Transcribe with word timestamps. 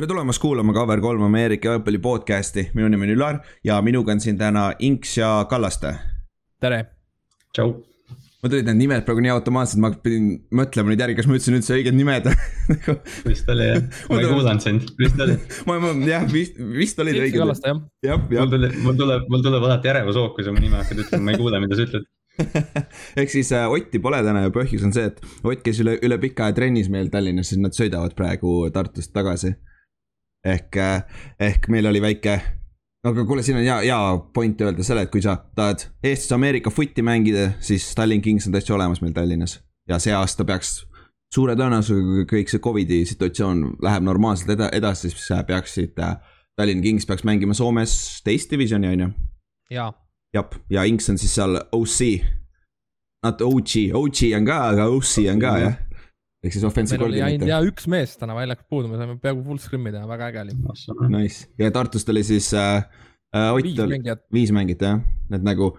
tere 0.00 0.08
tulemast 0.08 0.40
kuulama 0.40 0.72
Cover3 0.72 1.24
Ameerika 1.24 1.74
jalgpalli 1.74 1.98
podcast'i, 2.00 2.62
minu 2.72 2.88
nimi 2.88 3.04
on 3.04 3.10
Ülar 3.12 3.38
ja 3.64 3.74
minuga 3.84 4.14
on 4.14 4.22
siin 4.24 4.38
täna 4.40 4.70
Inks 4.78 5.18
ja 5.18 5.44
Kallaste. 5.50 5.90
tere. 6.60 6.78
tšau. 7.52 7.74
mul 8.40 8.52
tulid 8.54 8.64
need 8.70 8.78
nimed 8.78 9.04
praegu 9.04 9.20
nii 9.20 9.34
automaatselt, 9.34 9.82
ma 9.84 9.90
pidin 9.92 10.30
mõtlema 10.56 10.88
nüüd 10.88 11.04
järgi, 11.04 11.18
kas 11.18 11.28
ma 11.28 11.36
ütlesin 11.36 11.58
üldse 11.58 11.76
õiged 11.76 11.98
nimed 11.98 12.30
vist 13.28 13.52
oli 13.52 13.68
jah, 13.68 13.84
ma 14.08 14.22
ei 14.22 14.32
kuulanud 14.32 14.64
sind, 14.64 14.88
vist 15.02 15.20
oli. 15.20 15.36
ma, 15.68 15.78
ma 15.84 15.92
jah, 16.08 16.24
vist, 16.32 16.56
vist 16.80 17.04
olid 17.04 17.20
õiged. 17.20 17.36
Kallaste 17.36 17.74
jah. 17.74 17.84
jah, 18.08 18.24
jah. 18.24 18.48
mul 18.48 18.56
tuleb, 18.56 18.82
mul 18.88 19.00
tuleb, 19.04 19.30
mul 19.36 19.48
tuleb 19.50 19.68
alati 19.68 19.94
ärevushoog, 19.98 20.32
kui 20.38 20.48
sa 20.48 20.56
mu 20.56 20.64
nime 20.64 20.80
hakkad 20.80 21.04
ütlema, 21.04 21.28
ma 21.28 21.36
ei 21.36 21.44
kuule, 21.44 21.60
mida 21.60 21.76
sa 21.76 21.90
ütled 21.90 22.08
ehk 23.20 23.28
siis 23.28 23.52
äh, 23.52 23.68
Otti 23.68 24.00
pole 24.00 24.24
täna 24.24 24.46
ja 24.46 24.52
põhjus 24.54 24.86
on 24.86 24.96
see, 24.96 25.10
et 25.10 25.20
Ott 25.44 25.60
käis 25.66 25.82
üle, 25.84 25.98
üle 26.00 26.16
pika 26.22 26.46
aja 26.46 26.56
trennis 26.56 26.88
meil 26.88 27.12
Tallinnas, 27.12 27.52
siis 27.52 27.60
nad 27.60 27.76
sõidavad 27.76 28.16
praegu 28.16 28.62
Tartust 28.72 29.12
tagasi 29.12 29.58
ehk, 30.44 30.76
eh, 30.76 31.02
ehk 31.40 31.68
meil 31.68 31.86
oli 31.86 32.02
väike, 32.02 32.36
aga 33.04 33.24
kuule, 33.24 33.42
siin 33.42 33.58
on 33.60 33.64
hea, 33.64 33.78
hea 33.88 34.00
point 34.34 34.60
öelda 34.60 34.84
selle, 34.86 35.04
et 35.06 35.12
kui 35.12 35.22
sa 35.24 35.36
tahad 35.56 35.86
Eestis-Ameerika 36.02 36.72
footi 36.72 37.04
mängida, 37.06 37.50
siis 37.60 37.90
Tallinn 37.94 38.22
Kings 38.24 38.48
on 38.48 38.56
täitsa 38.56 38.74
olemas 38.74 39.02
meil 39.02 39.16
Tallinnas. 39.16 39.60
ja 39.88 39.98
see 39.98 40.12
aasta 40.14 40.44
peaks 40.44 40.84
suure 41.34 41.56
tõenäosusega, 41.58 42.26
kui 42.26 42.26
kõik 42.34 42.52
see 42.52 42.62
Covidi 42.62 43.00
situatsioon 43.08 43.64
läheb 43.82 44.04
normaalselt 44.06 44.52
eda-, 44.56 44.70
edasi, 44.76 45.10
siis 45.10 45.46
peaksid 45.46 45.98
äh, 45.98 46.16
Tallinn 46.56 46.82
Kings 46.82 47.06
peaks 47.06 47.24
mängima 47.24 47.54
Soomes 47.54 48.22
teist 48.24 48.50
divisjoni, 48.50 48.92
on 48.94 49.00
ju? 49.00 49.10
jaa. 49.70 49.92
jah, 50.34 50.60
ja 50.70 50.84
Inks 50.84 51.10
on 51.10 51.18
siis 51.18 51.34
seal 51.34 51.58
OC. 51.72 52.26
Not 53.20 53.42
OG, 53.44 53.90
OG 53.92 54.18
on 54.36 54.46
ka, 54.48 54.58
aga 54.72 54.86
OC 54.88 55.26
on 55.28 55.40
ka 55.42 55.56
jah 55.60 55.74
ehk 56.44 56.54
siis 56.56 56.64
offensive 56.64 57.04
oli 57.04 57.20
ainult 57.24 57.50
ja 57.50 57.60
üks 57.64 57.88
mees 57.90 58.16
täna 58.20 58.36
väljakul 58.36 58.66
puudu, 58.72 58.90
me 58.92 59.00
saime 59.00 59.18
peaaegu 59.20 59.44
full 59.44 59.60
scrim'i 59.60 59.92
teha, 59.92 60.06
väga 60.08 60.30
äge 60.30 60.44
oli. 60.46 60.56
Nice 61.12 61.50
ja 61.60 61.70
Tartust 61.74 62.08
oli 62.12 62.22
siis 62.24 62.52
äh, 62.56 62.86
äh, 63.36 63.50
Ott 63.52 63.66
viis 63.66 63.82
mängijat, 63.92 64.24
viis 64.32 64.54
mängijat 64.56 64.86
jah, 64.86 65.02
need 65.32 65.44
nagu, 65.46 65.74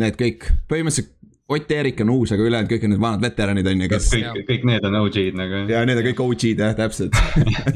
need 0.00 0.18
kõik, 0.20 0.48
põhimõtteliselt 0.70 1.12
Ott 1.46 1.70
Eerik 1.70 2.00
on 2.02 2.08
uus, 2.10 2.32
aga 2.34 2.42
ülejäänud 2.42 2.72
kõik 2.72 2.84
on 2.88 2.90
need 2.90 3.02
vanad 3.04 3.22
veteranid 3.22 3.68
on 3.70 3.84
ju, 3.84 3.88
kes. 3.92 4.08
kõik, 4.16 4.40
kõik 4.48 4.64
need 4.66 4.86
on 4.88 4.96
OG-d 4.98 5.38
nagu. 5.38 5.60
ja 5.70 5.84
need 5.86 6.00
on 6.00 6.08
kõik 6.08 6.22
OG-d 6.24 6.64
jah, 6.64 6.74
täpselt 6.80 7.14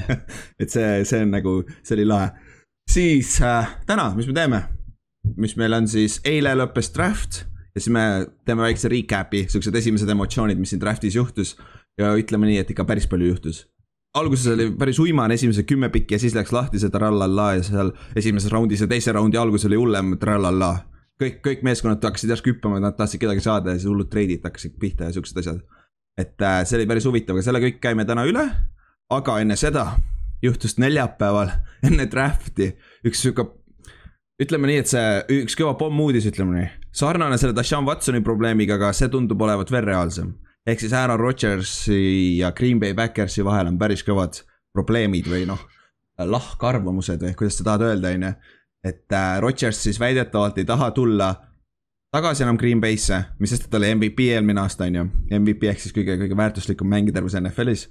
et 0.63 0.73
see, 0.73 0.89
see 1.07 1.21
on 1.23 1.31
nagu, 1.37 1.61
see 1.85 1.95
oli 2.01 2.09
lahe. 2.09 2.33
siis 2.91 3.37
äh, 3.47 3.77
täna, 3.87 4.11
mis 4.17 4.27
me 4.27 4.35
teeme? 4.41 4.65
mis 5.37 5.55
meil 5.61 5.77
on 5.77 5.87
siis, 5.91 6.19
eile 6.27 6.57
lõppes 6.57 6.91
draft 6.97 7.45
ja 7.45 7.79
siis 7.79 7.93
me 7.95 8.05
teeme 8.49 8.65
väikse 8.65 8.91
recap'i, 8.91 9.45
siuksed 9.53 9.77
esimesed 9.79 10.11
emotsioonid, 10.11 10.59
mis 10.59 10.73
siin 10.73 10.83
draft'is 10.83 11.21
juhtus 11.21 11.55
ja 11.99 12.13
ütleme 12.19 12.49
nii, 12.49 12.61
et 12.63 12.71
ikka 12.71 12.85
päris 12.89 13.09
palju 13.11 13.33
juhtus. 13.33 13.67
alguses 14.15 14.47
oli 14.51 14.71
päris 14.79 14.99
uimane 14.99 15.35
esimesed 15.35 15.67
kümme 15.71 15.89
pikki 15.89 16.15
ja 16.15 16.19
siis 16.19 16.35
läks 16.35 16.53
lahti 16.53 16.79
see 16.83 16.91
trallallaa 16.91 17.55
ja 17.55 17.63
seal 17.63 17.93
esimeses 18.17 18.51
raundis 18.51 18.81
ja 18.81 18.89
teise 18.91 19.13
raundi 19.13 19.39
alguses 19.39 19.67
oli 19.67 19.77
hullem 19.79 20.17
trallallaa. 20.19 20.87
kõik, 21.23 21.41
kõik 21.47 21.63
meeskonnad 21.63 22.05
hakkasid 22.05 22.31
järsku 22.31 22.55
hüppama, 22.55 22.81
nad 22.81 22.97
tahtsid 22.97 23.21
kedagi 23.21 23.45
saada 23.45 23.75
ja 23.75 23.79
siis 23.79 23.91
hullud 23.91 24.11
treidid 24.11 24.45
hakkasid 24.45 24.79
pihta 24.81 25.05
ja 25.05 25.13
siuksed 25.13 25.39
asjad. 25.39 25.61
et 26.19 26.43
äh, 26.43 26.65
see 26.65 26.79
oli 26.79 26.87
päris 26.87 27.07
huvitav, 27.07 27.37
aga 27.37 27.45
selle 27.45 27.61
kõik 27.61 27.81
käime 27.81 28.05
täna 28.05 28.25
üle. 28.25 28.49
aga 29.11 29.41
enne 29.41 29.57
seda 29.57 29.93
juhtus 30.43 30.79
neljapäeval 30.79 31.51
enne 31.89 32.07
draft'i 32.11 32.73
üks 33.07 33.23
sihuke 33.23 33.47
ütleme 34.41 34.71
nii, 34.71 34.81
et 34.81 34.89
see 34.89 35.41
üks 35.43 35.57
kõva 35.59 35.75
pommuudis, 35.79 36.27
ütleme 36.31 36.57
nii. 36.57 36.69
sarnane 36.97 37.39
selle 37.39 37.55
Dashan 37.57 37.85
Watsoni 37.87 38.23
probleemiga, 38.25 38.81
aga 38.81 38.95
see 38.97 39.11
tundub 39.13 39.43
olevat 39.43 39.71
veel 39.71 39.85
reaalsem 39.85 40.33
ehk 40.67 40.81
siis 40.81 40.93
Aaron 40.93 41.21
Rodgersi 41.21 42.39
ja 42.39 42.53
Green 42.53 42.81
Bay 42.81 42.95
Backersi 42.95 43.45
vahel 43.45 43.71
on 43.71 43.79
päris 43.79 44.05
kõvad 44.07 44.43
probleemid 44.75 45.29
või 45.31 45.47
noh, 45.49 45.61
lahkarvamused 46.19 47.23
või 47.25 47.37
kuidas 47.39 47.59
sa 47.59 47.67
tahad 47.71 47.87
öelda, 47.89 48.13
on 48.15 48.27
ju. 48.29 48.33
et 48.85 49.13
äh, 49.13 49.39
Rodgers 49.41 49.83
siis 49.83 50.01
väidetavalt 50.01 50.59
ei 50.59 50.69
taha 50.69 50.91
tulla 50.91 51.31
tagasi 52.13 52.45
enam 52.45 52.59
Green 52.59 52.81
Bay'sse, 52.81 53.23
mis 53.39 53.51
sest, 53.51 53.67
et 53.67 53.73
ta 53.73 53.79
oli 53.79 53.95
MVP 53.95 54.31
eelmine 54.35 54.61
aasta, 54.61 54.85
on 54.85 55.01
ju. 55.01 55.09
MVP 55.39 55.71
ehk 55.71 55.83
siis 55.83 55.95
kõige, 55.97 56.19
kõige 56.25 56.37
väärtuslikum 56.37 56.91
mängija 56.91 57.19
terves 57.19 57.39
NFL-is 57.41 57.89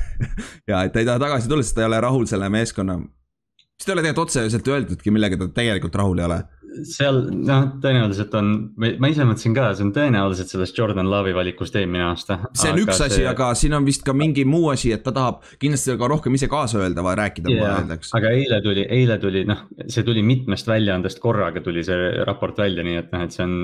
ja 0.70 0.84
et 0.84 0.92
ta 0.92 1.00
ei 1.00 1.08
taha 1.08 1.22
tagasi 1.22 1.48
tulla, 1.48 1.64
sest 1.64 1.78
ta 1.78 1.84
ei 1.84 1.90
ole 1.90 2.00
rahul 2.00 2.26
selle 2.28 2.48
meeskonna. 2.52 2.98
mis 2.98 3.86
ta 3.86 3.92
ei 3.92 3.98
ole 3.98 4.02
tegelikult 4.04 4.28
otseselt 4.28 4.68
öeldudki, 4.68 5.14
millega 5.14 5.38
ta 5.40 5.48
tegelikult 5.60 6.00
rahul 6.02 6.18
ei 6.18 6.28
ole 6.28 6.42
seal 6.86 7.20
noh, 7.34 7.66
tõenäoliselt 7.82 8.34
on, 8.38 8.50
ma 8.78 9.10
ise 9.10 9.24
mõtlesin 9.26 9.54
ka, 9.56 9.70
see 9.76 9.86
on 9.86 9.92
tõenäoliselt 9.94 10.52
sellest 10.52 10.78
Jordan 10.78 11.08
Love'i 11.10 11.34
valikust 11.36 11.76
eelmine 11.78 12.04
aasta. 12.10 12.38
see 12.56 12.72
on 12.72 12.80
üks 12.84 12.96
asi 12.96 13.20
see..., 13.20 13.28
aga 13.30 13.50
siin 13.58 13.74
on 13.76 13.86
vist 13.86 14.04
ka 14.06 14.14
mingi 14.16 14.44
muu 14.48 14.70
asi, 14.72 14.92
et 14.94 15.02
ta 15.06 15.12
tahab 15.16 15.42
kindlasti 15.60 15.96
ka 16.00 16.10
rohkem 16.10 16.36
ise 16.38 16.48
kaasa 16.50 16.80
öelda 16.82 17.04
või 17.06 17.16
rääkida 17.20 17.52
yeah,, 17.52 17.80
ütleks. 17.84 18.12
aga 18.16 18.32
eile 18.36 18.60
tuli, 18.64 18.84
eile 18.98 19.18
tuli 19.22 19.44
noh, 19.48 19.64
see 19.86 20.06
tuli 20.06 20.22
mitmest 20.26 20.70
väljaandest 20.70 21.22
korraga 21.22 21.62
tuli 21.64 21.84
see 21.86 22.24
raport 22.28 22.60
välja, 22.60 22.84
nii 22.86 23.00
et 23.02 23.10
noh, 23.14 23.26
et 23.26 23.36
see 23.36 23.46
on 23.46 23.56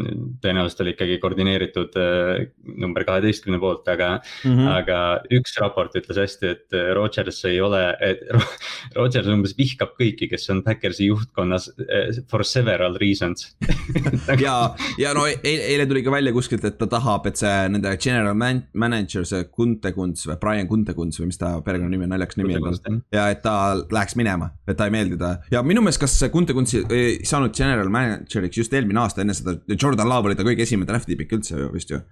tõenäoliselt 0.43 0.85
oli 0.85 0.97
ikkagi 0.97 1.21
koordineeritud 1.23 2.01
äh, 2.03 2.47
number 2.75 3.07
kaheteistkümne 3.09 3.61
poolt, 3.63 3.87
aga 3.93 4.17
mm, 4.19 4.51
-hmm. 4.51 4.73
aga 4.75 5.01
üks 5.39 5.57
raport 5.63 5.95
ütles 5.99 6.21
hästi, 6.21 6.53
et 6.57 6.77
äh, 6.77 6.91
Rodgers 6.97 7.45
ei 7.49 7.61
ole, 7.63 7.85
et 8.01 8.27
Rodgers 8.99 9.31
umbes 9.31 9.57
vihkab 9.59 9.95
kõiki, 10.01 10.31
kes 10.33 10.51
on 10.55 10.65
Backersi 10.67 11.11
juhtkonnas 11.11 11.71
äh, 11.87 12.23
for 12.31 12.45
several 12.45 12.96
several 12.97 13.01
reasons 13.01 13.57
ja, 14.47 14.75
ja 14.99 15.13
no 15.15 15.27
e-, 15.27 15.39
eile, 15.45 15.87
tuli 15.87 16.03
ka 16.05 16.13
välja 16.13 16.33
kuskilt, 16.33 16.65
et 16.65 16.79
ta 16.79 16.89
tahab, 16.91 17.27
et 17.27 17.39
see 17.41 17.53
nende 17.73 17.93
general 18.03 18.37
man 18.39 18.63
manager, 18.75 19.25
see 19.29 19.45
Kuntekunts 19.51 20.27
või 20.29 20.39
Brian 20.43 20.69
Kuntekunts 20.71 21.21
või 21.21 21.31
mis 21.31 21.41
ta 21.41 21.57
perekonnanimi 21.65 22.07
on, 22.09 22.15
naljakas 22.15 22.41
nimi 22.41 22.59
on. 22.59 23.01
ja 23.15 23.29
et 23.33 23.43
ta 23.45 23.77
läheks 23.93 24.17
minema, 24.19 24.51
et 24.67 24.77
ta 24.79 24.89
ei 24.89 24.95
meeldi 24.95 25.19
ta 25.21 25.37
ja 25.53 25.63
minu 25.67 25.85
meelest, 25.85 26.03
kas 26.03 26.19
Kuntekunts 26.33 26.77
ei 26.81 27.19
saanud 27.27 27.55
general 27.57 27.91
manager'iks 27.93 28.63
just 28.63 28.77
eelmine 28.77 29.03
aasta 29.05 29.25
enne 29.25 29.37
seda, 29.37 29.59
Jordan 29.77 30.11
Love 30.11 30.31
oli 30.33 30.39
ta 30.39 30.47
kõige 30.47 30.67
esimene 30.67 30.89
draft'i 30.91 31.19
pikk 31.19 31.39
üldse 31.39 31.59
ju 31.61 31.73
vist 31.75 31.93
ju. 31.93 32.03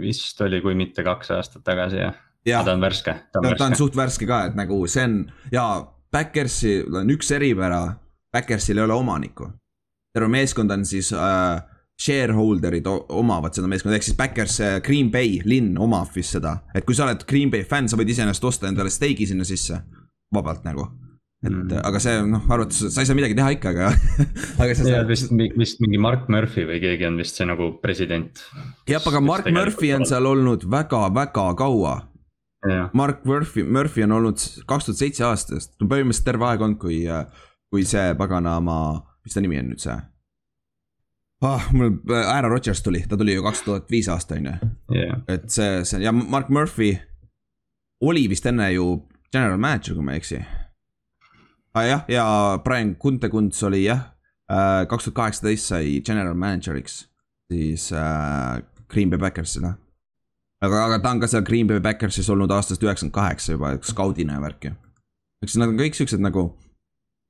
vist 0.00 0.40
oli, 0.44 0.62
kui 0.64 0.76
mitte 0.78 1.04
kaks 1.06 1.34
aastat 1.36 1.66
tagasi 1.66 2.02
jah 2.02 2.16
ja. 2.46 2.62
ta 2.64 2.76
on 2.76 2.82
värske. 2.84 3.14
ta 3.32 3.42
on, 3.42 3.52
ta 3.58 3.70
on 3.70 3.78
suht 3.78 3.96
värske 3.98 4.28
ka, 4.28 4.46
et 4.50 4.58
nagu 4.58 4.82
see 4.90 5.04
on 5.06 5.20
ja 5.54 5.66
Backersil 6.14 6.94
on 6.96 7.10
üks 7.12 7.32
eripära, 7.34 7.98
Backersil 8.32 8.78
ei 8.78 8.86
ole 8.86 8.94
omanikku 8.94 9.50
terve 10.16 10.32
meeskond 10.32 10.72
on 10.72 10.84
siis 10.88 11.12
äh, 11.12 11.60
shareholder'id 11.96 12.88
omavad 13.16 13.56
seda 13.56 13.68
meeskonda, 13.70 13.96
ehk 13.96 14.04
siis 14.04 14.18
Backers 14.18 14.58
Green 14.84 15.08
Bay 15.12 15.40
linn 15.48 15.78
omab 15.80 16.12
vist 16.16 16.36
seda. 16.36 16.58
et 16.76 16.84
kui 16.84 16.96
sa 16.96 17.06
oled 17.06 17.24
Green 17.28 17.52
Bay 17.52 17.64
fänn, 17.68 17.88
sa 17.88 17.96
võid 17.96 18.12
iseenesest 18.12 18.44
osta 18.44 18.68
endale 18.68 18.92
steigi 18.92 19.28
sinna 19.30 19.46
sisse, 19.48 19.80
vabalt 20.34 20.66
nagu. 20.68 20.90
et 21.44 21.52
mm. 21.52 21.78
aga 21.88 22.02
see 22.02 22.18
noh, 22.28 22.44
arvates, 22.52 22.82
sa 22.92 23.00
ei 23.00 23.08
saa 23.08 23.16
midagi 23.16 23.38
teha 23.38 23.54
ikka, 23.56 23.72
aga 23.72 23.88
aga 24.64 24.76
sa 24.76 24.84
saad. 24.84 25.08
vist, 25.08 25.32
vist 25.56 25.80
mingi 25.84 26.00
Mark 26.00 26.28
Murphy 26.32 26.66
või 26.68 26.82
keegi 26.84 27.08
on 27.08 27.16
vist 27.22 27.40
see 27.40 27.48
nagu 27.48 27.72
president. 27.80 28.44
jah, 28.90 29.00
aga 29.00 29.24
Mark 29.24 29.48
Murphy 29.48 29.94
on 29.96 30.04
seal 30.08 30.28
olnud 30.28 30.68
väga-väga 30.68 31.48
kaua. 31.56 31.96
Mark 32.98 33.20
Murphy, 33.28 33.62
Murphy 33.62 34.02
on 34.02 34.16
olnud 34.16 34.42
kaks 34.66 34.88
tuhat 34.88 34.98
seitse 34.98 35.22
aastast, 35.22 35.76
põhimõtteliselt 35.78 36.26
terve 36.26 36.48
aeg 36.48 36.64
olnud, 36.66 36.80
kui, 36.82 37.04
kui 37.70 37.84
see 37.86 38.10
paganama 38.18 38.78
mis 39.26 39.34
ta 39.34 39.42
nimi 39.42 39.58
on 39.58 39.72
nüüd 39.72 39.82
see? 39.82 39.96
ah, 41.42 41.68
mul 41.72 41.98
äh, 42.10 42.28
Aaron 42.34 42.50
Rodgers 42.50 42.82
tuli, 42.82 43.02
ta 43.08 43.16
tuli 43.16 43.34
ju 43.34 43.42
kaks 43.44 43.64
tuhat 43.66 43.90
viis 43.90 44.08
aasta 44.08 44.38
on 44.38 44.46
ju. 44.46 44.54
et 45.28 45.50
see, 45.52 45.84
see 45.84 46.02
ja 46.04 46.12
Mark 46.12 46.48
Murphy 46.48 46.94
oli 48.00 48.28
vist 48.30 48.46
enne 48.46 48.70
ju 48.72 49.02
general 49.32 49.58
manager, 49.58 49.96
kui 49.96 50.04
ma 50.04 50.14
ei 50.14 50.22
eksi 50.22 50.40
ah,. 51.74 51.84
jah, 51.84 52.04
ja 52.08 52.24
Brian 52.64 52.94
Kuntekunts 52.96 53.62
oli 53.68 53.84
jah, 53.84 54.12
äh, 54.50 54.86
kaks 54.88 55.08
tuhat 55.08 55.20
kaheksateist 55.20 55.74
sai 55.74 56.00
general 56.00 56.38
manager'iks 56.38 57.04
siis 57.52 57.90
äh, 57.92 58.62
Green 58.88 59.10
Bay 59.10 59.18
Backersile. 59.18 59.74
aga, 60.62 60.84
aga 60.86 61.00
ta 61.02 61.10
on 61.10 61.20
ka 61.20 61.28
seal 61.30 61.44
Green 61.44 61.66
Bay 61.66 61.80
Backersis 61.80 62.30
olnud 62.32 62.50
aastast 62.50 62.82
üheksakümmend 62.82 63.14
kaheksa 63.14 63.58
juba 63.58 63.76
skaudina 63.82 64.38
ja 64.38 64.42
värki. 64.42 64.72
eks 65.44 65.58
nad 65.60 65.68
on 65.68 65.80
kõik 65.80 65.98
siuksed 65.98 66.22
nagu, 66.22 66.48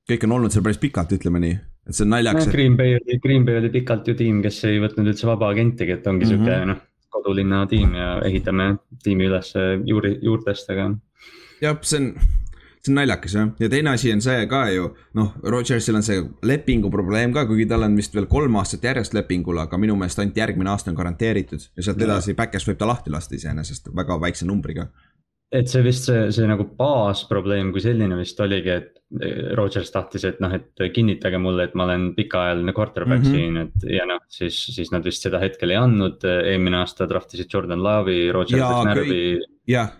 kõik 0.09 0.29
on 0.29 0.38
olnud 0.38 0.55
seal 0.55 0.65
päris 0.65 0.79
pikalt, 0.79 1.12
ütleme 1.17 1.43
nii 1.43 1.56
et 1.87 1.94
see 1.94 2.06
on 2.06 2.12
naljakas 2.15 2.47
no,. 2.47 2.53
Green 2.53 2.77
Bay 2.77 2.97
oli, 2.99 3.19
Green 3.23 3.44
Bay 3.47 3.61
oli 3.61 3.71
pikalt 3.75 4.09
ju 4.09 4.17
tiim, 4.19 4.43
kes 4.44 4.62
ei 4.69 4.81
võtnud 4.83 5.12
üldse 5.12 5.29
vaba 5.29 5.50
agentigi, 5.55 5.97
et 5.99 6.06
ongi 6.06 6.27
mm 6.27 6.31
-hmm. 6.31 6.47
sihuke 6.47 6.71
noh, 6.73 6.83
kodulinna 7.17 7.67
tiim 7.71 7.94
ja 7.94 8.17
ehitame 8.25 8.75
tiimi 9.05 9.31
üles 9.31 9.53
juuri, 9.87 10.19
juurtest, 10.23 10.71
aga. 10.75 10.91
jah, 11.62 11.79
see 11.83 12.00
on, 12.00 12.11
see 12.83 12.93
on 12.93 13.00
naljakas 13.00 13.37
jah, 13.38 13.49
ja 13.61 13.69
teine 13.73 13.94
asi 13.94 14.12
on 14.12 14.21
see 14.21 14.47
ka 14.50 14.67
ju, 14.75 14.91
noh, 15.15 15.33
Rodgersil 15.43 15.97
on 15.97 16.03
see 16.06 16.23
lepingu 16.43 16.91
probleem 16.91 17.33
ka, 17.33 17.47
kuigi 17.47 17.67
tal 17.71 17.87
on 17.87 17.97
vist 17.97 18.15
veel 18.15 18.27
kolm 18.27 18.59
aastat 18.61 18.85
järjest 18.85 19.15
lepingul, 19.15 19.59
aga 19.62 19.79
minu 19.79 19.97
meelest 19.97 20.19
ainult 20.19 20.37
järgmine 20.37 20.71
aasta 20.71 20.91
on 20.91 20.99
garanteeritud 20.99 21.71
ja 21.77 21.82
sealt 21.82 22.03
edasi 22.03 22.35
back'is 22.35 22.67
võib 22.69 22.82
ta 22.82 22.91
lahti 22.91 23.15
lasta 23.15 23.39
iseenesest 23.39 23.94
väga 23.94 24.21
väikse 24.21 24.47
numbriga 24.47 24.91
et 25.52 25.70
see 25.70 25.82
vist 25.87 26.08
see, 26.08 26.26
see 26.34 26.46
nagu 26.48 26.66
baasprobleem 26.78 27.70
kui 27.75 27.82
selline 27.84 28.19
vist 28.19 28.40
oligi, 28.43 28.72
et 28.72 29.20
eh, 29.22 29.52
Rodgers 29.58 29.93
tahtis, 29.94 30.25
et 30.26 30.40
noh, 30.43 30.52
et 30.56 30.87
kinnitage 30.94 31.38
mulle, 31.43 31.69
et 31.69 31.76
ma 31.78 31.87
olen 31.87 32.08
pikaajaline 32.16 32.75
quarterback 32.76 33.22
mm 33.22 33.28
-hmm. 33.28 33.34
siin, 33.34 33.56
et 33.62 33.94
ja 33.98 34.06
noh, 34.08 34.25
siis, 34.28 34.58
siis 34.75 34.90
nad 34.93 35.04
vist 35.04 35.22
seda 35.22 35.38
hetkel 35.43 35.70
ei 35.70 35.81
andnud. 35.81 36.25
eelmine 36.25 36.82
aasta 36.82 37.06
draft 37.08 37.34
isid 37.34 37.52
Jordan 37.52 37.82
Love'i, 37.82 38.32
Rodgers 38.32 38.62
läks 38.62 38.90
närvi. 38.90 39.22
jah, 39.69 39.93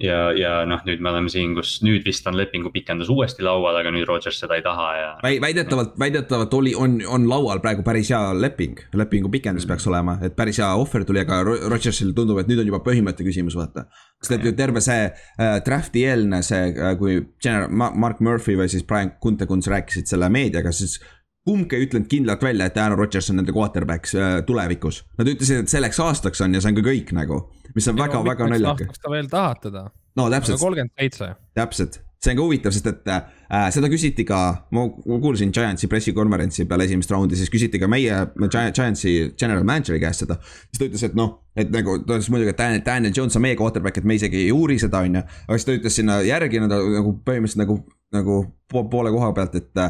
ja, 0.00 0.18
ja 0.34 0.52
noh, 0.68 0.80
nüüd 0.86 1.02
me 1.02 1.10
oleme 1.10 1.30
siin, 1.30 1.54
kus 1.56 1.76
nüüd 1.84 2.04
vist 2.06 2.26
on 2.26 2.36
lepingu 2.38 2.72
pikendus 2.74 3.10
uuesti 3.12 3.44
laual, 3.46 3.76
aga 3.78 3.92
nüüd 3.94 4.06
Rodgers 4.08 4.40
seda 4.42 4.58
ei 4.58 4.64
taha 4.64 4.88
ja. 4.98 5.10
väidetavalt, 5.22 5.94
väidetavalt 6.00 6.54
oli, 6.58 6.74
on, 6.78 6.98
on 7.06 7.28
laual 7.30 7.62
praegu 7.64 7.84
päris 7.86 8.10
hea 8.12 8.20
leping, 8.38 8.80
lepingu 8.98 9.30
pikendus 9.32 9.68
peaks 9.70 9.86
olema, 9.90 10.16
et 10.26 10.36
päris 10.36 10.58
hea 10.62 10.70
ohver 10.80 11.06
tuli, 11.06 11.22
aga 11.22 11.42
Rodgersil 11.44 12.14
tundub, 12.16 12.40
et 12.42 12.50
nüüd 12.50 12.62
on 12.64 12.72
juba 12.72 12.82
põhimõtte 12.86 13.26
küsimus, 13.26 13.56
vaata. 13.58 13.86
sest 14.24 14.38
et 14.40 14.56
terve 14.58 14.82
see 14.84 15.06
äh, 15.06 15.58
draft'i 15.66 16.06
eelne 16.08 16.42
see 16.46 16.72
äh,, 16.72 16.94
kui 16.98 17.20
general 17.42 17.70
Mark 17.74 18.22
Murphy 18.24 18.58
või 18.58 18.70
siis 18.72 18.86
Brian 18.88 19.14
Kuntekunst 19.20 19.70
rääkisid 19.70 20.10
selle 20.10 20.30
meediaga, 20.32 20.72
siis 20.72 20.98
kumbki 21.44 21.76
ei 21.76 21.88
ütlenud 21.88 22.08
kindlalt 22.08 22.42
välja, 22.44 22.68
et 22.70 22.78
Aaron 22.80 22.98
Rodgers 22.98 23.28
on 23.30 23.40
nende 23.40 23.52
quarterback 23.52 24.08
äh, 24.16 24.38
tulevikus. 24.46 25.02
Nad 25.18 25.28
ütlesid, 25.34 25.64
et 25.64 25.72
selleks 25.72 26.00
aastaks 26.00 26.40
on 26.44 26.56
ja 26.56 26.62
see 26.64 26.72
on 26.72 26.80
ka 26.80 26.86
kõik 26.86 27.12
nagu, 27.16 27.42
mis 27.76 27.90
on 27.90 28.00
väga-väga 28.00 28.48
naljakas. 28.54 28.94
kas 28.94 29.04
ta 29.04 29.12
veel 29.12 29.28
tahab 29.32 29.60
teda? 29.64 29.84
no 30.16 30.30
täpselt. 30.30 30.60
kolmkümmend 30.62 30.92
seitse. 30.96 31.28
täpselt, 31.58 31.98
see 32.22 32.32
on 32.32 32.38
ka 32.38 32.46
huvitav, 32.46 32.72
sest 32.72 32.86
et 32.88 33.10
äh, 33.12 33.66
seda 33.74 33.90
küsiti 33.92 34.24
ka, 34.28 34.38
ma 34.72 34.86
kuulsin 35.04 35.52
Giantsi 35.52 35.90
pressikonverentsi 35.90 36.64
peale 36.70 36.86
esimest 36.88 37.12
raundi, 37.12 37.36
siis 37.36 37.52
küsiti 37.52 37.82
ka 37.82 37.90
meie 37.90 38.22
Giantsi 38.46 39.34
general 39.36 39.66
manager'i 39.68 40.00
käest 40.00 40.24
seda. 40.24 40.38
siis 40.70 40.80
ta 40.80 40.88
ütles, 40.88 41.04
et 41.10 41.18
noh, 41.18 41.34
et 41.58 41.74
nagu 41.74 41.98
ta 42.06 42.16
ütles 42.16 42.30
muidugi, 42.32 42.54
et 42.54 42.62
Daniel, 42.62 42.86
Daniel 42.86 43.12
Jones 43.16 43.36
on 43.36 43.44
meie 43.44 43.58
quarterback, 43.60 44.00
et 44.00 44.08
me 44.08 44.16
isegi 44.16 44.46
ei 44.46 44.54
uuri 44.54 44.78
seda, 44.80 45.04
on 45.04 45.20
ju. 45.20 45.26
aga 45.44 45.60
siis 45.60 45.68
ta 45.68 45.76
ütles 45.76 46.00
sinna 46.00 46.18
järgi 46.24 46.64
nagu 46.64 47.18
põhimõtteliselt 47.26 47.66
nagu, 47.66 47.80
nagu 48.14 48.40
poole 48.72 49.12
koha 49.12 49.34
pealt, 49.36 49.60
et 49.60 49.86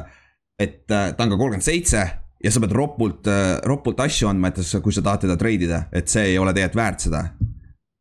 et 0.59 0.91
äh, 0.91 1.11
ta 1.15 1.25
on 1.25 1.33
ka 1.33 1.39
kolmkümmend 1.39 1.67
seitse 1.67 2.05
ja 2.45 2.53
sa 2.53 2.61
pead 2.63 2.75
ropult, 2.77 3.27
äh, 3.31 3.57
ropult 3.67 4.01
asju 4.05 4.29
andma, 4.31 4.53
et 4.53 4.61
kui 4.85 4.95
sa 4.95 5.03
tahad 5.05 5.25
teda 5.25 5.37
treidida, 5.41 5.87
et 5.97 6.11
see 6.13 6.35
ei 6.35 6.39
ole 6.39 6.55
tegelikult 6.55 6.81
väärt 6.83 7.07
seda. 7.07 7.25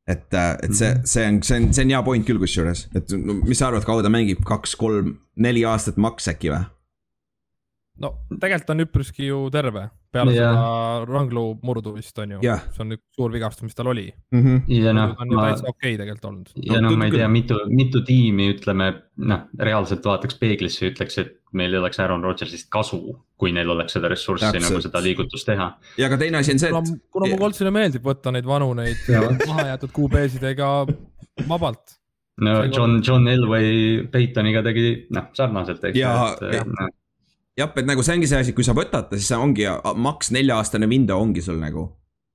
et, 0.04 0.28
äh, 0.36 0.58
et 0.66 0.74
see, 0.76 0.90
mhm. 0.92 1.06
see 1.08 1.28
on, 1.28 1.42
see 1.48 1.58
on, 1.62 1.68
see 1.74 1.86
on 1.86 1.92
hea 1.96 2.04
point 2.04 2.26
küll 2.28 2.42
kusjuures, 2.42 2.88
et 2.92 3.14
no, 3.16 3.38
mis 3.48 3.60
sa 3.60 3.70
arvad, 3.70 3.86
kaua 3.88 4.04
ta 4.04 4.12
mängib, 4.12 4.42
kaks, 4.44 4.76
kolm, 4.76 5.14
neli 5.40 5.64
aastat 5.64 5.96
maks 6.02 6.28
äkki 6.28 6.52
või? 6.52 6.64
no 8.04 8.16
tegelikult 8.34 8.74
on 8.74 8.84
üpriski 8.84 9.30
ju 9.30 9.46
terve, 9.54 9.88
peale 10.14 10.34
yeah. 10.36 10.54
seda 10.54 11.06
ranglu 11.10 11.44
murdumist 11.66 12.20
on 12.24 12.36
ju 12.36 12.42
yeah., 12.44 12.64
see 12.76 12.84
on 12.86 12.96
üks 12.96 13.18
suur 13.18 13.34
vigastus, 13.34 13.66
mis 13.68 13.78
tal 13.78 13.90
oli 13.92 14.06
mm. 14.34 14.42
-hmm. 14.44 14.60
ja 14.78 14.94
noh, 14.96 15.16
ma. 15.18 15.48
täitsa 15.48 15.70
okei 15.70 15.94
okay 15.94 16.00
tegelikult 16.02 16.30
olnud. 16.32 16.52
ja 16.56 16.82
no, 16.82 16.90
no 16.90 16.98
ma 16.98 17.08
ei 17.10 17.16
tea, 17.16 17.30
mitu, 17.32 17.60
mitu 17.70 18.04
tiimi 18.08 18.50
ütleme, 18.54 18.92
noh, 19.32 19.48
reaalselt 19.60 20.06
vaataks 20.06 20.38
peeglisse 20.42 20.86
ja 20.86 20.92
ütleks, 20.94 21.18
et 21.22 21.34
meil 21.54 21.74
ei 21.74 21.82
oleks 21.82 22.00
Aaron 22.02 22.24
Rodgersist 22.26 22.70
kasu, 22.74 23.02
kui 23.38 23.54
neil 23.56 23.70
oleks 23.70 23.98
seda 23.98 24.10
ressurssi 24.12 24.46
Täpselt. 24.46 24.70
nagu 24.70 24.86
seda 24.86 25.02
liigutust 25.06 25.50
teha. 25.50 25.72
ja 25.98 26.10
ka 26.10 26.22
teine 26.22 26.42
asi 26.42 26.56
on 26.56 26.64
see, 26.64 26.70
et. 26.70 26.94
kuna 27.14 27.34
mu 27.34 27.42
Coltsile 27.42 27.74
meeldib 27.74 28.06
võtta 28.06 28.34
neid 28.34 28.48
vanu, 28.50 28.72
neid 28.78 29.04
mahajäetud 29.48 29.94
QB-sidega 29.98 30.72
vabalt 31.50 32.00
no 32.42 32.64
John, 32.66 33.02
John 33.06 33.28
Elway 33.30 34.04
Peytoniga 34.12 34.64
tegi 34.66 35.08
noh 35.14 35.30
sarnaselt, 35.38 35.84
eks. 35.90 36.00
ja, 36.00 36.14
ja, 36.54 36.66
jah, 37.60 37.74
et 37.78 37.88
nagu 37.88 38.06
see 38.06 38.16
ongi 38.18 38.30
see 38.30 38.46
asi, 38.46 38.54
kui 38.56 38.66
sa 38.66 38.76
võtad 38.78 39.10
ta, 39.10 39.20
siis 39.20 39.30
see 39.32 39.40
ongi 39.40 39.68
maks 40.02 40.32
nelja-aastane 40.36 40.90
window 40.90 41.22
ongi 41.22 41.44
sul 41.46 41.60
nagu. 41.62 41.92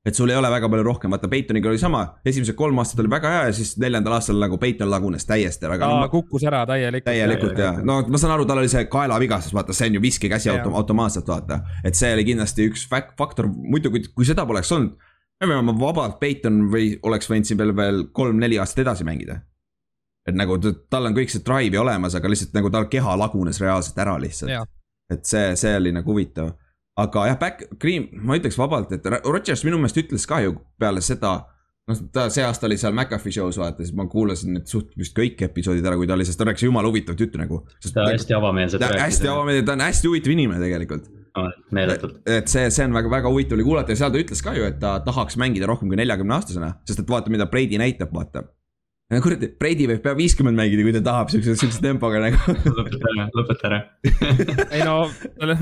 et 0.08 0.16
sul 0.16 0.30
ei 0.30 0.36
ole 0.38 0.48
väga 0.48 0.68
palju 0.72 0.84
rohkem, 0.86 1.12
vaata 1.12 1.28
Peitoniga 1.28 1.68
oli 1.68 1.78
sama, 1.80 2.04
esimesed 2.24 2.56
kolm 2.56 2.78
aastat 2.80 3.02
oli 3.02 3.10
väga 3.12 3.32
hea 3.32 3.40
ja 3.48 3.56
siis 3.56 3.74
neljandal 3.82 4.14
aastal 4.16 4.38
nagu 4.40 4.56
Peiton 4.58 4.88
lagunes 4.88 5.26
täiesti 5.28 5.68
väga. 5.68 5.84
ta 5.84 5.98
no, 6.04 6.08
kukkus 6.12 6.46
ära 6.48 6.62
täielikult. 6.70 7.04
täielikult 7.10 7.60
jah, 7.60 7.82
no 7.84 7.98
ma 8.06 8.20
saan 8.20 8.32
aru, 8.36 8.46
tal 8.48 8.62
oli 8.62 8.70
see 8.72 8.86
kaelavigastus, 8.88 9.52
vaata, 9.58 9.76
see 9.76 9.90
on 9.90 9.98
ju 9.98 10.04
viskikäsi 10.06 10.52
auto, 10.54 10.72
automaatselt 10.80 11.28
vaata. 11.28 11.60
et 11.84 11.98
see 11.98 12.14
oli 12.14 12.24
kindlasti 12.30 12.70
üks 12.70 12.86
faktor, 12.88 13.50
muidu 13.50 13.92
kui, 13.92 14.06
kui 14.14 14.28
seda 14.28 14.46
poleks 14.48 14.72
olnud. 14.72 14.96
me 15.44 15.52
võime 15.52 15.76
vabalt, 15.82 16.16
Peiton 16.22 16.64
või 16.72 16.94
oleks 17.02 17.28
võinud 17.28 17.50
siin 17.50 17.60
veel, 17.60 17.76
veel 17.76 18.02
kolm-neli 18.14 18.62
aastat 18.62 18.86
edasi 18.86 19.04
mängida 19.04 19.42
et 20.28 20.36
nagu 20.36 20.56
tal 20.62 21.08
on 21.08 21.14
kõik 21.16 21.32
see 21.32 21.44
drive'i 21.44 21.78
olemas, 21.80 22.14
aga 22.14 22.30
lihtsalt 22.30 22.56
nagu 22.56 22.70
tal 22.70 22.88
keha 22.88 23.14
lagunes 23.18 23.60
reaalselt 23.60 23.98
ära 23.98 24.16
lihtsalt 24.20 24.77
et 25.12 25.28
see, 25.28 25.52
see 25.56 25.76
oli 25.76 25.92
nagu 25.96 26.12
huvitav. 26.12 26.54
aga 26.98 27.28
jah, 27.28 27.38
back, 27.38 27.68
Green, 27.80 28.08
ma 28.26 28.36
ütleks 28.38 28.58
vabalt, 28.58 28.90
et 28.96 29.06
Rodgers 29.22 29.62
minu 29.66 29.78
meelest 29.78 30.00
ütles 30.02 30.26
ka 30.28 30.40
ju 30.42 30.56
peale 30.80 31.02
seda. 31.04 31.36
noh, 31.88 32.00
ta 32.12 32.26
see 32.32 32.44
aasta 32.44 32.66
oli 32.68 32.76
seal 32.80 32.92
McAfee 32.92 33.32
show's 33.32 33.56
vaata, 33.60 33.84
siis 33.84 33.94
ma 33.96 34.04
kuulasin 34.10 34.58
need 34.58 34.66
suht 34.68 34.90
vist 34.98 35.14
kõik 35.16 35.40
episoodid 35.46 35.86
ära, 35.86 35.96
kui 35.96 36.08
ta 36.10 36.18
oli, 36.18 36.26
sest 36.28 36.40
ta 36.40 36.48
rääkis 36.48 36.66
jumala 36.66 36.90
huvitavat 36.90 37.22
juttu 37.24 37.40
nagu. 37.40 37.62
ta 37.86 38.04
on 38.04 38.12
hästi 38.12 38.36
avameelselt 38.36 38.84
rääkis. 38.84 39.04
hästi 39.06 39.32
avameelne, 39.32 39.64
ta 39.64 39.78
on 39.78 39.86
hästi 39.86 40.12
huvitav 40.12 40.36
inimene 40.36 40.60
tegelikult 40.64 41.08
meeletult. 41.72 42.20
et 42.26 42.50
see, 42.50 42.68
see 42.74 42.84
on 42.88 42.96
väga, 42.96 43.10
väga 43.12 43.32
huvitav 43.32 43.56
oli 43.56 43.66
kuulata 43.66 43.94
ja 43.94 44.02
seal 44.02 44.12
ta 44.12 44.20
ütles 44.20 44.44
ka 44.44 44.54
ju, 44.56 44.66
et 44.68 44.78
ta 44.82 44.98
tahaks 45.06 45.38
mängida 45.40 45.68
rohkem 45.70 45.88
kui 45.88 45.98
neljakümne 46.00 46.34
aastasena, 46.36 46.74
sest 46.88 47.04
et 47.04 47.10
vaata, 47.10 47.32
mida 47.32 47.46
Brady 47.50 47.78
näitab, 47.80 48.12
vaata 48.14 48.44
kuradi, 49.24 49.48
Brady 49.60 49.86
võib 49.88 50.02
pea 50.04 50.16
viiskümmend 50.18 50.58
mängida, 50.58 50.84
kui 50.84 50.92
ta 50.92 51.00
tahab 51.04 51.32
siukse, 51.32 51.54
siukse 51.56 51.80
tempoga 51.84 52.20
nagu. 52.20 52.56
lõpeta 52.66 53.00
ära, 53.14 53.26
lõpeta 53.38 53.70
ära 53.70 53.80
ei 54.76 54.84
no, 54.84 55.00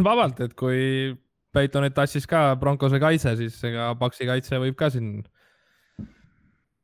vabalt, 0.02 0.42
et 0.42 0.56
kui 0.58 1.14
Peitonit 1.56 1.94
tassis 1.96 2.26
ka 2.28 2.50
Broncose 2.60 2.98
kaitse, 3.00 3.32
siis 3.38 3.56
ega 3.64 3.92
Paxi 4.00 4.26
kaitse 4.28 4.58
võib 4.60 4.76
ka 4.76 4.90
siin. 4.92 5.22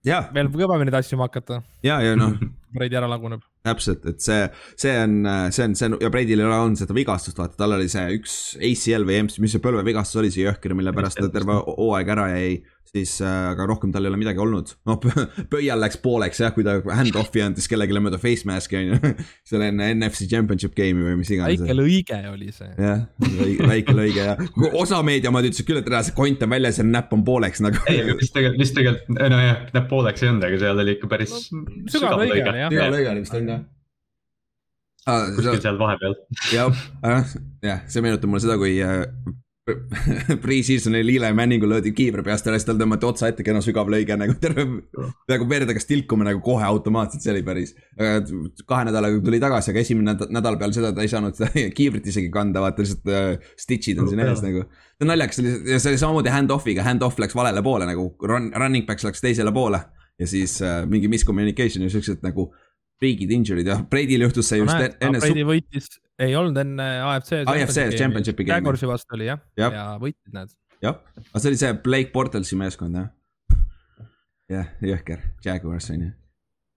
veel 0.06 0.48
kõvemini 0.54 0.94
tassima 0.94 1.26
hakata. 1.26 1.60
ja, 1.84 1.98
ja 2.00 2.14
noh 2.16 2.38
Brady 2.72 2.96
ära 2.96 3.08
laguneb. 3.10 3.42
täpselt, 3.66 4.06
et 4.08 4.22
see, 4.24 4.46
see 4.80 4.94
on, 5.02 5.18
see 5.52 5.66
on, 5.66 5.74
see 5.78 5.90
on 5.90 5.98
ja 6.00 6.10
Brady'l 6.10 6.40
ei 6.40 6.46
ole 6.46 6.56
olnud 6.56 6.80
seda 6.80 6.94
vigastust, 6.96 7.38
vaata, 7.38 7.58
tal 7.58 7.76
oli 7.76 7.90
see 7.90 8.06
üks 8.16 8.36
ACL 8.56 9.04
või 9.06 9.18
EMS, 9.20 9.42
mis 9.44 9.54
see 9.54 9.62
põlvevigastus 9.62 10.22
oli, 10.22 10.30
see 10.34 10.46
jõhker, 10.46 10.74
mille 10.78 10.94
pärast 10.96 11.20
ta 11.20 11.28
terve 11.32 11.58
hooaeg 11.66 12.14
ära 12.16 12.30
jäi 12.32 12.56
siis 12.92 13.14
äh, 13.24 13.36
aga 13.52 13.66
rohkem 13.70 13.92
tal 13.92 14.04
ei 14.04 14.10
ole 14.12 14.18
midagi 14.20 14.40
olnud. 14.42 14.74
noh, 14.88 14.98
pöial 15.52 15.80
läks 15.80 15.98
pooleks 16.02 16.42
jah, 16.42 16.52
kui 16.54 16.64
ta 16.66 16.76
hand-off'i 16.98 17.42
andis 17.44 17.68
kellelegi 17.70 18.02
mööda 18.04 18.20
face 18.20 18.48
mask'i 18.48 18.80
on 18.80 18.90
ju. 18.90 19.12
seal 19.48 19.64
enne 19.64 19.88
NFC 19.96 20.28
championship 20.30 20.76
game'i 20.76 21.08
või 21.08 21.18
mis 21.22 21.32
iganes. 21.32 21.62
väike 21.62 21.76
lõige 21.78 22.20
oli 22.32 22.52
see. 22.52 22.70
jah, 22.76 23.04
väike 23.72 23.96
lõige 23.96 24.26
jah. 24.28 24.42
osa 24.78 25.00
meediamaad 25.06 25.48
ütlesid 25.48 25.68
küll, 25.68 25.80
et 25.80 25.88
ära 25.88 26.02
see 26.06 26.16
kont 26.16 26.44
on 26.44 26.52
väljas 26.52 26.82
ja 26.82 26.88
näpp 26.88 27.14
on 27.16 27.24
pooleks 27.26 27.64
nagu. 27.64 27.80
ei, 27.88 28.02
aga 28.04 28.16
vist 28.20 28.36
tegelikult, 28.36 28.64
vist 28.66 28.76
tegelikult, 28.76 29.22
nojah, 29.36 29.62
näpp 29.78 29.88
pooleks 29.92 30.24
ei 30.24 30.32
olnud, 30.32 30.48
aga 30.50 30.64
seal 30.66 30.84
oli 30.84 30.98
ikka 30.98 31.12
päris 31.12 31.36
no, 31.52 31.64
sügav 31.94 32.18
lõige. 32.20 32.42
sügav 32.44 32.92
lõige 32.98 33.14
oli 33.14 33.24
vist 33.24 33.38
on 33.40 33.54
jah 33.54 33.62
ah,. 35.06 35.30
kuskil 35.36 35.62
seal 35.64 35.80
vahepeal. 35.80 36.18
jah, 36.52 36.84
jah, 37.64 37.86
see 37.88 38.04
meenutab 38.04 38.30
mulle 38.30 38.44
seda, 38.44 38.58
kui 38.60 38.76
äh, 38.84 39.06
Pre-season'il 40.42 41.08
Eli 41.08 41.32
Manningu 41.32 41.68
löödi 41.70 41.92
kiivri 41.94 42.22
peast 42.26 42.48
ära, 42.50 42.58
siis 42.58 42.66
tal 42.66 42.80
tõmmati 42.80 43.06
otsa 43.06 43.28
ette 43.30 43.44
kena 43.46 43.60
sügav 43.62 43.86
lõige 43.92 44.16
nagu 44.18 44.34
terve, 44.42 44.64
nagu 45.30 45.46
verd 45.50 45.70
hakkas 45.70 45.86
tilkuma 45.86 46.26
nagu 46.26 46.42
kohe 46.42 46.66
automaatselt, 46.66 47.22
see 47.22 47.30
oli 47.30 47.44
päris. 47.46 47.74
kahe 48.66 48.88
nädalaga 48.88 49.20
tuli 49.22 49.38
tagasi, 49.42 49.70
aga 49.70 49.84
esimene 49.84 50.16
nädal 50.34 50.58
peale 50.58 50.74
seda 50.74 50.90
ta 50.96 51.06
ei 51.06 51.12
saanud 51.12 51.38
seda 51.38 51.66
kiivrit 51.78 52.10
isegi 52.10 52.32
kanda, 52.34 52.64
vaata 52.64 52.82
lihtsalt 52.82 53.12
uh, 53.14 53.54
stitch'id 53.62 54.02
on 54.02 54.10
siin 54.10 54.24
ees 54.26 54.42
nagu. 54.42 54.66
see 54.66 55.06
on 55.06 55.12
naljakas, 55.14 55.42
ja 55.46 55.78
see 55.78 55.94
oli 55.94 56.02
samamoodi 56.02 56.34
hand-off'iga, 56.34 56.88
hand-off 56.88 57.22
läks 57.22 57.38
valele 57.38 57.62
poole 57.62 57.86
nagu 57.86 58.10
run, 58.18 58.50
running 58.58 58.88
back 58.88 59.06
läks 59.06 59.22
teisele 59.22 59.54
poole. 59.54 59.78
ja 60.18 60.26
siis 60.26 60.58
uh, 60.64 60.82
mingi 60.90 61.06
miscommunication 61.08 61.86
ja 61.86 61.94
siuksed 61.94 62.26
nagu 62.26 62.50
riigid 63.02 63.30
injury'd 63.34 63.70
ja 63.70 63.78
Brady'l 63.90 64.26
juhtus 64.26 64.50
see 64.50 64.58
just 64.58 64.74
näed, 64.74 64.98
enne. 65.02 65.22
Brady 65.22 65.46
võitis 65.46 65.88
ei 66.22 66.36
olnud 66.38 66.58
enne 66.62 66.88
AFC. 67.08 67.42
AFC 67.46 67.98
Championship'i 67.98 68.46
game. 68.46 68.62
Jagorsi 68.62 68.88
vastu 68.90 69.18
oli 69.18 69.28
jah 69.30 69.42
ja., 69.58 69.70
ja 69.74 69.84
võitsid 70.02 70.34
nad. 70.36 70.54
jah, 70.84 70.98
aga 71.28 71.42
see 71.44 71.52
oli 71.52 71.60
see 71.60 71.76
Blake 71.84 72.12
Bortlesi 72.14 72.58
meeskond 72.58 72.98
jah. 72.98 73.12
jah, 74.52 74.74
jõhker, 74.84 75.22
Jaguars 75.44 75.90
on 75.94 76.08
ju 76.08 76.12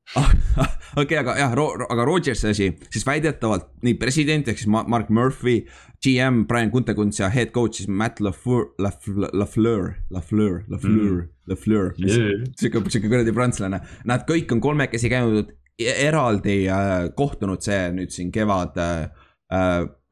okei 1.01 1.17
aga 1.17 1.33
jah, 1.39 1.53
aga 1.89 2.05
Rodgersi 2.05 2.47
asi, 2.51 2.67
siis 2.93 3.05
väidetavalt 3.07 3.71
nii 3.85 3.95
president 3.97 4.47
ehk 4.51 4.61
siis 4.61 4.69
Mark 4.69 5.09
Murphy, 5.09 5.63
GM 6.03 6.43
Brian 6.49 6.69
Kuntekunts 6.73 7.19
ja 7.19 7.29
head 7.33 7.49
coach 7.55 7.79
siis 7.79 7.89
Matt 7.89 8.21
LaFleur, 8.21 8.67
LaFleur, 8.77 9.31
LaFleur, 9.33 9.87
LaFleur, 10.13 10.59
LaFleur, 10.69 11.23
LaFleur, 11.49 11.93
sihuke, 11.97 12.83
sihuke 12.93 13.09
kuradi 13.09 13.33
prantslane. 13.35 13.81
Nad 14.05 14.27
kõik 14.29 14.53
on 14.53 14.61
kolmekesi 14.61 15.09
käinud 15.11 15.55
eraldi 15.79 16.61
äh, 16.71 17.09
kohtunud 17.17 17.65
see 17.65 17.89
nüüd 17.95 18.13
siin 18.13 18.29
kevad 18.35 18.77
äh, 18.79 19.09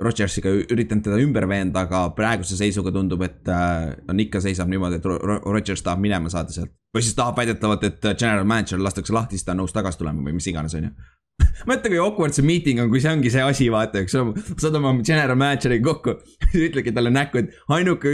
Rodgersiga 0.03 0.51
üritanud 0.51 1.05
teda 1.05 1.17
ümber 1.21 1.47
veenda, 1.49 1.85
aga 1.87 2.03
praeguse 2.17 2.57
seisuga 2.59 2.91
tundub, 2.93 3.23
et 3.25 3.49
äh, 3.49 3.93
on 4.09 4.19
ikka 4.21 4.41
seisab 4.43 4.69
niimoodi, 4.69 4.99
et 4.99 5.07
Rodgers 5.07 5.83
tahab 5.85 6.03
minema 6.03 6.29
saada 6.33 6.53
sealt. 6.53 6.73
või 6.93 7.01
siis 7.01 7.15
tahab 7.17 7.39
väidetavalt, 7.39 7.85
et 7.87 8.03
general 8.19 8.45
manager 8.45 8.81
lastakse 8.83 9.13
lahti, 9.15 9.39
siis 9.39 9.47
ta 9.47 9.55
on 9.55 9.63
nõus 9.63 9.73
tagasi 9.73 9.97
tulema 9.97 10.21
või 10.21 10.35
mis 10.37 10.49
iganes, 10.51 10.75
on 10.77 10.89
ju. 10.89 10.91
mõtle, 11.69 11.89
kui 11.89 12.01
awkward 12.03 12.35
see 12.35 12.45
meeting 12.45 12.83
on, 12.83 12.91
kui 12.91 13.01
see 13.01 13.09
ongi 13.09 13.31
see 13.33 13.41
asi, 13.41 13.71
vaata, 13.73 14.03
eks 14.03 14.19
ole, 14.19 14.43
saad 14.51 14.77
oma 14.77 14.93
general 15.01 15.39
manager'iga 15.39 15.87
kokku 15.87 16.19
ütlegi 16.67 16.93
talle 16.93 17.13
näkku, 17.13 17.41
et 17.41 17.57
ainuke, 17.73 18.13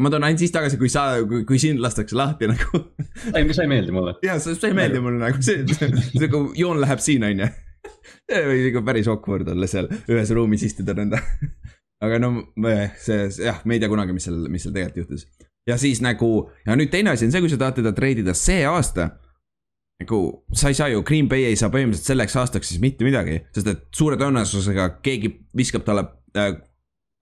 ma 0.00 0.12
tulen 0.12 0.30
ainult 0.30 0.46
siis 0.46 0.54
tagasi, 0.54 0.80
kui 0.80 0.92
sa, 0.92 1.10
kui 1.28 1.60
sind 1.60 1.82
lastakse 1.84 2.16
lahti 2.16 2.48
nagu. 2.52 2.86
ei, 3.34 3.44
sa 3.52 3.66
ei 3.66 3.74
meeldi 3.74 3.92
mulle. 3.92 4.16
jaa, 4.28 4.40
sa 4.40 4.56
ei 4.56 4.76
meeldi 4.76 5.04
mulle 5.04 5.20
nagu, 5.26 5.44
see, 5.44 5.66
see, 5.74 5.92
see, 5.92 6.24
see 6.24 6.44
joon 6.62 6.80
läheb 6.80 7.04
siin, 7.04 7.26
on 7.28 7.44
ju 7.44 7.52
võib 8.50 8.70
ikka 8.70 8.82
päris 8.86 9.10
awkward 9.10 9.48
olla 9.52 9.68
seal 9.70 9.88
ühes 9.90 10.32
ruumis 10.34 10.64
istuda 10.66 10.96
nõnda. 10.98 11.20
aga 12.04 12.20
no 12.20 12.32
see, 12.60 13.28
see 13.32 13.46
jah, 13.46 13.62
me 13.64 13.76
ei 13.76 13.82
tea 13.82 13.90
kunagi, 13.92 14.16
mis 14.16 14.26
seal, 14.28 14.42
mis 14.52 14.66
seal 14.66 14.74
tegelikult 14.76 15.04
juhtus. 15.06 15.48
ja 15.68 15.78
siis 15.80 16.02
nagu, 16.04 16.48
ja 16.66 16.76
nüüd 16.78 16.92
teine 16.92 17.14
asi 17.14 17.28
on 17.28 17.34
see, 17.34 17.44
kui 17.44 17.52
sa 17.52 17.60
tahad 17.60 17.80
teda 17.80 17.94
treidida 17.96 18.36
see 18.36 18.64
aasta. 18.68 19.10
nagu 20.02 20.20
sa 20.52 20.70
ei 20.72 20.76
saa 20.76 20.90
ju, 20.92 21.02
Green 21.08 21.28
Bay 21.28 21.48
ei 21.48 21.56
saa 21.56 21.72
põhimõtteliselt 21.72 22.12
selleks 22.12 22.36
aastaks 22.36 22.72
siis 22.72 22.82
mitte 22.82 23.06
midagi, 23.06 23.40
sest 23.56 23.70
et 23.72 23.86
suure 23.96 24.18
tõenäosusega 24.20 24.90
keegi 25.04 25.32
viskab 25.56 25.86
talle 25.86 26.04
äh, 26.36 26.58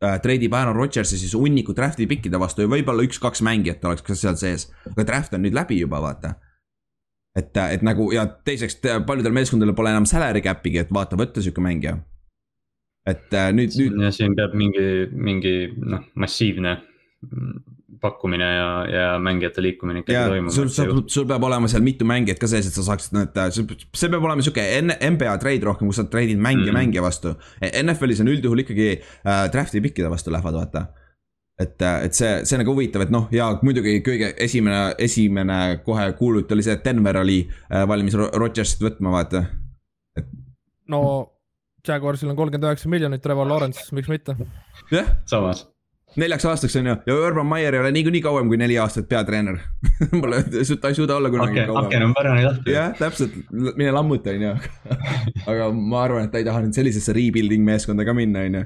äh, 0.02 0.16
treidib 0.24 0.56
Aaron 0.58 0.76
Rodgersi 0.76 1.20
siis 1.20 1.36
hunniku 1.38 1.76
draft'i 1.76 2.08
pikkide 2.10 2.40
vastu 2.42 2.66
ja 2.66 2.72
võib-olla 2.72 3.06
üks-kaks 3.06 3.44
mängijat 3.46 3.84
oleks 3.86 4.02
ka 4.02 4.18
seal 4.18 4.38
sees. 4.40 4.66
aga 4.90 5.06
draft 5.06 5.38
on 5.38 5.46
nüüd 5.46 5.54
läbi 5.54 5.78
juba, 5.78 6.02
vaata. 6.02 6.34
Et, 7.36 7.56
et 7.56 7.84
nagu 7.86 8.08
ja 8.14 8.26
teiseks 8.46 8.78
paljudel 9.06 9.34
meeskondadel 9.34 9.76
pole 9.76 9.92
enam 9.94 10.06
salary 10.08 10.42
cap'igi, 10.44 10.84
et 10.84 10.92
vaata, 10.94 11.18
võtta 11.20 11.42
sihuke 11.42 11.64
mängija. 11.64 11.98
et 13.06 13.34
äh, 13.36 13.50
nüüd, 13.52 13.74
nüüd. 13.78 14.00
ja 14.06 14.12
siin 14.14 14.36
peab 14.38 14.54
mingi, 14.56 14.86
mingi 15.12 15.54
noh, 15.76 16.06
massiivne 16.14 16.78
pakkumine 18.04 18.44
ja, 18.44 18.68
ja 18.90 19.04
mängijate 19.18 19.62
liikumine 19.64 20.02
ikkagi 20.02 20.28
toimuma. 20.28 20.52
sul, 20.52 20.68
sul, 20.72 21.02
sul 21.08 21.26
peab 21.28 21.46
olema 21.48 21.70
seal 21.70 21.84
mitu 21.84 22.06
mängijat 22.08 22.40
ka 22.40 22.50
sees, 22.50 22.68
et 22.68 22.76
sa 22.76 22.84
saaksid 22.90 23.16
need, 23.16 23.38
see 23.96 24.10
peab 24.12 24.24
olema 24.24 24.44
sihuke 24.44 24.64
NBA 24.84 25.36
trade 25.42 25.68
rohkem, 25.68 25.88
kus 25.90 26.02
sa 26.02 26.08
treidid 26.10 26.40
mängija 26.40 26.72
mm. 26.72 26.78
mängija 26.80 27.04
vastu. 27.04 27.34
NFL-is 27.62 28.20
on 28.24 28.32
üldjuhul 28.34 28.64
ikkagi 28.64 28.90
äh, 28.98 29.46
draft'i 29.54 29.82
pikkide 29.84 30.12
vastu 30.12 30.34
lähevad, 30.34 30.60
vaata. 30.60 30.86
Et, 31.60 31.82
et 31.82 32.16
see, 32.16 32.30
see 32.44 32.56
on 32.56 32.64
nagu 32.64 32.74
huvitav, 32.74 33.04
et 33.04 33.12
noh, 33.14 33.28
ja 33.34 33.50
muidugi 33.62 33.98
kõige 34.06 34.32
esimene, 34.42 34.94
esimene 35.02 35.58
kohe 35.86 36.08
kuulujutt 36.18 36.54
oli 36.56 36.64
see, 36.66 36.78
et 36.78 36.86
Denver 36.86 37.20
oli 37.22 37.42
äh, 37.44 37.84
valmis 37.88 38.16
Rodgersit 38.18 38.82
võtma, 38.84 39.14
vaata. 39.18 39.44
et. 40.18 40.32
no 40.90 41.04
Jaguarsil 41.84 42.30
on 42.32 42.38
kolmkümmend 42.38 42.70
üheksa 42.70 42.90
miljonit, 42.90 43.22
Trevor 43.22 43.48
Lawrence, 43.50 43.86
miks 43.94 44.10
mitte? 44.10 44.36
jah, 44.92 45.14
samas 45.30 45.66
neljaks 46.20 46.46
aastaks 46.46 46.76
on 46.78 46.86
ju, 46.86 46.94
ja 47.06 47.16
Urban 47.26 47.46
Meyer 47.46 47.74
ei 47.74 47.80
ole 47.82 47.90
niikuinii 47.94 48.22
kauem 48.22 48.48
kui 48.50 48.58
neli 48.60 48.76
aastat 48.78 49.08
peatreener 49.10 49.58
Pole, 50.20 50.42
ta 50.80 50.90
ei 50.90 50.94
suuda 50.94 51.16
olla 51.16 51.30
kunagi 51.30 51.58
okay, 51.58 51.66
kauem. 51.66 51.86
aken 51.86 52.06
on 52.08 52.14
pärani 52.14 52.46
lahti. 52.46 52.74
jah, 52.74 52.94
täpselt, 52.98 53.34
mine 53.50 53.90
lammuta, 53.94 54.34
on 54.34 54.46
ju. 54.46 54.54
aga 55.50 55.68
ma 55.74 56.02
arvan, 56.06 56.28
et 56.28 56.34
ta 56.34 56.42
ei 56.42 56.46
taha 56.46 56.62
nüüd 56.64 56.76
sellisesse 56.76 57.14
rebuilding 57.16 57.66
meeskonda 57.66 58.06
ka 58.06 58.14
minna, 58.16 58.46
on 58.46 58.60
ju. 58.60 58.64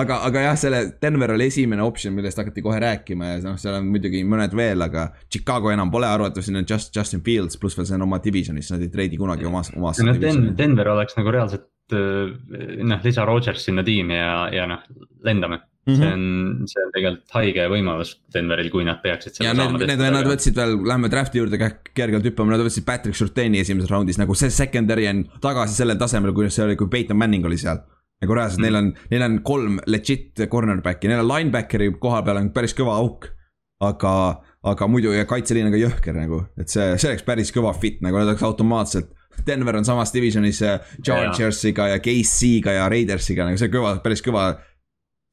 Aga, 0.00 0.18
aga 0.28 0.42
jah, 0.48 0.58
selle 0.60 0.80
Denver 1.02 1.34
oli 1.36 1.48
esimene 1.50 1.84
optsioon, 1.84 2.16
millest 2.16 2.40
hakati 2.40 2.64
kohe 2.64 2.80
rääkima 2.82 3.30
ja 3.30 3.38
noh, 3.44 3.60
seal 3.60 3.78
on 3.78 3.88
muidugi 3.92 4.22
mõned 4.28 4.56
veel, 4.56 4.84
aga 4.86 5.08
Chicago 5.32 5.72
enam 5.72 5.92
pole 5.92 6.08
arvatud, 6.10 6.44
siin 6.44 6.60
on 6.60 6.68
just 6.68 6.94
Justin 6.96 7.24
Fields 7.26 7.60
pluss 7.60 7.78
veel 7.78 7.88
see 7.88 7.98
on 7.98 8.06
oma 8.08 8.20
divisionis, 8.24 8.72
nad 8.74 8.84
ei 8.84 8.92
treidi 8.92 9.20
kunagi 9.20 9.48
omas, 9.48 9.72
omas. 9.76 10.02
no 10.04 10.16
Den-, 10.20 10.52
Denver 10.58 10.92
oleks 10.96 11.16
nagu 11.18 11.32
reaalselt 11.34 11.96
eh, 11.96 12.36
noh, 12.84 13.00
lisa 13.04 13.24
Rodgers 13.28 13.64
sinna 13.68 13.86
tiimi 13.86 14.18
ja, 14.18 14.36
ja 14.54 14.68
noh, 14.70 14.84
lendame 15.24 15.62
Mm 15.86 15.94
-hmm. 15.94 15.98
see 15.98 16.12
on, 16.12 16.62
see 16.66 16.82
on 16.82 16.88
tegelikult 16.90 17.34
haige 17.36 17.64
võimalus 17.70 18.08
Denveril, 18.34 18.70
kui 18.74 18.82
nad 18.84 18.98
peaksid 19.02 19.36
seda 19.36 19.44
ja 19.46 19.54
saama. 19.54 19.78
Need, 19.78 20.00
nad 20.02 20.26
võtsid 20.26 20.56
veel, 20.58 20.72
lähme 20.82 21.06
draft'i 21.12 21.38
juurde 21.38 21.60
kergelt 21.94 22.26
hüppama, 22.26 22.56
nad 22.56 22.64
võtsid 22.66 22.82
Patrick 22.88 23.14
Surtaini 23.14 23.60
esimeses 23.62 23.92
raundis 23.92 24.18
nagu 24.18 24.34
see 24.34 24.50
secondary 24.50 25.06
on 25.06 25.22
tagasi 25.40 25.78
sellel 25.78 26.00
tasemel, 26.00 26.32
kuidas 26.34 26.58
see 26.58 26.64
oli, 26.64 26.74
kui 26.80 26.90
Peyton 26.90 27.20
Manning 27.20 27.46
oli 27.46 27.58
seal. 27.62 27.78
Nagu 28.22 28.36
reaalselt 28.36 28.62
mm, 28.62 28.66
neil 28.66 28.78
on, 28.80 28.90
neil 29.12 29.24
on 29.26 29.38
kolm 29.46 29.80
legit 29.92 30.46
cornerback'i, 30.52 31.10
neil 31.10 31.24
on 31.24 31.30
linebackeri 31.30 31.90
koha 32.00 32.22
peal 32.26 32.40
on 32.40 32.52
päris 32.54 32.76
kõva 32.76 32.98
auk. 33.02 33.32
aga, 33.84 34.10
aga 34.64 34.86
muidu 34.88 35.10
ja 35.12 35.26
kaitseliin 35.28 35.68
on 35.68 35.74
ka 35.74 35.80
jõhker 35.82 36.16
nagu, 36.16 36.38
et 36.56 36.72
see, 36.72 36.94
see 36.96 37.10
oleks 37.10 37.26
päris 37.26 37.52
kõva 37.52 37.74
fit 37.76 38.00
nagu, 38.00 38.16
nad 38.16 38.30
oleks 38.30 38.44
automaatselt 38.46 39.12
Denver 39.44 39.76
on 39.76 39.84
samas 39.84 40.14
divisionis 40.14 40.62
äh, 40.64 40.78
Chargersiga 41.04 41.90
ja 41.90 41.98
KC-ga 42.00 42.72
ja 42.72 42.88
Raidersiga 42.88 43.44
nagu 43.44 43.60
see 43.60 43.68
kõva, 43.68 43.98
päris 44.00 44.24
kõva 44.24 44.46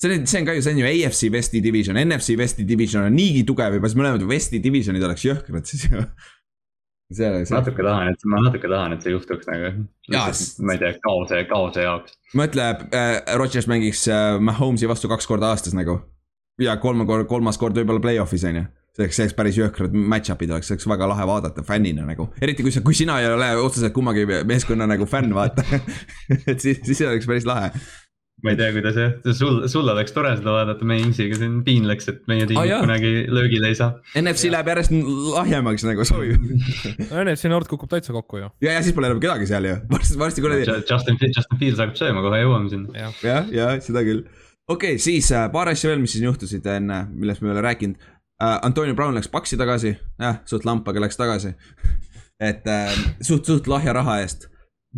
see 0.01 0.11
on, 0.11 0.27
see 0.27 0.41
on 0.41 0.47
ka 0.49 0.57
ju, 0.57 0.63
see 0.65 0.75
on 0.75 0.81
ju 0.81 0.89
AFC 0.89 1.31
Westi 1.33 1.61
division, 1.63 1.99
NFC 2.01 2.37
Westi 2.39 2.67
division 2.67 3.07
on 3.07 3.15
niigi 3.15 3.45
tugev 3.47 3.77
juba, 3.77 3.89
siis 3.89 3.99
mõlemad 3.99 4.25
Westi 4.27 4.59
divisionid 4.63 5.05
oleks 5.07 5.23
jõhkrad 5.29 5.69
siis 5.69 5.87
ju 5.87 6.03
see 7.11 7.29
oleks. 7.29 7.51
natuke 7.53 7.83
tahan, 7.85 8.13
et 8.13 8.27
ma 8.29 8.41
natuke 8.45 8.69
tahan, 8.69 8.95
et 8.95 9.05
see 9.05 9.13
juhtuks 9.13 9.49
nagu. 9.49 9.73
ma 10.13 10.75
ei 10.75 10.81
tea, 10.81 10.93
kaose, 11.03 11.41
kaose 11.49 11.87
jaoks. 11.87 12.15
mõtle 12.39 12.69
äh,, 12.91 13.17
Rodgers 13.39 13.67
mängiks 13.71 14.05
äh, 14.11 14.37
Mahomes'i 14.39 14.89
vastu 14.89 15.11
kaks 15.11 15.27
korda 15.29 15.53
aastas 15.53 15.75
nagu. 15.77 15.99
ja 16.61 16.77
kord, 16.77 17.27
kolmas 17.29 17.59
kord 17.61 17.77
võib-olla 17.77 18.03
play-off'is 18.03 18.47
on 18.49 18.61
ju. 18.61 18.65
see 18.93 19.05
oleks, 19.05 19.17
see 19.17 19.25
oleks 19.25 19.37
päris 19.37 19.57
jõhkrad 19.57 19.97
match-up'id 19.97 20.53
oleks, 20.53 20.69
see 20.69 20.77
oleks 20.77 20.89
väga 20.93 21.09
lahe 21.09 21.27
vaadata 21.27 21.65
fännina 21.65 22.05
nagu. 22.07 22.29
eriti 22.41 22.65
kui 22.65 22.73
sa, 22.75 22.85
kui 22.85 22.97
sina 22.97 23.19
ei 23.21 23.31
ole 23.31 23.51
otseselt 23.63 23.95
kummagi 23.95 24.25
meeskonna 24.47 24.87
nagu 24.89 25.09
fänn, 25.09 25.33
vaata 25.35 25.65
et 26.51 26.59
siis, 26.59 26.81
siis 26.85 27.05
oleks 27.09 27.29
päris 27.29 27.49
lahe 27.49 27.73
ma 28.43 28.51
ei 28.51 28.57
tea, 28.59 28.71
kuidas 28.75 28.97
jah, 28.99 29.13
sul, 29.37 29.61
sul 29.71 29.87
oleks 29.87 30.11
tore 30.15 30.33
seda 30.35 30.51
vaadata, 30.51 30.85
meie 30.87 31.03
Inksiga 31.05 31.37
siin 31.39 31.61
piinleks, 31.63 32.09
et 32.11 32.21
meie 32.27 32.47
tiimid 32.49 32.73
ah, 32.75 32.83
kunagi 32.83 33.11
löögile 33.31 33.71
ei 33.71 33.77
saa. 33.79 33.93
NFC 34.19 34.51
läheb 34.51 34.71
järjest 34.73 34.93
lahjemaks 35.37 35.85
nagu 35.87 36.07
sobib 36.07 36.43
NFC 37.23 37.51
Nord 37.51 37.71
kukub 37.71 37.91
täitsa 37.93 38.15
kokku 38.15 38.41
ju. 38.41 38.51
ja, 38.65 38.75
ja 38.75 38.83
siis 38.83 38.95
pole 38.97 39.07
enam 39.07 39.21
kedagi 39.23 39.47
seal 39.47 39.69
ju, 39.69 39.77
varsti, 39.91 40.19
varsti 40.19 40.43
kuradi. 40.43 40.67
Justin, 40.67 41.19
Justin 41.23 41.61
Fields 41.61 41.83
hakkab 41.85 41.99
sööma, 42.01 42.23
kohe 42.25 42.43
jõuame 42.43 42.71
sinna. 42.73 43.05
jah, 43.05 43.23
ja, 43.23 43.39
ja 43.55 43.71
seda 43.83 44.03
küll. 44.03 44.25
okei 44.67 44.97
okay,, 44.97 45.03
siis 45.07 45.31
äh, 45.31 45.47
paar 45.53 45.71
asja 45.71 45.93
veel, 45.93 46.03
mis 46.03 46.17
siin 46.17 46.27
juhtusid 46.27 46.67
enne, 46.75 47.05
millest 47.15 47.43
me 47.43 47.51
ei 47.51 47.57
ole 47.57 47.67
rääkinud 47.69 47.99
uh,. 47.99 48.57
Antonio 48.59 48.95
Brown 48.97 49.15
läks 49.15 49.31
Paxi 49.31 49.55
tagasi, 49.59 49.95
jah, 50.19 50.41
suht 50.49 50.67
lamp, 50.67 50.87
aga 50.91 51.07
läks 51.07 51.19
tagasi 51.19 51.55
et 52.51 52.67
uh, 52.67 53.05
suht, 53.23 53.47
suht 53.47 53.71
lahja 53.71 53.95
raha 53.95 54.19
eest 54.25 54.49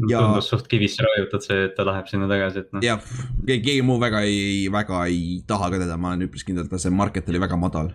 ja.... 0.10 0.22
tundus 0.22 0.50
suht 0.52 0.68
kivisse 0.72 1.06
raiutud 1.06 1.46
see, 1.46 1.68
et 1.70 1.78
ta 1.78 1.86
läheb 1.88 2.10
sinna 2.12 2.28
tagasi, 2.32 2.66
et 2.66 2.76
noh. 2.76 2.84
jah, 2.86 3.14
keegi 3.48 3.80
muu 3.86 4.00
väga 4.02 4.26
ei, 4.28 4.66
väga 4.74 5.06
ei 5.12 5.40
taha 5.48 5.72
ka 5.74 5.80
teda, 5.86 6.00
ma 6.02 6.14
olen 6.14 6.28
üpris 6.28 6.46
kindel, 6.48 6.68
et 6.68 6.82
see 6.82 6.94
market 6.94 7.32
oli 7.32 7.42
väga 7.44 7.60
madal. 7.60 7.94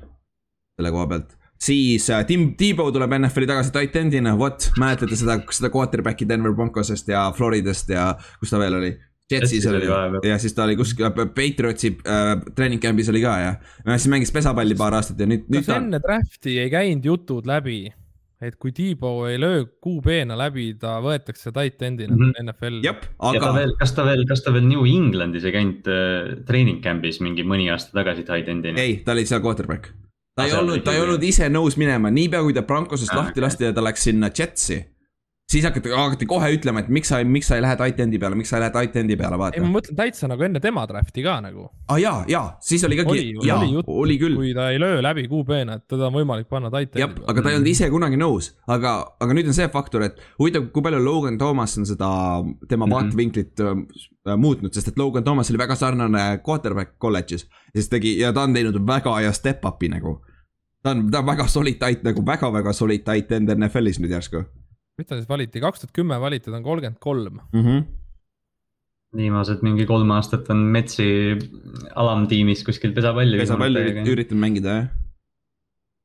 selle 0.78 0.94
koha 0.94 1.10
pealt. 1.10 1.36
siis 1.60 2.08
äh, 2.10 2.24
Tim 2.26 2.54
Tebow 2.60 2.92
tuleb 2.94 3.18
NFL-i 3.18 3.50
tagasi 3.50 3.74
titan'ina, 3.76 4.36
vot, 4.40 4.70
mäletate 4.80 5.18
seda, 5.18 5.40
seda 5.52 5.72
quarterback'i 5.74 6.28
Denver 6.28 6.56
Broncosest 6.56 7.12
ja 7.12 7.28
Floridast 7.36 7.92
ja 7.92 8.12
kus 8.40 8.52
ta 8.52 8.60
veel 8.62 8.80
oli? 8.80 8.96
Jetsis 9.30 9.66
oli 9.70 9.86
ja 10.26 10.38
siis 10.42 10.54
ta 10.56 10.64
oli 10.64 10.74
kuskil 10.76 11.06
Patriotsi 11.14 11.92
äh, 12.02 12.32
treening 12.56 12.82
camp'is 12.82 13.10
oli 13.12 13.22
ka 13.22 13.36
ja. 13.38 13.52
siis 13.92 14.08
mängis 14.10 14.32
pesapalli 14.34 14.74
paar 14.78 14.96
aastat 14.98 15.20
ja 15.22 15.28
nüüd. 15.30 15.44
kas 15.52 15.70
enne 15.76 16.00
draft'i 16.02 16.56
ei 16.64 16.70
käinud 16.72 17.06
jutud 17.06 17.46
läbi, 17.46 17.84
et 18.40 18.56
kui 18.60 18.72
Tiibo 18.72 19.12
ei 19.28 19.36
löö 19.40 19.64
QB-na 19.84 20.36
läbi, 20.38 20.70
ta 20.80 20.96
võetakse 21.04 21.52
tight 21.52 21.82
end'ina 21.84 22.14
mm 22.14 22.20
-hmm. 22.20 22.44
NFL-i. 22.46 22.88
aga. 22.88 23.50
kas 23.78 23.92
ta 23.96 24.04
veel, 24.04 24.24
kas 24.28 24.44
ta 24.44 24.52
veel 24.52 24.66
New 24.68 24.86
Englandis 24.88 25.44
ei 25.44 25.52
käinud 25.52 25.90
äh, 25.90 26.30
treening 26.48 26.80
camp'is 26.84 27.20
mingi 27.20 27.44
mõni 27.44 27.68
aasta 27.70 27.92
tagasi 27.92 28.24
tight 28.24 28.48
end'ina? 28.48 28.80
ei, 28.80 29.02
ta 29.04 29.12
oli 29.12 29.26
seal 29.26 29.42
quarterback. 29.44 29.92
ta 30.36 30.42
ah, 30.42 30.46
ei 30.46 30.56
olnud, 30.56 30.82
ta 30.84 30.92
ei 30.92 31.00
olnud 31.00 31.22
ise 31.22 31.48
nõus 31.48 31.76
minema, 31.76 32.10
niipea 32.10 32.42
kui 32.42 32.56
ta 32.56 32.62
Broncosest 32.62 33.12
ah, 33.12 33.24
lahti 33.24 33.40
lasti 33.40 33.64
ja 33.64 33.72
ta 33.72 33.84
läks 33.84 34.08
sinna 34.08 34.30
Jetsi 34.32 34.80
siis 35.50 35.64
hakati, 35.66 35.90
hakati 35.90 36.26
kohe 36.30 36.50
ütlema, 36.54 36.82
et 36.84 36.90
miks 36.92 37.10
sa, 37.10 37.20
miks 37.26 37.48
sa 37.50 37.58
ei 37.58 37.64
lähe 37.64 37.76
tight-end'i 37.78 38.20
peale, 38.22 38.36
miks 38.38 38.52
sa 38.52 38.58
ei 38.58 38.64
lähe 38.64 38.74
tight-end'i 38.74 39.16
peale, 39.18 39.38
vaata. 39.40 39.58
ei, 39.58 39.64
ma 39.64 39.72
mõtlen 39.74 39.98
täitsa 39.98 40.28
nagu 40.30 40.46
enne 40.46 40.62
tema 40.62 40.84
draft'i 40.90 41.24
ka 41.24 41.36
nagu. 41.42 41.66
aa 41.66 41.94
ah, 41.96 42.00
jaa, 42.00 42.20
jaa, 42.30 42.44
siis 42.64 42.84
oli 42.86 42.98
ka. 43.00 43.06
oli, 43.10 43.24
oli, 43.86 44.18
küll. 44.20 44.38
kui 44.38 44.52
ta 44.56 44.68
ei 44.70 44.78
löö 44.82 45.00
läbi 45.02 45.26
QB-na, 45.30 45.80
et 45.80 45.86
teda 45.90 46.06
on 46.08 46.16
võimalik 46.20 46.50
panna 46.50 46.70
tight-end'i 46.72 47.02
peale. 47.02 47.26
aga 47.32 47.44
ta 47.44 47.52
ei 47.52 47.58
olnud 47.58 47.72
ise 47.72 47.90
kunagi 47.90 48.20
nõus, 48.20 48.52
aga, 48.70 48.94
aga 49.26 49.36
nüüd 49.38 49.50
on 49.50 49.58
see 49.58 49.68
faktor, 49.74 50.06
et 50.06 50.22
huvitav, 50.38 50.70
kui 50.74 50.86
palju 50.86 51.02
Logan 51.02 51.40
Thomas 51.40 51.76
on 51.80 51.88
seda, 51.88 52.12
tema 52.68 52.86
mm 52.86 52.92
-hmm. 52.92 52.94
vaatevinklit 52.94 53.64
äh, 53.66 54.36
muutnud, 54.36 54.74
sest 54.74 54.94
et 54.94 54.98
Logan 54.98 55.26
Thomas 55.26 55.50
oli 55.50 55.58
väga 55.58 55.74
sarnane 55.74 56.40
quarterback 56.46 56.98
kolledžis. 56.98 57.48
ja 57.74 57.80
siis 57.80 57.88
tegi 57.88 58.18
ja 58.18 58.32
ta 58.32 58.46
on 58.46 58.54
teinud 58.54 58.78
väga 58.86 59.18
hea 59.18 59.32
step-up'i 59.32 59.90
nagu. 59.90 60.20
ta 60.82 60.90
on, 60.90 61.10
ta 61.10 61.18
on 61.18 61.26
väga 61.26 61.46
solid 61.46 61.78
tight 61.78 62.04
nagu 62.04 62.26
väga-väga 62.26 62.72
solid 62.72 63.04
tight 63.04 63.32
end 63.32 63.50
NFL-is 63.50 63.98
nüüd 64.00 64.14
järsku 64.14 64.44
mis 65.00 65.08
ta 65.08 65.18
siis 65.18 65.28
valiti, 65.30 65.62
kaks 65.62 65.84
tuhat 65.84 65.96
kümme 65.96 66.20
valiti, 66.22 66.50
ta 66.50 66.58
on 66.58 66.66
kolmkümmend 66.66 67.00
kolm. 67.02 67.40
Mhm. 67.56 67.88
viimased 69.10 69.64
mingi 69.66 69.88
kolm 69.90 70.10
aastat 70.14 70.46
on 70.54 70.60
Metsi 70.70 71.34
alamtiimis 71.98 72.60
kuskil 72.62 72.92
pesapalli. 72.94 73.40
pesapalli 73.40 73.80
üritanud 74.06 74.38
mängida 74.44 74.76
jah. 74.76 74.90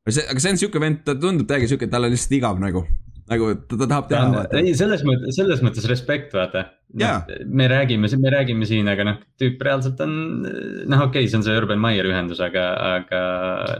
see, 0.10 0.24
aga 0.26 0.42
see 0.42 0.54
on 0.56 0.62
sihuke 0.62 0.82
vend, 0.82 1.04
ta 1.06 1.14
tundub 1.14 1.46
täiega 1.50 1.70
sihuke, 1.70 1.86
et 1.86 1.94
tal 1.94 2.08
on 2.08 2.16
lihtsalt 2.16 2.34
igav 2.40 2.58
nagu 2.64 2.82
nagu 3.30 3.52
ta, 3.68 3.78
ta 3.78 3.86
tahab 3.92 4.10
teha. 4.10 4.42
ei, 4.58 4.74
selles 4.78 5.06
mõttes, 5.06 5.38
selles 5.38 5.62
mõttes 5.66 5.86
respekt, 5.90 6.34
vaata 6.34 6.66
no,. 6.98 7.12
me 7.46 7.70
räägime, 7.70 8.10
me 8.22 8.34
räägime 8.34 8.66
siin, 8.70 8.90
aga 8.90 9.06
noh, 9.06 9.22
tüüp 9.42 9.62
reaalselt 9.66 10.02
on, 10.06 10.16
noh, 10.42 11.06
okei 11.06 11.26
okay,, 11.26 11.30
see 11.30 11.40
on 11.42 11.46
see 11.46 11.58
Urban 11.62 11.82
Meyer 11.82 12.10
ühendus, 12.10 12.42
aga, 12.42 12.66
aga 12.96 13.22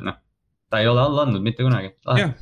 noh. 0.06 0.22
ta 0.70 0.86
ei 0.86 0.92
ole 0.92 1.02
alla 1.02 1.26
andnud 1.26 1.46
mitte 1.46 1.66
kunagi. 1.66 1.96
jah 2.14 2.38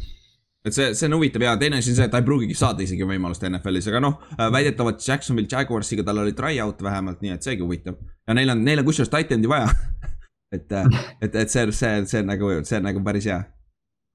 et 0.63 0.75
see, 0.75 0.93
see 0.95 1.09
on 1.09 1.17
huvitav 1.17 1.43
ja 1.43 1.55
teine 1.59 1.79
asi 1.81 1.91
on 1.91 1.97
see, 1.97 2.07
et 2.07 2.13
ta 2.13 2.21
ei 2.21 2.27
pruugigi 2.27 2.55
saada 2.57 2.83
isegi 2.85 3.07
võimalust 3.07 3.43
NFL-is, 3.47 3.89
aga 3.91 4.01
noh, 4.03 4.19
äh, 4.37 4.47
väidetavalt 4.53 5.03
Jacksonville 5.03 5.49
Jaguarsiga 5.51 6.05
tal 6.07 6.23
oli 6.23 6.35
tryout 6.37 6.83
vähemalt, 6.83 7.19
nii 7.23 7.35
et 7.35 7.49
seegi 7.49 7.65
huvitav. 7.65 7.99
ja 8.27 8.37
neil 8.37 8.53
on, 8.53 8.63
neil 8.63 8.83
on 8.83 8.87
kusjuures 8.87 9.11
titan'i 9.11 9.51
vaja 9.51 9.67
et, 10.55 10.71
äh, 10.71 11.03
et, 11.21 11.35
et 11.35 11.51
see, 11.51 11.67
see, 11.71 12.05
see 12.07 12.23
on 12.23 12.31
nagu, 12.31 12.53
see 12.63 12.79
on 12.79 12.87
nagu 12.87 13.03
päris 13.03 13.27
hea. 13.31 13.41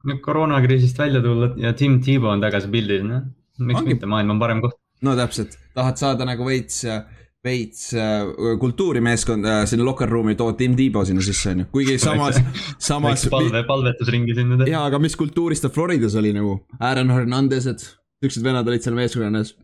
no 0.09 0.19
koroonakriisist 0.25 0.99
välja 0.99 1.23
tulla 1.25 1.53
ja 1.61 1.75
Tim 1.77 2.01
Tebow 2.05 2.33
on 2.33 2.45
tagasi 2.45 2.73
pildis, 2.73 3.05
noh, 3.05 3.29
miks 3.59 3.83
Ongi. 3.83 3.95
mitte, 3.95 4.09
maailm 4.11 4.37
on 4.37 4.43
parem 4.43 4.65
koht. 4.65 4.79
no 5.05 5.17
täpselt, 5.19 5.59
tahad 5.77 6.01
saada 6.01 6.29
nagu 6.29 6.49
veits 6.49 6.81
äh, 6.89 7.03
veits 7.47 7.93
äh, 7.95 8.27
kultuurimeeskonda 8.61 9.61
äh, 9.61 9.67
sinna 9.71 9.87
locker 9.87 10.11
room'i 10.11 10.35
tood 10.39 10.59
Tim 10.59 10.75
Tebow 10.79 11.07
sinna 11.07 11.23
sisse 11.23 11.53
onju, 11.53 11.69
kuigi 11.75 11.99
samas, 12.03 12.41
samas. 12.83 13.29
palve, 13.31 13.63
palvetusringi 13.69 14.35
sinna 14.35 14.59
teha. 14.59 14.73
jaa, 14.75 14.83
aga 14.91 15.01
mis 15.03 15.15
kultuuris 15.19 15.63
ta 15.63 15.71
Floridas 15.73 16.19
oli 16.19 16.35
nagu, 16.35 16.59
Aaron 16.81 17.15
Hernandez'ed, 17.15 17.87
siuksed 18.23 18.47
vennad 18.47 18.69
olid 18.69 18.83
seal 18.85 18.99
meeskonnas 18.99 19.55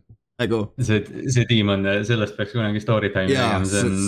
nagu. 0.41 0.61
see, 0.79 1.03
see 1.35 1.47
tiim 1.51 1.73
on, 1.75 1.85
sellest 2.07 2.39
peaks 2.39 2.55
kunagi 2.55 2.83
story 2.83 3.11
time 3.15 3.27
tegema, 3.33 3.67
see 3.67 3.83
on. 3.89 4.01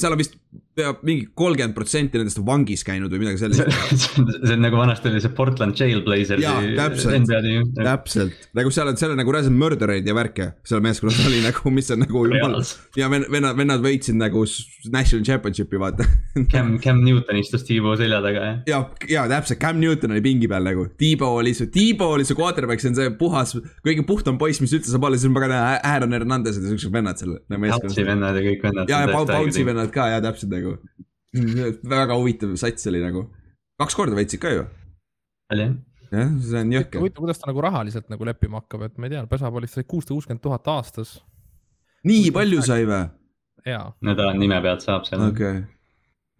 Seal 0.00 0.14
on 0.14 0.20
vist 0.20 0.38
peab 0.72 1.02
mingi 1.04 1.26
kolmkümmend 1.36 1.74
protsenti 1.76 2.16
nendest 2.16 2.38
vangis 2.46 2.80
käinud 2.86 3.12
või 3.12 3.26
midagi 3.26 3.40
sellist 3.42 3.66
see 4.46 4.54
on 4.54 4.62
nagu 4.64 4.78
vanasti 4.80 5.10
oli 5.10 5.20
see 5.20 5.32
Portland 5.36 5.76
Trailblazersi 5.76 6.48
NBA 6.72 7.40
tiim. 7.44 7.66
täpselt, 7.76 8.46
nagu 8.56 8.72
seal 8.72 8.88
on, 8.88 8.96
seal 9.00 9.12
on 9.12 9.20
nagu 9.20 9.34
reaalselt 9.34 9.56
murdereid 9.58 10.08
ja 10.08 10.14
värke 10.16 10.48
seal 10.68 10.80
meeskonnas 10.84 11.20
oli 11.28 11.42
nagu, 11.44 11.72
mis 11.76 11.92
on 11.92 12.00
nagu 12.06 12.24
jumal. 12.24 12.56
ja 12.96 13.10
vennad, 13.12 13.52
vennad 13.58 13.84
võitsid 13.84 14.16
nagu 14.16 14.46
national 14.92 15.26
championship'i 15.28 15.80
vaata 15.80 16.08
Cam, 16.52 16.78
Cam 16.80 17.02
Newton 17.04 17.40
istus 17.42 17.66
Tiibo 17.68 17.92
selja 18.00 18.22
taga 18.24 18.46
jah. 18.46 18.56
ja, 18.72 18.80
ja 19.12 19.26
täpselt, 19.34 19.60
Cam 19.60 19.80
Newton 19.80 20.16
oli 20.16 20.24
pingi 20.24 20.48
peal 20.52 20.64
nagu, 20.68 20.88
Tiibo 21.00 21.34
oli 21.36 21.52
su, 21.56 21.68
Tiibo 21.72 22.14
oli 22.16 22.24
su 22.28 22.36
quarterback, 22.38 22.80
see 22.80 22.94
on 22.94 22.96
see 22.96 23.12
puhas, 23.20 23.52
kõige 23.84 24.06
puhtam 24.08 24.40
poiss, 24.40 24.64
mis 24.64 24.72
üldse 24.72 24.94
saab 24.94 25.04
olla, 25.10 25.20
siis 25.20 25.28
on 25.28 25.36
pagana 25.36 25.60
Aaron 25.84 26.16
Hernandez'id 26.16 26.64
ja 26.64 26.72
siuksed 26.72 26.92
vennad 26.94 27.20
seal. 27.20 27.36
Bouncy 27.52 28.08
vennad 28.08 28.40
ja 28.40 28.44
kõik 28.48 28.64
vennad. 28.64 28.88
ja, 28.88 29.04
ja 29.04 29.12
Bouncy 29.12 29.64
vennad 29.68 29.81
ka 29.90 30.08
ja 30.12 30.20
täpselt 30.22 30.52
nagu 30.54 30.76
väga 31.88 32.14
huvitav 32.14 32.54
sats 32.60 32.86
oli 32.86 33.00
nagu, 33.02 33.26
kaks 33.80 33.96
korda 33.98 34.14
võitsid 34.18 34.42
ka 34.42 34.52
ju. 34.54 34.68
oli 35.52 35.66
jah 35.66 35.80
jah, 36.12 36.32
see 36.44 36.60
on 36.60 36.72
jõhker. 36.76 37.02
huvitav, 37.02 37.24
kuidas 37.24 37.40
ta 37.40 37.50
nagu 37.50 37.64
rahaliselt 37.64 38.08
nagu 38.12 38.26
leppima 38.28 38.62
hakkab, 38.62 38.86
et 38.88 38.96
ma 39.00 39.08
ei 39.08 39.14
tea, 39.14 39.26
pesapoolist 39.30 39.78
sai 39.78 39.86
kuussada 39.88 40.16
kuuskümmend 40.16 40.42
tuhat 40.44 40.68
aastas. 40.72 41.18
nii 42.08 42.32
palju 42.34 42.64
sai 42.66 42.86
või? 42.88 43.04
jaa. 43.68 43.86
no 44.00 44.16
ta 44.18 44.32
nime 44.36 44.58
pealt 44.64 44.84
saab 44.84 45.06
seal. 45.08 45.24
okei 45.28 45.62
okay., 45.62 45.62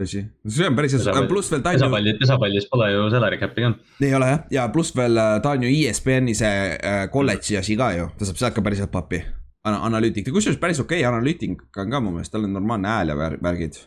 tõsi, 0.02 0.24
see 0.56 0.68
on 0.68 0.78
päris 0.78 0.96
hea, 0.98 1.26
pluss 1.30 1.52
veel 1.52 1.64
ta 1.64 1.72
on 1.72 1.78
ju. 1.78 1.84
pesapalli, 1.84 2.16
pesapallis 2.20 2.68
pole 2.72 2.90
ju 2.92 3.04
salary 3.14 3.38
cap'i 3.40 3.66
ka. 3.66 3.72
ei 4.04 4.16
ole 4.18 4.32
jah, 4.32 4.42
ja 4.58 4.66
pluss 4.74 4.96
veel 4.96 5.22
äh, 5.24 5.36
ta 5.44 5.54
on 5.56 5.66
ju 5.66 5.72
ESPN-i 5.72 6.36
see 6.38 6.66
äh, 6.76 7.04
kolledži 7.12 7.60
asi 7.62 7.78
ka 7.80 7.92
ju, 7.96 8.10
ta 8.18 8.28
saab 8.28 8.42
sealt 8.42 8.58
ka 8.58 8.64
päris 8.64 8.84
head 8.84 8.92
pappi. 8.92 9.22
Analüütik, 9.68 10.30
kusjuures 10.34 10.60
päris 10.60 10.80
okei 10.82 11.02
okay, 11.02 11.08
analüütik 11.08 11.60
on 11.78 11.90
ka 11.92 12.00
mu 12.02 12.14
meelest, 12.14 12.32
tal 12.34 12.46
on 12.48 12.56
normaalne 12.56 12.90
hääl 12.90 13.12
ja 13.12 13.18
värgid 13.18 13.78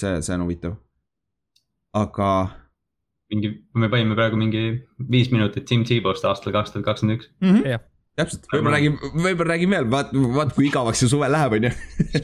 see, 0.00 0.20
see 0.22 0.34
on 0.36 0.44
huvitav. 0.44 0.76
aga. 1.94 2.28
mingi, 3.32 3.50
me 3.74 3.90
panime 3.90 4.14
praegu 4.18 4.38
mingi 4.38 4.62
viis 5.10 5.32
minutit 5.32 5.66
Tim 5.70 5.82
Tebow'st 5.88 6.26
aastal 6.28 6.54
kaks 6.54 6.74
tuhat 6.74 6.86
kakskümmend 6.86 7.18
üks. 7.18 7.30
Mhm. 7.42 7.82
täpselt, 8.14 8.46
võib-olla 8.52 8.76
räägime, 8.76 9.10
võib-olla 9.24 9.50
räägime 9.56 9.78
veel, 9.80 9.88
vaat, 9.90 10.12
vaat 10.36 10.52
kui 10.54 10.68
igavaks 10.68 11.02
see 11.02 11.10
suvel 11.10 11.34
läheb, 11.34 11.56
on 11.56 11.66
ju. 11.66 11.72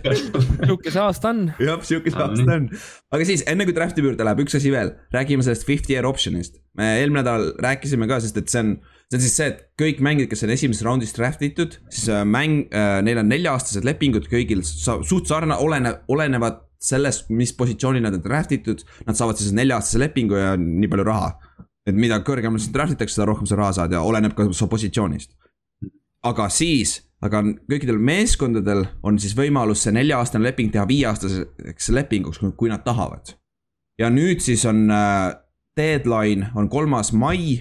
sihuke 0.69 0.93
see 0.95 1.03
aasta 1.03 1.33
on. 1.33 1.43
jah, 1.59 1.83
sihuke 1.87 2.15
see 2.15 2.23
aasta 2.23 2.59
on. 2.61 2.71
aga 3.17 3.27
siis 3.27 3.43
enne 3.51 3.67
kui 3.67 3.75
draft'i 3.75 4.05
juurde 4.07 4.27
läheb, 4.27 4.45
üks 4.47 4.55
asi 4.61 4.71
veel, 4.75 4.95
räägime 5.17 5.47
sellest 5.47 5.67
fifty 5.67 5.97
year 5.97 6.07
option'ist. 6.07 6.63
me 6.79 6.95
eelmine 7.01 7.25
nädal 7.25 7.51
rääkisime 7.67 8.07
ka, 8.11 8.21
sest 8.23 8.39
et 8.39 8.53
see 8.53 8.63
on 8.63 8.77
see 9.11 9.19
on 9.19 9.23
siis 9.25 9.37
see, 9.37 9.51
et 9.51 9.63
kõik 9.81 10.01
mängijad, 10.07 10.31
kes 10.31 10.45
on 10.47 10.53
esimeses 10.55 10.87
raundis 10.87 11.13
draft 11.17 11.41
itud, 11.43 11.75
siis 11.91 12.07
äh, 12.15 12.23
mäng 12.23 12.69
äh,, 12.71 13.01
neil 13.03 13.19
on 13.19 13.31
nelja-aastased 13.33 13.87
lepingud 13.87 14.29
kõigil 14.31 14.63
suht 14.63 15.27
sarnane, 15.27 15.59
olene, 15.59 15.97
olenevad 16.13 16.61
sellest, 16.81 17.29
mis 17.35 17.53
positsioonil 17.57 18.05
nad 18.05 18.15
on 18.17 18.23
draft 18.25 18.55
itud, 18.55 18.85
nad 19.09 19.19
saavad 19.19 19.41
siis 19.41 19.53
nelja-aastase 19.57 20.01
lepingu 20.01 20.39
ja 20.39 20.55
nii 20.57 20.91
palju 20.91 21.07
raha. 21.09 21.33
et 21.89 21.97
mida 21.97 22.21
kõrgemalt 22.23 22.63
sind 22.63 22.75
draft 22.77 22.93
itakse, 22.93 23.17
seda 23.17 23.27
rohkem 23.27 23.49
sa 23.49 23.57
raha 23.59 23.73
saad 23.81 23.93
ja 23.93 24.03
oleneb 24.07 24.35
ka 24.37 24.47
su 24.55 24.69
positsioonist. 24.71 25.35
aga 26.23 26.47
siis, 26.53 27.01
aga 27.25 27.43
kõikidel 27.43 27.99
meeskondadel 27.99 28.85
on 29.03 29.19
siis 29.19 29.35
võimalus 29.37 29.83
see 29.83 29.93
nelja-aastane 29.97 30.45
leping 30.45 30.71
teha 30.73 30.87
viieaastaseks 30.87 31.91
lepinguks, 31.97 32.41
kui 32.57 32.71
nad 32.71 32.85
tahavad. 32.87 33.35
ja 33.99 34.09
nüüd 34.09 34.41
siis 34.41 34.65
on 34.65 34.87
äh, 34.87 35.35
deadline 35.77 36.53
on 36.55 36.69
kolmas 36.69 37.13
mai 37.13 37.59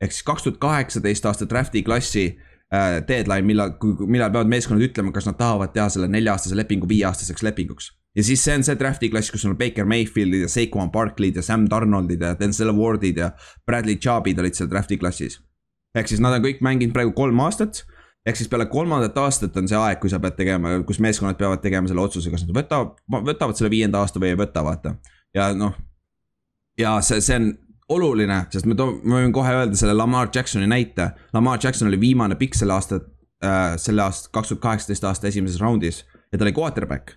ehk 0.00 0.14
siis 0.14 0.26
kaks 0.26 0.46
tuhat 0.46 0.60
kaheksateist 0.62 1.26
aasta 1.26 1.48
draft'i 1.50 1.82
klassi 1.82 2.26
äh, 2.30 2.98
deadline, 3.08 3.46
millal, 3.46 3.74
millal 4.06 4.30
peavad 4.30 4.50
meeskonnad 4.50 4.86
ütlema, 4.90 5.12
kas 5.12 5.26
nad 5.26 5.38
tahavad 5.38 5.74
teha 5.74 5.88
selle 5.92 6.08
nelja-aastase 6.12 6.56
lepingu 6.56 6.88
viieaastaseks 6.88 7.42
lepinguks 7.42 7.92
ja 8.18 8.24
siis 8.24 8.42
see 8.44 8.56
on 8.58 8.64
see 8.66 8.78
draft'i 8.78 9.10
klass, 9.12 9.30
kus 9.30 9.44
on 9.46 9.56
Baker 9.58 9.86
Mayfieldid 9.88 10.46
ja 10.46 10.48
Saquon 10.50 10.90
Barkley'd 10.94 11.36
ja 11.38 11.44
Sam 11.44 11.68
Donaldid 11.70 12.22
ja 12.24 12.34
Denzel 12.38 12.72
Ward'id 12.74 13.20
ja 13.20 13.30
Bradley 13.66 13.96
Chubb'id 13.96 14.40
olid 14.42 14.58
seal 14.58 14.70
draft'i 14.70 14.98
klassis. 14.98 15.38
ehk 15.94 16.10
siis 16.10 16.20
nad 16.20 16.34
on 16.36 16.42
kõik 16.44 16.60
mänginud 16.64 16.94
praegu 16.94 17.12
kolm 17.16 17.40
aastat. 17.40 17.84
ehk 18.26 18.36
siis 18.36 18.48
peale 18.48 18.66
kolmandat 18.66 19.16
aastat 19.18 19.56
on 19.56 19.68
see 19.68 19.78
aeg, 19.78 20.00
kui 20.00 20.10
sa 20.10 20.18
pead 20.20 20.36
tegema, 20.36 20.74
kus 20.86 20.98
meeskonnad 21.00 21.38
peavad 21.38 21.62
tegema 21.62 21.88
selle 21.88 22.02
otsuse, 22.02 22.30
kas 22.30 22.44
nad 22.46 22.56
võtavad, 22.56 22.98
võtavad 23.30 23.56
selle 23.56 23.70
viienda 23.70 24.02
aasta 24.02 24.20
või 24.20 24.32
ei 24.34 24.40
võta, 24.40 24.64
vaata. 24.64 24.96
ja 25.34 25.52
noh, 25.54 25.78
ja 26.78 26.98
see, 27.00 27.20
see 27.24 27.38
on 27.38 27.52
oluline, 27.88 28.42
sest 28.52 28.66
me 28.68 28.76
toome, 28.78 29.00
ma 29.08 29.22
võin 29.22 29.32
kohe 29.32 29.52
öelda 29.60 29.78
selle 29.78 29.94
Lamar 29.96 30.28
Jacksoni 30.34 30.68
näite. 30.68 31.10
Lamar 31.32 31.60
Jackson 31.62 31.88
oli 31.88 32.00
viimane 32.00 32.36
pikk 32.40 32.58
selle 32.58 32.76
aasta 32.76 33.00
äh,, 33.44 33.76
selle 33.80 34.04
aasta, 34.04 34.32
kaks 34.34 34.52
tuhat 34.52 34.64
kaheksateist 34.66 35.08
aasta 35.08 35.30
esimeses 35.30 35.60
raundis 35.62 36.04
ja 36.32 36.38
ta 36.38 36.44
oli 36.44 36.52
quarterback 36.56 37.16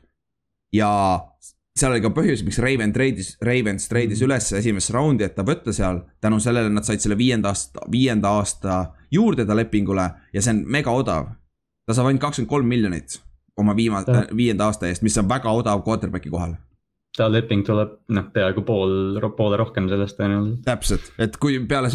ja 0.74 0.92
seal 1.78 1.96
oli 1.96 2.04
ka 2.04 2.12
põhjus, 2.16 2.44
miks 2.48 2.60
Raven 2.64 2.94
treidis, 2.96 3.34
Ravens 3.44 3.88
treidis 3.92 4.22
mhm. 4.22 4.30
üles 4.30 4.52
esimesse 4.62 4.96
raundi, 4.96 5.28
et 5.28 5.36
ta 5.36 5.46
võtta 5.48 5.74
seal. 5.76 6.04
tänu 6.22 6.40
sellele 6.40 6.72
nad 6.72 6.88
said 6.88 7.04
selle 7.04 7.18
viienda 7.20 7.52
aasta, 7.52 7.86
viienda 7.92 8.36
aasta 8.40 8.82
juurde 9.12 9.46
ta 9.46 9.56
lepingule 9.56 10.08
ja 10.34 10.42
see 10.42 10.56
on 10.56 10.66
mega 10.72 10.92
odav. 10.92 11.32
ta 11.86 11.96
saab 11.96 12.12
ainult 12.12 12.24
kakskümmend 12.24 12.50
kolm 12.50 12.68
miljonit 12.68 13.20
oma 13.60 13.76
viimase, 13.76 14.28
viienda 14.36 14.70
aasta 14.70 14.88
eest, 14.88 15.04
mis 15.04 15.18
on 15.20 15.28
väga 15.30 15.52
odav 15.52 15.84
quarterback'i 15.88 16.32
kohal 16.32 16.56
ta 17.18 17.28
leping 17.28 17.66
tuleb 17.68 17.98
noh, 18.16 18.28
peaaegu 18.32 18.62
pool, 18.64 19.18
poole 19.36 19.58
rohkem 19.60 19.90
sellest 19.92 20.16
tõenäoliselt. 20.16 20.62
täpselt, 20.64 21.10
et 21.20 21.36
kui 21.42 21.58
peale, 21.68 21.90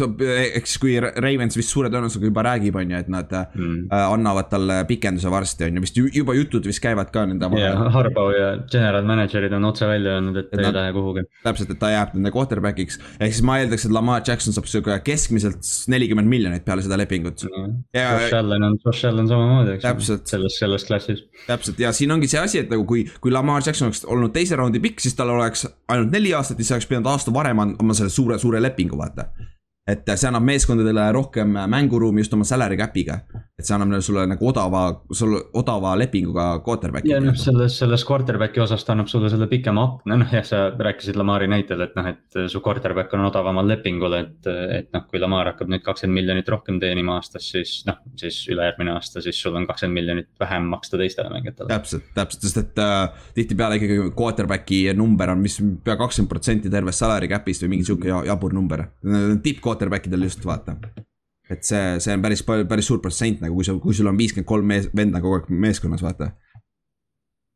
eks 0.59 0.75
kui 0.81 0.93
Ravens 1.01 1.57
vist 1.57 1.73
suure 1.73 1.89
tõenäosusega 1.93 2.29
juba 2.29 2.43
räägib, 2.45 2.77
on 2.77 2.93
ju, 2.93 2.99
et 3.01 3.09
nad 3.09 3.33
mm. 3.33 3.87
äh, 3.89 4.03
annavad 4.13 4.51
talle 4.51 4.77
pikenduse 4.89 5.31
varsti, 5.33 5.65
on 5.65 5.79
ju, 5.79 5.85
vist 5.87 5.97
juba 5.97 6.35
jutud 6.37 6.69
vist 6.69 6.83
käivad 6.83 7.09
ka 7.13 7.25
nende 7.29 7.49
vahel. 7.49 7.65
ja 7.65 7.93
Harbo 7.95 8.27
ja 8.35 8.51
general 8.69 9.09
manager'id 9.09 9.55
on 9.57 9.65
otse 9.71 9.89
välja 9.89 10.19
öelnud, 10.19 10.37
et, 10.43 10.53
ei 10.53 10.69
lähe 10.75 10.93
kuhugi. 10.99 11.25
täpselt, 11.47 11.73
et 11.73 11.81
ta 11.81 11.89
jääb 11.95 12.13
nende 12.13 12.33
quarterback'iks, 12.35 13.01
ehk 13.17 13.33
siis 13.33 13.41
ma 13.49 13.57
eeldaks, 13.63 13.87
et 13.89 13.97
Lamar 13.97 14.21
Jackson 14.21 14.53
saab 14.53 14.69
sihuke 14.69 14.99
keskmiselt 15.07 15.65
nelikümmend 15.89 16.29
miljonit 16.29 16.65
peale 16.67 16.85
seda 16.85 17.01
lepingut 17.01 17.47
mm.. 17.49 17.81
Josh 17.97 18.37
Allan 18.37 18.69
on, 18.69 18.77
Josh 18.85 19.09
Allan 19.09 19.33
samamoodi, 19.33 19.79
eks 19.79 19.89
ju, 20.13 20.21
selles, 20.29 20.61
selles 20.61 20.85
klassis. 20.85 21.25
täpselt 21.49 21.81
ja 21.81 21.89
siin 21.95 22.13
ongi 22.13 22.29
see 22.29 22.43
asi, 22.43 22.61
et 22.61 22.69
nagu 22.69 22.85
kui, 22.85 23.07
kui 23.23 23.33
Lamar 23.33 23.65
Jackson 23.65 23.89
oleks 23.89 24.05
olnud 24.05 24.37
teise 24.37 24.61
raundi 24.61 24.83
pikk, 24.83 25.06
siis 25.07 25.17
tal 25.17 25.31
oleks 25.31 25.67
ainult 25.87 26.11
neli 26.11 26.33
aastat, 26.35 26.59
siis 26.59 26.73
oleks 26.75 26.89
pidanud 26.89 27.07
aasta 27.11 27.33
varem 27.33 27.63
andma 27.63 27.95
selle 27.97 28.11
suure, 28.13 28.39
suure 28.41 28.61
lepingu, 28.61 28.99
vaata 28.99 29.29
et 29.87 30.09
see 30.15 30.27
annab 30.27 30.43
meeskondadele 30.47 31.05
rohkem 31.15 31.53
mänguruumi 31.71 32.23
just 32.23 32.33
oma 32.35 32.45
salary 32.47 32.77
cap'iga. 32.79 33.21
et 33.57 33.65
see 33.65 33.73
annab 33.73 34.03
sulle 34.05 34.27
nagu 34.29 34.45
odava, 34.45 34.81
sulle 35.17 35.39
odava 35.57 35.95
lepinguga 35.97 36.59
quarterback'i. 36.65 37.09
ja 37.09 37.21
noh, 37.23 37.33
selles, 37.39 37.77
selles 37.79 38.03
quarterback'i 38.05 38.61
osas 38.61 38.83
ta 38.85 38.93
annab 38.93 39.09
sulle 39.09 39.31
selle 39.33 39.47
pikema 39.49 39.85
akna, 39.87 40.17
noh 40.21 40.33
jah, 40.33 40.45
sa 40.45 40.59
rääkisid 40.77 41.17
Lamari 41.17 41.47
näitel, 41.49 41.81
et 41.87 41.95
noh, 41.97 42.09
et 42.11 42.39
su 42.51 42.61
quarterback 42.61 43.13
on 43.17 43.25
odavamal 43.29 43.67
lepingul, 43.67 44.17
et. 44.19 44.35
et 44.47 44.91
noh, 44.93 45.07
kui 45.09 45.21
Lamar 45.21 45.51
hakkab 45.51 45.71
nüüd 45.71 45.81
kakskümmend 45.85 46.19
miljonit 46.19 46.49
rohkem 46.51 46.77
teenima 46.81 47.17
aastas, 47.17 47.47
siis 47.55 47.79
noh, 47.87 47.97
siis 48.19 48.37
ülejärgmine 48.51 48.93
aasta, 48.93 49.23
siis 49.23 49.39
sul 49.41 49.55
on 49.57 49.65
kakskümmend 49.69 50.01
miljonit 50.01 50.29
vähem 50.39 50.67
maksta 50.69 50.99
teistele 51.01 51.31
mängijatele. 51.33 51.71
täpselt, 51.71 52.11
täpselt, 52.17 52.45
sest 52.45 52.61
et 52.61 52.83
äh, 52.83 53.25
tihtipeale 53.37 53.79
ikkagi 53.79 54.11
quarterback'i 54.17 54.83
number 54.97 55.33
on, 55.33 55.41
mis 55.41 55.57
pea 55.83 55.97
kakskümmend 55.99 56.31
protsenti 56.31 56.71
tervest 56.73 57.01
salary 57.01 57.31
cap'ist 57.31 57.65
või 57.65 57.73
mingi 57.75 57.89
sihuke 57.89 58.13
jabur 58.29 58.53
number. 58.53 58.85
tipp 59.43 59.63
quarterback 59.77 60.09
idel 60.09 60.27
just 60.27 60.45
vaata. 60.45 60.77
et 61.49 61.63
see, 61.63 61.99
see 62.03 62.11
on 62.11 62.23
päris 62.23 62.43
palju, 62.43 62.67
päris 62.67 62.89
suur 62.89 62.99
protsent 63.03 63.39
nagu, 63.43 63.55
kui 63.55 63.63
sa, 63.63 63.77
kui 63.79 63.95
sul 63.95 64.09
on 64.09 64.17
viiskümmend 64.19 64.49
kolm 64.49 64.67
mees, 64.67 64.89
venda 64.95 65.21
kogu 65.23 65.37
aeg 65.39 65.51
meeskonnas, 65.63 66.03
vaata. 66.03 66.31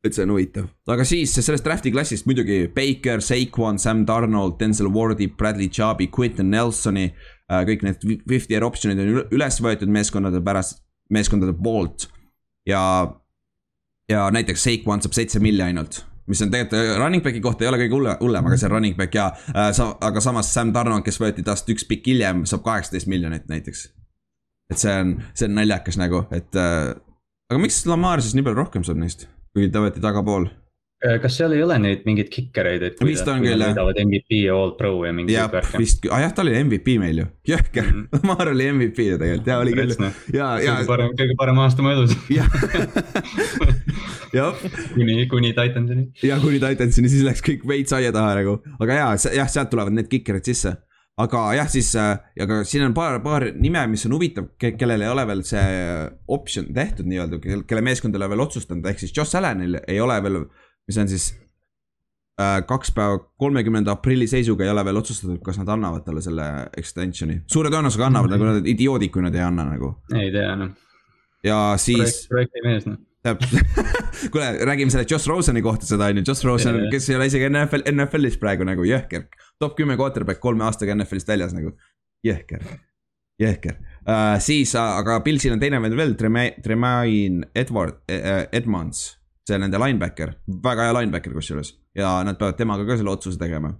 et 0.05 0.15
see 0.15 0.25
on 0.25 0.33
huvitav, 0.35 0.69
aga 0.89 1.05
siis 1.07 1.33
sellest 1.35 1.65
draft'i 1.65 1.91
klassist 1.93 2.25
muidugi 2.29 2.63
Baker, 2.75 3.21
Saquon, 3.21 3.79
Sam 3.79 4.05
Donald, 4.07 4.57
Denzel 4.59 4.89
Wardi, 4.93 5.27
Bradley 5.27 5.69
Chubby, 5.69 6.07
Quinton 6.07 6.49
Nelsoni 6.53 7.09
äh,. 7.11 7.65
kõik 7.67 7.83
need 7.85 8.07
fifty 8.29 8.55
year 8.55 8.65
option'id 8.65 9.01
on 9.01 9.25
üles 9.29 9.59
võetud 9.61 9.91
meeskondade 9.91 10.41
pärast, 10.45 10.85
meeskondade 11.09 11.57
poolt. 11.57 12.07
ja, 12.65 12.83
ja 14.09 14.29
näiteks 14.31 14.63
Saquon 14.69 15.03
saab 15.03 15.19
seitse 15.19 15.43
milli 15.43 15.67
ainult 15.67 16.05
mis 16.29 16.41
on 16.43 16.51
tegelikult 16.53 16.79
äh, 16.79 16.97
running 16.99 17.23
back'i 17.25 17.41
kohta 17.43 17.65
ei 17.65 17.71
ole 17.71 17.81
kõige 17.83 17.97
hullem, 17.97 18.19
hullem, 18.21 18.47
aga 18.49 18.59
see 18.59 18.69
on 18.69 18.75
running 18.75 18.97
back 18.97 19.15
ja 19.17 19.29
äh, 19.55 19.71
sa, 19.77 19.91
aga 20.01 20.23
samas 20.23 20.51
Sam 20.53 20.73
Darnold, 20.75 21.05
kes 21.07 21.19
võeti 21.21 21.45
tast 21.47 21.69
üks 21.73 21.87
pikk 21.89 22.11
hiljem, 22.13 22.45
saab 22.49 22.65
kaheksateist 22.67 23.09
miljonit 23.11 23.49
näiteks. 23.51 23.87
et 24.71 24.79
see 24.79 24.93
on, 25.03 25.15
see 25.33 25.49
on 25.49 25.57
naljakas 25.57 25.99
nagu, 25.99 26.25
et 26.31 26.59
äh, 26.59 26.93
aga 27.51 27.61
miks 27.61 27.83
Lamar 27.89 28.23
siis 28.23 28.37
nii 28.37 28.47
palju 28.47 28.61
rohkem 28.61 28.87
saab 28.87 29.01
neist, 29.01 29.27
kui 29.55 29.69
ta 29.71 29.83
võeti 29.83 30.03
tagapool 30.03 30.49
kas 31.01 31.37
seal 31.39 31.55
ei 31.55 31.63
ole 31.65 31.77
neid 31.81 32.03
mingeid 32.05 32.29
kikereid, 32.29 32.83
et 32.85 32.99
kui 32.99 33.15
nad 33.17 33.41
võidavad 33.41 33.97
MVP 34.03 34.43
ja 34.43 34.53
All 34.53 34.75
Pro 34.77 34.91
ja 35.01 35.13
mingi 35.15 35.33
siuke 35.33 35.57
värk? 35.57 35.77
vist, 35.81 36.05
ah 36.13 36.21
jah, 36.21 36.35
ta 36.37 36.43
oli 36.45 36.53
MVP 36.59 36.97
meil 37.01 37.23
ju, 37.23 37.25
jõhker 37.53 37.87
mm. 37.93 38.19
Lamar 38.19 38.51
oli 38.51 38.67
MVP 38.69 39.07
ju 39.07 39.17
tegelikult 39.21 39.49
ja 39.49 39.57
oli 39.63 39.73
küll. 39.77 39.95
ja, 40.35 40.51
ja. 40.61 40.75
kõige 40.77 40.91
parem, 40.91 41.15
kõige 41.23 41.39
parem 41.39 41.63
aasta 41.63 41.85
mu 41.85 41.93
elus. 41.95 42.13
jah. 42.29 42.47
kuni, 44.93 45.25
kuni 45.31 45.55
Titansini. 45.57 46.07
ja 46.27 46.37
kuni 46.43 46.61
Titansini, 46.61 47.11
siis 47.11 47.25
läks 47.25 47.41
kõik 47.45 47.65
veits 47.67 47.97
aia 47.97 48.13
taha 48.13 48.37
nagu, 48.43 48.59
aga 48.77 49.01
ja, 49.01 49.11
jah, 49.41 49.49
sealt 49.51 49.73
tulevad 49.73 49.97
need 49.97 50.11
kikerid 50.11 50.45
sisse 50.45 50.77
aga 51.21 51.41
jah, 51.57 51.69
siis, 51.69 51.91
aga 51.97 52.61
siin 52.67 52.85
on 52.87 52.95
paar, 52.97 53.19
paar 53.23 53.47
nime, 53.59 53.83
mis 53.91 54.05
on 54.07 54.15
huvitav 54.15 54.51
ke, 54.61 54.73
kellel 54.79 55.03
ei 55.03 55.11
ole 55.11 55.25
veel 55.29 55.43
see 55.47 55.63
optsioon 56.31 56.71
tehtud 56.75 57.09
nii-öelda, 57.09 57.41
kelle 57.67 57.83
meeskond 57.85 58.15
ei 58.15 58.21
ole 58.21 58.29
veel 58.31 58.45
otsustanud, 58.45 58.85
ehk 58.89 59.01
siis 59.03 59.13
Josh 59.15 59.37
Allanil 59.37 59.81
ei 59.81 59.99
ole 60.01 60.17
veel, 60.23 60.39
mis 60.91 60.99
on 61.01 61.09
siis 61.11 61.31
Äh, 62.41 62.61
kaks 62.67 62.93
päeva, 62.95 63.19
kolmekümnenda 63.37 63.91
aprilli 63.91 64.25
seisuga 64.29 64.63
ei 64.63 64.71
ole 64.71 64.83
veel 64.87 64.97
otsustatud, 65.01 65.41
kas 65.45 65.59
nad 65.59 65.69
annavad 65.73 66.05
talle 66.05 66.23
selle 66.23 66.45
extension'i. 66.79 67.41
suure 67.51 67.69
tõenäosusega 67.73 68.07
annavad 68.07 68.31
mm, 68.31 68.37
-hmm. 68.37 68.47
nagu 68.47 68.61
nad 68.61 68.69
idioodid, 68.71 69.11
kui 69.11 69.21
nad 69.25 69.35
ei 69.35 69.43
anna 69.45 69.65
nagu. 69.67 69.91
ei 70.15 70.31
tea 70.31 70.55
noh. 70.55 70.71
ja 71.43 71.57
siis. 71.77 72.25
projekti 72.31 72.63
mees 72.65 72.87
noh 72.87 72.97
kuule, 74.33 74.65
räägime 74.65 74.89
selle 74.89 75.05
Josh 75.09 75.27
Roseni 75.27 75.61
kohta 75.61 75.85
seda 75.85 76.07
on 76.09 76.17
ju, 76.17 76.23
Josh 76.27 76.45
Rosen, 76.45 76.79
kes 76.91 77.09
ei 77.09 77.19
ole 77.19 77.27
isegi 77.29 77.49
NFL, 77.49 77.83
NFL-is 77.91 78.39
praegu 78.41 78.65
nagu 78.65 78.87
jõhker. 78.87 79.27
top 79.59 79.75
kümme 79.77 79.97
quarterback 79.99 80.39
kolme 80.39 80.65
aastaga 80.65 80.95
NFL-ist 80.95 81.27
väljas 81.27 81.53
nagu, 81.53 81.75
jõhker, 82.25 82.63
jõhker 83.43 83.75
uh,. 84.07 84.39
siis, 84.39 84.73
aga 84.75 85.19
Pilsil 85.19 85.53
on 85.53 85.59
teine 85.59 85.81
vend 85.83 85.99
veel, 85.99 86.15
Tremaine 86.15 87.51
Edward 87.53 88.01
uh,, 88.07 88.47
Edmonds 88.51 89.20
see 89.51 89.59
nende 89.61 89.79
linebacker, 89.81 90.35
väga 90.63 90.87
hea 90.87 90.97
linebacker 90.99 91.35
kusjuures 91.35 91.73
ja 91.97 92.15
nad 92.25 92.39
peavad 92.39 92.59
temaga 92.59 92.87
ka 92.87 92.97
selle 92.99 93.11
otsuse 93.11 93.39
tegema. 93.39 93.73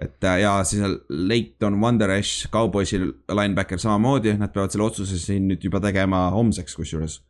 et 0.00 0.24
äh, 0.24 0.40
ja 0.40 0.64
siis 0.64 0.82
Leighton 1.08 1.80
Wanderesh, 1.82 2.48
Cowboysi 2.50 3.00
linebacker 3.34 3.78
samamoodi, 3.78 4.36
nad 4.38 4.52
peavad 4.54 4.70
selle 4.70 4.86
otsuse 4.86 5.18
siin 5.18 5.48
nüüd 5.50 5.64
juba 5.64 5.80
tegema 5.82 6.28
homseks 6.30 6.76
kusjuures. 6.78 7.20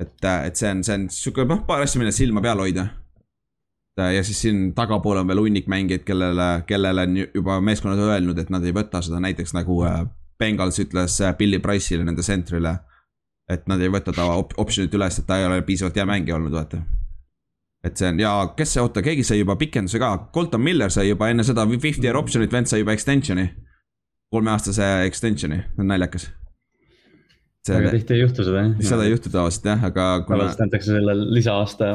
et, 0.00 0.24
äh, 0.24 0.46
et 0.46 0.56
see 0.56 0.70
on, 0.70 0.84
see 0.84 0.98
on 0.98 1.08
sihuke 1.10 1.46
noh, 1.48 1.64
paar 1.66 1.82
asja, 1.82 1.98
millele 1.98 2.14
silma 2.14 2.42
peal 2.42 2.62
hoida. 2.62 2.88
Äh, 4.00 4.14
ja 4.16 4.24
siis 4.26 4.40
siin 4.46 4.72
tagapool 4.74 5.20
on 5.20 5.28
veel 5.28 5.42
hunnik 5.42 5.68
mängijaid, 5.70 6.06
kellele, 6.06 6.48
kellele 6.66 7.06
on 7.08 7.20
juba 7.22 7.60
meeskonnad 7.60 8.02
öelnud, 8.06 8.38
et 8.38 8.50
nad 8.50 8.64
ei 8.64 8.74
võta 8.74 9.02
seda, 9.02 9.20
näiteks 9.22 9.54
nagu 9.54 9.82
Bengals 10.38 10.80
ütles 10.82 11.20
Billy 11.38 11.60
Price'ile, 11.62 12.06
nende 12.06 12.22
sentrile 12.26 12.78
et 13.50 13.66
nad 13.68 13.80
ei 13.82 13.90
võta 13.92 14.12
ta 14.14 14.26
op 14.38 14.54
option'it 14.60 14.94
üles, 14.96 15.18
et 15.20 15.26
ta 15.28 15.38
ei 15.40 15.48
ole 15.48 15.60
piisavalt 15.66 15.98
hea 15.98 16.06
mängija 16.08 16.38
olnud, 16.38 16.54
vaata. 16.54 16.80
et 17.84 18.00
see 18.00 18.08
on 18.08 18.22
ja 18.22 18.30
kes 18.56 18.76
see, 18.76 18.84
oota, 18.84 19.02
keegi 19.04 19.26
sai 19.26 19.42
juba 19.42 19.58
pikenduse 19.60 20.00
ka, 20.00 20.14
Colton 20.34 20.62
Miller 20.64 20.92
sai 20.92 21.10
juba 21.10 21.28
enne 21.32 21.44
seda 21.44 21.66
fifty 21.74 22.08
year 22.08 22.16
option'it, 22.20 22.52
vend 22.52 22.70
sai 22.70 22.80
juba 22.80 22.96
extension'i. 22.96 23.50
kolmeaastase 24.32 24.88
extension'i, 25.10 25.60
naljakas. 25.76 26.30
väga 27.68 27.92
tihti 27.98 28.16
ei 28.16 28.24
juhtu 28.24 28.48
seda 28.48 28.64
jah. 28.64 28.74
seda 28.80 29.04
ei 29.04 29.12
juhtu 29.12 29.30
tavaliselt 29.30 29.70
jah, 29.72 29.86
aga 29.92 30.08
tavaliselt 30.28 30.66
antakse 30.68 30.96
selle 30.96 31.20
lisa-aasta 31.36 31.92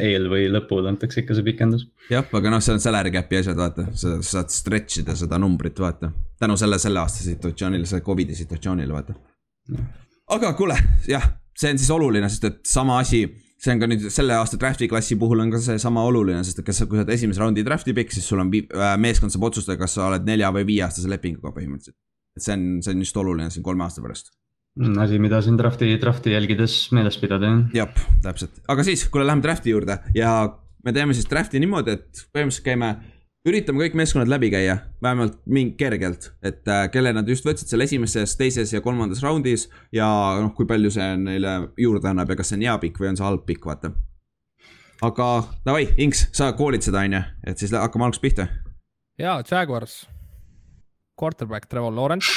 eel 0.00 0.30
või 0.32 0.46
lõpul 0.48 0.86
antakse 0.88 1.20
ikka 1.20 1.34
see 1.34 1.50
pikendus. 1.50 1.88
jah, 2.14 2.30
aga 2.38 2.54
noh, 2.54 2.62
see 2.62 2.78
on 2.78 2.80
salary 2.80 3.10
cap'i 3.18 3.42
asjad, 3.42 3.58
vaata, 3.58 3.90
sa 3.98 4.20
saad 4.22 4.54
stretch 4.54 5.02
ida 5.02 5.18
seda 5.18 5.42
numbrit, 5.42 5.82
vaata. 5.82 6.14
tänu 6.38 6.56
selle, 6.56 6.78
selle 6.78 7.02
aasta 7.02 7.26
situatsioonile, 7.26 7.90
selle 7.90 8.06
Covidi 8.06 8.38
situatsioonile, 8.38 8.94
vaata 8.94 9.18
aga 10.34 10.52
kuule, 10.58 10.76
jah, 11.08 11.26
see 11.56 11.72
on 11.72 11.80
siis 11.80 11.90
oluline, 11.94 12.30
sest 12.32 12.46
et 12.48 12.62
sama 12.68 12.98
asi, 13.02 13.22
see 13.62 13.74
on 13.74 13.82
ka 13.82 13.88
nüüd 13.90 14.08
selle 14.12 14.36
aasta 14.36 14.58
draft'i 14.60 14.88
klassi 14.90 15.18
puhul 15.20 15.40
on 15.44 15.52
ka 15.52 15.60
seesama 15.62 16.04
oluline, 16.08 16.42
sest 16.46 16.60
et 16.60 16.66
kas 16.66 16.82
sa, 16.82 16.88
kui 16.88 16.98
sa 16.98 17.04
oled 17.04 17.14
esimese 17.14 17.42
raundi 17.42 17.64
draft'i 17.66 17.94
pikk, 17.96 18.14
siis 18.14 18.26
sul 18.28 18.42
on 18.42 18.50
äh, 18.52 18.96
meeskond 19.00 19.34
saab 19.34 19.48
otsustada, 19.50 19.78
kas 19.80 19.96
sa 19.96 20.08
oled 20.10 20.26
nelja 20.28 20.50
või 20.54 20.66
viieaastase 20.72 21.10
lepinguga 21.12 21.54
põhimõtteliselt. 21.56 21.98
et 22.36 22.44
see 22.44 22.56
on, 22.56 22.66
see 22.84 22.92
on 22.92 23.06
just 23.06 23.22
oluline 23.22 23.48
siin 23.54 23.64
kolme 23.64 23.86
aasta 23.86 24.04
pärast 24.04 24.34
mm, 24.80 24.98
asi, 25.06 25.20
mida 25.22 25.40
siin 25.44 25.56
draft'i, 25.60 25.94
draft'i 26.02 26.34
jälgides 26.34 26.78
meeles 26.96 27.18
pidada, 27.22 27.52
jah. 27.54 27.86
jah, 27.86 28.06
täpselt, 28.26 28.60
aga 28.68 28.86
siis, 28.86 29.06
kuule, 29.12 29.28
lähme 29.28 29.44
draft'i 29.46 29.72
juurde 29.72 30.00
ja 30.16 30.36
me 30.84 30.94
teeme 30.94 31.16
siis 31.16 31.30
draft'i 31.30 31.62
niimoodi, 31.62 31.96
et 31.96 32.26
põhimõtteliselt 32.34 32.66
käime 32.66 32.96
üritame 33.46 33.84
kõik 33.84 33.94
meeskonnad 33.98 34.30
läbi 34.30 34.50
käia, 34.50 34.76
vähemalt 35.02 35.38
mingi 35.46 35.76
kergelt, 35.78 36.32
et 36.46 36.66
äh, 36.70 36.86
kelle 36.90 37.12
nad 37.14 37.28
just 37.30 37.46
võtsid 37.46 37.70
seal 37.70 37.84
esimeses, 37.84 38.34
teises 38.38 38.72
ja 38.74 38.82
kolmandas 38.82 39.22
raundis. 39.22 39.68
ja 39.94 40.08
noh, 40.42 40.52
kui 40.56 40.66
palju 40.66 40.90
see 40.90 41.06
neile 41.20 41.54
juurde 41.78 42.10
annab 42.10 42.30
ja 42.30 42.36
kas 42.36 42.50
see 42.50 42.58
on 42.58 42.66
hea 42.66 42.76
pikk 42.82 43.00
või 43.00 43.12
on 43.12 43.20
see 43.20 43.26
halb 43.26 43.46
pikk, 43.46 43.68
vaata. 43.70 43.92
aga 45.06 45.28
davai, 45.66 45.86
Inks, 45.96 46.26
sa 46.34 46.52
koolid 46.58 46.82
seda, 46.82 47.04
on 47.06 47.18
ju, 47.18 47.22
et 47.46 47.62
siis 47.62 47.74
hakkame 47.76 48.08
algusest 48.08 48.24
pihta. 48.24 48.48
ja, 49.18 49.38
Jaguars, 49.50 50.06
quarterback 51.16 51.70
Trevor 51.70 51.94
Lawrence, 51.94 52.32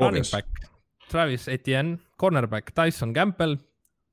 running 0.00 0.26
back 0.32 0.48
Travis 1.10 1.48
Etienne, 1.48 1.98
cornerback 2.16 2.72
Tyson 2.72 3.12
Campbell, 3.12 3.58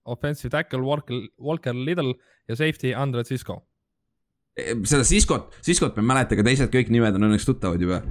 offensive 0.06 0.52
tackle 0.52 0.84
Walker, 0.84 1.30
Walker 1.40 1.74
Little 1.74 2.14
ja 2.50 2.56
safety 2.56 2.94
Andre 2.94 3.24
Cisco 3.24 3.69
seda 4.88 5.06
Siskot, 5.08 5.54
Siskot 5.66 5.98
ma 5.98 6.04
ei 6.04 6.10
mäleta, 6.14 6.38
aga 6.38 6.48
teised 6.48 6.74
kõik 6.74 6.92
nimed 6.94 7.20
on 7.20 7.30
õnneks 7.30 7.48
tuttavad 7.48 7.82
juba. 7.84 8.02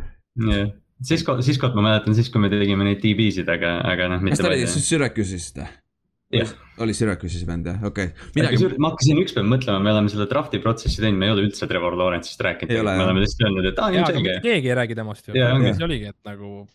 jah, 0.44 0.70
Sisko, 1.08 1.38
Siskot 1.46 1.76
ma 1.78 1.84
mäletan 1.90 2.16
siis, 2.18 2.30
kui 2.32 2.42
me 2.42 2.50
tegime 2.50 2.86
neid 2.86 3.02
DB-sid, 3.02 3.48
aga, 3.52 3.78
aga 3.86 4.08
noh. 4.14 4.24
kas 4.26 4.42
ta 4.42 4.50
oli 4.50 4.64
siis 4.66 4.88
Syracuse'ist 4.90 5.60
või? 5.60 5.68
jah. 6.40 6.50
oli 6.84 6.96
Syracuse'is 6.96 7.44
vend 7.48 7.68
jah, 7.70 7.78
okei 7.86 8.10
okay.. 8.10 8.32
Midagi... 8.34 8.72
ma 8.82 8.90
hakkasin 8.92 9.20
ükspäev 9.22 9.46
mõtlema, 9.48 9.78
me 9.84 9.94
oleme 9.94 10.10
selle 10.12 10.26
draft'i 10.30 10.60
protsessi 10.64 11.00
teinud, 11.04 11.20
me 11.20 11.30
ei 11.30 11.36
ole 11.36 11.46
üldse 11.46 11.68
Trevor 11.70 11.96
Lawrence'ist 11.98 12.42
rääkinud. 12.44 12.74
me 12.88 13.04
oleme 13.06 13.22
lihtsalt 13.22 13.46
öelnud, 13.46 13.70
et 13.70 13.78
aa, 13.78 13.92
nii 13.94 14.02
on 14.02 14.10
selge. 14.10 14.34
keegi 14.44 14.72
ei 14.72 14.76
räägi 14.82 14.98
temast 14.98 15.30
ju, 15.30 15.38
see 15.38 15.86
oligi, 15.86 16.10
et 16.10 16.18
nagu 16.28 16.66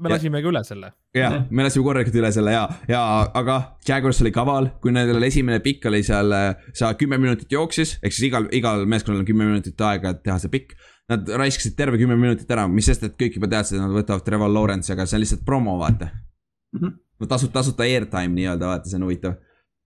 me 0.00 0.12
lasimegi 0.12 0.48
üle 0.48 0.62
selle. 0.66 0.90
jah, 1.16 1.36
me 1.50 1.66
lasime 1.66 1.84
korralikult 1.86 2.16
üle 2.20 2.30
selle 2.34 2.54
ja, 2.54 2.62
ja 2.90 3.02
aga 3.38 3.58
Jaguars 3.88 4.22
oli 4.24 4.32
kaval, 4.34 4.70
kui 4.82 4.94
nendel 4.94 5.22
esimene 5.26 5.60
pikk 5.64 5.86
oli 5.90 6.02
seal, 6.06 6.32
sa 6.78 6.92
kümme 6.98 7.18
minutit 7.20 7.52
jooksis, 7.52 7.98
ehk 8.02 8.16
siis 8.16 8.30
igal, 8.30 8.48
igal 8.56 8.86
meeskonnal 8.88 9.22
on 9.22 9.28
kümme 9.28 9.48
minutit 9.50 9.86
aega, 9.86 10.14
et 10.14 10.24
teha 10.24 10.38
see 10.42 10.52
pikk. 10.52 10.74
Nad 11.10 11.28
raiskasid 11.28 11.74
terve 11.76 11.98
kümme 12.00 12.16
minutit 12.16 12.50
ära, 12.54 12.64
mis 12.70 12.86
sest, 12.88 13.02
et 13.04 13.16
kõik 13.18 13.36
juba 13.36 13.50
teadsid, 13.50 13.76
et 13.76 13.84
nad 13.84 13.92
võtavad 13.92 14.22
Trevor 14.24 14.52
Lawrence'i, 14.52 14.94
aga 14.94 15.04
see 15.06 15.18
on 15.18 15.24
lihtsalt 15.24 15.42
promo, 15.44 15.74
vaata 15.80 16.08
mm. 16.08 16.78
-hmm. 16.78 16.92
no 17.20 17.28
tasuta, 17.28 17.58
tasuta 17.58 17.86
airtime 17.86 18.34
nii-öelda, 18.38 18.70
vaata, 18.70 18.88
see 18.88 19.00
on 19.00 19.08
huvitav. 19.08 19.34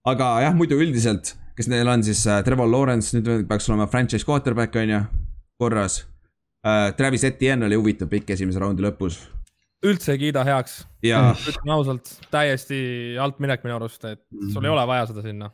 aga 0.07 0.29
jah, 0.45 0.55
muidu 0.55 0.77
üldiselt, 0.79 1.35
kes 1.57 1.67
neil 1.67 1.87
on 1.87 2.03
siis 2.03 2.21
äh, 2.27 2.43
Trevor 2.43 2.69
Lawrence, 2.71 3.17
nüüd 3.17 3.47
peaks 3.49 3.69
olema 3.69 3.87
franchise 3.87 4.25
quarterback 4.25 4.75
on 4.75 4.89
ju, 4.89 5.01
korras 5.59 6.05
äh,. 6.65 6.93
Travis 6.95 7.23
Etienne 7.23 7.65
oli 7.65 7.75
huvitav 7.75 8.09
pikk 8.09 8.29
esimese 8.37 8.59
raundi 8.59 8.85
lõpus 8.85 9.36
üldse 9.85 10.15
ei 10.15 10.21
kiida 10.21 10.43
heaks. 10.47 10.81
ütlen 11.03 11.73
ausalt, 11.75 12.09
täiesti 12.33 12.79
altminek 13.21 13.63
minu 13.65 13.77
arust, 13.77 14.03
et 14.09 14.23
sul 14.53 14.65
ei 14.65 14.73
ole 14.73 14.85
vaja 14.89 15.07
seda 15.11 15.23
sinna. 15.25 15.51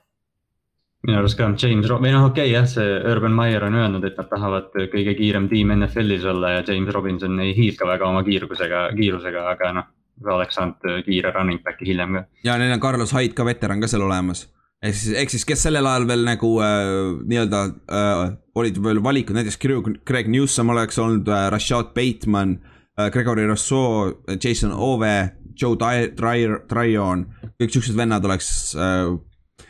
minu 1.04 1.20
arust 1.20 1.38
ka 1.38 1.50
James, 1.60 1.90
või 1.90 2.14
noh, 2.14 2.30
okei 2.30 2.48
okay, 2.48 2.54
jah, 2.54 2.68
see 2.70 2.96
Urban 3.12 3.36
Meyer 3.36 3.66
on 3.68 3.76
öelnud, 3.76 4.06
et 4.08 4.18
nad 4.20 4.30
tahavad 4.32 4.72
kõige 4.94 5.18
kiirem 5.18 5.50
tiim 5.52 5.74
NFL-is 5.76 6.24
olla 6.32 6.58
ja 6.58 6.64
James 6.68 6.94
Robinson 6.96 7.40
ei 7.44 7.52
hiilga 7.58 7.90
väga 7.90 8.08
oma 8.08 8.24
kiirgusega, 8.24 8.88
kiirusega, 8.96 9.46
aga 9.52 9.76
noh. 9.80 9.92
oleks 10.32 10.56
saanud 10.56 11.04
kiire 11.04 11.32
running 11.34 11.64
back'i 11.64 11.90
hiljem 11.90 12.20
ka. 12.20 12.26
ja 12.46 12.58
neil 12.58 12.72
on 12.72 12.80
Carlos 12.80 13.12
Hyde 13.12 13.34
ka 13.36 13.46
veteran 13.46 13.82
ka 13.82 13.90
seal 13.92 14.06
olemas 14.06 14.46
ehk 14.84 14.96
siis, 14.96 15.16
ehk 15.18 15.32
siis, 15.34 15.44
kes 15.48 15.64
sellel 15.66 15.88
ajal 15.90 16.06
veel 16.08 16.24
nagu 16.28 16.52
äh, 16.64 16.92
nii-öelda 17.28 17.64
äh, 18.00 18.22
olid 18.56 18.78
veel 18.84 19.02
valikud, 19.04 19.36
näiteks 19.36 19.60
Greg 20.06 20.30
Newsom 20.30 20.70
oleks 20.70 21.00
olnud 21.02 21.28
äh,, 21.28 21.50
Rashad 21.52 21.92
Bateman 21.98 22.56
äh,. 22.60 22.73
Äh, 23.00 23.10
Gregory 23.10 23.46
Rousseau, 23.46 24.24
Jason 24.44 24.72
Ove, 24.72 25.34
Joe 25.58 25.78
Tryon, 25.78 27.24
kõik 27.58 27.74
siuksed 27.74 27.96
vennad 27.98 28.26
oleks 28.26 28.50
äh,, 28.78 29.08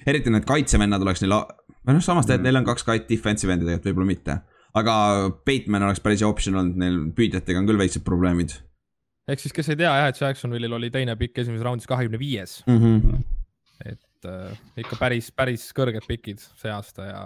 eriti 0.07 0.31
need 0.33 0.43
kaitsevennad 0.47 1.03
oleks 1.05 1.23
neil, 1.23 1.37
või 1.83 1.95
noh, 1.95 2.03
samas 2.03 2.27
tegelikult 2.27 2.47
neil 2.49 2.59
on 2.59 2.67
kaks 2.67 2.83
kait 2.87 3.07
defensive 3.07 3.55
endi 3.55 3.67
tegelikult, 3.67 3.87
võib-olla 3.87 4.09
mitte. 4.09 4.37
aga 4.75 4.95
Bateman 5.47 5.87
oleks 5.87 6.03
päris 6.03 6.23
hea 6.23 6.27
optsioon 6.27 6.59
olnud, 6.59 6.81
neil 6.83 6.99
püüdjatega 7.15 7.61
on 7.61 7.69
küll 7.69 7.79
väiksed 7.79 8.03
probleemid. 8.03 8.57
ehk 9.31 9.43
siis, 9.45 9.55
kes 9.55 9.71
ei 9.71 9.79
tea 9.79 9.95
jah, 10.01 10.09
et 10.11 10.19
Jacksonville'il 10.19 10.79
oli 10.79 10.91
teine 10.91 11.15
pikk 11.19 11.45
esimeses 11.45 11.63
raundis 11.63 11.87
kahekümne 11.87 12.19
viies. 12.19 12.59
Mhm. 12.67 13.23
et 13.85 14.27
äh, 14.27 14.51
ikka 14.83 14.99
päris, 14.99 15.31
päris 15.31 15.69
kõrged 15.71 16.03
pikid 16.11 16.43
see 16.43 16.71
aasta 16.75 17.07
ja 17.07 17.23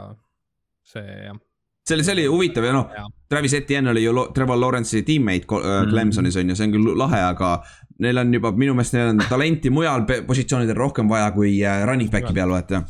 see 0.86 1.10
jah 1.26 1.42
see 1.88 1.95
oli, 1.95 2.04
see 2.04 2.15
oli 2.17 2.26
huvitav 2.28 2.65
ja 2.67 2.76
noh, 2.76 2.91
Travis 3.30 3.54
Etienne 3.54 3.91
oli 3.91 4.04
ju 4.04 4.13
Trevor 4.36 4.60
Lawrence'i 4.60 5.04
teammate 5.08 5.60
äh, 5.60 5.89
Clemsonis 5.89 6.38
on 6.38 6.50
ju, 6.50 6.56
see 6.56 6.67
on 6.67 6.76
küll 6.76 6.93
lahe, 7.00 7.21
aga 7.23 7.58
neil 8.04 8.21
on 8.21 8.34
juba 8.34 8.52
minu 8.56 8.76
meelest 8.78 8.95
neil 8.97 9.12
on 9.13 9.23
talenti 9.30 9.71
mujal 9.73 10.06
positsioonidel 10.28 10.78
rohkem 10.78 11.10
vaja 11.10 11.32
kui 11.36 11.58
äh, 11.63 11.84
running 11.88 12.12
back'i 12.13 12.36
peal 12.36 12.52
vaata. 12.54 12.84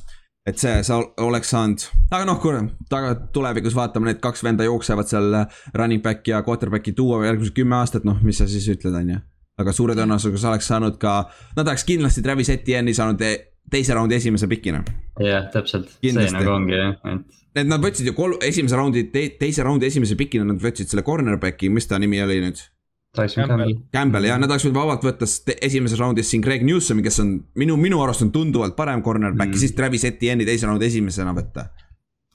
et 0.48 0.58
see, 0.58 0.78
sa 0.88 1.02
oleks 1.20 1.50
saanud, 1.52 1.84
aga 2.08 2.26
noh, 2.30 2.38
kuule, 2.40 2.62
taga 2.90 3.18
tulevikus 3.36 3.76
vaatame, 3.76 4.08
need 4.08 4.22
kaks 4.24 4.46
venda 4.48 4.64
jooksevad 4.64 5.10
seal 5.10 5.42
äh, 5.42 5.58
running 5.76 6.04
back'i 6.04 6.32
ja 6.32 6.44
quarterback'i 6.44 6.94
tuua 6.96 7.26
järgmised 7.26 7.56
kümme 7.58 7.76
aastat, 7.82 8.08
noh, 8.08 8.22
mis 8.24 8.40
sa 8.40 8.48
siis 8.48 8.70
ütled, 8.72 8.96
on 8.96 9.12
ju. 9.12 9.20
aga 9.58 9.74
suure 9.74 9.96
tõenäosusega 9.98 10.40
sa 10.40 10.54
oleks 10.54 10.70
saanud 10.72 10.98
ka, 11.02 11.18
nad 11.58 11.68
oleks 11.68 11.84
kindlasti 11.84 12.24
Travis 12.24 12.54
Etienne'i 12.54 12.96
saanud 12.96 13.24
teise 13.72 13.98
raundi 13.98 14.16
esimese 14.16 14.48
pikina. 14.52 14.84
jah, 15.20 15.50
täpselt, 15.54 15.98
see 16.04 16.32
nagu 16.36 16.54
ongi 16.54 16.78
jah, 16.78 16.96
et 17.14 17.38
et 17.58 17.68
nad 17.68 17.82
võtsid 17.82 18.10
ju 18.12 18.14
kolm, 18.18 18.38
esimese 18.46 18.78
raundi 18.78 19.08
te,, 19.14 19.28
teise 19.40 19.66
raundi 19.66 19.88
esimese 19.90 20.18
pikina 20.20 20.46
nad 20.48 20.60
võtsid 20.62 20.92
selle 20.92 21.06
cornerback'i, 21.06 21.72
mis 21.74 21.90
ta 21.90 22.00
nimi 22.02 22.22
oli 22.24 22.42
nüüd? 22.44 22.60
Campbell. 23.18 23.74
Campbell 23.94 24.28
jah, 24.28 24.38
nad 24.38 24.52
oleks 24.52 24.68
võinud 24.68 24.78
vabalt 24.78 25.06
võtta 25.08 25.26
esimeses 25.66 25.98
raundis 25.98 26.30
siin 26.30 26.44
Greg 26.44 26.62
Newsom'i, 26.68 27.02
kes 27.06 27.18
on 27.24 27.32
minu, 27.58 27.78
minu 27.82 28.02
arust 28.04 28.22
on 28.28 28.30
tunduvalt 28.36 28.76
parem 28.78 29.02
cornerback 29.02 29.50
mm. 29.50 29.58
ja 29.58 29.64
siis 29.64 29.74
Travis 29.78 30.06
Etienne'i 30.06 30.46
teise 30.46 30.70
raundi 30.70 30.86
esimesena 30.86 31.34
võtta. 31.34 31.66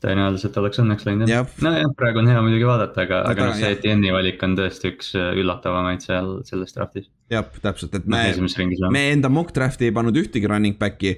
Tõenäoliselt 0.02 0.56
oleks 0.60 0.80
õnneks 0.82 1.06
läinud 1.06 1.30
jah 1.30 1.42
Jah. 1.42 1.50
ja., 1.58 1.64
nojah, 1.66 1.92
praegu 1.98 2.22
on 2.22 2.30
hea 2.30 2.40
muidugi 2.44 2.66
vaadata, 2.68 3.04
aga, 3.06 3.20
Aga 3.26 3.34
aga 3.34 3.50
noh, 3.50 3.58
see. 3.58 3.74
Etienne'i 3.76 4.14
valik 4.14 4.42
on 4.46 4.56
tõesti 4.58 4.90
üks 4.92 5.12
äh, 5.18 5.30
üllatavamaid 5.40 6.04
seal 6.04 6.32
selles 6.48 6.74
draft'is. 6.76 7.08
jah, 7.32 7.46
täpselt, 7.64 7.94
et 7.98 8.08
noh, 8.10 8.18
me, 8.18 8.90
me 8.94 9.04
enda 9.12 9.30
mock 9.32 9.54
draft'i 9.56 9.88
ei 9.88 9.94
pannud 9.94 10.18
ühtegi 10.18 10.50
running 10.50 10.78
back'i. 10.80 11.16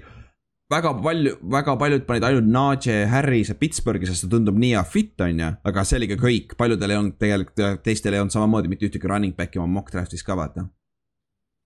väga 0.72 0.94
palju, 1.04 1.34
väga 1.56 1.76
paljud 1.80 2.06
panid 2.08 2.28
ainult 2.28 2.48
Najee 2.54 3.04
Harrise 3.12 3.56
Pittsburghi, 3.60 4.08
sest 4.10 4.26
ta 4.26 4.32
tundub 4.36 4.58
nii 4.60 4.74
hea 4.76 4.84
fit, 4.88 5.14
on 5.24 5.44
ju, 5.44 5.50
aga 5.72 5.84
see 5.88 6.00
oli 6.00 6.10
ka 6.12 6.20
kõik, 6.20 6.56
paljudel 6.60 6.94
ei 6.94 7.00
olnud 7.02 7.18
tegelikult, 7.20 7.84
teistel 7.84 8.16
ei 8.16 8.24
olnud 8.24 8.36
samamoodi 8.36 8.72
mitte 8.72 8.88
ühtegi 8.88 9.10
running 9.10 9.36
back'i 9.38 9.62
oma 9.62 9.80
mock 9.80 9.92
draft'is 9.94 10.24
ka 10.26 10.38
vaata. 10.38 10.68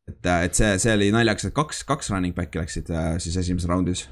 et, 0.09 0.23
et 0.25 0.55
see, 0.55 0.75
see 0.83 0.95
oli 0.95 1.13
naljakas, 1.15 1.51
et 1.51 1.57
kaks, 1.57 1.83
kaks 1.89 2.13
running 2.15 2.37
back'i 2.37 2.63
läksid 2.63 2.93
äh, 2.95 3.17
siis 3.23 3.37
esimeses 3.37 3.71
raundis. 3.71 4.09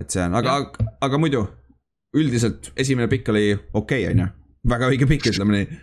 et 0.00 0.10
see 0.10 0.22
on, 0.24 0.38
aga, 0.40 0.62
aga 1.04 1.18
muidu 1.20 1.48
üldiselt 2.16 2.70
esimene 2.80 3.08
pikk 3.10 3.32
oli 3.32 3.46
okei 3.54 4.04
okay,, 4.04 4.12
on 4.12 4.24
ju, 4.24 4.28
väga 4.72 4.92
õige 4.92 5.08
pikk, 5.10 5.30
ütleme 5.32 5.56
nii. 5.56 5.80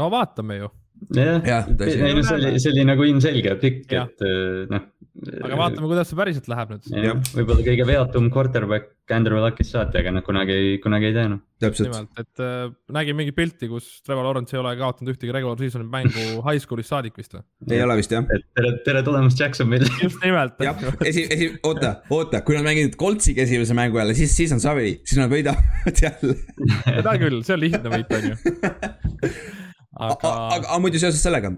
no 0.00 0.10
vaatame 0.12 0.60
ju, 0.60 0.72
jah 1.16 1.66
ei 1.68 2.14
no 2.16 2.26
see 2.26 2.36
oli, 2.38 2.52
see 2.62 2.74
oli 2.74 2.84
nagu 2.88 3.06
ilmselge 3.06 3.56
pikk, 3.62 3.96
et 3.98 4.26
äh, 4.26 4.60
noh. 4.72 4.86
aga 5.42 5.62
vaatame, 5.62 5.88
kuidas 5.90 6.12
see 6.12 6.20
päriselt 6.20 6.50
läheb 6.52 6.76
nüüd. 6.76 6.92
võib-olla 7.36 7.66
kõige 7.66 7.88
veatum 7.90 8.30
quarterback 8.34 8.95
Andrew 9.14 9.38
Luckist 9.38 9.74
saati, 9.74 10.00
aga 10.00 10.10
noh, 10.14 10.22
kunagi 10.26 10.54
ei, 10.54 10.70
kunagi 10.82 11.08
ei 11.10 11.14
tea 11.14 11.28
noh. 11.30 11.40
täpselt, 11.62 11.92
nimelt, 11.92 12.20
et 12.22 12.42
äh, 12.42 12.72
nägin 12.96 13.16
mingit 13.18 13.36
pilti, 13.36 13.68
kus 13.70 13.86
Trevor 14.06 14.26
Lawrence 14.26 14.56
ei 14.56 14.60
ole 14.60 14.72
kaotanud 14.80 15.12
ühtegi 15.12 15.34
regular 15.36 15.60
season'i 15.60 15.86
mängu 15.92 16.24
high 16.48 16.58
school'ist 16.62 16.90
saadik 16.90 17.16
vist 17.20 17.36
või? 17.36 17.44
ei 17.70 17.84
ole 17.84 17.98
vist 18.00 18.14
jah. 18.14 18.26
et 18.34 18.46
tere, 18.58 18.72
tere 18.86 19.04
tulemast 19.06 19.40
Jacksonville. 19.40 19.88
just 20.04 20.18
nimelt. 20.24 20.58
jah, 20.66 20.82
esi, 21.06 21.26
esi, 21.30 21.50
oota, 21.62 21.96
oota, 22.10 22.42
kui 22.46 22.58
nad 22.58 22.66
mängivad 22.66 22.98
Coltsiga 23.00 23.46
esimese 23.46 23.78
mängu 23.78 24.02
jälle, 24.02 24.16
siis, 24.18 24.34
siis 24.36 24.54
on 24.56 24.62
savi, 24.64 24.96
siis 25.04 25.22
nad 25.22 25.32
võidavad 25.32 26.02
jälle. 26.02 26.36
seda 26.98 27.16
küll, 27.22 27.40
see 27.46 27.56
on 27.56 27.62
lihtne 27.62 27.94
võit, 27.94 28.14
on 28.18 28.30
ju. 28.32 28.36
aga, 29.96 30.12
aga 30.12 30.34
aga, 30.34 30.62
aga 30.66 30.82
muidu 30.82 31.00
seoses 31.02 31.22
sellega, 31.22 31.54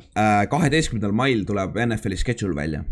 kaheteistkümnendal 0.53 1.17
mail 1.17 1.47
tuleb 1.49 1.81
NFL-i 1.89 2.21
schedule 2.21 2.59
välja. 2.59 2.85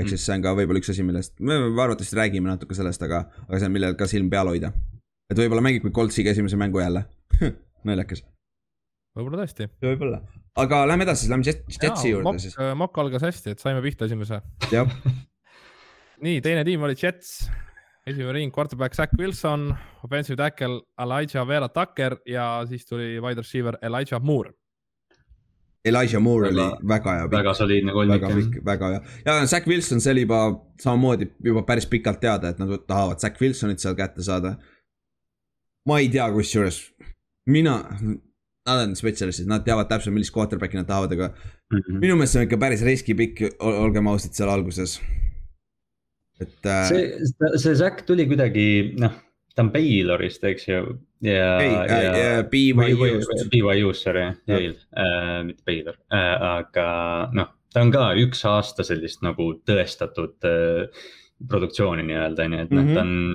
Ehk 0.00 0.10
siis 0.12 0.24
see 0.26 0.36
on 0.36 0.44
ka 0.44 0.54
võib-olla 0.58 0.80
üks 0.82 0.90
asi, 0.92 1.04
millest 1.06 1.36
me 1.40 1.56
arvatavasti 1.68 2.18
räägime 2.18 2.50
natuke 2.50 2.76
sellest, 2.78 3.02
aga, 3.06 3.24
aga 3.46 3.60
see 3.60 3.68
on, 3.68 3.74
millel 3.76 3.96
ka 3.98 4.08
silm 4.10 4.30
peal 4.32 4.50
hoida. 4.52 4.72
et 5.30 5.38
võib-olla 5.38 5.64
mängib 5.64 5.86
Coltsiga 5.94 6.30
esimese 6.30 6.58
mängu 6.60 6.80
jälle. 6.80 7.04
naljakas. 7.88 8.24
võib-olla 9.16 9.44
tõesti. 9.44 9.68
võib-olla, 9.82 10.20
aga 10.62 10.82
lähme 10.90 11.06
edasi, 11.06 11.30
lähme 11.30 11.46
Jet- 11.46 11.64
Jetsi 11.82 12.12
juurde 12.12 12.38
siis. 12.42 12.56
Mokk 12.76 12.98
algas 13.02 13.24
hästi, 13.26 13.54
et 13.54 13.62
saime 13.62 13.82
pihta 13.84 14.08
esimese. 14.08 14.40
nii, 16.26 16.40
teine 16.44 16.64
tiim 16.64 16.82
oli 16.86 16.96
Jets. 16.98 17.48
esimene 18.06 18.32
ring, 18.38 18.54
quarterback 18.54 18.94
Zack 18.94 19.16
Wilson, 19.18 19.72
offensive 20.04 20.36
tackle 20.36 20.80
Elijah 21.02 21.46
Vera 21.48 21.68
Tucker 21.68 22.18
ja 22.26 22.64
siis 22.68 22.86
tuli 22.86 23.16
wide 23.20 23.42
receiver 23.42 23.78
Elijah 23.82 24.22
Moore. 24.22 24.52
Elijah 25.86 26.20
Moore 26.22 26.48
oli 26.50 26.60
Väga- 26.62 26.88
väga 26.92 27.14
hea 27.18 27.26
väga 27.30 27.54
soliidne 27.54 27.92
kolmik 27.94 28.22
väga. 28.22 28.34
pikk, 28.36 28.60
väga 28.66 28.88
hea 28.92 29.00
ja 29.26 29.46
Zack 29.46 29.66
Wilson, 29.70 30.00
see 30.00 30.12
oli 30.12 30.24
juba 30.26 30.40
samamoodi 30.82 31.28
juba 31.44 31.62
päris 31.68 31.86
pikalt 31.86 32.20
teada, 32.20 32.48
et 32.54 32.58
nad 32.62 32.72
tahavad 32.86 33.20
Zack 33.22 33.40
Wilsonit 33.40 33.78
seal 33.82 33.94
kätte 33.98 34.22
saada. 34.26 34.56
ma 35.86 35.98
ei 36.02 36.08
tea, 36.10 36.24
kusjuures 36.34 36.80
mina, 37.46 37.76
nad 38.66 38.80
on 38.88 38.96
spetsialistid, 38.98 39.46
nad 39.46 39.62
teavad 39.64 39.86
täpselt, 39.88 40.12
millist 40.16 40.34
quarterback'i 40.34 40.74
nad 40.80 40.86
tahavad, 40.88 41.12
aga 41.14 41.28
Mhm. 41.72 42.00
minu 42.02 42.16
meelest 42.16 42.32
see 42.32 42.40
on 42.42 42.46
ikka 42.48 42.56
päris 42.58 42.82
riski 42.82 43.14
pikk, 43.14 43.44
olgem 43.60 44.06
ausad, 44.10 44.32
seal 44.34 44.50
alguses. 44.50 45.00
et 46.40 46.66
äh, 46.66 46.88
see, 46.88 47.58
see 47.62 47.74
Zack 47.74 48.02
tuli 48.06 48.26
kuidagi, 48.28 48.66
noh, 49.00 49.12
ta 49.56 49.64
on 49.64 49.72
Baylorist, 49.72 50.44
eks 50.44 50.68
ju. 50.68 50.80
ja, 51.24 51.50
ei 51.64 51.72
ja 51.72 52.10
äh,, 52.12 52.40
BYU-st, 52.52 53.46
BYU-st, 53.52 54.02
sorry. 54.04 54.26
Yale 54.50 54.74
äh,, 54.92 55.38
mitte 55.48 55.64
Baylor 55.66 55.96
äh,, 56.12 56.34
aga 56.50 56.88
noh, 57.32 57.54
ta 57.72 57.84
on 57.84 57.94
ka 57.94 58.10
üks 58.20 58.44
aasta 58.48 58.84
sellist 58.86 59.24
nagu 59.24 59.54
tõestatud 59.66 60.46
äh, 60.48 61.08
produktsiooni 61.48 62.04
nii-öelda 62.06 62.46
ju, 62.46 62.62
et 62.62 62.70
noh 62.70 62.82
Mhm. 62.82 62.86
mm 62.86 62.88
-hmm. 62.88 62.94
ta 62.94 63.00
on 63.00 63.34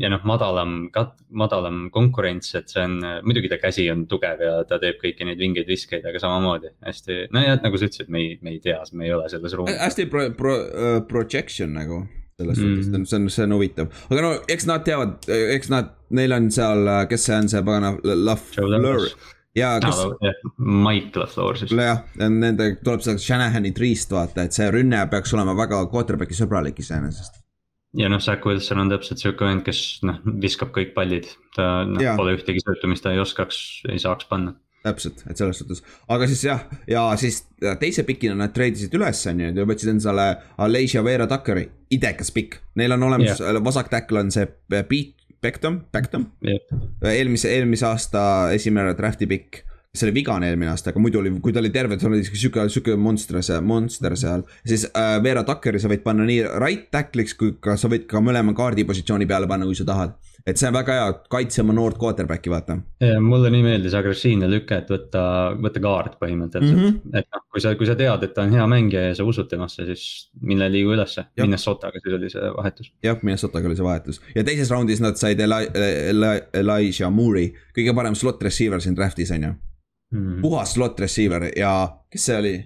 ja 0.00 0.08
noh, 0.08 0.22
madalam, 0.24 0.88
madalam 1.30 1.90
konkurents, 1.92 2.54
et 2.54 2.68
see 2.72 2.84
on, 2.84 3.00
muidugi 3.26 3.48
ta 3.48 3.58
käsi 3.60 3.90
on 3.92 4.06
tugev 4.08 4.40
ja 4.40 4.64
ta 4.64 4.78
teeb 4.78 4.96
kõiki 5.02 5.26
neid 5.28 5.38
vingeid 5.38 5.68
viskeid, 5.68 6.06
aga 6.08 6.18
samamoodi 6.22 6.72
hästi, 6.86 7.26
nojah, 7.34 7.58
nagu 7.62 7.76
sa 7.76 7.88
ütlesid, 7.90 8.08
me 8.08 8.18
ei, 8.24 8.38
me 8.42 8.50
ei 8.50 8.60
tea, 8.60 8.78
me 8.92 9.04
ei 9.04 9.12
ole 9.12 9.28
selles 9.28 9.52
ruumis. 9.52 9.76
hästi 9.80 10.06
pro-, 10.06 10.30
pro-, 10.38 11.04
projection 11.08 11.74
nagu 11.76 12.06
selles 12.40 12.58
Mhm. 12.58 12.64
suhtes 12.82 12.88
mm., 12.88 13.04
see 13.06 13.16
on, 13.20 13.28
see 13.30 13.44
on 13.44 13.52
huvitav, 13.58 13.92
aga 14.10 14.22
no 14.24 14.32
eks 14.48 14.66
nad 14.70 14.84
teavad, 14.86 15.18
eks 15.28 15.68
nad, 15.70 15.92
neil 16.10 16.32
on 16.32 16.50
seal, 16.50 16.88
kes 17.10 17.24
see 17.28 17.36
on, 17.36 17.48
see 17.52 17.62
pagana, 17.62 17.94
Lafleur 18.02 19.08
ja 19.54 19.74
kes, 19.84 19.98
Mike 20.58 21.20
LaFleur 21.20 21.58
siis. 21.60 21.72
jah, 21.76 22.02
nende 22.16 22.70
tuleb 22.84 23.02
sealt 23.04 23.20
Shanahani 23.20 23.72
triist 23.76 24.10
vaata, 24.14 24.46
et 24.48 24.56
see 24.56 24.70
rünne 24.72 25.04
peaks 25.12 25.34
olema 25.36 25.54
väga 25.58 25.84
quarterback'i 25.92 26.36
sõbralik 26.38 26.78
iseenesest. 26.80 27.36
ja 27.94 28.08
noh, 28.08 28.18
Zack 28.24 28.46
Wilson 28.48 28.78
on 28.80 28.88
täpselt 28.88 29.20
sihuke 29.20 29.44
vend, 29.44 29.64
kes 29.66 30.00
noh, 30.08 30.18
viskab 30.40 30.70
kõik 30.72 30.94
pallid. 30.96 31.28
ta 31.54 31.84
noh 31.84 32.00
pole 32.16 32.38
ühtegi 32.38 32.62
söötu, 32.64 32.88
mis 32.88 33.02
ta 33.04 33.12
ei 33.12 33.20
oskaks, 33.20 33.82
ei 33.92 33.98
saaks 34.00 34.24
panna. 34.30 34.54
täpselt, 34.82 35.22
et 35.30 35.38
selles 35.38 35.62
suhtes, 35.62 35.82
aga 36.10 36.26
siis 36.26 36.44
jah, 36.44 36.62
ja 36.90 37.04
siis 37.20 37.44
teise 37.80 38.02
pikina 38.08 38.34
nad 38.38 38.54
treidisid 38.54 38.94
üles, 38.98 39.20
on 39.30 39.42
ju, 39.44 39.50
ja 39.54 39.66
võtsid 39.68 39.92
endale 39.94 40.28
Aleixia 40.62 41.04
Vera 41.06 41.28
Tuckeri, 41.30 41.68
idekas 41.94 42.32
pikk. 42.34 42.58
Neil 42.80 42.96
on 42.96 43.08
olemas 43.10 43.38
yeah., 43.38 43.62
vasak 43.62 43.92
tackle 43.92 44.24
on 44.24 44.32
see 44.34 44.48
Pete 44.68 45.22
Beckham, 45.42 45.80
Beckham, 45.90 46.28
eelmise, 47.02 47.50
eelmise 47.50 47.86
aasta 47.88 48.22
esimene 48.54 48.94
draft'i 48.98 49.26
pikk. 49.26 49.64
see 49.92 50.06
oli 50.06 50.14
vigane 50.22 50.46
eelmine 50.48 50.70
aasta, 50.72 50.88
aga 50.88 51.00
muidu 51.04 51.18
oli, 51.20 51.28
kui 51.44 51.52
ta 51.52 51.60
oli 51.60 51.68
terve, 51.68 51.98
ta 52.00 52.06
oli 52.08 52.22
sihuke, 52.24 52.62
sihuke 52.72 52.94
monster 52.96 53.42
see, 53.44 53.58
monster 53.60 54.14
seal. 54.16 54.46
siis 54.64 54.86
äh, 54.88 55.18
Vera 55.22 55.42
Tuckeri 55.44 55.82
sa 55.82 55.90
võid 55.90 56.00
panna 56.06 56.24
nii 56.24 56.46
right 56.62 56.86
tackle'iks, 56.94 57.34
kui 57.36 57.58
ka 57.60 57.74
sa 57.76 57.90
võid 57.92 58.06
ka 58.08 58.22
mõlema 58.24 58.54
kaardi 58.56 58.86
positsiooni 58.88 59.28
peale 59.28 59.50
panna, 59.50 59.68
kui 59.68 59.76
sa 59.76 59.84
tahad. 59.88 60.14
Et 60.46 60.58
see 60.58 60.68
on 60.68 60.74
väga 60.74 60.96
hea, 60.96 61.08
kaitse 61.30 61.62
oma 61.62 61.74
noort 61.76 61.98
quarterback'i, 62.00 62.50
vaata. 62.50 62.76
mulle 63.22 63.50
nii 63.54 63.62
meeldis 63.66 63.94
agressiivne 63.98 64.48
lüke, 64.50 64.80
et 64.82 64.90
võtta, 64.90 65.22
võtta 65.62 65.82
kaart 65.82 66.18
põhimõtteliselt 66.22 66.78
mm. 66.78 66.88
-hmm. 66.88 67.18
et 67.20 67.28
noh, 67.34 67.44
kui 67.52 67.64
sa, 67.64 67.74
kui 67.78 67.88
sa 67.88 67.96
tead, 67.98 68.26
et 68.26 68.34
ta 68.34 68.46
on 68.46 68.54
hea 68.56 68.66
mängija 68.70 69.04
ja 69.08 69.14
sa 69.18 69.26
usud 69.28 69.50
temasse, 69.50 69.86
siis 69.86 70.06
mine 70.40 70.68
liigu 70.72 70.94
ülesse. 70.96 71.26
Minnesotaga 71.40 72.02
siis 72.02 72.16
oli 72.18 72.30
see 72.32 72.54
vahetus. 72.56 72.92
jah, 73.02 73.18
Minnesotaga 73.22 73.70
oli 73.70 73.78
see 73.78 73.86
vahetus 73.86 74.22
ja 74.34 74.44
teises 74.44 74.70
raundis 74.70 75.02
nad 75.04 75.20
said 75.20 75.40
Eli-, 75.40 75.70
Eli-, 76.08 76.42
Elijah 76.62 77.12
Moore'i, 77.12 77.52
kõige 77.76 77.94
parem 77.94 78.18
slot 78.18 78.42
receiver 78.42 78.82
siin 78.82 78.96
draft'is 78.98 79.32
on 79.34 79.48
ju. 79.48 79.54
Mhm. 80.12 80.40
puhas 80.42 80.74
slot 80.74 81.00
receiver 81.00 81.48
ja 81.56 81.72
kes 82.10 82.28
see 82.28 82.38
oli? 82.38 82.56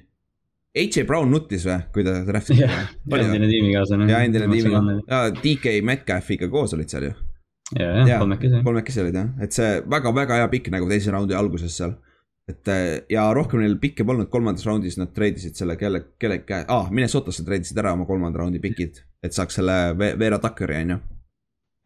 AJ 0.77 1.07
Brown 1.09 1.31
nuttis 1.33 1.63
või, 1.65 1.79
kui 1.95 2.05
ta 2.05 2.19
draft'is 2.27 2.59
jah, 2.61 2.91
endine 3.09 3.49
tiimikaaslane. 3.49 4.11
ja 4.11 4.19
endine 4.27 4.49
tiimiga 4.51 4.83
ja 5.09 5.21
DK 5.33 5.79
Metcalfiga 5.87 6.51
koos 6.53 6.75
olid 6.77 6.93
seal 6.93 7.09
ju. 7.09 7.15
ja, 7.75 7.89
jah, 8.07 8.21
kolmekesi. 8.23 8.63
kolmekesi 8.65 9.03
olid 9.03 9.19
jah, 9.21 9.33
et 9.43 9.57
see 9.57 9.81
väga-väga 9.91 10.43
hea 10.43 10.53
pikk 10.53 10.71
nagu 10.75 10.89
teise 10.91 11.15
raundi 11.15 11.35
alguses 11.35 11.75
seal. 11.77 11.97
et 12.47 12.69
eh, 12.71 13.01
ja 13.11 13.27
rohkem 13.35 13.59
neil 13.65 13.75
pikke 13.83 14.05
polnud, 14.07 14.31
kolmandas 14.31 14.67
raundis 14.69 15.01
nad 15.01 15.11
treidisid 15.15 15.59
selle 15.59 15.75
kelle, 15.81 16.05
kelle 16.21 16.39
käe 16.47 16.63
ah,, 16.69 16.87
Minnesotasse 16.95 17.43
treidisid 17.45 17.79
ära 17.83 17.97
oma 17.97 18.07
kolmanda 18.07 18.39
raundi 18.45 18.63
pikid, 18.63 19.03
et 19.23 19.35
saaks 19.35 19.59
selle 19.59 19.77
Ve- 19.99 20.15
Vera 20.19 20.39
Tuckeri 20.39 20.79
on 20.85 20.95
ju 20.95 21.03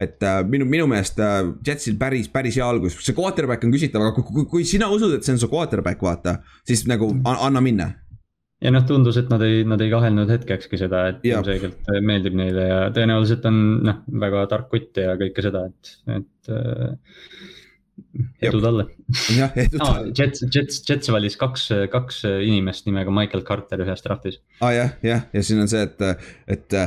et 0.00 0.22
äh, 0.24 0.40
minu, 0.48 0.64
minu 0.64 0.86
meelest 0.88 1.18
äh, 1.20 1.50
Jetsil 1.66 1.98
päris, 2.00 2.28
päris 2.32 2.56
hea 2.56 2.64
algus, 2.64 2.96
see 3.04 3.16
quarterback 3.16 3.64
on 3.66 3.72
küsitav, 3.74 4.06
aga 4.06 4.14
kui, 4.16 4.24
kui, 4.32 4.46
kui 4.48 4.68
sina 4.68 4.88
usud, 4.92 5.12
et 5.16 5.26
see 5.26 5.34
on 5.36 5.42
su 5.42 5.50
quarterback, 5.52 6.00
vaata, 6.04 6.38
siis 6.68 6.86
nagu 6.88 7.10
an, 7.20 7.36
anna 7.36 7.60
minna. 7.64 7.90
Ja 8.60 8.72
noh, 8.74 8.84
tundus, 8.88 9.18
et 9.20 9.30
nad 9.32 9.42
ei, 9.44 9.62
nad 9.68 9.80
ei 9.80 9.92
kahelnud 9.92 10.30
hetkekski 10.30 10.80
seda, 10.80 11.06
et 11.12 11.24
ilmselgelt 11.28 11.88
meeldib 12.04 12.36
neile 12.38 12.66
ja 12.68 12.80
tõenäoliselt 12.94 13.46
on 13.48 13.60
noh, 13.86 14.02
väga 14.24 14.44
tark 14.52 14.68
kutt 14.72 15.00
ja 15.00 15.16
kõike 15.20 15.44
seda, 15.46 15.64
et, 15.70 15.94
et 16.18 16.52
äh,. 16.52 16.92
edu 18.48 18.60
talle 18.64 18.88
jah, 19.36 19.54
edu 19.64 19.80
ah,. 19.84 20.02
Jets, 20.16 20.44
Jets, 20.52 20.82
Jets 20.88 21.12
valis 21.12 21.38
kaks, 21.40 21.68
kaks 21.92 22.24
inimest 22.28 22.88
nimega 22.88 23.12
Michael 23.14 23.46
Carter 23.48 23.84
ühes 23.86 24.04
draftis. 24.04 24.40
aa 24.60 24.68
ah, 24.68 24.74
jah, 24.76 24.96
jah, 25.06 25.24
ja 25.32 25.44
siin 25.46 25.64
on 25.64 25.72
see, 25.72 25.86
et, 25.88 26.26
et 26.56 26.80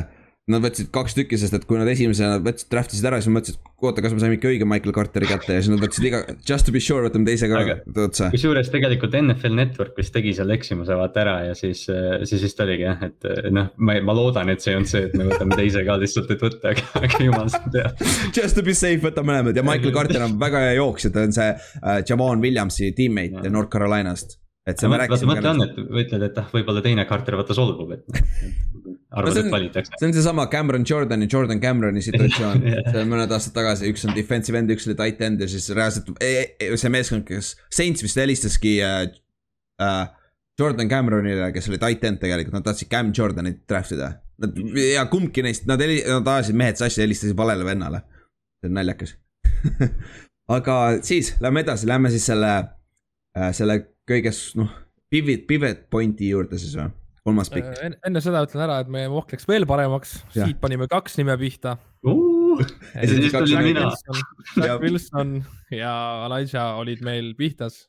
nad 0.51 0.60
võtsid 0.63 0.89
kaks 0.91 1.15
tükki, 1.15 1.38
sest 1.39 1.56
et 1.56 1.63
kui 1.67 1.77
nad 1.79 1.88
esimesena 1.88 2.39
võtsid, 2.43 2.67
draft 2.71 2.91
isid 2.91 3.06
ära, 3.08 3.19
siis 3.21 3.29
nad 3.29 3.38
mõtlesid, 3.38 3.60
et 3.62 3.86
oota, 3.88 4.03
kas 4.03 4.15
me 4.15 4.19
saime 4.19 4.36
ikka 4.36 4.49
õige 4.49 4.67
Michael 4.67 4.95
Carteri 4.95 5.29
kätte 5.29 5.56
ja 5.56 5.63
siis 5.63 5.71
nad 5.71 5.79
võtsid 5.84 6.08
iga, 6.10 6.19
just 6.49 6.67
to 6.67 6.73
be 6.75 6.82
sure, 6.84 7.06
võtame 7.08 7.27
teise 7.29 7.47
ka 7.51 7.62
otsa. 8.03 8.27
kusjuures 8.34 8.71
tegelikult 8.73 9.15
NFL 9.21 9.56
Network 9.56 9.95
vist 9.99 10.12
tegi 10.15 10.34
selle 10.36 10.58
eksimuse 10.60 10.99
vaata 10.99 11.23
ära 11.23 11.38
ja 11.47 11.56
siis, 11.56 11.86
siis 12.27 12.43
vist 12.43 12.60
oligi 12.63 12.84
jah, 12.84 13.08
et 13.08 13.29
noh, 13.56 13.71
ma, 13.79 13.97
ma 14.03 14.17
loodan, 14.19 14.51
et 14.51 14.63
see 14.63 14.75
on 14.75 14.88
see, 14.89 15.08
et 15.08 15.15
me 15.19 15.29
võtame 15.32 15.56
teise 15.60 15.86
ka 15.88 15.95
lihtsalt, 16.03 16.36
et 16.36 16.43
võtta, 16.43 16.75
aga, 16.75 16.88
aga 16.99 17.23
jumal 17.23 17.51
seda 17.56 17.73
teab. 17.77 18.06
Just 18.36 18.60
to 18.60 18.67
be 18.67 18.75
safe, 18.75 18.99
võta 19.06 19.23
mõlemad 19.23 19.56
ja 19.56 19.63
Michael 19.63 19.95
Carter 19.95 20.27
on 20.27 20.36
väga 20.43 20.67
hea 20.67 20.77
jooksja, 20.82 21.15
ta 21.15 21.23
on 21.23 21.36
see 21.39 21.51
äh, 21.56 22.01
Javon 22.03 22.43
Williamsi 22.43 22.91
teammate. 22.99 23.47
North 23.53 23.71
Carolinast. 23.71 24.42
Et 24.67 24.80
see 24.80 24.89
rääkisime 24.89 25.34
mõtle 25.34 25.52
on, 25.52 25.63
et 25.65 25.80
ütled, 25.84 26.26
et 26.30 26.38
ah, 26.39 26.49
võib-olla 26.54 26.84
teine 26.86 27.06
Carter 27.10 27.36
vaata 27.39 27.56
solvub, 27.58 27.91
et 27.97 28.06
arvad 29.17 29.36
no,, 29.36 29.43
et 29.43 29.52
valitakse. 29.52 29.93
see 29.99 30.08
on 30.08 30.15
seesama 30.15 30.47
Cameron 30.52 30.86
Jordan 30.89 31.26
ja 31.26 31.30
Jordan 31.32 31.62
Cameroni 31.63 32.04
situatsioon 32.06 32.63
see 32.91 33.02
on 33.02 33.12
mõned 33.12 33.36
aastad 33.36 33.56
tagasi, 33.58 33.91
üks 33.91 34.08
on 34.08 34.15
defensive 34.15 34.60
end, 34.60 34.71
üks 34.73 34.88
oli 34.88 34.97
tight 34.99 35.21
end 35.26 35.43
ja 35.43 35.49
siis 35.52 35.67
reaalselt 35.76 36.10
e, 36.23 36.34
e, 36.56 36.71
see 36.80 36.93
meeskond, 36.93 37.28
kes, 37.28 37.54
Saints 37.73 38.06
vist 38.06 38.19
helistaski 38.21 38.78
äh, 38.86 39.06
äh, 39.84 40.04
Jordan 40.60 40.89
Cameronile, 40.89 41.52
kes 41.54 41.67
oli 41.71 41.82
tight 41.82 42.04
end 42.08 42.21
tegelikult, 42.21 42.56
nad 42.56 42.67
tahtsid 42.67 42.91
Cam 42.91 43.10
Jordanit 43.17 43.63
draft 43.69 43.95
ida. 43.95 44.12
Nad 44.43 44.58
ja 44.78 45.06
kumbki 45.10 45.41
neist, 45.45 45.65
nad 45.69 45.82
heli-, 45.82 46.04
nad 46.06 46.28
ajasid 46.30 46.58
mehed 46.58 46.78
sassi, 46.78 47.02
helistasid 47.02 47.38
valele 47.38 47.65
vennale. 47.65 48.04
see 48.62 48.69
on 48.69 48.78
naljakas 48.78 49.17
aga 50.56 50.76
siis 51.04 51.34
lähme 51.43 51.63
edasi, 51.65 51.88
lähme 51.88 52.12
siis 52.13 52.26
selle 52.30 52.52
äh,, 52.54 53.49
selle 53.56 53.80
kõiges 54.09 54.41
noh, 54.59 54.71
pivot, 55.11 55.47
pivot 55.49 55.87
point'i 55.93 56.33
juurde 56.33 56.59
siis 56.61 56.75
või 56.79 56.91
kolmas 57.23 57.51
pikk 57.51 57.69
äh, 57.71 57.85
en. 57.87 57.95
enne 58.07 58.21
seda 58.23 58.43
ütlen 58.45 58.65
ära, 58.65 58.81
et 58.83 58.91
meie 58.91 59.09
mock 59.11 59.31
läks 59.33 59.47
veel 59.47 59.65
paremaks, 59.69 60.17
siit 60.35 60.59
panime 60.63 60.89
kaks 60.91 61.15
nime 61.21 61.35
pihta 61.39 61.77
uh,. 62.07 62.59
ja 62.95 63.07
siis 63.09 63.31
tulin 63.33 63.63
mina. 63.69 63.87
Jack 64.57 64.83
Wilson 64.83 65.37
ja 65.71 65.93
Elijah 66.27 66.79
olid 66.81 67.03
meil 67.05 67.31
pihtas. 67.39 67.85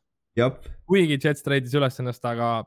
kuigi 0.86 1.18
Jets 1.18 1.42
treidis 1.46 1.74
üles 1.74 1.98
ennast, 2.00 2.24
aga 2.24 2.62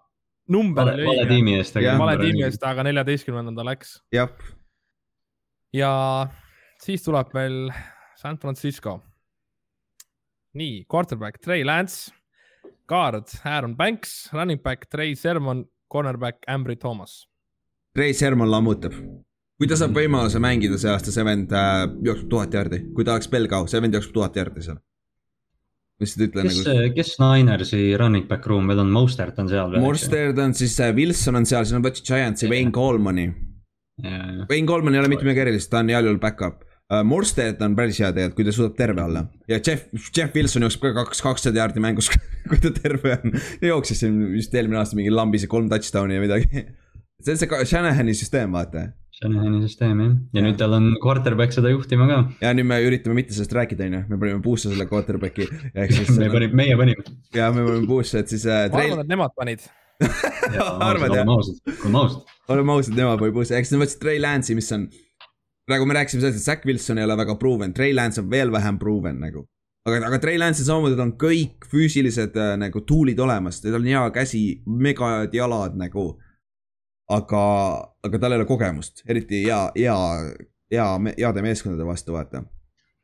number 0.51 0.91
oli 0.93 1.05
õige. 1.05 1.13
vale 1.13 1.29
tiimi 1.31 1.55
eest. 1.59 1.79
vale 2.03 2.17
tiimi 2.21 2.43
eest, 2.47 2.63
aga 2.67 2.85
neljateistkümnendal 2.89 3.71
läks. 3.71 3.97
ja 5.75 5.93
siis 6.83 7.03
tuleb 7.05 7.31
meil 7.37 7.71
San 8.19 8.37
Francisco. 8.37 8.99
nii, 10.57 10.83
quarterback 10.89 11.39
Trey 11.39 11.63
Lance, 11.63 12.11
guard 12.87 13.29
Aaron 13.45 13.75
Banks, 13.75 14.29
running 14.33 14.61
back 14.63 14.89
Trey 14.89 15.15
Sermon 15.15 15.65
cornerback 15.91 16.43
Ambry 16.47 16.75
Thomas. 16.75 17.27
Ray 17.97 18.13
Sherman 18.13 18.51
lammutab. 18.51 18.93
kui 19.57 19.65
ta 19.65 19.73
saab 19.79 19.95
võimaluse 19.97 20.37
mängida 20.37 20.77
see 20.77 20.91
aasta, 20.91 21.09
see 21.13 21.23
vend 21.25 21.53
äh, 21.55 21.87
jookseb 22.05 22.27
tuhat 22.29 22.53
jardi, 22.53 22.83
kui 22.93 23.05
ta 23.07 23.15
oleks 23.15 23.29
Belgao, 23.31 23.65
see 23.69 23.81
vend 23.81 23.97
jookseb 23.97 24.13
tuhat 24.13 24.37
jardi 24.37 24.65
seal. 24.67 24.77
lihtsalt 25.97 26.27
ütlen 26.27 26.45
kes 26.45 26.59
nagu..., 26.61 26.91
kes 26.93 27.15
Ninersi 27.23 27.81
running 27.97 28.27
back 28.29 28.45
room 28.45 28.69
veel 28.69 28.83
on, 28.83 28.91
Mostert 28.93 29.39
on 29.41 29.49
seal 29.49 29.73
veel? 29.73 29.81
Mostert 29.81 30.37
on 30.43 30.53
siis 30.57 30.77
äh,, 30.77 30.93
Wilson 30.93 31.41
on 31.41 31.49
seal, 31.49 31.65
siis 31.65 31.79
on 31.79 31.87
võtnud 31.87 32.05
Giantsi, 32.05 32.51
Wayne 32.51 32.73
Coleman'i. 32.75 33.31
Wayne 33.97 34.69
Coleman 34.69 34.93
ei 34.93 35.01
ole 35.01 35.09
mitte 35.09 35.25
midagi 35.25 35.47
erilist, 35.47 35.71
ta 35.73 35.81
on 35.81 35.89
heal 35.89 36.05
juhul 36.05 36.21
back-up. 36.21 36.61
Morstead 36.87 37.59
on 37.65 37.73
päris 37.75 37.97
hea 37.99 38.13
tegelikult, 38.15 38.37
kui 38.37 38.45
ta 38.47 38.53
suudab 38.55 38.77
terve 38.77 39.01
olla 39.03 39.25
ja 39.51 39.57
Jeff, 39.59 39.89
Jeff 40.15 40.35
Wilson 40.35 40.63
jookseb 40.63 40.85
ka 40.85 40.93
kaks, 41.01 41.19
kakssada 41.25 41.59
jaardi 41.59 41.81
mängus 41.83 42.07
kui 42.49 42.59
ta 42.63 42.71
terve 42.71 43.17
on. 43.17 43.33
jooksis 43.61 44.05
siin 44.05 44.21
vist 44.31 44.53
eelmine 44.55 44.79
aasta 44.79 44.95
mingi 44.95 45.11
lambise 45.11 45.49
kolm 45.51 45.67
touchdown'i 45.71 46.15
ja 46.15 46.23
midagi. 46.23 46.47
see 47.23 47.33
on 47.33 47.41
see 47.41 47.65
Shanahani 47.73 48.15
süsteem, 48.15 48.55
vaata. 48.55 48.85
Shanahani 49.17 49.59
süsteem 49.65 49.99
jah, 50.03 50.13
ja 50.37 50.43
nüüd 50.45 50.59
tal 50.61 50.77
on 50.77 50.93
quarterback 51.03 51.55
seda 51.55 51.73
juhtima 51.73 52.07
ka. 52.07 52.19
ja 52.45 52.53
nüüd 52.55 52.69
me 52.69 52.77
üritame 52.85 53.17
mitte 53.19 53.35
sellest 53.35 53.55
rääkida, 53.57 53.89
on 53.89 53.97
ju, 53.97 54.03
me 54.13 54.21
panime 54.21 54.43
puusse 54.45 54.71
selle 54.71 54.87
quarterback'i. 54.87 55.49
me 56.21 56.29
panime, 56.31 56.53
meie 56.61 56.77
panime. 56.79 57.17
ja 57.35 57.49
me 57.51 57.65
panime 57.67 57.89
puusse, 57.89 58.23
et 58.23 58.31
siis 58.31 58.47
äh,. 58.47 58.69
ma 58.71 58.85
arvan, 58.85 59.03
et 59.03 59.11
nemad 59.11 59.35
panid 59.35 59.67
arvad 59.99 61.17
jah? 61.17 61.25
oleme 61.25 61.99
ausad. 61.99 62.23
oleme 62.47 62.77
ausad, 62.77 62.95
nemad 62.95 63.19
panid 63.19 63.35
puusse, 63.35 63.57
eks 63.59 63.73
nad 63.73 63.83
võtsid 63.83 64.01
Trey 64.05 64.23
Lance'i, 64.23 64.55
mis 64.55 64.71
on 64.77 64.87
nagu 65.71 65.85
me 65.85 65.97
rääkisime 65.97 66.21
sellest, 66.21 66.39
et 66.39 66.45
Zack 66.45 66.65
Wilson 66.65 66.97
ei 66.97 67.05
ole 67.05 67.17
väga 67.17 67.35
proven, 67.35 67.73
Trey 67.73 67.95
Lance 67.95 68.21
on 68.21 68.29
veel 68.31 68.51
vähem 68.51 68.79
proven 68.79 69.19
nagu. 69.19 69.47
aga, 69.87 70.01
aga 70.07 70.19
Trey 70.19 70.35
Lance'il 70.39 70.67
samamoodi 70.67 70.99
on 70.99 71.13
kõik 71.19 71.63
füüsilised 71.71 72.35
äh, 72.35 72.55
nagu 72.59 72.81
tool'id 72.83 73.19
olemas, 73.23 73.61
tal 73.63 73.79
on 73.79 73.87
hea 73.87 74.03
käsi, 74.15 74.43
megad 74.67 75.33
jalad 75.35 75.77
nagu. 75.79 76.09
aga, 77.07 77.41
aga 78.03 78.19
tal 78.19 78.35
ei 78.35 78.41
ole 78.41 78.45
kogemust, 78.45 79.05
eriti 79.07 79.45
hea, 79.45 79.61
hea, 79.77 79.97
hea, 80.73 80.87
heade 81.15 81.43
meeskondade 81.43 81.87
vastu, 81.87 82.11
vaata 82.11 82.41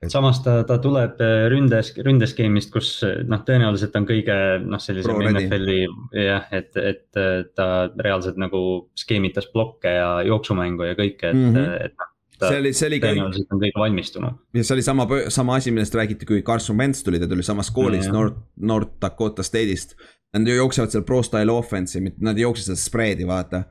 et.... 0.03 0.09
samas 0.11 0.41
ta, 0.43 0.57
ta 0.67 0.75
tuleb 0.83 1.23
äh, 1.23 1.45
ründes, 1.51 1.93
ründeskeemist, 2.03 2.71
kus 2.73 2.97
noh, 3.27 3.45
tõenäoliselt 3.47 3.95
on 3.95 4.07
kõige 4.09 4.39
noh, 4.63 4.83
sellisem 4.83 5.23
NFL-i 5.31 5.79
jah, 6.19 6.51
et, 6.51 6.75
et 6.75 7.21
ta 7.55 7.69
reaalselt 7.95 8.39
nagu 8.39 8.63
skeemitas 8.99 9.47
blokke 9.55 9.95
ja 9.99 10.09
jooksumängu 10.27 10.91
ja 10.91 10.99
kõike, 10.99 11.31
et 11.31 11.39
mm, 11.39 11.55
-hmm. 11.55 11.85
et 11.85 11.95
noh 11.95 12.12
see 12.49 12.59
oli, 12.61 12.71
see 12.75 12.89
oli 12.89 12.99
kõik. 12.99 13.15
tõenäoliselt 13.17 13.53
on 13.53 13.61
kõik 13.61 13.79
valmistunud. 13.79 14.41
ja 14.57 14.63
see 14.63 14.75
oli 14.75 14.85
sama, 14.85 15.07
sama 15.33 15.57
asi, 15.59 15.71
millest 15.75 15.95
räägiti, 15.97 16.27
kui 16.29 16.43
Carson 16.45 16.77
Wentz 16.79 17.03
tuli, 17.05 17.21
ta 17.21 17.29
tuli 17.29 17.45
samast 17.45 17.73
koolist 17.75 18.09
mm, 18.09 18.17
North, 18.17 18.39
North 18.57 18.99
Dakota 19.01 19.45
State'ist. 19.45 19.97
Nad 20.33 20.49
ju 20.49 20.55
jooksevad 20.57 20.89
seal 20.89 21.05
pro 21.05 21.19
style 21.21 21.53
offense'i, 21.53 22.01
nad 22.25 22.39
ei 22.39 22.45
jookse 22.47 22.65
seda 22.65 22.79
spread'i, 22.81 23.27
vaata. 23.29 23.63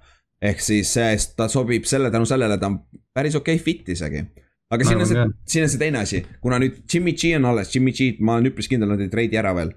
ehk 0.43 0.63
siis 0.63 0.91
see, 0.95 1.11
ta 1.39 1.47
sobib 1.51 1.85
selle, 1.87 2.11
tänu 2.11 2.27
sellele 2.27 2.57
ta 2.59 2.67
on 2.71 2.81
päris 3.15 3.37
okei 3.39 3.59
okay 3.59 3.65
fit 3.65 3.89
isegi. 3.95 4.25
aga 4.73 4.87
siin 4.89 5.03
on 5.03 5.07
see, 5.07 5.25
siin 5.47 5.67
on 5.67 5.71
see 5.71 5.81
teine 5.83 6.03
asi, 6.03 6.23
kuna 6.43 6.59
nüüd 6.63 6.83
Jimmy 6.93 7.13
G 7.13 7.35
on 7.37 7.51
alles, 7.51 7.75
Jimmy 7.75 7.93
G, 7.93 8.15
ma 8.21 8.39
olen 8.39 8.51
üpris 8.51 8.71
kindel, 8.71 8.91
nad 8.91 9.03
ei 9.03 9.11
treidi 9.13 9.39
ära 9.39 9.55
veel. 9.59 9.75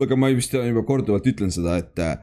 aga 0.00 0.16
ma 0.16 0.30
vist 0.32 0.54
juba 0.54 0.84
korduvalt 0.88 1.26
ütlen 1.28 1.52
seda, 1.52 1.76
et 1.80 1.98
äh, 2.00 2.16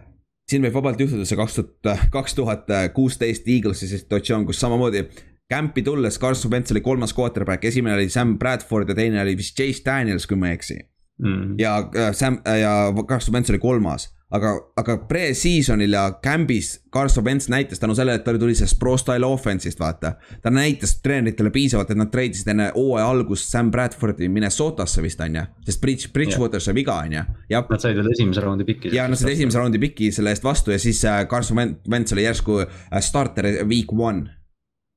siin 0.50 0.64
võib 0.64 0.78
vabalt 0.80 1.02
juhtuda 1.02 1.26
see 1.28 1.40
kaks 1.40 1.58
tuhat, 1.60 2.06
kaks 2.14 2.38
tuhat 2.38 2.70
kuusteist 2.96 3.48
Eaglesi 3.52 3.90
situatsioon, 3.92 4.46
kus 4.48 4.62
samamoodi 4.64 5.04
Campi 5.50 5.82
tulles 5.82 6.20
Carson 6.20 6.52
Wentz 6.52 6.72
oli 6.72 6.82
kolmas 6.82 7.14
quarterback, 7.16 7.64
esimene 7.64 7.96
oli 7.96 8.10
Sam 8.10 8.38
Bradford 8.40 8.90
ja 8.90 8.96
teine 8.96 9.22
oli 9.22 9.38
vist 9.38 9.56
Chase 9.56 9.82
Daniels, 9.86 10.28
kui 10.28 10.38
ma 10.38 10.52
ei 10.52 10.60
eksi 10.60 10.78
mm.. 11.24 11.56
ja 11.60 11.78
äh, 11.96 12.12
Sam 12.14 12.42
äh, 12.48 12.60
ja 12.60 12.94
Carson 13.08 13.34
Wentz 13.34 13.50
oli 13.50 13.60
kolmas, 13.60 14.10
aga, 14.30 14.52
aga 14.76 14.98
pre-season'il 15.08 15.96
ja 15.96 16.04
camp'is 16.24 16.74
Carson 16.94 17.24
Wentz 17.24 17.48
näitas 17.48 17.80
tänu 17.80 17.96
sellele, 17.96 18.20
et 18.20 18.26
tal 18.28 18.40
tuli 18.42 18.56
sellest 18.60 18.80
pro 18.80 18.98
style 19.00 19.26
offense'ist, 19.26 19.80
vaata. 19.80 20.18
ta 20.44 20.52
näitas 20.52 20.98
treeneritele 21.02 21.52
piisavalt, 21.56 21.96
et 21.96 22.02
nad 22.02 22.12
treidisid 22.12 22.52
enne 22.52 22.70
hooaja 22.76 23.08
algust 23.08 23.48
Sam 23.48 23.72
Bradfordi 23.72 24.28
Minnesotasse 24.28 25.02
vist 25.06 25.24
on 25.24 25.40
ju. 25.40 25.46
sest 25.70 25.82
Bridge, 25.82 26.12
Bridgewater 26.14 26.64
sai 26.64 26.76
viga, 26.76 27.00
on 27.08 27.20
ju. 27.20 27.24
Nad 27.56 27.80
said 27.80 27.96
veel 27.96 28.12
esimese 28.12 28.44
raundi 28.44 28.68
piki. 28.68 28.92
ja 28.96 29.08
nad 29.08 29.20
said 29.20 29.32
esimese 29.32 29.64
raundi 29.64 29.80
piki 29.80 30.12
selle 30.12 30.36
eest 30.36 30.44
vastu 30.44 30.76
ja 30.76 30.80
siis 30.80 31.06
äh, 31.06 31.24
Carson 31.32 31.80
Wentz 31.88 32.12
oli 32.12 32.28
järsku 32.28 32.66
starter 33.00 33.48
week 33.64 33.96
one 33.96 34.37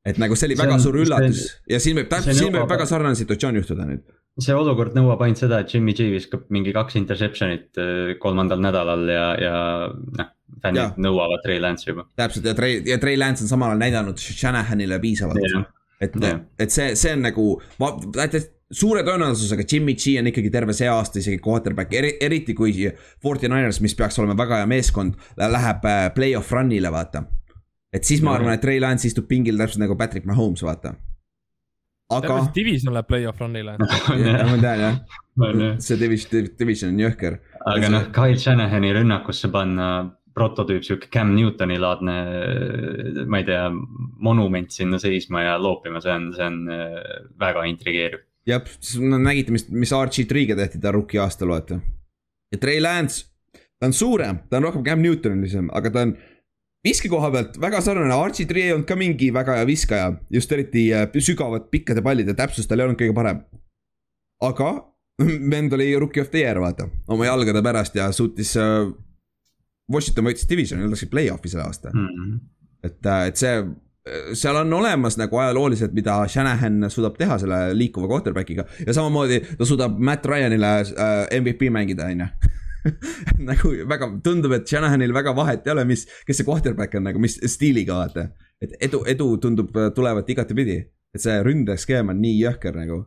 et 0.07 0.19
nagu 0.21 0.37
see 0.37 0.49
oli 0.49 0.57
see 0.57 0.65
väga 0.65 0.77
on, 0.77 0.83
suur 0.83 0.99
üllatus 1.03 1.41
see, 1.45 1.61
ja 1.75 1.81
siin 1.83 1.99
võib 2.01 2.09
täpselt, 2.11 2.39
siin 2.39 2.55
võib 2.55 2.71
väga 2.71 2.87
sarnane 2.89 3.19
situatsioon 3.19 3.59
juhtuda 3.61 3.87
nüüd. 3.89 4.05
see 4.41 4.55
olukord 4.57 4.95
nõuab 4.97 5.25
ainult 5.27 5.43
seda, 5.43 5.61
et 5.61 5.75
Jimmy 5.75 5.93
G 5.97 6.09
viskab 6.15 6.47
mingi 6.55 6.73
kaks 6.77 6.97
interception'it 7.01 7.81
äh, 7.81 8.13
kolmandal 8.23 8.63
nädalal 8.65 9.05
ja, 9.13 9.27
ja 9.41 9.57
noh, 9.91 10.31
fännid 10.63 10.97
nõuavad 11.01 11.45
Trey 11.45 11.61
Lance'i 11.61 11.93
juba. 11.93 12.07
täpselt 12.19 12.49
ja 12.49 12.55
Trey, 12.57 12.81
ja 12.89 12.97
Trey 13.03 13.19
Lance 13.21 13.45
on 13.45 13.53
samal 13.53 13.75
ajal 13.75 13.83
näidanud 13.85 14.25
Shanahanile 14.25 15.01
piisavalt. 15.03 15.69
et, 16.01 16.17
et 16.65 16.73
see, 16.73 16.95
see 16.97 17.13
on 17.19 17.27
nagu, 17.29 17.47
suure 18.73 19.03
tõenäosusega 19.05 19.67
Jimmy 19.69 19.99
G 20.01 20.17
on 20.23 20.31
ikkagi 20.31 20.53
terve 20.55 20.73
see 20.77 20.89
aasta 20.89 21.21
isegi 21.21 21.43
quarterback, 21.45 21.93
eriti 21.93 22.57
kui 22.57 22.89
Forty 23.21 23.53
Niners, 23.53 23.83
mis 23.85 23.97
peaks 23.99 24.17
olema 24.23 24.39
väga 24.39 24.63
hea 24.63 24.71
meeskond, 24.71 25.21
läheb 25.37 25.85
äh, 25.91 26.09
play-off 26.17 26.57
run'ile, 26.57 26.89
vaata 26.95 27.27
et 27.92 28.07
siis 28.07 28.22
ma 28.22 28.35
arvan, 28.38 28.55
et 28.55 28.62
Trey 28.62 28.81
Lance 28.83 29.09
istub 29.09 29.29
pingil 29.31 29.59
täpselt 29.61 29.83
nagu 29.85 29.96
Patrick 29.98 30.26
Mahomes, 30.29 30.62
vaata. 30.66 30.94
aga. 32.11 32.38
division 32.55 32.94
läheb 32.94 33.07
play-off 33.07 33.42
run'ile 33.42 33.76
ma 34.50 34.57
tean 34.62 34.85
jah, 34.85 34.96
see 35.79 35.98
division, 35.98 36.48
division 36.59 36.94
on 36.94 37.05
jõhker. 37.05 37.38
aga 37.74 37.92
noh, 37.92 38.09
Kyle 38.14 38.38
Shanahani 38.38 38.94
rünnakusse 38.96 39.50
panna 39.53 39.90
prototüüp, 40.37 40.85
sihuke 40.87 41.11
Cam 41.12 41.33
Newtoni 41.35 41.79
laadne, 41.81 42.16
ma 43.26 43.40
ei 43.40 43.46
tea, 43.48 43.64
monument 44.22 44.70
sinna 44.72 45.00
seisma 45.03 45.44
ja 45.44 45.57
loopima, 45.61 46.03
see 46.05 46.12
on, 46.14 46.29
see 46.37 46.46
on 46.46 46.61
äh, 46.70 47.00
väga 47.40 47.64
intrigeeriv. 47.70 48.26
jah, 48.48 48.62
no 49.03 49.18
nägite, 49.20 49.55
mis, 49.55 49.66
mis 49.74 49.92
RG3-ga 49.94 50.57
tehti 50.62 50.81
ta 50.83 50.94
rookie 50.94 51.20
aastal, 51.22 51.50
vaata. 51.53 51.81
ja 52.55 52.61
Trey 52.62 52.81
Lance, 52.83 53.26
ta 53.53 53.90
on 53.90 53.96
suurem, 53.96 54.44
ta 54.48 54.61
on 54.61 54.68
rohkem 54.68 54.87
Cam 54.87 55.03
Newtonilisem, 55.03 55.70
aga 55.76 55.92
ta 55.94 56.07
on 56.07 56.14
viske 56.87 57.11
koha 57.12 57.31
pealt 57.33 57.59
väga 57.61 57.81
sarnane, 57.85 58.14
Archie 58.16 58.49
Tree 58.49 58.69
ei 58.69 58.75
olnud 58.75 58.88
ka 58.88 58.97
mingi 58.99 59.31
väga 59.35 59.59
hea 59.59 59.66
viskaja, 59.69 60.12
just 60.33 60.53
eriti 60.57 60.88
äh, 60.97 61.09
sügavad 61.19 61.69
pikkade 61.73 62.05
pallide 62.05 62.37
täpsus 62.38 62.69
tal 62.69 62.81
ei 62.81 62.88
olnud 62.88 63.01
kõige 63.01 63.16
parem. 63.16 63.43
aga 64.40 64.71
vend 65.53 65.77
oli 65.77 65.93
rookie 66.01 66.25
of 66.25 66.33
the 66.33 66.45
year, 66.45 66.61
vaata, 66.62 66.88
oma 67.09 67.29
jalgade 67.29 67.62
pärast 67.64 68.01
ja 68.01 68.11
suutis 68.12 68.57
uh,. 68.61 68.90
Washington 69.90 70.29
võitis 70.29 70.47
divisioni, 70.47 70.85
nad 70.85 70.93
läksid 70.95 71.11
play-off'i 71.11 71.50
selle 71.50 71.65
aasta 71.67 71.90
mm. 71.90 72.11
-hmm. 72.15 72.35
et, 72.87 73.07
äh, 73.11 73.25
et 73.27 73.40
see, 73.40 73.57
seal 74.38 74.57
on 74.61 74.73
olemas 74.73 75.17
nagu 75.19 75.37
ajalooliselt, 75.37 75.92
mida 75.92 76.15
Shanahan 76.31 76.87
suudab 76.94 77.19
teha 77.19 77.40
selle 77.42 77.59
liikuva 77.75 78.07
quarterback'iga 78.07 78.65
ja 78.87 78.94
samamoodi 78.94 79.40
ta 79.59 79.67
suudab 79.67 79.98
Matt 79.98 80.27
Ryanile 80.31 80.71
MVP 81.40 81.73
mängida, 81.75 82.07
on 82.07 82.23
ju 82.23 82.31
nagu 83.50 83.72
väga, 83.88 84.08
tundub, 84.24 84.54
et 84.56 84.68
Shanahanil 84.68 85.14
väga 85.16 85.35
vahet 85.37 85.66
ei 85.66 85.74
ole, 85.74 85.85
mis, 85.88 86.06
kes 86.26 86.40
see 86.40 86.48
quarterback 86.48 86.96
on 86.98 87.06
nagu, 87.08 87.22
mis 87.22 87.38
stiiliga 87.52 87.98
vaata. 88.00 88.28
et 88.60 88.76
edu, 88.88 89.02
edu 89.08 89.31
tundub 89.42 89.76
äh, 89.76 89.90
tulevat 89.96 90.28
igatepidi, 90.28 90.78
et 91.14 91.22
see 91.22 91.38
ründeskeem 91.46 92.12
on 92.12 92.20
nii 92.22 92.37
jõhker 92.42 92.76
nagu. 92.83 93.02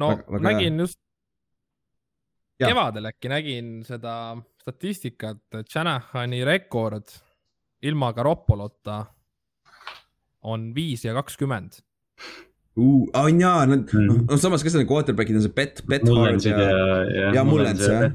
no 0.00 0.10
väga, 0.14 0.26
väga 0.36 0.48
nägin 0.50 0.84
just, 0.84 1.00
kevadel 2.58 3.10
äkki 3.12 3.32
nägin 3.32 3.72
seda 3.86 4.14
statistikat, 4.62 5.44
et 5.60 5.70
Shanahani 5.70 6.42
rekord 6.46 7.12
ilma 7.82 8.12
Garoppolota 8.12 9.04
on 10.48 10.72
viis 10.74 11.04
ja 11.04 11.14
kakskümmend 11.16 11.80
uh,. 12.78 13.04
on 13.22 13.40
jaa, 13.42 13.66
nad 13.68 13.92
mm., 13.92 14.24
noh 14.30 14.40
samas, 14.40 14.64
kes 14.66 14.78
need 14.78 14.88
quarterback'id 14.90 15.38
on 15.38 15.44
see 15.44 15.54
Bet, 15.54 15.82
Bethard 15.90 16.46
ja, 16.46 16.56
ja, 16.62 16.80
ja, 17.18 17.30
ja 17.38 17.44
Mullens 17.46 17.84
jah. 17.84 18.08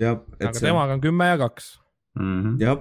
jah. 0.00 0.20
aga 0.40 0.52
see... 0.56 0.66
temaga 0.66 0.98
on 0.98 1.04
kümme 1.04 1.30
ja 1.30 1.38
kaks 1.40 1.72
mm 2.18 2.36
-hmm.. 2.42 2.60
jah, 2.64 2.78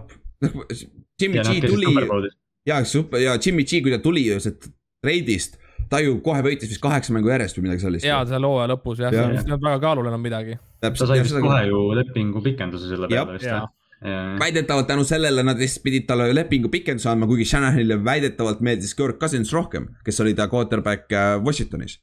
Jimmy 1.22 1.43
G 1.45 1.61
tuli. 1.67 2.30
ja 2.67 2.84
super 2.86 3.22
ja 3.24 3.38
Jimmy 3.45 3.63
G, 3.63 3.82
kui 3.84 3.95
ta 3.95 4.01
tuli 4.03 4.28
sealt 4.39 4.70
treidist 5.03 5.59
ta 5.89 5.99
ju 6.03 6.20
kohe 6.24 6.41
võitis 6.45 6.70
vist 6.70 6.82
kaheksa 6.84 7.13
mängu 7.15 7.32
järjest 7.32 7.57
või 7.57 7.70
midagi 7.70 7.86
sellist. 7.86 8.05
ja, 8.05 8.22
seal 8.30 8.45
hooaja 8.45 8.70
lõpus 8.74 9.01
jah 9.01 9.13
ja., 9.13 9.26
see 9.34 9.47
ei 9.47 9.53
olnud 9.53 9.65
väga 9.65 9.82
kaalul 9.84 10.09
enam 10.11 10.22
midagi. 10.22 10.57
ta 10.80 10.93
sai 10.95 11.22
vist 11.24 11.39
kohe 11.41 11.65
ju 11.67 11.84
lepingu 11.97 12.43
pikenduse 12.45 12.91
selle 12.91 13.09
peale 13.11 13.38
vist 13.38 13.49
jah 13.49 13.67
väidetavalt 14.39 14.87
tänu 14.87 15.03
sellele 15.03 15.43
nad 15.43 15.57
vist 15.59 15.81
pidid 15.83 16.05
talle 16.07 16.29
lepingu 16.35 16.69
pikenduse 16.71 17.09
andma, 17.11 17.27
kuigi 17.27 17.45
Shanahanile 17.45 17.99
väidetavalt 18.03 18.61
meeldis 18.63 18.95
Kirk 18.95 19.19
Cousins 19.19 19.51
rohkem, 19.53 19.89
kes 20.05 20.21
oli 20.23 20.33
ta 20.33 20.47
quarterback 20.47 21.11
äh, 21.11 21.35
Washingtonis. 21.43 21.99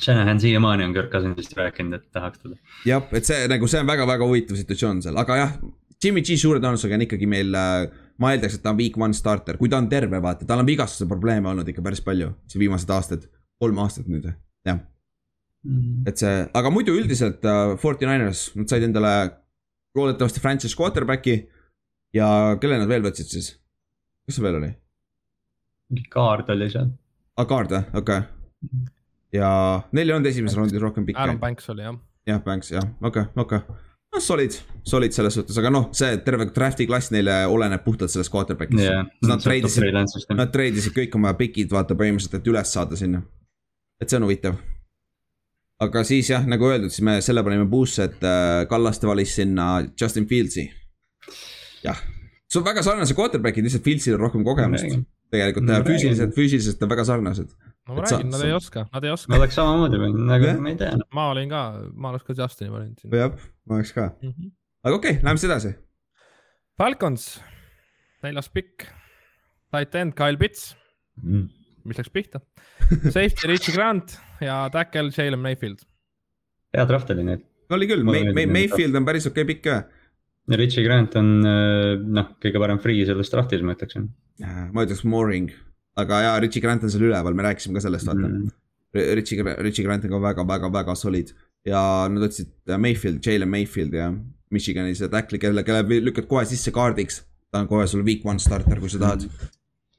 Shanahan 0.00 0.40
siiamaani 0.40 0.84
on 0.84 0.92
Kirk 0.92 1.10
Cousinsist 1.12 1.56
rääkinud, 1.56 1.94
et 1.94 2.10
tahaks 2.12 2.40
teda. 2.42 2.56
jah, 2.88 3.08
et 3.12 3.28
see 3.28 3.48
nagu 3.48 3.68
see 3.68 3.80
on 3.80 3.88
väga-väga 3.88 4.28
huvitav 4.28 4.60
situatsioon 4.60 5.02
seal, 5.04 5.16
aga 5.20 5.40
jah, 5.40 5.58
Jimmy 6.04 6.24
G 6.26 6.36
suure 6.40 6.60
tõenäosusega 6.60 6.96
on 6.98 7.04
ikkagi 7.06 7.28
meil 7.30 7.52
äh, 7.56 7.88
ma 8.20 8.32
eeldaks, 8.34 8.56
et 8.58 8.64
ta 8.64 8.72
on 8.72 8.80
week 8.80 8.96
one 9.00 9.16
starter, 9.16 9.56
kui 9.60 9.70
ta 9.72 9.80
on 9.80 9.88
terve, 9.92 10.20
vaata, 10.22 10.48
tal 10.48 10.62
on 10.62 10.68
vigastuse 10.68 11.08
probleeme 11.10 11.48
olnud 11.52 11.68
ikka 11.68 11.84
päris 11.84 12.02
palju, 12.04 12.32
see 12.50 12.60
viimased 12.60 12.90
aastad, 12.92 13.28
kolm 13.62 13.78
aastat 13.84 14.08
nüüd, 14.10 14.28
jah 14.68 14.80
mm.. 15.64 16.08
et 16.08 16.20
see, 16.20 16.42
aga 16.60 16.72
muidu 16.74 16.96
üldiselt 16.98 17.44
uh, 17.48 17.76
Forty 17.80 18.08
Niners, 18.08 18.50
nad 18.58 18.72
said 18.72 18.84
endale 18.88 19.14
loodetavasti 19.98 20.40
franchise 20.40 20.78
quarterback'i 20.78 21.36
ja 22.16 22.28
kelle 22.60 22.80
nad 22.80 22.90
veel 22.90 23.04
võtsid 23.04 23.30
siis? 23.34 23.52
kes 24.26 24.38
see 24.38 24.46
veel 24.46 24.58
oli? 24.60 24.72
mingi 25.92 26.08
kaard 26.12 26.50
oli 26.54 26.70
seal. 26.72 26.90
aa, 26.90 27.44
ah, 27.44 27.48
kaard 27.48 27.76
või, 27.76 27.84
okei 27.92 28.24
okay.. 28.24 28.28
Mhm. 28.68 28.90
ja 29.38 29.52
neil 29.92 30.08
ei 30.08 30.16
olnud 30.16 30.32
esimeses 30.32 30.58
raundis 30.58 30.82
rohkem 30.82 31.06
pikki. 31.08 31.20
Aaron 31.20 31.40
Banks 31.40 31.70
oli 31.72 31.86
jah. 31.86 31.96
jah, 32.28 32.44
Banks 32.44 32.74
jah, 32.74 32.86
okei 33.02 33.26
okay,, 33.26 33.32
okei 33.36 33.64
okay 33.64 33.90
noh, 34.12 34.20
solid, 34.20 34.56
solid 34.84 35.14
selles 35.16 35.36
suhtes, 35.38 35.56
aga 35.58 35.70
noh, 35.72 35.88
see 35.96 36.16
terve 36.26 36.48
draft'i 36.52 36.86
klass 36.88 37.12
neile 37.14 37.42
oleneb 37.50 37.84
puhtalt 37.84 38.12
sellest 38.12 38.32
quarterback'ist 38.32 38.84
yeah,. 38.84 39.06
Nad 39.28 39.44
treidisid, 39.44 39.88
nad 40.36 40.52
treidisid 40.52 40.96
kõik 40.96 41.16
oma 41.18 41.32
pikid, 41.38 41.70
vaata 41.72 41.96
põhimõtteliselt, 41.98 42.40
et 42.40 42.52
üles 42.52 42.74
saada 42.76 42.98
sinna. 42.98 43.22
et 44.02 44.10
see 44.10 44.18
on 44.18 44.26
huvitav. 44.26 44.58
Aga 45.82 46.04
siis 46.06 46.30
jah, 46.30 46.44
nagu 46.48 46.68
öeldud, 46.70 46.92
siis 46.94 47.04
me 47.06 47.18
selle 47.24 47.44
panime 47.46 47.68
puusse, 47.70 48.08
et 48.10 48.26
äh, 48.26 48.62
Kallaste 48.70 49.08
valis 49.10 49.34
sinna 49.38 49.72
Justin 49.98 50.28
Fieldsi. 50.30 50.68
jah, 51.82 51.98
see 52.46 52.60
on 52.60 52.66
väga 52.68 52.84
sarnased 52.86 53.18
quarterback'id, 53.18 53.66
lihtsalt 53.66 53.84
Fieldsil 53.86 54.18
on 54.18 54.24
rohkem 54.26 54.46
kogemust 54.46 55.02
tegelikult 55.32 55.64
mm, 55.64 55.86
füüsiliselt, 55.88 56.34
füüsiliselt 56.36 56.82
on 56.84 56.90
väga 56.92 57.04
sarnased 57.08 57.52
no 57.88 57.96
ma 57.96 58.04
räägin, 58.04 58.28
nad 58.32 58.44
ei 58.46 58.52
oska, 58.56 58.84
nad 58.92 59.06
ei 59.06 59.12
oska. 59.14 59.32
ma 59.32 59.38
oleks 59.40 59.56
samamoodi 59.58 60.00
võinud, 60.02 60.34
aga 60.36 60.52
ma 60.60 60.72
ei 60.72 60.76
tea. 60.80 60.98
ma 61.16 61.28
olin 61.32 61.48
ka, 61.52 61.62
ma 61.94 62.12
oleks 62.12 62.26
ka 62.28 62.36
Justini 62.38 62.72
valinud 62.72 63.16
jah, 63.18 63.32
ma 63.68 63.78
oleks 63.78 63.94
ka 63.96 64.10
mm. 64.10 64.34
-hmm. 64.34 64.52
aga 64.84 64.98
okei 64.98 65.16
okay,, 65.16 65.24
läheme 65.24 65.42
siis 65.42 65.50
edasi. 65.50 65.72
Falcons, 66.78 67.26
neljas 68.24 68.48
pikk, 68.52 68.86
tight 69.74 69.98
end 69.98 70.16
Kyle 70.18 70.40
Pitts 70.40 70.72
mm., 71.22 71.48
mis 71.88 72.00
läks 72.00 72.12
pihta 72.12 72.42
Safety 73.14 73.50
Richie 73.50 73.74
Grant 73.74 74.16
ja 74.42 74.64
tackle 74.74 75.10
Jalen 75.14 75.42
Mayfield. 75.42 75.82
hea 76.76 76.86
draft 76.88 77.10
oli 77.14 77.26
neid. 77.26 77.44
oli 77.72 77.90
küll, 77.90 78.06
May, 78.06 78.30
May, 78.32 78.46
Mayfield 78.46 78.96
on 78.98 79.08
päris 79.08 79.28
okei 79.30 79.44
okay 79.44 79.54
pikk 79.54 79.66
ka. 79.66 79.82
ja 80.52 80.60
Richie 80.60 80.86
Grant 80.86 81.18
on 81.20 81.34
äh, 81.42 81.92
noh, 82.20 82.32
kõige 82.42 82.62
parem 82.62 82.80
free 82.82 83.06
selles 83.08 83.32
draftis, 83.32 83.64
ma 83.64 83.76
ütleksin. 83.76 84.10
ma 84.42 84.86
ütleks 84.86 85.04
Mooring 85.08 85.52
aga 86.00 86.20
jaa, 86.26 86.36
Richie 86.42 86.62
Grant 86.64 86.84
on 86.86 86.92
seal 86.92 87.06
üleval, 87.08 87.36
me 87.36 87.46
rääkisime 87.46 87.76
ka 87.76 87.84
sellest, 87.84 88.08
vaata 88.08 88.28
mm.. 88.28 88.52
Richie, 89.18 89.56
Richie 89.64 89.84
Grant 89.86 90.04
on 90.06 90.12
ka 90.14 90.20
väga-väga-väga 90.26 90.94
solid 90.98 91.32
ja 91.68 91.80
nad 92.12 92.24
võtsid 92.26 92.52
Mayfield, 92.80 93.20
Jalen 93.24 93.50
Mayfield 93.50 93.96
ja 93.96 94.10
Michigani 94.52 94.96
see 94.96 95.08
tackli, 95.12 95.40
kelle, 95.40 95.64
kelle 95.64 96.00
lükkad 96.04 96.28
kohe 96.28 96.44
sisse 96.48 96.72
kaardiks. 96.74 97.22
ta 97.52 97.60
on 97.60 97.68
kohe 97.68 97.86
sul 97.88 98.04
week 98.04 98.24
one 98.24 98.40
starter, 98.40 98.80
kui 98.80 98.88
sa 98.92 99.00
tahad. 99.00 99.26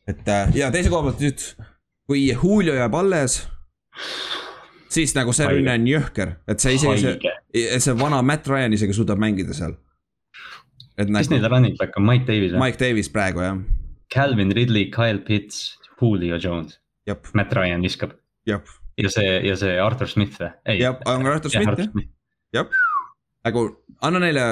et 0.09 0.27
äh, 0.27 0.55
ja 0.57 0.71
teise 0.73 0.91
koha 0.93 1.09
pealt 1.09 1.21
nüüd, 1.23 1.45
kui 2.09 2.25
Julio 2.29 2.75
jääb 2.75 2.95
alles 2.99 3.41
siis 4.93 5.15
nagu 5.17 5.33
see 5.35 5.47
rünne 5.49 5.77
on 5.77 5.87
jõhker, 5.89 6.35
et 6.49 6.63
see 6.63 6.75
isegi 6.77 7.15
see, 7.15 7.79
see 7.85 7.95
vana 7.99 8.21
Matt 8.25 8.47
Ryan 8.49 8.75
isegi 8.77 8.95
suudab 8.97 9.21
mängida 9.21 9.55
seal. 9.57 9.75
kes 10.97 11.09
nagu, 11.09 11.31
neil 11.33 11.49
running 11.49 11.77
back 11.79 11.97
on, 11.97 12.05
Mike 12.07 12.27
Davis? 12.29 12.53
Mike 12.59 12.79
Davis 12.81 13.09
praegu 13.13 13.43
jah. 13.45 13.57
Calvin 14.13 14.53
Ridley, 14.53 14.91
Kyle 14.93 15.23
Pitts, 15.25 15.79
Julio 15.97 16.37
Jones. 16.37 16.77
Matt 17.33 17.53
Ryan 17.57 17.81
viskab. 17.81 18.13
ja 18.45 19.09
see, 19.09 19.39
ja 19.47 19.55
see 19.57 19.77
Arthur 19.81 20.09
Smith 20.09 20.37
või? 20.41 20.51
jah, 20.77 20.99
on 21.09 21.25
Arthur 21.25 21.53
Smith 21.53 21.79
jah, 21.79 21.89
jah. 22.53 22.81
nagu 23.47 23.65
anna 24.05 24.21
neile 24.21 24.43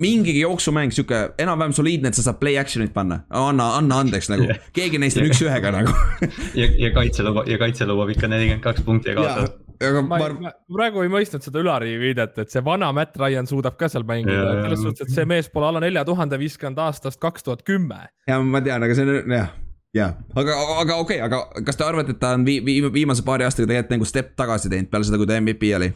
mingigi 0.00 0.40
jooksumäng, 0.40 0.92
sihuke 0.94 1.20
enam-vähem 1.40 1.74
soliidne, 1.76 2.10
et 2.10 2.18
sa 2.18 2.24
saad 2.24 2.40
play 2.40 2.58
action'it 2.60 2.92
panna, 2.94 3.20
anna, 3.36 3.70
anna 3.78 4.00
andeks 4.04 4.30
nagu, 4.32 4.48
keegi 4.76 5.00
neist 5.02 5.20
on 5.20 5.28
üks-ühega 5.28 5.72
nagu. 5.74 5.94
Ja, 6.60 6.66
ja 6.78 6.90
kaitse 6.94 7.24
lubab, 7.24 7.48
ja 7.48 7.58
kaitse 7.60 7.86
lubab 7.88 8.10
ikka 8.12 8.28
nelikümmend 8.30 8.64
kaks 8.64 8.84
punkti 8.84 9.12
ja 9.12 9.16
kaotab. 9.18 9.56
aga 9.80 10.02
ma, 10.04 10.18
ma, 10.18 10.28
ma 10.48 10.52
praegu 10.76 11.04
ei 11.04 11.12
mõistnud 11.12 11.44
seda 11.44 11.62
Ülari 11.62 11.94
viidet, 12.00 12.36
et 12.42 12.52
see 12.52 12.62
vana 12.64 12.90
Matt 12.96 13.16
Ryan 13.20 13.48
suudab 13.48 13.78
ka 13.80 13.88
seal 13.92 14.04
mängida, 14.08 14.52
selles 14.64 14.84
suhtes, 14.84 15.08
et 15.08 15.14
see 15.14 15.26
mees 15.28 15.50
pole 15.52 15.70
alla 15.70 15.82
nelja 15.84 16.04
tuhande 16.08 16.38
viiskümmend 16.40 16.80
aastast 16.82 17.20
kaks 17.22 17.46
tuhat 17.46 17.64
kümme. 17.68 18.06
ja 18.28 18.40
ma 18.42 18.62
tean, 18.64 18.84
aga 18.84 18.96
see 18.96 19.08
on 19.08 19.36
jah 19.36 19.52
jah, 19.96 20.16
aga, 20.38 20.56
aga 20.80 20.96
okei 21.02 21.20
okay,, 21.20 21.26
aga 21.26 21.64
kas 21.66 21.78
te 21.78 21.86
arvate, 21.86 22.14
et 22.14 22.20
ta 22.22 22.34
on 22.38 22.46
vi-, 22.46 22.60
vi-, 22.64 22.92
viimase 22.94 23.24
paari 23.26 23.46
aastaga 23.46 23.70
tegelikult 23.70 23.96
nagu 23.96 24.08
step 24.08 24.34
tagasi 24.38 24.72
teinud 24.72 24.90
peale 24.92 25.08
seda, 25.08 25.20
kui 25.20 25.30
ta 25.30 25.38
MVP 25.40 25.72
oli? 25.78 25.90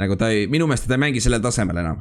nagu 0.00 0.16
ta 0.20 0.30
ei, 0.32 0.46
minu 0.50 0.68
meelest 0.68 0.88
ta 0.88 0.96
ei 0.96 1.04
mängi 1.04 1.20
sellel 1.20 1.42
tasemel 1.44 1.80
enam. 1.82 2.00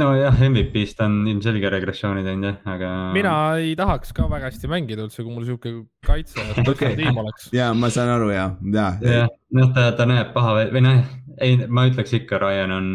Nojah, 0.00 0.40
MVP-st 0.48 1.04
on 1.04 1.20
ilmselge 1.30 1.70
regressiooni 1.72 2.24
teinud 2.26 2.48
jah, 2.48 2.56
aga. 2.74 2.90
mina 3.14 3.34
ei 3.60 3.74
tahaks 3.78 4.14
ka 4.16 4.26
väga 4.30 4.50
hästi 4.50 4.70
mängida 4.70 5.06
üldse, 5.06 5.22
kui 5.22 5.34
mul 5.34 5.46
sihuke 5.46 5.74
kaitse 6.06 6.42
okay. 6.72 6.96
tiim 6.98 7.20
oleks. 7.22 7.50
ja 7.54 7.70
ma 7.78 7.92
saan 7.94 8.12
aru 8.16 8.32
ja, 8.34 8.48
ja. 8.74 8.88
jah, 9.02 9.30
noh 9.54 9.70
ta, 9.76 9.90
ta 9.98 10.08
näeb 10.10 10.34
paha 10.36 10.58
või 10.74 10.84
noh, 10.84 11.06
ei, 11.38 11.60
ma 11.68 11.86
ütleks 11.90 12.16
ikka, 12.20 12.42
Ryan 12.42 12.76
on 12.80 12.90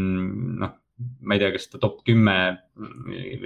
noh 0.65 0.75
ma 1.23 1.35
ei 1.35 1.39
tea, 1.39 1.51
kas 1.55 1.69
ta 1.71 1.79
top 1.79 2.01
kümme 2.07 2.35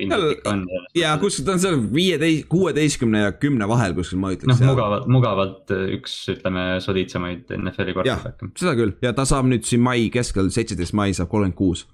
ilmselt 0.01 0.47
on. 0.49 0.63
ja 0.97 1.13
kuskil 1.21 1.45
ta 1.45 1.53
on 1.53 1.61
seal 1.61 1.79
viieteist, 1.93 2.47
kuueteistkümne 2.49 3.23
ja 3.27 3.33
kümne 3.37 3.67
vahel 3.69 3.93
kuskil 3.97 4.21
ma 4.21 4.31
ütleks. 4.33 4.49
noh, 4.57 4.71
mugavalt, 4.71 5.09
mugavalt 5.11 5.73
üks, 5.97 6.15
ütleme, 6.33 6.65
soliidsemaid 6.83 7.53
NFL-i 7.59 7.97
quarterback'e. 7.97 8.49
seda 8.57 8.73
küll 8.79 8.95
ja 9.05 9.13
ta 9.17 9.27
saab 9.29 9.49
nüüd 9.51 9.67
siin 9.69 9.83
mai 9.85 10.07
keskel, 10.13 10.49
seitseteist 10.53 10.97
mai 10.97 11.11
saab 11.13 11.29
kolmkümmend 11.29 11.59
kuus. 11.59 11.85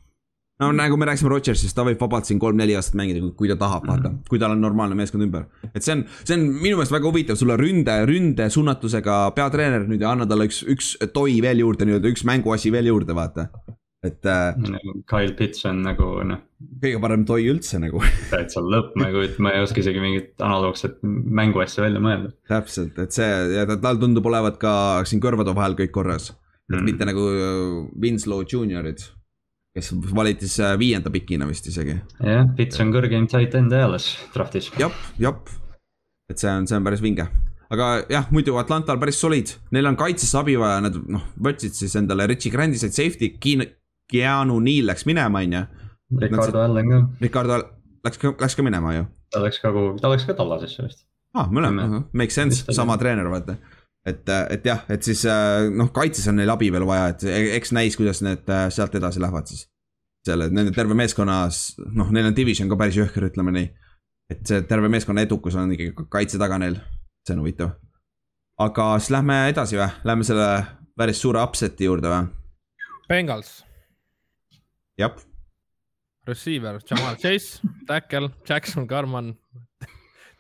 No 0.59 0.71
nagu 0.75 0.97
me 0.99 1.07
rääkisime 1.09 1.31
Rodgersist, 1.31 1.75
ta 1.75 1.85
võib 1.87 2.01
vabalt 2.01 2.29
siin 2.29 2.39
kolm-neli 2.41 2.75
aastat 2.77 2.97
mängida, 2.99 3.23
kui 3.39 3.49
ta 3.51 3.55
tahab, 3.59 3.87
vaata 3.87 4.09
-hmm. 4.09 4.29
kui 4.29 4.39
tal 4.39 4.55
on 4.55 4.61
normaalne 4.61 4.95
meeskond 4.99 5.23
ümber. 5.23 5.45
et 5.73 5.83
see 5.83 5.95
on, 5.95 6.05
see 6.23 6.35
on 6.37 6.45
minu 6.61 6.75
meelest 6.77 6.95
väga 6.95 7.07
huvitav, 7.07 7.39
sul 7.39 7.55
on 7.55 7.59
ründe, 7.59 7.97
ründe 8.05 8.49
suunatusega 8.49 9.19
peatreener 9.35 9.87
nüüd 9.87 10.01
ja 10.01 10.11
anna 10.11 10.27
talle 10.27 10.49
üks, 10.49 10.63
üks 10.67 10.95
toi 11.13 11.41
veel 11.41 11.65
juurde, 11.65 11.85
nii-öelda 11.85 12.15
üks 12.15 12.25
mänguasi 12.27 12.71
veel 12.71 12.91
juurde, 12.91 13.15
vaata 13.15 13.49
et 14.03 14.25
äh,. 14.25 14.55
Kyle 15.09 15.33
Pitts 15.35 15.65
on 15.67 15.81
nagu 15.83 16.07
noh. 16.27 16.39
kõige 16.83 16.99
parem 17.03 17.25
toi 17.27 17.43
üldse 17.51 17.79
nagu 17.83 17.99
täitsa 18.33 18.63
lõpp 18.63 18.95
nagu, 18.99 19.23
et 19.27 19.39
ma 19.43 19.51
ei 19.55 19.63
oska 19.65 19.83
isegi 19.83 20.03
mingit 20.03 20.43
analoogset 20.43 20.99
mänguasja 21.03 21.83
välja 21.83 22.03
mõelda. 22.03 22.31
täpselt, 22.47 22.99
et 23.03 23.15
see 23.15 23.29
ja 23.57 23.65
tal 23.75 23.99
tundub 23.99 24.27
olevat 24.31 24.59
ka 24.61 24.73
siin 25.09 25.23
kõrvade 25.23 25.55
vahel 25.55 25.75
kõik 25.79 25.91
korras 25.95 26.31
mm.. 26.71 26.83
mitte 26.87 27.07
nagu 27.09 27.25
äh, 27.35 27.73
Winslow 27.99 28.45
Juniorid, 28.47 29.03
kes 29.79 29.93
valiti 30.15 30.47
siis 30.47 30.61
äh, 30.65 30.77
viienda 30.79 31.11
pikina 31.13 31.47
vist 31.49 31.67
isegi. 31.71 31.97
jah, 32.19 32.47
Pitts 32.57 32.79
on 32.83 32.93
kõrgeim 32.95 33.27
tight 33.31 33.55
end 33.57 33.75
eales 33.75 34.11
draft'is. 34.35 34.71
jep, 34.79 34.95
jep, 35.19 35.53
et 36.29 36.37
see 36.37 36.51
on, 36.51 36.67
see 36.69 36.77
on 36.77 36.85
päris 36.85 37.03
vinge 37.03 37.27
aga 37.69 37.89
jah, 38.09 38.29
muidu 38.33 38.57
Atlantal 38.61 38.99
päris 39.01 39.19
solid, 39.21 39.51
neil 39.75 39.89
on 39.89 39.97
kaitses 39.99 40.31
abi 40.37 40.55
vaja, 40.59 40.81
nad 40.85 40.95
noh, 41.13 41.25
võtsid 41.41 41.77
siis 41.77 41.93
endale 41.99 42.25
Richie 42.29 42.53
Grandi 42.53 42.81
said 42.81 42.95
safety, 42.95 43.33
Keanu 44.09 44.57
Neil 44.65 44.89
läks 44.89 45.05
minema, 45.05 45.43
on 45.45 45.53
ju. 45.53 45.65
Ricardo 46.19 46.63
Allan 46.63 46.89
ka. 46.89 46.99
Ricardo 47.21 47.59
läks 48.05 48.17
ka, 48.17 48.33
läks 48.41 48.57
ka 48.57 48.65
minema 48.65 48.95
ju. 48.95 49.05
ta 49.29 49.43
läks 49.43 49.61
ka 49.61 49.71
kuhugi, 49.75 50.01
ta 50.01 50.09
läks 50.09 50.25
ka 50.25 50.33
Tallasesse 50.37 50.87
vist. 50.87 51.03
aa 51.35 51.43
ah,, 51.43 51.51
mõlema, 51.53 52.03
make 52.17 52.33
sense, 52.33 52.65
sama 52.73 52.97
treener, 52.97 53.29
vaata. 53.29 53.59
Et, 54.07 54.31
et 54.55 54.65
jah, 54.65 54.85
et 54.89 55.03
siis 55.03 55.25
noh, 55.75 55.91
kaitses 55.95 56.27
on 56.31 56.39
neil 56.39 56.51
abi 56.53 56.71
veel 56.73 56.87
vaja, 56.87 57.11
et 57.13 57.25
e-, 57.27 57.51
eks 57.57 57.73
näis, 57.75 57.97
kuidas 57.99 58.23
need 58.25 58.47
sealt 58.73 58.95
edasi 58.99 59.21
lähevad 59.23 59.51
siis. 59.51 59.67
selle, 60.27 60.49
nende 60.53 60.73
terve 60.75 60.97
meeskonnas, 60.99 61.61
noh, 61.95 62.09
neil 62.15 62.29
on 62.29 62.35
division 62.35 62.69
ka 62.69 62.77
päris 62.79 62.97
jõhker, 62.99 63.29
ütleme 63.29 63.53
nii. 63.55 63.69
et 64.29 64.43
see 64.45 64.65
terve 64.69 64.89
meeskonna 64.91 65.23
edukus 65.25 65.55
on 65.57 65.71
ikkagi 65.73 66.07
kaitse 66.11 66.41
taga 66.41 66.59
neil, 66.61 66.77
see 67.25 67.35
on 67.35 67.43
huvitav. 67.43 67.77
aga 68.59 68.91
siis 68.99 69.15
lähme 69.15 69.41
edasi 69.53 69.79
või, 69.79 69.89
lähme 70.11 70.27
selle 70.27 70.51
päris 70.99 71.21
suure 71.23 71.41
upset'i 71.43 71.87
juurde 71.87 72.11
või? 72.11 72.29
Bengals 73.09 73.59
jah. 74.99 75.15
Receiver, 76.27 76.79
Jamal 76.89 77.15
Chase, 77.15 77.61
tackle, 77.87 78.29
Jackson 78.47 78.87
Carman 78.87 79.33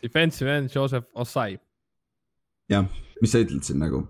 defensive 0.01 0.47
end, 0.47 0.69
Joseph 0.75 1.07
Osai. 1.15 1.57
Jah, 2.69 2.87
mis 3.21 3.33
sa 3.33 3.41
ütled 3.43 3.65
siin 3.65 3.81
nagu? 3.81 4.05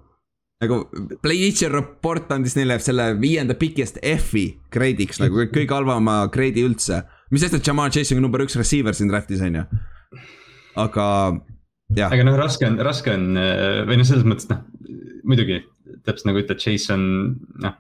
nagu 0.60 0.82
Bleacher 1.24 1.72
Report 1.72 2.32
andis 2.36 2.58
neile 2.58 2.76
selle 2.84 3.14
viienda 3.20 3.56
pikist 3.60 4.02
F-i 4.04 4.50
grade'iks 4.74 5.22
nagu 5.22 5.46
kõige 5.54 5.72
halvama 5.72 6.26
grade'i 6.34 6.66
üldse. 6.68 7.04
mis 7.32 7.46
sest, 7.46 7.56
et 7.56 7.68
Jamal 7.68 7.94
Chase 7.96 8.16
on 8.16 8.26
number 8.26 8.44
üks 8.44 8.58
receiver 8.60 8.96
siin 8.96 9.12
draft'is 9.12 9.44
on 9.46 9.62
ju. 9.62 9.64
aga 10.84 11.06
jah. 11.96 12.12
aga 12.12 12.26
noh, 12.28 12.36
raske 12.40 12.68
on, 12.68 12.76
raske 12.84 13.14
on 13.16 13.30
või 13.88 14.02
noh, 14.02 14.10
selles 14.10 14.28
mõttes 14.28 14.50
noh, 14.52 14.66
muidugi 15.24 15.62
täpselt 16.04 16.28
nagu 16.28 16.44
ütled, 16.44 16.60
Chase 16.60 16.92
on 16.98 17.08
noh, 17.64 17.80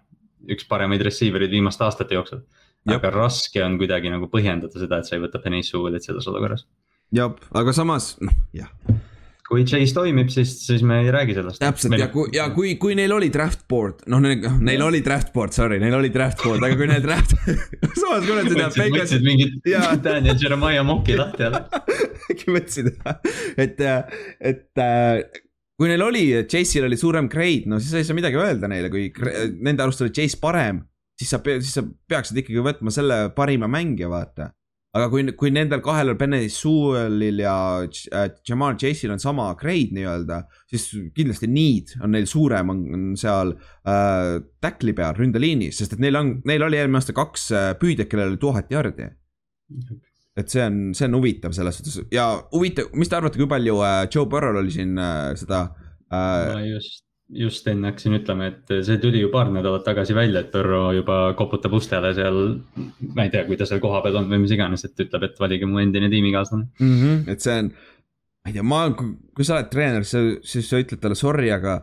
üks 0.50 0.68
paremaid 0.72 1.04
receiver'id 1.04 1.52
viimaste 1.52 1.84
aastate 1.84 2.16
jooksul. 2.16 2.46
aga 2.88 3.12
raske 3.12 3.60
on 3.66 3.76
kuidagi 3.82 4.12
nagu 4.14 4.32
põhjendada 4.32 4.80
seda, 4.80 5.02
et 5.02 5.10
sa 5.10 5.18
ei 5.18 5.26
võta 5.28 5.44
Penny 5.44 5.66
Sewellit 5.68 6.08
selles 6.08 6.32
olukorras. 6.32 6.64
jah, 7.12 7.36
aga 7.52 7.76
samas 7.76 8.14
noh, 8.24 8.40
jah 8.56 8.72
kui 9.50 9.66
Chase 9.66 9.96
toimib, 9.96 10.30
siis, 10.34 10.52
siis 10.62 10.84
me 10.86 11.00
ei 11.04 11.12
räägi 11.14 11.36
sellest. 11.40 11.60
täpselt 11.62 11.94
meil... 11.94 12.04
ja 12.04 12.08
kui, 12.14 12.30
ja 12.36 12.46
kui, 12.54 12.76
kui 12.82 12.96
neil 12.98 13.14
oli 13.16 13.32
draft 13.34 13.66
board, 13.72 14.04
noh 14.12 14.22
neil, 14.22 14.46
neil 14.66 14.84
oli 14.86 15.02
draft 15.06 15.34
board, 15.34 15.56
sorry, 15.56 15.80
neil 15.82 15.98
oli 15.98 16.12
draft 16.14 16.44
board, 16.46 16.64
aga 16.66 16.78
kui 16.78 16.90
neil 16.90 17.04
draft 17.04 17.34
samas 18.02 18.28
kui 18.28 18.38
nad 18.38 18.52
seda. 18.54 18.70
võtsid 18.94 19.26
mingit 19.26 19.70
Daniel 20.06 20.38
Jeremiah 20.40 20.86
mock'i 20.86 21.18
lahti 21.18 21.48
jälle. 21.48 21.64
äkki 22.30 22.54
võtsid, 22.54 22.92
et, 23.66 23.82
et 24.52 24.84
äh, 24.86 25.42
kui 25.80 25.90
neil 25.90 26.06
oli, 26.06 26.28
Chase'il 26.46 26.86
oli 26.86 27.00
suurem 27.00 27.32
grade, 27.32 27.66
no 27.72 27.82
siis 27.82 27.98
ei 27.98 28.06
saa 28.08 28.18
midagi 28.18 28.38
öelda 28.38 28.70
neile, 28.70 28.94
kui 28.94 29.10
nende 29.66 29.86
arust 29.86 30.06
oli 30.06 30.14
Chase 30.14 30.38
parem, 30.42 30.84
siis 31.18 31.34
sa, 31.34 31.42
siis 31.42 31.74
sa 31.80 31.86
peaksid 32.12 32.44
ikkagi 32.44 32.62
võtma 32.70 32.94
selle 32.94 33.24
parima 33.34 33.72
mängija, 33.72 34.12
vaata 34.14 34.52
aga 34.98 35.08
kui, 35.12 35.24
kui 35.38 35.52
nendel 35.54 35.82
kahel, 35.86 36.16
Benny 36.18 36.48
Sewellil 36.50 37.44
ja 37.44 37.56
äh, 37.86 38.30
Jamal 38.48 38.78
Chase'il 38.82 39.14
on 39.14 39.22
sama 39.22 39.52
grade 39.60 39.94
nii-öelda, 39.96 40.42
siis 40.70 40.88
kindlasti 41.16 41.50
need 41.52 41.94
on 42.02 42.16
neil 42.16 42.26
suurem, 42.30 42.72
on 42.74 43.18
seal 43.20 43.54
äh, 43.54 44.40
tackli 44.64 44.96
peal, 44.98 45.18
ründeliinis, 45.18 45.82
sest 45.82 45.98
et 45.98 46.02
neil 46.04 46.18
on, 46.18 46.38
neil 46.50 46.66
oli 46.66 46.80
eelmine 46.80 47.02
aasta 47.02 47.16
kaks 47.18 47.50
äh, 47.54 47.72
püüdjat, 47.82 48.10
kellel 48.10 48.34
oli 48.34 48.42
tuhat 48.42 48.74
jardi. 48.74 49.12
et 50.40 50.50
see 50.50 50.64
on, 50.64 50.80
see 50.98 51.06
on 51.10 51.18
huvitav 51.20 51.54
selles 51.54 51.78
suhtes 51.78 52.00
ja 52.16 52.32
huvitav, 52.54 52.90
mis 52.98 53.12
te 53.12 53.18
arvate, 53.18 53.38
kui 53.38 53.50
palju 53.50 53.82
äh, 53.86 54.02
Joe 54.10 54.26
Burrow'l 54.30 54.64
oli 54.64 54.74
siin 54.74 54.98
äh, 54.98 55.36
seda 55.38 55.68
äh,? 56.10 56.56
ma 56.56 56.64
just 56.66 57.09
just 57.30 57.68
enne 57.70 57.92
hakkasin 57.92 58.18
ütlema, 58.18 58.48
et 58.50 58.72
see 58.86 58.98
tuli 59.02 59.22
ju 59.22 59.30
paar 59.34 59.52
nädalat 59.54 59.84
tagasi 59.86 60.16
välja, 60.18 60.42
et 60.42 60.50
Põrro 60.54 60.90
juba 60.98 61.20
koputab 61.38 61.76
ustele 61.78 62.12
seal. 62.18 62.40
ma 63.16 63.26
ei 63.26 63.34
tea, 63.34 63.46
kui 63.46 63.58
ta 63.60 63.68
seal 63.70 63.82
kohapeal 63.84 64.18
on 64.22 64.30
või 64.32 64.42
mis 64.44 64.54
iganes, 64.56 64.86
et 64.88 65.06
ütleb, 65.06 65.28
et 65.28 65.40
valige 65.42 65.70
mu 65.70 65.82
endine 65.82 66.10
tiimikaaslane 66.10 66.68
mm. 66.80 66.96
-hmm, 67.02 67.32
et 67.34 67.46
see 67.46 67.58
on, 67.64 67.70
ma 67.70 68.52
ei 68.52 68.58
tea, 68.58 68.66
ma, 68.66 68.82
kui 68.96 69.46
sa 69.46 69.60
oled 69.60 69.70
treener, 69.74 70.08
siis 70.08 70.66
sa 70.66 70.82
ütled 70.82 71.02
talle 71.04 71.18
sorry, 71.20 71.52
aga 71.54 71.80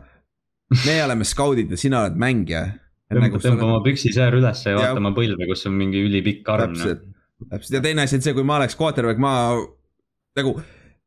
me 0.85 0.97
oleme 1.05 1.27
skaudid 1.27 1.71
ja 1.71 1.79
sina 1.79 2.03
oled 2.03 2.19
mängija. 2.19 2.65
tõmba 3.07 3.31
nagu 3.31 3.69
oma 3.69 3.83
püksisäär 3.85 4.35
üles 4.35 4.65
ja 4.65 4.75
vaata 4.75 4.99
oma 4.99 5.13
põlve, 5.15 5.47
kus 5.47 5.65
on 5.69 5.77
mingi 5.79 6.03
ülipikk 6.03 6.49
arm. 6.51 6.75
täpselt, 6.75 7.05
täpselt 7.49 7.79
ja 7.79 7.85
teine 7.85 8.03
asi 8.03 8.19
on 8.19 8.25
see, 8.25 8.35
kui 8.35 8.43
ma 8.43 8.59
oleks 8.59 8.75
quarterback, 8.75 9.19
ma 9.19 9.55
nagu 10.37 10.57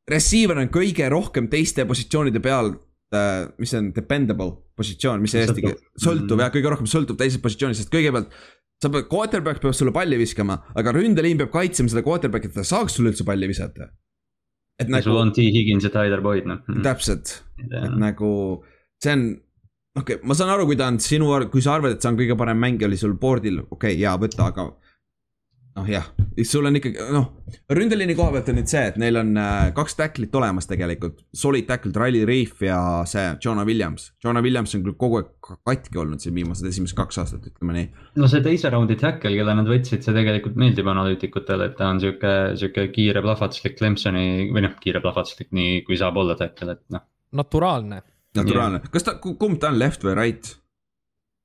receiver 0.08 0.58
on 0.58 0.72
kõige 0.72 1.08
rohkem 1.12 1.52
teiste 1.52 1.84
positsioonide 1.84 2.40
peal 2.40 2.72
mis 3.10 3.72
see 3.72 3.80
on, 3.80 3.90
dependable 3.96 4.52
positsioon, 4.78 5.22
mis 5.22 5.34
see 5.34 5.42
eesti 5.44 5.64
keel, 5.64 5.76
sõltuv 5.98 6.36
mm. 6.36 6.44
jah, 6.44 6.52
kõige 6.54 6.72
rohkem 6.74 6.90
sõltub 6.90 7.18
teisest 7.18 7.42
positsioonist, 7.42 7.82
sest 7.82 7.92
kõigepealt. 7.92 8.30
sa 8.80 8.90
pead, 8.92 9.08
quarterback 9.10 9.62
peab 9.62 9.74
sulle 9.76 9.92
palli 9.94 10.18
viskama, 10.20 10.60
aga 10.78 10.94
ründeliin 10.94 11.40
peab 11.40 11.50
kaitsema 11.54 11.90
seda 11.92 12.04
quarterback'i, 12.06 12.52
et 12.52 12.58
ta 12.60 12.66
saaks 12.66 12.98
sulle 12.98 13.12
üldse 13.12 13.26
palli 13.26 13.50
visata. 13.50 13.90
et 14.80 14.88
ja 14.88 14.94
nagu. 14.94 15.08
sul 15.08 15.18
on 15.20 15.32
T 15.34 15.44
Higgins 15.44 15.84
ja 15.84 15.92
Tyler 15.94 16.22
Boyd 16.24 16.46
noh 16.46 16.62
mm.. 16.62 16.82
täpselt, 16.86 17.40
et 17.66 17.96
nagu 17.98 18.30
see 19.02 19.16
on 19.16 19.26
okei 19.98 20.16
okay,, 20.16 20.22
ma 20.22 20.36
saan 20.38 20.54
aru, 20.54 20.68
kui 20.70 20.78
ta 20.78 20.86
on 20.92 21.00
sinu, 21.02 21.32
kui 21.50 21.64
sa 21.64 21.74
arvad, 21.74 21.96
et 21.96 22.04
see 22.04 22.12
on 22.12 22.20
kõige 22.20 22.38
parem 22.38 22.62
mängija 22.62 22.88
oli 22.88 23.00
sul 23.00 23.18
board'il, 23.18 23.64
okei 23.66 23.74
okay,, 23.96 23.98
jaa, 24.04 24.14
võta, 24.22 24.52
aga 24.54 24.70
noh 25.78 25.86
jah, 25.88 26.06
sul 26.46 26.66
on 26.66 26.76
ikkagi 26.78 27.04
noh, 27.14 27.26
ründeliini 27.70 28.14
koha 28.18 28.32
pealt 28.34 28.48
on 28.52 28.58
nüüd 28.58 28.70
see, 28.70 28.82
et 28.90 28.96
neil 29.00 29.18
on 29.20 29.30
äh, 29.38 29.70
kaks 29.76 29.96
tacklit 29.98 30.34
olemas 30.36 30.66
tegelikult. 30.70 31.20
Solid 31.36 31.68
tackle, 31.68 31.92
Riley 31.96 32.26
Reef 32.28 32.62
ja 32.64 32.78
see 33.08 33.26
Jonah 33.44 33.66
Williams. 33.66 34.10
Jonah 34.24 34.44
Williams 34.44 34.74
on 34.76 34.84
küll 34.86 34.96
kogu 35.00 35.20
aeg 35.20 35.52
katki 35.68 36.00
olnud 36.02 36.22
siin 36.22 36.34
viimased 36.36 36.66
esimesed 36.66 36.98
kaks 36.98 37.20
aastat, 37.22 37.46
ütleme 37.52 37.76
nii. 37.76 37.88
no 38.20 38.30
see 38.30 38.42
teise 38.44 38.72
raundi 38.74 38.98
tackle, 39.00 39.34
kelle 39.36 39.56
nad 39.56 39.70
võtsid, 39.70 40.04
see 40.06 40.16
tegelikult 40.16 40.58
meeldib 40.60 40.90
analüütikutele, 40.90 41.70
et 41.70 41.78
ta 41.78 41.92
on 41.94 42.02
sihuke, 42.02 42.34
sihuke 42.60 42.88
kiire 42.94 43.22
plahvatuslik 43.24 43.78
Clemsoni 43.78 44.50
või 44.50 44.66
noh, 44.66 44.74
kiire 44.82 45.02
plahvatuslik, 45.04 45.52
nii 45.56 45.84
kui 45.86 45.98
saab 46.00 46.18
olla 46.20 46.38
tackle, 46.40 46.76
et 46.78 46.84
noh. 46.96 47.06
naturaalne. 47.40 48.02
naturaalne, 48.38 48.82
kas 48.90 49.06
ta, 49.06 49.18
kumb 49.22 49.62
ta 49.62 49.70
on, 49.70 49.78
left 49.80 50.06
või 50.06 50.18
right? 50.18 50.56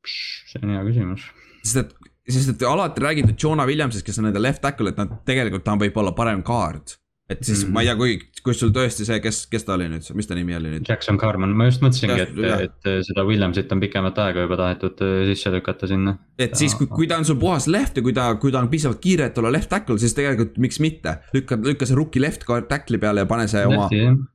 see 0.06 0.62
on 0.62 0.76
hea 0.76 0.84
küsimus. 0.86 1.30
sest 1.64 1.82
et 1.82 2.15
sest 2.34 2.50
et 2.56 2.68
alati 2.68 3.02
räägitud 3.04 3.38
Jonah 3.38 3.68
Williamsist, 3.68 4.06
kes 4.06 4.20
on 4.20 4.30
nende 4.30 4.42
left 4.42 4.64
tackle, 4.64 4.90
et 4.90 4.98
nad 4.98 5.12
tegelikult 5.28 5.66
ta 5.66 5.76
võib 5.80 5.98
olla 6.02 6.16
parem 6.18 6.42
kaart. 6.46 6.98
Et 7.30 7.44
siis 7.44 7.64
mm 7.64 7.68
-hmm. 7.68 7.74
ma 7.74 7.82
ei 7.82 7.88
tea, 7.88 7.96
kui, 7.96 8.18
kui 8.46 8.54
sul 8.54 8.72
tõesti 8.74 9.06
see, 9.08 9.20
kes, 9.20 9.40
kes 9.50 9.64
ta 9.66 9.74
oli 9.74 9.88
nüüd, 9.90 10.06
mis 10.14 10.28
ta 10.30 10.36
nimi 10.38 10.56
oli 10.56 10.76
nüüd? 10.76 10.86
Jackson 10.90 11.18
Carman, 11.18 11.56
ma 11.58 11.66
just 11.66 11.82
mõtlesingi, 11.82 12.22
et, 12.22 12.38
et 12.68 12.90
seda 13.08 13.26
Williamsit 13.26 13.72
on 13.74 13.82
pikemat 13.82 14.22
aega 14.22 14.46
juba 14.46 14.60
tahetud 14.62 15.02
äh, 15.02 15.26
sisse 15.32 15.52
lükata 15.54 15.90
sinna. 15.90 16.18
et 16.38 16.56
siis, 16.56 16.76
kui, 16.78 16.88
kui 16.88 17.08
ta 17.10 17.18
on 17.18 17.26
sul 17.26 17.40
puhas 17.42 17.68
left 17.68 17.98
ja 17.98 18.06
kui 18.06 18.14
ta, 18.14 18.30
kui 18.42 18.54
ta 18.54 18.62
on 18.62 18.70
piisavalt 18.70 19.02
kiire, 19.02 19.32
et 19.32 19.38
olla 19.42 19.52
left 19.58 19.70
tackle, 19.70 19.98
siis 20.00 20.14
tegelikult 20.14 20.58
miks 20.58 20.80
mitte. 20.80 21.18
lükka, 21.34 21.58
lükka 21.66 21.90
see 21.90 21.98
rookie 21.98 22.22
left 22.22 22.46
tackle'i 22.46 23.02
peale 23.02 23.26
ja 23.26 23.26
pane 23.26 23.48
see 23.48 23.66
oma. 23.66 23.90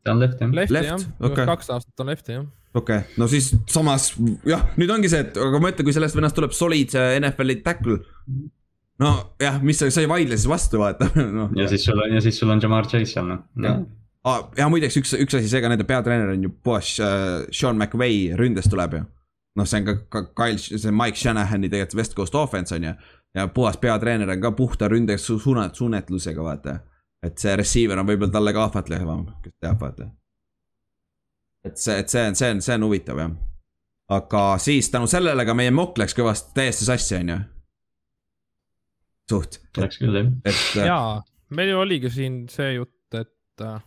ta 0.05 0.13
on 0.13 0.21
left 0.21 0.41
jah. 0.41 0.53
left, 0.53 0.71
left 0.71 0.89
jah 0.89 1.11
okay., 1.21 1.47
kaks 1.47 1.71
aastat 1.71 2.01
on 2.01 2.11
lefti 2.11 2.33
jah 2.33 2.47
okei 2.75 2.97
okay., 2.97 3.19
no 3.19 3.27
siis 3.31 3.53
samas 3.71 4.13
jah, 4.47 4.67
nüüd 4.81 4.91
ongi 4.91 5.11
see, 5.11 5.23
et 5.27 5.39
aga 5.39 5.61
ma 5.63 5.71
ütlen, 5.73 5.87
kui 5.87 5.95
sellest 5.95 6.19
vennast 6.19 6.39
tuleb 6.39 6.55
solid 6.57 6.91
see 6.95 7.21
NFL-i 7.21 7.63
tackle. 7.67 8.01
Nojah, 9.01 9.61
mis 9.65 9.81
sa, 9.81 9.89
sa 9.93 10.03
ei 10.05 10.11
vaidle 10.11 10.37
siis 10.39 10.51
vastu, 10.51 10.81
vaata 10.83 11.09
no,. 11.39 11.49
ja 11.57 11.69
siis 11.71 11.87
sul 11.89 12.01
on, 12.01 12.13
ja 12.15 12.21
siis 12.25 12.39
sul 12.41 12.53
on 12.53 12.61
Jamar 12.63 12.89
Chase 12.91 13.13
seal 13.15 13.29
noh 13.29 13.47
ja. 13.65 13.79
Ah, 14.29 14.43
ja 14.59 14.67
muideks 14.69 14.99
üks, 15.01 15.15
üks 15.17 15.39
asi, 15.39 15.49
see 15.49 15.63
ka 15.65 15.71
nende 15.73 15.87
peatreener 15.89 16.35
on 16.35 16.43
ju 16.45 16.51
puhas 16.53 16.93
uh, 17.01 17.47
Sean 17.57 17.79
McVay 17.81 18.37
ründes 18.37 18.69
tuleb 18.69 18.99
ju. 18.99 19.01
noh, 19.57 19.69
see 19.69 19.81
on 19.81 19.89
ka, 19.89 19.97
ka 20.13 20.25
Kyle, 20.37 20.61
see 20.61 20.93
Mike 20.93 21.17
Shanahani 21.17 21.73
tegelikult 21.73 22.03
West 22.03 22.17
Coast 22.19 22.37
offense 22.37 22.77
on 22.77 22.85
ju. 22.91 22.95
ja 23.35 23.49
puhas 23.49 23.81
peatreener 23.81 24.37
on 24.37 24.45
ka 24.45 24.53
puhta 24.53 24.93
ründe 24.93 25.17
suunat-, 25.17 25.75
suunetlusega 25.81 26.45
vaata. 26.45 26.79
et 27.25 27.41
see 27.41 27.57
receiver 27.57 27.99
on 28.01 28.09
võib-olla 28.13 28.37
talle 28.37 28.53
ka 28.53 28.69
ahvatlevam, 28.69 29.25
kes 29.41 29.57
teab, 29.57 29.81
vaata 29.81 30.11
et 31.65 31.77
see, 31.77 31.97
et 32.01 32.09
see 32.09 32.27
on, 32.29 32.37
see 32.37 32.51
on, 32.51 32.61
see 32.65 32.77
on 32.77 32.85
huvitav 32.89 33.21
jah. 33.21 33.33
aga 34.11 34.45
siis 34.59 34.91
tänu 34.91 35.09
sellele 35.11 35.45
ka 35.47 35.55
meie 35.55 35.73
mokk 35.75 35.99
läks 36.01 36.17
kõvasti 36.19 36.55
täiesti 36.57 36.89
sassi, 36.89 37.17
on 37.21 37.33
ju. 37.35 37.39
Suht. 39.31 39.61
Läks 39.79 40.01
küll 40.01 40.19
jah. 40.19 40.33
et. 40.45 40.65
Äh, 40.77 40.89
jaa, 40.91 41.21
meil 41.57 41.73
ju 41.73 41.81
oligi 41.83 42.13
siin 42.15 42.43
see 42.53 42.75
jutt, 42.77 43.19
et 43.19 43.65
äh, 43.67 43.79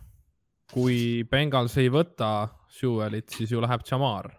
kui 0.72 0.98
Bengals 1.30 1.76
ei 1.82 1.90
võta 1.92 2.48
Sewellit, 2.74 3.28
siis 3.30 3.52
ju 3.54 3.62
läheb 3.62 3.84
Jamar. 3.86 4.32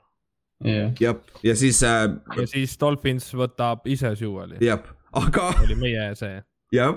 jah, 0.65 1.17
ja 1.43 1.55
siis 1.55 1.81
äh,. 1.83 2.09
ja 2.37 2.45
siis 2.47 2.77
Dolphins 2.79 3.27
võtab 3.35 3.87
ise 3.91 4.13
Sewelli. 4.15 4.59
jah, 4.63 4.83
aga. 5.15 5.49
oli 5.65 5.77
meie 5.79 6.11
see. 6.19 6.39
jah, 6.75 6.95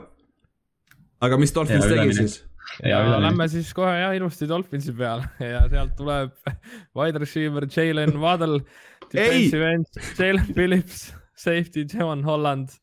aga 1.21 1.41
mis 1.41 1.55
Dolphins 1.55 1.87
ja, 1.87 1.97
tegi 1.97 2.21
siis? 2.23 2.39
ja, 2.83 3.01
ja 3.03 3.21
lähme 3.23 3.49
siis 3.51 3.71
kohe 3.77 3.93
jah 3.99 4.15
ilusti 4.17 4.49
Dolphinsi 4.49 4.95
peale 4.97 5.29
ja 5.55 5.65
sealt 5.71 5.97
tuleb 5.99 6.35
wide 6.99 7.23
receiver 7.23 7.67
Jalen 7.67 8.19
Waddle, 8.23 8.61
defensive 9.13 9.73
end 9.75 10.03
Jalen 10.19 10.53
Phillips, 10.55 11.09
safety 11.39 11.87
Javon 11.87 12.25
Holland, 12.27 12.75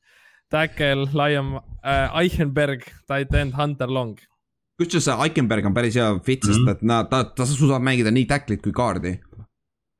tackle 0.55 1.09
Liam 1.11 1.55
äh, 1.59 2.17
Eichenberg, 2.23 2.87
tight 3.11 3.35
end 3.35 3.55
Hunter 3.59 3.91
Long. 3.91 4.17
kusjuures 4.79 5.07
see 5.07 5.15
Eichenberg 5.27 5.67
on 5.69 5.75
päris 5.75 5.99
hea 5.99 6.09
fit, 6.23 6.43
sest 6.43 6.59
mm 6.59 6.67
-hmm. 6.67 6.75
et 6.75 6.83
nad, 6.91 7.11
ta, 7.11 7.23
ta 7.23 7.45
suudab 7.45 7.83
mängida 7.83 8.11
nii 8.11 8.25
tacklit 8.31 8.63
kui 8.63 8.75
kaardi. 8.75 9.17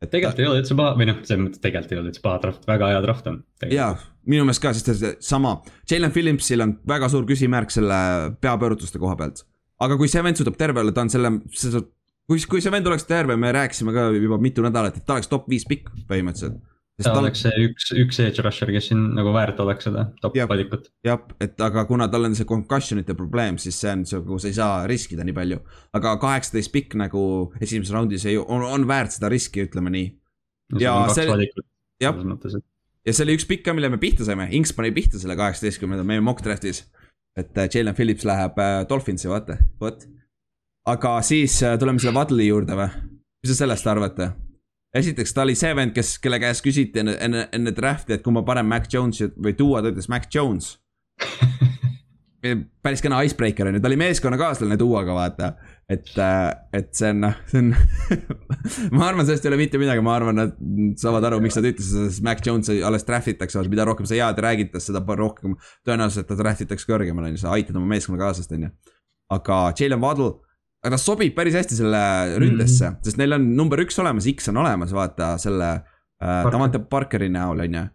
et 0.02 0.12
tegelikult 0.12 0.40
ei 0.40 0.48
ole 0.52 0.62
üldse 0.62 0.76
paha 0.76 0.98
või 1.00 1.10
noh, 1.12 1.24
selles 1.24 1.44
mõttes 1.46 1.62
tegelikult 1.64 1.92
ei 1.92 2.00
ole 2.00 2.12
üldse 2.12 2.24
paha 2.24 2.42
draft, 2.44 2.68
väga 2.68 2.94
hea 2.94 3.02
draft 3.08 3.28
on. 3.28 3.44
jaa, 3.72 3.96
minu 4.26 4.48
meelest 4.48 4.62
ka, 4.62 4.74
sest 4.74 5.20
sama, 5.20 5.62
Jalen 5.92 6.12
Phillipsil 6.12 6.62
on 6.62 6.80
väga 6.88 7.10
suur 7.10 7.26
küsimärk 7.26 7.72
selle 7.72 8.00
peapöörutuste 8.42 9.00
koha 9.00 9.16
pealt 9.16 9.46
aga 9.84 9.98
kui 10.00 10.12
see 10.12 10.24
vend 10.26 10.40
suudab 10.40 10.58
terve 10.60 10.82
olla, 10.82 10.94
ta 10.96 11.04
on 11.06 11.12
selle, 11.12 11.32
kui, 12.30 12.40
kui 12.50 12.64
see 12.64 12.74
vend 12.74 12.88
oleks 12.90 13.08
terve, 13.10 13.38
me 13.40 13.52
rääkisime 13.56 13.94
ka 13.96 14.08
juba 14.16 14.40
mitu 14.42 14.64
nädalat, 14.66 15.00
et 15.00 15.08
ta 15.08 15.18
oleks 15.18 15.32
top 15.32 15.50
viis 15.52 15.68
pikk 15.70 15.92
põhimõtteliselt. 16.10 16.62
Ta 17.04 17.14
oleks 17.20 17.42
see 17.44 17.64
üks, 17.66 17.90
üks 18.00 18.20
edge 18.24 18.44
rusher, 18.46 18.70
kes 18.72 18.90
siin 18.92 19.02
nagu 19.18 19.34
väärt 19.36 19.60
oleks 19.60 19.90
seda 19.90 20.06
top 20.22 20.38
valikut. 20.50 20.88
jah, 21.06 21.24
et 21.44 21.60
aga 21.62 21.86
kuna 21.90 22.08
tal 22.12 22.30
on 22.30 22.38
see 22.38 22.48
concussion'ite 22.48 23.18
probleem, 23.18 23.60
siis 23.62 23.80
see 23.82 23.92
on 23.92 24.06
see, 24.08 24.22
kus 24.28 24.48
ei 24.48 24.56
saa 24.56 24.86
riskida 24.88 25.26
nii 25.28 25.36
palju. 25.36 25.60
aga 25.98 26.16
kaheksateist 26.22 26.72
pikk 26.76 26.96
nagu 27.02 27.26
esimeses 27.60 27.94
raundis 27.96 28.28
ei, 28.30 28.38
on, 28.40 28.64
on 28.64 28.88
väärt 28.88 29.18
seda 29.18 29.32
riski, 29.32 29.68
ütleme 29.68 29.92
nii. 29.96 30.08
ja 30.80 30.98
see, 31.12 31.28
jah, 32.04 32.22
ja 33.06 33.14
see 33.14 33.28
oli 33.28 33.40
üks 33.40 33.50
pikk 33.50 33.68
ka, 33.68 33.76
mille 33.76 33.92
me 33.92 34.00
pihta 34.02 34.28
saime, 34.28 34.48
Inks 34.56 34.72
pani 34.76 34.94
pihta 34.96 35.20
selle 35.22 35.36
kaheksateistkümnenda 35.40 36.08
meie 36.08 36.24
mock 36.24 36.44
draft'is 36.46 36.86
et 37.36 37.58
äh, 37.58 37.70
Jalen 37.74 37.96
Phillips 37.96 38.26
läheb 38.26 38.60
äh, 38.60 38.86
Dolphinsi, 38.90 39.30
vaata, 39.30 39.58
vot. 39.82 40.08
aga 40.86 41.18
siis 41.22 41.58
äh, 41.64 41.78
tuleme 41.80 42.00
selle 42.00 42.16
Waddle'i 42.16 42.48
juurde 42.48 42.78
või? 42.80 42.90
mis 43.44 43.52
te 43.52 43.58
sellest 43.60 43.88
arvate? 43.92 44.32
Esiteks, 44.96 45.34
ta 45.36 45.44
oli 45.44 45.56
see 45.60 45.76
vend, 45.78 45.94
kes, 45.96 46.16
kelle 46.24 46.40
käest 46.42 46.64
küsiti 46.66 47.04
enne, 47.04 47.18
enne, 47.22 47.46
enne 47.56 47.76
draft'i, 47.76 48.16
et 48.16 48.26
kui 48.26 48.36
ma 48.36 48.46
panen 48.48 48.68
Mac 48.70 48.88
Jones'i 48.92 49.32
või 49.36 49.56
tuua, 49.58 49.84
ta 49.84 49.92
ütles 49.94 50.10
Mac 50.12 50.30
Jones 50.34 50.76
päris 52.84 53.02
kena 53.02 53.22
icebreaker 53.26 53.70
on 53.70 53.78
ju, 53.78 53.82
ta 53.82 53.90
oli 53.90 53.98
meeskonnakaaslane 54.00 54.78
Duoga 54.80 55.16
vaata. 55.18 55.54
et, 55.90 56.10
äh, 56.18 56.52
et 56.74 56.88
see 56.98 57.12
on 57.14 57.20
noh, 57.22 57.36
see 57.50 57.62
on 57.62 57.72
ma 58.98 59.10
arvan, 59.10 59.26
sellest 59.26 59.46
ei 59.46 59.52
ole 59.52 59.60
mitte 59.62 59.82
midagi, 59.82 60.02
ma 60.06 60.16
arvan, 60.18 60.40
nad 60.40 60.56
saavad 61.02 61.28
aru, 61.30 61.42
miks 61.44 61.58
nad 61.60 61.68
ütlesid 61.70 62.10
sest 62.10 62.26
Mac 62.26 62.42
Jones'i 62.46 62.80
alles 62.86 63.06
draft 63.08 63.30
itakse, 63.34 63.62
mida 63.70 63.86
rohkem 63.88 64.10
sa 64.10 64.18
head 64.18 64.42
räägid 64.46 64.74
tast, 64.74 64.90
seda 64.90 65.02
rohkem 65.22 65.58
tõenäoliselt 65.88 66.30
ta 66.30 66.38
draft 66.40 66.66
itakse 66.66 66.90
kõrgemale, 66.90 67.32
on 67.32 67.38
ju, 67.38 67.44
sa 67.46 67.54
aitad 67.58 67.78
oma 67.78 67.90
meeskonnakaaslast, 67.94 68.56
on 68.58 68.68
ju. 68.68 68.74
aga 69.38 69.62
Jalen 69.78 70.02
Waddle, 70.02 70.34
ta 70.94 71.00
sobib 71.02 71.36
päris 71.38 71.58
hästi 71.58 71.80
selle 71.80 72.02
ründesse 72.42 72.90
mm, 72.90 72.96
-hmm. 72.96 73.04
sest 73.08 73.20
neil 73.22 73.38
on 73.38 73.52
number 73.58 73.82
üks 73.84 74.00
olemas, 74.02 74.28
X 74.32 74.50
on 74.54 74.62
olemas, 74.64 74.94
vaata 74.94 75.36
selle 75.42 75.72
äh, 75.76 76.42
Davante 76.52 76.80
Parkeri 76.80 77.30
näol, 77.30 77.66
on 77.66 77.80
ju 77.80 77.86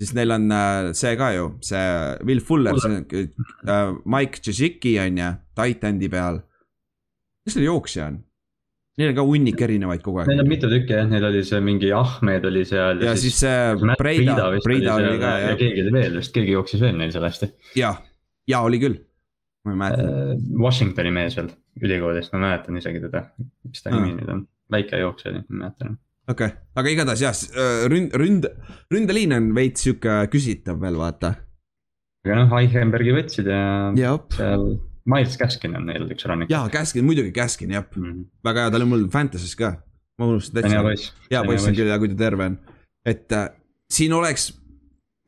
siis 0.00 0.14
neil 0.16 0.32
on 0.34 0.48
äh, 0.54 0.90
see 0.96 1.12
ka 1.20 1.30
ju, 1.36 1.52
see 1.64 1.84
Will 2.26 2.40
Fuller, 2.44 2.78
see 2.80 3.02
äh, 3.04 3.92
Mike 4.08 4.40
Tšetšiki 4.40 4.96
on 5.02 5.20
ju, 5.20 5.30
Titani 5.60 6.10
peal. 6.12 6.40
kes 7.44 7.56
selle 7.56 7.68
jooksja 7.68 8.08
on? 8.08 8.18
Neil 9.00 9.12
on 9.12 9.16
ka 9.16 9.24
hunnik 9.24 9.60
erinevaid 9.64 10.02
kogu 10.04 10.20
aeg. 10.20 10.28
Neil 10.28 10.42
on 10.42 10.50
mitu 10.50 10.68
tükki 10.72 10.96
jah, 10.96 11.06
neil 11.08 11.24
oli 11.30 11.42
see 11.46 11.60
mingi 11.64 11.92
Ahmed 11.96 12.48
oli 12.48 12.64
seal. 12.68 13.04
ja 13.04 13.14
siis 13.20 13.38
see 13.44 13.92
Breida, 14.00 14.50
Breida 14.64 14.96
oli 14.96 15.20
ka 15.20 15.36
jah. 15.36 15.52
ja 15.52 15.60
keegi 15.60 15.84
oli 15.84 15.94
veel 15.98 16.18
vist, 16.20 16.34
keegi 16.36 16.56
jooksis 16.56 16.84
veel 16.84 16.98
neil 17.00 17.12
seal 17.14 17.28
hästi. 17.28 17.52
ja, 17.80 17.94
ja 18.48 18.64
oli 18.66 18.80
küll, 18.82 18.98
ma 19.64 19.74
ei 19.74 19.80
mäleta 19.82 20.04
uh,. 20.04 20.36
Washingtoni 20.64 21.12
mees 21.14 21.36
veel 21.38 21.50
ülikoolist, 21.80 22.32
ma 22.34 22.46
mäletan 22.46 22.78
isegi 22.80 23.02
teda, 23.02 23.26
mis 23.68 23.82
ta 23.84 23.92
nimi 23.94 24.14
nüüd 24.16 24.30
on, 24.32 24.46
väike 24.72 25.00
jooksja 25.02 25.32
oli, 25.32 25.42
ma 25.48 25.64
mäletan 25.64 25.98
okei 26.30 26.50
okay., 26.50 26.58
aga 26.80 26.92
igatahes 26.94 27.24
jah, 27.24 27.40
äh, 27.54 27.84
ründ, 27.90 28.14
ründ, 28.18 28.48
ründeliin 28.92 29.36
on 29.36 29.50
veits 29.56 29.86
sihuke 29.86 30.20
küsitav 30.32 30.80
veel 30.82 30.98
vaata. 31.00 31.34
aga 32.26 32.38
noh, 32.42 32.54
Eichenbergi 32.60 33.16
võtsid 33.16 33.50
ja 33.50 33.62
Jop. 33.98 34.32
seal 34.38 34.66
Miles 35.10 35.36
Gaskin 35.40 35.76
on 35.78 35.88
neil 35.88 36.08
üks 36.12 36.26
rannik. 36.28 36.52
jaa, 36.52 36.68
Gaskin, 36.72 37.06
muidugi 37.06 37.32
Gaskin 37.36 37.72
jah 37.76 37.84
mm, 37.84 38.04
-hmm. 38.04 38.26
väga 38.46 38.66
hea, 38.66 38.70
ta 38.70 38.80
oli 38.80 38.90
mul 38.92 39.08
Fantasy's 39.12 39.56
ka. 39.56 39.74
ma 40.18 40.26
unustasin 40.26 40.60
täitsa. 40.60 40.76
hea 40.76 40.82
poiss. 40.82 41.12
hea 41.30 41.44
poiss 41.44 41.68
on 41.68 41.78
küll 41.78 41.92
ja 41.92 41.98
kui 41.98 42.12
ta 42.12 42.18
terve 42.24 42.50
on, 42.52 42.58
et 43.04 43.32
äh, 43.32 43.48
siin 43.90 44.12
oleks 44.12 44.52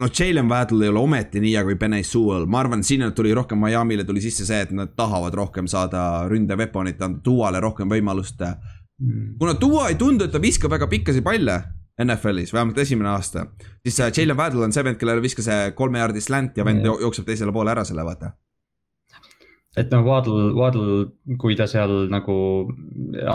noh, 0.02 0.10
Jalen 0.10 0.50
Waddle 0.50 0.86
ei 0.86 0.90
ole 0.90 1.00
ometi 1.00 1.40
nii 1.40 1.54
hea 1.54 1.64
kui 1.66 1.78
Benny 1.78 2.02
Sewell, 2.06 2.48
ma 2.50 2.60
arvan, 2.60 2.82
siin 2.86 3.04
tuli 3.14 3.34
rohkem 3.34 3.60
Miami'le 3.62 4.04
tuli 4.08 4.20
sisse 4.24 4.46
see, 4.48 4.60
et 4.66 4.74
nad 4.74 4.92
tahavad 4.98 5.34
rohkem 5.38 5.70
saada 5.70 6.26
ründeveponit, 6.30 7.00
anda 7.02 7.22
Duale 7.24 7.60
rohkem 7.62 7.90
võimalust 7.92 8.42
äh, 8.42 8.56
kuna 9.38 9.54
Duo 9.60 9.86
ei 9.88 9.94
tundu, 9.94 10.26
et 10.26 10.34
ta 10.34 10.40
viskab 10.42 10.72
väga 10.72 10.88
pikkasi 10.90 11.22
palle 11.24 11.58
NFL-is, 12.02 12.52
vähemalt 12.54 12.78
esimene 12.78 13.08
aasta. 13.08 13.46
siis 13.86 13.98
Jalen 14.18 14.36
Waddle 14.36 14.64
on 14.64 14.72
see 14.72 14.84
vend, 14.84 14.98
kellele 14.98 15.22
viskas 15.22 15.48
see 15.48 15.72
kolme 15.76 16.00
jaardi 16.00 16.20
slant 16.20 16.56
ja 16.56 16.64
vend 16.64 16.86
jookseb 16.86 17.26
teisele 17.26 17.52
poole 17.52 17.70
ära 17.70 17.84
selle, 17.84 18.04
vaata. 18.04 18.32
et 19.76 19.90
noh, 19.92 20.04
Waddle, 20.06 20.52
Waddle, 20.56 21.36
kui 21.38 21.56
ta 21.56 21.66
seal 21.66 22.08
nagu 22.12 22.36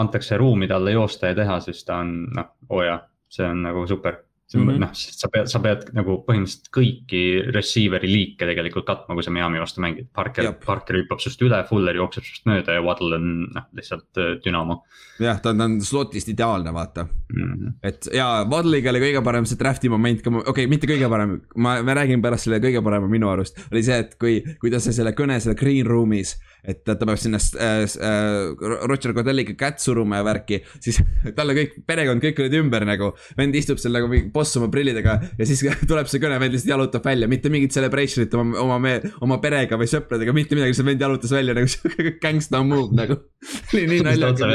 antakse 0.00 0.36
ruumi 0.36 0.68
talle 0.68 0.92
joosta 0.96 1.32
ja 1.32 1.38
teha, 1.38 1.60
siis 1.60 1.84
ta 1.84 2.02
on 2.04 2.14
noh, 2.34 2.54
oo 2.68 2.80
oh 2.80 2.86
jaa, 2.86 2.98
see 3.28 3.46
on 3.46 3.62
nagu 3.62 3.86
super 3.86 4.24
mm 4.54 4.68
-hmm. 4.68 4.80
noh, 4.80 4.90
sa 4.92 5.28
pead, 5.32 5.48
sa 5.50 5.60
pead 5.60 5.90
nagu 5.96 6.18
põhimõtteliselt 6.26 6.70
kõiki 6.72 7.22
receiver'i 7.54 8.08
liike 8.08 8.48
tegelikult 8.48 8.86
katma, 8.86 9.14
kui 9.14 9.26
sa 9.26 9.30
Miami 9.34 9.60
vastu 9.60 9.82
mängid. 9.84 10.08
Parker, 10.14 10.52
Parker 10.64 10.96
hüppab 10.96 11.20
sinust 11.20 11.42
üle, 11.42 11.60
Fuller 11.68 11.96
jookseb 11.96 12.24
sinust 12.24 12.48
mööda 12.48 12.78
ja 12.78 12.82
Waddle 12.84 13.16
on 13.16 13.28
noh, 13.54 13.68
lihtsalt 13.76 14.16
äh, 14.16 14.36
dünamo. 14.44 14.82
jah, 15.20 15.40
ta 15.42 15.50
on, 15.50 15.58
ta 15.58 15.64
on 15.64 15.80
slot'ist 15.80 16.28
ideaalne, 16.28 16.72
vaata 16.72 17.04
mm. 17.04 17.42
-hmm. 17.42 17.72
et 17.82 18.08
ja 18.14 18.46
Waddle'iga 18.50 18.90
oli 18.90 19.00
kõige 19.00 19.24
parem 19.24 19.44
see 19.44 19.58
draft'i 19.58 19.88
moment 19.88 20.22
ka, 20.22 20.30
okei 20.30 20.50
okay,, 20.50 20.66
mitte 20.66 20.86
kõige 20.86 21.08
parem, 21.08 21.40
ma, 21.56 21.82
ma 21.82 21.94
räägin 21.94 22.22
pärast 22.22 22.48
selle 22.48 22.60
kõige 22.62 22.82
parema 22.84 23.08
minu 23.08 23.28
arust. 23.28 23.58
oli 23.72 23.82
see, 23.82 23.98
et 23.98 24.14
kui, 24.18 24.42
kui 24.60 24.70
ta 24.70 24.80
sai 24.80 24.92
selle 24.92 25.12
kõne 25.12 25.40
seal 25.40 25.58
green 25.58 25.86
room'is 25.86 26.38
et 26.68 26.82
ta 26.84 26.96
peab 26.98 27.18
sinna 27.20 27.38
äh, 27.38 27.84
äh, 27.84 28.86
Roger 28.90 29.14
Godelliga 29.16 29.54
kätt 29.58 29.82
suruma 29.82 30.20
ja 30.20 30.26
värki, 30.26 30.60
siis 30.82 31.00
talle 31.38 31.54
kõik, 31.56 31.78
perekond, 31.88 32.22
kõik 32.24 32.42
olid 32.42 32.58
ümber 32.60 32.86
nagu. 32.88 33.12
vend 33.38 33.56
istub 33.58 33.80
seal 33.80 33.94
nagu 33.94 34.10
mingi 34.10 34.32
boss 34.38 34.60
oma 34.60 34.70
prillidega 34.72 35.18
ja 35.38 35.48
siis 35.48 35.64
tuleb 35.90 36.10
see 36.10 36.22
kõne, 36.22 36.38
vend 36.42 36.54
lihtsalt 36.56 36.72
jalutab 36.76 37.10
välja, 37.10 37.28
mitte 37.30 37.52
mingit 37.52 37.74
celebration'it 37.74 38.38
oma, 38.38 38.62
oma 38.62 38.78
me-, 38.86 39.00
oma 39.26 39.40
perega 39.42 39.80
või 39.80 39.90
sõpradega, 39.90 40.36
mitte 40.36 40.58
midagi, 40.58 40.78
see 40.78 40.86
vend 40.86 41.04
jalutas 41.04 41.34
välja 41.34 41.56
nagu 41.58 41.70
sihuke 41.74 42.14
gangsta 42.22 42.62
move 42.62 42.94
nagu. 42.96 43.18
oli 43.74 43.84
nii 43.96 44.06
naljakas. 44.06 44.46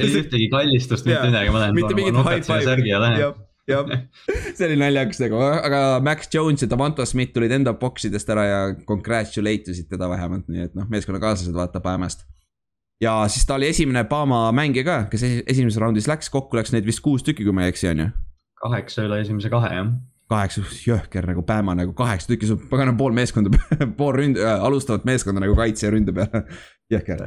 ei 0.00 0.16
ühtegi 0.24 0.50
kallistust, 0.52 1.06
mitte 1.06 1.28
midagi, 1.28 1.54
ma 1.54 1.66
lähen. 1.66 1.78
mitte 1.78 1.96
mingit 1.98 2.20
high 2.24 2.42
five'i 2.48 3.46
jah, 3.70 3.86
see 4.56 4.66
oli 4.68 4.78
naljakas 4.80 5.20
nagu, 5.22 5.40
aga 5.40 5.80
Max 6.04 6.28
Jones 6.32 6.64
ja 6.64 6.68
Davanta 6.70 7.06
Smith 7.08 7.34
tulid 7.34 7.52
enda 7.54 7.74
box 7.78 8.06
idest 8.08 8.30
ära 8.32 8.46
ja 8.46 8.60
congratulate 8.88 9.74
isid 9.74 9.90
teda 9.90 10.08
vähemalt, 10.10 10.48
nii 10.50 10.68
et 10.68 10.76
noh, 10.78 10.88
meeskonnakaaslased 10.92 11.56
vaata 11.56 11.82
Päämast. 11.84 12.26
ja 13.00 13.14
siis 13.28 13.46
ta 13.46 13.56
oli 13.58 13.70
esimene 13.70 14.04
Paama 14.04 14.48
mängija 14.56 14.86
ka, 14.86 14.98
kes 15.12 15.24
esimeses 15.46 15.80
raundis 15.80 16.08
läks, 16.10 16.30
kokku 16.32 16.58
läks 16.58 16.74
neid 16.74 16.88
vist 16.88 17.02
kuus 17.04 17.24
tükki, 17.26 17.46
kui 17.46 17.56
ma 17.56 17.66
ei 17.66 17.74
eksi, 17.74 17.90
on 17.92 18.04
ju. 18.04 18.10
Kaheksa 18.62 19.06
üle 19.08 19.20
esimese 19.24 19.52
kahe, 19.52 19.74
jah 19.74 19.92
kaheksa, 20.30 20.62
jõhker 20.86 21.26
nagu 21.26 21.42
Pääma 21.46 21.74
nagu 21.74 21.94
kaheksa 21.98 22.30
tükki, 22.30 22.46
sul 22.46 22.60
pagana 22.70 22.92
pool 22.98 23.14
meeskonda 23.16 23.50
pool 23.98 24.14
ründ- 24.14 24.38
äh,, 24.38 24.62
alustavat 24.62 25.06
meeskonda 25.08 25.42
nagu 25.42 25.56
kaitse 25.58 25.88
ja 25.88 25.94
ründe 25.94 26.14
peale 26.14 26.44
jõhker, 26.94 27.24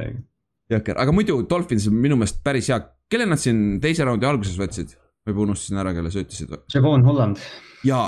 jõhker, 0.72 1.00
aga 1.02 1.12
muidu 1.12 1.42
Dolphins 1.50 1.88
on 1.90 1.98
minu 2.00 2.16
meelest 2.20 2.40
päris 2.46 2.70
hea, 2.72 2.80
kelle 3.12 3.28
nad 3.28 3.42
siin 3.42 3.80
teise 3.84 4.06
raundi 4.08 4.28
alguses 4.28 4.56
võtsid? 4.60 4.96
või 5.24 5.46
unustasin 5.46 5.80
ära, 5.80 5.94
kelle 5.96 6.10
sa 6.12 6.20
ütlesid? 6.20 6.50
Javon 6.74 7.04
Holland. 7.06 7.38
ja, 7.86 8.02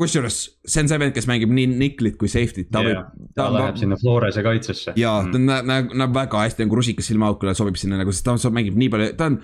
kusjuures 0.00 0.38
see 0.66 0.82
on 0.82 0.90
see 0.90 0.98
vend, 1.00 1.14
kes 1.16 1.28
mängib 1.30 1.52
nii 1.54 1.68
niclit 1.70 2.18
kui 2.20 2.30
safety't, 2.30 2.68
ta 2.72 2.82
võib. 2.84 3.00
ta, 3.32 3.46
ta 3.46 3.48
läheb 3.54 3.78
sinna 3.80 3.98
Florese 4.00 4.44
kaitsesse. 4.44 4.94
ja 5.00 5.14
mm., 5.22 5.32
ta 5.32 5.62
näeb, 5.62 5.94
näeb, 5.96 6.14
väga 6.16 6.44
hästi 6.44 6.66
nagu 6.66 6.78
rusikas 6.80 7.08
silmaaukule 7.08 7.54
sobib 7.58 7.78
sinna 7.80 8.00
nagu, 8.00 8.12
sest 8.14 8.28
ta 8.28 8.52
mängib 8.54 8.76
nii 8.80 8.92
palju, 8.92 9.14
ta 9.18 9.30
on 9.32 9.40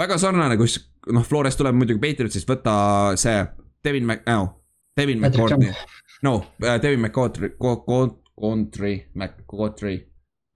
väga 0.00 0.18
sarnane, 0.20 0.56
kus 0.60 0.78
noh, 1.12 1.24
Flores 1.26 1.58
tuleb 1.58 1.76
muidugi 1.76 2.00
Patriotsist, 2.02 2.48
võtta 2.48 2.74
see 3.20 3.42
Devin 3.84 4.08
Mac-, 4.08 4.24
no, 4.26 4.48
Devin 4.98 5.20
McCourtney. 5.20 5.74
no 6.26 6.38
Devin 6.60 7.00
McCourtney, 7.00 7.54
Country, 7.58 8.94
McCourtney. 9.14 10.02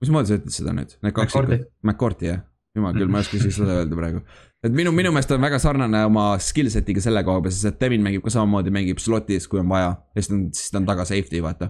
mismoodi 0.01 0.31
sa 0.31 0.41
ütled 0.41 0.55
seda 0.55 0.75
nüüd? 0.75 0.97
Need 1.05 1.15
kaks. 1.17 1.37
McCourtney 1.85 2.33
jah, 2.33 2.43
jumal 2.77 2.97
küll, 2.97 3.11
ma 3.11 3.21
ei 3.21 3.27
oska 3.27 3.39
isegi 3.39 3.59
seda 3.59 3.77
öelda 3.83 3.99
praegu 3.99 4.23
et 4.65 4.73
minu, 4.73 4.91
minu 4.95 5.11
meelest 5.13 5.31
on 5.35 5.43
väga 5.43 5.59
sarnane 5.61 6.01
oma 6.07 6.29
skill 6.41 6.71
set'iga 6.73 7.01
selle 7.03 7.21
koha 7.25 7.43
peal, 7.45 7.53
sest 7.53 7.69
et 7.69 7.79
Devin 7.81 8.03
mängib 8.05 8.25
ka 8.25 8.33
samamoodi, 8.33 8.73
mängib 8.73 9.01
slot'is, 9.01 9.45
kui 9.49 9.61
on 9.61 9.69
vaja. 9.69 9.93
ja 10.15 10.23
siis 10.23 10.31
ta 10.31 10.37
on, 10.37 10.45
siis 10.57 10.73
ta 10.73 10.81
on 10.81 10.89
taga 10.89 11.05
safety, 11.05 11.41
vaata. 11.45 11.69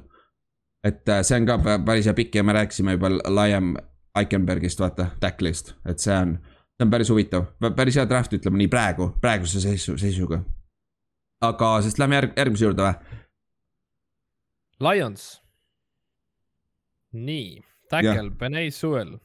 et 0.87 1.09
äh, 1.09 1.23
see 1.27 1.39
on 1.41 1.49
ka 1.49 1.59
päris 1.85 2.07
hea 2.07 2.15
pikk 2.17 2.39
ja 2.39 2.45
me 2.47 2.55
rääkisime 2.57 2.97
juba 2.97 3.11
laiem 3.11 3.75
Eichenbergist, 4.17 4.79
vaata, 4.81 5.11
tackle'ist, 5.21 5.75
et 5.85 6.01
see 6.01 6.15
on, 6.15 6.37
see 6.77 6.85
on 6.85 6.93
päris 6.93 7.09
huvitav, 7.09 7.47
päris 7.75 7.97
hea 7.97 8.05
draft, 8.09 8.33
ütleme 8.37 8.61
nii 8.61 8.69
praegu, 8.71 9.09
praeguse 9.21 9.61
seisu, 9.61 9.97
seisuga. 9.97 10.43
aga, 11.41 11.71
sest 11.85 11.99
lähme 11.99 12.19
järg, 12.21 12.35
järgmise 12.37 12.65
juurde 12.65 12.85
või? 12.85 13.15
Lions. 14.85 15.29
nii, 17.13 17.63
tackle, 17.89 18.29
Benay 18.37 18.71
Suel 18.71 19.17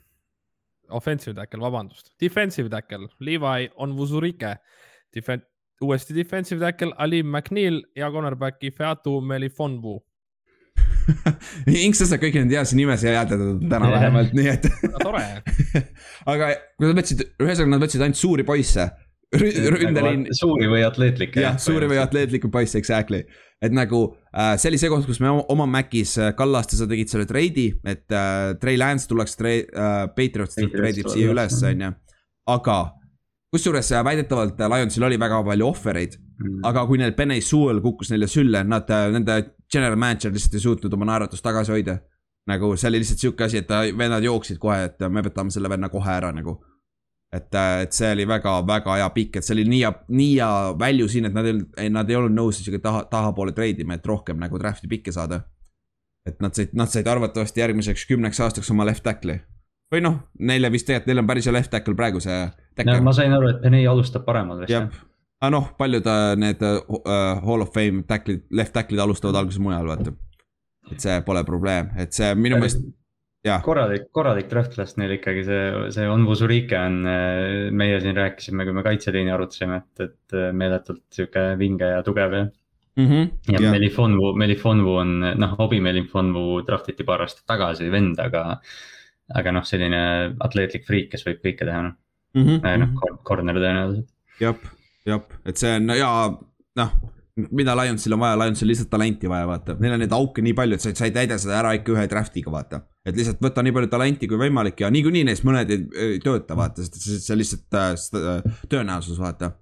offensive 0.92 1.34
tackle, 1.34 1.60
vabandust, 1.60 2.12
defensive 2.20 2.68
tackle, 2.68 3.08
Levi 3.20 3.70
Onwuzurike. 3.76 4.56
Defen-, 5.12 5.44
uuesti 5.82 6.14
defensive 6.14 6.60
tackle, 6.60 6.92
Ali 6.96 7.22
McNeil 7.22 7.82
ja 7.96 8.10
cornerback 8.10 8.64
Ifeatu 8.64 9.20
Melifonvu 9.20 9.98
Inks 11.84 12.02
tõstab 12.02 12.22
kõiki 12.22 12.42
neid 12.42 12.56
heasid 12.56 12.78
nimesid 12.78 13.10
ja 13.10 13.22
hääldatud 13.22 13.62
täna 13.70 13.88
yeah. 13.88 13.94
vähemalt, 13.98 14.34
nii 14.36 14.50
et 14.52 14.68
tore 15.02 15.24
aga 16.32 16.52
kui 16.76 16.88
nad 16.88 17.00
võtsid, 17.00 17.24
ühesõnaga 17.42 17.76
nad 17.76 17.86
võtsid 17.86 18.04
ainult 18.04 18.20
suuri 18.20 18.46
poisse 18.48 18.90
ründeliin. 19.32 20.26
suuri 20.36 20.68
või 20.68 20.82
atleetlikke. 20.84 21.40
jah, 21.40 21.56
suuri 21.60 21.88
või 21.90 22.00
atleetlikke 22.02 22.50
poisse, 22.52 22.78
exactly. 22.78 23.22
et 23.62 23.72
nagu 23.72 24.04
äh, 24.36 24.54
see 24.60 24.72
oli 24.72 24.80
see 24.80 24.90
koht, 24.92 25.06
kus 25.08 25.22
me 25.24 25.32
oma 25.32 25.66
Macis 25.66 26.18
äh, 26.20 26.32
Kallaste, 26.36 26.76
sa 26.76 26.88
tegid 26.90 27.12
selle 27.12 27.26
treidi, 27.28 27.70
et 27.84 28.12
äh, 28.12 28.52
Trey 28.60 28.80
Lance 28.80 29.08
tuleks 29.08 29.38
tre- 29.40 29.62
äh,, 29.64 30.02
Patriots 30.16 30.58
treidib 30.60 31.08
siia 31.12 31.32
üles, 31.32 31.56
on 31.68 31.86
ju. 31.86 31.94
aga 32.52 32.78
kusjuures 33.52 33.92
äh, 33.92 34.04
väidetavalt 34.04 34.60
äh, 34.60 34.70
Lionsil 34.72 35.04
oli 35.04 35.18
väga 35.20 35.42
palju 35.44 35.66
ohvereid 35.68 36.16
mm., 36.16 36.62
aga 36.68 36.86
kui 36.88 36.98
neil 36.98 37.12
Benny 37.16 37.40
Sewell 37.44 37.82
kukkus 37.84 38.10
neile 38.12 38.28
sülle, 38.30 38.64
nad, 38.64 38.90
äh, 38.90 39.10
nende 39.12 39.38
general 39.72 39.98
manager 40.00 40.32
lihtsalt 40.32 40.56
ei 40.56 40.66
suutnud 40.66 40.94
oma 40.96 41.08
naeratust 41.12 41.44
tagasi 41.44 41.72
hoida. 41.72 41.98
nagu 42.48 42.72
see 42.76 42.88
oli 42.88 42.98
lihtsalt 42.98 43.20
sihuke 43.22 43.44
asi, 43.44 43.60
et 43.62 43.68
vennad 43.98 44.24
jooksid 44.24 44.58
kohe, 44.58 44.84
et 44.88 45.04
me 45.08 45.22
võtame 45.22 45.52
selle 45.54 45.68
venna 45.70 45.88
kohe 45.92 46.10
ära 46.10 46.32
nagu 46.34 46.56
et, 47.32 47.54
et 47.54 47.96
see 47.96 48.10
oli 48.12 48.26
väga-väga 48.28 48.96
hea 49.00 49.08
pikk, 49.14 49.38
et 49.38 49.46
see 49.46 49.54
oli 49.56 49.64
nii 49.68 49.80
hea, 49.84 49.92
nii 50.20 50.32
hea 50.34 50.50
value 50.78 51.08
siin, 51.08 51.28
et 51.28 51.36
nad 51.36 51.48
ei, 51.48 51.88
nad 51.92 52.10
ei 52.10 52.18
olnud 52.18 52.36
nõus 52.36 52.60
isegi 52.60 52.80
taha, 52.84 53.06
tahapoole 53.12 53.54
treidima, 53.56 53.96
et 53.96 54.06
rohkem 54.06 54.40
nagu 54.42 54.60
draft'i 54.60 54.90
pikke 54.90 55.14
saada. 55.14 55.42
et 56.26 56.38
nad 56.38 56.54
said, 56.54 56.70
nad 56.78 56.86
said 56.86 57.08
arvatavasti 57.10 57.60
järgmiseks 57.60 58.04
kümneks 58.06 58.38
aastaks 58.40 58.70
oma 58.70 58.84
left 58.86 59.02
tackle'i. 59.02 59.40
Või 59.92 60.02
noh, 60.04 60.18
neile 60.40 60.70
vist 60.72 60.88
tegelikult, 60.88 61.12
neil 61.12 61.22
on 61.22 61.30
päris 61.30 61.48
hea 61.48 61.56
left 61.56 61.72
tackle 61.72 61.96
praegu 61.98 62.20
see 62.24 62.44
no 62.88 63.00
ma 63.04 63.12
sain 63.16 63.32
aru, 63.36 63.52
et 63.52 63.64
Penei 63.64 63.86
alustab 63.88 64.24
paremal 64.28 64.64
vist 64.64 64.72
jah 64.72 64.88
aga 65.42 65.50
noh, 65.56 65.68
paljud 65.78 66.06
äh, 66.06 66.32
need 66.38 66.62
äh, 66.62 66.80
Hall 67.42 67.64
of 67.64 67.72
Fame 67.74 68.06
tackle'id, 68.08 68.46
left 68.54 68.74
tackle'id 68.76 69.02
alustavad 69.02 69.40
alguses 69.40 69.62
mujal, 69.62 69.88
vaata. 69.90 70.14
et 70.92 71.02
see 71.02 71.20
pole 71.26 71.42
probleem, 71.46 71.90
et 71.98 72.14
see 72.14 72.30
minu 72.38 72.60
meelest, 72.60 72.84
jah, 73.46 73.62
korralik, 73.64 74.06
korralik 74.14 74.48
draft 74.50 74.76
class 74.76 74.98
neil 75.00 75.16
ikkagi 75.16 75.42
see, 75.48 75.60
see 75.96 76.06
Onwuzurike 76.10 76.78
on, 76.78 77.02
meie 77.74 78.00
siin 78.02 78.18
rääkisime, 78.18 78.66
kui 78.68 78.76
me 78.76 78.86
kaitseliini 78.86 79.34
arutasime, 79.34 79.82
et, 79.82 80.06
et 80.06 80.38
meeletult 80.54 81.04
sihuke 81.14 81.46
vinge 81.58 81.90
ja 81.90 82.02
tugev 82.06 82.38
ja. 82.38 82.46
Mhm. 83.00 83.28
ja 83.48 83.70
Melifonvu, 83.72 84.34
Melifonvu 84.38 84.96
on 85.00 85.14
noh, 85.40 85.54
Obi 85.64 85.80
Melifonvu 85.80 86.60
draftiti 86.68 87.06
paar 87.08 87.24
aastat 87.26 87.46
tagasi 87.50 87.90
vend, 87.90 88.20
aga. 88.22 88.60
Aga 89.38 89.54
noh, 89.56 89.66
selline 89.66 90.02
atleetlik 90.44 90.86
friik, 90.88 91.10
kes 91.12 91.26
võib 91.28 91.42
kõike 91.44 91.66
teha, 91.68 91.82
noh, 91.88 91.96
noh 92.36 93.18
corner 93.28 93.58
tõenäoliselt. 93.60 94.08
jah, 94.40 94.70
jah, 95.08 95.26
et 95.48 95.60
see 95.60 95.74
on 95.78 95.92
ja 95.96 96.12
noh, 96.78 96.94
mida 97.50 97.74
Lionsil 97.76 98.12
on 98.12 98.20
vaja, 98.20 98.36
Lionsil 98.42 98.68
lihtsalt 98.68 98.90
talenti 98.92 99.30
vaja, 99.30 99.46
vaata, 99.48 99.76
neil 99.80 99.96
on 99.96 100.02
neid 100.04 100.14
auke 100.16 100.44
nii 100.44 100.54
palju, 100.56 100.76
et 100.76 100.84
sa, 100.84 100.92
sa 100.96 101.08
ei 101.08 101.14
täida 101.14 101.38
seda 101.40 101.58
ära 101.62 101.72
ikka 101.78 101.94
ühe 101.94 102.04
draft'iga, 102.10 102.52
vaata. 102.52 102.82
et 103.08 103.16
lihtsalt 103.16 103.40
võta 103.44 103.64
nii 103.64 103.74
palju 103.76 103.90
talenti 103.92 104.28
kui 104.30 104.40
võimalik 104.40 104.84
ja 104.84 104.90
niikuinii 104.92 105.24
neist 105.28 105.46
mõned 105.48 105.72
ei, 105.72 105.84
ei 106.06 106.22
tööta, 106.24 106.56
vaata, 106.58 106.84
sest 106.84 107.00
see, 107.00 107.20
see 107.24 107.38
lihtsalt 107.40 107.78
äh, 107.78 107.92
äh, 108.20 108.58
tõenäosus, 108.72 109.20
vaata. 109.22 109.54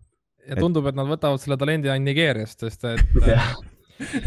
ja 0.49 0.59
tundub, 0.59 0.89
et 0.91 0.99
nad 0.99 1.09
võtavad 1.11 1.43
selle 1.43 1.59
talendi 1.61 1.93
ainult 1.93 2.11
Nigeeriast, 2.11 2.67
sest 2.67 2.89
et 2.91 3.21
äh, 3.37 3.55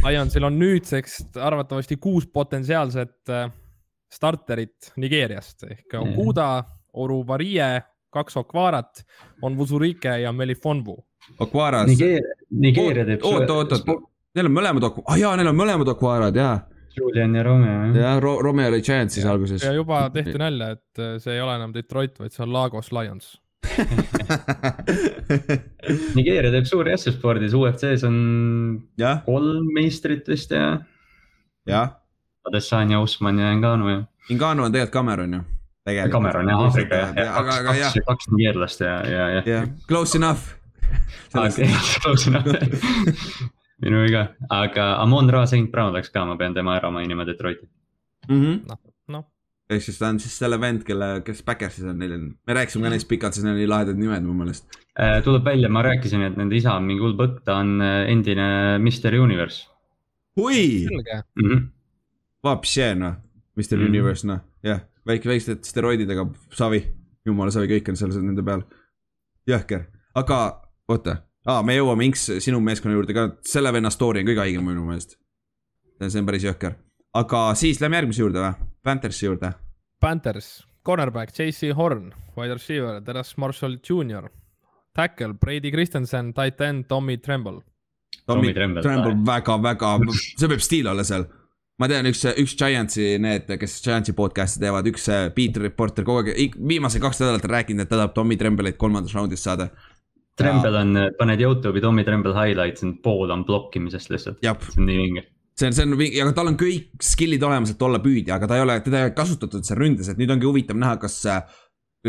Lionsil 0.06 0.48
on 0.48 0.56
nüüdseks 0.60 1.20
arvatavasti 1.44 2.00
kuus 2.02 2.30
potentsiaalset 2.32 3.34
äh, 3.34 3.52
starterit 4.14 4.94
Nigeeriast 5.02 5.66
ehk 5.70 5.98
Okuda, 6.02 6.50
Oruvarie, 7.02 7.70
kaks 8.14 8.38
Okvarat, 8.44 9.04
on 9.42 9.58
Vuzurike 9.58 10.20
ja 10.22 10.32
Melifonvu. 10.32 10.98
Okvaras. 11.40 11.88
Nigeeria, 11.90 12.36
Nigeeria 12.52 13.06
teeb. 13.08 13.26
oot, 13.26 13.50
oot, 13.50 13.72
oot, 13.74 14.04
neil 14.36 14.50
on 14.50 14.56
mõlemad 14.58 14.86
Okv-, 14.90 15.06
ah 15.08 15.18
jaa, 15.20 15.34
neil 15.40 15.50
on 15.54 15.58
mõlemad 15.58 15.90
Okvarad 15.96 16.38
jaa. 16.38 16.58
Julian 16.94 17.34
ja 17.34 17.44
Romeo 17.44 17.72
jah. 17.88 17.96
jah, 17.98 18.20
Romeo 18.22 18.68
oli 18.70 18.82
Giantsis 18.86 19.26
alguses 19.26 19.64
ja. 19.66 19.72
juba 19.74 20.04
tehti 20.14 20.38
nalja, 20.38 20.76
et 20.76 21.02
äh, 21.02 21.16
see 21.24 21.34
ei 21.34 21.42
ole 21.42 21.56
enam 21.58 21.74
Detroit, 21.74 22.20
vaid 22.22 22.36
see 22.36 22.44
on 22.46 22.54
Lagos 22.54 22.92
Lions. 22.94 23.34
Nigeeria 26.18 26.52
teeb 26.54 26.68
suuri 26.70 26.94
asju 26.94 27.16
spordis, 27.16 27.56
UFC-s 27.58 28.06
on 28.06 28.18
jah, 29.00 29.24
kolm 29.26 29.72
meistrit 29.74 30.28
vist 30.30 30.54
ja. 30.54 30.68
jah. 31.70 31.96
Adesanya, 32.48 33.02
Usman 33.02 33.40
ja 33.40 33.56
Ngannou 33.56 33.90
ja. 33.90 34.04
Ingano 34.30 34.66
on 34.66 34.72
tegelikult 34.72 34.94
Cameron 34.94 35.34
ju. 35.34 35.42
Cameron 36.12 36.48
jah, 36.48 36.60
Aafrika 36.60 36.96
jah, 36.96 37.16
ja 37.16 37.40
aga, 37.40 37.64
kaks, 37.64 37.80
kaks, 37.80 38.00
kaks 38.08 38.28
nigeerlast 38.32 38.82
ja, 38.82 39.08
ja, 39.08 39.30
ja. 39.30 39.42
jah, 39.46 39.68
close 39.88 40.18
enough. 40.18 40.40
minu 43.84 44.04
viga, 44.06 44.28
aga 44.50 44.96
Amon 45.04 45.30
Ra 45.30 45.44
St 45.50 45.72
Brown 45.72 45.94
läks 45.96 46.12
ka, 46.14 46.24
ma 46.28 46.38
pean 46.40 46.56
tema 46.56 46.78
ära 46.78 46.92
mainima 46.94 47.26
Detroiti. 47.28 47.68
noh, 48.30 48.80
noh, 49.12 49.26
ehk 49.72 49.84
siis 49.84 50.00
ta 50.00 50.12
on 50.14 50.22
siis 50.24 50.36
selle 50.40 50.60
vend, 50.62 50.86
kelle, 50.88 51.10
kes 51.26 51.44
Backersis 51.48 51.90
on, 51.90 52.00
neil 52.00 52.16
on, 52.16 52.30
me 52.48 52.58
rääkisime 52.60 52.88
ka 52.88 52.94
neist 52.94 53.10
pikalt, 53.10 53.36
sest 53.36 53.48
neil 53.48 53.58
on 53.58 53.62
nii 53.64 53.72
lahedad 53.74 54.00
nimed 54.00 54.28
mu 54.28 54.38
meelest. 54.40 54.80
Äh, 54.94 55.20
tuleb 55.26 55.48
välja, 55.48 55.72
ma 55.74 55.84
rääkisin, 55.84 56.24
et 56.28 56.40
nende 56.40 56.56
isa 56.56 56.78
on 56.78 56.88
mingi 56.88 57.04
hull 57.04 57.18
põkk, 57.20 57.42
ta 57.48 57.58
on 57.64 57.76
äh, 57.84 58.04
endine 58.14 58.48
Mr 58.80 59.18
Universe 59.20 59.66
hui, 60.40 60.88
selge. 60.88 61.24
mm. 61.36 61.50
-hmm. 61.50 61.66
Vapše 62.44 62.94
noh, 62.96 63.16
Mr 63.58 63.78
Mhm. 63.78 63.86
Universe 63.90 64.28
noh, 64.28 64.40
jah, 64.64 64.82
väike, 65.08 65.30
väiksed 65.30 65.64
steroididega 65.68 66.26
savi, 66.52 66.82
jumala 67.26 67.52
savi, 67.52 67.68
kõik 67.68 67.90
on 67.90 67.96
seal 68.00 68.10
nende 68.24 68.44
peal. 68.44 68.64
jõhker, 69.48 69.86
aga 70.16 70.62
oota 70.90 71.18
ah,, 71.46 71.62
me 71.64 71.76
jõuame 71.76 72.06
Inks 72.06 72.30
sinu 72.40 72.60
meeskonna 72.64 72.96
juurde 72.96 73.14
ka, 73.14 73.26
selle 73.44 73.72
venna 73.74 73.90
story 73.92 74.22
on 74.22 74.28
kõige 74.30 74.40
haigem 74.40 74.64
minu 74.66 74.86
meelest. 74.88 75.18
see 76.00 76.20
on 76.20 76.26
päris 76.26 76.44
jõhker, 76.44 76.76
aga 77.14 77.54
siis 77.56 77.80
lähme 77.82 77.96
järgmise 78.00 78.22
juurde 78.24 78.40
või, 78.40 78.54
Panthersi 78.84 79.26
juurde. 79.26 79.54
Panthers, 80.00 80.66
cornerback 80.84 81.32
JC 81.32 81.74
Horn, 81.76 82.14
wide 82.38 82.54
receiver 82.54 83.02
Teres 83.02 83.38
Marshall 83.38 83.78
Jr, 83.84 84.28
tackle 84.96 85.34
Brady 85.34 85.72
Christensen, 85.72 86.34
tight 86.34 86.60
end 86.62 86.86
Tommy 86.88 87.18
Tremble. 87.18 87.62
Tommy 88.28 88.54
Tremble. 88.54 88.82
Tremble 88.82 89.16
väga-väga, 89.26 89.94
see 90.38 90.48
võib 90.48 90.62
stiil 90.64 90.88
olla 90.88 91.04
seal. 91.04 91.26
Ma 91.84 91.90
tean, 91.92 92.08
üks, 92.08 92.22
üks 92.40 92.54
Giantsi, 92.60 93.18
need, 93.20 93.50
kes 93.60 93.76
Giantsi 93.84 94.16
podcast'i 94.16 94.62
teevad, 94.64 94.88
üks 94.88 95.10
äh, 95.12 95.26
beat 95.36 95.60
reporter 95.60 96.06
kogu 96.08 96.32
aeg, 96.32 96.56
viimased 96.56 97.04
kaks 97.04 97.20
nädalat 97.20 97.44
on 97.50 97.54
rääkinud, 97.58 97.84
et 97.84 97.92
ta 97.92 98.00
tahab 98.00 98.16
Tommy 98.16 98.38
Tremble'it 98.40 98.80
kolmandas 98.80 99.16
raundis 99.18 99.44
saada. 99.44 99.68
Tremble 100.40 100.80
on, 100.80 100.98
paned 101.20 101.44
Youtube'i 101.44 101.84
Tommy 101.84 102.06
Tremble 102.08 102.34
highlights, 102.34 102.86
pool 103.04 103.34
on 103.36 103.44
blokkimisest 103.46 104.14
lihtsalt, 104.14 104.40
see 104.42 104.80
on 104.80 104.88
nii 104.90 105.02
vinge. 105.02 105.26
see 105.60 105.68
on, 105.70 105.76
see 105.76 105.86
on, 105.86 105.94
aga 106.00 106.32
tal 106.34 106.50
on 106.50 106.58
kõik 106.58 107.04
skill'id 107.04 107.44
olemas, 107.46 107.76
et 107.76 107.86
olla 107.86 108.00
püüdja, 108.02 108.40
aga 108.40 108.50
ta 108.50 108.58
ei 108.58 108.64
ole, 108.64 108.80
teda 108.86 109.02
ei 109.02 109.10
ole 109.10 109.18
kasutatud 109.18 109.68
seal 109.68 109.82
ründes, 109.84 110.10
et 110.10 110.22
nüüd 110.22 110.34
ongi 110.34 110.50
huvitav 110.50 110.80
näha, 110.80 110.98
kas 111.04 111.20
äh, 111.30 111.44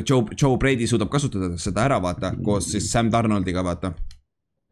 Joe, 0.01 0.25
Joe 0.41 0.57
Brady 0.59 0.89
suudab 0.91 1.11
kasutada 1.13 1.53
seda 1.61 1.85
ära, 1.85 2.01
vaata, 2.03 2.33
koos 2.47 2.71
siis 2.73 2.89
Sam 2.91 3.13
Donaldiga, 3.13 3.63
vaata. 3.67 3.93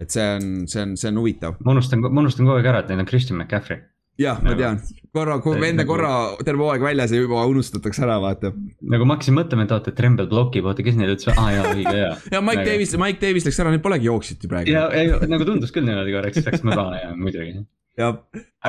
et 0.00 0.10
see 0.10 0.24
on, 0.38 0.46
see 0.66 0.82
on, 0.82 0.96
see 0.96 1.12
on 1.12 1.20
huvitav. 1.20 1.60
ma 1.62 1.76
unustan, 1.76 2.00
ma 2.08 2.24
unustan 2.24 2.48
kogu 2.48 2.56
aeg 2.58 2.70
ära, 2.72 2.80
et 2.82 2.88
neil 2.90 3.04
on 3.04 3.10
Christian 3.10 3.38
McCaffrey. 3.38 3.84
jah, 4.20 4.40
ma 4.44 4.54
tean, 4.58 4.78
korra, 5.14 5.36
kui 5.44 5.58
enne 5.66 5.84
korra 5.88 6.12
terve 6.44 6.64
hooaeg 6.66 6.84
väljas 6.84 7.12
ja 7.14 7.20
juba 7.20 7.44
unustatakse 7.48 8.04
ära, 8.04 8.18
vaata 8.22 8.52
nagu 8.52 9.08
ma 9.08 9.16
hakkasin 9.16 9.36
mõtlema, 9.36 9.66
et 9.66 9.74
oota, 9.76 9.94
Tremble 9.96 10.28
blokib, 10.30 10.68
oota, 10.68 10.84
kes 10.84 10.98
neil 10.98 11.14
üldse, 11.14 11.34
aa 11.34 11.52
jaa, 11.56 11.74
õige 11.74 11.94
jaa. 11.98 12.16
ja 12.34 12.40
Mike 12.44 12.62
Nagu- 12.62 12.72
Davis, 12.72 12.96
Mike 13.00 13.22
Davis 13.22 13.48
läks 13.48 13.60
ära, 13.62 13.74
neil 13.74 13.84
polegi 13.84 14.10
jooksjat 14.10 14.44
ju 14.44 14.52
praegu. 14.52 14.74
ja, 14.74 14.88
ei 14.96 15.12
nagu 15.32 15.48
tundus 15.48 15.74
küll 15.74 15.86
niimoodi 15.88 16.16
korraks, 16.16 16.40
siis 16.40 16.48
läks 16.50 16.66
mõnda 16.66 16.86
ja 16.98 17.12
muidugi. 17.16 17.64
jah, 18.00 18.16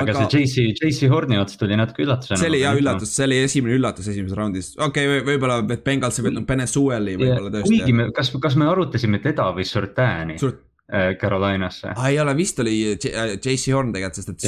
aga 0.00 0.18
see 0.18 0.44
JC, 0.44 0.66
JC 0.82 1.08
Horni 1.12 1.40
ots 1.40 1.56
tuli 1.60 1.78
natuke 1.80 2.04
üllatusena. 2.04 2.40
see 2.40 2.52
oli 2.52 2.60
hea 2.64 2.74
üllatus, 2.80 3.14
see 3.16 3.24
oli 3.28 3.40
esimene 3.46 3.78
üllatus 3.78 4.10
esimeses 4.12 4.36
raundis, 4.36 4.74
okei 4.76 5.08
okay,, 5.08 5.24
võib-olla, 5.30 5.62
et 5.76 5.84
Bengals 5.86 6.20
ei 6.20 6.28
võtnud 6.28 6.48
Benesueli 6.48 7.16
võib-olla 7.20 7.64
kuigi 7.64 7.80
tõesti. 7.80 7.98
me, 8.00 8.10
kas, 8.16 8.32
kas 8.48 8.60
me 8.60 8.68
arutasime 8.68 9.20
teda 9.24 9.48
või 9.56 9.64
Surtani 9.68 10.36
suurt, 10.40 10.60
äh, 10.60 10.73
Carolinasse? 11.20 11.92
aa 11.96 12.08
ei 12.12 12.18
ole, 12.20 12.34
vist 12.36 12.58
oli 12.60 12.74
J- 12.92 13.12
äh, 13.14 13.30
JC 13.38 13.72
Horn 13.72 13.92
tegelikult, 13.94 14.18
sest 14.20 14.28
et 14.34 14.42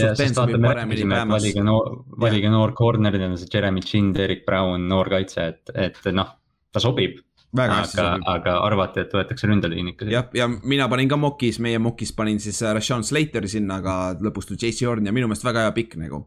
valige 1.33 1.63
noor, 1.65 1.95
valige 2.21 2.51
noor 2.53 2.75
corner, 2.77 3.17
neil 3.17 3.31
on 3.31 3.39
see 3.41 3.49
Jeremy 3.55 3.81
Chin, 3.81 4.13
Derek 4.15 4.45
Brown, 4.47 4.85
noor 4.91 5.09
kaitse, 5.09 5.47
et, 5.55 5.73
et 5.75 6.13
noh, 6.13 6.35
ta 6.73 6.83
sobib. 6.83 7.23
aga, 7.57 8.19
aga 8.35 8.57
arvati, 8.67 9.01
et 9.07 9.13
võetakse 9.17 9.49
ründeliin 9.49 9.89
ikka. 9.95 10.11
jah, 10.13 10.27
ja 10.37 10.49
mina 10.49 10.89
panin 10.93 11.09
ka 11.09 11.17
mokis, 11.17 11.57
meie 11.65 11.79
mokis 11.81 12.13
panin 12.13 12.41
siis 12.43 12.61
äh, 12.63 12.75
Rashawn 12.77 13.05
Slateri 13.07 13.49
sinna, 13.49 13.79
aga 13.81 13.95
lõpus 14.21 14.51
tuli 14.51 14.61
JC 14.61 14.85
Horn 14.91 15.07
ja 15.09 15.13
minu 15.17 15.31
meelest 15.31 15.47
väga 15.47 15.65
hea 15.65 15.73
pikk 15.73 15.97
nagu. 16.03 16.27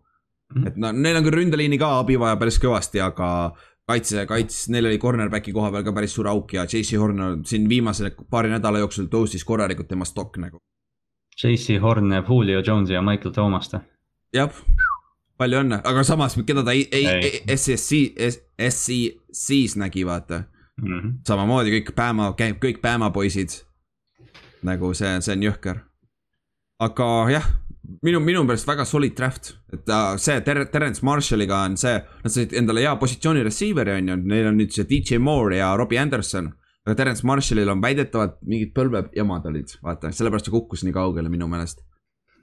Mhm. 0.49 0.67
et 0.67 0.77
no 0.81 0.89
neil 0.91 1.19
on 1.19 1.23
küll 1.27 1.37
ründeliini 1.43 1.77
ka 1.77 1.99
abi 1.99 2.15
vaja 2.17 2.35
päris 2.41 2.57
kõvasti, 2.57 2.97
aga 3.05 3.51
kaitse, 3.89 4.25
kaitse, 4.29 4.69
neil 4.73 4.85
oli 4.89 4.99
cornerback'i 5.01 5.53
koha 5.55 5.71
peal 5.73 5.85
ka 5.87 5.93
päris 5.95 6.13
suur 6.17 6.29
auk 6.31 6.53
ja 6.53 6.65
JC 6.69 6.99
Horn 7.01 7.21
on 7.25 7.39
siin 7.49 7.65
viimase 7.69 8.11
paari 8.29 8.51
nädala 8.53 8.81
jooksul 8.83 9.09
tõusis 9.11 9.45
korralikult 9.47 9.89
tema 9.89 10.05
stokk 10.05 10.37
nagu. 10.43 10.61
JC 11.39 11.79
Horn 11.81 12.11
jääb 12.13 12.29
Julio 12.29 12.61
Jones'i 12.65 12.93
ja 12.97 13.01
Michael 13.01 13.33
Thomaste. 13.33 13.79
jah, 14.35 14.53
palju 15.39 15.61
õnne, 15.63 15.81
aga 15.87 16.03
samas, 16.03 16.35
keda 16.45 16.63
ta 16.67 16.75
ei, 16.75 16.85
ei, 16.91 17.41
SSC, 17.55 18.01
SEC-s 18.29 19.77
nägi, 19.79 20.05
vaata. 20.05 20.43
Mhm. 20.79 21.17
samamoodi 21.27 21.73
kõik 21.73 21.89
Bama, 21.95 22.33
käib 22.39 22.59
kõik 22.63 22.81
Bama 22.81 23.09
poisid. 23.11 23.49
nagu 24.63 24.93
see, 24.93 25.21
see 25.21 25.33
on 25.35 25.41
jõhker. 25.47 25.81
aga 26.79 27.07
jah, 27.31 27.47
minu, 28.05 28.21
minu 28.23 28.43
meelest 28.45 28.67
väga 28.67 28.85
solid 28.87 29.15
draft, 29.17 29.53
et 29.73 29.83
ta, 29.87 29.99
see 30.21 30.39
Ter-, 30.45 30.65
Terence 30.71 31.05
Marshalliga 31.05 31.63
on 31.65 31.77
see, 31.79 31.99
nad 32.23 32.33
said 32.33 32.55
endale 32.57 32.83
hea 32.85 32.95
positsiooni 33.01 33.43
receiver'i 33.45 33.97
on 33.99 34.13
ju, 34.13 34.17
neil 34.31 34.49
on 34.51 34.57
nüüd 34.59 34.73
see 34.75 34.87
DJ 34.89 35.21
Moore 35.23 35.59
ja 35.59 35.73
Robbie 35.77 36.01
Anderson. 36.01 36.51
aga 36.87 36.95
Terence 36.95 37.25
Marshallil 37.27 37.69
on 37.69 37.81
väidetavalt 37.83 38.39
mingid 38.49 38.71
põlvejamad 38.73 39.45
olid, 39.49 39.75
vaata, 39.85 40.13
sellepärast 40.15 40.47
ta 40.47 40.53
kukkus 40.55 40.85
nii 40.87 40.95
kaugele 40.95 41.29
minu 41.29 41.47
meelest. 41.51 41.83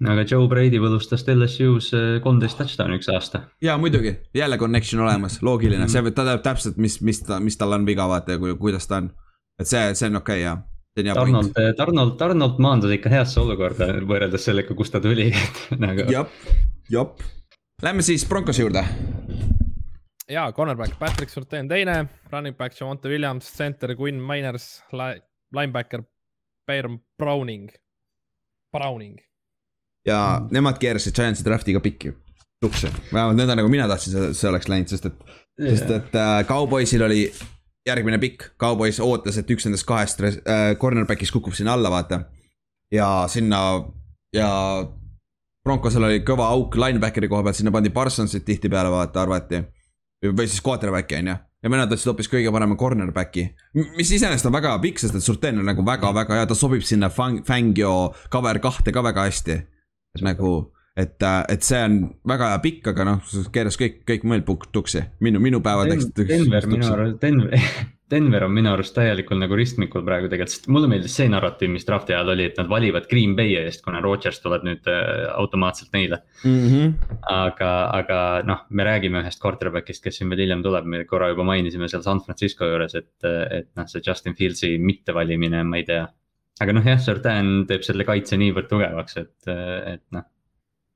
aga 0.04 0.26
Joe 0.28 0.46
Brady 0.48 0.78
võlustas 0.82 1.24
LSU-s 1.32 1.94
äh, 1.96 2.06
kolmteist 2.22 2.60
touchdown'i 2.60 3.00
üks 3.00 3.10
aasta. 3.14 3.46
ja 3.62 3.78
muidugi, 3.80 4.16
jälle 4.34 4.58
connection 4.58 5.02
olemas, 5.02 5.40
loogiline, 5.42 5.88
see, 5.88 6.04
ta 6.10 6.28
teab 6.28 6.44
täpselt, 6.44 6.76
mis, 6.76 7.00
mis 7.00 7.22
ta, 7.26 7.40
mis 7.40 7.56
tal 7.56 7.74
on 7.74 7.86
viga, 7.88 8.08
vaata 8.08 8.36
ja 8.36 8.42
kui, 8.42 8.54
kuidas 8.60 8.86
ta 8.86 9.02
on. 9.02 9.12
et 9.60 9.66
see, 9.66 9.92
see 9.94 10.10
on 10.10 10.22
okei 10.22 10.42
okay, 10.42 10.46
ja, 10.46 10.56
point. 11.04 11.18
Arnold, 11.18 11.80
Arnold, 11.80 12.20
Arnold 12.20 12.58
maandus 12.62 12.92
ikka 12.96 13.12
heasse 13.12 13.40
olukorda 13.40 13.88
võrreldes 14.08 14.46
sellega, 14.48 14.74
kust 14.74 14.94
ta 14.96 15.00
tuli, 15.04 15.28
nagu. 15.84 16.06
jep, 16.12 16.32
jep. 16.92 17.22
Lähme 17.82 18.02
siis 18.02 18.24
Broncose 18.28 18.62
juurde. 18.62 18.84
ja 20.30 20.52
cornerback 20.52 20.98
Patrick 20.98 21.30
Surtain 21.30 21.68
teine, 21.68 22.06
running 22.32 22.56
back 22.56 22.80
Javonte 22.80 23.08
Williams, 23.08 23.52
center 23.56 23.94
Quinn 23.96 24.20
Miners, 24.22 24.82
linebacker 25.52 26.02
Byron 26.66 26.98
Browning, 27.18 27.68
Browning. 28.72 29.18
ja 30.06 30.40
nemad 30.50 30.78
keerasid 30.78 31.14
Giantsi 31.14 31.44
draftiga 31.44 31.80
pikki. 31.80 32.12
tuksi, 32.60 32.88
vähemalt 33.12 33.40
on 33.40 33.56
nagu 33.56 33.68
mina 33.68 33.88
tahtsin, 33.88 34.34
see 34.34 34.48
oleks 34.48 34.68
läinud, 34.68 34.88
sest 34.88 35.06
et 35.06 35.18
yeah., 35.60 35.76
sest 35.76 35.90
et 35.90 36.14
äh, 36.16 36.46
Cowboysil 36.48 37.02
oli 37.04 37.26
järgmine 37.86 38.18
pikk, 38.22 38.50
Cowboys 38.60 39.00
ootas, 39.00 39.38
et 39.38 39.50
üks 39.50 39.66
nendest 39.66 39.86
kahest 39.86 40.22
äh, 40.26 40.74
cornerback'ist 40.80 41.34
kukub 41.34 41.54
sinna 41.54 41.76
alla, 41.76 41.90
vaata. 41.90 42.24
ja 42.92 43.26
sinna 43.28 43.60
ja 44.34 44.50
Broncosel 45.66 46.06
oli 46.06 46.22
kõva 46.26 46.50
auk 46.54 46.76
linebackeri 46.78 47.28
koha 47.28 47.42
pealt, 47.42 47.58
sinna 47.58 47.72
pandi 47.74 47.90
Parsonsit 47.90 48.44
tihtipeale 48.46 48.90
vaata, 48.90 49.22
arvati. 49.22 49.62
või 50.26 50.46
siis 50.46 50.62
quarterback'i 50.62 51.20
on 51.20 51.32
ju 51.32 51.36
ja 51.66 51.72
mõned 51.72 51.90
võtsid 51.90 52.10
hoopis 52.10 52.30
kõige 52.30 52.52
parema 52.54 52.76
cornerback'i. 52.78 53.48
mis 53.74 54.10
iseenesest 54.10 54.46
on 54.46 54.54
väga 54.54 54.76
pikk, 54.82 55.00
sest 55.02 55.16
et 55.18 55.24
Surten 55.24 55.58
on 55.58 55.66
nagu 55.66 55.84
väga-väga 55.86 56.38
hea, 56.38 56.46
ta 56.46 56.54
sobib 56.54 56.84
sinna 56.86 57.10
Fang, 57.10 57.42
Fangio 57.46 58.12
cover 58.30 58.60
kahte 58.62 58.92
ka 58.94 59.02
väga 59.02 59.26
hästi. 59.26 59.58
nagu, 60.22 60.72
et, 60.96 61.26
et 61.52 61.66
see 61.66 61.82
on 61.88 61.98
väga 62.28 62.54
pikk, 62.64 62.92
aga 62.94 63.10
noh, 63.10 63.34
keeras 63.52 63.76
kõik, 63.80 64.00
kõik 64.08 64.24
mõeld 64.28 64.48
tuksi, 64.72 65.04
minu, 65.24 65.42
minu 65.42 65.60
päevad 65.64 65.92
läksid. 65.92 66.24
Denver 66.24 66.70
minu 66.72 66.88
arust, 66.92 67.20
Denver 67.22 67.60
Denver 68.10 68.44
on 68.46 68.52
minu 68.54 68.70
arust 68.70 68.94
täielikul 68.94 69.40
nagu 69.40 69.56
ristmikul 69.58 70.04
praegu 70.06 70.28
tegelikult, 70.30 70.52
sest 70.54 70.68
mulle 70.70 70.86
meeldis 70.90 71.14
see 71.18 71.26
narratiiv, 71.30 71.72
mis 71.74 71.86
draft'i 71.88 72.14
ajal 72.14 72.28
oli, 72.36 72.44
et 72.46 72.60
nad 72.60 72.68
valivad 72.70 73.08
Green 73.10 73.32
Bay 73.38 73.56
eest, 73.58 73.82
kuna 73.82 73.98
Rodgers 74.04 74.38
tuleb 74.44 74.62
nüüd 74.68 74.86
äh, 74.90 75.24
automaatselt 75.34 75.90
neile 75.96 76.20
mm. 76.44 76.68
-hmm. 76.68 77.16
aga, 77.32 77.70
aga 77.96 78.20
noh, 78.46 78.62
me 78.70 78.86
räägime 78.86 79.24
ühest 79.24 79.42
quarterback'ist, 79.42 80.04
kes 80.04 80.20
siin 80.20 80.30
veel 80.30 80.44
hiljem 80.44 80.62
tuleb, 80.62 80.86
me 80.86 81.02
korra 81.10 81.32
juba 81.32 81.48
mainisime 81.50 81.90
seal 81.90 82.06
San 82.06 82.22
Francisco 82.22 82.70
juures, 82.70 82.94
et, 82.94 83.10
et 83.26 83.68
noh, 83.74 83.90
see 83.90 84.06
Justin 84.06 84.38
Fieldsi 84.38 84.76
mittevalimine, 84.78 85.64
ma 85.66 85.82
ei 85.82 85.90
tea. 85.90 86.06
aga 86.62 86.78
noh, 86.78 86.86
jah, 86.86 87.02
Surtain 87.02 87.66
teeb 87.66 87.82
selle 87.82 88.06
kaitse 88.06 88.38
niivõrd 88.38 88.70
tugevaks, 88.70 89.18
et, 89.24 89.50
et 89.50 90.06
noh 90.14 90.30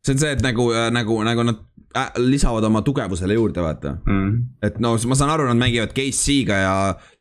see 0.05 0.15
on 0.15 0.23
see, 0.23 0.33
et 0.33 0.43
nagu, 0.45 0.67
nagu, 0.95 1.19
nagu 1.27 1.45
nad 1.45 1.59
äh, 1.97 2.13
lisavad 2.23 2.65
oma 2.65 2.83
tugevusele 2.87 3.37
juurde, 3.37 3.61
vaata 3.65 3.95
mm.. 3.99 4.31
et 4.67 4.79
no 4.81 4.95
ma 5.11 5.19
saan 5.19 5.33
aru, 5.35 5.49
nad 5.51 5.61
mängivad 5.61 5.93
KC-ga 5.97 6.61
ja 6.63 6.75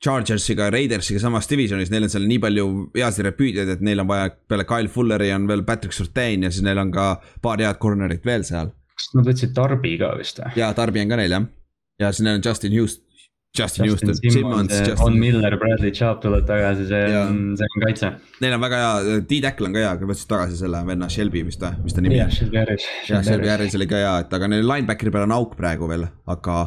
Chargersiga 0.04 0.70
ja 0.70 0.76
Raidersiga 0.76 1.22
samas 1.24 1.50
divisionis, 1.52 1.92
neil 1.92 2.08
on 2.08 2.14
seal 2.14 2.28
nii 2.30 2.40
palju 2.46 2.68
heasid 2.96 3.28
repüüdjaid, 3.28 3.74
et 3.76 3.84
neil 3.86 4.04
on 4.04 4.10
vaja 4.12 4.32
peale 4.52 4.68
Kyle 4.70 4.92
Fulleri 4.92 5.32
on 5.36 5.48
veel 5.50 5.66
Patrick 5.68 5.96
Surtain 5.96 6.48
ja 6.48 6.54
siis 6.54 6.64
neil 6.66 6.80
on 6.80 6.94
ka 6.96 7.12
paar 7.44 7.60
head 7.64 7.82
corner'it 7.84 8.26
veel 8.26 8.48
seal. 8.48 8.72
nad 9.16 9.28
võtsid 9.28 9.56
Darby 9.56 9.98
ka 10.00 10.14
vist 10.20 10.40
või? 10.44 10.56
jaa, 10.60 10.72
Darby 10.78 11.04
on 11.04 11.12
ka 11.12 11.20
neil 11.20 11.36
jah. 11.36 11.52
ja 12.00 12.14
siis 12.14 12.28
neil 12.28 12.40
on 12.40 12.48
Justin 12.48 12.80
Houston, 12.80 13.09
Justin, 13.58 13.86
Houston, 13.89 14.14
Simmons, 14.16 14.72
Simmons, 14.74 15.02
On 15.02 15.20
Miller, 15.20 15.58
Bradley 15.58 15.91
Chubb 15.91 16.22
tuleb 16.22 16.45
tagasi, 16.45 16.86
see 16.88 17.16
on, 17.18 17.39
see 17.58 17.66
on 17.66 17.84
kaitse. 17.84 18.12
Neil 18.43 18.54
on 18.56 18.62
väga 18.62 18.82
hea, 18.82 19.16
D-Tackle 19.26 19.70
on 19.70 19.74
ka 19.74 19.82
hea, 19.82 19.93
aga 19.97 20.10
võtsid 20.12 20.30
tagasi 20.30 20.60
selle 20.60 20.82
venna 20.86 21.08
Shelby 21.10 21.41
vist 21.47 21.64
või, 21.64 21.80
mis 21.88 21.95
ta 21.97 22.04
nimi 22.06 22.20
on? 22.20 22.22
jah, 22.22 22.36
Shelby 22.36 22.60
Harris. 22.62 22.86
jah, 23.08 23.24
Shelby 23.26 23.50
Harris 23.50 23.78
oli 23.80 23.88
ka 23.89 23.97
hea, 24.00 24.12
et 24.24 24.36
aga 24.38 24.52
neil 24.54 24.70
linebackeri 24.70 25.14
peal 25.16 25.26
on 25.26 25.34
auk 25.39 25.56
praegu 25.58 25.89
veel, 25.89 26.06
aga. 26.30 26.60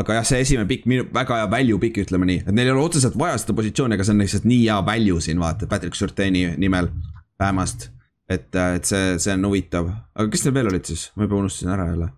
aga 0.00 0.16
jah, 0.16 0.26
see 0.30 0.40
esimene 0.46 0.68
pikk, 0.70 0.88
väga 1.12 1.42
hea 1.42 1.50
value 1.52 1.80
pikk, 1.82 2.00
ütleme 2.06 2.30
nii, 2.30 2.44
et 2.46 2.56
neil 2.56 2.70
ei 2.70 2.74
ole 2.74 2.86
otseselt 2.88 3.18
vaja 3.20 3.36
seda 3.42 3.56
positsiooni, 3.60 3.98
aga 3.98 4.08
see 4.08 4.16
on 4.16 4.24
lihtsalt 4.24 4.48
nii 4.48 4.62
hea 4.62 4.78
value 4.86 5.26
siin 5.26 5.44
vaata, 5.44 5.68
Patrick 5.68 5.98
Surtaini 5.98 6.46
nimel 6.62 6.88
vähemast. 7.42 7.90
et, 8.30 8.48
et 8.54 8.88
see, 8.88 9.18
see 9.20 9.36
on 9.36 9.44
huvitav, 9.50 9.92
aga 10.16 10.32
kes 10.32 10.46
neil 10.46 10.56
veel 10.56 10.72
olid 10.72 10.88
siis, 10.88 11.10
ma 11.18 11.28
juba 11.28 11.42
unustasin 11.42 11.76
ära 11.76 11.90
jälle. 11.92 12.10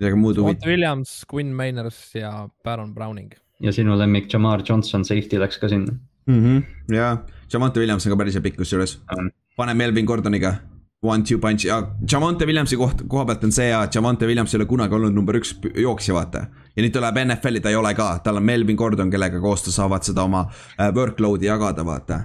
midagi 0.00 0.20
muud 0.26 0.42
huvitavat. 0.42 0.68
Williams, 0.72 1.16
Quinn 1.30 1.54
Mainers 1.54 2.02
ja 2.18 2.34
Baron 2.66 2.92
Browning 2.96 3.30
ja 3.60 3.72
sinu 3.72 3.98
lemmik 3.98 4.32
Jamar 4.32 4.62
Johnson, 4.68 5.04
safety 5.04 5.38
läks 5.40 5.58
ka 5.58 5.68
sinna 5.68 5.92
mm. 6.26 6.44
-hmm. 6.44 6.94
ja, 6.94 7.16
Jamonte 7.52 7.80
Williams 7.80 8.06
on 8.06 8.12
ka 8.12 8.16
päris 8.16 8.34
hea 8.34 8.42
pikk 8.42 8.56
kusjuures 8.56 8.98
mm.. 8.98 9.30
pane 9.56 9.74
Melvin 9.74 10.04
Gordoniga, 10.06 10.54
one-two 11.02 11.38
punch 11.38 11.66
ja 11.66 11.82
Jamonte 12.12 12.46
Williamsi 12.46 12.76
koht, 12.76 13.02
koha 13.08 13.24
pealt 13.24 13.44
on 13.44 13.52
see 13.52 13.66
hea, 13.68 13.82
et 13.84 13.94
Jamonte 13.94 14.26
Williams 14.26 14.54
ei 14.54 14.58
ole 14.58 14.66
kunagi 14.66 14.94
olnud 14.94 15.14
number 15.14 15.36
üks 15.36 15.54
jooksja, 15.74 16.14
vaata. 16.14 16.46
ja 16.76 16.82
nüüd 16.82 16.92
tuleb 16.92 17.18
NFL-i, 17.24 17.60
ta 17.60 17.68
ei 17.68 17.76
ole 17.76 17.94
ka, 17.94 18.18
tal 18.24 18.36
on 18.36 18.44
Melvin 18.44 18.76
Gordon, 18.76 19.10
kellega 19.10 19.40
koos 19.40 19.62
ta 19.62 19.70
saavad 19.70 20.02
seda 20.02 20.22
oma 20.22 20.46
äh, 20.80 20.92
workload'i 20.94 21.46
jagada, 21.46 21.84
vaata. 21.86 22.20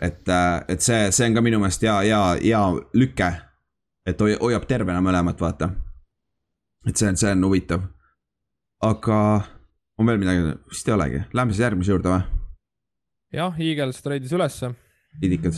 et, 0.00 0.28
äh, 0.28 0.64
et 0.68 0.80
see, 0.80 1.10
see 1.10 1.26
on 1.26 1.34
ka 1.34 1.42
minu 1.42 1.58
meelest 1.62 1.82
hea, 1.82 1.96
hea, 2.00 2.22
hea 2.42 2.62
lüke. 2.94 3.32
et 4.06 4.20
hoiab 4.20 4.66
tervena 4.66 5.00
mõlemat, 5.00 5.40
vaata. 5.40 5.70
et 6.86 6.96
see 6.96 7.08
on, 7.08 7.16
see 7.16 7.32
on 7.32 7.44
huvitav. 7.44 7.88
aga 8.82 9.18
on 9.98 10.08
veel 10.08 10.20
midagi, 10.22 10.54
vist 10.72 10.88
ei 10.88 10.96
olegi, 10.96 11.22
lähme 11.36 11.54
siis 11.54 11.64
järgmise 11.66 11.92
juurde 11.94 12.12
või? 12.12 12.22
jah, 13.36 13.60
Eagles 13.60 14.02
treidis 14.04 14.32
ülesse. 14.36 14.72
idikad 15.22 15.56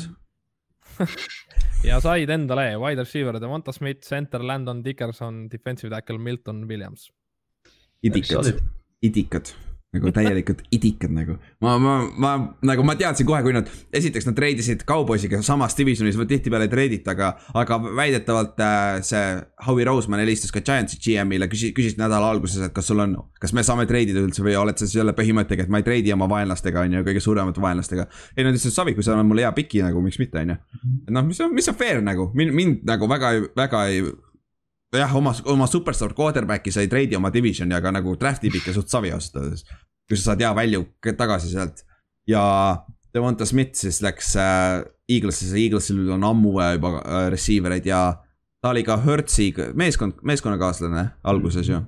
ja 1.88 1.98
said 2.02 2.30
endale 2.30 2.68
wide 2.78 3.02
receiver 3.02 3.38
Devonta 3.40 3.72
Smith, 3.74 4.06
center 4.06 4.44
Landon 4.44 4.82
Dickerson, 4.84 5.46
defensive 5.50 5.90
tackle 5.90 6.18
Milton 6.18 6.64
Williams. 6.68 7.10
idikad, 8.02 8.60
idikad 9.02 9.54
nagu 9.94 10.12
täielikult 10.14 10.62
idikad 10.74 11.12
nagu. 11.14 11.36
ma, 11.64 11.76
ma, 11.78 11.94
ma 12.18 12.32
nagu 12.66 12.84
ma 12.86 12.96
teadsin 12.98 13.26
kohe, 13.28 13.40
kui 13.44 13.54
nad, 13.54 13.70
esiteks 13.94 14.28
nad 14.28 14.36
treidisid 14.38 14.84
Cowboysiga 14.88 15.40
samas 15.46 15.76
divisionis, 15.78 16.18
tihtipeale 16.28 16.68
ei 16.68 16.72
treidita, 16.72 17.14
aga, 17.14 17.30
aga 17.60 17.78
väidetavalt 17.84 18.60
äh, 18.64 18.98
see 19.06 19.22
Howie 19.66 19.86
Roseman 19.88 20.22
helistas 20.24 20.52
ka 20.54 20.62
Giantsi 20.64 20.98
GM-ile, 21.02 21.48
küsis, 21.52 21.74
küsis 21.76 21.96
nädala 22.00 22.32
alguses, 22.34 22.60
et 22.64 22.74
kas 22.76 22.90
sul 22.90 23.02
on, 23.04 23.16
kas 23.40 23.54
me 23.56 23.64
saame 23.66 23.86
treidida 23.90 24.22
üldse 24.24 24.44
või 24.44 24.56
oled 24.60 24.80
sa 24.80 24.88
selle 24.90 25.14
põhimõttega, 25.16 25.66
et 25.66 25.72
ma 25.72 25.80
ei 25.80 25.86
treidi 25.86 26.12
oma 26.14 26.28
vaenlastega, 26.30 26.84
on 26.84 26.98
ju, 26.98 27.06
kõige 27.08 27.24
suuremate 27.24 27.64
vaenlastega. 27.64 28.06
ei, 28.36 28.44
nad 28.44 28.52
ütlesid, 28.52 28.74
Savi, 28.74 28.96
kui 28.96 29.06
sa 29.06 29.14
annad 29.14 29.30
mulle 29.30 29.46
hea 29.46 29.54
piki 29.56 29.82
nagu, 29.84 30.02
miks 30.04 30.20
mitte, 30.22 30.42
on 30.42 30.54
ju. 30.54 30.60
et 31.06 31.14
noh, 31.14 31.26
mis 31.26 31.40
on, 31.44 31.54
mis 31.54 31.68
on 31.70 31.78
fair 31.78 32.02
nagu, 32.04 32.30
mind, 32.34 32.54
mind 32.54 32.86
nagu 32.88 33.08
väga, 33.10 33.34
väga 33.56 33.88
ei 33.92 34.04
jah, 34.98 35.16
oma, 35.16 35.34
oma 35.50 35.66
superstar 35.66 36.14
quarterback'i 36.14 36.72
sai 36.74 36.88
treidi 36.90 37.16
oma 37.16 37.30
divisioni, 37.34 37.74
aga 37.76 37.92
nagu 37.94 38.16
draft'i 38.20 38.52
pikk 38.52 38.70
ja 38.70 38.76
suht 38.76 38.92
savi 38.92 39.12
ausalt 39.14 39.40
öeldes 39.42 39.66
kui 40.08 40.18
sa 40.18 40.30
saad 40.30 40.44
hea 40.44 40.52
value 40.54 41.14
tagasi 41.16 41.52
sealt. 41.52 41.84
Ja 42.28 42.42
Devonta 43.14 43.46
Smith 43.46 43.78
siis 43.78 44.00
läks 44.02 44.34
äh, 44.36 44.82
Eaglesisse, 45.08 45.56
Eaglesil 45.60 46.10
on 46.10 46.24
ammu 46.24 46.54
juba 46.58 46.96
äh, 46.98 47.26
receiver 47.30 47.76
eid 47.76 47.86
ja 47.86 48.00
ta 48.62 48.72
oli 48.72 48.82
ka 48.82 48.96
Hertzi 49.04 49.52
meeskond, 49.74 50.20
meeskonnakaaslane 50.22 51.08
alguses 51.24 51.68
ju. 51.68 51.82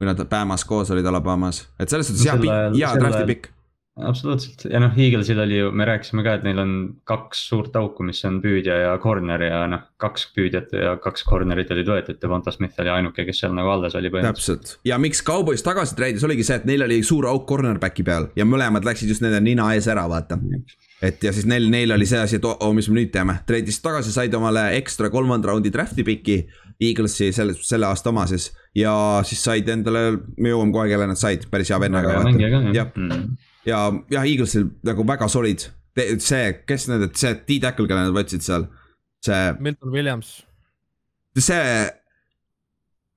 kui 0.00 0.08
nad 0.08 0.18
Bahamas 0.26 0.64
koos 0.66 0.90
olid 0.90 1.06
Alabamas, 1.06 1.60
et 1.78 1.88
selles 1.88 2.08
suhtes 2.08 2.24
hea, 2.26 2.54
hea 2.74 2.88
draft'i 2.98 3.26
pikk 3.28 3.52
absoluutselt 4.00 4.64
ja 4.72 4.80
noh, 4.80 4.94
Eaglesil 4.96 5.40
oli 5.42 5.58
ju, 5.58 5.70
me 5.76 5.84
rääkisime 5.84 6.22
ka, 6.24 6.38
et 6.38 6.44
neil 6.46 6.58
on 6.62 6.70
kaks 7.08 7.42
suurt 7.50 7.74
auku, 7.76 8.06
mis 8.08 8.22
on 8.24 8.38
püüdja 8.40 8.78
ja 8.80 8.92
corner 9.02 9.44
ja 9.44 9.58
noh, 9.68 9.82
kaks 10.00 10.30
püüdjat 10.36 10.72
ja 10.78 10.94
kaks 11.02 11.26
corner'it 11.28 11.70
olid 11.74 11.90
võetud, 11.92 12.18
Devonta 12.22 12.54
Smith 12.54 12.80
oli 12.80 12.92
ainuke, 12.92 13.26
kes 13.28 13.42
seal 13.44 13.52
nagu 13.56 13.68
alles 13.74 13.96
oli 13.98 14.08
põhimõtteliselt. 14.14 14.62
täpselt 14.64 14.88
ja 14.88 14.96
miks 15.02 15.20
Cowboys 15.26 15.64
tagasi 15.66 15.98
treidis, 15.98 16.24
oligi 16.24 16.46
see, 16.48 16.56
et 16.62 16.64
neil 16.68 16.86
oli 16.86 17.02
suur 17.04 17.28
auk 17.28 17.44
cornerback'i 17.50 18.06
peal 18.06 18.30
ja 18.38 18.48
mõlemad 18.48 18.88
läksid 18.88 19.12
just 19.12 19.24
nende 19.24 19.42
nina 19.44 19.68
ees 19.76 19.90
ära, 19.92 20.06
vaata. 20.08 20.40
et 21.04 21.28
ja 21.28 21.36
siis 21.36 21.44
neil, 21.50 21.68
neil 21.68 21.92
oli 21.92 22.08
see 22.08 22.24
asi, 22.24 22.40
et 22.40 22.48
oo 22.48 22.56
oh,, 22.56 22.72
mis 22.72 22.88
me 22.88 22.96
nüüd 23.02 23.12
teeme, 23.12 23.42
treidis 23.46 23.82
tagasi, 23.84 24.14
said 24.14 24.32
omale 24.40 24.70
ekstra 24.80 25.12
kolmanda 25.12 25.52
raundi 25.52 25.72
draft'i 25.72 26.04
piki. 26.06 26.42
Eaglesi 26.82 27.28
selle, 27.30 27.52
selle 27.62 27.86
aasta 27.86 28.08
oma 28.10 28.24
siis 28.26 28.48
ja 28.74 28.90
siis 29.28 29.44
said 29.44 29.68
endale, 29.70 30.16
me 30.34 30.50
jõuame 30.50 30.72
kohe, 30.74 30.88
kelle 30.90 31.06
nad 31.06 31.20
said, 31.20 31.44
päris 31.52 31.70
hea 31.70 31.78
vennaga. 31.78 32.24
jah 32.72 32.88
mm 32.96 33.50
ja 33.68 33.86
jah, 34.10 34.26
Eaglesil 34.26 34.68
nagu 34.86 35.06
väga 35.08 35.28
solid, 35.30 35.66
see, 35.96 36.44
kes 36.68 36.86
need, 36.90 37.08
see 37.18 37.34
D-tackle, 37.48 37.88
kelle 37.88 38.06
nad 38.06 38.14
võtsid 38.16 38.44
seal, 38.44 38.68
see. 39.24 39.50
Milton 39.62 39.92
Williams. 39.94 40.40
see, 41.38 41.60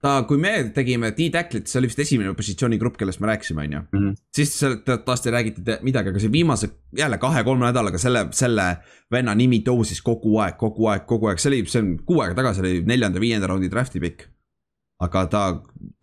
ta, 0.05 0.13
kui 0.29 0.39
me 0.41 0.53
tegime 0.75 1.11
D-tackle'it, 1.15 1.69
see 1.71 1.81
oli 1.81 1.89
vist 1.91 2.03
esimene 2.05 2.35
positsioonigrupp, 2.37 2.99
kellest 2.99 3.23
me 3.23 3.31
rääkisime, 3.31 3.65
on 3.65 3.77
ju. 3.77 3.81
Mhm. 3.95 4.13
siis 4.35 4.53
taas 4.85 5.25
ei 5.25 5.35
räägitud 5.35 5.73
midagi, 5.87 6.13
aga 6.13 6.21
see 6.23 6.31
viimase, 6.31 6.69
jälle 6.95 7.17
kahe-kolme 7.21 7.67
nädalaga 7.67 8.01
selle, 8.01 8.27
selle 8.31 8.69
venna 9.11 9.35
nimi 9.35 9.63
tõusis 9.65 10.03
kogu 10.05 10.37
aeg, 10.43 10.57
kogu 10.61 10.87
aeg, 10.91 11.05
kogu 11.09 11.31
aeg, 11.31 11.41
see 11.41 11.51
oli, 11.51 11.65
see 11.65 11.83
on 11.83 11.97
kuu 12.05 12.21
aega 12.21 12.37
tagasi 12.37 12.63
oli 12.63 12.79
neljanda-viienda 12.87 13.49
raundi 13.49 13.71
draft'i 13.71 14.03
pikk 14.03 14.29
aga 15.03 15.25
ta, 15.27 15.41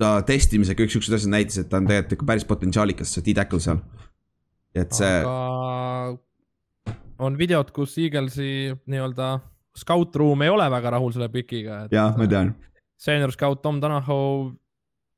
ta 0.01 0.09
testimisega 0.29 0.83
kõik 0.83 0.93
siuksed 0.93 1.17
asjad 1.17 1.33
näitas, 1.33 1.59
et 1.63 1.69
ta 1.71 1.79
on 1.81 1.87
tegelikult 1.89 2.17
ikka 2.19 2.27
päris 2.29 2.45
potentsiaalikas, 2.49 3.15
see 3.15 3.25
D-tackle 3.25 3.61
seal 3.65 3.81
et 4.75 4.93
see. 4.97 5.23
aga 5.23 6.19
on 7.23 7.39
videod, 7.39 7.71
kus 7.75 7.97
Eaglesi 8.03 8.73
nii-öelda 8.91 9.37
scout 9.79 10.17
room 10.17 10.43
ei 10.43 10.51
ole 10.53 10.67
väga 10.71 10.97
rahul 10.97 11.15
selle 11.15 11.31
pikiga. 11.33 11.87
jah, 11.93 12.17
ma 12.19 12.27
tean. 12.27 12.55
Senior 12.99 13.33
scout 13.35 13.63
Tom 13.63 13.81
Donahoe 13.83 14.53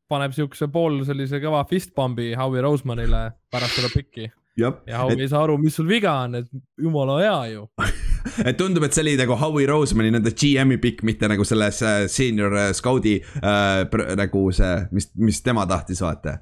paneb 0.09 0.35
siukse 0.37 0.69
pool 0.73 1.03
sellise 1.05 1.41
kõva 1.43 1.65
fist 1.69 1.95
pump'i 1.97 2.33
Howie 2.39 2.63
Rosemanile 2.65 3.27
pärast 3.53 3.79
seda 3.79 3.91
pikki. 3.93 4.31
ja 4.57 4.71
Howie 5.01 5.17
et... 5.17 5.25
ei 5.25 5.31
saa 5.33 5.43
aru, 5.47 5.57
mis 5.59 5.75
sul 5.77 5.89
viga 5.89 6.13
on, 6.27 6.39
et 6.43 6.51
jumala 6.81 7.19
hea 7.23 7.39
ju 7.55 7.65
et 8.49 8.57
tundub, 8.61 8.85
et 8.87 8.95
see 8.95 9.03
oli 9.03 9.17
nagu 9.19 9.37
Howie 9.41 9.67
Rosemani 9.67 10.13
nende 10.15 10.31
GM-i 10.31 10.79
pikk, 10.83 11.03
mitte 11.09 11.29
nagu 11.31 11.45
selles 11.49 11.81
senior 12.13 12.55
äh, 12.61 12.71
scout'i 12.77 13.17
äh, 13.41 14.15
nagu 14.21 14.47
see, 14.55 14.77
mis, 14.95 15.11
mis 15.19 15.43
tema 15.43 15.67
tahtis 15.71 16.05
vaata, 16.05 16.39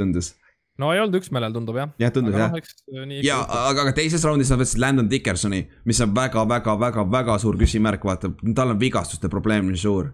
tundus 0.00 0.34
no 0.78 0.92
ei 0.94 1.00
olnud 1.02 1.18
üksmeelel, 1.18 1.54
tundub 1.54 1.78
jah. 1.78 1.90
jah, 2.00 2.12
tundub 2.14 2.36
jah. 2.38 2.54
Äh, 2.54 3.18
ja 3.26 3.40
aga, 3.42 3.88
aga 3.88 3.94
teises 3.96 4.24
raundis 4.26 4.52
nad 4.52 4.62
võtsid 4.62 4.82
Landon 4.82 5.10
Dickersoni, 5.10 5.64
mis 5.88 6.00
on 6.04 6.14
väga, 6.16 6.44
väga, 6.48 6.76
väga, 6.80 7.04
väga 7.12 7.38
suur 7.42 7.58
küsimärk, 7.60 8.06
vaata, 8.06 8.30
tal 8.56 8.74
on 8.74 8.80
vigastuste 8.80 9.30
probleem 9.32 9.68
nii 9.72 9.82
suur. 9.82 10.12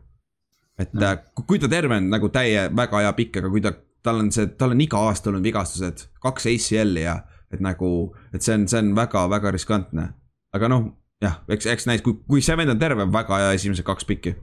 et 0.81 0.91
mm. 0.91 1.45
kui 1.47 1.61
ta 1.63 1.71
terve 1.71 2.01
on 2.01 2.09
nagu 2.11 2.33
täie, 2.35 2.69
väga 2.75 3.05
hea 3.05 3.13
pikk, 3.21 3.39
aga 3.43 3.53
kui 3.53 3.63
ta, 3.63 3.75
tal 4.03 4.25
on 4.25 4.33
see, 4.35 4.49
tal 4.59 4.75
on 4.75 4.81
iga 4.83 5.05
aasta 5.07 5.31
olnud 5.31 5.45
vigastused, 5.45 6.09
kaks 6.25 6.51
ACL-i 6.51 7.07
ja 7.07 7.21
et 7.55 7.63
nagu, 7.63 7.89
et 8.35 8.43
see 8.43 8.57
on, 8.57 8.67
see 8.71 8.81
on 8.83 8.93
väga-väga 8.97 9.53
riskantne. 9.55 10.09
aga 10.55 10.71
noh, 10.71 10.89
jah, 11.23 11.41
eks, 11.51 11.69
eks 11.71 11.89
näis, 11.91 12.03
kui, 12.03 12.19
kui 12.27 12.43
see 12.43 12.57
vend 12.59 12.75
on 12.75 12.81
terve, 12.81 13.07
väga 13.13 13.41
hea 13.43 13.55
esimesed 13.59 13.87
kaks 13.87 14.09
pikki. 14.09 14.35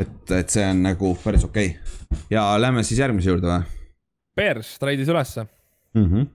et, 0.00 0.30
et 0.30 0.50
see 0.50 0.64
on 0.66 0.82
nagu 0.86 1.14
päris 1.22 1.44
okei 1.46 1.74
okay. 1.76 2.20
ja 2.30 2.48
lähme 2.58 2.82
siis 2.82 2.98
järgmise 3.02 3.30
juurde 3.30 3.50
või? 3.50 3.83
Bears 4.36 4.78
treidis 4.78 5.08
ülesse 5.08 5.46
mm. 5.94 6.04
-hmm. 6.04 6.26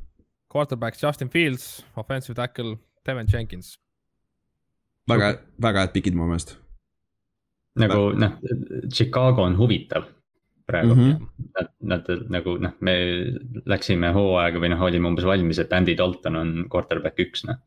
Quarterback 0.50 0.97
Justin 1.04 1.30
Fields, 1.30 1.86
offensive 1.95 2.36
tackle 2.36 2.78
Devin 3.06 3.28
Jenkins. 3.34 3.78
väga, 5.10 5.39
väga 5.62 5.80
head 5.80 5.93
pikid 5.93 6.16
mu 6.16 6.26
meelest 6.26 6.58
nagu 7.80 8.12
noh, 8.18 8.38
Chicago 8.93 9.45
on 9.45 9.56
huvitav 9.58 10.08
praegu 10.70 10.95
mm. 10.95 11.02
-hmm. 11.02 11.28
Nad, 11.56 11.68
nad 11.82 12.10
nagu 12.30 12.58
noh, 12.58 12.74
me 12.80 12.93
läksime 13.66 14.12
hooaega 14.14 14.60
või 14.62 14.70
noh, 14.70 14.82
olime 14.82 15.10
umbes 15.10 15.26
valmis, 15.26 15.60
et 15.60 15.74
Andy 15.74 15.95
Dalton 15.97 16.36
on 16.36 16.52
quarterback 16.70 17.20
üks 17.20 17.45
noh. 17.47 17.58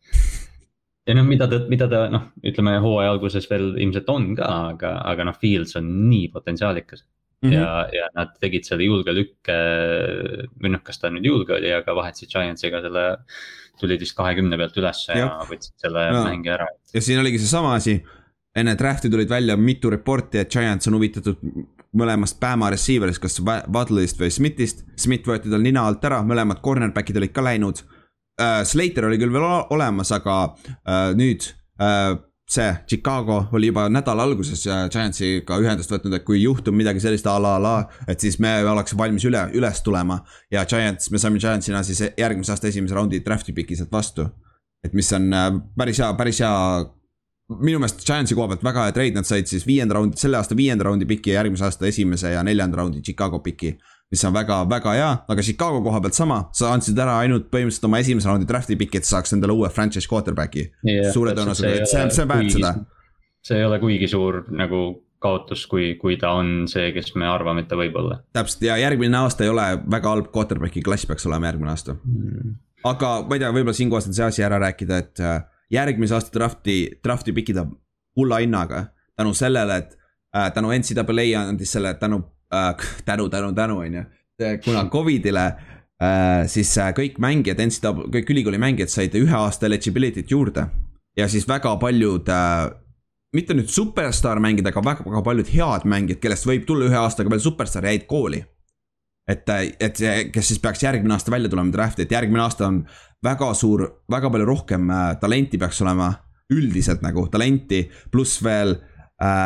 ja 1.06 1.16
noh, 1.18 1.26
mida 1.26 1.48
ta, 1.50 1.58
mida 1.68 1.88
ta 1.90 2.06
noh, 2.12 2.28
ütleme 2.46 2.76
hooaja 2.78 3.10
alguses 3.10 3.48
veel 3.50 3.74
ilmselt 3.74 4.08
on 4.08 4.34
ka, 4.38 4.50
aga, 4.70 4.94
aga 5.12 5.24
noh, 5.24 5.38
Fields 5.38 5.76
on 5.76 5.90
nii 6.10 6.28
potentsiaalikas. 6.34 7.04
Mm 7.42 7.50
-hmm. 7.50 7.58
ja, 7.58 7.88
ja 7.90 8.08
nad 8.14 8.36
tegid 8.40 8.64
selle 8.68 8.84
julge 8.86 9.10
lükke 9.10 9.54
või 10.62 10.70
noh, 10.70 10.82
kas 10.86 11.00
ta 11.02 11.10
nüüd 11.10 11.26
julge 11.26 11.56
oli, 11.56 11.72
aga 11.74 11.94
vahetasid 11.94 12.30
Giantsiga 12.30 12.80
selle. 12.84 13.04
tulid 13.80 14.00
vist 14.00 14.14
kahekümne 14.14 14.56
pealt 14.60 14.76
ülesse 14.78 15.14
ja, 15.16 15.26
ja 15.26 15.46
võtsid 15.48 15.72
selle 15.80 16.02
ja. 16.04 16.24
mängi 16.24 16.50
ära. 16.54 16.66
ja 16.94 17.00
siin 17.00 17.18
oligi 17.18 17.38
seesama 17.42 17.74
asi 17.74 17.96
enne 18.54 18.74
draft'i 18.78 19.10
tulid 19.10 19.28
välja 19.28 19.56
mitu 19.56 19.90
reporti, 19.90 20.38
et 20.38 20.52
Giants 20.52 20.88
on 20.88 20.94
huvitatud 20.98 21.40
mõlemast 21.96 22.38
Bama 22.40 22.70
receiver'ist, 22.72 23.20
kas 23.20 23.40
Wadley'st 23.42 24.20
või 24.20 24.30
Smithist. 24.32 24.84
Smith 24.96 25.28
võeti 25.28 25.50
tal 25.52 25.64
nina 25.64 25.84
alt 25.88 26.04
ära, 26.04 26.22
mõlemad 26.24 26.62
cornerback'id 26.64 27.20
olid 27.20 27.34
ka 27.34 27.44
läinud 27.44 27.82
uh,. 27.82 28.62
Slater 28.64 29.08
oli 29.08 29.18
küll 29.20 29.32
veel 29.32 29.44
olemas, 29.70 30.12
aga 30.14 30.36
uh, 30.52 31.10
nüüd 31.16 31.44
uh, 31.80 32.16
see 32.52 32.74
Chicago 32.88 33.48
oli 33.52 33.70
juba 33.70 33.86
nädala 33.88 34.26
alguses 34.26 34.64
Giantsiga 34.92 35.58
ühendust 35.62 35.92
võtnud, 35.92 36.16
et 36.16 36.24
kui 36.26 36.42
juhtub 36.42 36.76
midagi 36.76 37.00
sellist 37.00 37.26
a 37.26 37.38
la 37.40 37.56
la, 37.62 37.74
et 38.08 38.20
siis 38.20 38.38
me 38.42 38.54
oleks 38.68 38.96
valmis 38.98 39.24
üle, 39.28 39.42
üles 39.56 39.82
tulema. 39.84 40.20
ja 40.52 40.64
Giants, 40.68 41.10
me 41.10 41.18
saime 41.18 41.40
Giantsina 41.40 41.82
siis 41.82 42.02
järgmise 42.18 42.52
aasta 42.52 42.68
esimese 42.68 42.94
raundi 42.98 43.22
draft'i 43.24 43.54
piki 43.56 43.76
sealt 43.76 43.92
vastu. 43.92 44.28
et 44.84 44.92
mis 44.92 45.12
on 45.12 45.30
päris 45.78 45.98
hea, 46.02 46.12
päris 46.18 46.40
hea 46.42 46.52
minu 47.60 47.80
meelest 47.82 48.04
Giantsi 48.06 48.36
koha 48.38 48.52
pealt 48.52 48.64
väga 48.64 48.86
hea 48.86 48.94
trade, 48.96 49.14
nad 49.16 49.28
said 49.28 49.48
siis 49.50 49.66
viienda 49.66 49.96
raundi, 49.98 50.18
selle 50.20 50.38
aasta 50.38 50.56
viienda 50.56 50.86
raundi 50.88 51.08
piki 51.08 51.32
ja 51.32 51.40
järgmise 51.40 51.66
aasta 51.66 51.88
esimese 51.88 52.32
ja 52.32 52.42
neljanda 52.46 52.80
raundi 52.80 53.02
Chicago 53.02 53.42
piki. 53.44 53.76
Mis 54.12 54.24
on 54.28 54.34
väga, 54.34 54.58
väga 54.68 54.94
hea, 54.96 55.10
aga 55.32 55.44
Chicago 55.44 55.80
koha 55.84 56.00
pealt 56.04 56.16
sama, 56.16 56.38
sa 56.56 56.74
andsid 56.76 56.98
ära 57.00 57.16
ainult 57.22 57.48
põhimõtteliselt 57.52 57.88
oma 57.88 58.00
esimese 58.02 58.28
raundi 58.28 58.48
draft'i 58.48 58.76
piki, 58.80 59.00
et 59.00 59.08
saaks 59.08 59.32
endale 59.36 59.54
uue 59.56 59.70
franchise 59.72 60.10
quarterback'i 60.10 60.66
yeah,. 60.84 61.08
suure 61.14 61.32
tõenäosusega, 61.36 61.80
et 61.80 61.90
see 61.90 62.02
on, 62.02 62.12
see 62.12 62.26
on 62.26 62.32
väärt 62.32 62.52
seda. 62.56 62.72
see 63.48 63.60
ei 63.60 63.64
ole 63.68 63.78
kuigi 63.82 64.10
suur 64.12 64.42
nagu 64.52 64.82
kaotus, 65.22 65.64
kui, 65.70 65.94
kui 66.00 66.18
ta 66.20 66.34
on 66.34 66.66
see, 66.68 66.90
kes 66.92 67.14
me 67.16 67.28
arvame, 67.30 67.64
et 67.64 67.70
ta 67.70 67.78
võib 67.78 67.96
olla. 68.02 68.20
täpselt 68.36 68.66
ja 68.68 68.76
järgmine 68.82 69.22
aasta 69.22 69.46
ei 69.46 69.54
ole 69.54 69.64
väga 69.96 70.12
halb 70.12 70.28
quarterback'i 70.34 70.84
klass 70.84 71.08
peaks 71.08 71.26
olema 71.30 71.48
järgmine 71.48 71.72
aasta 71.72 71.96
mm.. 71.96 72.52
aga 72.92 73.14
ma 73.24 73.38
ei 73.38 73.44
tea, 73.44 73.54
võib-olla 73.54 73.78
siinkohal 73.80 74.12
on 74.12 74.18
see 74.18 74.28
asi 74.28 74.44
ära 74.44 74.60
rääkida, 74.60 75.00
et 75.06 75.24
järgmise 75.72 76.18
aasta 76.18 76.36
draft'i, 76.36 76.76
draft'i 77.04 77.32
pikida 77.32 77.64
hulla 78.16 78.42
hinnaga. 78.44 78.90
tänu 79.16 79.34
sellele, 79.34 79.76
et 79.76 79.98
äh, 80.36 80.52
tänu 80.52 80.72
NCAA 80.72 81.48
andis 81.48 81.72
selle 81.72 81.94
tänu 81.94 82.20
äh,, 82.20 82.31
tänu, 83.04 83.28
tänu, 83.28 83.52
tänu 83.52 83.78
on 83.78 83.94
ju. 83.94 84.04
kuna 84.64 84.84
Covidile 84.94 85.46
äh, 86.02 86.46
siis 86.46 86.76
äh, 86.78 86.92
kõik 86.96 87.18
mängijad, 87.22 87.60
NCAA, 87.60 88.06
kõik 88.18 88.30
ülikooli 88.34 88.60
mängijad 88.60 88.92
said 88.92 89.16
ühe 89.18 89.36
aasta 89.36 89.66
eligibility't 89.66 90.30
juurde. 90.30 90.66
ja 91.16 91.28
siis 91.28 91.48
väga 91.48 91.76
paljud 91.76 92.28
äh, 92.28 92.70
mitte 93.32 93.54
nüüd 93.54 93.68
superstaar 93.68 94.40
mängida, 94.40 94.68
aga 94.68 94.84
väga-väga 94.84 95.22
paljud 95.24 95.48
head 95.48 95.86
mängijad, 95.88 96.20
kellest 96.20 96.46
võib 96.46 96.66
tulla 96.68 96.88
ühe 96.90 96.96
aastaga 96.96 97.30
veel 97.30 97.40
superstaar, 97.40 97.88
jäid 97.88 98.06
kooli 98.06 98.44
et, 99.28 99.48
et 99.80 99.96
see, 99.96 100.28
kes 100.34 100.52
siis 100.52 100.60
peaks 100.62 100.82
järgmine 100.82 101.14
aasta 101.14 101.30
välja 101.30 101.50
tulema 101.50 101.72
draft'i, 101.72 102.04
et 102.04 102.12
järgmine 102.12 102.42
aasta 102.42 102.66
on 102.68 102.82
väga 103.22 103.52
suur, 103.54 103.84
väga 104.10 104.30
palju 104.30 104.46
rohkem 104.48 104.90
äh, 104.90 105.08
talenti 105.20 105.58
peaks 105.58 105.82
olema. 105.84 106.12
üldiselt 106.52 107.00
nagu 107.00 107.22
talenti, 107.32 107.78
pluss 108.12 108.42
veel 108.44 108.74
äh, 108.74 108.91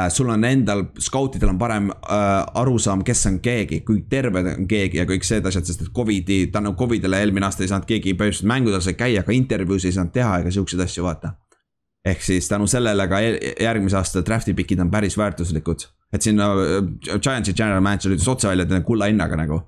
sul 0.08 0.28
on 0.32 0.44
endal, 0.44 0.84
skautidel 0.98 1.50
on 1.52 1.58
parem 1.60 1.90
äh, 1.90 2.60
arusaam, 2.60 3.02
kes 3.04 3.26
on 3.28 3.40
keegi, 3.44 3.82
kui 3.84 4.04
terve 4.08 4.40
on 4.54 4.68
keegi 4.68 5.02
ja 5.02 5.04
kõik 5.08 5.26
need 5.28 5.48
asjad, 5.50 5.66
sest 5.68 5.82
et 5.84 5.90
Covidi, 5.96 6.46
tänu 6.52 6.72
Covidile 6.78 7.20
eelmine 7.20 7.48
aasta 7.48 7.64
ei 7.64 7.72
saanud 7.72 7.88
keegi 7.88 8.14
põhimõtteliselt 8.14 8.48
mängudel 8.48 8.84
sai 8.84 8.96
käia, 8.96 9.24
aga 9.24 9.34
intervjuusid 9.36 9.90
ei 9.90 9.98
saanud 9.98 10.14
teha 10.14 10.38
ega 10.40 10.54
siukseid 10.54 10.84
asju, 10.86 11.04
vaata. 11.04 11.34
ehk 12.06 12.22
siis 12.22 12.48
tänu 12.48 12.66
sellele 12.70 13.08
ka 13.10 13.20
järgmise 13.20 13.98
aasta 13.98 14.22
draft'i 14.24 14.54
pikid 14.54 14.80
on 14.80 14.90
päris 14.90 15.18
väärtuslikud. 15.18 15.86
et 16.12 16.22
sinna 16.22 16.52
äh, 16.54 17.18
Giantsi 17.20 17.52
general 17.52 17.82
manager 17.82 18.16
ütles 18.16 18.28
otse 18.28 18.48
välja, 18.48 18.62
et 18.62 18.70
need 18.70 18.80
on 18.80 18.84
kulla 18.84 19.12
hinnaga 19.12 19.36
nagu. 19.36 19.60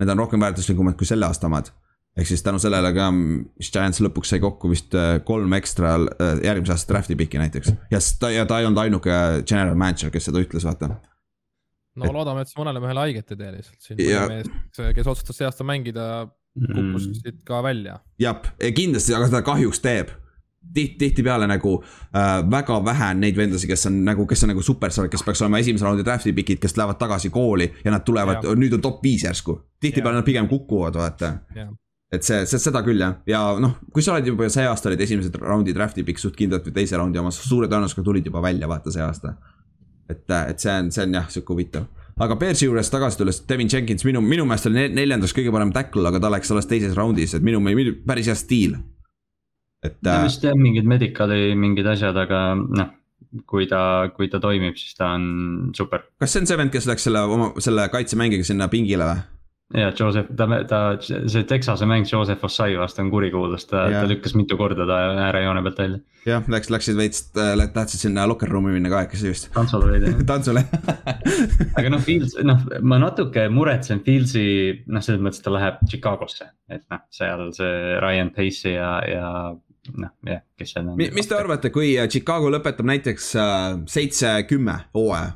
Need 0.00 0.10
on 0.10 0.18
rohkem 0.18 0.40
väärtuslikumad 0.40 0.96
kui 0.98 1.06
selle 1.06 1.26
aasta 1.26 1.46
omad 1.46 1.70
ehk 2.16 2.28
siis 2.30 2.42
tänu 2.46 2.60
sellele 2.62 2.92
ka, 2.94 3.08
mis 3.14 3.72
Giants 3.74 4.00
lõpuks 4.04 4.34
sai 4.34 4.40
kokku 4.42 4.70
vist 4.70 4.94
äh, 4.98 5.16
kolm 5.26 5.56
ekstra 5.58 5.96
äh, 5.98 6.38
järgmise 6.46 6.76
aasta 6.76 6.94
draft'i 6.94 7.18
piki 7.18 7.40
näiteks. 7.42 7.74
ja 7.90 8.00
ta, 8.20 8.30
ja 8.30 8.46
ta 8.46 8.60
ei 8.60 8.68
olnud 8.68 8.82
ainuke 8.84 9.18
general 9.42 9.74
manager, 9.78 10.14
kes 10.14 10.30
seda 10.30 10.42
ütles, 10.44 10.66
vaata. 10.66 10.92
no 10.94 12.06
et... 12.06 12.14
loodame, 12.14 12.44
et 12.44 12.52
see 12.52 12.60
mõnele 12.62 12.82
mehele 12.84 13.06
haiget 13.06 13.34
ei 13.34 13.42
tee 13.42 13.52
lihtsalt, 13.58 13.80
siin 13.82 14.02
ja... 14.06 14.26
mees, 14.30 14.50
kes 14.78 15.10
otsustas 15.10 15.42
see 15.42 15.50
aasta 15.50 15.66
mängida, 15.66 16.10
kukkus 16.54 17.08
mm. 17.08 17.22
siit 17.22 17.42
ka 17.48 17.62
välja. 17.66 17.98
jah, 18.22 18.52
kindlasti, 18.62 19.16
aga 19.18 19.32
ta 19.34 19.42
kahjuks 19.46 19.82
teeb 19.82 20.14
tiht-, 20.70 20.98
tihtipeale 21.02 21.50
nagu 21.50 21.76
äh, 21.82 22.36
väga 22.50 22.78
vähe 22.86 23.10
on 23.10 23.24
neid 23.26 23.42
vendasid, 23.42 23.74
kes 23.74 23.90
on 23.90 24.04
nagu, 24.06 24.30
kes 24.30 24.46
on 24.46 24.54
nagu 24.54 24.62
superstaar, 24.62 25.10
kes 25.10 25.26
peaks 25.26 25.42
olema 25.42 25.58
esimese 25.66 25.86
raundi 25.86 26.06
draft'i 26.06 26.32
pikid, 26.36 26.62
kes 26.62 26.78
lähevad 26.78 27.02
tagasi 27.02 27.34
kooli 27.34 27.72
ja 27.82 27.90
nad 27.90 28.06
tulevad, 28.06 28.46
nüüd 28.54 28.78
on 28.78 28.86
top 28.86 29.02
viis 29.02 29.26
järsku. 29.26 29.58
tihtipeale 29.82 30.22
nad 30.22 30.30
pigem 30.30 30.46
kukuvad, 30.48 30.94
vaata 30.94 31.38
et 32.16 32.26
see, 32.26 32.44
see, 32.48 32.60
seda 32.62 32.82
küll 32.86 33.00
jah, 33.00 33.16
ja 33.28 33.40
noh, 33.62 33.76
kui 33.94 34.04
sa 34.04 34.14
oled 34.14 34.30
juba 34.30 34.48
see 34.52 34.64
aasta 34.68 34.90
olid 34.90 35.02
esimesed 35.04 35.36
raundi 35.42 35.74
draft'i 35.76 36.04
pikk 36.06 36.22
suht 36.22 36.36
kindlalt 36.38 36.66
või 36.68 36.76
teise 36.78 36.98
raundi 37.00 37.20
omas, 37.20 37.40
suure 37.42 37.68
tõenäosusega 37.70 38.06
tulid 38.06 38.30
juba 38.30 38.42
välja, 38.44 38.70
vaata 38.70 38.94
see 38.94 39.04
aasta. 39.04 39.36
et, 40.08 40.24
et 40.30 40.60
see 40.60 40.72
on, 40.72 40.90
see 40.94 41.04
on 41.06 41.18
jah, 41.18 41.28
sihuke 41.32 41.54
huvitav. 41.54 41.86
aga 42.24 42.36
Bearsi 42.40 42.68
juures 42.68 42.90
tagasi 42.90 43.20
tulles, 43.20 43.42
Devin 43.48 43.70
Jenkins 43.72 44.04
minu, 44.04 44.22
minu 44.24 44.48
meelest 44.48 44.70
oli 44.70 44.88
neljandas 44.94 45.36
kõige 45.36 45.52
parem 45.54 45.72
tackle, 45.74 46.06
aga 46.08 46.20
ta 46.20 46.32
läks 46.32 46.52
alles 46.52 46.68
teises 46.70 46.96
raundis, 46.98 47.34
et 47.34 47.44
minu, 47.44 47.62
minu 47.64 47.96
päris 48.06 48.30
hea 48.30 48.36
stiil. 48.38 48.76
et. 49.84 49.96
ta 50.02 50.20
äh, 50.20 50.26
vist 50.28 50.44
jah, 50.44 50.58
mingid 50.58 50.88
medical'i 50.88 51.54
mingid 51.58 51.88
asjad, 51.94 52.16
aga 52.26 52.50
noh 52.54 52.92
kui 53.50 53.66
ta, 53.66 54.10
kui 54.14 54.28
ta 54.30 54.38
toimib, 54.42 54.76
siis 54.78 54.94
ta 54.94 55.14
on 55.16 55.24
super. 55.74 56.04
kas 56.20 56.34
see 56.34 56.44
on 56.44 56.50
see 56.50 56.58
vend, 56.60 56.70
kes 56.74 56.86
läks 56.86 57.08
selle 57.08 57.24
oma, 57.26 57.50
selle 57.62 57.88
kaitsemängiga 57.92 58.46
sinna 58.46 58.68
pingile 58.70 59.08
või? 59.10 59.22
Ja 59.74 59.92
Joseph, 59.98 60.28
ta, 60.36 60.46
ta, 60.68 60.80
see 61.02 61.44
Texase 61.48 61.86
mäng 61.86 62.06
Joseph 62.12 62.44
Ossai 62.44 62.76
vastu 62.78 63.02
on 63.02 63.10
kurikuulus, 63.10 63.66
ta, 63.66 63.84
ta 63.90 64.04
lükkas 64.08 64.34
mitu 64.38 64.56
korda 64.56 64.86
ta 64.86 64.98
äärejoone 65.26 65.62
pealt 65.66 65.80
välja. 65.82 65.98
jah, 66.26 66.46
läks, 66.48 66.70
läksid 66.70 66.98
veits 66.98 67.24
äh,, 67.40 67.64
tahtsid 67.74 68.06
sinna 68.06 68.26
locker 68.30 68.50
room'i 68.50 68.72
minna 68.74 68.92
kahekesi 68.92 69.28
vist. 69.32 69.50
tantsule 69.54 69.90
veidi 69.92 70.14
tantsule 70.30 70.64
aga 71.78 71.92
noh, 71.92 72.02
Fields, 72.06 72.38
noh, 72.46 72.64
ma 72.82 73.00
natuke 73.02 73.48
muretsen 73.52 74.02
Fieldsi, 74.06 74.46
noh, 74.86 75.04
selles 75.04 75.22
mõttes, 75.24 75.42
ta 75.44 75.54
läheb 75.54 75.82
Chicagosse, 75.90 76.50
et 76.70 76.84
noh, 76.92 77.04
seal 77.14 77.48
see 77.56 77.94
Ryan 78.04 78.34
Pace'i 78.34 78.76
ja, 78.76 78.90
ja 79.10 79.30
noh, 79.92 80.12
jah, 80.28 80.44
kes 80.58 80.76
seal 80.76 80.90
on. 80.92 80.98
mis 80.98 81.30
te 81.30 81.38
arvate, 81.38 81.74
kui 81.74 81.96
Chicago 82.06 82.52
lõpetab 82.54 82.94
näiteks 82.94 83.32
äh, 83.40 83.72
seitse-kümme 83.90 84.84
hooaja 84.94 85.34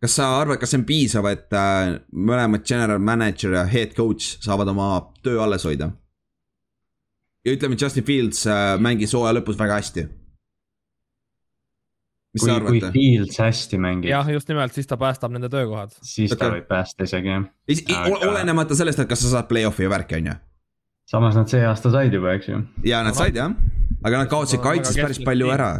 kas 0.00 0.16
sa 0.16 0.28
arvad, 0.40 0.60
kas 0.60 0.72
see 0.72 0.80
on 0.80 0.86
piisav, 0.88 1.26
et 1.30 1.56
äh, 1.56 1.96
mõlemad 2.16 2.64
general 2.66 3.02
manager 3.04 3.58
ja 3.58 3.66
head 3.68 3.92
coach 3.96 4.38
saavad 4.44 4.70
oma 4.72 4.94
töö 5.24 5.42
alles 5.44 5.66
hoida? 5.68 5.90
ja 7.44 7.52
ütleme, 7.56 7.76
Justin 7.80 8.04
Fields 8.04 8.46
äh, 8.48 8.78
mängis 8.80 9.14
hooaja 9.16 9.38
lõpus 9.38 9.58
väga 9.60 9.78
hästi. 9.80 10.06
mis 12.34 12.42
kui, 12.42 12.48
sa 12.48 12.56
arvad? 12.56 12.72
kui 12.72 12.92
Fields 12.96 13.40
hästi 13.44 13.80
mängib. 13.80 14.10
jah, 14.12 14.32
just 14.32 14.48
nimelt, 14.48 14.76
siis 14.76 14.88
ta 14.88 14.96
päästab 15.00 15.36
nende 15.36 15.52
töökohad. 15.52 15.92
siis 16.00 16.32
ta 16.32 16.48
võib 16.54 16.68
päästa 16.68 17.08
isegi 17.08 17.34
jah. 17.34 17.44
Aga... 18.00 18.22
olenemata 18.32 18.78
sellest, 18.78 19.04
et 19.04 19.10
kas 19.10 19.24
sa 19.26 19.34
saad 19.36 19.52
play-off'i 19.52 19.84
ja 19.84 19.92
värki, 19.92 20.20
on 20.22 20.32
ju. 20.32 20.40
samas 21.12 21.36
nad 21.36 21.52
see 21.52 21.60
aasta 21.66 21.92
said 21.92 22.16
juba, 22.16 22.38
eks 22.40 22.52
ju. 22.52 22.64
ja 22.88 23.04
nad 23.04 23.20
said 23.20 23.36
jah, 23.36 23.52
aga 24.00 24.24
nad 24.24 24.32
kaotasid 24.32 24.64
kaitses 24.64 24.96
päris 24.96 25.20
palju 25.28 25.52
ära. 25.52 25.72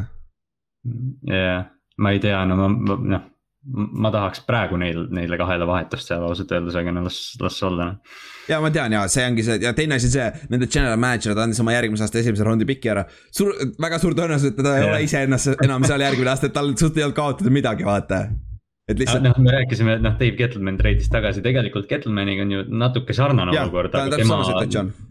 jah, 1.25 1.69
ma 1.97 2.17
ei 2.17 2.21
tea, 2.21 2.45
no 2.49 2.61
ma, 2.61 2.73
noh 3.17 3.30
ma 3.69 4.09
tahaks 4.13 4.41
praegu 4.49 4.79
neil, 4.81 5.03
neile 5.13 5.37
kahele 5.41 5.67
vahetust 5.69 6.09
seal 6.09 6.25
ausalt 6.25 6.53
öeldes, 6.57 6.77
aga 6.81 6.93
no 6.97 7.05
las, 7.05 7.19
las 7.43 7.59
olla. 7.67 7.91
ja 8.49 8.61
ma 8.65 8.71
tean 8.73 8.95
ja 8.97 9.03
see 9.13 9.27
ongi 9.29 9.45
see 9.45 9.59
ja 9.61 9.75
teine 9.77 9.99
asi 10.01 10.09
see, 10.13 10.29
nende 10.53 10.69
general 10.69 10.97
manager'id 11.03 11.43
andis 11.45 11.61
oma 11.61 11.75
järgmise 11.77 12.07
aasta 12.07 12.23
esimese 12.23 12.47
raundi 12.47 12.69
piki 12.69 12.93
ära. 12.93 13.05
suur, 13.37 13.53
väga 13.85 13.99
suur 14.01 14.17
tõenäosus, 14.17 14.55
et 14.55 14.57
teda 14.61 14.77
ei 14.79 14.87
ole 14.89 15.03
iseennast 15.05 15.67
enam 15.67 15.85
seal 15.89 16.07
järgmine 16.07 16.33
aasta, 16.33 16.49
et 16.49 16.57
tal 16.57 16.73
suht 16.81 16.97
ei 16.97 17.05
olnud 17.05 17.19
kaotada 17.19 17.53
midagi, 17.53 17.85
vaata. 17.85 18.23
et 18.89 19.03
lihtsalt. 19.03 19.29
noh, 19.29 19.37
me 19.45 19.53
rääkisime, 19.59 19.99
et 19.99 20.07
noh, 20.09 20.17
Dave 20.23 20.41
Gettleman 20.41 20.81
treidis 20.81 21.13
tagasi, 21.13 21.45
tegelikult 21.45 21.89
Gettlemaniga 21.91 22.49
on 22.49 22.57
ju 22.57 22.65
natuke 22.81 23.17
sarnane 23.17 23.53
olukord, 23.53 23.93
aga 23.93 24.23
tema, 24.25 24.41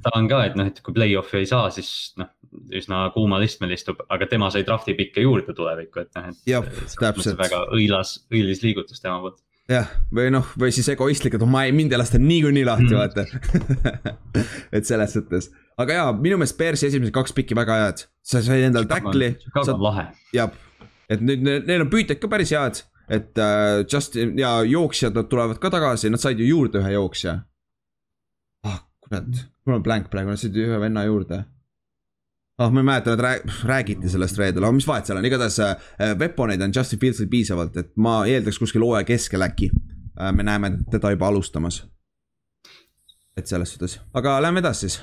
ta 0.08 0.18
on 0.18 0.32
ka, 0.32 0.42
et 0.50 0.58
noh, 0.58 0.74
et 0.74 0.82
kui 0.82 0.98
play-off'i 0.98 1.44
ei 1.44 1.54
saa, 1.54 1.70
siis 1.76 1.94
noh, 2.18 2.34
üsna 2.80 3.04
kuumal 3.14 3.44
istmel 3.46 3.74
istub, 3.76 4.02
aga 4.10 4.28
tema 4.30 4.50
sai 4.54 4.64
draft'i 4.68 4.96
pikke 4.98 5.24
juurde 5.26 5.56
tulevikku, 5.58 6.02
et 6.04 6.18
noh, 6.18 6.32
et. 6.32 6.42
jah, 6.50 6.66
täpselt. 7.00 7.38
väga 7.40 7.66
õilas, 7.76 8.18
õilis 8.34 8.64
liigutus 8.66 9.04
tema 9.04 9.20
poolt 9.24 9.40
jah, 9.70 9.90
või 10.16 10.30
noh, 10.34 10.54
või 10.60 10.72
siis 10.76 10.90
egoistlik, 10.94 11.38
et 11.38 11.46
oh, 11.46 11.50
ma 11.50 11.66
ei, 11.68 11.74
mind 11.76 11.94
ei 11.94 12.02
lasta 12.02 12.22
niikuinii 12.22 12.66
lahti 12.68 12.90
mm., 12.90 12.98
vaata 12.98 13.26
et 14.76 14.90
selles 14.90 15.14
suhtes, 15.18 15.52
aga 15.82 16.00
jaa, 16.00 16.14
minu 16.18 16.40
meelest 16.42 16.58
Bearsi 16.58 16.90
esimesed 16.90 17.14
kaks 17.16 17.36
pikki 17.38 17.58
väga 17.58 17.82
head, 17.84 18.06
sa 18.26 18.42
said 18.46 18.70
endale 18.70 18.90
tackli. 18.90 19.36
Chicago 19.44 19.78
on 19.78 19.86
lahe. 19.90 20.08
jah, 20.34 20.56
et 21.10 21.22
nüüd 21.22 21.46
neil 21.46 21.86
on 21.86 21.92
püütjad 21.94 22.22
ka 22.22 22.32
päris 22.32 22.56
head 22.56 22.84
et 23.10 23.38
äh, 23.38 23.86
Justin 23.94 24.38
ja 24.40 24.64
jooksjad, 24.64 25.16
nad 25.16 25.30
tulevad 25.30 25.58
ka 25.60 25.72
tagasi, 25.74 26.10
nad 26.14 26.22
said 26.22 26.40
ju 26.40 26.46
juurde 26.46 26.82
ühe 26.84 26.94
jooksja. 26.94 27.40
ah 28.64 28.84
kurat, 29.02 29.46
mul 29.66 29.80
on 29.80 29.84
blank 29.84 30.12
praegu, 30.14 30.30
nad 30.30 30.42
said 30.42 30.58
ühe 30.58 30.78
venna 30.82 31.04
juurde. 31.08 31.44
Ah 32.60 32.72
ma 32.72 32.82
ei 32.82 32.88
mäleta, 32.90 33.16
nad 33.16 33.24
rääg-, 33.24 33.52
räägiti 33.66 34.10
sellest 34.12 34.38
reedel, 34.38 34.64
aga 34.64 34.76
mis 34.76 34.88
vahet 34.88 35.10
seal 35.10 35.20
on, 35.20 35.28
igatahes 35.30 35.60
äh, 35.64 35.76
Weaponeid 36.20 36.62
on 36.62 36.74
Justin 36.76 37.00
Fieldsil 37.00 37.30
piisavalt, 37.32 37.78
et 37.78 37.94
ma 37.98 38.22
eeldaks 38.28 38.60
kuskil 38.60 38.84
hooaja 38.84 39.08
keskel 39.08 39.46
äkki 39.48 39.72
äh,. 39.72 40.34
me 40.36 40.44
näeme 40.44 40.72
teda 40.92 41.14
juba 41.16 41.28
alustamas. 41.28 41.84
et 43.38 43.48
selles 43.48 43.72
suhtes, 43.74 44.00
aga 44.14 44.42
lähme 44.42 44.60
edasi 44.60 44.90
siis. 44.90 45.02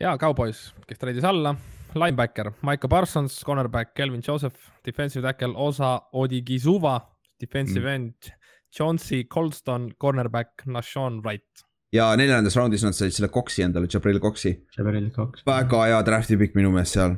ja, 0.00 0.18
Cowboys, 0.18 0.74
kes 0.86 0.98
treidis 0.98 1.24
alla 1.24 1.56
linebacker 1.94 2.52
Michael 2.62 2.88
Parsons, 2.88 3.42
cornerback 3.44 3.94
Kelvin 3.94 4.22
Joseph, 4.28 4.56
defensive 4.84 5.22
tackle 5.22 5.54
Osa 5.56 6.00
Odigizuva, 6.12 7.00
defensive 7.40 7.86
mm. 7.86 7.94
end 7.94 8.32
Chauncey 8.74 9.24
Colston, 9.24 9.94
cornerback 9.98 10.64
Nashon 10.66 11.22
Wright. 11.22 11.64
Ja 11.94 12.08
neljandas 12.18 12.56
raundis 12.58 12.82
nad 12.84 12.96
said 12.96 13.14
selle 13.14 13.30
Coxi 13.32 13.64
endale, 13.66 13.88
Jabril 13.90 14.20
Coxi. 14.22 14.56
Jabril 14.76 15.10
Cox. 15.14 15.44
väga 15.46 15.84
hea 15.88 16.02
draft'i 16.06 16.38
pikk 16.40 16.58
minu 16.58 16.72
meelest 16.74 16.98
seal. 16.98 17.16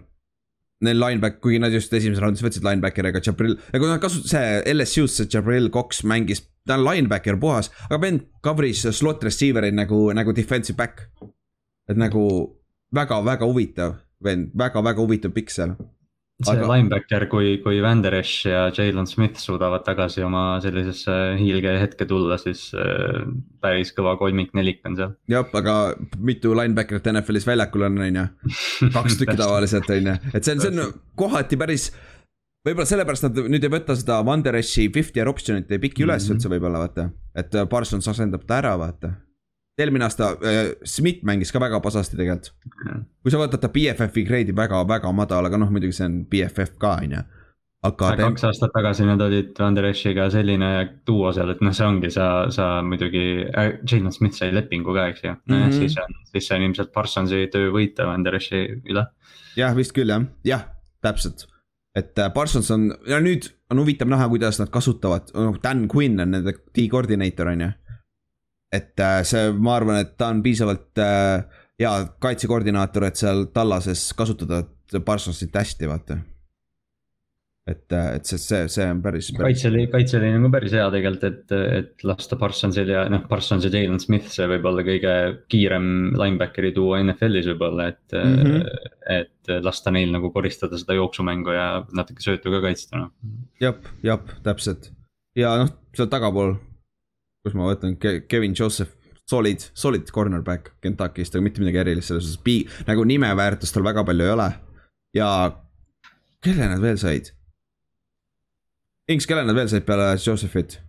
Neil 0.85 1.01
lineback, 1.01 1.39
kuigi 1.41 1.61
nad 1.63 1.73
just 1.73 1.95
esimeses 1.97 2.21
raundis 2.21 2.45
võtsid 2.45 2.67
linebackeri, 2.67 3.09
aga 3.09 3.23
Jabril, 3.25 3.57
nagu 3.73 3.89
nad 3.89 4.03
kasutasid, 4.03 4.35
see 4.35 4.75
LSU-s 4.75 5.23
see 5.23 5.31
Jabril 5.33 5.71
Cox 5.73 6.03
mängis, 6.05 6.45
ta 6.69 6.77
on 6.77 6.85
linebacker 6.85 7.39
puhas, 7.41 7.71
aga 7.89 8.01
vend 8.03 8.27
cover'is 8.45 8.85
slot 8.99 9.25
receiver'i 9.25 9.73
nagu, 9.73 10.11
nagu 10.17 10.37
defensive 10.37 10.77
back. 10.77 11.09
et 11.87 11.95
nagu 11.97 12.21
väga-väga 12.91 13.47
huvitav 13.47 13.93
vend, 14.23 14.51
väga-väga 14.59 15.03
huvitav 15.03 15.33
pikk 15.35 15.53
seal. 15.55 15.77
See 16.45 16.53
aga... 16.53 16.67
linebacker, 16.69 17.27
kui, 17.33 17.55
kui 17.65 17.79
Van 17.85 18.03
Der 18.05 18.19
Esch 18.19 18.45
ja 18.49 18.67
Jalen 18.75 19.09
Smith 19.09 19.41
suudavad 19.41 19.87
tagasi 19.87 20.25
oma 20.27 20.59
sellisesse 20.65 21.15
hiilge 21.41 21.73
hetke 21.81 22.09
tulla, 22.09 22.37
siis 22.41 22.69
äh, 22.77 23.23
päris 23.65 23.95
kõva 23.97 24.17
kolmik-nelik 24.21 24.83
on 24.89 24.99
seal. 24.99 25.15
jah, 25.33 25.49
aga 25.61 25.77
mitu 26.19 26.53
linebacker'it 26.59 27.09
NFL-is 27.15 27.49
väljakul 27.49 27.89
on, 27.89 28.03
on 28.05 28.21
ju, 28.21 28.27
kaks 28.97 29.21
tükki 29.23 29.39
tavaliselt 29.41 29.89
on 29.97 30.13
ju, 30.13 30.19
et 30.33 30.43
see 30.43 30.59
on, 30.59 30.65
see 30.65 30.75
on 30.75 30.93
kohati 31.17 31.61
päris 31.61 31.91
võib-olla 32.67 32.89
sellepärast 32.89 33.29
nad 33.29 33.45
nüüd 33.47 33.65
ei 33.65 33.73
võta 33.73 33.97
seda 33.97 34.21
Van 34.27 34.45
Der 34.45 34.61
Eshi 34.61 34.91
fifty 34.93 35.23
year 35.23 35.33
option'it 35.33 35.73
ei 35.73 35.81
piki 35.81 36.05
üles 36.05 36.21
mm 36.21 36.29
-hmm. 36.29 36.37
üldse 36.37 36.53
võib-olla 36.53 36.85
vaata, 36.85 37.11
et 37.33 37.63
Parsons 37.71 38.13
asendab 38.13 38.45
ta 38.45 38.61
ära, 38.61 38.77
vaata 38.77 39.17
eelmine 39.79 40.07
aasta 40.07 40.31
äh, 40.41 40.71
Schmidt 40.85 41.25
mängis 41.27 41.53
ka 41.53 41.61
väga 41.61 41.81
pasasti 41.85 42.17
tegelikult 42.19 42.53
kui 43.23 43.33
sa 43.33 43.41
võtad 43.41 43.63
ta 43.63 43.71
BFF-i 43.73 44.25
grade'i 44.27 44.55
väga-väga 44.57 45.13
madal, 45.17 45.49
aga 45.49 45.61
noh, 45.61 45.73
muidugi 45.73 45.97
see 45.97 46.07
on 46.09 46.21
BFF 46.31 46.77
ka 46.81 46.97
on 47.03 47.17
ju. 47.17 47.25
aga 47.87 48.13
kaks 48.21 48.47
aastat 48.49 48.73
tagasi 48.75 49.07
nad 49.09 49.21
olid 49.23 49.59
Esch'iga 49.91 50.29
selline 50.33 50.71
duo 51.07 51.33
seal, 51.33 51.53
et 51.53 51.61
noh, 51.65 51.75
see 51.77 51.87
ongi, 51.87 52.11
sa, 52.15 52.29
sa 52.51 52.69
muidugi 52.83 53.27
äh,, 53.51 53.77
Jalen 53.85 54.15
Smith 54.15 54.39
sai 54.39 54.53
lepingu 54.55 54.95
ka, 54.97 55.09
eks 55.13 55.25
ju 55.25 55.35
mm, 55.35 55.59
-hmm. 55.59 55.73
siis 55.73 55.99
on, 56.03 56.17
siis 56.33 56.49
see 56.49 56.57
on 56.57 56.69
ilmselt 56.71 56.93
Parsonsi 56.93 57.47
töö 57.53 57.71
võita 57.75 58.09
Esch'i 58.35 58.65
üle. 58.89 59.07
jah, 59.57 59.77
vist 59.77 59.93
küll 59.93 60.09
jah, 60.09 60.25
jah, 60.45 60.69
täpselt 61.03 61.47
et 61.97 62.19
äh, 62.19 62.33
Parsons 62.33 62.71
on, 62.71 62.93
ja 63.09 63.21
nüüd 63.21 63.51
on 63.71 63.79
huvitav 63.81 64.09
näha, 64.09 64.29
kuidas 64.29 64.61
nad 64.61 64.71
kasutavad, 64.71 65.33
noh 65.35 65.59
Dan 65.63 65.89
Quinn 65.89 66.21
on 66.21 66.31
nende 66.31 66.53
D-koordineeter 66.77 67.49
on 67.53 67.61
ju 67.61 67.73
et 68.73 69.01
äh, 69.01 69.21
see, 69.27 69.51
ma 69.53 69.77
arvan, 69.79 70.01
et 70.03 70.15
ta 70.19 70.31
on 70.35 70.43
piisavalt 70.45 71.03
äh, 71.03 71.43
hea 71.81 71.93
kaitsekoordinaator, 72.23 73.09
et 73.09 73.21
seal 73.21 73.47
tallases 73.55 74.09
kasutada 74.17 74.65
Parsonsit 75.05 75.55
hästi, 75.55 75.89
vaata. 75.91 76.17
et, 77.67 77.93
äh, 77.93 78.09
et 78.17 78.29
see, 78.29 78.39
see, 78.39 78.67
see 78.71 78.87
on 78.87 79.01
päris, 79.03 79.33
päris.... 79.35 79.43
kaitseliin, 79.43 79.89
kaitseliin 79.91 80.39
on 80.39 80.47
ka 80.47 80.53
päris 80.57 80.77
hea 80.79 80.85
tegelikult, 80.95 81.25
et, 81.27 81.55
et 81.81 82.05
lasta 82.07 82.39
Parsonsil 82.39 82.93
ja 82.95 83.07
noh, 83.11 83.25
Parsons 83.31 83.67
ja 83.67 83.73
Jalen 83.75 84.03
Smith, 84.03 84.31
see 84.35 84.47
võib 84.51 84.69
olla 84.71 84.85
kõige 84.87 85.17
kiirem 85.53 85.89
linebackeri 86.15 86.71
duo 86.77 86.95
NFL-is 87.01 87.51
võib-olla, 87.53 87.89
et 87.95 88.19
mm, 88.19 88.37
-hmm. 88.43 88.93
et 89.19 89.57
lasta 89.67 89.95
neil 89.95 90.15
nagu 90.15 90.31
koristada 90.35 90.79
seda 90.79 90.99
jooksumängu 90.99 91.55
ja 91.55 91.67
natuke 91.95 92.23
söötu 92.23 92.55
ka 92.55 92.63
kaitsta, 92.69 93.03
noh. 93.03 93.11
jah, 93.63 93.79
jah, 94.07 94.23
täpselt 94.47 94.91
ja 95.37 95.57
noh, 95.63 95.75
seal 95.97 96.11
tagapool 96.11 96.57
kus 97.47 97.57
ma 97.59 97.69
võtan 97.71 97.95
Kevin 98.03 98.57
Joseph, 98.59 98.97
solid, 99.31 99.63
solid 99.79 100.11
cornerback 100.15 100.75
Kentuckist, 100.83 101.35
aga 101.35 101.47
mitte 101.47 101.63
midagi 101.63 101.83
erilist 101.85 102.13
selles 102.13 102.27
suhtes, 102.27 102.43
pi-, 102.43 102.67
nagu 102.91 103.07
nimeväärtust 103.07 103.75
tal 103.75 103.87
väga 103.87 104.05
palju 104.07 104.27
ei 104.27 104.35
ole. 104.35 104.51
ja 105.17 105.31
kelle 106.45 106.69
nad 106.75 106.83
veel 106.83 106.99
said? 107.01 107.33
Inks, 109.11 109.27
kelle 109.31 109.47
nad 109.47 109.57
veel 109.57 109.71
said 109.71 109.87
peale 109.87 110.13
Josephit? 110.19 110.81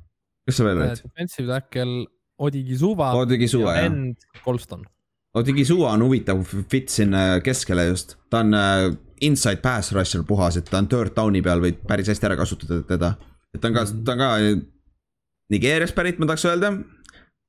kes 0.47 0.59
sa 0.59 0.67
veel 0.67 0.83
olid? 0.83 1.01
Defensive 1.05 1.49
tackle 1.49 2.05
Odigizuva. 2.37 3.13
Odigizuva, 3.17 3.73
jah. 3.73 3.87
End 3.89 4.43
Colston. 4.43 4.85
Odigizuva 5.37 5.91
on 5.93 6.05
huvitav 6.05 6.41
fit 6.69 6.89
sinna 6.93 7.39
keskele 7.45 7.87
just, 7.89 8.15
ta 8.31 8.41
on 8.45 8.53
äh, 8.57 8.87
inside 9.25 9.61
pass 9.61 9.91
rusher 9.93 10.23
puhas, 10.25 10.57
et 10.57 10.69
ta 10.69 10.79
on 10.81 10.89
third 10.89 11.13
down'i 11.17 11.41
peal, 11.45 11.61
võid 11.61 11.81
päris 11.89 12.09
hästi 12.13 12.29
ära 12.29 12.37
kasutada 12.39 12.79
teda. 12.87 13.11
et 13.53 13.61
ta 13.61 13.69
on 13.69 13.77
ka, 13.77 13.83
ta 14.05 14.15
on 14.15 14.21
ka 14.21 14.29
Nigeeriast 15.49 15.95
pärit, 15.95 16.19
ma 16.19 16.27
tahaks 16.27 16.45
öelda. 16.45 16.73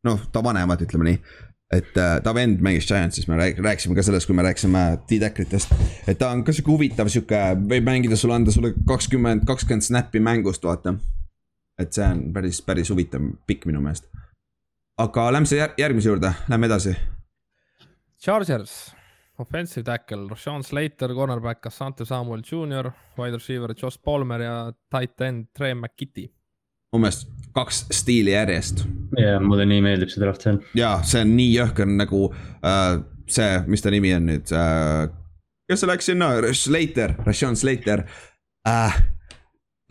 noh, 0.07 0.21
ta 0.33 0.43
vanemad, 0.45 0.83
ütleme 0.87 1.09
nii. 1.09 1.19
et 1.75 1.97
äh, 2.01 2.15
ta 2.25 2.33
vend 2.35 2.63
mängis 2.65 2.87
Giantsis, 2.89 3.27
me 3.29 3.37
rääkisime 3.37 3.97
ka 3.97 4.03
sellest, 4.07 4.27
kui 4.27 4.37
me 4.37 4.45
rääkisime 4.47 4.83
T-Deckritest. 5.09 5.75
et 6.09 6.19
ta 6.19 6.31
on 6.31 6.45
ka 6.45 6.55
sihuke 6.55 6.71
huvitav, 6.71 7.11
sihuke, 7.13 7.41
võib 7.73 7.89
mängida 7.89 8.17
sulle, 8.17 8.39
anda 8.39 8.55
sulle 8.55 8.73
kakskümmend, 8.89 9.45
kakskümmend 9.47 9.85
snappi 9.85 10.23
mängust, 10.23 10.65
vaata. 10.65 10.95
et 11.79 11.93
see 11.93 12.07
on 12.07 12.23
päris, 12.33 12.63
päris 12.63 12.91
huvitav 12.95 13.27
pikk 13.47 13.67
minu 13.67 13.83
meelest. 13.83 14.07
aga 14.99 15.27
lähme 15.35 15.51
selle 15.51 15.75
järgmise 15.79 16.13
juurde, 16.13 16.33
lähme 16.49 16.71
edasi. 16.71 16.95
Chargers, 18.23 18.95
offensive 19.39 19.85
tackle, 19.85 20.29
Rashawn 20.31 20.65
Slater, 20.65 21.15
cornerback 21.15 21.67
Asante 21.67 22.07
Samuel 22.07 22.43
Jr, 22.47 22.91
wide 23.19 23.37
receiver 23.37 23.75
Josh 23.83 23.99
Palmer 24.05 24.43
ja 24.43 24.57
tight 24.91 25.21
end 25.21 25.51
Trey 25.55 25.75
McKitty 25.75 26.31
umbes 26.95 27.27
kaks 27.57 27.87
stiili 27.91 28.33
järjest. 28.35 28.85
ja 29.19 29.39
mulle 29.41 29.67
nii 29.69 29.83
meeldib 29.85 30.11
see 30.13 30.23
draft 30.23 30.45
seal. 30.45 30.59
ja 30.77 30.99
see 31.07 31.23
on 31.25 31.37
nii 31.37 31.53
jõhker 31.55 31.89
nagu 31.91 32.29
äh, 32.33 32.99
see, 33.29 33.61
mis 33.67 33.85
ta 33.85 33.93
nimi 33.95 34.13
on 34.17 34.27
nüüd 34.31 34.53
äh,. 34.55 35.09
kes 35.69 35.83
see 35.83 35.91
läks 35.91 36.11
sinna, 36.11 36.33
Slater, 36.57 37.15
Rashawn 37.27 37.59
Slater 37.59 38.05
äh,. 38.69 38.99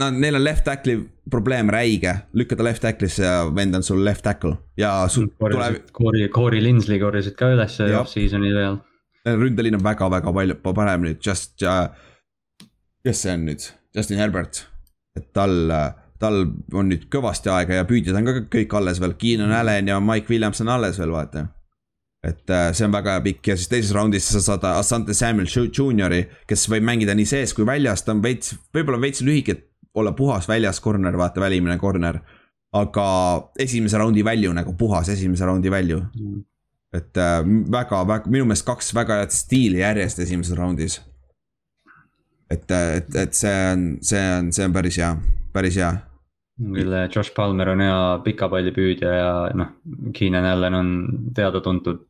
no 0.01 0.09
neil 0.13 0.39
on 0.39 0.43
left 0.43 0.65
tackle'i 0.67 0.99
probleem 1.31 1.71
räige, 1.73 2.13
lükka 2.37 2.57
ta 2.57 2.65
left 2.67 2.83
tackle'isse 2.85 3.25
ja 3.25 3.37
vend 3.55 3.75
on 3.75 3.83
sul 3.83 4.03
left 4.05 4.23
tackle 4.23 4.55
ja 4.77 4.93
sul 5.11 5.29
tuleb. 5.39 5.81
Corey, 5.93 6.29
Corey 6.33 6.63
Linsley 6.63 7.01
korjasid 7.01 7.37
ka 7.39 7.51
üles 7.55 7.79
off-season'i 7.87 8.53
ajal. 8.53 8.81
ründeliin 9.27 9.75
on 9.75 9.83
väga-väga 9.83 10.33
palju 10.33 10.59
parem 10.67 11.09
nüüd, 11.09 11.21
just 11.25 11.65
uh,, 11.65 11.89
kes 13.05 13.25
see 13.25 13.33
on 13.33 13.47
nüüd, 13.49 13.71
Justin 13.95 14.21
Herbert, 14.21 14.65
et 15.17 15.31
tal 15.35 15.57
uh, 15.73 15.89
tal 16.21 16.39
on 16.73 16.89
nüüd 16.91 17.05
kõvasti 17.13 17.51
aega 17.53 17.81
ja 17.81 17.85
püüdjad 17.87 18.17
on 18.17 18.27
ka 18.27 18.33
kõik 18.57 18.73
alles 18.79 19.01
veel, 19.01 19.13
Keenan 19.21 19.53
Allan 19.53 19.89
ja 19.91 19.99
Mike 20.01 20.31
Williams 20.31 20.61
on 20.63 20.73
alles 20.73 20.97
veel, 20.99 21.13
vaata. 21.13 21.47
et 22.27 22.49
äh, 22.49 22.71
see 22.73 22.87
on 22.87 22.91
väga 22.91 23.19
pikk 23.23 23.51
ja 23.51 23.55
siis 23.55 23.69
teises 23.69 23.93
raundis 23.95 24.25
sa 24.33 24.41
saad 24.41 24.65
Asante 24.71 25.13
Samuel 25.13 25.47
Junior'i, 25.47 26.23
kes 26.49 26.65
võib 26.71 26.83
mängida 26.89 27.13
nii 27.15 27.29
sees 27.29 27.53
kui 27.53 27.65
väljas, 27.65 28.01
ta 28.03 28.15
on 28.15 28.23
veits, 28.23 28.55
võib-olla 28.73 28.99
veits 29.01 29.21
lühike, 29.21 29.53
et 29.53 29.67
olla 29.97 30.11
puhas 30.17 30.49
väljas 30.49 30.81
corner, 30.81 31.17
vaata, 31.17 31.41
välimine 31.41 31.77
corner. 31.77 32.19
aga 32.73 33.03
esimese 33.59 33.97
raundi 33.97 34.23
välju 34.25 34.51
nagu 34.53 34.73
puhas 34.77 35.09
esimese 35.09 35.45
raundi 35.45 35.71
välju 35.71 36.01
mm. 36.01 36.41
et 36.93 37.17
äh, 37.17 37.39
väga, 37.71 38.01
väga, 38.07 38.29
minu 38.29 38.45
meelest 38.45 38.65
kaks 38.65 38.91
väga 38.93 39.21
head 39.21 39.31
stiili 39.31 39.79
järjest 39.79 40.19
esimeses 40.19 40.57
raundis. 40.57 40.99
et, 42.49 42.71
et, 42.71 43.15
et 43.15 43.33
see 43.33 43.55
on, 43.71 43.87
see 44.01 44.25
on, 44.39 44.51
see 44.51 44.65
on 44.65 44.73
päris 44.73 44.97
hea, 44.97 45.15
päris 45.53 45.77
hea 45.77 45.93
küll 46.57 46.93
Josh 47.13 47.33
Palmer 47.35 47.69
on 47.69 47.81
hea 47.85 47.97
pikapallipüüdja 48.25 49.11
ja 49.13 49.31
noh, 49.57 49.73
Keenan 50.17 50.45
Allan 50.49 50.77
on 50.77 50.91
teada-tuntud 51.37 52.07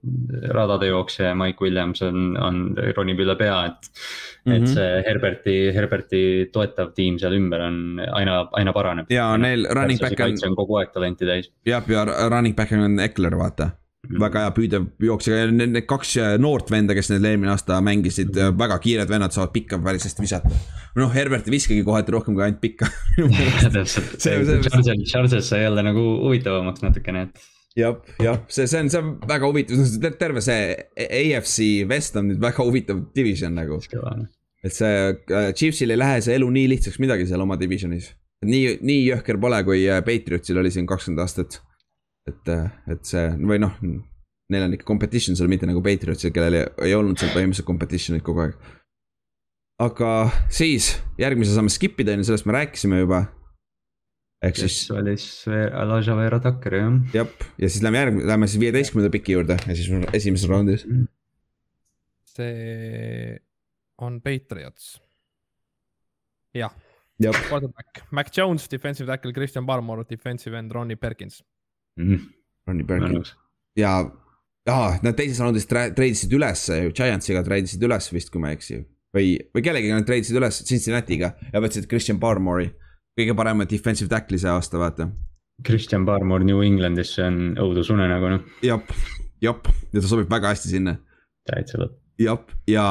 radade 0.56 0.88
jooksja 0.88 1.32
ja 1.32 1.36
Mike 1.36 1.66
Williams 1.66 2.02
on, 2.08 2.38
on, 2.40 2.62
ronib 2.96 3.20
üle 3.26 3.36
pea, 3.40 3.58
et 3.68 3.90
mm. 3.90 4.52
-hmm. 4.52 4.56
et 4.56 4.62
mhm. 4.62 4.74
see 4.74 5.02
Herberti, 5.08 5.58
Herberti 5.76 6.22
toetav 6.54 6.94
tiim 6.96 7.20
seal 7.20 7.36
ümber 7.36 7.66
on 7.68 8.00
aina, 8.00 8.40
aina 8.54 8.74
paraneb. 8.74 9.12
ja 9.12 9.34
neil 9.38 9.68
running 9.68 10.00
back 10.00 10.24
on. 10.24 10.56
kogu 10.56 10.80
aeg 10.80 10.96
talenti 10.96 11.26
täis. 11.26 11.52
jah, 11.66 11.84
ja 11.88 12.06
running 12.30 12.56
back 12.56 12.72
on 12.72 13.00
Eckler, 13.00 13.36
vaata. 13.38 13.72
Väga 14.22 14.46
hea 14.46 14.54
püüdev 14.56 14.88
jooksja, 15.04 15.42
need, 15.52 15.82
kaks 15.90 16.14
äh, 16.22 16.36
noort 16.42 16.72
venda, 16.72 16.96
kes 16.98 17.12
neil 17.12 17.26
eelmine 17.32 17.52
aasta 17.54 17.80
mängisid 17.84 18.32
-hmm. 18.34 18.58
väga 18.60 18.80
kiired 18.84 19.10
vennad 19.10 19.36
saavad 19.36 19.54
pikka 19.56 19.80
päris 19.84 20.08
hästi 20.08 20.24
visata. 20.24 20.50
noh, 20.96 21.14
Herbert 21.14 21.48
ei 21.48 21.52
viskagi 21.52 21.84
kohati 21.84 22.12
rohkem 22.12 22.36
kui 22.36 22.44
ainult 22.44 22.62
pikka 22.62 22.88
täpselt, 23.76 24.18
Chargers 25.12 25.50
sai 25.50 25.64
jälle 25.64 25.84
nagu 25.84 26.06
huvitavamaks 26.24 26.82
natukene, 26.82 27.22
et 27.28 27.46
jah, 27.78 27.98
jah, 28.24 28.42
see, 28.48 28.68
see 28.68 28.80
on, 28.80 28.90
see 28.90 29.02
on 29.02 29.14
väga 29.28 29.50
huvitav, 29.50 29.84
terve 30.20 30.42
see 30.42 30.76
AFC 30.98 31.68
West 31.90 32.18
on 32.20 32.32
nüüd 32.32 32.42
väga 32.42 32.66
huvitav 32.66 33.04
division 33.16 33.56
nagu. 33.58 33.80
et 34.64 34.74
see 34.74 34.94
äh, 35.12 35.52
Chiefsil 35.54 35.94
ei 35.94 36.00
lähe 36.00 36.22
see 36.22 36.36
elu 36.36 36.50
nii 36.50 36.68
lihtsaks 36.74 37.00
midagi 37.04 37.28
seal 37.30 37.42
oma 37.46 37.60
divisionis. 37.60 38.14
nii, 38.46 38.80
nii 38.82 39.04
jõhker 39.12 39.40
pole, 39.42 39.64
kui 39.68 39.86
äh, 39.90 40.04
Patriotsil 40.06 40.58
oli 40.58 40.72
siin 40.74 40.90
kakskümmend 40.90 41.26
aastat 41.26 41.62
et, 42.28 42.52
et 42.92 43.08
see 43.08 43.26
või 43.40 43.60
noh, 43.62 43.76
neil 44.52 44.68
on 44.68 44.76
ikka 44.78 44.88
competition 44.88 45.38
seal, 45.38 45.50
mitte 45.52 45.68
nagu 45.70 45.82
Patriotsil, 45.84 46.34
kellel 46.36 46.60
ei, 46.60 46.68
ei 46.90 46.96
olnud 46.98 47.20
seal 47.20 47.34
põhimõtteliselt 47.34 47.68
competition'it 47.68 48.26
kogu 48.26 48.46
aeg. 48.46 48.56
aga 49.84 50.12
siis 50.54 50.96
järgmise 51.20 51.56
saame 51.56 51.74
skip 51.74 52.00
ida, 52.02 52.16
on 52.16 52.24
ju, 52.24 52.30
sellest 52.30 52.48
me 52.48 52.56
rääkisime 52.58 53.02
juba. 53.04 53.26
ehk 54.44 54.60
siis. 54.62 54.80
oli 54.94 55.18
siis 55.18 55.48
Elijah 55.50 56.18
Vera 56.20 56.40
Tucker 56.44 56.80
jah. 56.80 56.98
jah, 57.14 57.36
ja 57.58 57.70
siis 57.70 57.84
lähme 57.84 58.04
järgmine, 58.04 58.30
lähme 58.30 58.48
siis 58.48 58.64
viieteistkümnenda 58.64 59.12
piki 59.14 59.38
juurde 59.38 59.60
ja 59.60 59.76
siis 59.76 59.92
esimeses 60.14 60.50
raundis. 60.50 60.88
see 62.36 63.38
on 63.98 64.22
Patriots. 64.22 64.98
jah. 66.56 66.74
Quarterback, 67.18 68.04
Mac 68.14 68.28
Jones, 68.30 68.68
defensive 68.70 69.10
tackle, 69.10 69.34
Christian 69.34 69.66
Barmore, 69.66 70.04
defensive 70.06 70.54
end, 70.54 70.72
Ronnie 70.72 70.96
Perkins 70.96 71.42
mm.. 71.98 72.24
Ronnie 72.68 72.88
Perkins 72.88 73.36
ja, 73.78 73.92
aa, 74.70 74.98
nad 75.04 75.18
teises 75.18 75.40
raundis 75.44 75.68
treidisid 75.70 76.34
üles 76.38 76.66
ju, 76.72 76.94
Giantsiga 76.96 77.44
treidisid 77.46 77.84
üles 77.88 78.10
vist, 78.14 78.32
kui 78.34 78.42
ma 78.44 78.52
ei 78.52 78.58
eksi. 78.58 78.82
või, 79.16 79.36
või 79.56 79.66
kellegagi 79.66 79.94
nad 79.94 80.08
treidisid 80.08 80.40
üles 80.40 80.62
Cincinnati'ga 80.68 81.32
ja 81.54 81.64
võtsid 81.64 81.88
Christian 81.90 82.20
Barmore'i, 82.22 82.72
kõige 83.18 83.36
parema 83.38 83.68
defensive 83.70 84.12
tackle'i 84.12 84.42
see 84.42 84.52
aasta, 84.52 84.82
vaata. 84.82 85.10
Christian 85.66 86.06
Barmore 86.06 86.46
New 86.46 86.62
Englandisse 86.62 87.24
on 87.26 87.56
õudusunenägu 87.58 88.34
noh. 88.36 88.50
jep, 88.66 88.92
jep, 89.42 89.70
ja 89.94 90.04
ta 90.04 90.10
sobib 90.10 90.30
väga 90.30 90.54
hästi 90.54 90.74
sinna. 90.76 90.98
täitsa 91.50 91.82
lõpp. 91.82 91.98
jep, 92.22 92.52
ja 92.70 92.86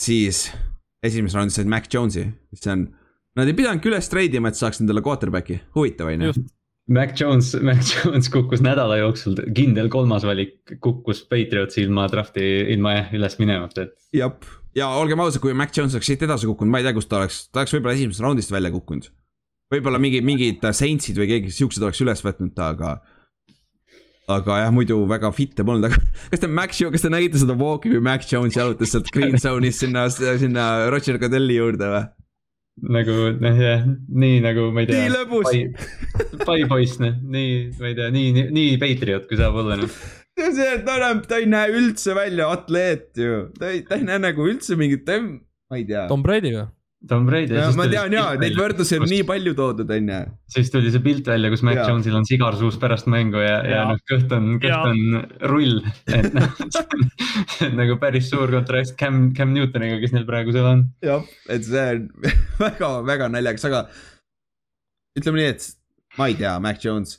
siis 0.00 0.46
esimeses 1.04 1.36
raundis 1.36 1.58
said 1.58 1.68
Mac 1.68 1.90
Jones'i, 1.92 2.30
mis 2.52 2.70
on 2.72 2.88
Nad 3.36 3.50
ei 3.50 3.52
pidanudki 3.52 3.90
üles 3.90 4.06
treidima, 4.08 4.48
et 4.48 4.56
saaks 4.56 4.78
endale 4.80 5.02
quarterback'i, 5.04 5.58
huvitav 5.76 6.08
on 6.08 6.22
ju. 6.24 6.30
Mac 6.88 7.20
Jones, 7.20 7.54
Mac 7.66 7.82
Jones 7.90 8.28
kukkus 8.30 8.62
nädala 8.62 9.00
jooksul, 9.00 9.38
kindel 9.54 9.90
kolmas 9.92 10.26
valik 10.26 10.76
kukkus 10.82 11.24
Patriotsi 11.30 11.82
ilma 11.82 12.06
draft'i, 12.10 12.44
ilma 12.74 12.94
jah 13.00 13.16
üles 13.18 13.38
minemata, 13.42 13.88
et. 13.88 13.96
jah, 14.14 14.36
ja 14.76 14.92
olgem 15.00 15.20
ausad, 15.24 15.42
kui 15.42 15.56
Mac 15.56 15.74
Jones 15.74 15.96
oleks 15.96 16.10
siit 16.12 16.22
edasi 16.26 16.48
kukkunud, 16.50 16.70
ma 16.72 16.82
ei 16.82 16.86
tea, 16.86 16.94
kus 16.96 17.10
ta 17.10 17.20
oleks, 17.20 17.46
ta 17.50 17.62
oleks 17.62 17.74
võib-olla 17.74 17.96
esimesest 17.98 18.22
raundist 18.24 18.54
välja 18.54 18.70
kukkunud. 18.74 19.10
võib-olla 19.74 19.98
mingi, 20.02 20.22
mingid 20.22 20.62
Saintsid 20.62 21.18
või 21.18 21.30
keegi 21.34 21.52
siuksed 21.58 21.82
oleks 21.82 22.02
üles 22.04 22.22
võtnud 22.22 22.54
ta, 22.54 22.70
aga. 22.76 22.96
aga 24.30 24.60
jah, 24.62 24.70
muidu 24.74 25.00
väga 25.10 25.32
fit'e 25.34 25.66
polnud, 25.66 25.88
aga 25.90 25.98
kas 26.30 26.44
te 26.44 26.50
Mac, 26.50 26.76
kas 26.94 27.02
te 27.02 27.10
nägite 27.10 27.42
seda 27.42 27.58
walk'i, 27.58 27.90
kui 27.96 28.04
Mac 28.04 28.30
Jones 28.30 28.54
jalutas 28.54 28.94
sealt 28.94 29.10
green 29.10 29.34
zone'is 29.42 29.82
sinna, 29.82 30.06
sinna 30.12 30.86
Roger 30.94 31.18
Godelli 31.18 31.58
juurde 31.58 31.90
või? 31.96 32.06
Nagu 32.82 33.16
noh, 33.40 33.56
jah, 33.62 33.86
nii 34.22 34.42
nagu 34.44 34.68
ma 34.74 34.84
ei 34.84 34.90
tea. 34.90 35.06
nii 35.06 35.14
lõbus. 35.14 35.50
pai 36.44 36.60
poiss, 36.68 37.00
noh, 37.02 37.16
nii, 37.32 37.56
ma 37.80 37.90
ei 37.90 37.98
tea, 37.98 38.12
nii, 38.12 38.32
nii, 38.36 38.46
nii 38.56 38.78
Patriot, 38.82 39.26
kui 39.30 39.40
saab 39.40 39.56
olla, 39.62 39.78
noh. 39.80 39.98
see 40.36 40.48
on 40.50 40.56
see, 40.58 40.70
et 40.76 40.84
ta 40.84 40.98
enam, 41.00 41.22
ta 41.28 41.40
ei 41.40 41.48
näe 41.48 41.72
üldse 41.80 42.16
välja 42.16 42.50
atleet 42.52 43.10
ju, 43.20 43.46
ta 43.56 43.72
ei, 43.72 43.82
ta 43.88 43.96
ei 43.96 44.04
näe 44.08 44.20
nagu 44.28 44.48
üldse 44.48 44.76
mingit, 44.78 45.08
ma 45.08 45.80
ei 45.80 45.86
tea. 45.88 46.04
Tom 46.10 46.24
Brady 46.26 46.52
või? 46.52 46.68
Tom 47.08 47.26
Brady. 47.28 47.54
ma 47.78 47.86
tean 47.90 48.14
jaa, 48.14 48.34
neid 48.40 48.56
võrdlusi 48.58 48.96
on 48.98 49.04
kus... 49.04 49.12
nii 49.12 49.24
palju 49.28 49.52
toodud, 49.58 49.90
on 49.96 50.10
ju. 50.12 50.20
siis 50.56 50.70
tuli 50.72 50.92
see 50.94 51.02
pilt 51.04 51.28
välja, 51.30 51.50
kus 51.52 51.62
Mac 51.66 51.80
Jones'il 51.82 52.16
on 52.18 52.26
sigar 52.28 52.56
suus 52.58 52.78
pärast 52.82 53.08
mängu 53.12 53.42
ja, 53.42 53.58
ja, 53.62 53.72
ja 53.72 53.82
noh, 53.90 54.00
kõht 54.10 54.32
on, 54.36 54.48
kõht 54.62 54.90
on 54.92 55.26
rull. 55.52 55.80
et 56.10 56.30
noh, 56.36 56.62
see 57.56 57.68
on 57.70 57.76
nagu 57.80 57.98
päris 58.02 58.30
suur 58.32 58.52
kontrast 58.54 58.96
Cam, 59.00 59.28
Cam 59.36 59.54
Newtoniga, 59.56 60.00
kes 60.02 60.16
neil 60.16 60.26
praegu 60.28 60.54
seal 60.56 60.70
on. 60.70 60.86
jah, 61.04 61.26
et 61.52 61.66
see 61.66 61.86
on 61.98 62.08
väga, 62.64 62.92
väga 63.12 63.30
naljakas, 63.34 63.68
aga 63.70 63.84
ütleme 65.18 65.42
nii, 65.42 65.52
et 65.54 65.70
ma 66.20 66.30
ei 66.30 66.40
tea, 66.40 66.56
Mac 66.62 66.82
Jones, 66.84 67.18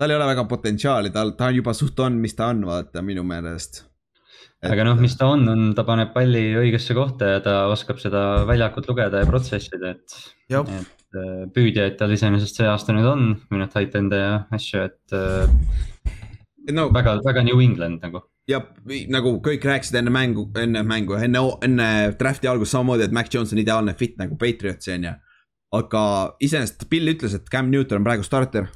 tal 0.00 0.12
ei 0.12 0.18
ole 0.18 0.32
väga 0.32 0.48
potentsiaali, 0.50 1.14
tal, 1.14 1.36
ta 1.38 1.52
juba 1.54 1.76
suht 1.76 1.98
on, 2.06 2.18
mis 2.22 2.36
ta 2.38 2.50
on, 2.54 2.64
vaata 2.68 3.04
minu 3.04 3.26
meelest 3.26 3.84
et.... 4.62 4.70
aga 4.72 4.86
noh, 4.90 5.00
mis 5.02 5.16
ta 5.18 5.30
on, 5.34 5.46
on, 5.52 5.68
ta 5.76 5.84
paneb 5.88 6.14
palli 6.14 6.50
õigesse 6.60 6.96
kohta 6.96 7.34
ja 7.36 7.44
ta 7.44 7.56
oskab 7.72 8.00
seda 8.02 8.44
väljakut 8.48 8.88
lugeda 8.90 9.22
ja 9.22 9.28
protsessida, 9.28 9.94
et. 9.96 10.18
et 10.50 11.20
äh, 11.20 11.46
püüdjaid 11.54 11.96
tal 12.00 12.12
iseenesest 12.16 12.60
see 12.60 12.68
aasta 12.70 12.96
nüüd 12.96 13.08
on, 13.08 13.30
või 13.50 13.62
noh, 13.62 13.70
tight 13.72 13.96
end'e 13.98 14.20
ja 14.20 14.34
asju, 14.56 14.84
et 14.90 15.16
äh, 15.16 15.48
no, 16.76 16.90
väga, 16.94 17.20
väga 17.26 17.46
New 17.46 17.62
England 17.64 18.04
nagu 18.04 18.24
ja 18.50 18.60
nagu 19.12 19.36
kõik 19.44 19.64
rääkisid 19.66 20.00
enne 20.00 20.12
mängu, 20.14 20.46
enne 20.58 20.82
mängu, 20.86 21.16
enne, 21.20 21.42
enne 21.66 21.88
draft'i 22.18 22.50
algust 22.50 22.74
samamoodi, 22.74 23.06
et 23.06 23.14
Mac 23.14 23.30
Jones 23.32 23.52
on 23.54 23.62
ideaalne 23.62 23.94
fit 23.98 24.16
nagu 24.20 24.38
Patriotsi 24.40 24.94
on 24.96 25.08
ju. 25.08 25.16
aga 25.78 26.02
iseenesest 26.42 26.88
Bill 26.90 27.12
ütles, 27.12 27.34
et 27.36 27.50
Cam 27.52 27.70
Newton 27.70 28.00
on 28.00 28.06
praegu 28.08 28.26
starter 28.26 28.66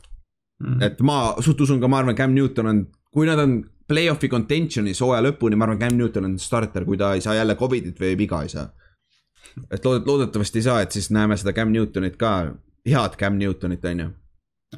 mm.. 0.63 0.83
et 0.83 1.01
ma 1.03 1.35
suht 1.43 1.61
usun 1.61 1.81
ka, 1.83 1.91
ma 1.91 2.03
arvan, 2.03 2.17
Cam 2.19 2.35
Newton 2.35 2.71
on, 2.71 2.85
kui 3.15 3.27
nad 3.27 3.41
on 3.43 3.63
play-off'i 3.89 4.31
contention'is 4.33 5.01
hooaja 5.05 5.25
lõpuni, 5.29 5.59
ma 5.59 5.69
arvan, 5.69 5.81
Cam 5.83 5.99
Newton 5.99 6.29
on 6.29 6.37
starter, 6.41 6.87
kui 6.89 6.99
ta 7.01 7.13
ei 7.15 7.25
saa 7.25 7.37
jälle 7.39 7.57
Covidit 7.61 8.01
või 8.01 8.17
viga 8.19 8.43
ei 8.45 8.53
saa. 8.53 8.69
et 9.71 9.85
loodet-, 9.85 10.07
loodetavasti 10.09 10.61
ei 10.61 10.67
saa, 10.69 10.83
et 10.83 10.93
siis 10.97 11.11
näeme 11.15 11.37
seda 11.41 11.53
Cam 11.57 11.73
Newtonit 11.73 12.17
ka, 12.21 12.35
head 12.89 13.19
Cam 13.21 13.39
Newtonit, 13.39 13.85
on 13.91 14.05
ju. 14.05 14.11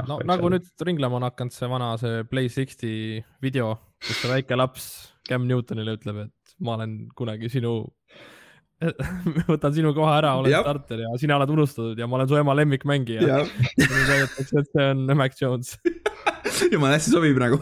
no 0.08 0.20
nagu 0.28 0.50
nüüd 0.52 0.66
ringlema 0.84 1.20
on 1.20 1.28
hakanud 1.30 1.54
see 1.54 1.68
vana, 1.70 1.92
see 2.00 2.24
Play 2.30 2.50
sixty 2.52 3.22
video, 3.42 3.76
kus 4.04 4.22
see 4.22 4.32
väike 4.32 4.58
laps 4.58 4.88
Cam 5.28 5.46
Newtonile 5.48 5.96
ütleb, 5.96 6.26
et 6.26 6.56
ma 6.60 6.76
olen 6.76 6.98
kunagi 7.16 7.50
sinu 7.52 7.78
võtan 9.50 9.72
sinu 9.72 9.94
koha 9.96 10.18
ära, 10.18 10.34
olen 10.40 10.52
Jab. 10.52 10.66
starter 10.66 11.00
ja 11.06 11.14
sina 11.20 11.38
oled 11.38 11.52
unustatud 11.54 11.98
ja 11.98 12.08
ma 12.10 12.18
olen 12.18 12.28
su 12.28 12.36
ema 12.36 12.56
lemmikmängija. 12.58 13.40
et 13.80 14.50
see 14.52 14.90
on 14.90 15.06
Mac 15.16 15.38
Jones 15.40 15.78
jumala 16.72 16.96
hästi 16.98 17.14
sobib 17.14 17.40
nagu 17.40 17.60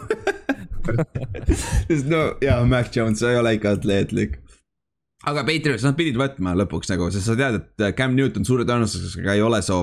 sest 1.89 2.09
no 2.11 2.25
jaa, 2.45 2.59
Mac 2.69 2.95
Jones 2.97 3.23
ei 3.27 3.39
ole 3.39 3.55
ikka 3.59 3.77
atleetlik. 3.79 4.41
aga 5.25 5.45
Patriots, 5.47 5.87
nad 5.87 5.97
pidid 5.99 6.19
võtma 6.21 6.57
lõpuks 6.59 6.93
nagu, 6.93 7.09
sest 7.15 7.31
sa 7.31 7.39
tead, 7.39 7.61
et 7.61 7.87
äh, 7.87 7.95
Cam 7.97 8.17
Newton 8.17 8.47
suure 8.47 8.67
tõenäosusega 8.69 9.37
ei 9.37 9.45
ole 9.45 9.63
su 9.65 9.79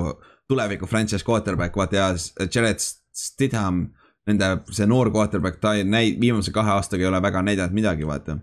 tuleviku 0.52 0.90
franchise 0.90 1.26
quarterback, 1.26 1.78
vaata 1.78 1.98
ja 1.98 2.48
Jared 2.48 2.84
Stidham. 3.16 3.90
Nende 4.30 4.52
see 4.70 4.86
noor 4.86 5.10
quarterback, 5.10 5.58
ta 5.58 5.74
ei 5.80 5.86
näi-, 5.88 6.14
viimase 6.22 6.52
kahe 6.54 6.76
aastaga 6.76 7.02
ei 7.02 7.10
ole 7.10 7.22
väga 7.26 7.42
näidanud 7.42 7.74
midagi, 7.74 8.06
vaata. 8.06 8.36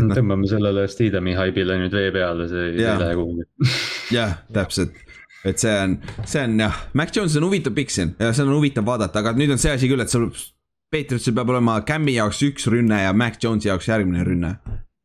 No, 0.00 0.14
tõmbame 0.16 0.48
sellele 0.48 0.86
Stidhami 0.88 1.34
haibile 1.36 1.76
nüüd 1.82 1.92
vee 1.92 2.08
peale, 2.14 2.46
see 2.48 2.70
ei 2.70 2.86
lähe 3.02 3.18
kuhugi. 3.18 3.44
jah, 4.16 4.38
täpselt 4.56 4.96
et 5.44 5.60
see 5.60 5.74
on, 5.76 5.98
see 6.24 6.40
on 6.40 6.56
jah, 6.64 6.76
Mac 6.96 7.12
Jones 7.14 7.36
on 7.36 7.44
huvitav 7.44 7.74
pikk 7.76 7.92
siin 7.92 8.14
ja 8.16 8.32
seda 8.32 8.48
on 8.48 8.56
huvitav 8.56 8.86
vaadata, 8.86 9.20
aga 9.20 9.34
nüüd 9.36 9.52
on 9.52 9.60
see 9.60 9.74
asi 9.74 9.90
küll, 9.90 10.00
et 10.00 10.12
sul 10.12 10.30
Patriotsil 10.94 11.34
peab 11.34 11.50
olema 11.50 11.80
Cam'i 11.86 12.14
jaoks 12.14 12.42
üks 12.46 12.68
rünne 12.70 13.00
ja 13.02 13.14
Mac 13.16 13.40
Jones'i 13.42 13.66
jaoks 13.70 13.88
järgmine 13.90 14.22
rünne. 14.26 14.52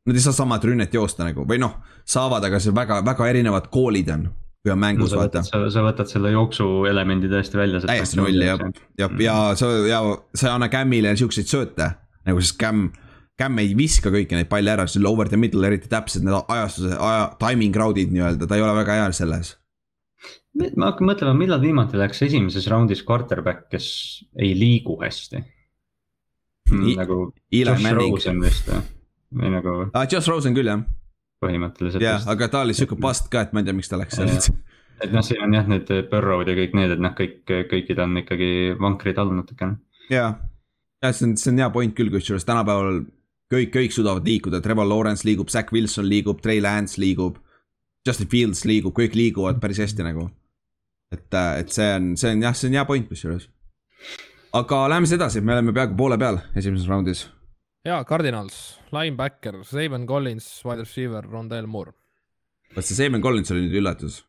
Nad 0.06 0.18
ei 0.18 0.22
saa 0.22 0.36
samat 0.36 0.66
rünnet 0.66 0.94
joosta 0.94 1.26
nagu 1.26 1.46
või 1.50 1.58
noh, 1.62 1.80
saavad, 2.08 2.46
aga 2.46 2.60
see 2.62 2.76
väga, 2.76 3.02
väga 3.06 3.30
erinevad 3.32 3.72
koolid 3.74 4.12
on 4.14 4.30
kui 4.60 4.74
on 4.74 4.80
mängus 4.82 5.14
no,, 5.16 5.22
vaata. 5.22 5.44
sa 5.48 5.84
võtad 5.86 6.10
selle 6.12 6.34
jooksu 6.34 6.66
elemendi 6.90 7.30
täiesti 7.32 7.58
välja. 7.58 7.80
täiesti 7.80 8.18
nulli 8.20 8.44
jah, 8.44 8.64
jah, 9.00 9.14
ja 9.24 9.36
sa, 9.56 9.70
ja 9.88 10.02
sa 10.36 10.50
ei 10.50 10.56
anna 10.58 10.68
Cam'ile 10.72 11.14
siukseid 11.16 11.48
sööte 11.48 11.88
nagu 12.28 12.44
siis 12.44 12.58
Cam, 12.60 12.90
Cam 13.40 13.62
ei 13.64 13.72
viska 13.78 14.12
kõiki 14.12 14.36
neid 14.36 14.50
palle 14.52 14.74
ära, 14.74 14.84
seal 14.92 15.08
over 15.08 15.32
the 15.32 15.40
middle 15.40 15.64
eriti 15.64 15.88
täpsed 15.92 16.28
need 16.28 16.36
ajastuse, 16.42 16.92
aja, 17.00 17.30
timing 17.40 17.76
crowd'id 17.76 18.12
nii-öelda, 18.12 18.50
ta 18.50 18.60
ei 18.60 18.66
ole 18.66 18.76
väga 18.82 19.00
hea 19.00 19.08
selles 19.16 19.54
ma 20.76 20.92
hakkan 20.92 21.08
mõtlema, 21.08 21.38
millal 21.40 21.64
viimati 21.64 21.96
läks 22.02 22.26
esimeses 22.28 22.68
raundis 22.68 23.06
quarterback, 23.08 23.70
kes 23.72 23.88
ei 24.36 24.52
liigu 24.60 25.00
hästi 25.00 25.46
mm,. 26.72 26.96
nagu 27.00 27.20
Josh 27.52 27.84
Manning. 27.84 28.16
Rosen 28.16 28.42
vist 28.44 28.72
või, 28.72 28.82
või 29.42 29.54
nagu 29.58 29.76
ah,. 29.92 30.08
Josh 30.10 30.32
Rosen 30.32 30.58
küll 30.58 30.72
jah. 30.72 30.84
põhimõtteliselt. 31.44 32.04
jah, 32.04 32.26
aga 32.30 32.50
ta 32.52 32.64
oli 32.68 32.78
siuke 32.78 32.98
bust 33.00 33.32
ka, 33.34 33.48
et 33.48 33.56
ma 33.56 33.64
ei 33.64 33.70
tea, 33.70 33.78
miks 33.78 33.92
ta 33.92 34.00
läks 34.00 34.20
sealt 34.20 34.50
et 35.00 35.14
noh, 35.16 35.24
siin 35.24 35.44
on 35.46 35.54
jah, 35.56 35.68
need 35.72 35.92
Burrow'd 36.12 36.50
ja 36.52 36.58
kõik 36.58 36.76
need, 36.76 36.96
et 36.96 37.04
noh, 37.04 37.14
kõik, 37.16 37.42
kõikid 37.48 38.02
on 38.04 38.20
ikkagi 38.24 38.52
vankrid 38.80 39.22
all 39.22 39.32
natukene. 39.36 39.80
ja, 40.12 40.34
ja 41.04 41.14
see 41.16 41.30
on, 41.30 41.38
see 41.40 41.54
on 41.54 41.64
hea 41.64 41.70
point 41.76 41.96
küll, 41.96 42.12
kusjuures 42.14 42.48
tänapäeval 42.48 43.04
kõik, 43.54 43.72
kõik 43.74 43.96
suudavad 43.96 44.28
liikuda, 44.28 44.62
Trevor 44.64 44.88
Lawrence 44.88 45.28
liigub, 45.28 45.50
Zack 45.52 45.72
Wilson 45.74 46.08
liigub, 46.10 46.42
Trey 46.44 46.62
Lance 46.64 47.00
liigub. 47.02 47.40
Justin 48.08 48.30
Fields 48.32 48.64
liigub, 48.66 48.94
kõik 48.96 49.16
liiguvad 49.18 49.60
päris 49.62 49.82
hästi 49.84 50.06
nagu. 50.06 50.30
et, 51.12 51.26
et 51.34 51.72
see 51.74 51.88
on, 51.96 52.12
see 52.18 52.32
on 52.36 52.44
jah, 52.46 52.56
see 52.56 52.70
on 52.70 52.78
hea 52.78 52.86
point 52.88 53.10
kusjuures. 53.10 53.50
Aga 54.56 54.80
läheme 54.90 55.08
siis 55.08 55.18
edasi, 55.20 55.42
me 55.46 55.54
oleme 55.56 55.74
peaaegu 55.76 55.98
poole 55.98 56.18
peal 56.22 56.40
esimeses 56.58 56.88
raundis. 56.90 57.28
ja, 57.86 58.02
Cardinals, 58.06 58.80
linebacker, 58.96 59.62
Saban 59.64 60.08
Collins, 60.08 60.48
wide 60.66 60.86
receiver, 60.86 61.26
Rondell 61.26 61.68
Moore. 61.68 61.94
vot 62.76 62.86
see 62.86 62.98
Saban 62.98 63.22
Collins 63.22 63.52
oli 63.52 63.68
nüüd 63.68 63.78
üllatus. 63.82 64.24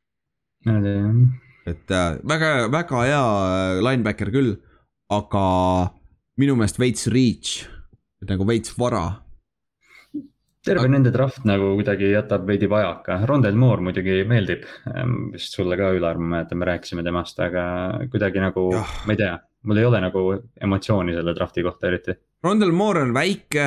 et 0.66 1.90
äh, 1.90 2.20
väga, 2.28 2.52
väga 2.72 3.06
hea 3.06 3.24
äh, 3.24 3.80
linebacker 3.88 4.32
küll, 4.34 4.54
aga 5.10 5.46
minu 6.40 6.56
meelest 6.56 6.78
veits 6.80 7.08
reach 7.08 7.66
nagu 8.28 8.44
veits 8.44 8.76
vara. 8.76 9.04
terve 10.60 10.84
aga... 10.84 10.92
nende 10.92 11.10
draft 11.14 11.46
nagu 11.48 11.72
kuidagi 11.78 12.12
jätab 12.12 12.44
veidi 12.48 12.68
vajaka, 12.68 13.22
Rondel 13.28 13.56
Moore 13.56 13.88
muidugi 13.88 14.20
meeldib, 14.28 14.66
ehm, 14.92 15.30
vist 15.32 15.56
sulle 15.56 15.80
ka, 15.80 15.94
Ülar, 15.96 16.20
ma 16.20 16.36
mäletan, 16.36 16.60
me 16.60 16.68
rääkisime 16.68 17.04
temast, 17.06 17.40
aga 17.40 17.62
kuidagi 18.12 18.42
nagu, 18.44 18.66
ma 18.76 19.16
ei 19.16 19.22
tea, 19.22 19.38
mul 19.66 19.80
ei 19.80 19.84
ole 19.84 20.00
nagu 20.00 20.24
emotsiooni 20.62 21.14
selle 21.16 21.34
drafti 21.36 21.62
kohta 21.62 21.88
eriti. 21.90 22.16
Rondel 22.44 22.72
Moore 22.72 23.02
on 23.02 23.14
väike, 23.14 23.66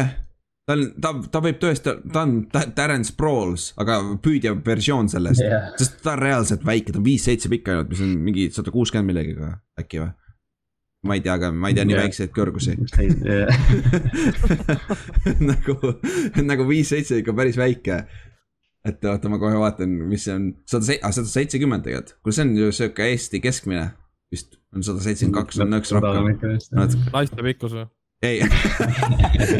ta 0.65 0.77
on, 0.77 0.87
ta, 1.01 1.13
ta 1.31 1.41
võib 1.43 1.59
tõesti, 1.61 1.95
ta 2.13 2.25
on 2.25 2.39
Terence 2.75 3.13
Prowls, 3.17 3.69
aga 3.81 3.99
püüdja 4.23 4.55
versioon 4.65 5.11
sellest 5.11 5.43
yeah., 5.43 5.69
sest 5.77 6.01
ta 6.05 6.15
on 6.15 6.23
reaalselt 6.23 6.65
väike, 6.65 6.93
ta 6.93 7.01
on 7.01 7.07
viis-seitse 7.07 7.51
pikk 7.53 7.73
ainult, 7.73 7.93
mis 7.93 8.03
on 8.05 8.17
mingi 8.25 8.49
sada 8.55 8.73
kuuskümmend 8.73 9.11
millegagi 9.11 9.55
äkki 9.79 10.03
või? 10.03 10.11
ma 11.03 11.17
ei 11.17 11.23
tea 11.23 11.33
ka, 11.35 11.49
ma 11.51 11.69
ei 11.69 11.75
tea 11.75 11.83
nii 11.83 11.97
yeah. 11.97 12.05
väikseid 12.07 12.31
kõrgusi 12.33 12.77
nagu, 15.51 15.75
nagu 16.47 16.67
viis-seitse 16.69 17.19
ikka 17.19 17.35
päris 17.35 17.59
väike. 17.59 18.05
et 18.87 19.05
oota, 19.11 19.31
ma 19.31 19.39
kohe 19.39 19.59
vaatan, 19.59 19.97
mis 20.07 20.23
see 20.25 20.37
on, 20.39 20.47
sada 20.67 20.87
se-, 20.87 21.01
ah 21.03 21.11
sada 21.15 21.29
seitsekümmend 21.29 21.85
tegelikult, 21.85 22.15
kuule 22.23 22.39
see 22.39 22.47
on 22.47 22.55
ju 22.57 22.71
sihuke 22.71 23.11
Eesti 23.11 23.43
keskmine 23.43 23.91
vist, 24.33 24.57
on 24.75 24.85
sada 24.85 25.03
seitsekümmend 25.05 25.39
kaks, 25.39 25.61
on 25.63 25.73
nõks 25.73 25.93
rohkem. 25.95 26.33
naiste 27.13 27.45
pikkus 27.45 27.77
või? 27.77 27.87
ei 28.23 28.39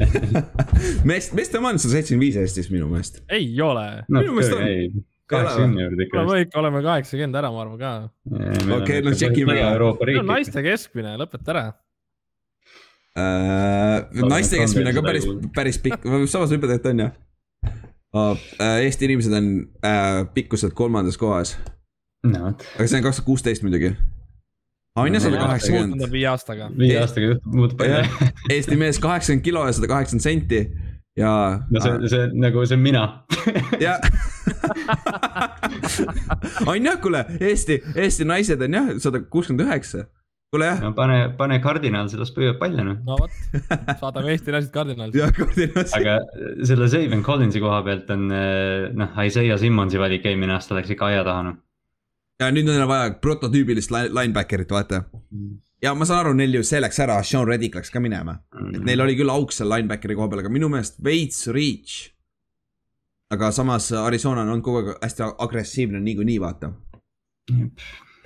meest, 1.10 1.34
meeste 1.36 1.60
oma 1.60 1.74
on 1.74 1.82
sada 1.82 1.98
seitsekümmend 1.98 2.24
viis 2.24 2.38
Eestis 2.40 2.70
minu 2.72 2.88
meelest. 2.92 3.24
ei 3.34 3.50
ole 3.62 3.88
no,. 4.08 4.22
minu 4.22 4.38
meelest 4.38 4.56
on 4.56 5.04
kaheksakümne 5.34 5.88
juurde 5.88 6.08
ikka. 6.08 6.26
me 6.30 6.40
ikka 6.46 6.62
oleme 6.62 6.84
kaheksakümmend 6.86 7.40
ära, 7.42 7.52
ma 7.52 7.64
arvan 7.66 7.80
ka. 7.82 7.92
okei, 8.78 9.02
no 9.04 9.16
tšekime 9.16 9.58
see 9.60 10.20
on 10.22 10.32
naiste 10.32 10.66
keskmine, 10.66 11.18
lõpeta 11.22 11.56
ära 11.56 11.66
uh,. 13.20 14.24
naiste 14.32 14.62
keskmine 14.62 14.96
ka 14.96 15.06
päris, 15.06 15.28
päris 15.56 15.82
pikk, 15.84 16.08
samas 16.32 16.54
võib 16.54 16.68
öelda, 16.68 16.80
et 16.80 16.90
on 16.94 17.06
ju 17.06 17.12
uh,. 17.12 18.48
Eesti 18.74 19.10
inimesed 19.10 19.38
on 19.40 19.54
uh, 19.84 20.24
pikkuselt 20.36 20.76
kolmandas 20.78 21.20
kohas 21.20 21.58
no.. 22.24 22.54
aga 22.54 22.88
see 22.88 23.00
on 23.00 23.08
kaks 23.10 23.22
tuhat 23.22 23.28
kuusteist 23.32 23.66
muidugi 23.66 23.96
on 24.96 25.14
ju 25.14 25.20
sada 25.20 25.38
kaheksakümmend. 25.42 26.08
viie 26.12 26.28
aastaga. 26.30 26.70
viie 26.78 26.98
aastaga 27.02 27.34
juhtub, 27.34 27.54
muutub 27.54 27.78
palju. 27.82 28.32
Eesti 28.54 28.78
mees 28.78 29.00
kaheksakümmend 29.02 29.46
kilo 29.46 29.66
ja 29.66 29.74
sada 29.74 29.90
kaheksakümmend 29.90 30.26
senti 30.28 30.64
ja. 31.18 31.60
no 31.70 31.82
see, 31.82 32.10
see 32.10 32.28
nagu, 32.34 32.66
see 32.66 32.78
on 32.78 32.84
mina. 32.84 33.04
jah 33.82 34.00
on 36.70 36.86
jah, 36.86 37.00
kuule, 37.02 37.26
Eesti, 37.40 37.80
Eesti 37.96 38.28
naised 38.28 38.62
on 38.62 38.78
jah, 38.80 38.92
sada 39.04 39.24
kuuskümmend 39.34 39.66
üheksa. 39.66 40.06
kuule 40.54 40.70
jah. 40.70 40.82
no 40.86 40.94
pane, 40.98 41.20
pane 41.38 41.60
kardinaal 41.64 42.10
seda 42.14 42.30
spööd 42.30 42.60
palju 42.62 42.86
noh. 42.86 43.02
no 43.08 43.18
vot, 43.22 43.34
saadame 44.02 44.34
Eesti 44.38 44.54
naised 44.56 44.74
kardinaalsi. 44.76 45.22
jah, 45.24 45.34
kardinaalsi. 45.38 46.00
aga 46.02 46.20
selle 46.70 46.90
Saban 46.94 47.26
Collinsi 47.26 47.62
koha 47.64 47.82
pealt 47.86 48.14
on 48.14 48.30
noh, 48.30 49.22
Isaiah 49.26 49.58
Simmonsi 49.62 50.02
valik 50.02 50.30
eelmine 50.30 50.58
aasta 50.58 50.78
läks 50.78 50.94
ikka 50.94 51.10
aia 51.10 51.26
taha 51.26 51.50
noh. 51.50 51.62
Ja 52.40 52.50
nüüd 52.52 52.70
on 52.70 52.88
vaja 52.88 53.14
prototüübilist 53.22 53.94
linebacker'it, 53.94 54.72
vaata 54.72 55.06
mm 55.12 55.62
ja 55.84 55.92
ma 55.96 56.06
saan 56.08 56.22
aru, 56.24 56.34
neil 56.38 56.56
ju 56.56 56.64
see 56.64 56.80
läks 56.80 57.00
ära, 57.04 57.18
Sean 57.28 57.48
Reddick 57.48 57.76
läks 57.76 57.92
ka 57.92 58.00
minema 58.00 58.38
et 58.72 58.84
neil 58.88 59.04
oli 59.04 59.18
küll 59.20 59.32
auk 59.34 59.52
seal 59.52 59.68
linebackeri 59.68 60.16
koha 60.16 60.30
peal, 60.32 60.44
aga 60.44 60.52
minu 60.54 60.70
meelest 60.72 61.02
veits 61.04 61.48
reach 61.52 62.14
aga 63.34 63.52
samas 63.56 63.92
Arizona 63.98 64.46
on 64.46 64.54
olnud 64.54 64.66
kogu 64.66 64.82
aeg 64.84 65.04
hästi 65.04 65.30
agressiivne 65.46 66.02
niikuinii, 66.04 66.40
vaata. 66.42 66.72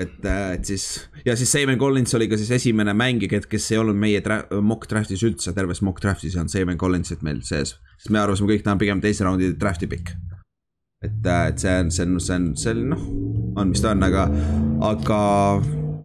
et, 0.03 0.25
äh, 0.25 0.53
et 0.53 0.65
siis 0.65 0.85
ja 1.25 1.35
siis 1.35 1.51
Saban 1.51 1.79
Collins 1.79 2.13
oli 2.15 2.27
ka 2.29 2.37
siis 2.37 2.51
esimene 2.59 2.93
mängija, 2.93 3.41
kes 3.49 3.71
ei 3.71 3.81
olnud 3.81 3.97
meie 3.97 4.21
mock 4.61 4.89
draft'is 4.89 5.23
üldse, 5.25 5.53
terves 5.57 5.81
mock 5.81 6.03
draft'is 6.03 6.37
on 6.37 6.49
Saban 6.49 6.77
Collinsit 6.77 7.25
meil 7.25 7.41
sees. 7.41 7.77
sest 7.97 8.13
me 8.13 8.21
arvasime 8.21 8.51
kõik, 8.53 8.63
ta 8.63 8.75
on 8.75 8.83
pigem 8.83 9.01
teise 9.01 9.25
raundi 9.25 9.53
draft'i 9.57 9.89
pikk. 9.89 10.13
et, 11.01 11.25
äh, 11.25 11.47
et 11.47 11.59
see 11.59 11.79
on, 11.79 11.91
see 11.91 12.05
on, 12.05 12.19
see 12.19 12.35
on, 12.35 12.55
see 12.55 12.75
on 12.75 12.89
noh, 12.93 13.09
on 13.57 13.73
mis 13.73 13.81
ta 13.81 13.93
on, 13.95 14.05
aga, 14.05 14.27
aga 14.85 15.21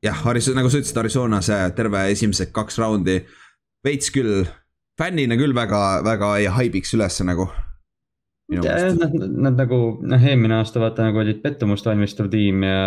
jah, 0.02 0.22
Arizona, 0.32 0.60
nagu 0.60 0.72
sa 0.72 0.80
ütlesid, 0.80 1.02
Arizona 1.02 1.42
see 1.44 1.58
terve 1.76 2.06
esimesed 2.12 2.52
kaks 2.54 2.80
raundi 2.82 3.20
veits 3.86 4.12
küll, 4.14 4.46
fännina 4.98 5.38
küll 5.40 5.54
väga, 5.56 6.00
väga 6.06 6.36
ei 6.40 6.48
haibiks 6.52 6.94
ülesse 6.96 7.26
nagu. 7.28 7.50
Nad, 8.52 9.14
nad 9.16 9.56
nagu 9.56 9.76
noh, 10.04 10.24
eelmine 10.28 10.58
aasta 10.58 10.80
vaata 10.82 11.06
nagu 11.06 11.22
olid 11.22 11.38
pettumust 11.40 11.86
valmistav 11.88 12.26
tiim 12.28 12.66
ja 12.66 12.82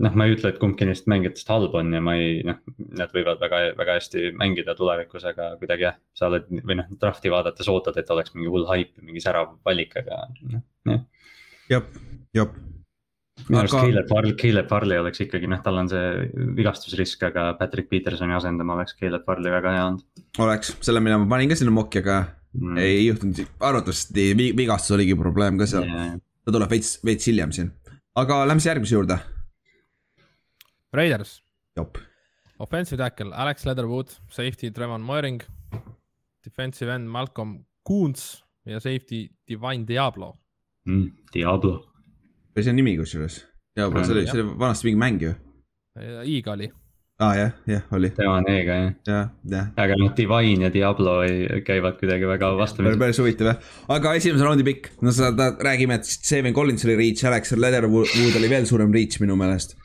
noh, 0.00 0.14
ma 0.16 0.24
ei 0.24 0.38
ütle, 0.38 0.54
et 0.54 0.60
kumbki 0.62 0.86
neist 0.88 1.10
mängijatest 1.10 1.50
halb 1.52 1.74
on 1.76 1.92
ja 1.92 2.00
ma 2.00 2.14
ei 2.16 2.38
noh, 2.48 2.62
nad 2.96 3.12
võivad 3.12 3.42
väga, 3.42 3.60
väga 3.76 3.98
hästi 3.98 4.30
mängida 4.40 4.76
tulevikus, 4.78 5.26
aga 5.28 5.50
kuidagi 5.60 5.90
jah, 5.90 6.00
sa 6.16 6.30
oled 6.30 6.48
või 6.54 6.80
noh, 6.80 6.88
draft'i 7.02 7.34
vaadates 7.34 7.68
ootad, 7.68 8.00
et 8.00 8.14
oleks 8.14 8.32
mingi 8.38 8.48
hull 8.54 8.64
haip, 8.70 8.94
mingi 9.04 9.20
särav 9.20 9.58
valik, 9.68 9.98
aga 10.00 10.24
noh, 10.54 10.64
jah. 10.88 11.04
jep, 11.74 11.98
jep 12.38 12.56
minu 13.48 13.60
arust 13.60 13.76
aga... 13.76 13.86
Caleb 13.86 14.08
Farley, 14.10 14.34
Caleb 14.40 14.68
Farley 14.70 15.00
oleks 15.02 15.22
ikkagi 15.24 15.48
noh, 15.50 15.60
tal 15.64 15.80
on 15.80 15.90
see 15.90 16.28
vigastusrisk, 16.58 17.24
aga 17.28 17.48
Patrick 17.58 17.90
Petersoni 17.90 18.36
asendama 18.36 18.76
oleks 18.78 18.96
Caleb 18.98 19.26
Farley 19.28 19.54
väga 19.54 19.74
hea 19.76 19.84
olnud. 19.88 20.04
oleks, 20.44 20.74
selle, 20.84 21.02
ma 21.04 21.18
panin 21.30 21.52
ka 21.52 21.58
sinna 21.58 21.74
mokki, 21.74 22.02
aga 22.02 22.18
mm. 22.58 22.82
ei 22.82 23.06
juhtunud, 23.06 23.42
arvatavasti 23.70 24.28
vigastus 24.58 24.96
oligi 24.98 25.16
probleem 25.18 25.60
ka 25.60 25.68
seal 25.70 25.88
yeah.. 25.88 26.18
ta 26.44 26.54
tuleb 26.54 26.74
veits, 26.76 26.94
veits 27.06 27.30
hiljem 27.30 27.54
siin, 27.56 27.72
aga 28.18 28.42
lähme 28.48 28.62
siis 28.62 28.72
järgmise 28.72 28.98
juurde. 28.98 29.18
Raiders. 30.92 31.40
Offensive 32.62 33.00
tackle 33.00 33.32
Alex 33.34 33.64
Leatherwood, 33.66 34.12
safety 34.30 34.70
Trevon 34.70 35.02
Moering, 35.02 35.40
defensive 36.44 36.92
end 36.92 37.08
Malcolm 37.10 37.62
Coons 37.88 38.42
ja 38.68 38.78
safety 38.78 39.26
Divine 39.48 39.86
Diablo 39.88 40.36
mm,. 40.84 41.10
Diablo. 41.34 41.91
Või 42.52 42.66
see 42.66 42.74
on 42.74 42.80
nimi 42.82 42.94
kusjuures, 43.00 43.40
Diablo, 43.76 44.04
see 44.04 44.16
oli, 44.18 44.28
see 44.28 44.40
oli 44.40 44.54
vanasti 44.60 44.88
mingi 44.88 45.02
mäng 45.06 45.26
ju. 45.26 45.34
Iga 46.28 46.54
oli 46.54 46.70
aa 47.22 47.28
ah, 47.28 47.34
jah, 47.36 47.50
jah 47.68 47.82
oli. 47.94 48.10
tema 48.16 48.38
on 48.40 48.48
E-ga 48.50 48.76
jah. 48.78 48.92
jah, 49.06 49.26
jah. 49.52 49.66
aga 49.78 49.96
noh, 50.00 50.10
Divine 50.16 50.66
ja 50.66 50.70
Diablo 50.74 51.18
ei, 51.22 51.60
käivad 51.66 51.98
kuidagi 52.00 52.26
väga 52.26 52.50
vastamisi. 52.58 52.98
päris 52.98 53.20
huvitav 53.22 53.52
jah, 53.52 53.70
aga 53.96 54.14
esimese 54.18 54.46
raundi 54.46 54.66
pikk, 54.66 54.90
no 55.04 55.14
seda 55.14 55.52
räägime, 55.62 56.00
et 56.00 56.08
Steven 56.08 56.56
Collins 56.56 56.86
oli 56.88 56.96
reach, 56.98 57.26
Alex 57.28 57.54
Leatherwood 57.54 58.40
oli 58.40 58.50
veel 58.50 58.66
suurem 58.70 58.94
reach 58.94 59.20
minu 59.22 59.36
meelest 59.38 59.76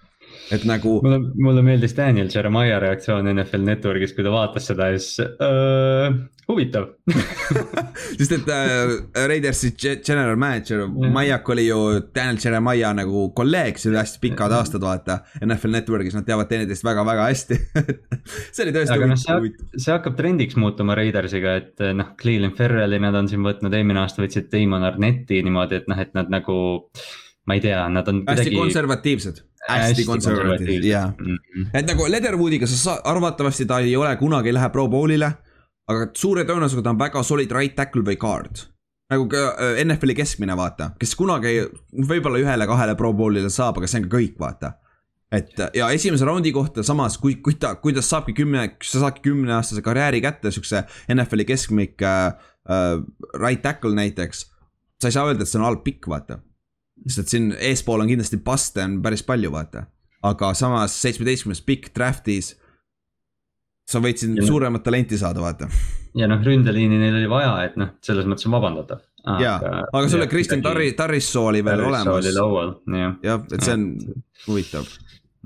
et 0.54 0.64
nagu. 0.68 0.98
mulle, 1.04 1.20
mulle 1.36 1.64
meeldis 1.66 1.96
Daniel 1.98 2.30
Jeremiah 2.34 2.80
reaktsioon 2.82 3.28
NFL 3.34 3.66
Networkis, 3.68 4.14
kui 4.16 4.26
ta 4.26 4.34
vaatas 4.34 4.70
seda 4.70 4.90
ja 4.92 5.00
siis 5.02 5.20
äh, 5.24 6.18
huvitav 6.48 6.88
sest 8.18 8.36
et 8.38 8.52
äh, 8.54 8.94
Raidersi 9.28 9.74
general 9.78 10.40
manager. 10.40 10.86
Maiak 10.88 11.50
oli 11.54 11.68
ju 11.68 11.80
Daniel 12.16 12.40
Jeremiah 12.44 12.96
nagu 12.96 13.28
kolleeg, 13.38 13.80
see 13.82 13.92
oli 13.92 14.00
hästi 14.02 14.24
pikad 14.24 14.56
aastad, 14.56 14.84
vaata. 14.88 15.20
NFL 15.44 15.76
Networkis 15.76 16.18
nad 16.18 16.28
teavad 16.28 16.50
teineteist 16.52 16.86
väga-väga 16.88 17.28
hästi 17.28 17.60
see 18.56 18.66
oli 18.66 18.76
tõesti 18.76 18.96
Aga 18.96 19.12
huvitav 19.12 19.44
no,. 19.44 19.70
see 19.76 19.94
hakkab 19.94 20.18
trendiks 20.20 20.58
muutuma 20.60 20.96
Raidersiga, 20.98 21.60
et 21.62 21.88
noh, 21.98 22.14
Cleveland 22.20 22.58
Ferrelli 22.58 23.00
nad 23.04 23.16
on 23.20 23.30
siin 23.32 23.44
võtnud, 23.46 23.74
eelmine 23.74 24.04
aasta 24.04 24.24
võtsid 24.24 24.52
Damon 24.54 24.88
Arnetti 24.88 25.44
niimoodi, 25.44 25.82
et 25.82 25.92
noh, 25.92 26.00
et 26.00 26.16
nad 26.18 26.32
nagu 26.32 26.58
ma 27.48 27.56
ei 27.56 27.64
tea, 27.64 27.84
nad 27.90 28.08
on 28.08 28.24
hästi 28.28 28.50
kuidagi... 28.50 28.60
konservatiivsed 28.60 29.44
hästi 29.68 30.06
konservatiivsed, 30.06 30.88
jaa. 30.88 31.12
Mhm. 31.20 31.70
et 31.74 31.88
nagu 31.88 32.08
Leatherwoodiga 32.12 32.68
sa 32.68 32.78
saad, 32.78 33.04
arvatavasti 33.04 33.66
ta 33.66 33.80
ei 33.80 33.96
ole 33.96 34.16
kunagi 34.16 34.50
ei 34.50 34.54
lähe 34.54 34.70
pro 34.70 34.88
bowl'ile. 34.88 35.32
aga 35.88 36.10
suure 36.20 36.44
tõenäosusega 36.44 36.84
ta 36.84 36.92
on 36.92 37.00
väga 37.00 37.24
solid 37.24 37.52
right 37.52 37.76
tackle 37.76 38.04
või 38.04 38.18
guard. 38.20 38.66
nagu 39.12 39.28
ka 39.32 39.44
äh, 39.56 39.84
NFL-i 39.86 40.16
keskmine, 40.16 40.56
vaata, 40.58 40.92
kes 41.00 41.16
kunagi 41.16 41.62
võib-olla 42.10 42.42
ühele-kahele 42.44 42.96
pro 42.96 43.14
bowl'ile 43.14 43.50
saab, 43.50 43.80
aga 43.80 43.88
see 43.88 44.04
on 44.04 44.10
ka 44.10 44.18
kõik, 44.18 44.36
vaata 44.40 44.74
et 45.32 45.60
ja 45.76 45.90
esimese 45.92 46.26
raundi 46.26 46.52
kohta 46.56 46.84
samas, 46.88 47.18
kui, 47.20 47.36
kui 47.44 47.58
ta, 47.60 47.74
kui 47.76 47.96
ta 47.96 48.04
saabki 48.04 48.36
kümne, 48.36 48.70
sa 48.84 49.02
saadki 49.04 49.26
kümneaastase 49.28 49.84
karjääri 49.84 50.22
kätte, 50.24 50.52
siukse 50.56 50.86
NFL-i 51.12 51.48
keskmik 51.48 52.04
äh, 52.04 52.28
äh, 52.70 53.00
right 53.36 53.62
tackle 53.62 53.96
näiteks. 53.96 54.46
sa 55.02 55.08
ei 55.08 55.12
saa 55.12 55.28
öelda, 55.28 55.44
et 55.44 55.52
see 55.52 55.60
on 55.60 55.68
halb 55.68 55.84
pikk, 55.84 56.08
vaata 56.10 56.40
sest 57.08 57.34
siin 57.34 57.52
eespool 57.60 58.04
on 58.04 58.10
kindlasti 58.10 58.40
paste 58.44 58.84
on 58.84 59.02
päris 59.04 59.24
palju, 59.24 59.52
vaata. 59.54 59.86
aga 60.28 60.54
samas 60.58 60.96
seitsmeteistkümnes 61.02 61.62
pikk 61.66 61.92
draft'is. 61.96 62.56
sa 63.88 64.02
võid 64.04 64.20
siin 64.20 64.36
ja 64.36 64.46
suuremat 64.48 64.84
talenti 64.84 65.18
saada, 65.18 65.42
vaata. 65.42 65.70
ja 66.18 66.28
noh, 66.28 66.42
ründeliini 66.44 67.00
neil 67.00 67.22
oli 67.22 67.30
vaja, 67.32 67.54
et 67.66 67.78
noh, 67.80 67.96
selles 68.04 68.26
mõttes 68.26 68.48
on 68.50 68.58
vabandatav. 68.58 69.04
jaa, 69.44 69.58
aga 69.92 70.06
sul 70.08 70.22
oli 70.22 70.32
Kristjan 70.32 70.64
Tarri, 70.66 70.94
Tarrissoo 70.94 71.50
oli 71.52 71.66
veel 71.66 71.84
Tarrissoo 71.86 72.48
olemas. 72.52 73.20
jah, 73.24 73.44
et 73.52 73.62
see 73.62 73.78
on 73.78 73.92
huvitav 74.48 74.88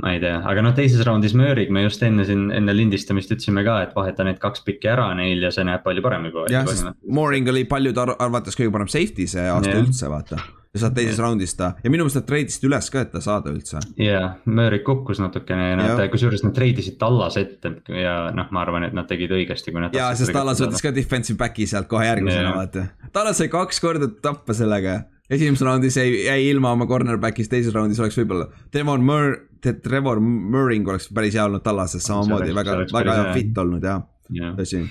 ma 0.01 0.15
ei 0.15 0.21
tea, 0.21 0.37
aga 0.49 0.63
noh, 0.65 0.73
teises 0.77 1.03
raundis 1.05 1.35
Möörig 1.37 1.71
me 1.73 1.83
just 1.85 2.01
enne 2.05 2.25
siin, 2.27 2.47
enne 2.55 2.73
lindistamist 2.75 3.31
ütlesime 3.33 3.63
ka, 3.67 3.81
et 3.85 3.93
vaheta 3.97 4.25
need 4.27 4.39
kaks 4.41 4.63
pikki 4.65 4.89
ära 4.91 5.11
neil 5.17 5.43
ja 5.45 5.51
see 5.53 5.65
näeb 5.67 5.83
palju 5.85 6.03
parem 6.05 6.25
juba. 6.29 6.47
jah, 6.51 6.65
sest 6.69 6.89
Mooring 7.05 7.49
oli 7.51 7.67
paljude 7.69 8.07
arvates 8.17 8.57
kõige 8.57 8.73
parem 8.73 8.89
safety 8.91 9.27
see 9.29 9.45
aasta 9.45 9.69
yeah. 9.75 9.83
üldse, 9.83 10.09
vaata. 10.11 10.39
ja 10.71 10.81
saad 10.83 10.97
teises 10.97 11.13
yeah. 11.17 11.25
raundis 11.27 11.53
ta 11.59 11.73
ja 11.83 11.93
minu 11.93 12.07
meelest 12.07 12.21
nad 12.21 12.27
treidisid 12.31 12.65
üles 12.69 12.89
ka, 12.93 13.05
et 13.05 13.13
ta 13.13 13.21
saada 13.23 13.53
üldse. 13.53 13.83
jaa 14.01 14.33
Möörig 14.49 14.85
kukkus 14.87 15.21
natukene 15.21 15.69
ja 15.69 15.77
nad, 15.83 16.03
kusjuures 16.13 16.45
nad 16.47 16.57
treidisid 16.57 16.97
Tallas 17.01 17.37
ette 17.41 17.75
ja 17.93 18.17
noh, 18.35 18.49
ma 18.55 18.65
arvan, 18.65 18.89
et 18.89 18.97
nad 18.97 19.09
tegid 19.09 19.33
õigesti, 19.37 19.75
kui 19.75 19.85
nad. 19.85 19.95
jaa, 19.95 20.11
sest 20.17 20.33
Tallas 20.35 20.63
võttis 20.65 20.81
ka 20.81 20.95
defensive 20.95 21.37
back'i 21.41 21.69
sealt 21.69 21.91
kohe 21.91 22.09
järgmisena 22.09 22.49
yeah., 22.49 22.57
vaata. 22.57 22.87
Tallas 23.13 23.41
sai 23.43 23.51
kaks 23.53 23.83
korda 23.83 24.09
tappa 24.23 24.57
sellega 24.57 25.03
esimeses 25.31 25.65
raundis 25.65 25.97
jäi, 25.97 26.09
jäi 26.25 26.49
ilma 26.49 26.73
oma 26.75 26.87
cornerback'ist, 26.89 27.51
teises 27.51 27.73
raundis 27.75 27.99
oleks 28.03 28.17
võib-olla 28.19 28.49
Devon 28.73 29.05
Murr, 29.05 29.37
Trevor 29.83 30.19
Murring 30.23 30.87
oleks 30.89 31.09
päris 31.13 31.37
hea 31.37 31.45
olnud 31.47 31.63
tallases 31.65 32.05
samamoodi, 32.07 32.53
väga, 32.55 32.81
väga 32.91 33.17
hea 33.19 33.33
fit 33.37 33.63
olnud 33.63 33.87
ja 33.87 33.97
yeah., 34.33 34.53
tõsi. 34.57 34.83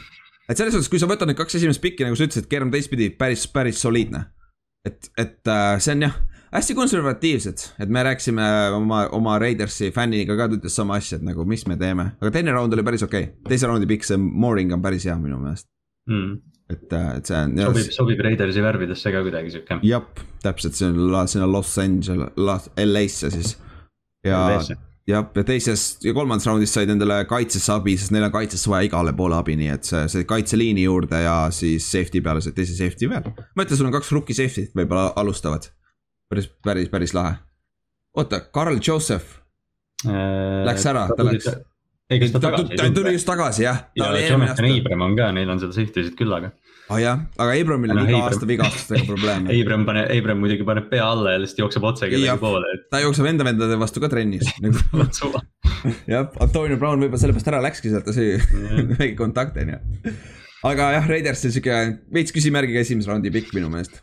et 0.48 0.56
selles 0.56 0.76
suhtes, 0.76 0.90
kui 0.92 1.02
sa 1.02 1.08
võtad 1.10 1.30
need 1.30 1.38
kaks 1.38 1.60
esimest 1.60 1.82
pikki, 1.84 2.06
nagu 2.06 2.18
sa 2.18 2.28
ütlesid, 2.28 2.48
Kerm 2.50 2.72
teistpidi 2.72 3.10
päris, 3.20 3.46
päris 3.52 3.82
soliidne. 3.82 4.24
et, 4.86 5.10
et 5.20 5.50
äh, 5.52 5.74
see 5.82 5.96
on 5.98 6.06
jah, 6.06 6.20
hästi 6.54 6.76
konservatiivsed, 6.78 7.66
et 7.84 7.92
me 7.92 8.04
rääkisime 8.06 8.46
oma, 8.78 9.04
oma 9.16 9.36
Raidersi 9.42 9.90
fänniga 9.94 10.38
ka, 10.38 10.48
ta 10.48 10.60
ütles 10.60 10.78
sama 10.78 10.96
asja, 10.96 11.20
et 11.20 11.26
nagu 11.26 11.44
mis 11.48 11.66
me 11.68 11.76
teeme, 11.80 12.14
aga 12.20 12.32
teine 12.38 12.56
raund 12.56 12.72
oli 12.76 12.86
päris 12.86 13.04
okei 13.06 13.28
okay., 13.28 13.50
teise 13.52 13.68
raundi 13.68 13.90
pikk, 13.90 14.08
see 14.08 14.16
Mooring 14.20 14.72
on 14.72 14.82
päris 14.84 15.04
hea 15.10 15.18
minu 15.20 15.42
meelest 15.42 15.68
mm 16.08 16.40
et, 16.70 16.92
äh, 16.92 17.16
et 17.18 17.26
see 17.26 17.38
on. 17.38 17.56
sobib, 17.58 17.94
sobib 17.94 18.20
Raidersi 18.24 18.62
värvidesse 18.64 19.12
ka 19.14 19.22
kuidagi 19.26 19.54
sihuke. 19.54 19.80
jah, 19.86 20.04
täpselt, 20.44 20.76
see 20.78 20.88
on 20.90 21.28
sinna 21.28 21.48
Los 21.50 21.76
Angeles, 21.78 22.70
LA-sse 22.76 23.30
siis. 23.34 23.56
ja, 24.26 24.38
jah, 25.08 25.24
ja 25.36 25.44
teises 25.46 25.98
ja 26.04 26.14
kolmandas 26.16 26.46
raundis 26.48 26.72
said 26.74 26.90
endale 26.92 27.22
kaitsesse 27.30 27.72
abi, 27.74 27.96
sest 28.00 28.14
neil 28.14 28.26
on 28.28 28.34
kaitsesse 28.34 28.70
vaja 28.70 28.88
igale 28.88 29.14
poole 29.16 29.38
abi, 29.38 29.56
nii 29.60 29.72
et 29.74 29.88
see, 29.88 30.02
see 30.12 30.28
kaitseliini 30.28 30.84
juurde 30.86 31.22
ja 31.24 31.36
siis 31.54 31.86
safety 31.90 32.22
peale 32.24 32.42
said 32.44 32.56
teise 32.58 32.76
safety 32.78 33.10
veel. 33.10 33.26
ma 33.56 33.66
ütlen, 33.66 33.80
sul 33.80 33.90
on 33.90 33.96
kaks 33.96 34.12
rookie 34.16 34.36
safety't 34.36 34.76
võib-olla 34.76 35.12
alustavad. 35.20 35.70
päris, 36.30 36.50
päris, 36.64 36.92
päris 36.92 37.16
lahe. 37.16 37.36
oota, 38.16 38.42
Carl 38.54 38.78
Joseph 38.86 39.40
äh, 40.06 40.64
läks 40.68 40.86
ära, 40.90 41.08
ta 41.16 41.26
läks 41.26 41.48
ei, 42.10 42.18
kas 42.20 42.34
ta 42.34 42.42
tagasi? 42.42 42.76
ta 42.76 42.90
tuli 42.94 43.14
just 43.16 43.28
tagasi 43.28 43.66
jah. 43.66 43.84
ja 43.96 44.12
Jonathan 44.26 44.72
Abram 44.74 45.08
on 45.08 45.16
ka, 45.18 45.30
neil 45.32 45.50
on 45.50 45.62
seal 45.62 45.72
safety 45.74 46.08
sid 46.08 46.18
küllaga. 46.18 46.50
aa 46.50 46.59
ah, 46.90 46.98
jah, 47.00 47.22
aga 47.38 47.54
Abramil 47.54 47.94
on 47.94 48.02
iga 48.02 48.18
Abram. 48.18 48.26
aasta 48.26 48.48
vigastustega 48.50 49.06
probleeme. 49.06 49.52
Abram 49.60 49.86
pane, 49.88 50.04
Abram 50.16 50.42
muidugi 50.42 50.66
paneb 50.66 50.90
pea 50.90 51.06
alla 51.06 51.36
ja 51.36 51.42
lihtsalt 51.42 51.64
jookseb 51.64 51.86
otse 51.90 52.10
kellegi 52.10 52.36
poole 52.42 52.74
et.... 52.74 52.84
ta 52.92 53.02
jookseb 53.04 53.30
enda 53.30 53.46
vendade 53.46 53.78
vastu 53.80 54.02
ka 54.02 54.10
trennis. 54.12 54.50
Jah, 56.12 56.28
Antonio 56.42 56.76
Brown 56.76 57.00
võib-olla 57.00 57.22
sellepärast 57.22 57.50
ära 57.52 57.62
läkski 57.64 57.92
sealt, 57.92 58.04
ta 58.08 58.14
sai 58.16 58.36
väike 58.98 59.16
kontakt 59.18 59.56
on 59.60 59.74
ju. 59.74 59.80
aga 60.68 60.90
jah, 60.98 61.08
Raiders 61.08 61.46
on 61.48 61.54
sihuke 61.54 61.80
veits 62.12 62.34
küsimärgiga 62.36 62.82
esimese 62.84 63.08
raundi 63.08 63.32
pikk 63.32 63.54
minu 63.56 63.70
meelest. 63.72 64.02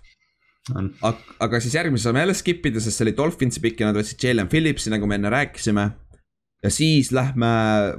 Aga, 0.76 1.14
aga 1.46 1.62
siis 1.64 1.78
järgmise 1.78 2.08
saame 2.08 2.26
jälle 2.26 2.36
skip 2.36 2.66
ida, 2.68 2.82
sest 2.84 3.00
see 3.00 3.06
oli 3.08 3.16
Dolphinsi 3.16 3.62
pikk 3.64 3.84
ja 3.84 3.92
nad 3.92 4.00
võtsid 4.00 4.26
Jalen 4.26 4.50
Phillipsi, 4.52 4.92
nagu 4.92 5.08
me 5.08 5.16
enne 5.20 5.32
rääkisime. 5.32 5.86
Ja 6.66 6.74
siis 6.74 7.14
lähme 7.16 7.50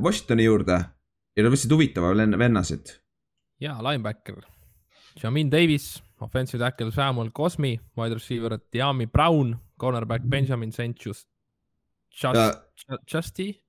Washingtoni 0.02 0.44
juurde. 0.48 0.82
Ja 1.38 1.46
nad 1.46 1.54
võtsid 1.54 1.72
huvitava 1.72 2.12
vennasid. 2.18 2.98
ja, 3.62 3.78
linebacker, 3.82 4.42
Jamin 5.22 5.50
Davis, 5.50 6.02
offensive 6.20 6.62
tackle 6.62 6.90
Samuel 6.90 7.30
Cosmi, 7.30 7.80
wide 7.96 8.14
receiver 8.14 8.60
Diami 8.72 9.06
Brown, 9.06 9.58
cornerback 9.76 10.22
Benjamin 10.24 10.72
St 10.72 10.96
Just, 11.00 11.28
Just, 12.10 12.58
Justi, 13.06 13.64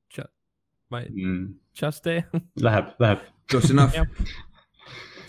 ma 0.90 1.02
ei 1.02 1.10
mm., 1.10 1.60
Juste 1.82 2.30
Läheb, 2.66 2.96
läheb. 3.00 3.20
Close 3.50 3.72
enough 3.72 3.94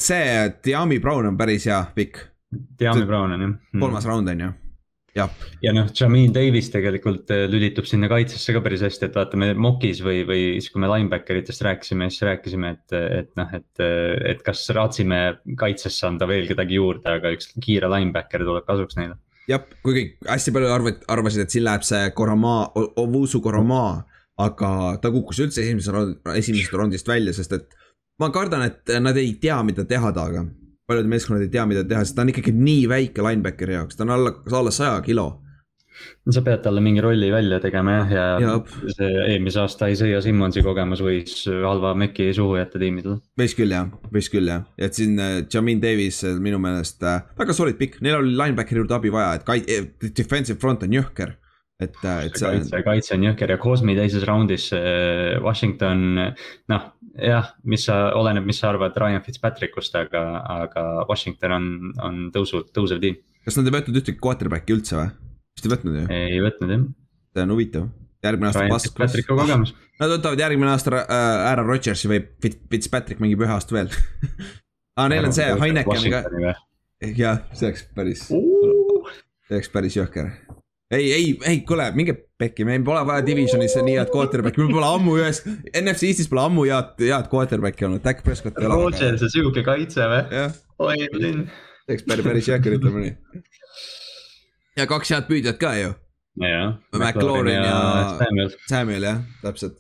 see 0.01 0.55
Diami 0.65 0.99
Brown 1.01 1.27
on 1.27 1.37
päris 1.37 1.67
hea 1.67 1.85
pikk. 1.95 2.19
Diami 2.79 3.07
Brown 3.07 3.33
on 3.33 3.41
jah. 3.41 3.81
kolmas 3.81 4.05
round 4.05 4.29
on 4.29 4.41
ju 4.41 4.53
ja, 5.17 5.27
ja 5.65 5.73
noh, 5.75 5.89
Jamin 5.97 6.35
Davis 6.35 6.71
tegelikult 6.73 7.31
äh, 7.35 7.45
lülitub 7.51 7.89
sinna 7.89 8.11
kaitsesse 8.11 8.55
ka 8.55 8.63
päris 8.65 8.85
hästi, 8.87 9.09
et 9.09 9.17
vaatame 9.19 9.51
Mokis 9.59 10.03
või, 10.05 10.23
või 10.29 10.43
siis, 10.59 10.71
kui 10.73 10.83
me 10.83 10.91
linebacker 10.91 11.41
itest 11.41 11.65
rääkisime, 11.67 12.11
siis 12.13 12.27
rääkisime, 12.29 12.75
et, 12.77 12.97
et 13.23 13.33
noh, 13.41 13.57
et, 13.57 13.83
et 14.35 14.45
kas 14.47 14.63
raatsime 14.77 15.21
kaitsesse 15.59 16.07
anda 16.09 16.29
veel 16.31 16.47
kedagi 16.51 16.79
juurde, 16.79 17.19
aga 17.19 17.35
üks 17.37 17.53
kiire 17.63 17.91
linebacker 17.93 18.47
tuleb 18.47 18.69
kasuks 18.69 19.01
neile. 19.01 19.19
jah, 19.51 19.67
kuigi 19.85 20.07
hästi 20.29 20.55
palju 20.55 20.71
arvad, 20.71 21.03
arvasid, 21.11 21.45
et 21.45 21.57
siin 21.57 21.67
läheb 21.67 21.87
see 21.87 22.07
Koromaa, 22.17 22.71
Ovusu 23.03 23.43
Koromaa, 23.45 23.99
aga 24.41 24.71
ta 25.03 25.13
kukkus 25.13 25.43
üldse 25.45 25.65
esimese, 25.65 26.07
esimesest 26.37 26.79
rondist 26.79 27.09
välja, 27.11 27.35
sest 27.37 27.59
et 27.59 27.77
ma 28.21 28.31
kardan, 28.33 28.65
et 28.69 28.99
nad 29.03 29.17
ei 29.19 29.35
tea, 29.43 29.59
mida 29.67 29.85
teha 29.89 30.13
temaga 30.15 30.47
paljud 30.91 31.11
meeskonnad 31.11 31.45
ei 31.47 31.53
tea, 31.53 31.67
mida 31.71 31.85
teha, 31.87 32.03
sest 32.05 32.19
ta 32.19 32.25
on 32.25 32.33
ikkagi 32.33 32.55
nii 32.57 32.89
väike 32.91 33.23
linebackeri 33.25 33.79
jaoks, 33.79 33.99
ta 33.99 34.07
on 34.07 34.17
alla, 34.17 34.35
alla 34.59 34.75
saja 34.75 34.99
kilo. 35.07 35.29
sa 36.33 36.41
pead 36.41 36.63
talle 36.65 36.81
mingi 36.81 37.03
rolli 37.05 37.29
välja 37.29 37.59
tegema 37.61 37.99
jah, 37.99 38.13
ja, 38.15 38.23
ja 38.41 38.53
see 38.95 39.09
eelmise 39.35 39.61
aasta 39.61 39.91
Isaiah 39.93 40.23
Simmonsi 40.25 40.63
kogemus 40.65 41.03
võis 41.05 41.43
halva 41.45 41.91
meki 41.99 42.31
suhu 42.37 42.57
jätta 42.57 42.81
tiimidele. 42.81 43.19
võis 43.41 43.55
küll 43.59 43.75
jah, 43.75 43.91
võis 44.15 44.31
küll 44.33 44.49
jah, 44.49 44.65
et 44.81 44.97
siin 44.97 45.21
äh, 45.21 45.43
Jamin 45.53 45.83
Davis 45.83 46.23
äh, 46.25 46.39
minu 46.41 46.61
meelest 46.63 47.05
äh, 47.05 47.21
väga 47.39 47.57
solid 47.57 47.77
pikk, 47.81 48.01
neil 48.01 48.23
oli 48.23 48.33
linebackeri 48.33 48.83
juurde 48.83 48.97
abi 48.97 49.13
vaja, 49.13 49.37
et 49.37 49.47
kait-, 49.47 49.69
eh, 49.69 49.93
defensive 50.09 50.59
front 50.63 50.87
on 50.89 50.97
jõhker 50.97 51.37
et, 51.81 51.97
et 52.01 52.37
see. 52.37 52.49
kaitse, 52.49 52.83
kaitse 52.87 53.17
on 53.19 53.29
jõhker 53.29 53.55
ja 53.55 53.61
Cosmi 53.61 53.97
teises 53.97 54.25
raundis 54.29 54.71
Washington, 55.45 56.33
noh 56.73 56.91
jah, 57.25 57.51
mis 57.69 57.85
sa, 57.89 57.99
oleneb, 58.19 58.47
mis 58.49 58.61
sa 58.61 58.71
arvad 58.73 58.97
Ryan 58.99 59.25
Fitzpatrickust, 59.25 59.97
aga, 59.99 60.23
aga 60.65 60.85
Washington 61.09 61.57
on, 61.57 61.67
on 62.07 62.21
tõusu, 62.35 62.65
tõusev 62.75 63.03
tiim. 63.03 63.19
kas 63.47 63.59
nad 63.59 63.71
ei 63.71 63.77
võtnud 63.79 64.01
ühtegi 64.01 64.23
quarterback'i 64.23 64.77
üldse 64.77 64.99
või? 64.99 65.09
vist 65.57 65.67
ei 65.67 65.75
võtnud 65.75 65.99
ju? 66.01 66.05
ei 66.17 66.41
võtnud 66.45 66.75
jah. 66.75 66.87
see 67.35 67.45
on 67.45 67.55
huvitav, 67.55 67.89
järgmine 68.27 68.51
aasta. 68.51 69.25
Kogemus. 69.29 69.75
Nad 70.01 70.15
võtavad 70.15 70.41
järgmine 70.41 70.73
aasta 70.73 70.95
äh, 71.03 71.51
Aaron 71.51 71.69
Rodgersi 71.69 72.11
või 72.11 72.23
Fitzpatrick 72.43 73.21
mängib 73.23 73.45
ühe 73.45 73.53
aasta 73.53 73.77
veel 73.77 73.93
aa, 73.93 75.09
neil 75.13 75.29
on 75.29 75.37
see 75.37 75.51
Heineken 75.61 76.09
ka. 76.15 76.25
jah, 77.17 77.45
see 77.53 77.69
oleks 77.71 77.85
päris 77.97 78.25
see 78.31 79.59
oleks 79.59 79.73
päris 79.73 79.99
jõhker 80.01 80.33
ei, 80.91 81.13
ei, 81.13 81.39
ei, 81.47 81.61
kuule, 81.67 81.87
minge 81.95 82.15
pekki, 82.39 82.65
meil 82.67 82.83
pole 82.87 83.03
vaja 83.07 83.23
divisionis 83.27 83.77
nii 83.79 83.97
head 84.01 84.11
quarterback'i, 84.15 84.65
meil 84.65 84.75
pole 84.75 84.89
ammu 84.89 85.17
ühes, 85.21 85.43
NFC 85.71 86.11
Eestis 86.11 86.31
pole 86.31 86.43
ammu 86.49 86.67
head, 86.67 86.97
head 87.05 87.29
quarterback'i 87.31 87.87
olnud, 87.87 88.03
Dak 88.05 88.25
Prescott 88.27 88.59
ei 88.59 88.67
ole. 88.67 88.79
Rodgers 88.79 89.23
ja 89.23 89.31
sihuke 89.31 89.63
kaitse 89.67 90.09
või? 90.11 90.43
oi, 90.87 90.97
linn. 91.15 91.45
eks 91.87 92.07
päris, 92.09 92.27
päris 92.27 92.51
jõhker, 92.51 92.79
ütleme 92.81 93.05
nii. 93.05 93.43
ja 94.81 94.89
kaks 94.91 95.15
head 95.15 95.31
püüdjat 95.31 95.61
ka 95.63 95.77
ju. 95.79 95.95
McLaurin 96.41 97.55
ja, 97.55 97.63
ja 97.71 98.05
Samuel, 98.19 98.53
Samuel 98.71 99.07
jah, 99.07 99.25
täpselt. 99.45 99.79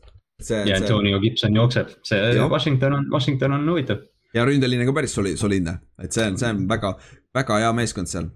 ja 0.50 0.78
Antonio 0.78 1.20
Gibson 1.22 1.56
jookseb, 1.56 1.94
see 2.06 2.34
ja. 2.36 2.46
Washington 2.50 3.00
on, 3.00 3.06
Washington 3.10 3.58
on 3.58 3.66
huvitav. 3.70 4.04
ja 4.34 4.46
ründeline 4.46 4.86
ka 4.86 4.94
päris 4.94 5.14
soli-, 5.16 5.38
soliidne, 5.40 5.80
et 5.98 6.14
see 6.14 6.26
on, 6.30 6.38
see 6.38 6.52
on 6.54 6.68
väga, 6.70 6.94
väga 7.34 7.64
hea 7.64 7.72
meeskond 7.80 8.10
seal 8.10 8.30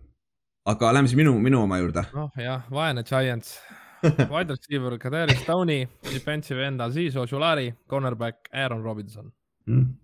aga 0.66 0.92
lähme 0.96 1.10
siis 1.10 1.18
minu, 1.20 1.34
minu 1.42 1.62
oma 1.64 1.78
juurde. 1.80 2.04
noh 2.14 2.30
jah, 2.40 2.64
vaene 2.72 3.04
Giants 3.04 3.58
wide 4.32 4.52
receiver 4.52 4.98
Kadri 4.98 5.36
Stone'i, 5.40 5.88
defensive 6.12 6.66
end 6.66 6.80
Aziz 6.80 7.16
Oshulari, 7.16 7.72
cornerback 7.88 8.48
Aaron 8.52 8.82
Robinson. 8.82 9.32
Mm.. 9.66 9.94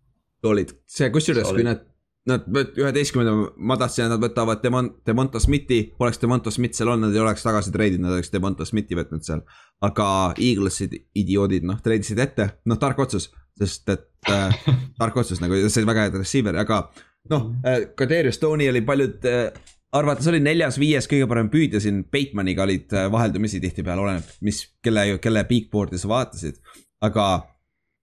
olid, 0.48 0.72
see 0.88 1.10
kusjuures, 1.12 1.50
kui 1.52 1.64
nad, 1.66 1.82
nad 2.28 2.46
üheteistkümnenda, 2.48 3.50
ma 3.60 3.76
tahtsin, 3.80 4.06
et 4.06 4.14
nad 4.14 4.22
võtavad 4.22 4.62
Demon-, 4.64 4.94
Demonta 5.06 5.40
Smithi, 5.42 5.82
oleks 6.00 6.20
Demonta 6.22 6.52
Smith 6.54 6.78
seal 6.78 6.88
olnud, 6.88 7.10
nad 7.10 7.16
ei 7.18 7.20
oleks 7.20 7.44
tagasi 7.44 7.72
treidinud, 7.74 8.06
nad 8.06 8.16
oleks 8.16 8.32
Demonta 8.32 8.64
Smithi 8.68 8.96
võtnud 8.96 9.26
seal. 9.26 9.44
aga 9.84 10.06
Eaglesid, 10.40 10.96
idioodid, 11.16 11.66
noh, 11.68 11.80
treidisid 11.84 12.20
ette, 12.24 12.48
noh, 12.68 12.80
tark 12.80 13.04
otsus, 13.04 13.28
sest 13.60 13.92
et 13.92 14.32
äh, 14.32 14.64
tark 15.00 15.20
otsus 15.20 15.44
nagu, 15.44 15.60
see 15.68 15.82
oli 15.82 15.92
väga 15.92 16.06
hea 16.06 16.16
receiver, 16.16 16.56
aga 16.64 16.86
noh 17.30 17.50
äh,, 17.68 17.90
Kadri 17.96 18.32
Stone'i 18.32 18.70
oli 18.72 18.80
paljud 18.86 19.28
äh, 19.28 19.50
arvates 19.96 20.28
oli 20.30 20.40
neljas-viies 20.44 21.08
kõige 21.10 21.28
parem 21.30 21.48
püüdja 21.52 21.80
siin, 21.82 22.04
Batemaniga 22.12 22.64
olid 22.66 22.92
äh, 22.94 23.08
vaheldumisi 23.12 23.60
tihtipeale, 23.62 24.04
oleneb, 24.04 24.28
mis, 24.46 24.62
kelle, 24.84 25.06
kelle 25.22 25.44
bigboard'i 25.48 25.98
sa 26.00 26.10
vaatasid. 26.10 26.60
aga 27.00 27.26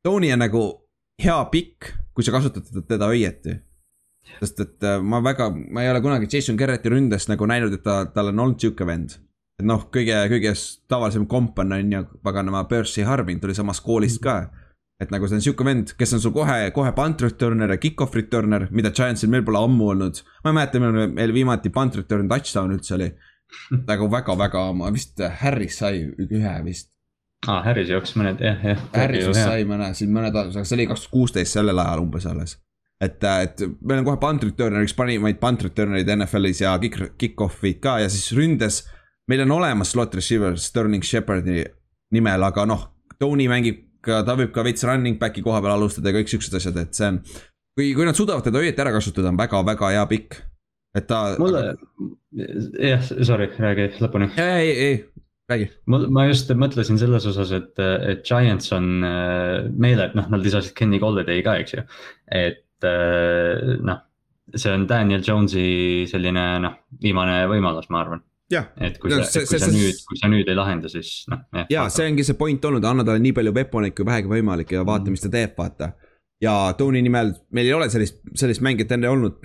Tony 0.04 0.32
on 0.34 0.44
nagu 0.44 0.64
hea 1.24 1.38
pikk, 1.52 1.94
kui 2.16 2.26
sa 2.26 2.34
kasutad 2.36 2.68
teda 2.88 3.10
õieti. 3.14 3.58
sest 4.42 4.60
et 4.60 4.84
äh, 4.84 5.00
ma 5.02 5.22
väga, 5.24 5.50
ma 5.50 5.84
ei 5.84 5.92
ole 5.92 6.02
kunagi 6.04 6.28
Jason 6.32 6.58
Garretti 6.60 6.92
ründes 6.92 7.30
nagu 7.32 7.48
näinud, 7.48 7.74
et 7.74 7.84
ta, 7.84 8.04
tal 8.12 8.34
on 8.34 8.40
olnud 8.46 8.60
sihuke 8.60 8.86
vend. 8.86 9.18
et 9.60 9.66
noh, 9.66 9.88
kõige, 9.94 10.20
kõige 10.30 10.54
tavalisem 10.88 11.26
komp 11.28 11.60
on, 11.60 11.74
on 11.74 11.94
ju, 11.94 12.04
paganama, 12.24 12.68
Percy 12.70 13.02
Harvin 13.08 13.40
tuli 13.40 13.56
samast 13.56 13.84
koolist 13.86 14.22
ka. 14.22 14.42
Et 15.02 15.12
nagu 15.14 15.30
see 15.30 15.38
on 15.38 15.44
sihuke 15.46 15.66
vend, 15.66 15.94
kes 15.98 16.16
on 16.18 16.22
sul 16.24 16.34
kohe, 16.34 16.58
kohe 16.74 16.92
punt 16.98 17.22
returner 17.22 17.76
ja 17.76 17.80
kick-off 17.82 18.18
returner, 18.18 18.68
mida 18.74 18.92
Giantsil 18.96 19.30
meil 19.30 19.46
pole 19.46 19.62
ammu 19.62 19.92
olnud. 19.94 20.22
ma 20.44 20.52
ei 20.52 20.58
mäleta, 20.58 20.82
millal 20.82 21.14
meil 21.14 21.34
viimati 21.36 21.72
punt 21.74 21.98
return 22.00 22.30
touchdown 22.32 22.74
üldse 22.74 22.96
oli. 22.98 23.12
nagu 23.88 24.10
väga-väga, 24.12 24.64
ma 24.76 24.92
vist, 24.92 25.22
Harris 25.42 25.78
sai 25.84 26.02
ühe 26.04 26.56
vist 26.66 26.92
aa 27.46 27.60
ah,, 27.60 27.66
Harris 27.68 27.92
jooksis 27.92 28.18
mõned, 28.18 28.42
jah, 28.42 28.64
jah. 28.66 28.82
Harris 28.96 29.28
vist 29.30 29.44
sai 29.44 29.66
mõne, 29.70 29.92
siin 29.96 30.10
mõned 30.14 30.36
aastad, 30.36 30.66
see 30.66 30.80
oli 30.80 30.88
kaks 30.90 31.06
tuhat 31.06 31.14
kuusteist 31.14 31.54
sellel 31.54 31.80
ajal 31.84 32.02
umbes 32.02 32.26
alles. 32.26 32.58
et, 33.04 33.22
et 33.22 33.62
meil 33.86 34.02
on 34.02 34.08
kohe 34.08 34.20
punt 34.22 34.44
returner, 34.48 34.82
üks 34.86 34.98
parimaid 34.98 35.38
punt 35.40 35.64
returner'id 35.68 36.10
NFL-is 36.18 36.64
ja 36.66 36.74
kick, 36.82 37.14
kick-off'id 37.22 37.80
ka 37.84 38.00
ja 38.02 38.10
siis 38.10 38.32
ründes. 38.34 38.82
meil 39.30 39.46
on 39.46 39.54
olemas 39.60 39.94
slot 39.94 40.18
receiver 40.18 40.58
Sterling 40.58 41.06
Shepardi 41.06 41.64
nimel, 42.18 42.44
aga 42.50 42.66
noh, 42.66 42.88
Tony 43.22 43.46
mängib 43.52 43.87
ka, 44.08 44.24
ta 44.28 44.38
võib 44.40 44.54
ka 44.56 44.66
veits 44.66 44.86
running 44.88 45.20
back'i 45.22 45.46
koha 45.46 45.62
peal 45.64 45.76
alustada 45.76 46.12
ja 46.12 46.20
kõik 46.20 46.32
siuksed 46.32 46.60
asjad, 46.60 46.80
et 46.82 46.98
see 46.98 47.12
on. 47.12 47.22
kui, 47.78 47.92
kui 47.94 48.08
nad 48.08 48.18
suudavad 48.18 48.48
teda 48.48 48.64
õieti 48.64 48.84
ära 48.84 48.96
kasutada, 48.96 49.32
on 49.32 49.40
väga-väga 49.40 49.96
hea 49.96 50.06
pikk 50.10 50.40
et 50.98 51.08
ta. 51.10 51.22
mulle, 51.42 51.64
jah, 52.82 53.04
sorry, 53.04 53.50
räägi 53.62 53.88
lõpuni. 54.02 54.30
ei, 54.42 54.70
ei, 54.72 54.76
ei, 54.86 54.98
räägi. 55.52 55.70
ma 55.92 56.28
just 56.28 56.52
mõtlesin 56.58 57.00
selles 57.02 57.28
osas, 57.30 57.54
et, 57.56 57.74
et 57.82 58.24
Giants 58.28 58.74
on 58.76 58.90
äh, 59.06 59.68
meele, 59.74 60.10
et 60.10 60.18
noh, 60.18 60.30
nad 60.34 60.44
lisasid 60.44 60.76
Kenny 60.78 61.02
Golladay 61.04 61.44
ka, 61.46 61.58
eks 61.64 61.78
ju. 61.78 61.86
et 62.34 62.88
äh, 62.88 63.76
noh, 63.86 64.04
see 64.56 64.74
on 64.74 64.88
Daniel 64.90 65.26
Jones'i 65.26 66.08
selline 66.10 66.48
noh, 66.64 66.80
viimane 67.04 67.44
võimalus, 67.52 67.92
ma 67.94 68.04
arvan. 68.06 68.24
Et 68.80 68.98
kui 69.02 69.12
no, 69.12 69.22
sa, 69.28 69.44
kui 69.44 69.60
sa 69.60 69.70
nüüd, 69.72 70.02
kui 70.08 70.20
sa 70.20 70.30
nüüd 70.32 70.48
ei 70.48 70.56
lahenda, 70.56 70.92
siis 70.92 71.26
noh. 71.32 71.44
ja 71.72 71.88
see 71.94 72.08
ongi 72.08 72.24
see 72.28 72.38
point 72.40 72.64
olnud, 72.70 72.86
anna 72.88 73.06
talle 73.08 73.24
nii 73.24 73.36
palju 73.36 73.54
veponeid 73.56 73.96
kui 73.98 74.08
vähegi 74.08 74.32
võimalik 74.32 74.72
ja 74.72 74.86
vaata 74.88 75.12
mis 75.14 75.24
ta 75.24 75.32
teeb, 75.34 75.56
vaata. 75.58 75.92
ja 76.44 76.54
Tony 76.80 77.02
nimel, 77.04 77.34
meil 77.52 77.68
ei 77.68 77.76
ole 77.76 77.90
sellist, 77.92 78.22
sellist 78.40 78.64
mängijat 78.64 78.96
enne 78.96 79.12
olnud 79.12 79.42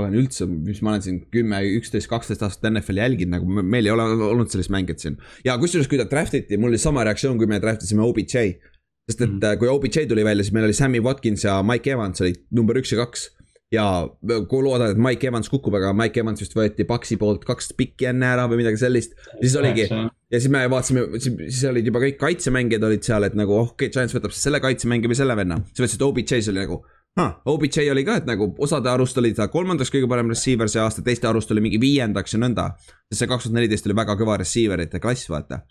olen 0.00 0.16
üldse, 0.18 0.46
mis 0.46 0.80
ma 0.82 0.94
olen 0.94 1.04
siin 1.04 1.18
kümme, 1.32 1.60
üksteist, 1.78 2.08
kaksteist 2.10 2.42
aastat 2.42 2.66
NFL-i 2.72 3.02
jälginud, 3.02 3.36
nagu 3.36 3.66
meil 3.74 3.86
ei 3.86 3.92
ole 3.94 4.06
olnud 4.26 4.50
sellist 4.50 4.72
mängijat 4.74 5.04
siin. 5.04 5.18
ja 5.46 5.54
kusjuures, 5.60 5.88
kui 5.90 6.00
ta 6.00 6.08
draft 6.10 6.34
iti, 6.34 6.58
mul 6.58 6.72
oli 6.72 6.80
sama 6.82 7.04
reaktsioon, 7.06 7.38
kui 7.38 7.50
me 7.50 7.60
draft 7.62 7.86
isime 7.86 8.02
OBJ. 8.06 8.58
sest 9.04 9.20
et 9.20 9.28
mm 9.28 9.38
-hmm. 9.38 9.58
kui 9.58 9.68
OBJ 9.68 10.06
tuli 10.08 10.24
välja, 10.24 10.44
siis 10.44 10.52
meil 10.52 10.64
oli 10.64 10.72
Sammy 10.72 11.00
Watkins 11.00 11.44
ja 11.44 11.62
Mike 11.62 11.90
Evans 11.90 12.20
olid 12.20 12.40
number 12.50 12.76
üks 12.76 12.92
ja 12.92 13.04
kaks. 13.04 13.30
Ja 13.74 13.86
kui 14.48 14.64
loodad, 14.64 14.94
et 14.94 15.00
Mike 15.00 15.28
Evans 15.30 15.50
kukub, 15.52 15.76
aga 15.78 15.92
Mike 15.96 16.22
Evans 16.22 16.42
vist 16.42 16.56
võeti 16.56 16.86
Paxi 16.88 17.18
poolt 17.20 17.44
kaks 17.48 17.72
pikki 17.78 18.08
enne 18.10 18.30
ära 18.32 18.48
või 18.50 18.62
midagi 18.62 18.80
sellist. 18.80 19.16
siis 19.40 19.56
oligi 19.60 19.86
ja 19.88 20.40
siis 20.40 20.50
me 20.52 20.64
vaatasime, 20.70 21.06
siis 21.20 21.62
olid 21.70 21.86
juba 21.90 22.02
kõik 22.04 22.18
kaitsemängijad 22.20 22.88
olid 22.88 23.06
seal, 23.06 23.28
et 23.28 23.38
nagu 23.38 23.54
oh, 23.56 23.70
okei 23.72 23.88
okay,, 23.88 23.94
Giants 23.94 24.16
võtab 24.16 24.34
selle 24.36 24.60
kaitsemängija 24.64 25.12
või 25.12 25.20
selle 25.20 25.36
venna. 25.38 25.60
siis 25.70 25.86
võtsid 25.86 26.06
OBJ-s 26.08 26.50
oli 26.52 26.62
nagu 26.64 26.80
huh,. 27.20 27.36
OBJ 27.54 27.90
oli 27.92 28.04
ka, 28.06 28.18
et 28.22 28.26
nagu 28.28 28.50
osade 28.64 28.90
arust 28.90 29.18
oli 29.22 29.34
ta 29.36 29.48
kolmandaks 29.52 29.92
kõige 29.94 30.10
parem 30.10 30.32
receiver 30.34 30.70
see 30.70 30.82
aasta, 30.82 31.04
teiste 31.06 31.30
arust 31.30 31.52
oli 31.54 31.62
mingi 31.64 31.80
viiendaks 31.82 32.34
ja 32.34 32.42
nõnda. 32.42 32.72
sest 33.10 33.22
see 33.22 33.30
kaks 33.30 33.48
tuhat 33.48 33.60
neliteist 33.60 33.88
oli 33.90 33.98
väga 34.02 34.18
kõva 34.20 34.38
receiver'ite 34.42 35.02
klass, 35.02 35.30
vaata 35.30 35.64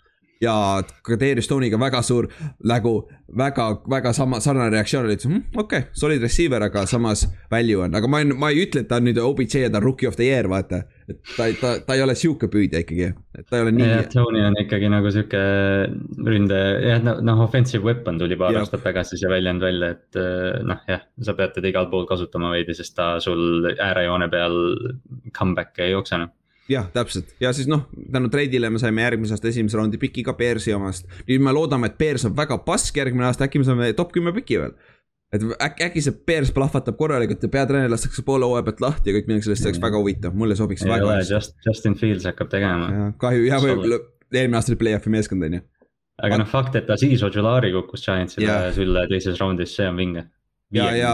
ja 0.44 0.56
ka 1.04 1.18
Darius 1.20 1.48
Stone'iga 1.48 1.80
väga 1.80 2.02
suur 2.06 2.30
nagu 2.64 2.98
väga, 3.36 3.68
väga 3.90 4.12
sama, 4.12 4.40
sarnane 4.40 4.70
reaktsioon 4.74 5.06
oli, 5.06 5.16
et 5.16 5.24
hm, 5.26 5.40
okei 5.54 5.80
okay,, 5.80 5.90
solid 5.96 6.22
receiver, 6.22 6.62
aga 6.62 6.84
samas 6.86 7.24
value 7.50 7.80
on, 7.86 7.94
aga 7.96 8.10
ma 8.10 8.20
ei, 8.22 8.28
ma 8.28 8.50
ei 8.52 8.64
ütle, 8.66 8.84
et 8.84 8.90
ta 8.90 9.00
on 9.00 9.08
nüüd 9.08 9.18
OBJ 9.20 9.64
ja 9.64 9.70
ta 9.72 9.80
on 9.80 9.86
rookie 9.88 10.08
of 10.08 10.18
the 10.20 10.28
year, 10.28 10.48
vaata. 10.50 10.84
et 11.08 11.18
ta, 11.36 11.48
ta, 11.60 11.72
ta 11.86 11.96
ei 11.96 12.04
ole 12.04 12.14
sihuke 12.18 12.48
püüdja 12.52 12.84
ikkagi, 12.84 13.10
et 13.38 13.48
ta 13.48 13.58
ei 13.58 13.66
ole 13.66 13.74
nii. 13.76 13.88
jah, 13.88 14.06
Tony 14.12 14.44
on 14.44 14.58
ikkagi 14.60 14.92
nagu 14.92 15.12
sihuke 15.14 15.42
ründe, 16.28 16.60
jah, 16.84 17.02
noh, 17.04 17.42
offensive 17.46 17.84
weapon 17.86 18.20
tuli 18.20 18.38
paar 18.40 18.60
aastat 18.60 18.84
tagasi 18.86 19.20
siia 19.20 19.32
väljend 19.32 19.64
välja, 19.64 19.92
et 19.96 20.20
eh, 20.20 20.62
noh, 20.68 20.86
jah, 20.90 21.04
sa 21.24 21.36
pead 21.38 21.56
teda 21.58 21.72
igal 21.72 21.90
pool 21.92 22.08
kasutama 22.10 22.52
veidi, 22.54 22.76
sest 22.76 22.96
ta 22.98 23.14
sul 23.24 23.72
äärejoone 23.74 24.30
peal 24.32 24.58
comeback'e 25.34 25.88
ei 25.88 25.96
jookse 25.96 26.20
noh 26.20 26.32
jah, 26.70 26.88
täpselt 26.94 27.34
ja 27.42 27.52
siis 27.56 27.68
noh, 27.68 27.84
tänu 28.12 28.30
treidile 28.32 28.70
me 28.72 28.80
saime 28.80 29.04
järgmise 29.04 29.36
aasta 29.36 29.50
esimese 29.50 29.78
raundi 29.78 30.00
piki 30.00 30.24
ka 30.24 30.34
Bearsi 30.38 30.74
omast. 30.74 31.08
nüüd 31.28 31.44
me 31.44 31.52
loodame, 31.52 31.90
et 31.90 31.98
Bears 32.00 32.24
on 32.28 32.36
väga 32.36 32.58
pask 32.66 32.96
järgmine 32.96 33.28
aasta, 33.28 33.48
äkki 33.48 33.60
me 33.60 33.68
saame 33.68 33.92
top 33.98 34.14
kümme 34.14 34.32
piki 34.36 34.58
veel. 34.62 34.72
et 35.34 35.44
äkki, 35.44 35.88
äkki 35.88 36.04
see 36.06 36.16
Bears 36.26 36.52
plahvatab 36.56 36.96
korralikult 37.00 37.42
ja 37.42 37.52
peatreener 37.52 37.92
lastakse 37.92 38.24
poole 38.24 38.48
hooaja 38.48 38.66
pealt 38.68 38.82
lahti 38.84 39.10
ja 39.10 39.18
kõik 39.18 39.30
midagi 39.30 39.48
sellest 39.48 39.68
oleks 39.68 39.82
väga 39.82 40.00
huvitav, 40.00 40.36
mulle 40.40 40.56
sobiks 40.56 40.86
ei 40.86 40.94
väga. 40.94 41.18
Just, 41.28 41.56
Justin 41.66 41.98
Fields 42.00 42.28
hakkab 42.30 42.52
tegema. 42.52 43.12
kahju, 43.20 43.48
jah, 43.50 43.62
võib-olla 43.64 44.00
eelmine 44.32 44.60
aasta 44.60 44.72
oli 44.72 44.80
play-off'i 44.80 45.12
meeskond 45.12 45.44
on 45.48 45.58
ju. 45.58 45.66
aga 46.22 46.40
noh, 46.40 46.48
fakt, 46.48 46.78
et 46.80 46.88
Aziz 46.94 47.26
Ojolari 47.26 47.74
kukkus 47.74 48.06
Giantsile 48.06 48.72
sülle 48.76 49.04
teises 49.10 49.36
raundis, 49.42 49.76
see 49.76 49.90
on 49.90 50.00
vinge 50.00 50.24
ja, 50.74 50.88
ja 50.96 51.12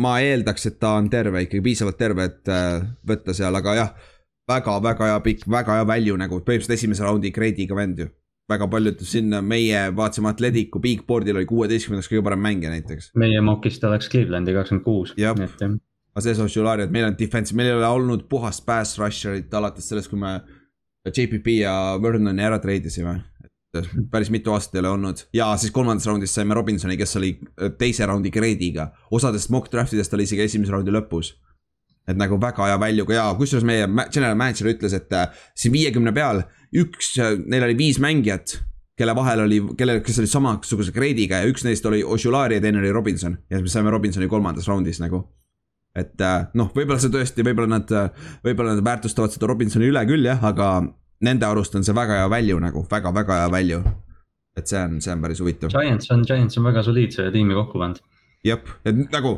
ma 0.00 0.14
eeldaks, 0.22 0.70
et 0.70 0.78
ta 0.80 0.94
on 1.00 1.10
terve 1.10 1.42
ikkagi, 1.46 1.64
piisavalt 1.64 1.98
terve, 1.98 2.28
et 2.30 2.52
äh, 2.52 2.84
võtta 3.08 3.34
seal, 3.36 3.56
aga 3.58 3.74
jah 3.80 4.10
väga-väga 4.48 5.10
hea 5.10 5.20
pikk, 5.24 5.46
väga 5.50 5.78
hea 5.78 5.86
value 5.88 6.18
nagu 6.18 6.40
põhimõtteliselt 6.40 6.76
esimese 6.78 7.06
raundi 7.06 7.32
grade'iga 7.34 7.78
vend 7.78 8.02
ju. 8.04 8.08
väga 8.50 8.66
paljud 8.68 9.00
sinna 9.06 9.38
meie 9.40 9.84
vaatasime 9.96 10.28
Atleticu 10.28 10.80
bigboard'il 10.82 11.38
oli 11.38 11.46
kuueteistkümnendaks 11.48 12.10
kõige 12.10 12.24
parem 12.26 12.42
mängija 12.42 12.72
näiteks. 12.74 13.12
meie 13.14 13.40
mock'ist 13.40 13.84
oleks 13.88 14.10
Clevelandi 14.10 14.54
kakskümmend 14.56 14.84
kuus. 14.84 15.14
jah, 15.16 15.36
aga 15.38 16.20
selles 16.20 16.38
osas 16.38 16.56
Julari, 16.56 16.82
et 16.82 16.90
meil 16.90 17.06
on 17.06 17.18
defense, 17.18 17.54
meil 17.54 17.70
ei 17.70 17.78
ole 17.78 17.88
olnud 17.88 18.26
puhast 18.28 18.66
pass 18.66 18.98
rusher'it 18.98 19.54
alates 19.54 19.88
sellest, 19.88 20.10
kui 20.10 20.18
me 20.18 20.40
JPP 21.06 21.58
ja 21.62 21.98
Vernoni 22.02 22.42
ära 22.42 22.58
treidisime 22.62 23.20
päris 24.10 24.28
mitu 24.30 24.52
aastat 24.52 24.74
ei 24.74 24.82
ole 24.82 24.88
olnud 24.88 25.22
ja 25.32 25.46
siis 25.56 25.72
kolmandas 25.72 26.06
raundis 26.06 26.34
saime 26.34 26.54
Robinsoni, 26.54 26.96
kes 27.00 27.16
oli 27.16 27.38
teise 27.78 28.06
raundi 28.06 28.30
grade'iga. 28.30 28.90
osadest 29.10 29.50
mock 29.50 29.72
draft 29.72 29.94
idest 29.96 30.14
oli 30.14 30.26
isegi 30.28 30.44
esimese 30.44 30.72
raundi 30.72 30.92
lõpus 30.92 31.32
et 32.08 32.18
nagu 32.18 32.38
väga 32.40 32.66
hea 32.70 32.78
väljuga 32.82 33.14
ja 33.14 33.24
kusjuures 33.38 33.66
meie 33.66 33.86
general 34.12 34.36
manager 34.38 34.70
ütles, 34.72 34.94
et 34.96 35.12
äh, 35.14 35.28
siin 35.58 35.74
viiekümne 35.74 36.12
peal 36.14 36.42
üks, 36.82 37.14
äh, 37.22 37.36
neil 37.46 37.66
oli 37.68 37.76
viis 37.78 38.00
mängijat, 38.02 38.56
kelle 38.98 39.14
vahel 39.16 39.44
oli, 39.44 39.60
kellel, 39.78 40.02
kes 40.04 40.18
olid 40.22 40.32
samasuguse 40.32 40.94
grade'iga 40.94 41.42
ja 41.42 41.50
üks 41.50 41.64
neist 41.66 41.86
oli 41.88 42.02
Oshulari 42.04 42.58
ja 42.58 42.64
teine 42.64 42.82
oli 42.82 42.92
Robinson 42.92 43.38
ja 43.48 43.56
siis 43.56 43.68
me 43.68 43.76
saime 43.76 43.94
Robinsoni 43.94 44.28
kolmandas 44.30 44.68
raundis 44.70 45.00
nagu. 45.02 45.24
et 45.94 46.20
äh, 46.24 46.48
noh, 46.58 46.72
võib-olla 46.74 46.98
see 47.02 47.12
tõesti, 47.12 47.44
võib-olla 47.46 47.78
nad, 47.78 47.94
võib-olla 48.44 48.74
nad 48.74 48.84
väärtustavad 48.84 49.34
seda 49.34 49.50
Robinsoni 49.50 49.90
üle 49.92 50.02
küll 50.08 50.26
jah, 50.26 50.42
aga 50.44 50.74
nende 51.22 51.46
arust 51.46 51.76
on 51.78 51.84
see 51.86 51.94
väga 51.94 52.22
hea 52.22 52.30
value 52.32 52.60
nagu 52.62 52.82
väga,, 52.90 53.12
väga-väga 53.14 53.40
hea 53.42 53.50
value. 53.52 53.82
et 54.56 54.68
see 54.68 54.80
on, 54.82 54.98
see 55.00 55.12
on 55.14 55.22
päris 55.22 55.40
huvitav. 55.40 55.70
Giants 55.72 56.10
on, 56.12 56.26
Giants 56.28 56.58
on 56.60 56.66
väga 56.66 56.82
soliidse 56.84 57.30
tiimi 57.32 57.54
kokku 57.56 57.78
pannud. 57.80 58.02
jep, 58.44 58.66
et 58.84 58.98
nagu 59.12 59.36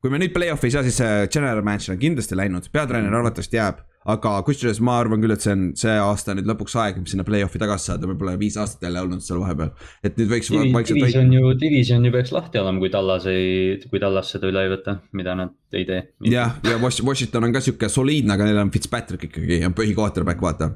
kui 0.00 0.12
me 0.12 0.20
nüüd 0.20 0.32
play-off'i 0.32 0.70
ei 0.70 0.74
saa, 0.74 0.82
siis 0.86 0.98
see 1.00 1.28
general 1.32 1.62
manager 1.64 1.94
on 1.94 2.00
kindlasti 2.00 2.36
läinud, 2.38 2.68
peatreener 2.72 3.16
arvatavasti 3.20 3.58
jääb. 3.60 3.86
aga 4.10 4.30
kusjuures 4.46 4.78
ma 4.80 4.94
arvan 4.96 5.20
küll, 5.20 5.34
et 5.34 5.44
see 5.44 5.52
on 5.52 5.64
see 5.76 5.92
aasta 6.00 6.32
nüüd 6.32 6.46
lõpuks 6.48 6.72
aeg 6.80 7.02
sinna 7.10 7.24
play-off'i 7.28 7.60
tagasi 7.60 7.90
saada, 7.90 8.08
võib-olla 8.08 8.32
viis 8.40 8.56
aastat 8.56 8.86
jälle 8.86 9.02
olnud 9.04 9.20
seal 9.20 9.42
vahepeal. 9.42 9.74
et 10.02 10.16
nüüd 10.16 10.30
võiks 10.30 10.48
division 10.88 11.34
ju, 11.36 11.52
division 11.60 12.08
ju 12.08 12.14
peaks 12.14 12.32
lahti 12.32 12.62
olema, 12.62 12.80
kui 12.80 12.92
Tallas 12.94 13.28
ei, 13.28 13.76
kui 13.92 14.00
Tallas 14.00 14.32
seda 14.32 14.48
üle 14.48 14.64
ei 14.64 14.72
võta, 14.72 14.96
mida 15.12 15.36
nad 15.36 15.76
ei 15.76 15.84
tee. 15.84 16.00
jah, 16.32 16.56
ja 16.64 16.80
Washington 16.80 17.50
on 17.50 17.52
ka 17.52 17.64
sihuke 17.66 17.92
soliidne, 17.92 18.32
aga 18.38 18.48
neil 18.48 18.64
on 18.64 18.72
Fitzpatrick 18.72 19.28
ikkagi 19.28 19.60
on 19.68 19.76
põhi 19.76 19.92
quarterback, 19.98 20.40
vaata. 20.40 20.72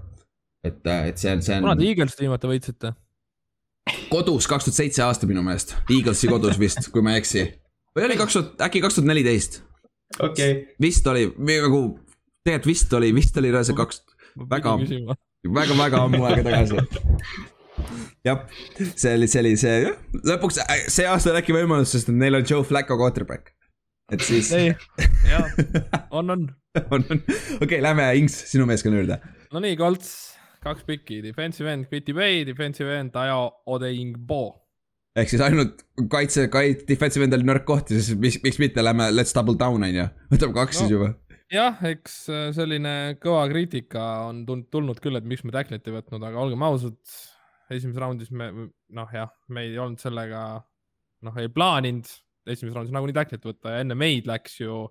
et, 0.61 0.85
et 0.85 1.17
see 1.17 1.33
on, 1.33 1.41
see 1.49 1.57
on. 1.57 1.65
kuna 1.65 1.81
te 1.81 1.89
Eagles'i 1.89 2.27
viimati 2.27 2.53
võitsite? 2.53 2.93
kodus 4.13 4.53
kaks 4.53 4.69
tuhat 4.69 4.83
seitse 4.85 5.09
aasta 5.09 5.27
minu 5.27 5.41
meelest, 5.47 5.79
Eaglesi 5.89 6.29
kodus 6.29 6.61
vist, 6.61 6.93
kui 6.93 7.01
ma 7.01 7.17
ei 7.17 7.25
eksi 7.25 7.49
või 7.95 8.09
oli 8.09 8.19
kaks 8.19 8.37
tuhat, 8.39 8.67
äkki 8.67 8.83
kaks 8.85 8.99
tuhat 8.99 9.09
neliteist? 9.11 9.63
okei 10.19 10.51
okay.. 10.51 10.77
vist 10.83 11.07
oli, 11.07 11.27
nagu 11.39 11.83
tegelikult 12.45 12.71
vist 12.71 12.93
oli, 12.99 13.11
vist 13.17 13.37
oli 13.41 13.53
see 13.65 13.79
kaks, 13.79 14.03
väga, 14.51 14.77
väga, 15.59 15.79
väga 15.79 16.03
ammu 16.07 16.23
aega 16.29 16.45
tagasi. 16.49 16.77
jah, 18.27 18.45
see 18.95 19.15
oli, 19.17 19.29
see 19.31 19.45
oli 19.45 19.55
see, 19.61 19.79
jah, 19.87 19.97
lõpuks 20.33 20.61
äh, 20.65 20.87
see 20.93 21.09
aasta 21.11 21.33
on 21.33 21.41
äkki 21.41 21.57
võimalus, 21.57 21.95
sest 21.95 22.13
neil 22.13 22.41
on 22.41 22.47
Joe 22.49 22.67
Flacco 22.67 22.99
quarterback. 23.01 23.55
et 24.13 24.21
siis. 24.25 24.53
jah, 25.33 25.49
on, 26.11 26.31
on. 26.31 26.47
on, 26.91 27.01
on, 27.01 27.23
okei 27.23 27.63
okay,, 27.63 27.81
lähme 27.83 28.11
Inks 28.21 28.45
sinu 28.51 28.67
meeskonna 28.71 29.01
juurde. 29.01 29.21
Nonii, 29.55 29.79
Kolts, 29.79 30.11
kaks 30.65 30.85
pikki, 30.87 31.23
defensive 31.23 31.71
end 31.71 31.89
Quitty 31.91 32.15
Bay, 32.17 32.43
defensive 32.47 32.99
end 32.99 33.17
Ajo 33.19 33.63
Odeingbo 33.71 34.64
ehk 35.19 35.31
siis 35.31 35.43
ainult 35.45 35.85
kaitse, 36.11 36.49
kaitse, 36.53 36.87
defensive 36.89 37.27
end 37.27 37.37
oli 37.37 37.47
nõrk 37.47 37.67
koht 37.69 37.93
ja 37.93 38.01
siis 38.01 38.19
miks, 38.21 38.41
miks 38.45 38.59
mitte, 38.63 38.83
lähme 38.83 39.11
let's 39.15 39.35
double 39.37 39.57
down 39.59 39.85
on 39.87 40.01
ju, 40.01 40.07
võtame 40.33 40.57
kaks 40.57 40.81
no, 40.81 40.81
siis 40.81 40.95
juba. 40.95 41.11
jah, 41.55 41.79
eks 41.91 42.17
äh, 42.33 42.49
selline 42.57 42.95
kõva 43.23 43.45
kriitika 43.53 44.05
on 44.29 44.43
tulnud 44.47 44.99
küll, 45.03 45.21
et 45.21 45.29
miks 45.31 45.45
me 45.47 45.55
tacklit 45.55 45.87
ei 45.87 45.95
võtnud, 45.95 46.27
aga 46.27 46.43
olgem 46.43 46.67
ausad, 46.67 46.99
esimeses 47.71 48.01
raundis 48.03 48.33
me, 48.35 48.51
noh 48.95 49.15
jah, 49.15 49.31
me 49.55 49.69
ei 49.69 49.79
olnud 49.79 50.03
sellega, 50.03 50.43
noh 51.25 51.39
ei 51.41 51.53
plaaninud 51.53 52.11
esimeses 52.51 52.75
raundis 52.75 52.95
nagunii 52.95 53.17
tacklit 53.17 53.47
võtta 53.47 53.77
ja 53.77 53.85
enne 53.85 53.97
meid 53.97 54.27
läks 54.29 54.59
ju, 54.61 54.83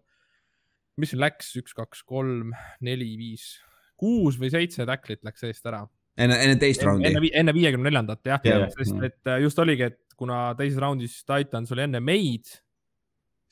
mis 1.01 1.11
siin 1.11 1.21
läks, 1.21 1.51
üks, 1.59 1.75
kaks, 1.75 2.05
kolm, 2.07 2.55
neli, 2.85 3.11
viis, 3.19 3.57
kuus 3.99 4.39
või 4.39 4.53
seitse 4.53 4.87
tacklit 4.87 5.21
läks 5.27 5.43
eest 5.49 5.67
ära 5.67 5.83
enne, 6.17 6.37
enne 6.45 6.57
teist 6.61 6.83
raundi. 6.85 7.09
enne, 7.09 7.29
enne 7.33 7.55
viiekümne 7.55 7.89
neljandat 7.89 8.29
jah 8.29 8.43
yeah., 8.47 8.65
sest 8.73 8.99
et 9.05 9.29
äh, 9.29 9.41
just 9.43 9.59
oligi, 9.61 9.89
et 9.89 10.02
kuna 10.17 10.53
teises 10.57 10.79
raundis 10.81 11.19
Titans 11.27 11.71
oli 11.75 11.85
enne 11.85 12.01
meid, 12.03 12.49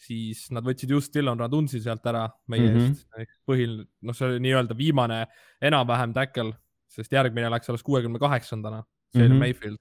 siis 0.01 0.47
nad 0.55 0.65
võtsid 0.65 0.89
just 0.95 1.13
Dylan 1.13 1.39
Radunsi 1.39 1.81
sealt 1.81 2.05
ära 2.09 2.25
meie 2.49 2.71
mm 2.71 2.79
-hmm. 2.79 3.21
eest. 3.21 3.37
põhiline, 3.45 3.85
noh, 4.01 4.17
see 4.17 4.27
oli 4.27 4.41
nii-öelda 4.47 4.77
viimane 4.77 5.25
enam-vähem 5.61 6.13
tackle, 6.13 6.53
sest 6.89 7.11
järgmine 7.13 7.49
läks 7.49 7.69
alles 7.69 7.83
kuuekümne 7.83 8.19
kaheksandana, 8.19 8.83
see 8.83 9.19
mm 9.19 9.21
-hmm. 9.21 9.25
oli 9.25 9.33
mhm. 9.33 9.39
Mayfield 9.39 9.77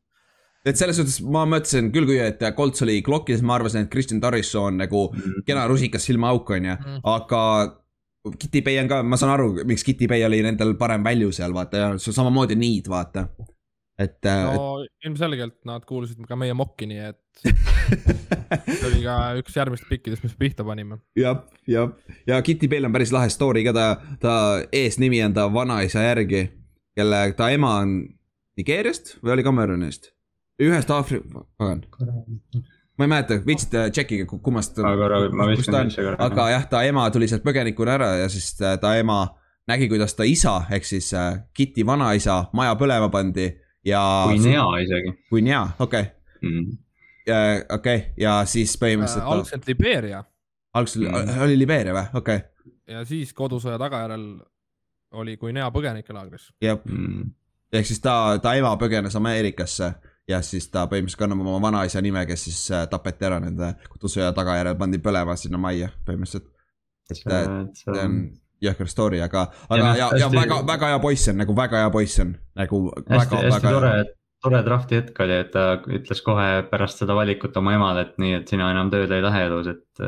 et 0.64 0.76
selles 0.76 0.96
suhtes 0.96 1.20
ma 1.24 1.46
mõtlesin 1.48 1.90
küll, 1.92 2.06
kui, 2.08 2.18
et 2.20 2.42
Colts 2.56 2.82
oli 2.84 3.00
klokis, 3.02 3.40
ma 3.42 3.54
arvasin, 3.54 3.86
et 3.86 3.92
Christian 3.92 4.20
Torriso 4.20 4.64
on 4.68 4.76
nagu 4.76 5.10
mm 5.12 5.20
-hmm. 5.20 5.44
kena 5.46 5.66
rusikas 5.66 6.04
silmaauk, 6.04 6.50
on 6.50 6.64
ju, 6.64 6.74
mhm. 6.74 7.00
aga 7.02 7.42
Kitty 8.38 8.60
Bay 8.62 8.78
on 8.78 8.88
ka, 8.88 9.02
ma 9.02 9.16
saan 9.16 9.32
aru, 9.32 9.64
miks 9.64 9.84
Kitty 9.84 10.08
Bay 10.08 10.24
oli 10.24 10.42
nendel 10.42 10.74
parem 10.76 11.04
value 11.04 11.32
seal, 11.32 11.54
vaata 11.56 11.76
ja 11.76 11.88
samamoodi 11.98 12.54
need, 12.54 12.88
vaata. 12.88 13.28
Et. 14.00 14.18
Äh, 14.26 14.44
no 14.48 14.80
et... 14.84 14.92
ilmselgelt 15.06 15.58
nad 15.68 15.84
kuulusid 15.88 16.20
ka 16.28 16.38
meie 16.40 16.54
mokki, 16.56 16.88
nii 16.90 17.02
et 17.10 17.44
see 17.44 18.86
oli 18.88 19.02
ka 19.04 19.16
üks 19.40 19.56
järgmistest 19.56 19.90
pikkidest, 19.92 20.24
mis 20.26 20.36
pihta 20.40 20.66
panime. 20.66 21.00
jah, 21.18 21.44
jah, 21.70 21.92
ja 22.28 22.40
Kitty 22.46 22.70
Bayl 22.70 22.88
on 22.88 22.96
päris 22.96 23.12
lahe 23.14 23.30
story 23.32 23.64
ka, 23.66 23.74
ta, 23.76 24.16
ta 24.22 24.34
eesnimi 24.72 25.22
on 25.26 25.36
ta 25.36 25.46
vanaisa 25.52 26.04
järgi, 26.08 26.46
kelle, 26.96 27.22
ta 27.38 27.52
ema 27.54 27.76
on 27.84 28.00
Nigeeriast 28.60 29.18
või 29.22 29.36
oli 29.38 29.46
Kamerunist? 29.46 30.12
ühest 30.60 30.90
Aafrika, 30.92 31.46
pagan 31.56 31.86
ma 33.00 33.06
ei 33.06 33.08
mäleta, 33.08 33.38
viitsite 33.46 33.86
tšekkige, 33.90 34.26
kummast. 34.44 34.78
aga 36.18 36.48
jah, 36.50 36.66
ta 36.68 36.82
ema 36.84 37.06
tuli 37.10 37.28
sealt 37.30 37.44
põgenikuna 37.46 37.96
ära 37.96 38.10
ja 38.20 38.28
siis 38.28 38.52
äh, 38.60 38.76
ta 38.80 38.92
ema 39.00 39.22
nägi, 39.70 39.88
kuidas 39.88 40.12
ta 40.18 40.26
isa 40.28 40.58
ehk 40.68 40.84
siis 40.84 41.08
äh, 41.16 41.38
Kitty 41.56 41.86
vanaisa 41.86 42.42
maja 42.52 42.74
põlema 42.76 43.08
pandi 43.12 43.48
ja. 43.84 44.02
Guinea 44.28 44.66
isegi. 44.84 45.14
Guinea, 45.30 45.62
okei 45.78 46.00
okay. 46.00 46.50
mm.. 46.50 46.78
okei 47.26 47.96
okay. 47.96 48.02
ja 48.16 48.40
siis 48.44 48.76
põhimõtteliselt 48.80 49.24
äh,. 49.24 49.32
algselt 49.32 49.66
Libeeria. 49.66 50.24
algselt 50.74 51.08
mm. 51.08 51.42
oli 51.46 51.58
Libeeria 51.58 51.96
või, 51.96 52.06
okei 52.14 52.42
okay.. 52.42 52.74
ja 52.94 53.04
siis 53.08 53.34
kodusõja 53.36 53.78
tagajärjel 53.80 54.30
oli 55.20 55.36
Guinea 55.36 55.70
põgenikelaagris. 55.74 56.50
jah 56.62 56.78
mm., 56.84 57.30
ehk 57.72 57.86
siis 57.86 58.00
ta, 58.02 58.38
ta 58.42 58.54
ema 58.58 58.74
põgenes 58.80 59.16
Ameerikasse 59.16 59.92
ja 60.30 60.42
siis 60.46 60.68
ta 60.70 60.84
põhimõtteliselt 60.90 61.24
kannab 61.24 61.42
oma 61.42 61.58
vanaisa 61.62 62.02
nime, 62.04 62.22
kes 62.28 62.44
siis 62.48 62.60
äh, 62.74 62.86
tapeti 62.90 63.26
ära 63.26 63.40
nende 63.42 63.72
kodusõja 63.90 64.30
tagajärjel, 64.36 64.78
pandi 64.78 65.00
põlema 65.02 65.36
sinna 65.38 65.58
majja 65.58 65.90
põhimõtteliselt. 66.06 66.50
et 67.10 67.76
see 67.80 68.04
on 68.04 68.20
jõhker 68.64 68.88
story, 68.90 69.20
aga, 69.24 69.46
aga 69.68 69.80
ja, 69.80 69.90
ja, 69.96 70.08
ja 70.22 70.28
hästi... 70.28 70.36
väga, 70.36 70.62
väga 70.68 70.94
hea 70.94 71.02
poiss 71.02 71.30
on 71.32 71.38
nagu 71.40 71.56
väga 71.56 71.84
hea 71.84 71.92
poiss 71.94 72.22
on 72.24 72.34
nagu. 72.60 72.80
hästi, 73.08 73.44
hästi 73.46 73.66
tore, 73.66 73.92
tore 74.44 74.62
drafti 74.66 74.98
hetk 75.00 75.22
oli, 75.24 75.38
et 75.44 75.52
ta 75.54 75.66
ütles 75.88 76.24
kohe 76.26 76.48
pärast 76.70 77.02
seda 77.02 77.16
valikut 77.16 77.56
oma 77.60 77.76
emale, 77.76 78.06
et 78.08 78.20
nii, 78.22 78.34
et 78.40 78.52
sina 78.52 78.70
enam 78.74 78.92
tööle 78.92 79.18
ei 79.18 79.24
lähe 79.24 79.46
elus, 79.48 79.70
et, 79.72 80.04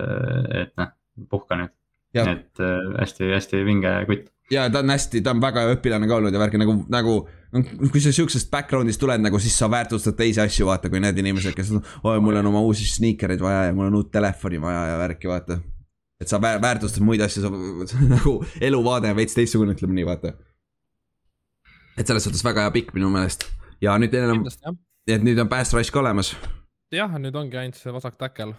et 0.62 0.74
noh, 0.80 0.92
puhka 1.32 1.60
nüüd. 1.60 1.74
et 2.12 2.60
hästi-hästi 2.60 3.60
äh, 3.60 3.64
vinge 3.64 3.92
kutt. 4.08 4.26
ja 4.52 4.66
ta 4.72 4.82
on 4.84 4.92
hästi, 4.92 5.22
ta 5.24 5.32
on 5.32 5.40
väga 5.40 5.64
hea 5.64 5.76
õpilane 5.78 6.08
ka 6.08 6.18
olnud 6.20 6.34
ja 6.34 6.42
värki 6.42 6.60
nagu, 6.60 6.76
nagu 6.92 7.16
kui 7.92 8.00
sa 8.04 8.12
siuksest 8.12 8.50
background'ist 8.52 9.00
tuled 9.00 9.20
nagu, 9.20 9.40
siis 9.40 9.56
sa 9.58 9.68
väärtustad 9.72 10.16
teisi 10.16 10.40
asju, 10.44 10.68
vaata, 10.68 10.92
kui 10.92 11.00
need 11.00 11.18
inimesed, 11.20 11.56
kes, 11.56 11.72
oi, 12.04 12.20
mul 12.24 12.40
on 12.40 12.52
oma 12.52 12.60
uusi 12.64 12.88
sniikereid 12.88 13.40
vaja 13.40 13.66
ja 13.68 13.76
mul 13.76 13.90
on 13.90 14.00
uut 14.00 14.12
telefoni 14.12 14.60
vaja 14.60 14.86
ja 14.92 14.98
värki, 15.00 15.28
vaata. 15.28 15.60
Et 16.23 16.31
sa 16.31 16.40
väärtustad 16.43 17.05
muid 17.05 17.23
asju, 17.24 17.51
nagu 18.15 18.35
eluvaade 18.61 19.11
on 19.12 19.19
veits 19.19 19.36
teistsugune, 19.39 19.77
ütleme 19.77 19.99
nii, 19.99 20.07
vaata. 20.09 20.35
et 21.97 22.07
selles 22.07 22.24
suhtes 22.28 22.44
väga 22.47 22.66
hea 22.66 22.74
pikk 22.78 22.94
minu 22.97 23.11
meelest 23.12 23.49
ja 23.82 23.97
nüüd 24.01 24.15
enam, 24.19 24.44
et 25.07 25.24
nüüd 25.27 25.40
on 25.43 25.51
pass 25.51 25.74
rush 25.74 25.93
ka 25.93 26.01
olemas. 26.01 26.35
jah, 26.94 27.19
nüüd 27.19 27.36
ongi 27.36 27.59
ainult 27.59 27.81
see 27.81 27.94
vasak 27.94 28.16
tackle, 28.20 28.55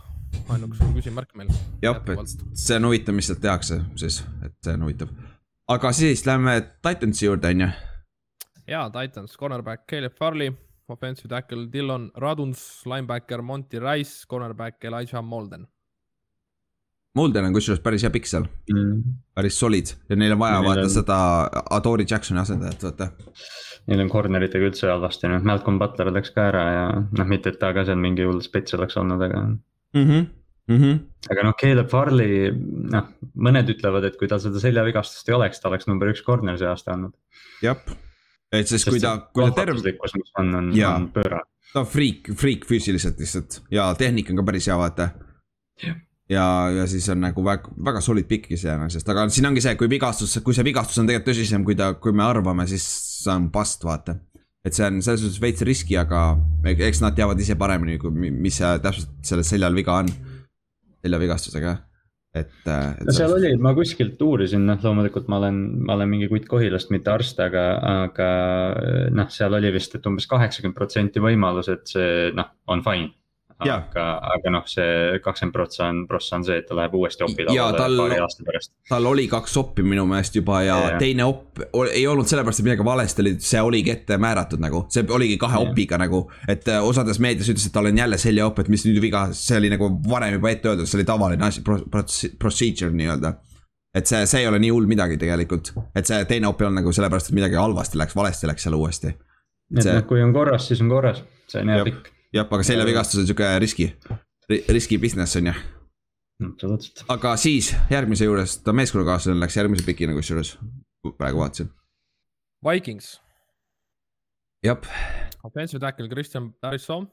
ainuke 0.50 0.92
küsimärk 0.98 1.32
meil. 1.40 1.54
jah, 1.82 2.04
et 2.14 2.36
see 2.54 2.78
on 2.78 2.92
huvitav, 2.92 3.18
mis 3.18 3.32
sealt 3.32 3.42
tehakse 3.44 3.82
siis, 3.96 4.22
et 4.46 4.56
see 4.66 4.76
on 4.76 4.86
huvitav. 4.90 5.16
aga 5.72 5.96
siis 5.96 6.28
lähme 6.30 6.60
Titansi 6.84 7.26
juurde, 7.30 7.56
on 7.56 7.68
ju 7.68 7.74
jaa, 8.68 8.90
Titans, 8.90 9.38
cornerback 9.38 9.88
Caleb 9.88 10.14
Farley, 10.18 10.52
offensive 10.88 11.30
tackle 11.30 11.68
Dillon 11.72 12.12
Raduns, 12.16 12.86
linebacker 12.86 13.42
Monty 13.42 13.80
Rice, 13.80 14.26
cornerback 14.30 14.84
Elijah 14.84 15.24
Molden. 15.24 15.68
Molden 17.18 17.46
on 17.46 17.54
kusjuures 17.54 17.82
päris 17.84 18.04
hea 18.06 18.12
pikk 18.14 18.30
seal 18.30 18.46
mm., 18.74 19.18
päris 19.38 19.58
solid 19.62 19.92
ja 20.10 20.18
neil 20.18 20.34
on 20.34 20.42
vaja 20.42 20.60
ja 20.60 20.64
vaata 20.66 20.86
on... 20.88 20.94
seda 20.94 21.18
Adori 21.78 22.08
Jacksoni 22.10 22.42
asendajat, 22.42 22.86
vaata. 22.88 23.10
Neil 23.90 24.06
on 24.06 24.10
corneritega 24.10 24.70
üldse 24.70 24.90
halvasti, 24.90 25.28
noh 25.30 25.44
Malcolm 25.46 25.78
Butler 25.82 26.10
läks 26.16 26.34
ka 26.34 26.48
ära 26.52 26.64
ja 26.72 26.86
noh, 27.04 27.28
mitte 27.30 27.54
et 27.54 27.60
ta 27.62 27.74
ka 27.76 27.84
seal 27.88 28.00
mingi 28.02 28.26
hull 28.26 28.42
spets 28.46 28.78
oleks 28.78 28.98
olnud, 29.02 29.22
aga 29.22 29.44
mm. 29.44 29.60
-hmm. 30.08 30.32
Mm 30.72 30.80
-hmm. 30.80 31.00
aga 31.32 31.44
noh, 31.44 31.56
Caleb 31.60 31.90
Farley, 31.92 32.52
noh, 32.96 33.12
mõned 33.36 33.70
ütlevad, 33.70 34.08
et 34.08 34.16
kui 34.18 34.28
tal 34.32 34.40
seda 34.40 34.60
seljavigastust 34.64 35.30
ei 35.30 35.36
oleks, 35.36 35.60
ta 35.60 35.70
oleks 35.70 35.88
number 35.88 36.08
üks 36.08 36.24
corner 36.24 36.58
see 36.58 36.68
aasta 36.68 36.94
olnud. 36.94 37.14
jah 37.62 37.78
et 38.54 38.70
sest 38.70 38.90
kui 38.90 39.02
ta, 39.02 39.18
kui 39.34 39.50
ta 39.50 39.66
terve. 39.66 39.98
on, 40.38 40.56
on, 40.56 40.72
on 40.72 41.10
pöörane. 41.14 41.46
ta 41.74 41.80
on 41.82 41.90
friik, 41.90 42.32
friik 42.38 42.66
füüsiliselt 42.70 43.20
lihtsalt 43.20 43.62
ja 43.72 43.94
tehnika 43.98 44.34
on 44.34 44.42
ka 44.42 44.46
päris 44.50 44.68
hea, 44.70 44.78
vaata. 44.78 45.10
Ja, 46.32 46.46
ja 46.72 46.88
siis 46.88 47.08
on 47.12 47.24
nagu 47.24 47.44
väga, 47.46 47.72
väga 47.86 48.02
solid 48.04 48.28
pikk 48.30 48.54
iseenesest, 48.58 49.10
aga 49.12 49.28
siin 49.34 49.50
ongi 49.50 49.64
see, 49.64 49.76
kui 49.80 49.90
vigastus, 49.92 50.36
kui 50.46 50.56
see 50.56 50.66
vigastus 50.68 51.02
on 51.02 51.10
tegelikult 51.10 51.34
tõsisem, 51.34 51.66
kui 51.68 51.78
ta, 51.80 51.94
kui 52.00 52.16
me 52.16 52.26
arvame, 52.26 52.68
siis 52.70 52.86
see 53.24 53.34
on 53.34 53.50
past, 53.54 53.84
vaata. 53.88 54.18
et 54.64 54.76
see 54.76 54.86
on 54.88 55.02
selles 55.04 55.24
suhtes 55.24 55.42
veits 55.44 55.64
riski, 55.68 55.98
aga 56.00 56.38
eks 56.72 57.02
nad 57.04 57.16
teavad 57.18 57.40
ise 57.40 57.58
paremini, 57.60 58.00
mis 58.32 58.62
see 58.62 58.76
täpselt 58.84 59.18
sellel 59.28 59.48
seljal 59.48 59.76
viga 59.76 60.00
on. 60.04 60.14
seljavigastusega 61.04 61.74
et, 62.34 62.54
äh, 62.66 62.94
et. 62.98 63.06
no 63.06 63.14
seal 63.14 63.34
oli, 63.36 63.52
ma 63.62 63.74
kuskilt 63.78 64.22
uurisin, 64.24 64.64
noh, 64.66 64.80
loomulikult 64.82 65.28
ma 65.30 65.42
olen, 65.42 65.60
ma 65.86 65.98
olen 65.98 66.10
mingi 66.10 66.30
kutt 66.32 66.48
Kohilast, 66.50 66.90
mitte 66.96 67.12
arst, 67.14 67.40
aga, 67.44 67.66
aga 68.08 68.30
noh, 69.14 69.28
seal 69.34 69.54
oli 69.60 69.74
vist, 69.76 69.94
et 69.98 70.08
umbes 70.10 70.26
kaheksakümmend 70.32 70.78
protsenti 70.78 71.22
võimalus, 71.24 71.70
et 71.74 71.86
see 71.92 72.32
noh, 72.38 72.50
on 72.72 72.82
fine 72.86 73.12
aga, 73.72 74.06
aga 74.36 74.52
noh, 74.54 74.66
see 74.70 75.20
kakskümmend 75.24 75.56
prossa 75.56 75.88
on, 75.88 76.02
prossa 76.10 76.38
on 76.38 76.46
see, 76.48 76.58
et 76.62 76.68
ta 76.68 76.78
läheb 76.78 76.96
uuesti 76.98 77.26
opi 77.26 77.46
lavale 77.48 77.98
paari 77.98 78.20
aasta 78.24 78.46
pärast. 78.48 78.74
tal 78.90 79.08
oli 79.10 79.28
kaks 79.32 79.56
oppi 79.62 79.86
minu 79.86 80.06
meelest 80.10 80.38
juba 80.40 80.62
ja, 80.66 80.78
ja 80.88 81.00
teine 81.02 81.28
op 81.30 81.62
ei 81.92 82.06
olnud 82.08 82.30
sellepärast, 82.30 82.62
et 82.62 82.70
midagi 82.70 82.86
valesti 82.88 83.24
oli, 83.26 83.36
see 83.44 83.62
oligi 83.62 83.94
ette 83.94 84.18
määratud 84.22 84.64
nagu, 84.64 84.86
see 84.94 85.06
oligi 85.10 85.38
kahe 85.42 85.60
ja. 85.60 85.70
opiga 85.70 86.00
nagu. 86.02 86.26
et 86.48 86.68
äh, 86.68 86.84
osades 86.84 87.20
meedias 87.24 87.50
ütles, 87.54 87.68
et 87.68 87.76
tal 87.76 87.90
on 87.90 88.04
jälle 88.04 88.20
seljaopp, 88.22 88.64
et 88.64 88.72
mis 88.74 88.86
nüüd 88.88 89.02
viga, 89.04 89.26
see 89.38 89.60
oli 89.62 89.72
nagu 89.74 89.90
varem 90.10 90.38
juba 90.38 90.54
ette 90.54 90.72
öeldud, 90.72 90.90
see 90.90 91.02
oli 91.02 91.08
tavaline 91.08 91.50
asi 91.50 91.66
pro,, 91.66 91.80
procedure 92.40 92.94
nii-öelda 92.94 93.36
et 93.94 94.10
see, 94.10 94.26
see 94.30 94.42
ei 94.42 94.50
ole 94.50 94.58
nii 94.62 94.72
hull 94.74 94.90
midagi 94.90 95.20
tegelikult, 95.22 95.74
et 95.96 96.10
see 96.10 96.24
teine 96.30 96.50
op 96.50 96.62
ei 96.62 96.70
olnud 96.70 96.82
nagu 96.82 96.96
sellepärast, 96.96 97.30
et 97.30 97.38
midagi 97.38 97.60
halvasti 97.60 98.00
läks, 98.02 98.16
valesti 98.18 98.50
läks 98.50 98.66
seal 98.66 98.78
uuesti. 98.78 99.14
et 99.78 99.86
see... 99.86 99.94
noh, 99.94 100.08
kui 100.10 100.24
on 100.24 100.34
korras, 100.34 100.68
siis 100.72 100.82
on 100.82 100.90
korras, 100.94 101.22
see 101.52 101.62
on 101.62 101.74
hea 101.76 101.86
pikk 101.92 102.13
jah, 102.34 102.48
aga 102.50 102.66
seljavigastus 102.66 103.22
on 103.22 103.30
sihuke 103.30 103.50
riski, 103.64 103.90
riski 104.50 105.00
business 105.02 105.38
on 105.40 105.52
ju. 105.52 105.56
absoluutselt. 106.50 107.06
aga 107.14 107.36
siis 107.40 107.74
järgmise 107.92 108.28
juures, 108.28 108.58
ta 108.66 108.74
meeskonnakaaslane 108.76 109.40
läks 109.44 109.58
järgmise 109.58 109.86
pikina 109.88 110.16
kusjuures, 110.18 110.56
praegu 111.18 111.44
vaatasin. 111.44 111.72
Vikings. 112.64 113.18
jah. 114.64 114.80
Offensive 115.44 115.80
tackle 115.84 116.08
Christian 116.10 116.54
Tarisson, 116.62 117.08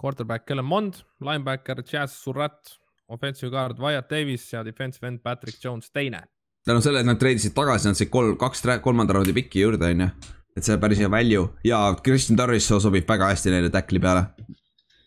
quarterback 0.00 0.46
Kellen 0.46 0.64
Mond, 0.64 1.02
linebacker 1.20 1.82
Jazz 1.92 2.16
Surratt, 2.22 2.78
offensive 3.08 3.50
guard 3.50 3.78
Wyatt 3.78 4.10
Davis 4.10 4.48
ja 4.52 4.64
defensive 4.64 5.06
end 5.06 5.20
Patrick 5.22 5.64
Jones 5.64 5.90
teine. 5.90 6.22
tänu 6.66 6.80
sellele, 6.82 7.04
et 7.04 7.06
nad 7.06 7.18
treidisid 7.20 7.52
tagasi, 7.54 7.86
nad 7.86 7.94
said 7.94 8.10
kolm, 8.10 8.34
kaks 8.36 8.64
kolmanda 8.82 9.14
raundi 9.14 9.32
pikki 9.32 9.60
juurde, 9.60 9.86
on 9.86 10.00
ju 10.00 10.08
et 10.56 10.64
see 10.64 10.74
on 10.74 10.80
päris 10.80 11.00
hea 11.02 11.10
value 11.10 11.48
ja 11.64 11.80
Christian 12.02 12.36
Torriso 12.36 12.80
sobib 12.80 13.08
väga 13.08 13.30
hästi 13.32 13.54
neile 13.54 13.70
tackli 13.70 14.00
peale. 14.02 14.26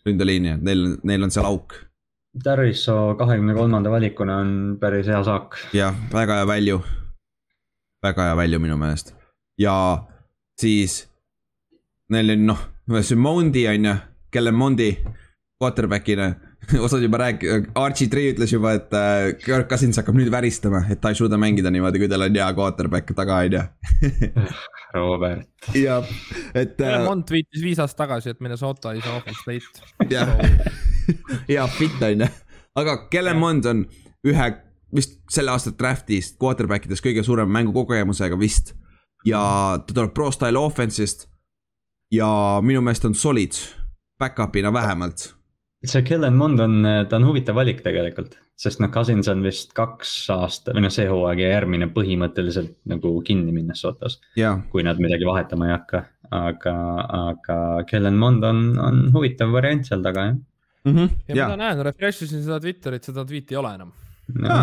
ründeliini, 0.06 0.54
et 0.56 0.62
neil, 0.64 0.96
neil 1.04 1.22
on 1.26 1.30
seal 1.30 1.44
auk. 1.44 1.74
Torriso 2.44 3.14
kahekümne 3.18 3.54
kolmanda 3.54 3.90
valikuna 3.90 4.38
on 4.40 4.52
päris 4.80 5.06
hea 5.06 5.22
saak. 5.24 5.58
jah, 5.76 5.96
väga 6.12 6.40
hea 6.40 6.46
value. 6.46 6.80
väga 8.02 8.30
hea 8.30 8.36
value 8.36 8.58
minu 8.58 8.76
meelest 8.80 9.14
ja 9.60 9.74
siis 10.60 11.02
neil 12.10 12.34
on 12.34 12.46
noh, 12.52 12.62
see 13.02 13.16
Mondi 13.16 13.66
on 13.68 13.84
ju, 13.84 13.96
kelle 14.32 14.52
Mondi 14.52 14.90
quarterback'ina 15.60 16.30
osad 16.86 17.02
juba 17.02 17.20
rääk-, 17.22 17.46
Archie 17.74 18.08
Tree 18.08 18.32
ütles 18.34 18.52
juba, 18.54 18.74
et 18.78 18.92
äh, 18.96 19.30
Kirk 19.40 19.68
Cousins 19.70 19.98
hakkab 20.00 20.18
nüüd 20.18 20.30
väristama, 20.32 20.84
et 20.92 21.00
ta 21.02 21.12
ei 21.12 21.18
suuda 21.18 21.38
mängida 21.40 21.72
niimoodi, 21.72 22.02
kui 22.02 22.10
tal 22.10 22.26
on 22.26 22.36
hea 22.36 22.50
quarterback 22.56 23.14
taga, 23.16 23.40
on 23.44 23.58
ju. 23.58 23.64
Robert. 24.94 25.46
jah, 25.76 26.06
et 26.54 26.80
äh,. 26.82 26.98
Mont 27.06 27.26
tweetis 27.28 27.62
viis 27.62 27.78
aastat 27.82 28.04
tagasi, 28.06 28.34
et 28.34 28.40
Minnesota 28.42 28.94
is 28.98 29.06
awful 29.06 29.36
state. 29.38 29.84
jah, 30.10 30.34
hea 31.48 31.66
fit 31.78 32.02
on 32.06 32.26
ju, 32.26 32.30
aga 32.82 32.96
Kellen 33.12 33.38
Mond 33.38 33.70
on 33.70 33.86
ühe 34.26 34.50
vist 34.94 35.20
selle 35.30 35.52
aasta 35.54 35.72
draft'ist 35.78 36.38
quarterback 36.42 36.88
ides 36.88 37.02
kõige 37.04 37.22
suurema 37.26 37.60
mängukogemusega 37.60 38.38
vist. 38.38 38.74
ja 39.26 39.40
ta 39.86 39.94
tuleb 39.94 40.14
pro 40.16 40.30
style 40.34 40.58
offense'ist 40.58 41.28
ja 42.10 42.28
minu 42.64 42.82
meelest 42.82 43.04
on 43.06 43.14
solid, 43.14 43.54
back-up'ina 44.18 44.72
vähemalt. 44.72 45.39
See 45.84 46.02
Kellen 46.04 46.36
Mond 46.36 46.60
on, 46.60 46.84
ta 47.08 47.16
on 47.16 47.24
huvitav 47.24 47.56
valik 47.56 47.80
tegelikult, 47.84 48.34
sest 48.60 48.82
noh, 48.82 48.90
Cousins 48.92 49.28
on 49.32 49.42
vist 49.44 49.72
kaks 49.76 50.12
aasta 50.34 50.74
või 50.76 50.84
noh, 50.84 50.92
see 50.92 51.06
hooaeg 51.08 51.40
ja 51.40 51.54
järgmine 51.54 51.88
põhimõtteliselt 51.94 52.74
nagu 52.90 53.14
kinni 53.24 53.54
Minnesotas. 53.56 54.18
kui 54.70 54.84
nad 54.84 55.00
midagi 55.00 55.28
vahetama 55.28 55.70
ei 55.70 55.74
hakka, 55.78 56.04
aga, 56.36 56.76
aga 57.32 57.58
Kellen 57.88 58.20
Mond 58.20 58.44
on, 58.44 58.62
on 58.78 59.02
huvitav 59.14 59.52
variant 59.56 59.88
seal 59.88 60.04
taga 60.04 60.28
jah 60.28 60.36
mm. 60.36 60.94
-hmm. 60.94 61.08
ja, 61.28 61.34
ja 61.34 61.48
mina 61.48 61.56
näen, 61.64 61.84
refresh 61.84 62.24
isin 62.24 62.44
seda 62.44 62.60
Twitterit, 62.60 63.04
seda 63.04 63.24
tweet'i 63.24 63.56
ei 63.56 63.60
ole 63.60 63.74
enam 63.74 63.92
no.. 64.34 64.62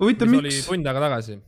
huvitav, 0.00 0.28
miks? 0.28 0.44
oli 0.44 0.62
tund 0.68 0.86
aega 0.86 1.00
tagasi. 1.00 1.38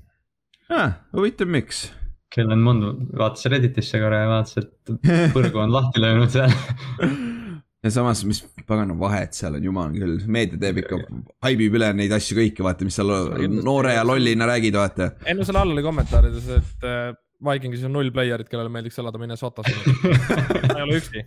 huvitav, 1.16 1.48
miks? 1.48 1.90
Kellen 2.30 2.62
Mond 2.62 3.12
vaatas 3.18 3.44
Redditisse 3.50 4.00
korra 4.00 4.24
ja 4.24 4.32
vaatas, 4.32 4.56
et 4.56 4.96
põrgu 5.36 5.60
on 5.60 5.72
lahti 5.76 6.00
löönud 6.00 6.32
seal 6.32 6.50
ja 7.84 7.92
samas, 7.94 8.22
mis 8.28 8.42
pagana 8.68 8.94
vahet 8.98 9.36
seal 9.36 9.56
on, 9.56 9.64
jumal 9.64 9.94
küll, 9.94 10.18
meedia 10.28 10.60
teeb 10.60 10.82
ikka, 10.82 10.98
haibib 11.46 11.78
üle 11.78 11.88
neid 11.96 12.12
asju 12.12 12.36
kõiki, 12.36 12.64
vaata, 12.66 12.86
mis 12.86 12.98
seal 12.98 13.12
noore 13.56 13.94
ja 13.96 14.04
lollina 14.06 14.48
räägid, 14.50 14.76
vaata. 14.76 15.14
ei 15.24 15.36
no 15.36 15.46
seal 15.48 15.60
all 15.62 15.72
oli 15.72 15.84
kommentaarides, 15.86 16.50
et 16.58 16.86
äh, 16.88 17.10
Vikingis 17.40 17.86
on 17.88 17.94
null 17.96 18.12
player'it, 18.12 18.50
kellele 18.52 18.68
meeldiks 18.72 19.00
elada 19.00 19.20
Minnesotas 19.20 19.70
ma 19.72 20.76
ei 20.76 20.84
ole 20.84 21.00
üksi. 21.00 21.24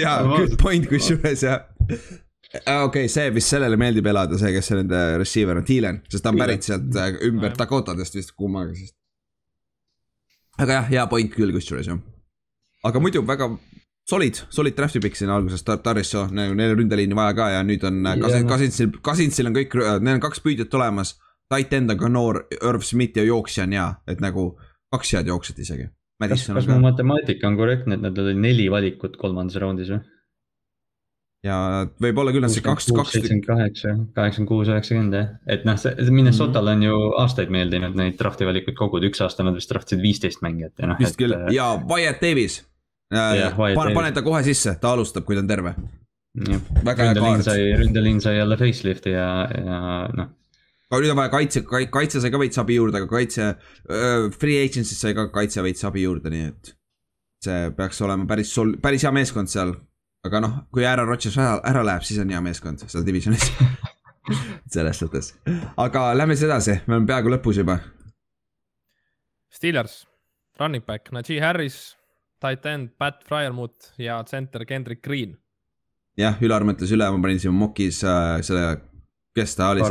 jaa, 0.00 0.16
good 0.24 0.56
point 0.62 0.88
kusjuures 0.88 1.44
jah 1.44 1.66
okei 2.50 2.84
okay,, 2.84 3.10
see 3.12 3.28
vist 3.34 3.52
sellele 3.52 3.76
meeldib 3.80 4.08
elada, 4.10 4.38
see, 4.40 4.54
kes 4.56 4.72
see 4.72 4.78
nende 4.80 5.02
receiver 5.20 5.60
on, 5.60 5.66
Thielen, 5.68 6.00
sest 6.10 6.24
ta 6.24 6.32
on 6.32 6.40
pärit 6.40 6.64
sealt 6.66 6.96
äh, 6.96 7.12
ümber 7.28 7.52
Dakotadest 7.58 8.16
vist 8.16 8.32
kummaga 8.38 8.72
siis. 8.78 8.94
aga 10.56 10.80
jah, 10.80 10.88
hea 10.94 11.04
point 11.12 11.36
küll 11.36 11.52
kusjuures 11.54 11.92
jah. 11.92 12.00
aga 12.88 13.04
muidu 13.04 13.22
väga 13.28 13.52
solid, 14.10 14.40
solid 14.52 14.76
draft'i 14.76 15.02
pick 15.02 15.18
siin 15.18 15.30
alguses, 15.32 15.64
Tarissoo, 15.64 16.26
neil 16.34 16.54
on 16.54 16.78
ründeliini 16.80 17.16
vaja 17.18 17.36
ka 17.38 17.48
ja 17.54 17.64
nüüd 17.66 17.84
on 17.88 18.02
yeah. 18.10 18.44
Kasinsil, 18.48 18.92
Kasinsil 19.04 19.50
on 19.50 19.56
kõik, 19.56 19.76
neil 20.02 20.18
on 20.18 20.24
kaks 20.24 20.42
püüdjat 20.44 20.74
olemas. 20.78 21.16
Tight 21.50 21.72
end 21.74 21.90
on 21.90 21.98
ka 21.98 22.10
noor, 22.12 22.44
Irv 22.60 22.84
Smith 22.86 23.18
ja 23.18 23.24
jooksja 23.26 23.66
on 23.66 23.74
hea, 23.74 23.88
et 24.10 24.22
nagu 24.22 24.52
kaks 24.94 25.16
head 25.16 25.30
jooksjat 25.30 25.58
isegi. 25.64 25.90
kas, 26.20 26.46
kas 26.46 26.70
mu 26.70 26.78
matemaatika 26.84 27.48
on 27.48 27.58
korrektne, 27.58 27.98
et 27.98 28.04
nad 28.04 28.18
oli 28.22 28.36
neli 28.38 28.70
valikut 28.70 29.16
kolmandas 29.18 29.58
raundis 29.62 29.90
või? 29.94 30.02
ja 31.46 31.56
võib-olla 32.02 32.34
küll 32.34 32.44
on 32.44 32.52
see 32.52 32.64
kaks, 32.64 32.90
kaks. 32.92 33.14
seitsekümmend 33.16 33.46
kaheksa, 33.46 33.94
kaheksakümmend 34.16 34.50
kuus, 34.50 34.68
üheksakümmend 34.68 35.16
jah, 35.16 35.30
et 35.48 35.64
noh, 35.64 35.78
see 35.80 36.12
Minnesota'l 36.12 36.68
on 36.74 36.84
ju 36.84 36.98
aastaid 37.22 37.52
meeldinud 37.54 37.96
neid 37.96 38.18
draft'i 38.20 38.48
valikuid 38.48 38.76
koguda, 38.76 39.08
üks 39.08 39.24
aasta 39.24 39.46
nad 39.46 39.56
vist 39.56 39.72
draft'isid 39.72 40.04
viisteist 40.04 40.44
mängijat 40.44 40.76
ja 40.76 40.90
noh. 40.92 41.00
vist 41.00 41.16
et... 41.16 41.22
küll 41.22 41.36
äh, 41.38 41.48
ja 41.56 41.72
Wyatt 41.80 42.20
Davis 42.20 42.60
äh,. 43.12 43.56
pane, 43.56 43.94
pane 43.94 44.12
ta 44.16 44.22
kohe 44.26 44.42
sisse, 44.46 44.74
ta 44.80 44.94
alustab, 44.96 45.24
kui 45.28 45.38
ta 45.38 45.44
on 45.44 45.48
terve. 45.50 45.74
kaart. 46.96 47.44
sai, 47.46 47.72
ründeliin 47.78 48.20
sai 48.22 48.36
jälle 48.36 48.56
facelift'i 48.56 49.16
ja, 49.16 49.30
ja 49.50 49.80
noh 50.14 50.36
aga 50.90 51.00
nüüd 51.04 51.12
on 51.12 51.18
vaja 51.20 51.30
kaitse, 51.30 51.62
kaitse 51.94 52.20
sai 52.22 52.32
ka 52.34 52.38
veits 52.42 52.58
abi 52.58 52.76
juurde, 52.78 52.98
aga 52.98 53.06
kaitse 53.10 53.46
uh,, 53.54 54.26
free 54.34 54.58
agency'st 54.64 55.06
sai 55.06 55.14
ka 55.14 55.28
kaitse 55.34 55.62
veits 55.62 55.86
abi 55.86 56.02
juurde, 56.02 56.32
nii 56.32 56.48
et. 56.50 56.74
see 57.40 57.70
peaks 57.76 58.02
olema 58.04 58.26
päris 58.28 58.50
sol-, 58.52 58.74
päris 58.82 59.06
hea 59.06 59.12
meeskond 59.14 59.48
seal. 59.48 59.72
aga 60.26 60.40
noh, 60.44 60.56
kui 60.74 60.84
Aaron 60.84 61.08
Rodgers 61.08 61.38
ära, 61.38 61.60
ära 61.64 61.84
läheb, 61.86 62.04
siis 62.04 62.18
on 62.20 62.34
hea 62.34 62.40
meeskond 62.44 62.82
seal 62.82 63.06
divisionis 63.06 63.46
selles 64.74 64.98
suhtes, 64.98 65.32
aga 65.80 66.10
lähme 66.18 66.36
siis 66.36 66.48
edasi, 66.50 66.80
me 66.86 66.98
oleme 66.98 67.08
peaaegu 67.10 67.32
lõpus 67.36 67.62
juba. 67.62 67.78
Steelers, 69.50 70.04
running 70.60 70.84
back, 70.86 71.10
Najee 71.14 71.40
Harris, 71.42 71.96
tight 72.40 72.66
end 72.66 72.94
Pat 72.98 73.22
Fryermuth 73.28 73.94
ja 74.00 74.20
center 74.28 74.64
Kendrick 74.68 75.04
Green. 75.04 75.36
jah, 76.18 76.36
Ülar 76.42 76.64
mõtles 76.66 76.92
üle, 76.92 77.06
ma 77.10 77.22
panin 77.22 77.40
siin 77.42 77.56
mokis 77.56 78.02
äh, 78.04 78.40
selle 78.46 78.78
kes 79.36 79.56
ta 79.56 79.70
oli? 79.74 79.84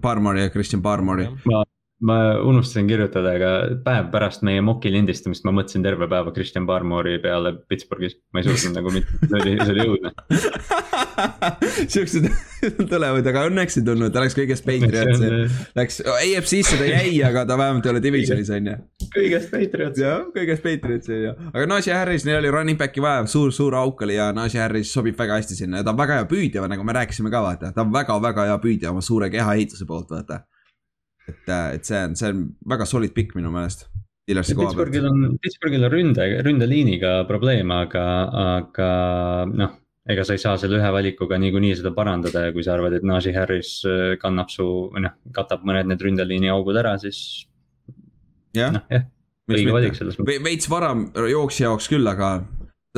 Barmori 0.00 0.46
ja 0.46 0.50
Christian 0.50 0.82
Barmori. 0.82 1.28
ma 1.44 1.64
ma 1.98 2.16
unustasin 2.46 2.86
kirjutada, 2.86 3.32
aga 3.34 3.52
päev 3.82 4.10
pärast 4.12 4.44
meie 4.46 4.62
moki 4.62 4.90
lindistamist 4.94 5.42
ma 5.46 5.50
mõtlesin 5.56 5.82
terve 5.82 6.06
päeva 6.10 6.30
Christian 6.34 6.66
Barmori 6.66 7.16
peale 7.22 7.56
Pittsburghis, 7.68 8.14
ma 8.32 8.38
ei 8.38 8.46
suutnud 8.46 8.76
nagu 8.78 8.92
mitte, 8.94 9.18
see 9.24 9.40
oli, 9.40 9.54
see 9.58 9.72
oli 9.74 9.86
õudne. 9.88 10.12
Siuksed 11.94 12.28
tulevad, 12.92 13.26
aga 13.26 13.42
õnneks 13.48 13.80
ei 13.80 13.86
tulnud, 13.88 14.12
ta 14.14 14.22
läks 14.22 14.36
kõigest 14.38 14.66
Patriots, 14.66 15.24
läks, 15.78 15.98
AFC-sse 16.14 16.78
ta 16.78 16.86
jäi, 16.86 17.16
aga 17.26 17.42
ta 17.48 17.56
vähemalt 17.58 17.88
ei 17.88 17.94
ole 17.94 18.02
divisionis 18.04 18.52
on 18.54 18.70
ju. 18.70 18.76
kõigest 19.16 19.50
Patriots. 19.50 20.02
jah, 20.02 20.22
kõigest 20.36 20.62
Patriots 20.62 21.10
on 21.10 21.24
ju, 21.24 21.32
aga 21.50 21.66
Najee 21.72 21.96
Harris, 21.96 22.26
neil 22.28 22.38
oli 22.38 22.52
running 22.54 22.78
back'i 22.78 23.02
vaja, 23.02 23.24
suur, 23.30 23.50
suur 23.54 23.74
auk 23.80 24.06
oli 24.06 24.20
ja 24.20 24.30
Najee 24.36 24.62
Harris 24.62 24.92
sobib 24.94 25.18
väga 25.18 25.40
hästi 25.40 25.58
sinna. 25.58 25.82
Ja 25.82 25.88
ta 25.88 25.96
on 25.96 25.98
väga 25.98 26.20
hea 26.20 26.30
püüdja, 26.30 26.62
nagu 26.70 26.86
me 26.86 26.94
rääkisime 26.94 27.34
ka 27.34 27.42
vaata, 27.42 27.72
ta 27.74 27.82
on 27.82 27.90
väga-väga 27.94 28.46
hea 28.52 28.62
püüdja 28.62 28.94
oma 28.94 29.02
suure 29.02 29.32
kehaehituse 29.34 29.88
poolt 29.88 30.14
vaata 30.14 30.44
et, 31.28 31.44
äh, 31.46 31.74
et 31.78 31.88
see 31.88 32.04
on, 32.08 32.16
see 32.18 32.30
on 32.32 32.44
väga 32.74 32.86
solid 32.88 33.14
pikk 33.16 33.36
minu 33.38 33.52
meelest. 33.54 33.88
Pittsburghil 34.28 35.06
on, 35.08 35.38
Pittsburghil 35.40 35.86
on 35.86 35.92
ründe, 35.92 36.24
ründeliiniga 36.44 37.22
probleem, 37.28 37.70
aga, 37.72 38.02
aga 38.58 38.88
noh 39.48 39.78
ega 40.08 40.24
sa 40.24 40.36
ei 40.36 40.40
saa 40.40 40.56
selle 40.60 40.78
ühe 40.80 40.90
valikuga 40.92 41.36
niikuinii 41.40 41.76
seda 41.78 41.92
parandada 41.96 42.46
ja 42.46 42.52
kui 42.54 42.64
sa 42.64 42.74
arvad, 42.74 42.96
et 42.96 43.04
Najee 43.06 43.34
Harris 43.36 43.72
äh, 43.88 44.16
kannab 44.20 44.52
su 44.52 44.66
või 44.94 45.04
noh, 45.04 45.16
katab 45.36 45.66
mõned 45.68 45.90
need 45.90 46.04
ründeliini 46.04 46.52
augud 46.52 46.78
ära, 46.80 46.96
siis. 47.02 47.20
jah 48.56 48.72
no,, 48.72 48.84
jah, 48.92 49.04
õige 49.52 49.74
valik 49.74 49.98
selles 49.98 50.16
mõttes. 50.16 50.44
veits 50.44 50.70
vara 50.72 50.94
jooksja 51.28 51.68
jaoks 51.68 51.90
küll, 51.92 52.08
aga 52.08 52.38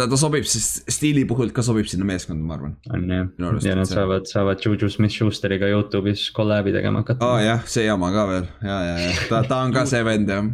ta, 0.01 0.07
ta 0.09 0.19
sobib, 0.21 0.47
sest 0.49 0.89
stiili 0.91 1.25
puhul 1.29 1.53
ka 1.55 1.65
sobib 1.65 1.89
sinna 1.91 2.07
meeskonda, 2.09 2.45
ma 2.47 2.57
arvan. 2.57 2.75
on 2.95 3.07
jah, 3.13 3.29
ja 3.67 3.77
nad 3.79 3.89
saavad, 3.89 4.27
saavad 4.31 4.63
Juju 4.65 4.89
Smith-Schusteriga 4.93 5.69
Youtube'is 5.71 6.29
kolläbi 6.37 6.73
tegema 6.75 7.05
hakata. 7.05 7.27
aa 7.27 7.37
oh, 7.37 7.45
jah, 7.45 7.65
see 7.69 7.87
jama 7.87 8.13
ka 8.15 8.27
veel, 8.31 8.51
ja, 8.65 8.79
ja, 8.89 8.99
ja 9.05 9.15
ta, 9.31 9.43
ta 9.49 9.63
on 9.67 9.75
ka 9.77 9.87
see 9.91 10.03
vend 10.07 10.33
jah. 10.33 10.51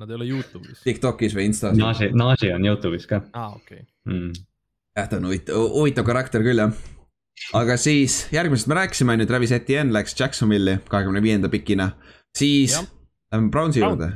Nad 0.00 0.10
ei 0.10 0.16
ole 0.18 0.26
Youtube'is. 0.26 0.80
Tiktokis 0.82 1.36
või 1.36 1.44
Instas. 1.46 1.76
Naji, 1.78 2.08
Naji 2.18 2.50
on 2.56 2.66
Youtube'is 2.66 3.06
ka. 3.10 3.22
aa, 3.32 3.52
okei 3.54 3.80
okay. 3.80 3.86
mm.. 4.10 4.32
jah, 4.98 5.08
ta 5.10 5.20
on 5.20 5.30
huvitav, 5.30 5.68
huvitav 5.78 6.08
karakter 6.08 6.44
küll 6.46 6.64
jah. 6.64 6.74
aga 7.60 7.78
siis 7.80 8.24
järgmisest 8.34 8.70
me 8.70 8.80
rääkisime 8.82 9.16
on 9.16 9.24
ju, 9.24 9.30
Travis 9.30 9.54
Etienne 9.56 9.94
läks 9.96 10.18
Jacksonville'i 10.20 10.82
kahekümne 10.90 11.22
viienda 11.24 11.52
pikina, 11.52 11.92
siis 12.36 12.76
lähme 13.32 13.50
Brownsi 13.54 13.84
juurde, 13.84 14.12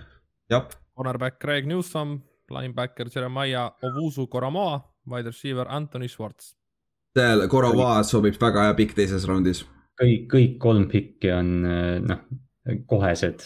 jah. 0.53 0.69
Cornerback 0.99 1.39
Greg 1.39 1.69
Newsom 1.70 2.19
linebacker 2.51 3.11
Jeremiah 3.15 3.70
Ovusu 3.83 4.27
Koromoa, 4.27 4.81
wide 5.07 5.33
receiver 5.33 5.66
Anthony 5.69 6.09
Schwartz. 6.09 6.55
see 7.16 7.49
Koromoa 7.49 8.03
sobib 8.05 8.37
väga 8.41 8.69
hea 8.69 8.75
pikk 8.75 8.95
teises 8.95 9.27
raundis. 9.27 9.65
kõik, 9.99 10.29
kõik 10.31 10.59
kolm 10.59 10.89
pikki 10.89 11.33
on 11.35 11.49
noh, 12.07 12.20
kohesed 12.87 13.43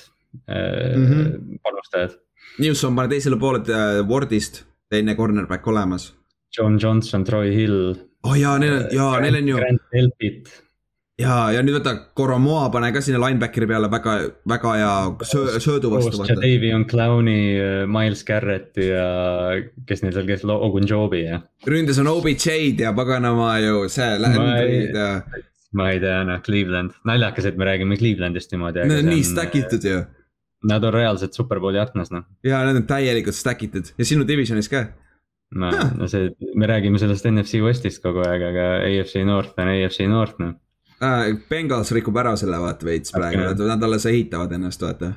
mm 0.48 1.06
-hmm. 1.06 1.58
panustajad. 1.62 2.18
Newsom 2.58 2.96
paneb 2.96 3.10
teisele 3.10 3.38
poole 3.40 3.62
äh, 3.68 4.02
Wardist, 4.08 4.64
teine 4.90 5.14
cornerback 5.16 5.66
olemas. 5.66 6.12
John 6.56 6.78
Johnson, 6.82 7.24
Troy 7.24 7.54
Hill. 7.54 7.94
oh 8.24 8.34
jaa, 8.36 8.58
neil 8.58 8.74
on, 8.74 8.88
jaa, 8.92 9.20
neil 9.20 9.36
on 9.36 9.48
ju. 9.48 9.56
Grant 9.56 9.82
Delpit 9.92 10.62
ja, 11.20 11.34
ja 11.52 11.62
nüüd 11.64 11.76
võta 11.78 11.94
Koromoa, 12.16 12.68
pane 12.72 12.90
ka 12.94 13.02
sinna 13.04 13.20
linebackeri 13.22 13.68
peale 13.68 13.90
väga, 13.92 14.14
väga 14.48 14.74
hea 14.78 14.92
söö, 15.28 15.58
söödu 15.62 15.92
vastu. 15.92 16.24
Davion 16.28 16.86
Clowney, 16.88 17.52
äh, 17.60 17.82
Miles 17.90 18.24
Garrett 18.28 18.78
ja 18.80 19.04
kes 19.88 20.04
neil 20.04 20.16
seal 20.16 20.28
käis, 20.28 20.46
Ogunjobi 20.46 21.24
ja. 21.24 21.42
ründes 21.68 22.00
on 22.02 22.10
OBJ-d 22.12 22.86
ja 22.86 22.94
paganama 22.96 23.54
ju 23.62 23.84
see 23.92 24.16
Landry'd 24.22 24.96
ja. 24.96 25.10
ma 25.78 25.92
ei 25.92 26.00
tea, 26.02 26.22
noh 26.28 26.42
Cleveland, 26.46 26.96
naljakas, 27.08 27.50
et 27.50 27.60
me 27.60 27.68
räägime 27.68 28.00
Clevelandist 28.00 28.52
niimoodi. 28.52 28.86
Nad 28.88 29.04
on 29.04 29.12
nii 29.12 29.22
stack 29.26 29.56
itud 29.58 29.86
ju. 29.88 30.02
Nad 30.68 30.84
on 30.86 30.94
reaalselt 30.94 31.34
superbowli 31.34 31.80
aknas 31.82 32.12
noh. 32.14 32.26
ja 32.46 32.62
nad 32.66 32.76
on 32.78 32.84
täielikult 32.86 33.34
stack 33.34 33.64
itud 33.66 33.94
ja 33.98 34.06
sinu 34.06 34.26
divisionis 34.28 34.70
ka 34.70 34.84
no, 35.58 35.70
no 35.98 36.08
see, 36.08 36.30
me 36.54 36.68
räägime 36.70 37.00
sellest 37.02 37.26
NFC 37.28 37.60
Westist 37.64 38.02
kogu 38.04 38.22
aeg, 38.24 38.44
aga 38.52 38.66
AFC 38.86 39.24
North 39.26 39.58
on 39.58 39.72
AFC 39.72 40.06
North 40.10 40.38
noh 40.42 40.54
äh,. 40.54 40.61
Bengals 41.50 41.92
rikub 41.96 42.18
ära 42.22 42.34
selle 42.38 42.58
vaata 42.62 42.86
veits 42.86 43.14
praegu 43.14 43.40
okay., 43.40 43.52
nad, 43.52 43.64
nad 43.74 43.88
alles 43.88 44.06
ehitavad 44.10 44.52
ennast 44.54 44.82
vaata. 44.84 45.14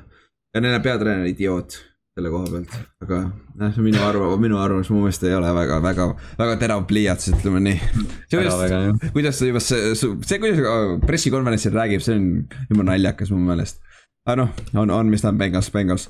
ja 0.54 0.62
neil 0.62 0.78
on 0.78 0.82
peatreener 0.82 1.28
idioot 1.30 1.78
selle 2.16 2.30
koha 2.32 2.46
pealt, 2.48 2.76
aga 3.04 3.16
noh, 3.60 3.72
see 3.74 3.82
on 3.82 3.84
minu 3.84 4.00
arvamus, 4.00 4.38
minu 4.40 4.56
arvamus 4.56 4.88
mu 4.88 5.02
meelest 5.02 5.26
ei 5.28 5.34
ole 5.36 5.50
väga, 5.52 5.82
väga, 5.84 6.06
väga 6.38 6.54
terav 6.62 6.86
pliiats, 6.88 7.28
ütleme 7.28 7.60
nii. 7.60 7.90
kuidas, 8.32 9.10
kuidas 9.12 9.40
ta 9.40 9.50
juba 9.50 9.60
see, 9.60 9.90
see, 10.00 10.38
kuidas 10.40 10.62
pressikonverentsil 11.04 11.76
räägib, 11.76 12.04
see 12.04 12.16
on 12.16 12.30
jumala 12.70 12.94
naljakas 12.94 13.34
mu 13.34 13.42
meelest. 13.44 13.82
aga 14.24 14.38
noh, 14.40 14.56
on, 14.80 14.94
on, 14.96 15.12
mis 15.12 15.24
ta 15.24 15.28
on, 15.28 15.42
Bengals, 15.42 15.68
Bengals 15.74 16.08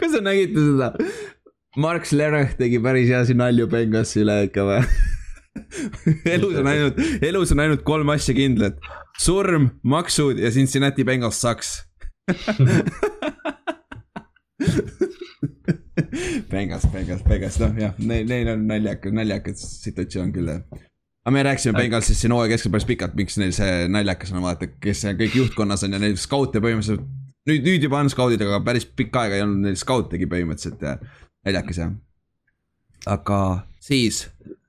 kas 0.00 0.10
te 0.12 0.24
nägite 0.24 0.66
seda? 0.66 0.90
Mark 1.78 2.08
Slerech 2.08 2.56
tegi 2.58 2.82
päris 2.82 3.06
hea 3.12 3.22
siin 3.28 3.38
nalju 3.38 3.68
Bengalsi 3.70 4.24
üle 4.24 4.40
ikka 4.48 4.66
või 4.66 4.82
elus 6.36 6.60
on 6.60 6.70
ainult, 6.70 7.02
elus 7.22 7.52
on 7.54 7.64
ainult 7.64 7.84
kolm 7.86 8.10
asja 8.14 8.34
kindlat. 8.36 8.78
surm, 9.20 9.70
maksud 9.82 10.38
ja 10.38 10.50
Cincinnati 10.54 11.04
Bengals 11.04 11.40
saks 11.40 11.76
Bengals, 16.50 16.86
Bengals, 16.92 17.22
Bengals, 17.22 17.58
noh 17.62 17.76
jah, 17.78 17.94
neil, 18.02 18.26
neil 18.26 18.50
on 18.50 18.64
naljakas, 18.66 19.14
naljakas 19.14 19.62
situatsioon 19.84 20.32
küll 20.34 20.50
jah. 20.50 20.64
aga 21.26 21.34
me 21.34 21.44
rääkisime 21.46 21.78
Bengalsist 21.78 22.22
siin 22.22 22.34
hooaja 22.34 22.54
keskel 22.54 22.74
päris 22.74 22.88
pikalt, 22.88 23.14
miks 23.18 23.38
neil 23.38 23.54
see 23.54 23.86
naljakas 23.92 24.34
on, 24.34 24.42
vaata, 24.42 24.68
kes 24.82 25.04
kõik 25.20 25.38
juhtkonnas 25.38 25.86
on 25.86 25.94
ja 25.94 26.02
neil 26.02 26.18
skaute 26.18 26.62
põhimõtteliselt. 26.64 27.06
nüüd, 27.46 27.62
nüüd 27.66 27.86
juba 27.86 28.02
on 28.02 28.10
skaudid, 28.10 28.42
aga 28.42 28.58
päris 28.66 28.88
pikka 28.98 29.26
aega 29.26 29.38
ei 29.38 29.46
olnud 29.46 29.68
neil 29.68 29.78
skautegi 29.78 30.26
põhimõtteliselt 30.30 30.82
ja 30.82 30.96
naljakas 31.46 31.82
jah. 31.84 31.94
aga 33.06 33.40
siis. 33.78 34.26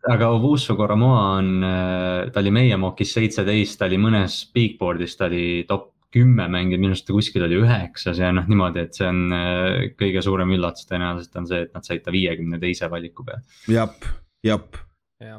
Aga 0.07 0.31
Ovusu 0.35 0.75
Koromoa 0.79 1.21
on, 1.37 1.51
äh, 1.63 2.31
ta 2.33 2.41
oli 2.43 2.51
meie 2.55 2.79
mock'is 2.79 3.13
seitseteist, 3.17 3.79
ta 3.79 3.87
oli 3.89 3.99
mõnes 4.01 4.39
Bigboard'is, 4.53 5.17
ta 5.19 5.27
oli 5.29 5.65
top 5.67 5.93
kümme 6.13 6.47
mänginud, 6.47 6.81
minu 6.81 6.95
arust 6.95 7.05
ta 7.07 7.13
kuskil 7.15 7.43
oli 7.43 7.59
üheksas 7.59 8.19
ja 8.21 8.31
noh, 8.35 8.45
niimoodi, 8.47 8.85
et 8.87 8.95
see 8.95 9.07
on 9.09 9.35
äh, 9.35 9.85
kõige 9.99 10.23
suurem 10.23 10.53
üllatus 10.55 10.87
tõenäoliselt 10.87 11.39
on 11.41 11.47
see, 11.49 11.63
et 11.67 11.73
nad 11.75 11.87
said 11.87 12.03
ta 12.05 12.13
viiekümne 12.15 12.59
teise 12.61 12.89
valiku 12.91 13.25
peal. 13.27 13.43
jep, 13.71 14.07
jep, 14.47 14.79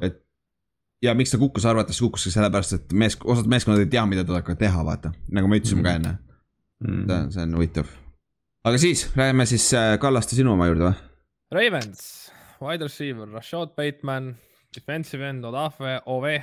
et 0.04 0.20
ja 1.04 1.14
miks 1.16 1.32
ta 1.32 1.40
kukkus, 1.40 1.66
arvates 1.68 2.00
kukkuski 2.02 2.32
sellepärast, 2.34 2.76
et 2.76 2.96
mees, 3.00 3.16
osad 3.24 3.48
meeskonnad 3.50 3.84
ei 3.84 3.90
tea, 3.90 4.04
mida 4.10 4.26
ta 4.28 4.38
hakkab 4.38 4.60
teha, 4.60 4.84
vaata, 4.84 5.12
nagu 5.34 5.50
me 5.50 5.60
ütlesime 5.60 5.82
mm. 5.82 5.86
ka 5.86 5.96
enne 6.00 6.14
mm.. 6.84 7.06
see 7.06 7.18
on, 7.18 7.32
see 7.32 7.46
on 7.46 7.56
huvitav. 7.58 7.94
aga 8.68 8.82
siis 8.82 9.06
räägime 9.16 9.46
siis 9.48 9.70
äh, 9.78 9.94
Kallaste 10.02 10.36
sinu 10.36 10.52
oma 10.52 10.68
juurde 10.68 10.90
või? 10.90 11.06
Ravens, 11.54 12.02
wide 12.60 12.84
receiver, 12.84 13.30
Rashad 13.32 13.72
Bateman, 13.78 14.34
defensive 14.74 15.28
end, 15.28 15.44
Odafe, 15.48 15.98
Ove, 16.06 16.38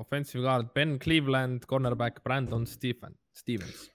offensive 0.00 0.42
guard 0.42 0.72
Ben 0.74 0.98
Cleveland, 0.98 1.66
cornerback 1.66 2.22
Brandon 2.24 2.66
Stephen, 2.66 3.16
Stevens 3.32 3.92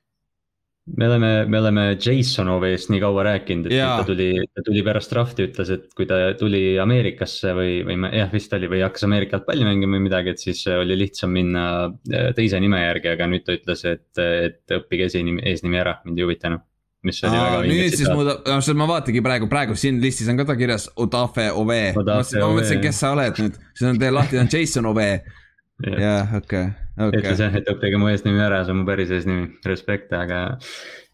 me 0.96 1.08
oleme, 1.08 1.46
me 1.46 1.60
oleme 1.60 1.84
Jason 2.00 2.48
Ove'st 2.48 2.92
nii 2.92 3.02
kaua 3.04 3.26
rääkinud, 3.28 3.68
et 3.68 3.76
ja. 3.76 3.90
ta 4.00 4.08
tuli, 4.08 4.30
ta 4.56 4.64
tuli 4.66 4.84
pärast 4.86 5.12
draft'i, 5.12 5.48
ütles, 5.50 5.72
et 5.74 5.90
kui 5.98 6.08
ta 6.08 6.20
tuli 6.40 6.62
Ameerikasse 6.80 7.52
või, 7.58 7.82
või 7.88 7.98
jah, 8.16 8.32
vist 8.32 8.56
oli 8.56 8.70
või 8.72 8.82
hakkas 8.86 9.08
Ameerikalt 9.08 9.46
palli 9.48 9.68
mängima 9.68 9.98
või 9.98 10.08
midagi, 10.08 10.34
et 10.34 10.44
siis 10.44 10.64
oli 10.72 10.98
lihtsam 11.00 11.34
minna 11.36 11.66
äh, 11.88 12.32
teise 12.38 12.62
nime 12.64 12.82
järgi, 12.86 13.12
aga 13.14 13.28
nüüd 13.30 13.46
ta 13.48 13.58
ütles, 13.58 13.84
et, 13.90 14.10
et 14.22 14.78
õppige 14.80 15.10
esinimi, 15.12 15.44
eesnimi 15.52 15.82
ära, 15.82 15.98
mind 16.08 16.22
ei 16.22 16.28
huvita 16.28 16.52
enam 16.54 16.64
mis 17.08 17.22
oli 17.24 17.38
Aa, 17.38 17.46
väga 17.46 17.62
vinge. 17.64 17.78
nüüd 17.78 17.96
siis 18.00 18.12
muudab, 18.12 18.42
no 18.48 18.58
seda 18.66 18.80
ma 18.82 18.90
vaatangi 18.92 19.24
praegu, 19.26 19.50
praegu 19.52 19.78
siin 19.80 20.02
listis 20.04 20.30
on 20.32 20.40
ka 20.40 20.48
ta 20.50 20.58
kirjas 20.60 20.90
Odafe 20.96 21.48
Ove. 21.52 21.82
ma 21.96 22.04
mõtlesin, 22.04 22.82
kes 22.84 23.02
sa 23.04 23.14
oled 23.16 23.42
nüüd, 23.44 23.58
siis 23.74 23.88
on 23.90 24.02
teil 24.02 24.18
lahti 24.18 24.42
on 24.42 24.52
Jason 24.52 24.90
Ove. 24.92 25.10
jah, 25.88 26.36
okei 26.38 26.70
okay.. 26.98 27.20
ütles 27.22 27.44
jah, 27.44 27.58
et 27.58 27.72
õppige 27.72 28.00
mu 28.02 28.12
eesnimi 28.12 28.42
ära, 28.44 28.64
see 28.66 28.76
on 28.76 28.82
mu 28.82 28.88
päris 28.90 29.14
eesnimi, 29.14 29.50
respekt, 29.68 30.14
aga. 30.18 30.44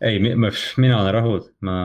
ei, 0.03 0.19
mina 0.23 0.99
olen 0.99 1.13
rahul, 1.15 1.41
ma 1.67 1.77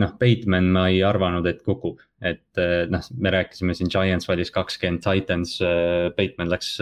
noh, 0.00 0.16
Bateman 0.20 0.70
ma 0.74 0.88
ei 0.92 1.02
arvanud, 1.06 1.46
et 1.50 1.62
kukub. 1.64 2.02
Et 2.24 2.60
noh, 2.90 3.08
me 3.20 3.32
rääkisime 3.34 3.74
siin 3.76 3.90
Giants 3.92 4.28
valis 4.28 4.52
kakskümmend, 4.54 5.02
Titans, 5.04 5.58
Bateman 6.16 6.52
läks, 6.52 6.76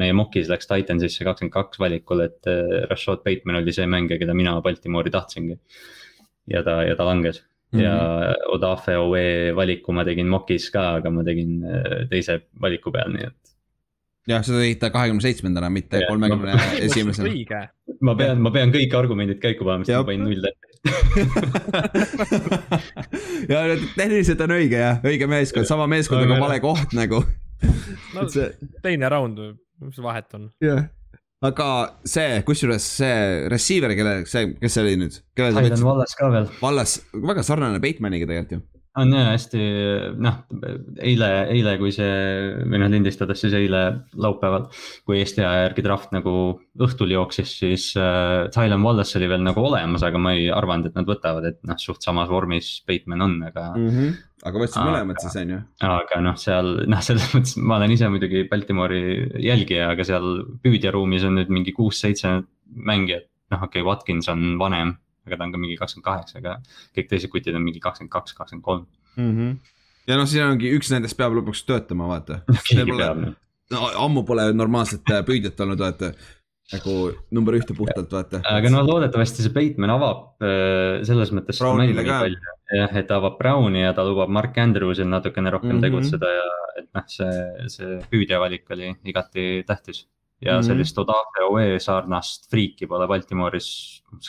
meie 0.00 0.14
mock'is 0.16 0.50
läks 0.52 0.70
Titansisse 0.70 1.26
kakskümmend 1.26 1.54
kaks 1.54 1.80
valikul, 1.82 2.24
et 2.28 2.50
Rashad 2.90 3.24
Bateman 3.26 3.62
oli 3.62 3.74
see 3.74 3.88
mängija, 3.90 4.20
keda 4.22 4.36
mina 4.36 4.54
Baltimoori 4.64 5.12
tahtsingi. 5.14 5.58
ja 6.50 6.62
ta, 6.62 6.82
ja 6.84 6.96
ta 6.96 7.06
langes 7.08 7.42
Mm 7.74 7.80
-hmm. 7.80 7.84
ja 7.84 8.34
Odafe 8.54 8.96
Owe 8.96 9.56
valiku 9.56 9.92
ma 9.92 10.04
tegin 10.04 10.28
mock'is 10.30 10.70
ka, 10.70 10.94
aga 10.94 11.10
ma 11.10 11.24
tegin 11.24 11.64
teise 12.10 12.40
valiku 12.60 12.92
peal, 12.92 13.10
nii 13.10 13.24
et 13.26 13.54
jah, 14.30 14.44
sa 14.44 14.56
tõid 14.56 14.80
ta 14.80 14.90
kahekümne 14.94 15.24
seitsmendana, 15.24 15.70
mitte 15.72 16.04
kolmekümne 16.08 16.54
esimesena. 16.86 17.66
ma 18.00 18.14
pean, 18.18 18.40
ma 18.40 18.52
pean 18.54 18.72
kõik 18.74 18.96
argumendid 18.96 19.40
käiku 19.42 19.66
panema, 19.66 19.84
sest 19.88 19.98
ma 19.98 20.08
panin 20.10 20.24
null 20.28 20.44
tähte 20.44 20.73
ja 23.52 23.60
tehniliselt 23.96 24.40
on 24.44 24.52
õige 24.56 24.78
jah, 24.82 24.98
õige 25.06 25.28
meeskond, 25.30 25.68
sama 25.68 25.86
meeskond, 25.90 26.26
aga 26.26 26.40
vale 26.42 26.58
koht 26.64 26.90
nagu 26.96 27.18
no, 28.14 28.26
see... 28.32 28.50
teine 28.84 29.06
round, 29.12 29.40
mis 29.84 29.98
vahet 30.04 30.28
on? 30.36 30.50
jah, 30.64 30.80
aga 31.44 31.68
see, 32.08 32.42
kusjuures 32.48 32.84
see 33.00 33.16
receiver, 33.52 33.90
kelle, 33.96 34.14
see, 34.28 34.42
kes 34.60 34.72
see 34.76 34.84
oli 34.84 34.94
nüüd? 35.00 35.14
Tylen 35.38 35.84
Wallace 35.84 36.20
ka 36.20 36.30
veel. 36.32 36.46
Wallace, 36.60 36.94
väga 37.32 37.42
sarnane 37.46 37.78
Batemaniga 37.84 38.28
tegelikult 38.28 38.58
ju 38.58 38.62
on 39.00 39.14
jah 39.14 39.30
hästi 39.32 39.62
noh, 40.22 40.36
eile, 41.02 41.30
eile, 41.50 41.74
kui 41.80 41.90
see 41.94 42.10
või 42.62 42.80
noh 42.82 42.90
lindistades 42.92 43.40
siis 43.42 43.56
eile 43.58 43.82
laupäeval, 44.20 44.68
kui 45.06 45.18
Eesti 45.18 45.42
aja 45.42 45.64
järgi 45.66 45.84
draft 45.86 46.14
nagu 46.14 46.34
õhtul 46.86 47.14
jooksis, 47.14 47.56
siis 47.62 47.88
äh, 47.98 48.46
Tylen 48.54 48.84
Wallace 48.86 49.18
oli 49.18 49.30
veel 49.30 49.42
nagu 49.46 49.64
olemas, 49.66 50.04
aga 50.06 50.20
ma 50.22 50.34
ei 50.38 50.46
arvanud, 50.52 50.90
et 50.90 50.98
nad 50.98 51.10
võtavad, 51.10 51.48
et 51.50 51.60
noh, 51.66 51.80
suht 51.80 52.06
samas 52.06 52.30
vormis 52.30 52.76
Bateman 52.86 53.26
on, 53.26 53.36
aga 53.50 53.66
mm. 53.74 53.90
-hmm. 53.90 54.16
aga 54.50 54.64
võtsid 54.64 54.86
mõlemad 54.86 55.22
siis 55.24 55.38
on 55.42 55.54
ju? 55.56 55.60
aga 55.90 56.24
noh, 56.28 56.40
seal 56.46 56.74
noh, 56.94 57.04
selles 57.10 57.30
mõttes 57.34 57.58
ma 57.58 57.80
olen 57.80 57.96
ise 57.98 58.10
muidugi 58.14 58.46
Baltimore'i 58.50 59.44
jälgija, 59.48 59.90
aga 59.94 60.06
seal 60.06 60.44
püüdjaruumis 60.62 61.26
on 61.26 61.40
nüüd 61.40 61.50
mingi 61.50 61.74
kuus-seitse 61.74 62.42
mängijat. 62.74 63.26
noh, 63.50 63.66
okei 63.66 63.82
okay,, 63.82 63.90
Watkins 63.90 64.30
on 64.30 64.54
vanem 64.58 64.96
aga 65.26 65.38
ta 65.38 65.46
on 65.46 65.54
ka 65.54 65.60
mingi 65.60 65.78
kakskümmend 65.80 66.08
kaheksa, 66.08 66.42
aga 66.42 66.58
kõik 66.96 67.08
teised 67.10 67.32
kutid 67.32 67.56
on 67.56 67.64
mingi 67.64 67.82
kakskümmend 67.84 68.12
kaks, 68.12 68.36
kakskümmend 68.38 68.66
kolm. 68.66 68.86
Mhm. 69.16 69.56
ja 70.10 70.20
noh, 70.20 70.28
siin 70.28 70.46
ongi 70.46 70.72
üks 70.76 70.92
nendest 70.92 71.18
peab 71.18 71.36
lõpuks 71.36 71.64
töötama, 71.68 72.08
vaata. 72.10 72.42
no 73.74 73.90
ammu 74.04 74.24
pole 74.28 74.48
normaalset 74.56 75.12
äh, 75.12 75.22
püüdjat 75.26 75.60
olnud, 75.64 75.80
vaata 75.80 76.14
nagu 76.72 76.94
number 77.34 77.56
ühte 77.58 77.76
puhtalt, 77.76 78.08
vaata. 78.12 78.40
aga 78.48 78.70
no 78.72 78.80
loodetavasti 78.86 79.44
see 79.44 79.52
Bateman 79.52 79.92
avab 79.92 80.44
äh, 80.44 81.02
selles 81.04 81.32
mõttes. 81.36 81.60
jah, 81.60 82.94
et 82.96 83.12
avab 83.12 83.36
Browni 83.40 83.84
ja 83.84 83.92
ta 83.96 84.04
lubab 84.06 84.32
Mark 84.32 84.56
Andrewsil 84.58 85.08
natukene 85.10 85.52
rohkem 85.52 85.76
mm 85.76 85.78
-hmm. 85.78 85.84
tegutseda 85.84 86.32
ja 86.32 86.46
et 86.80 86.88
noh, 86.96 87.04
see, 87.06 87.68
see 87.68 87.98
püüdja 88.10 88.40
valik 88.40 88.70
oli 88.70 88.94
igati 89.04 89.64
tähtis 89.68 90.06
ja 90.44 90.52
mm 90.52 90.60
-hmm. 90.60 90.66
sellist 90.66 90.98
Odafe 90.98 91.44
Oe 91.48 91.78
sarnast 91.80 92.50
friiki 92.50 92.86
pole 92.86 93.08
Baltimooris 93.08 93.68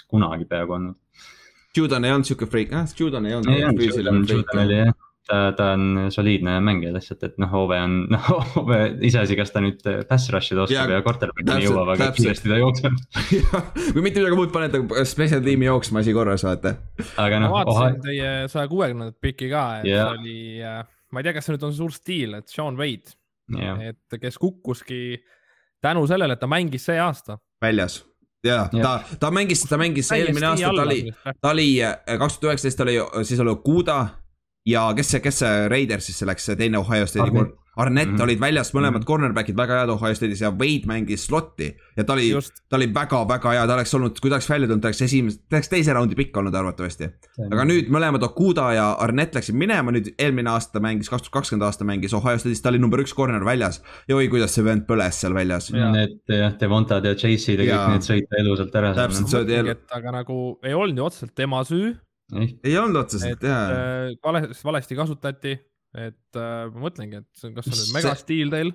kunagi 0.07 0.45
peaaegu 0.45 0.73
olnud. 0.73 0.95
Judon 1.77 2.05
ei 2.05 2.11
olnud 2.11 2.25
sihuke 2.25 2.47
friik, 2.47 2.73
ah 2.73 2.85
Judon 2.99 3.25
ei 3.25 3.35
olnud. 3.35 3.81
Judon 3.83 4.61
oli 4.63 4.77
jah, 4.77 4.93
ta, 5.27 5.39
ta 5.57 5.71
on 5.73 6.07
soliidne 6.13 6.55
mängija 6.63 6.93
lihtsalt, 6.95 7.23
et 7.27 7.37
noh, 7.41 7.53
Ove 7.59 7.77
on, 7.81 7.97
noh 8.13 8.29
Ove, 8.61 8.79
iseasi, 9.07 9.37
kas 9.39 9.51
ta 9.53 9.61
nüüd 9.63 9.81
pass 10.09 10.29
rush'ida 10.33 10.65
oskab 10.65 10.93
ja, 10.93 10.99
ja 10.99 11.05
quarterback'ini 11.05 11.67
jõuab, 11.67 11.91
aga 11.95 12.09
kindlasti 12.15 12.51
ta 12.51 12.59
jookseb 12.61 12.99
kui 13.95 14.05
mitte 14.05 14.21
midagi 14.21 14.39
muud 14.39 14.53
paned, 14.55 14.77
special 15.09 15.43
tiimi 15.45 15.69
jooksma 15.69 16.03
asi 16.03 16.15
korras, 16.15 16.45
vaata. 16.47 16.75
aga 17.21 17.41
noh. 17.43 17.51
ma 17.51 17.61
vaatasin 17.61 17.99
oha... 17.99 18.03
teie 18.07 18.33
saja 18.53 18.71
kuuekümnendat 18.71 19.19
piki 19.23 19.51
ka, 19.51 19.65
et 19.81 19.91
yeah. 19.91 20.11
see 20.11 20.19
oli, 20.21 20.39
äh, 20.63 20.81
ma 21.11 21.21
ei 21.21 21.27
tea, 21.27 21.37
kas 21.37 21.49
see 21.49 21.57
nüüd 21.57 21.69
on 21.69 21.77
suur 21.79 21.95
stiil, 21.95 22.37
et 22.41 22.51
Sean 22.51 22.77
Wade 22.79 23.17
yeah., 23.55 23.81
et 23.91 24.21
kes 24.21 24.39
kukkuski 24.41 25.01
tänu 25.85 26.03
sellele, 26.09 26.35
et 26.35 26.41
ta 26.41 26.49
mängis 26.51 26.89
see 26.89 26.99
aasta. 26.99 27.39
väljas. 27.61 28.03
Ja, 28.45 28.67
ta, 28.69 28.99
ta 29.19 29.31
mängis, 29.33 29.63
ta 29.69 29.77
mängis 29.81 30.11
eelmine 30.13 30.51
aasta, 30.51 30.69
ta 30.69 30.83
oli, 30.83 30.99
ta 31.41 31.49
oli 31.49 31.69
äh, 31.81 31.95
kaks 32.19 32.37
tuhat 32.37 32.51
üheksateist 32.53 32.83
oli, 32.85 32.97
siis 33.25 33.39
oli 33.41 33.53
Okuda 33.55 33.99
ja 34.69 34.85
kes 34.97 35.15
see, 35.15 35.21
kes 35.23 35.39
see 35.41 35.69
Raidersisse 35.71 36.27
läks, 36.29 36.45
see 36.45 36.59
teine 36.59 36.77
Ohio 36.77 37.07
State'i 37.09 37.45
Arnett 37.75 38.09
mm 38.09 38.15
-hmm. 38.15 38.23
olid 38.23 38.39
väljas, 38.39 38.73
mõlemad 38.73 38.91
mm 38.91 39.01
-hmm. 39.01 39.07
cornerback'id 39.07 39.57
väga 39.57 39.79
head 39.79 39.89
Ohio 39.89 40.15
State'is 40.15 40.41
ja 40.41 40.51
Wade 40.51 40.87
mängis 40.87 41.25
slot'i. 41.27 41.75
ja 41.97 42.03
ta 42.03 42.13
oli, 42.13 42.31
ta 42.69 42.75
oli 42.75 42.87
väga-väga 42.93 43.51
hea, 43.51 43.67
ta 43.67 43.73
oleks 43.73 43.93
olnud, 43.93 44.19
kui 44.19 44.29
ta 44.29 44.35
oleks 44.35 44.49
välja 44.49 44.67
tulnud, 44.67 44.81
ta 44.81 44.87
oleks 44.87 45.01
esimese, 45.01 45.39
ta 45.49 45.57
oleks 45.57 45.69
teise 45.69 45.93
raundi 45.93 46.15
pikk 46.15 46.37
olnud 46.37 46.55
arvatavasti. 46.55 47.09
aga 47.51 47.65
nüüd 47.65 47.91
mõlemad 47.91 48.23
Okuda 48.23 48.73
ja 48.73 48.91
Arnett 48.91 49.35
läksid 49.35 49.55
minema, 49.55 49.91
nüüd 49.91 50.13
eelmine 50.17 50.49
aasta 50.49 50.79
mängis, 50.79 51.09
kaks 51.09 51.27
tuhat 51.27 51.33
kakskümmend 51.33 51.67
aasta 51.67 51.85
mängis 51.85 52.13
Ohio 52.13 52.37
State'is, 52.37 52.61
ta 52.61 52.69
oli 52.69 52.79
number 52.79 52.99
üks 52.99 53.15
corner 53.15 53.45
väljas. 53.45 53.81
ja 54.07 54.15
oi, 54.15 54.27
kuidas 54.27 54.55
see 54.55 54.63
vend 54.63 54.87
põles 54.87 55.19
seal 55.19 55.33
väljas. 55.33 55.71
Need 55.71 56.19
jah, 56.31 56.55
Devontad 56.59 57.05
ja 57.05 57.13
Chase'id 57.13 57.59
ja 57.59 57.75
kõik 57.75 57.91
need 57.91 58.07
sõita 58.07 58.39
elusalt 58.39 58.75
ära. 58.75 58.95
täpselt, 58.95 59.29
see 59.29 59.61
oli. 59.61 59.77
aga 59.91 60.11
nagu 60.11 60.59
ei 60.63 60.73
olnud 60.73 60.97
ju 60.97 61.05
otseselt 61.05 61.35
tema 61.35 61.63
süü. 61.63 61.95
ei 62.63 62.77
olnud 62.77 63.03
otseselt 63.03 63.43
jah. 63.43 63.69
Äh, 63.69 64.17
vale, 64.23 64.47
valesti 64.63 64.95
kasutati 64.95 65.59
et 65.95 66.39
äh, 66.39 66.65
ma 66.73 66.87
mõtlengi, 66.87 67.21
et 67.23 67.47
kas 67.55 67.69
on 67.69 67.77
nüüd 67.77 67.95
megastiil 67.95 68.51
teil, 68.53 68.73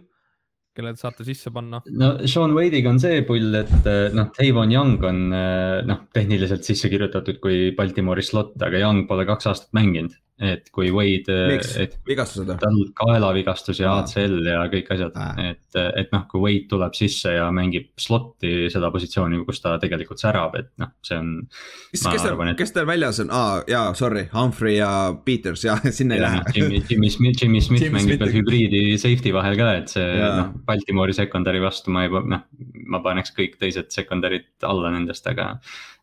kelle 0.76 0.94
te 0.94 1.02
saate 1.02 1.26
sisse 1.26 1.52
panna? 1.54 1.82
no 1.90 2.12
Sean 2.30 2.54
Wade'iga 2.56 2.92
on 2.92 3.00
see 3.02 3.22
pull, 3.28 3.52
et 3.58 3.88
äh, 3.90 4.08
noh, 4.16 4.30
Tavon 4.36 4.72
Young 4.72 4.96
on 5.06 5.22
äh, 5.36 5.80
noh, 5.88 6.06
tehniliselt 6.16 6.66
sisse 6.66 6.90
kirjutatud 6.92 7.40
kui 7.42 7.70
Baltimoori 7.76 8.24
slot, 8.24 8.56
aga 8.64 8.82
Young 8.82 9.06
pole 9.10 9.28
kaks 9.28 9.50
aastat 9.52 9.74
mänginud 9.76 10.16
et 10.40 10.70
kui 10.72 10.88
Wade, 10.94 11.34
et 11.82 11.96
vigastused 12.08 12.48
või? 12.48 12.56
tal 12.62 12.78
kaelavigastus 12.96 13.82
ja 13.82 13.92
ACL 14.00 14.38
ja 14.48 14.62
kõik 14.72 14.88
asjad, 14.94 15.18
et, 15.44 15.76
et 15.76 16.14
noh, 16.14 16.24
kui 16.30 16.40
Wade 16.40 16.64
tuleb 16.70 16.96
sisse 16.96 17.34
ja 17.34 17.50
mängib 17.52 17.90
slot'i 18.00 18.70
seda 18.72 18.88
positsiooni, 18.94 19.42
kus 19.44 19.60
ta 19.60 19.74
tegelikult 19.82 20.22
särab, 20.22 20.56
et 20.56 20.70
noh, 20.80 20.94
see 21.04 21.18
on. 21.20 21.34
kes, 21.92 22.06
kes 22.06 22.24
teil, 22.24 22.40
et... 22.46 22.56
kes 22.56 22.74
teil 22.76 22.88
väljas 22.88 23.20
on, 23.26 23.34
aa 23.36 23.60
jaa, 23.68 23.92
sorry, 23.98 24.24
Humphrey 24.32 24.78
ja 24.78 24.90
Peters 25.26 25.66
ja 25.68 25.76
sinna 25.98 26.16
ei 26.16 26.24
lähe. 26.24 26.42
Jimmy, 26.56 26.82
Jimmy 26.88 27.12
Smith, 27.12 27.44
Jimmy 27.44 27.60
Smith 27.64 27.84
Jimmy 27.84 28.00
mängib 28.00 28.24
veel 28.24 28.34
hübriidi 28.38 28.82
safety 29.02 29.36
vahel 29.36 29.60
ka, 29.60 29.70
et 29.82 29.92
see 29.92 30.08
noh, 30.24 30.56
Baltimoori 30.64 31.16
secondary 31.16 31.60
vastu 31.60 31.92
ma 31.92 32.08
ei, 32.08 32.12
noh, 32.32 32.48
ma 32.90 33.04
paneks 33.04 33.36
kõik 33.36 33.60
teised 33.60 33.92
secondary'd 33.92 34.64
alla 34.66 34.96
nendest, 34.96 35.28
aga. 35.28 35.52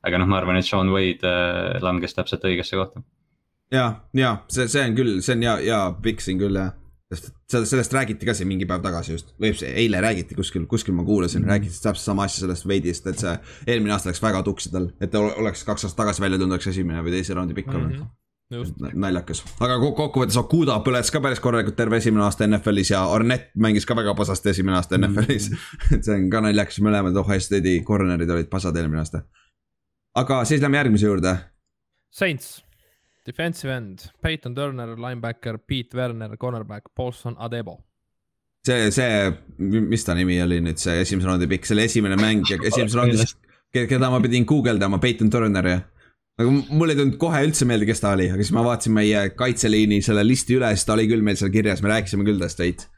aga 0.06 0.22
noh, 0.22 0.30
ma 0.30 0.38
arvan, 0.38 0.62
et 0.62 0.68
Sean 0.68 0.94
Wade 0.94 1.26
äh, 1.26 1.78
langes 1.82 2.14
täpselt 2.14 2.46
õigesse 2.46 2.78
kohta 2.78 3.02
ja, 3.72 3.86
ja 4.14 4.36
see, 4.50 4.68
see 4.68 4.84
on 4.84 4.98
küll, 4.98 5.22
see 5.22 5.38
on 5.38 5.48
hea, 5.48 5.56
hea 5.70 5.82
pikk 6.04 6.24
siin 6.24 6.40
küll 6.42 6.60
jah 6.60 6.76
sest 7.14 7.32
sellest, 7.48 7.94
räägiti 7.94 8.28
ka 8.28 8.34
siin 8.36 8.50
mingi 8.50 8.68
päev 8.68 8.82
tagasi 8.84 9.14
just, 9.14 9.30
või 9.40 9.54
eile 9.70 10.02
räägiti 10.04 10.36
kuskil, 10.36 10.66
kuskil 10.68 10.96
ma 10.98 11.06
kuulasin 11.08 11.40
mm, 11.40 11.46
-hmm. 11.46 11.52
räägiti 11.52 11.82
täpselt 11.82 12.04
sama 12.04 12.26
asja 12.28 12.44
sellest 12.44 12.68
veidist, 12.68 13.08
et 13.08 13.20
see 13.20 13.36
eelmine 13.68 13.94
aasta 13.96 14.10
läks 14.10 14.22
väga 14.22 14.44
tuksi 14.44 14.72
tal, 14.74 14.90
et 15.02 15.12
ta 15.12 15.20
oleks 15.20 15.64
kaks 15.64 15.88
aastat 15.88 16.04
tagasi 16.04 16.22
välja 16.22 16.38
tulnud, 16.38 16.58
oleks 16.58 16.68
esimene 16.68 17.04
või 17.06 17.16
teise 17.16 17.34
raundi 17.34 17.56
pikk 17.56 17.74
olnud 17.74 17.94
mm. 17.94 18.00
-hmm 18.04 18.16
naljakas, 18.96 19.42
aga 19.60 19.76
kokkuvõttes 19.76 20.38
Okuda 20.40 20.78
põles 20.80 21.10
ka 21.12 21.20
päris 21.20 21.42
korralikult 21.44 21.76
terve 21.76 21.98
esimene 22.00 22.24
aasta 22.24 22.48
NFL-is 22.48 22.94
ja 22.94 23.02
Arnett 23.12 23.50
mängis 23.60 23.86
ka 23.86 23.96
väga 23.96 24.14
pasasti 24.16 24.50
esimene 24.54 24.78
aasta 24.78 24.98
NFL-is 24.98 25.50
mm. 25.50 25.56
-hmm. 25.56 25.96
et 25.98 26.04
see 26.04 26.16
on 26.16 26.30
ka 26.30 26.42
naljakas, 26.42 26.80
mõlemad 26.80 27.20
Ohio 27.20 27.40
State'i 27.40 27.82
corner'id 27.84 28.30
olid 28.30 28.48
pasad 28.48 28.76
eelmine 28.76 29.04
aasta. 29.04 29.22
aga 30.16 30.46
siis 30.46 30.62
lähme 30.62 30.78
järgmise 30.78 31.06
juurde. 31.06 31.38
Saints 32.12 32.67
defensive 33.28 33.74
end, 33.74 34.08
Peyton 34.24 34.56
Turner, 34.56 34.96
linebacker, 34.96 35.60
Pete 35.68 35.98
Werner, 35.98 36.38
cornerback, 36.38 36.94
Paulson 36.96 37.36
Adebo. 37.38 37.82
see, 38.68 38.92
see, 38.92 39.32
mis 39.58 40.04
ta 40.04 40.16
nimi 40.16 40.42
oli 40.44 40.60
nüüd, 40.64 40.80
see 40.82 41.02
esimese 41.04 41.30
raundi 41.30 41.48
pikk, 41.48 41.68
selle 41.70 41.86
esimene 41.88 42.18
mäng 42.20 42.48
ja 42.50 42.58
esimeses 42.60 42.98
raundis, 43.00 43.36
keda 43.72 44.10
ma 44.12 44.20
pidin 44.24 44.48
guugeldama, 44.48 45.00
Peyton 45.04 45.32
Turner 45.32 45.70
ja 45.72 45.78
aga 46.38 46.52
mul 46.52 46.94
ei 46.94 47.00
tulnud 47.00 47.18
kohe 47.22 47.42
üldse 47.48 47.66
meelde, 47.70 47.88
kes 47.90 48.04
ta 48.04 48.14
oli, 48.18 48.28
aga 48.32 48.44
siis 48.44 48.54
ma 48.56 48.66
vaatasin 48.68 48.94
meie 48.94 49.24
kaitseliini 49.40 50.02
selle 50.06 50.26
listi 50.28 50.58
üle, 50.60 50.70
siis 50.76 50.86
ta 50.86 50.94
oli 50.98 51.08
küll 51.10 51.26
meil 51.26 51.40
seal 51.40 51.52
kirjas, 51.54 51.82
me 51.84 51.92
rääkisime 51.94 52.28
küll 52.28 52.42
tast 52.44 52.62
veits. 52.62 52.90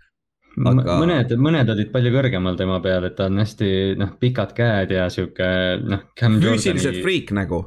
Aga... 0.59 0.97
mõned, 0.99 1.35
mõned 1.39 1.69
olid 1.71 1.91
palju 1.93 2.11
kõrgemal 2.11 2.57
tema 2.59 2.79
peal, 2.83 3.05
et 3.07 3.15
ta 3.15 3.29
on 3.29 3.39
hästi 3.39 3.69
noh, 3.99 4.15
pikad 4.19 4.55
käed 4.57 4.91
ja 4.91 5.05
sihuke 5.13 5.49
noh. 5.85 6.07
füüsiliselt 6.19 6.99
friik 7.05 7.31
nagu 7.37 7.61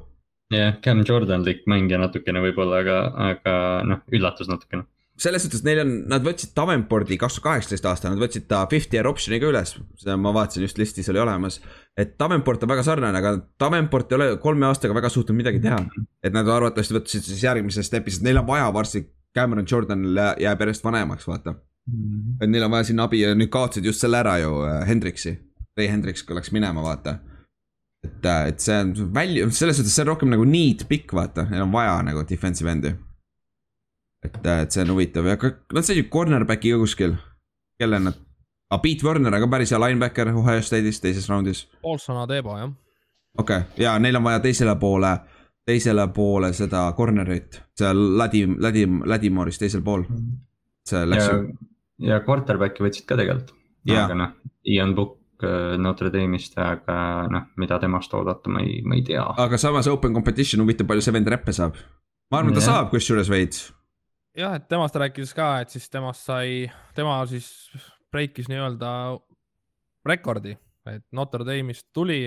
jah, 0.57 0.75
Cam 0.85 1.05
Jordanlik 1.09 1.65
mängija 1.71 2.01
natukene 2.03 2.43
võib-olla, 2.45 2.83
aga, 2.85 2.99
aga 3.31 3.55
noh, 3.89 4.03
üllatus 4.13 4.51
natukene 4.51 4.87
selles 5.23 5.45
suhtes 5.45 5.63
neil 5.67 5.83
on, 5.83 5.91
nad 6.11 6.25
võtsid 6.25 6.55
Davenporti 6.57 7.19
kaks 7.21 7.37
tuhat 7.37 7.47
kaheksateist 7.47 7.87
aasta, 7.89 8.11
nad 8.11 8.21
võtsid 8.23 8.47
ta 8.51 8.63
fifty 8.71 8.97
year 8.97 9.09
option'iga 9.11 9.51
üles, 9.51 9.75
seda 10.01 10.17
ma 10.21 10.33
vaatasin 10.35 10.65
just 10.65 10.81
listis 10.81 11.11
oli 11.13 11.21
olemas. 11.23 11.61
et 11.97 12.15
Davenport 12.19 12.65
on 12.65 12.73
väga 12.73 12.85
sarnane, 12.87 13.19
aga 13.19 13.35
Davenport 13.61 14.13
ei 14.13 14.19
ole 14.19 14.29
kolme 14.43 14.67
aastaga 14.67 14.97
väga 14.97 15.11
suutnud 15.13 15.37
midagi 15.37 15.61
teha. 15.63 15.79
et 16.25 16.33
nad 16.33 16.49
arvatavasti 16.49 16.97
võtsid 16.97 17.29
siis 17.29 17.43
järgmises 17.45 17.91
step'is, 17.91 18.19
et 18.19 18.29
neil 18.29 18.41
on 18.41 18.47
vaja 18.49 18.71
varsti, 18.73 19.05
Cameron 19.37 19.69
Jordan 19.69 20.03
jääb 20.41 20.65
järjest 20.65 20.85
vanemaks, 20.85 21.29
vaata. 21.29 21.55
-hmm. 21.55 22.39
et 22.41 22.51
neil 22.51 22.65
on 22.65 22.71
vaja 22.71 22.85
sinna 22.85 23.05
abi 23.05 23.21
ja 23.21 23.35
nüüd 23.35 23.53
kaotasid 23.53 23.85
just 23.85 24.01
selle 24.01 24.19
ära 24.19 24.39
ju 24.39 24.65
äh, 24.65 24.89
Hendriksi, 24.89 25.39
Ray 25.77 25.89
Hendriks 25.89 26.25
läks 26.29 26.53
minema, 26.53 26.83
vaata 26.83 27.19
et, 28.03 28.27
äh, 28.27 28.49
et 28.49 28.61
see 28.61 28.79
on 28.81 28.93
välja, 29.15 29.49
selles 29.51 29.79
suhtes 29.79 29.95
see 29.95 30.05
on 30.05 30.11
rohkem 30.13 30.33
nagu 30.33 30.45
need 30.49 30.85
pikk, 30.91 31.15
vaata, 31.17 31.47
neil 31.51 31.67
on 31.67 31.73
vaja 31.75 32.01
nagu 32.07 32.25
defensive 32.29 32.71
end'i. 32.71 32.95
et, 34.23 34.39
äh, 34.47 34.63
et 34.63 34.75
see 34.75 34.83
on 34.85 34.95
huvitav 34.95 35.27
ja 35.27 35.37
nad 35.75 35.85
said 35.87 35.99
ju 35.99 36.05
cornerback'i 36.11 36.75
ka 36.75 36.79
kuskil, 36.83 37.17
kelle 37.79 37.99
nad, 37.99 38.19
aga 38.71 38.79
ah, 38.79 38.83
Pete 38.83 39.07
Werner 39.07 39.35
on 39.35 39.45
ka 39.45 39.51
päris 39.51 39.75
hea 39.75 39.81
linebacker 39.83 40.31
Ohio 40.35 40.63
State'is 40.63 41.01
teises 41.03 41.29
raundis. 41.31 41.67
Paulson 41.83 42.21
Adebo 42.23 42.59
jah. 42.59 42.71
okei 43.39 43.57
okay., 43.65 43.85
ja 43.85 43.97
neil 43.99 44.19
on 44.19 44.27
vaja 44.27 44.43
teisele 44.43 44.77
poole, 44.81 45.17
teisele 45.67 46.07
poole 46.15 46.53
seda 46.53 46.85
corner'it, 46.99 47.63
seal 47.79 48.05
Ladim, 48.19 48.57
Ladim, 48.63 49.03
Ladimoris 49.07 49.59
teisel 49.59 49.83
pool. 49.83 50.07
see 50.87 51.07
läks 51.07 51.27
ja, 51.29 51.43
ja 52.13 52.23
quarterback'i 52.27 52.83
võtsid 52.83 53.07
ka 53.07 53.19
tegelikult, 53.19 53.55
aga 53.91 54.15
noh, 54.19 54.39
Ian 54.67 54.95
Book 54.99 55.22
Notre 55.79 56.11
Dame'ist, 56.13 56.57
aga 56.59 56.97
noh, 57.33 57.49
mida 57.61 57.79
temast 57.83 58.13
oodata, 58.15 58.51
ma 58.53 58.63
ei, 58.65 58.81
ma 58.87 58.97
ei 58.99 59.05
tea. 59.07 59.23
aga 59.45 59.59
samas 59.61 59.89
open 59.91 60.15
competition 60.15 60.63
huvitav, 60.65 60.89
palju 60.89 61.05
see 61.05 61.15
vend 61.15 61.31
reppe 61.33 61.55
saab. 61.57 61.79
ma 62.31 62.41
arvan, 62.41 62.55
ta 62.57 62.65
saab 62.65 62.91
kusjuures 62.93 63.31
veits. 63.33 63.71
jah, 64.39 64.57
et 64.59 64.69
temast 64.71 64.97
rääkides 65.03 65.35
ka, 65.37 65.49
et 65.65 65.75
siis 65.75 65.89
temast 65.93 66.29
sai, 66.29 66.67
tema 66.97 67.21
siis 67.31 67.49
breikis 68.13 68.51
nii-öelda 68.53 68.93
rekordi, 70.09 70.57
et 70.91 71.05
Notre 71.13 71.47
Dame'ist 71.49 71.89
tuli. 71.95 72.27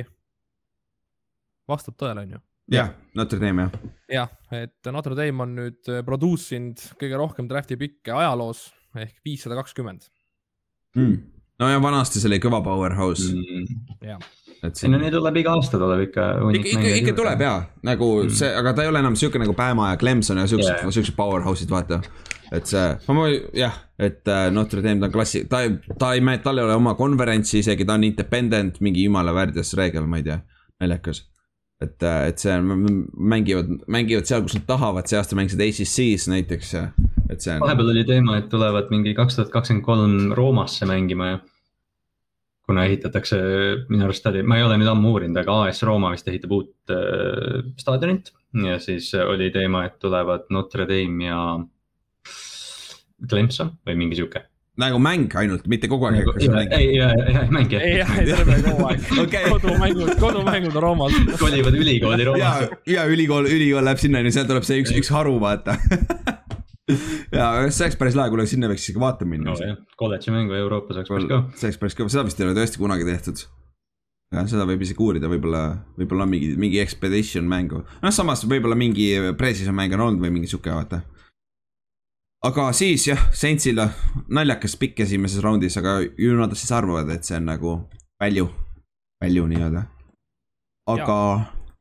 vastab 1.70 1.98
tõele, 2.00 2.26
on 2.26 2.36
ju? 2.38 2.42
jah, 2.72 2.92
Notre 3.16 3.40
Dame 3.42 3.68
jah. 3.68 3.78
jah, 4.10 4.34
et 4.64 4.92
Notre 4.92 5.18
Dame 5.18 5.46
on 5.46 5.56
nüüd 5.62 5.94
produce 6.06 6.58
inud 6.58 6.82
kõige 7.00 7.22
rohkem 7.22 7.48
draft'i 7.50 7.78
pikke 7.78 8.16
ajaloos 8.16 8.68
ehk 8.96 9.20
viissada 9.28 9.58
kakskümmend 9.60 10.08
mm 10.96 11.35
no 11.60 11.70
ja 11.70 11.82
vanasti 11.82 12.22
see 12.22 12.30
oli 12.32 12.40
kõva 12.44 12.62
powerhouse 12.66 13.32
mm.. 13.34 14.24
et 14.68 14.80
siin. 14.80 14.94
no 14.94 15.00
neid 15.02 15.16
tuleb 15.16 15.42
iga 15.42 15.56
aasta 15.58 15.80
tuleb 15.82 16.06
ikka. 16.08 16.28
ikka, 16.60 16.72
ikka, 16.74 16.94
ikka 17.02 17.18
tuleb 17.18 17.44
jaa, 17.46 17.60
nagu 17.88 18.10
mm. 18.24 18.38
see, 18.42 18.52
aga 18.62 18.76
ta 18.76 18.86
ei 18.86 18.92
ole 18.92 19.04
enam 19.04 19.18
sihuke 19.20 19.42
nagu 19.42 19.56
Bama 19.58 19.92
ja 19.94 20.00
Clemson 20.02 20.42
ja 20.42 20.48
siuksed 20.52 20.72
yeah., 20.72 20.96
siuksed 20.98 21.18
powerhouse'id, 21.18 21.72
vaata. 21.72 22.02
et 22.56 22.68
see, 22.72 22.88
ma 23.08 23.30
jah, 23.56 23.80
et 24.00 24.28
äh, 24.32 24.50
Notre 24.54 24.84
Dame 24.86 25.04
ta 25.04 25.10
on 25.10 25.16
klassi, 25.16 25.46
ta 25.52 25.64
ei, 25.66 25.78
ta 26.00 26.12
ei, 26.16 26.26
tal 26.44 26.60
ei 26.60 26.68
ole 26.68 26.76
oma 26.76 26.96
konverentsi 27.00 27.62
isegi, 27.64 27.88
ta 27.88 27.96
on 27.98 28.08
independent, 28.08 28.82
mingi 28.86 29.08
jumala 29.08 29.34
värdjas 29.36 29.74
reegel, 29.80 30.10
ma 30.10 30.22
ei 30.22 30.28
tea, 30.28 30.42
naljakas 30.84 31.26
et, 31.82 32.04
äh, 32.04 32.28
et 32.30 32.40
see 32.40 32.54
on, 32.56 33.02
mängivad, 33.18 33.72
mängivad 33.92 34.28
seal, 34.28 34.46
kus 34.46 34.56
nad 34.58 34.68
tahavad, 34.70 35.08
see 35.10 35.20
aasta 35.20 35.38
mängisid 35.38 35.64
ACC-s 35.66 36.30
näiteks, 36.32 36.76
et 37.36 37.44
see 37.46 37.56
on. 37.56 37.64
vahepeal 37.64 37.92
oli 37.94 38.06
teema, 38.08 38.40
et 38.40 38.48
tulevad 38.52 38.90
mingi 38.94 39.14
kaks 39.18 39.40
tuhat 39.40 39.52
kakskümmend 39.54 39.86
kolm 39.86 40.34
Roomasse 40.38 40.88
mängima 40.90 41.30
ja. 41.34 41.44
kuna 42.66 42.88
ehitatakse, 42.90 43.38
minu 43.92 44.08
arust 44.08 44.26
oli, 44.32 44.42
ma 44.48 44.58
ei 44.58 44.66
ole 44.66 44.80
nüüd 44.82 44.90
ammu 44.90 45.14
uurinud, 45.14 45.38
aga 45.44 45.60
AS 45.68 45.84
Rooma 45.86 46.14
vist 46.16 46.32
ehitab 46.32 46.56
uut 46.58 46.96
äh, 46.96 47.62
staadionit. 47.82 48.34
ja 48.66 48.80
siis 48.80 49.12
oli 49.20 49.52
teema, 49.54 49.86
et 49.90 50.00
tulevad 50.02 50.50
Notre 50.56 50.88
Dame 50.90 51.30
ja 51.30 51.40
Clemson 53.30 53.76
või 53.86 53.98
mingi 54.00 54.20
sihuke 54.20 54.48
nagu 54.80 55.00
mäng 55.00 55.32
ainult, 55.40 55.68
mitte 55.72 55.88
kogu 55.88 56.10
aeg. 56.10 56.28
ei, 56.76 56.88
ei, 57.00 57.00
ei 57.00 57.44
mäng 57.54 57.72
jah. 57.72 57.84
ei, 57.84 58.02
ei 58.04 58.26
terve 58.28 58.58
kogu 58.66 58.88
aeg 58.90 59.06
okay. 59.24 59.52
kodumängud, 59.54 60.12
kodumängud 60.20 60.76
on 60.76 60.84
Roomas. 60.84 61.20
kolivad 61.40 61.78
ülikooli 61.80 62.28
Roomasse. 62.28 62.70
ja, 62.86 62.98
ja 62.98 63.06
ülikool, 63.08 63.48
ülikool 63.48 63.88
läheb 63.88 64.02
sinna, 64.04 64.24
sealt 64.28 64.52
tuleb 64.52 64.68
see 64.68 64.82
üks, 64.84 64.92
üks 65.00 65.12
haru, 65.16 65.38
vaata 65.40 65.78
ja 67.36 67.50
see 67.74 67.88
oleks 67.88 68.00
päris 68.00 68.18
lahe, 68.18 68.32
kuule 68.34 68.46
sinna 68.50 68.70
võiks 68.70 68.86
isegi 68.86 69.02
vaatama 69.02 69.36
minna 69.36 69.56
no,. 69.56 69.78
kolledži 69.98 70.34
mängu 70.34 70.58
Euroopas 70.58 71.00
oleks 71.00 71.12
päris 71.14 71.30
kõva. 71.30 71.44
see 71.58 71.70
oleks 71.70 71.82
päris 71.82 71.98
kõva, 71.98 72.14
seda 72.14 72.26
vist 72.28 72.42
ei 72.42 72.48
ole 72.48 72.58
tõesti 72.58 72.82
kunagi 72.82 73.08
tehtud. 73.08 73.42
jah, 74.36 74.48
seda 74.52 74.68
võib 74.70 74.86
isegi 74.86 75.02
uurida, 75.02 75.32
võib-olla, 75.32 75.66
võib-olla 75.98 76.30
mingi, 76.30 76.54
mingi 76.62 76.82
expedition 76.84 77.50
mängu. 77.50 77.82
noh, 78.04 78.14
samas 78.14 78.46
võib-olla 78.46 78.78
mingi 78.78 79.10
pre-season 79.38 79.78
mäng 79.78 79.98
on 79.98 80.08
olnud 80.10 80.28
või 80.28 80.36
mingi 80.38 80.52
sihuke, 80.52 80.74
vaata 80.74 81.02
aga 82.46 82.68
siis 82.78 83.08
jah, 83.08 83.22
Saintsil 83.34 83.82
naljakas 84.34 84.78
pikk 84.82 85.02
esimeses 85.06 85.42
raundis, 85.44 85.78
aga 85.82 85.98
ju 86.04 86.36
nad 86.38 86.54
siis 86.58 86.72
arvavad, 86.76 87.10
et 87.14 87.26
see 87.28 87.40
on 87.40 87.50
nagu 87.50 87.74
value, 88.22 88.52
value 89.24 89.50
nii-öelda. 89.54 89.86
aga 90.94 91.18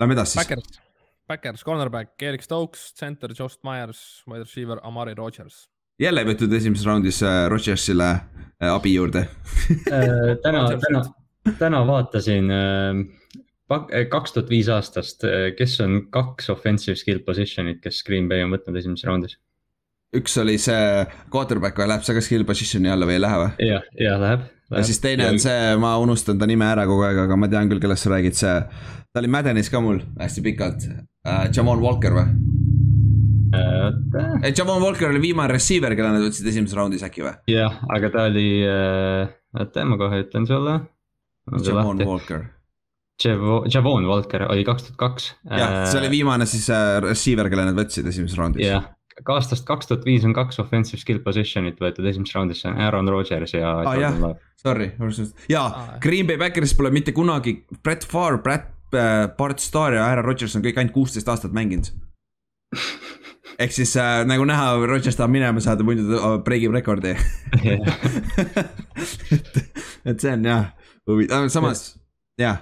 lähme 0.00 0.16
edasi 0.16 0.38
siis. 0.38 0.80
Backers, 1.26 1.64
cornerback, 1.64 2.22
Erik 2.22 2.42
Stokes, 2.42 2.92
center, 2.98 3.32
Jost 3.38 3.62
Myers, 3.64 4.22
wide 4.28 4.44
receiver, 4.44 4.80
Amari 4.82 5.14
Rodgers. 5.14 5.68
jälle 6.00 6.24
võetud 6.26 6.52
esimeses 6.52 6.86
raundis 6.88 7.20
äh, 7.22 7.44
Rodgersile 7.48 8.08
äh, 8.10 8.66
abi 8.66 8.96
juurde 8.96 9.20
äh, 9.94 10.34
täna, 10.42 10.64
täna, 10.82 11.02
täna 11.60 11.84
vaatasin 11.86 12.50
kaks 14.10 14.34
tuhat 14.34 14.50
viis 14.50 14.68
aastast, 14.68 15.22
kes 15.58 15.78
on 15.80 16.00
kaks 16.12 16.50
offensive 16.50 16.98
skill 16.98 17.22
position'it, 17.24 17.78
kes 17.84 18.02
Green 18.04 18.26
Bay 18.28 18.42
on 18.42 18.52
võtnud 18.52 18.76
esimeses 18.82 19.06
raundis 19.08 19.38
üks 20.14 20.36
oli 20.42 20.58
see 20.62 21.06
quarterback 21.32 21.78
või 21.78 21.88
läheb 21.90 22.04
see 22.06 22.18
ka 22.18 22.26
skill 22.26 22.44
position'i 22.48 22.90
alla 22.90 23.06
või 23.08 23.16
ei 23.16 23.24
lähe 23.24 23.40
või? 23.44 23.70
jah, 23.70 23.88
jah 24.02 24.20
läheb, 24.26 24.44
ja 24.74 24.84
siis 24.90 25.00
teine 25.02 25.28
ja... 25.28 25.32
on 25.32 25.40
see, 25.42 25.72
ma 25.80 25.96
unustan 26.02 26.42
ta 26.42 26.50
nime 26.50 26.68
ära 26.68 26.84
kogu 26.90 27.06
aeg, 27.06 27.24
aga 27.24 27.38
ma 27.38 27.48
tean 27.50 27.70
küll, 27.70 27.82
kellest 27.82 28.06
sa 28.06 28.14
räägid, 28.16 28.38
see. 28.38 28.60
ta 29.14 29.22
oli 29.22 29.30
Maddenis 29.30 29.70
ka 29.72 29.82
mul 29.84 30.02
hästi 30.20 30.44
pikalt 30.50 30.88
uh,, 31.24 31.44
Javon 31.50 31.82
Walker 31.82 32.16
või 32.16 32.26
uh,? 33.54 34.48
Javon 34.50 34.82
Walker 34.82 35.12
oli 35.12 35.22
viimane 35.22 35.52
receiver, 35.52 35.96
kelle 35.96 36.14
nad 36.16 36.26
võtsid 36.26 36.48
esimeses 36.50 36.76
raundis 36.78 37.04
äkki 37.06 37.24
või? 37.26 37.36
jah, 37.52 37.78
aga 37.96 38.12
ta 38.14 38.26
oli 38.30 38.48
uh,, 38.66 39.30
oota 39.58 39.86
ma 39.88 40.00
kohe 40.00 40.24
ütlen 40.26 40.48
sulle. 40.50 40.80
Javon 41.64 42.00
Walker. 42.08 42.46
Javon 43.20 44.08
Walker 44.08 44.48
oli 44.48 44.64
kaks 44.66 44.88
tuhat 44.88 44.98
kaks. 44.98 45.30
jah, 45.46 45.84
see 45.86 46.00
oli 46.02 46.10
viimane 46.16 46.48
siis 46.50 46.66
uh, 46.72 46.98
receiver, 47.04 47.50
kelle 47.52 47.68
nad 47.68 47.78
võtsid 47.78 48.08
esimeses 48.10 48.38
raundis. 48.40 48.66
jah 48.66 48.90
aastast 49.30 49.66
kaks 49.66 49.88
tuhat 49.88 50.04
viis 50.06 50.24
on 50.26 50.34
kaks 50.34 50.58
offensive 50.62 50.98
skill 51.00 51.20
position'it 51.22 51.78
võetud 51.80 52.06
esimeses 52.08 52.34
raundis, 52.34 52.62
see 52.62 52.70
on 52.70 52.80
Aaron 52.82 53.08
Rodgers 53.12 53.54
ja 53.54 53.70
ah,. 53.86 54.34
sorry, 54.58 54.90
jaa 55.50 55.66
ah,, 55.66 55.92
Green 56.02 56.26
Bay 56.26 56.38
Backeris 56.40 56.74
pole 56.74 56.90
mitte 56.94 57.14
kunagi 57.14 57.60
Brett 57.82 58.06
Favre, 58.10 58.40
Brett 58.42 58.66
äh,, 58.70 58.73
Bart 59.38 59.60
Starr 59.62 59.92
ja 59.98 60.02
Aaron 60.06 60.28
Rodgers 60.28 60.54
on 60.56 60.64
kõik 60.64 60.78
ainult 60.78 60.94
kuusteist 60.94 61.28
aastat 61.28 61.52
mänginud 61.56 61.86
ehk 63.58 63.72
siis 63.74 63.96
äh, 64.00 64.22
nagu 64.26 64.44
näha, 64.48 64.86
Rodgers 64.86 65.16
tahab 65.18 65.32
minema 65.34 65.60
saada, 65.62 65.82
muidu 65.86 66.02
ta 66.10 66.16
äh, 66.20 66.38
breigib 66.46 66.72
rekordi 66.74 67.08
et, 67.14 67.20
et 70.10 70.20
see 70.20 70.32
on 70.32 70.42
jah 70.50 70.62
huvitav, 71.08 71.48
samas 71.54 71.80
jah 72.40 72.56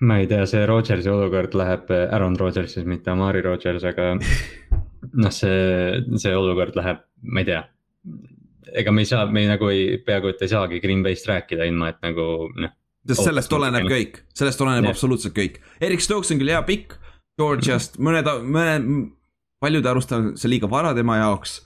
ma 0.00 0.18
ei 0.20 0.26
tea, 0.26 0.46
see 0.48 0.64
Rodgersi 0.68 1.10
olukord 1.12 1.54
läheb, 1.58 1.90
Aaron 1.92 2.38
Rodgers 2.40 2.74
siis, 2.76 2.86
mitte 2.88 3.12
Amari 3.12 3.42
Rodgers, 3.44 3.84
aga 3.84 4.14
noh, 4.16 5.32
see, 5.34 6.00
see 6.16 6.36
olukord 6.36 6.76
läheb, 6.78 7.04
ma 7.22 7.42
ei 7.42 7.50
tea. 7.50 7.62
ega 8.80 8.94
me 8.94 9.04
ei 9.04 9.10
saa, 9.10 9.26
me 9.26 9.44
ei, 9.44 9.50
nagu 9.50 9.68
ei, 9.72 9.98
peaaegu 10.06 10.32
et 10.32 10.42
ei 10.46 10.52
saagi 10.52 10.80
Green 10.80 11.04
Bay'st 11.04 11.28
rääkida 11.28 11.68
ilma, 11.68 11.92
et 11.92 12.00
nagu 12.06 12.48
noh. 12.56 12.76
Sest 13.10 13.26
sellest 13.26 13.52
oleneb 13.56 13.88
kõik, 13.90 14.22
sellest 14.36 14.62
oleneb 14.64 14.86
yeah. 14.86 14.94
absoluutselt 14.94 15.34
kõik. 15.36 15.58
Erik 15.82 16.04
Stokes 16.04 16.32
on 16.34 16.40
küll 16.40 16.52
hea 16.52 16.60
pikk, 16.66 16.96
Georgiast, 17.40 17.98
mõned, 18.02 18.28
mõned, 18.46 18.88
paljud 19.62 19.86
arvustavad 19.86 20.40
see 20.40 20.52
liiga 20.52 20.70
vara 20.70 20.94
tema 20.96 21.20
jaoks. 21.20 21.60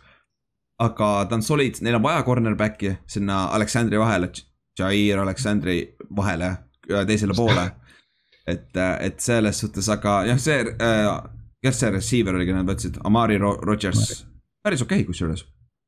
aga 0.82 1.08
ta 1.30 1.36
on 1.38 1.42
solid, 1.46 1.78
neil 1.86 2.00
on 2.00 2.02
vaja 2.02 2.24
cornerback'i 2.26 2.96
sinna 3.06 3.44
Aleksandri 3.54 3.98
vahele, 3.98 4.32
Jair 4.78 5.20
Aleksandri 5.22 5.78
vahele, 6.16 6.50
teisele 7.06 7.36
poole. 7.36 7.70
Et, 8.44 8.76
et 8.76 9.22
selles 9.24 9.56
suhtes, 9.56 9.86
aga 9.88 10.18
jah, 10.28 10.36
see 10.36 10.58
äh,, 10.60 11.06
kes 11.64 11.78
see 11.80 11.88
receiver 11.94 12.36
oli, 12.36 12.44
keda 12.44 12.58
nad 12.58 12.68
võtsid, 12.68 12.98
Amari 13.08 13.38
Ro 13.40 13.54
Rodgers, 13.64 14.18
päris 14.60 14.82
okei 14.84 15.00
okay, 15.00 15.06
kusjuures. 15.08 15.46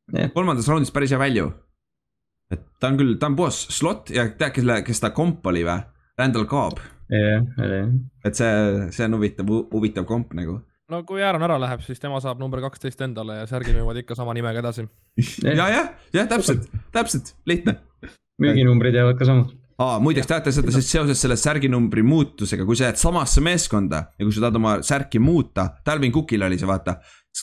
Yeah.. 0.09 0.31
kolmandas 0.33 0.71
raundis 0.71 0.95
päris 0.95 1.13
hea 1.13 1.21
value. 1.21 1.51
Et 2.53 2.63
ta 2.81 2.91
on 2.93 3.01
küll, 3.01 3.17
ta 3.21 3.31
on 3.31 3.39
puhas 3.39 3.59
slot 3.75 4.13
ja 4.15 4.29
tead, 4.31 4.55
kelle, 4.59 4.81
kes 4.87 5.03
ta 5.03 5.13
komp 5.17 5.47
oli 5.51 5.65
või? 5.67 5.81
Randall 6.17 6.47
Cobb. 6.49 6.81
jah, 7.13 7.45
oli 7.63 7.83
jah. 7.83 7.93
et 8.25 8.39
see, 8.39 8.89
see 8.97 9.09
on 9.09 9.19
huvitav, 9.19 9.53
huvitav 9.73 10.07
komp 10.09 10.33
nagu 10.39 10.61
no 10.93 11.03
kui 11.09 11.23
Aaron 11.25 11.45
ära 11.47 11.59
läheb, 11.61 11.83
siis 11.87 12.01
tema 12.03 12.21
saab 12.23 12.41
number 12.43 12.63
kaksteist 12.65 13.03
endale 13.07 13.41
ja 13.41 13.51
särgid 13.51 13.77
müüvad 13.79 13.99
ikka 14.03 14.15
sama 14.19 14.35
nimega 14.37 14.63
edasi. 14.63 14.87
ja, 15.47 15.69
jah, 15.73 15.93
jah, 16.15 16.29
täpselt, 16.31 16.69
täpselt, 16.95 17.35
lihtne. 17.49 17.81
müüginumbrid 18.43 18.95
jäävad 18.95 19.19
ka 19.19 19.29
samad 19.29 19.55
aa, 19.83 19.99
muideks 20.01 20.29
teate 20.31 20.53
seda 20.55 20.73
siis 20.75 20.89
seoses 20.93 21.21
selle 21.21 21.37
särginumbri 21.41 22.05
muutusega, 22.07 22.65
kui 22.69 22.79
sa 22.79 22.89
jääd 22.89 23.01
samasse 23.01 23.43
meeskonda 23.45 24.03
ja 24.17 24.25
kui 24.25 24.33
sa 24.33 24.47
tahad 24.47 24.59
oma 24.61 24.79
särki 24.87 25.21
muuta, 25.23 25.69
Talvin 25.85 26.15
Cookil 26.15 26.47
oli 26.49 26.59
see 26.61 26.69
vaata. 26.69 26.99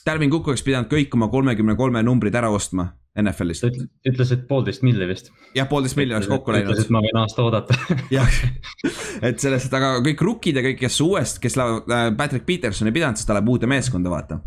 Talvin 0.05 0.31
Cook 0.33 0.47
oleks 0.49 0.63
pidanud 0.65 0.89
kõik 0.89 1.13
oma 1.13 1.27
kolmekümne 1.29 1.75
kolme 1.77 2.01
numbrid 2.01 2.33
ära 2.33 2.49
ostma 2.49 2.87
NFL-ist. 3.21 3.67
ütles, 4.09 4.31
et 4.33 4.47
poolteist 4.49 4.81
milli 4.81 5.05
vist. 5.05 5.29
jah, 5.53 5.67
poolteist 5.69 5.97
milli 5.99 6.15
oleks 6.15 6.31
kokku 6.31 6.55
läinud. 6.55 6.71
ütles, 6.73 6.87
et 6.87 6.93
ma 6.95 7.01
võin 7.05 7.19
aasta 7.21 7.43
oodata 7.45 7.77
jah, 8.17 8.39
et 9.21 9.37
sellest, 9.43 9.73
aga 9.77 9.99
kõik 10.07 10.23
rookid 10.25 10.57
ja 10.57 10.65
kõik, 10.65 10.79
kes 10.81 10.97
uuest, 11.05 11.37
kes 11.43 11.59
lähevad, 11.59 11.93
äh, 11.93 12.07
Patrick 12.17 12.47
Peterson 12.49 12.89
ei 12.89 12.95
pidanud, 12.95 13.21
sest 13.21 13.29
ta 13.29 13.37
läheb 13.37 13.53
uude 13.53 13.69
meeskonda, 13.69 14.09
vaata. 14.09 14.39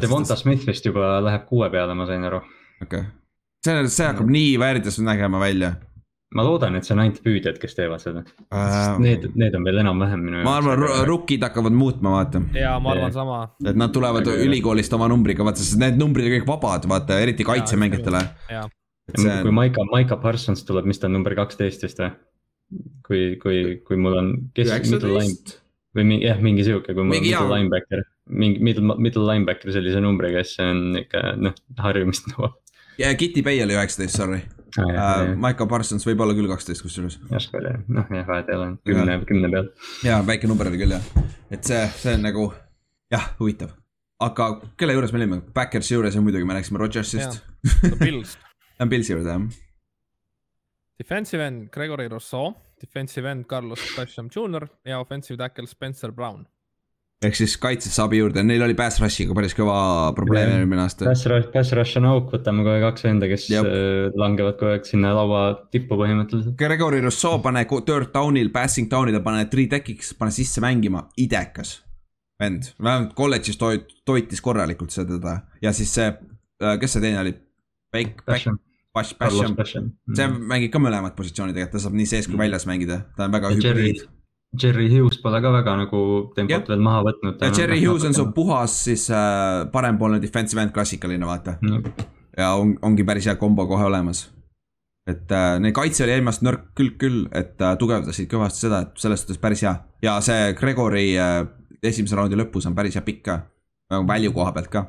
Devonta 0.00 0.36
Smith 0.36 0.68
vist 0.68 0.84
juba 0.84 1.16
läheb 1.24 1.48
kuue 1.48 1.70
peale, 1.72 1.96
ma 1.96 2.04
sain 2.10 2.28
aru. 2.28 2.42
okei 2.84 3.00
okay., 3.00 3.10
see, 3.64 3.88
see 3.88 4.12
hakkab 4.12 4.28
nii 4.36 4.54
väärides 4.60 5.00
nägema 5.00 5.40
välja 5.40 5.72
ma 6.34 6.44
loodan, 6.46 6.76
et 6.78 6.86
see 6.86 6.94
on 6.96 7.02
ainult 7.04 7.20
püüdjad, 7.24 7.58
kes 7.62 7.76
teevad 7.78 8.02
seda 8.02 8.22
uh,. 8.24 8.98
Need, 9.02 9.28
need 9.38 9.56
on 9.56 9.66
veel 9.66 9.80
enam-vähem 9.84 10.22
minu 10.26 10.40
jaoks. 10.40 10.48
ma 10.48 10.54
arvan, 10.60 11.06
rookid 11.08 11.46
hakkavad 11.46 11.76
muutma, 11.76 12.14
vaata. 12.18 12.42
ja 12.58 12.76
ma 12.82 12.94
arvan 12.94 13.14
sama. 13.14 13.40
et 13.64 13.78
nad 13.78 13.94
tulevad 13.94 14.26
aga 14.26 14.46
ülikoolist 14.48 14.94
oma 14.98 15.08
numbriga, 15.10 15.46
vaata, 15.46 15.62
sest 15.62 15.80
need 15.82 15.98
numbrid 16.00 16.28
on 16.28 16.38
kõik 16.38 16.48
vabad, 16.48 16.88
vaata, 16.90 17.20
eriti 17.22 17.46
kaitsemängijatele. 17.46 18.22
On... 18.54 19.28
kui 19.44 19.52
Maika, 19.52 19.84
Maika 19.90 20.16
Parsons 20.20 20.64
tuleb, 20.64 20.88
mis 20.88 21.00
ta 21.00 21.10
on 21.10 21.18
number 21.18 21.36
kaksteist 21.38 21.84
vist 21.84 22.00
või? 22.00 22.14
kui, 23.04 23.20
kui, 23.42 23.60
kui 23.84 24.00
mul 24.00 24.16
on, 24.18 24.32
kes, 24.56 24.72
middle 24.88 25.12
line 25.18 25.60
või 25.94 26.08
mingi 26.08 26.26
jah, 26.26 26.40
mingi 26.42 26.64
sihuke, 26.66 26.96
kui 26.96 27.04
mul 27.04 27.20
on 27.20 27.22
middle 27.22 27.52
linebacker, 27.52 28.02
mingi 28.42 28.64
middle, 28.64 28.98
middle 28.98 29.28
linebacker 29.28 29.74
sellise 29.76 30.02
numbriga, 30.02 30.42
siis 30.42 30.58
see 30.58 30.72
on 30.72 31.00
ikka 31.04 31.22
noh, 31.38 31.54
harjumist 31.84 32.32
nõuab. 32.32 32.58
ja 32.98 33.12
Kitty 33.18 33.44
Bay 33.46 33.62
oli 33.62 33.76
üheksateist, 33.76 34.18
sorry 34.18 34.42
Uh, 34.74 35.36
Michael 35.38 35.68
Parsons 35.70 36.02
võib 36.08 36.18
olla 36.24 36.34
küll 36.34 36.48
kaksteist 36.50 36.82
kusjuures. 36.82 37.20
järsku 37.30 37.60
oli, 37.60 37.74
noh 37.94 38.08
jah, 38.10 38.24
vahet 38.26 38.48
ei 38.50 38.56
ole, 38.58 38.68
kümne, 38.88 39.18
kümne 39.28 39.50
peal. 39.52 39.68
ja 40.02 40.16
väike 40.26 40.50
number 40.50 40.66
oli 40.66 40.80
küll 40.80 40.96
jah, 40.96 41.04
et 41.54 41.62
see, 41.68 41.84
see 42.00 42.16
on 42.18 42.26
nagu 42.26 42.48
jah, 43.14 43.28
huvitav. 43.38 43.70
aga 44.26 44.48
kelle 44.80 44.96
juures 44.96 45.14
me 45.14 45.20
olime, 45.22 45.38
Backersi 45.54 45.94
juures 45.94 46.16
ja 46.18 46.22
muidugi 46.24 46.48
me 46.48 46.56
rääkisime 46.58 46.82
Rodgersist. 46.82 47.38
Pils 48.00 48.34
on 48.82 48.90
Pilsi 48.90 49.12
juures 49.14 49.30
jah. 49.30 49.46
Defensive 50.98 51.46
end 51.46 51.70
Gregory 51.74 52.08
Rousseau, 52.08 52.54
defensive 52.80 53.30
end 53.30 53.46
Carlos 53.50 53.82
Basham 53.96 54.26
Jr 54.30 54.66
ja 54.86 54.98
offensive 55.02 55.38
tackle 55.38 55.66
Spencer 55.70 56.10
Brown 56.12 56.46
ehk 57.24 57.36
siis 57.38 57.54
kaitsesse 57.60 58.02
abi 58.04 58.18
juurde, 58.18 58.42
neil 58.44 58.62
oli 58.66 58.74
pass 58.78 59.00
rush'iga 59.02 59.36
päris 59.36 59.54
kõva 59.56 59.76
probleem 60.16 60.50
eelmine 60.58 60.84
aasta. 60.84 61.06
Pass 61.08 61.28
rush, 61.30 61.48
pass 61.54 61.72
rush 61.76 62.00
on 62.00 62.08
auk, 62.10 62.28
võtame 62.34 62.66
kohe 62.66 62.82
kaks 62.82 63.06
venda, 63.06 63.28
kes 63.30 63.46
Jab. 63.52 63.68
Äh, 63.70 64.10
langevad 64.20 64.58
kogu 64.60 64.74
aeg 64.74 64.88
sinna 64.88 65.14
laua 65.16 65.44
tippu 65.72 65.98
põhimõtteliselt. 66.00 66.56
Gregory 66.60 67.00
Rousseau 67.04 67.40
pane 67.44 67.64
third 67.70 68.12
down'il, 68.14 68.52
passing 68.54 68.90
down'il, 68.92 69.22
pane 69.24 69.46
three 69.52 69.70
tech'iks, 69.72 70.12
pane 70.18 70.34
sisse 70.34 70.64
mängima, 70.64 71.06
idekas 71.20 71.78
vend, 72.40 72.70
vähemalt 72.82 73.14
kolledžis 73.16 73.58
toit-, 73.60 73.90
toitis 74.06 74.42
korralikult 74.44 74.94
seda 74.94 75.38
ja 75.62 75.72
siis 75.72 75.92
see, 75.94 76.10
äh, 76.62 76.78
kes 76.80 76.96
see 76.96 77.04
teine 77.04 77.22
oli? 77.22 77.34
Back, 77.94 78.24
back, 78.26 78.60
Bash, 78.94 79.16
Basham, 79.18 79.56
see 80.14 80.26
mängib 80.30 80.70
ka 80.70 80.78
mõlemad 80.78 81.16
positsioonid 81.18 81.56
tegelikult, 81.56 81.80
ta 81.80 81.82
saab 81.82 81.96
nii 81.98 82.06
sees 82.06 82.28
kui 82.28 82.36
mm. 82.36 82.42
väljas 82.44 82.66
mängida, 82.70 83.00
ta 83.16 83.26
on 83.26 83.32
väga 83.34 83.50
hübriid 83.56 84.04
Jerry 84.62 84.88
Hughes 84.90 85.18
pole 85.22 85.40
ka 85.42 85.50
väga 85.52 85.74
nagu 85.78 86.00
tempot 86.36 86.52
yeah. 86.52 86.68
veel 86.68 86.84
maha 86.84 87.02
võtnud. 87.08 87.42
ja 87.42 87.50
Jerry 87.54 87.80
Hughes 87.82 88.06
on 88.08 88.16
su 88.16 88.26
puhas 88.36 88.76
siis 88.86 89.08
äh, 89.12 89.64
parempoolne 89.72 90.20
defensive 90.22 90.62
end, 90.62 90.74
klassikaline 90.74 91.26
vaata 91.26 91.56
mm.. 91.62 92.06
ja 92.38 92.52
on, 92.60 92.76
ongi 92.86 93.06
päris 93.06 93.28
hea 93.30 93.36
kombo 93.40 93.66
kohe 93.70 93.86
olemas. 93.88 94.26
et 95.10 95.32
äh, 95.32 95.56
neil 95.62 95.74
kaitse 95.76 96.06
oli 96.06 96.16
eelmast 96.16 96.44
nõrk 96.46 96.70
külg 96.78 96.98
küll, 97.00 97.24
et 97.32 97.60
äh, 97.60 97.76
tugevdasid 97.80 98.30
kõvasti 98.30 98.66
seda, 98.66 98.84
et 98.86 99.04
selles 99.04 99.24
suhtes 99.24 99.42
päris 99.42 99.64
hea. 99.66 99.74
ja 100.02 100.18
see 100.24 100.54
Gregory 100.60 101.10
äh, 101.18 101.42
esimese 101.82 102.16
raundi 102.18 102.38
lõpus 102.38 102.68
on 102.70 102.76
päris 102.78 102.96
hea 102.98 103.04
pikk 103.04 103.24
ka, 103.28 103.38
nagu 103.92 104.08
value 104.08 104.32
koha 104.34 104.54
pealt 104.56 104.72
ka. 104.72 104.86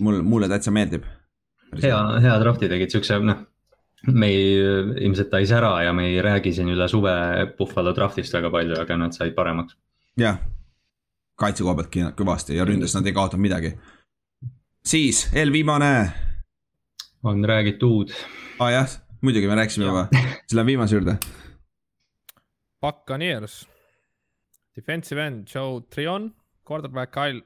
mul, 0.00 0.22
mulle 0.22 0.50
täitsa 0.50 0.74
meeldib. 0.74 1.06
hea, 1.82 2.02
hea 2.24 2.40
draft'i 2.44 2.70
tegid 2.70 2.94
siukse 2.94 3.22
noh 3.24 3.46
me 4.06 4.26
ei, 4.26 4.58
ilmselt 5.04 5.30
ta 5.30 5.40
ei 5.42 5.46
sära 5.46 5.72
ja 5.82 5.92
me 5.92 6.06
ei 6.06 6.22
räägi 6.22 6.52
siin 6.54 6.70
üle 6.72 6.88
suve 6.88 7.12
Buffalo 7.58 7.94
draftist 7.94 8.34
väga 8.34 8.50
palju, 8.50 8.78
aga 8.80 8.96
nad 8.96 9.16
said 9.16 9.34
paremaks. 9.34 9.76
jah, 10.18 10.38
kaitse 11.38 11.66
koha 11.66 11.76
pealt 11.78 12.18
kõvasti 12.18 12.58
ja 12.58 12.66
ründes 12.68 12.94
nad 12.96 13.06
ei 13.06 13.16
kaotanud 13.16 13.42
midagi. 13.42 13.72
siis 14.84 15.26
eelviimane. 15.34 16.12
on 17.22 17.44
räägitud. 17.44 18.14
aa 18.58 18.66
ah, 18.66 18.72
jah, 18.72 18.96
muidugi 19.20 19.48
me 19.48 19.58
rääkisime 19.58 19.86
juba, 19.90 20.06
siis 20.46 20.54
läheme 20.54 20.74
viimase 20.74 20.96
juurde. 20.96 21.18
Buccaneers, 22.80 23.66
defensive 24.76 25.26
end 25.26 25.48
Joe 25.54 25.80
Trion, 25.90 26.32
quarterback 26.70 27.10
Kyle 27.10 27.42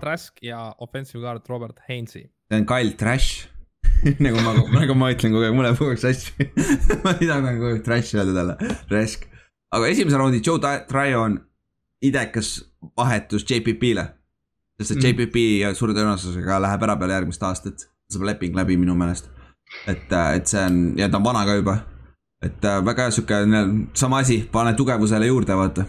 Trask 0.00 0.42
ja 0.42 0.74
offensive 0.78 1.22
guard 1.22 1.42
Robert 1.48 1.80
Hainsey. 1.88 2.28
see 2.48 2.60
on 2.60 2.66
Kyle 2.66 2.92
Trash 2.92 3.53
nagu 4.24 4.40
ma, 4.44 4.52
nagu 4.74 4.96
ma 4.98 5.10
ütlen 5.14 5.32
kogu 5.32 5.46
aeg, 5.46 5.54
mulle 5.56 5.72
aeg 5.72 6.00
sassi 6.00 6.34
ma 7.04 7.14
ei 7.16 7.28
taha 7.28 7.54
kogu 7.54 7.70
aeg 7.70 7.84
trash 7.86 8.16
öelda 8.16 8.34
talle, 8.36 8.74
rask. 8.92 9.24
aga 9.74 9.88
esimese 9.92 10.20
raundi 10.20 10.42
Joe 10.44 10.60
Tryon, 10.88 11.38
idekas 12.04 12.58
vahetus 12.98 13.46
JPP-le. 13.48 14.06
sest 14.80 14.96
et 14.96 15.00
mm. 15.00 15.08
JPP 15.08 15.76
suure 15.78 15.96
tõenäosusega 15.96 16.60
läheb 16.66 16.86
ära 16.86 16.98
peale 17.00 17.16
järgmist 17.18 17.48
aastat, 17.48 17.88
saab 18.10 18.26
leping 18.28 18.56
läbi 18.58 18.76
minu 18.80 18.96
meelest. 18.98 19.30
et, 19.88 20.12
et 20.12 20.46
see 20.50 20.62
on 20.62 20.84
ja 21.00 21.08
ta 21.08 21.20
on 21.20 21.26
vana 21.26 21.46
ka 21.48 21.56
juba. 21.60 21.78
et 22.44 22.68
äh, 22.68 22.80
väga 22.84 23.08
hea 23.08 23.16
sihuke 23.16 23.40
sama 23.96 24.20
asi, 24.24 24.42
pane 24.52 24.76
tugevusele 24.76 25.32
juurde, 25.32 25.56
vaata. 25.56 25.88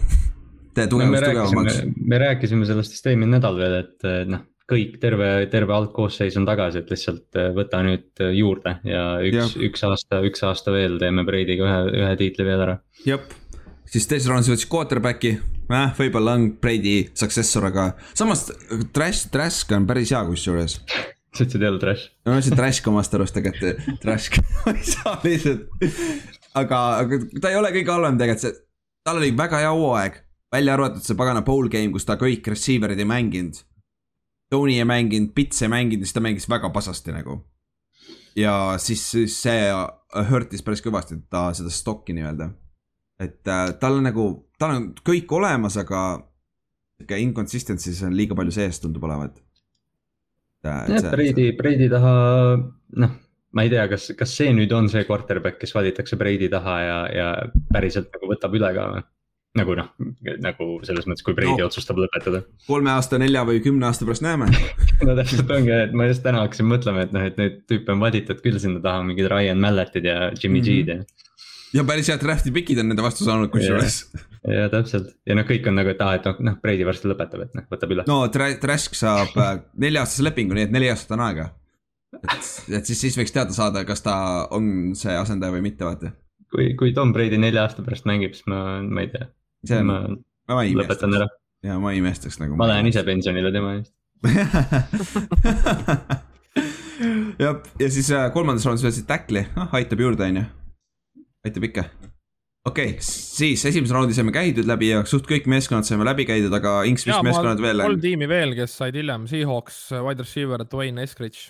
tee 0.74 0.88
tugevust 0.88 1.20
no, 1.20 1.32
tugevamaks. 1.32 1.80
me 2.00 2.20
rääkisime 2.24 2.68
sellest 2.68 2.96
vist 2.96 3.12
eelmine 3.12 3.36
nädal 3.36 3.60
veel, 3.60 3.80
et 3.84 4.12
noh 4.32 4.44
kõik, 4.70 4.96
terve, 5.02 5.30
terve 5.50 5.74
algkoosseis 5.76 6.36
on 6.40 6.46
tagasi, 6.46 6.82
et 6.82 6.90
lihtsalt 6.90 7.38
äh, 7.38 7.50
võta 7.54 7.80
nüüd 7.86 8.22
äh, 8.22 8.32
juurde 8.36 8.76
ja 8.86 9.04
üks, 9.24 9.56
üks 9.62 9.84
aasta, 9.86 10.20
üks 10.26 10.42
aasta 10.46 10.74
veel 10.74 10.98
teeme 11.02 11.24
Brady'ga 11.26 11.66
ühe, 11.66 11.82
ühe 12.02 12.14
tiitli 12.18 12.46
veel 12.48 12.64
ära. 12.64 12.78
jep, 13.06 13.34
siis 13.86 14.08
teises 14.10 14.28
raundis 14.30 14.50
võttis 14.50 14.70
quarterback'i 14.70 15.36
äh,, 15.36 15.92
võib-olla 15.98 16.34
on 16.38 16.48
Brady 16.62 16.96
successor, 17.14 17.68
aga 17.70 17.92
samas 18.12 18.48
Trash, 18.94 19.30
Trask 19.34 19.76
on 19.76 19.86
päris 19.88 20.14
hea 20.14 20.24
kusjuures. 20.26 20.80
sa 20.82 21.44
ütlesid 21.44 21.66
jälle 21.68 21.82
Trash? 21.82 22.10
ma 22.26 22.40
ütlesin 22.40 22.58
Trash 22.58 22.90
omast 22.90 23.14
arust, 23.14 23.38
aga 23.38 23.54
Trash 24.02 24.42
ma 24.64 24.74
ei 24.74 24.90
saa 24.90 25.14
lihtsalt. 25.22 25.70
aga, 26.58 26.82
aga 27.04 27.22
ta 27.38 27.54
ei 27.54 27.60
ole 27.60 27.70
kõige 27.78 27.94
halvem 27.94 28.18
tegelikult, 28.18 28.48
see, 28.48 28.58
tal 29.06 29.22
oli 29.22 29.30
väga 29.38 29.62
hea 29.62 29.70
hooaeg, 29.70 30.20
välja 30.58 30.74
arvatud 30.74 31.06
see 31.06 31.22
pagana 31.22 31.46
bowl 31.46 31.70
game, 31.70 31.94
kus 31.94 32.08
ta 32.08 32.18
kõik 32.18 32.50
receiver'id 32.50 32.98
ei 32.98 33.10
mänginud 33.14 33.62
Tony 34.50 34.78
ei 34.78 34.86
mänginud, 34.86 35.32
Pits 35.34 35.62
ei 35.62 35.70
mänginud, 35.72 36.06
siis 36.06 36.14
ta 36.14 36.22
mängis 36.22 36.48
väga 36.50 36.70
pasasti 36.74 37.14
nagu. 37.14 37.40
ja 38.36 38.76
siis, 38.78 39.02
siis 39.10 39.36
see 39.42 39.70
hurtis 40.30 40.62
päris 40.62 40.84
kõvasti 40.84 41.18
ta 41.32 41.48
seda 41.56 41.72
stokki 41.72 42.14
nii-öelda. 42.16 42.50
et 43.20 43.48
äh, 43.48 43.72
tal 43.80 43.98
on 43.98 44.06
nagu, 44.06 44.26
tal 44.58 44.76
on 44.76 44.88
kõik 45.06 45.32
olemas, 45.32 45.78
aga 45.80 46.02
sihuke 46.96 47.18
inconsistency's 47.20 48.02
on 48.06 48.16
liiga 48.16 48.36
palju 48.36 48.54
sees, 48.54 48.80
tundub 48.80 49.04
olevat. 49.08 49.40
jah, 50.64 51.10
Brady, 51.12 51.52
Brady 51.56 51.88
taha, 51.90 52.14
noh, 53.02 53.18
ma 53.52 53.64
ei 53.64 53.72
tea, 53.72 53.86
kas, 53.88 54.10
kas 54.18 54.32
see 54.36 54.52
nüüd 54.56 54.72
on 54.76 54.88
see 54.92 55.04
quarterback, 55.08 55.60
kes 55.60 55.74
valitakse 55.76 56.18
Brady 56.20 56.48
taha 56.52 56.78
ja, 56.82 56.96
ja 57.12 57.28
päriselt 57.72 58.10
nagu 58.14 58.32
võtab 58.32 58.56
üle 58.58 58.72
ka 58.76 58.88
või? 58.94 59.04
Nagu 59.58 59.76
noh, 59.78 59.90
nagu 60.44 60.68
selles 60.86 61.08
mõttes, 61.08 61.24
kui 61.26 61.36
Brady 61.36 61.62
no. 61.62 61.68
otsustab 61.70 62.00
lõpetada. 62.00 62.42
kolme 62.66 62.92
aasta, 62.94 63.20
nelja 63.22 63.44
või 63.48 63.62
kümne 63.64 63.88
aasta 63.88 64.08
pärast 64.08 64.24
näeme 64.26 64.50
no 65.06 65.18
täpselt 65.18 65.50
ongi, 65.58 65.74
et 65.88 65.94
ma 65.96 66.08
just 66.10 66.24
täna 66.26 66.44
hakkasin 66.44 66.68
mõtlema, 66.70 67.06
et 67.06 67.14
noh, 67.16 67.26
et 67.28 67.38
neid 67.40 67.62
tüüpe 67.70 67.94
on 67.94 68.02
valitud 68.04 68.42
küll 68.44 68.60
sinna 68.62 68.82
taha, 68.84 69.04
mingid 69.06 69.30
Ryan 69.32 69.62
Malletid 69.62 70.08
ja 70.08 70.32
Jimmy 70.34 70.60
mm 70.60 70.64
-hmm. 70.64 70.82
G-d 70.84 70.98
ja 70.98 71.26
ja 71.74 71.84
päris 71.86 72.10
head 72.10 72.22
draft'i 72.22 72.52
pikid 72.54 72.80
on 72.82 72.90
nende 72.90 73.04
vastu 73.04 73.26
saanud 73.26 73.50
kusjuures. 73.52 74.00
ja 74.46 74.66
täpselt 74.72 75.12
ja 75.26 75.36
noh, 75.38 75.46
kõik 75.48 75.66
on 75.70 75.78
nagu, 75.78 75.92
et 75.92 76.02
aa, 76.02 76.18
et 76.18 76.28
noh, 76.28 76.38
noh, 76.50 76.58
Brady 76.62 76.86
varsti 76.86 77.10
lõpetab, 77.10 77.46
et 77.46 77.56
noh, 77.58 77.66
võtab 77.72 77.94
üle. 77.94 78.04
no 78.08 78.20
Trask 78.32 78.98
saab 78.98 79.34
äh, 79.42 79.56
nelja-aastase 79.86 80.26
lepingu, 80.26 80.56
nii 80.56 80.68
et 80.68 80.74
neli 80.74 80.90
aastat 80.92 81.16
on 81.16 81.24
aega. 81.26 81.48
et, 82.22 82.52
et 82.78 82.86
siis, 82.86 83.00
siis 83.00 83.18
võiks 83.18 83.34
teada 83.34 83.56
saada, 83.56 83.84
kas 83.88 84.04
ta 84.04 84.16
on 84.54 84.94
see 84.98 85.16
asendaja 85.16 85.54
või 85.56 85.66
mitte, 85.66 85.86
vaata. 85.88 86.14
kui, 86.52 86.72
kui 86.78 86.94
Tom 86.96 87.14
Brady 87.16 87.40
nelja 87.42 87.66
aasta 87.66 87.84
pärast 87.86 88.08
mängib, 88.08 88.36
siis 88.38 88.46
ma, 88.50 88.80
ma 88.82 89.04
ei 89.04 89.12
tea. 89.14 89.28
Ma, 89.86 89.96
ma 90.48 90.64
lõpetan 90.64 91.18
ära. 91.18 91.28
ja 91.66 91.72
ma 91.82 91.88
ei 91.92 91.98
imestaks 92.02 92.36
nagu. 92.42 92.52
ma 92.58 92.66
lähen 92.70 92.86
ise 92.92 93.02
pensionile 93.06 93.50
tema 93.54 93.70
eest 93.78 93.92
jah, 97.38 97.60
ja 97.80 97.88
siis 97.92 98.10
äh, 98.14 98.28
kolmandas 98.34 98.66
raundis 98.66 98.84
võtsid 98.86 99.06
tackli, 99.08 99.42
noh 99.56 99.74
aitab 99.76 100.00
juurde, 100.00 100.28
on 100.30 100.40
ju 100.40 100.44
aitab 101.46 101.66
ikka. 101.68 101.84
okei 102.66 102.94
okay,, 102.94 103.04
siis 103.04 103.64
esimese 103.68 103.94
raundi 103.94 104.16
saime 104.16 104.32
käidud 104.34 104.66
läbi 104.68 104.90
ja 104.90 105.04
suht 105.08 105.28
kõik 105.30 105.46
meeskonnad 105.50 105.88
saime 105.88 106.06
läbi 106.08 106.26
käidud, 106.28 106.54
aga 106.56 106.70
Inks, 106.88 107.06
mis 107.08 107.22
meeskonnad 107.28 107.62
veel 107.62 107.82
on? 107.82 107.92
kolm 107.92 108.02
tiimi 108.02 108.26
veel, 108.30 108.56
kes 108.58 108.72
said 108.80 108.94
hiljem, 108.98 109.28
Seahawks, 109.30 109.76
wide 110.06 110.24
receiver, 110.24 110.64
Dwayne 110.64 111.04
Eskridge. 111.04 111.40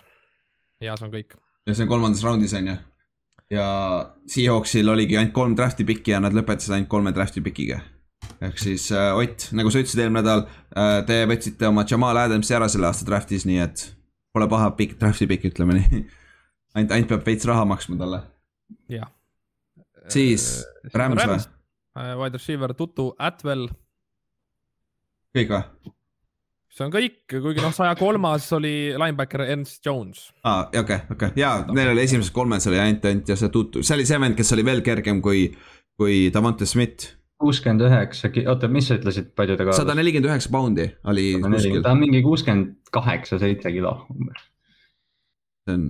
ja 0.85 0.99
see 0.99 1.09
on 1.09 1.15
kõik. 1.15 1.31
ja 1.67 1.75
see 1.75 1.87
on 1.87 1.95
kolmandas 1.95 2.25
raundis 2.27 2.55
on 2.59 2.73
ju. 2.73 2.77
ja 3.57 3.69
Seahawksil 4.35 4.87
oligi 4.93 5.15
ainult 5.21 5.37
kolm 5.37 5.53
draft'i 5.59 5.85
piki 5.89 6.17
ja 6.17 6.23
nad 6.25 6.37
lõpetasid 6.37 6.77
ainult 6.77 6.93
kolme 6.93 7.15
draft'i 7.17 7.45
pikiga 7.45 7.79
ehk 8.45 8.61
siis 8.61 8.89
äh, 8.95 9.13
Ott, 9.17 9.49
nagu 9.57 9.73
sa 9.73 9.83
ütlesid 9.83 10.03
eelmine 10.03 10.23
nädal 10.23 10.47
äh,, 10.47 11.01
te 11.09 11.23
võtsite 11.31 11.69
oma 11.71 11.87
Jamal 11.89 12.19
Adamsi 12.27 12.57
ära 12.57 12.69
selle 12.73 12.91
aasta 12.91 13.07
draft'is, 13.09 13.47
nii 13.49 13.59
et 13.65 13.89
pole 14.37 14.49
paha 14.51 14.71
pikk, 14.79 14.99
draft'i 15.01 15.29
pikk, 15.31 15.51
ütleme 15.53 15.79
nii 15.81 16.05
ainult, 16.77 16.93
ainult 16.93 17.13
peab 17.13 17.27
veits 17.27 17.49
raha 17.49 17.65
maksma 17.69 17.99
talle. 18.01 18.23
jah, 18.93 19.11
siis 20.13 20.49
Rams 20.95 21.23
või? 21.23 21.43
Äh, 21.97 22.15
wide 22.21 22.37
receiver 22.37 22.75
Tutu 22.77 23.11
Atwell. 23.19 23.71
kõik 25.37 25.53
või? 25.53 25.93
see 26.77 26.85
on 26.85 26.93
kõik, 26.93 27.23
kuigi 27.31 27.63
noh, 27.65 27.73
saja 27.73 27.95
kolmas 27.97 28.51
oli 28.53 28.93
linebacker 28.93 29.47
Ernst 29.47 29.81
Jones. 29.85 30.27
aa, 30.45 30.69
okei, 30.83 31.07
okei, 31.15 31.33
ja 31.41 31.59
neil 31.73 31.95
oli 31.95 32.05
esimeses 32.05 32.35
kolmes 32.37 32.69
oli 32.69 32.81
ainult, 32.83 33.07
ainult 33.09 33.33
ja 33.33 33.39
see 33.41 33.53
Tutu, 33.53 33.85
see 33.87 33.97
oli 33.97 34.09
see 34.09 34.21
vend, 34.21 34.37
kes 34.37 34.53
oli 34.57 34.67
veel 34.67 34.85
kergem 34.85 35.23
kui, 35.25 35.49
kui 35.97 36.27
Davante 36.35 36.69
Smith 36.69 37.15
kuuskümmend 37.41 37.85
üheksa, 37.85 38.31
oota, 38.49 38.69
mis 38.73 38.89
sa 38.89 38.97
ütlesid, 38.97 39.31
palju 39.37 39.57
ta 39.59 39.65
kaalus? 39.67 39.81
sada 39.83 39.97
nelikümmend 39.99 40.31
üheksa 40.31 40.53
poundi 40.53 40.89
oli 41.11 41.29
kuskil. 41.43 41.83
ta 41.85 41.93
on 41.93 42.01
mingi 42.01 42.23
kuuskümmend 42.25 42.93
kaheksa, 42.95 43.39
seitse 43.43 43.73
kilo 43.75 43.93
umbes. 44.13 44.47
see 45.67 45.77
on 45.77 45.89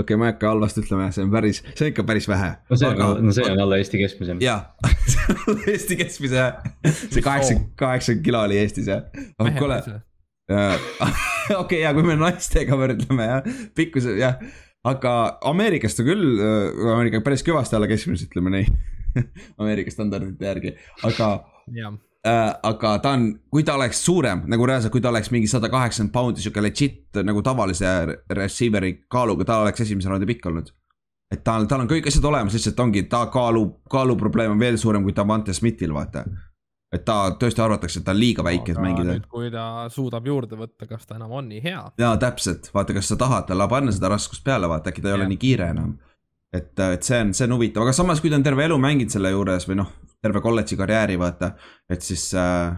okei 0.00 0.14
okay,, 0.14 0.20
ma 0.20 0.30
ei 0.30 0.32
hakka 0.32 0.54
halvasti 0.54 0.84
ütlema, 0.84 1.10
see 1.12 1.26
on 1.26 1.34
päris, 1.34 1.60
see 1.74 1.84
on 1.84 1.92
ikka 1.92 2.06
päris 2.08 2.28
vähe. 2.30 2.54
no 2.70 2.80
see 2.80 2.88
on, 2.88 3.26
no 3.26 3.36
see 3.36 3.50
on 3.50 3.60
alla 3.66 3.80
Eesti 3.82 4.00
keskmise. 4.00 4.38
jaa 4.40 4.58
see 5.12 5.26
on 5.28 5.42
alla 5.44 5.68
Eesti 5.74 6.00
keskmise, 6.00 6.48
see 7.02 7.26
kaheksa, 7.26 7.58
kaheksakümmend 7.84 8.24
kilo 8.30 8.42
oli 8.48 8.62
Eestis 8.62 8.88
jah. 8.88 9.04
oh 9.38 9.52
kuule, 9.58 9.82
okei, 11.62 11.82
ja 11.84 11.92
kui 11.96 12.06
me 12.06 12.16
naistega 12.20 12.80
võrdleme 12.80 13.28
jah, 13.28 13.52
pikkuse 13.76 14.16
jah, 14.16 14.40
aga 14.88 15.14
Ameerikas 15.52 16.00
ta 16.00 16.08
küll, 16.08 16.40
Ameerika 16.96 17.20
päris 17.20 17.44
kõvasti 17.44 17.76
alla 17.76 17.92
keskmise, 17.92 18.30
ütleme 18.32 18.56
nii 18.56 18.72
Ameerika 19.60 19.90
standardite 19.90 20.46
järgi, 20.46 20.74
aga 21.08 21.30
äh,. 22.26 22.54
aga 22.62 22.98
ta 23.02 23.14
on, 23.16 23.26
kui 23.50 23.64
ta 23.66 23.74
oleks 23.74 24.04
suurem 24.04 24.44
nagu 24.50 24.66
reaalselt, 24.66 24.92
kui 24.92 25.02
ta 25.02 25.10
oleks 25.10 25.32
mingi 25.34 25.50
sada 25.50 25.70
kaheksakümmend 25.72 26.14
poundi 26.14 26.44
sihuke 26.44 26.62
legit 26.62 27.22
nagu 27.24 27.42
tavalise 27.42 27.90
receiver'i 28.30 28.94
kaaluga, 29.10 29.44
ta 29.48 29.62
oleks 29.64 29.84
esimese 29.86 30.12
raundi 30.12 30.28
pikk 30.30 30.46
olnud. 30.52 30.72
et 31.32 31.44
tal, 31.44 31.64
tal 31.64 31.80
on 31.80 31.88
kõik 31.88 32.06
asjad 32.08 32.24
olemas, 32.28 32.52
lihtsalt 32.52 32.80
ongi, 32.80 33.06
ta 33.08 33.26
kaalub, 33.32 33.78
kaaluprobleem 33.90 34.52
on 34.52 34.60
veel 34.60 34.76
suurem 34.76 35.02
kui 35.02 35.14
Davante 35.16 35.54
Smithil, 35.56 35.94
vaata 35.94 36.26
et 36.92 37.04
ta 37.08 37.16
tõesti 37.40 37.62
arvatakse, 37.64 38.00
et 38.00 38.06
ta 38.06 38.12
on 38.12 38.20
liiga 38.20 38.44
väike, 38.44 38.74
et 38.74 38.80
mängida. 38.82 39.16
kui 39.32 39.50
ta 39.52 39.88
suudab 39.92 40.26
juurde 40.28 40.58
võtta, 40.60 40.86
kas 40.88 41.06
ta 41.08 41.16
enam 41.16 41.32
on 41.40 41.48
nii 41.48 41.62
hea? 41.64 41.82
jaa, 41.98 42.16
täpselt, 42.20 42.68
vaata, 42.74 42.96
kas 42.96 43.08
sa 43.12 43.18
tahad 43.20 43.48
talle 43.48 43.68
panna 43.68 43.94
seda 43.94 44.12
raskust 44.12 44.44
peale, 44.44 44.68
vaata, 44.68 44.92
äkki 44.92 45.04
ta 45.04 45.08
ei 45.08 45.14
ja. 45.14 45.20
ole 45.20 45.30
nii 45.32 45.40
kiire 45.40 45.70
enam. 45.72 45.96
Et, 46.52 46.72
et 46.78 47.02
see 47.02 47.20
on, 47.24 47.34
see 47.36 47.48
on 47.48 47.56
huvitav, 47.56 47.86
aga 47.86 47.94
samas, 47.96 48.20
kui 48.20 48.30
ta 48.30 48.38
on 48.38 48.46
terve 48.46 48.66
elu 48.68 48.78
mänginud 48.80 49.12
selle 49.14 49.32
juures 49.32 49.66
või 49.68 49.78
noh, 49.80 49.92
terve 50.22 50.42
kolledži 50.44 50.78
karjääri, 50.78 51.18
vaata. 51.20 51.54
et 51.90 52.04
siis 52.04 52.28
äh, 52.38 52.72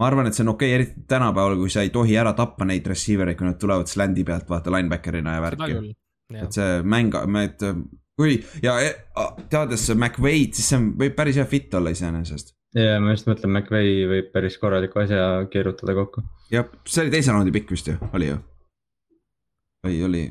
ma 0.00 0.08
arvan, 0.08 0.30
et 0.30 0.36
see 0.36 0.44
on 0.46 0.54
okei 0.54 0.70
okay,, 0.70 0.78
eriti 0.78 1.06
tänapäeval, 1.10 1.58
kui 1.60 1.72
sa 1.72 1.84
ei 1.84 1.90
tohi 1.94 2.16
ära 2.20 2.32
tappa 2.38 2.68
neid 2.68 2.86
receiver 2.88 3.32
eid, 3.32 3.38
kui 3.40 3.48
nad 3.48 3.58
tulevad 3.60 3.90
slandi 3.90 4.24
pealt, 4.26 4.48
vaata 4.50 4.72
linebacker'ina 4.74 5.36
ja 5.36 5.42
värki. 5.44 5.80
et 6.40 6.54
see 6.54 6.78
mäng, 6.86 7.16
et 7.42 7.66
kui 8.20 8.38
ja 8.62 8.76
teades 9.50 9.88
McVay'd, 9.96 10.54
siis 10.56 10.70
see 10.72 10.78
on, 10.78 10.92
võib 11.00 11.18
päris 11.18 11.40
hea 11.40 11.48
fit 11.50 11.74
olla 11.74 11.92
iseenesest. 11.94 12.54
ja 12.78 13.00
ma 13.02 13.16
just 13.16 13.26
mõtlen, 13.30 13.52
McVay 13.56 14.06
võib 14.10 14.30
päris 14.34 14.60
korraliku 14.62 15.02
asja 15.02 15.26
keerutada 15.52 15.96
kokku. 15.98 16.24
jah, 16.54 16.70
see 16.86 17.04
oli 17.04 17.16
teise 17.16 17.34
raundi 17.34 17.54
pikk 17.58 17.74
vist 17.74 17.90
ju, 17.90 17.98
oli 18.14 18.30
ju? 18.30 18.38
või 19.84 20.00
oli? 20.06 20.24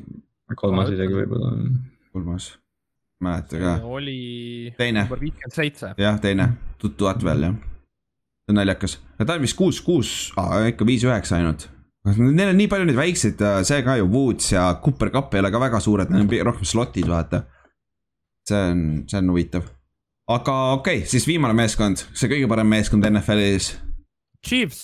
kolmas 0.56 0.90
isegi 0.96 1.14
võib-olla. 1.14 1.52
kolmas 2.14 2.50
mäleta 3.20 3.58
ka. 3.58 3.74
oli. 3.82 4.74
teine. 4.78 5.04
number 5.04 5.20
viiskümmend 5.20 5.54
seitse. 5.54 5.92
jah, 5.98 6.20
teine, 6.20 6.48
Tuttu 6.78 7.06
Atvel 7.06 7.42
jah. 7.42 7.54
see 7.54 8.54
on 8.54 8.58
naljakas, 8.58 8.96
ta 9.18 9.34
on 9.34 9.44
vist 9.44 9.56
kuus, 9.58 9.80
kuus, 9.84 10.12
ikka 10.68 10.86
viis-üheksa 10.86 11.38
ainult. 11.38 11.68
Neil 12.16 12.48
on 12.48 12.56
nii 12.56 12.68
palju 12.72 12.86
neid 12.88 12.96
väikseid, 12.96 13.42
äh, 13.44 13.58
see 13.68 13.82
ka 13.84 13.98
ju, 14.00 14.06
Woods 14.08 14.54
ja 14.54 14.70
Cooper 14.84 15.10
Cup 15.12 15.34
ei 15.34 15.42
ole 15.42 15.50
ka 15.52 15.60
väga 15.60 15.82
suured, 15.84 16.12
need 16.14 16.24
on 16.24 16.48
rohkem 16.48 16.68
slot'id, 16.68 17.08
vaata. 17.10 17.44
see 18.48 18.62
on, 18.70 18.80
see 19.10 19.20
on 19.20 19.28
huvitav. 19.34 19.68
aga 20.30 20.56
okei 20.78 21.02
okay,, 21.02 21.10
siis 21.10 21.28
viimane 21.28 21.54
meeskond, 21.56 22.06
see 22.16 22.32
kõige 22.32 22.48
parem 22.48 22.72
meeskond 22.72 23.04
NFL-is. 23.10 23.74
Chiefs. 24.46 24.82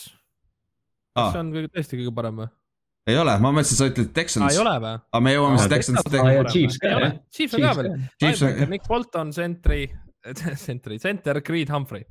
kas 1.17 1.33
see 1.33 1.45
on 1.47 1.55
kõige, 1.57 1.73
tõesti 1.73 2.03
kõige 2.03 2.15
parem 2.15 2.45
või? 2.45 2.53
Ei 3.07 3.19
ole, 3.21 3.37
ma 3.43 3.53
mõtlesin, 3.55 3.79
sa 3.79 3.89
ütled 3.91 4.11
Texans. 4.17 4.55
ei 4.55 4.61
ole 4.63 4.75
või? 4.83 4.93
aga 4.99 5.23
me 5.23 5.35
jõuame 5.35 5.61
siis 5.61 5.73
Texans. 5.73 6.03
Chiefs 6.53 6.81
ka 6.83 6.93
jah. 6.93 7.17
Chiefs 7.33 7.57
on 7.57 7.65
ka 7.65 7.73
veel. 7.81 8.69
Nick 8.73 8.89
Bolton, 8.91 9.33
sentri, 9.37 9.87
sentri, 10.67 11.01
center 11.03 11.43
Creed 11.47 11.73
Humphrey. 11.73 12.07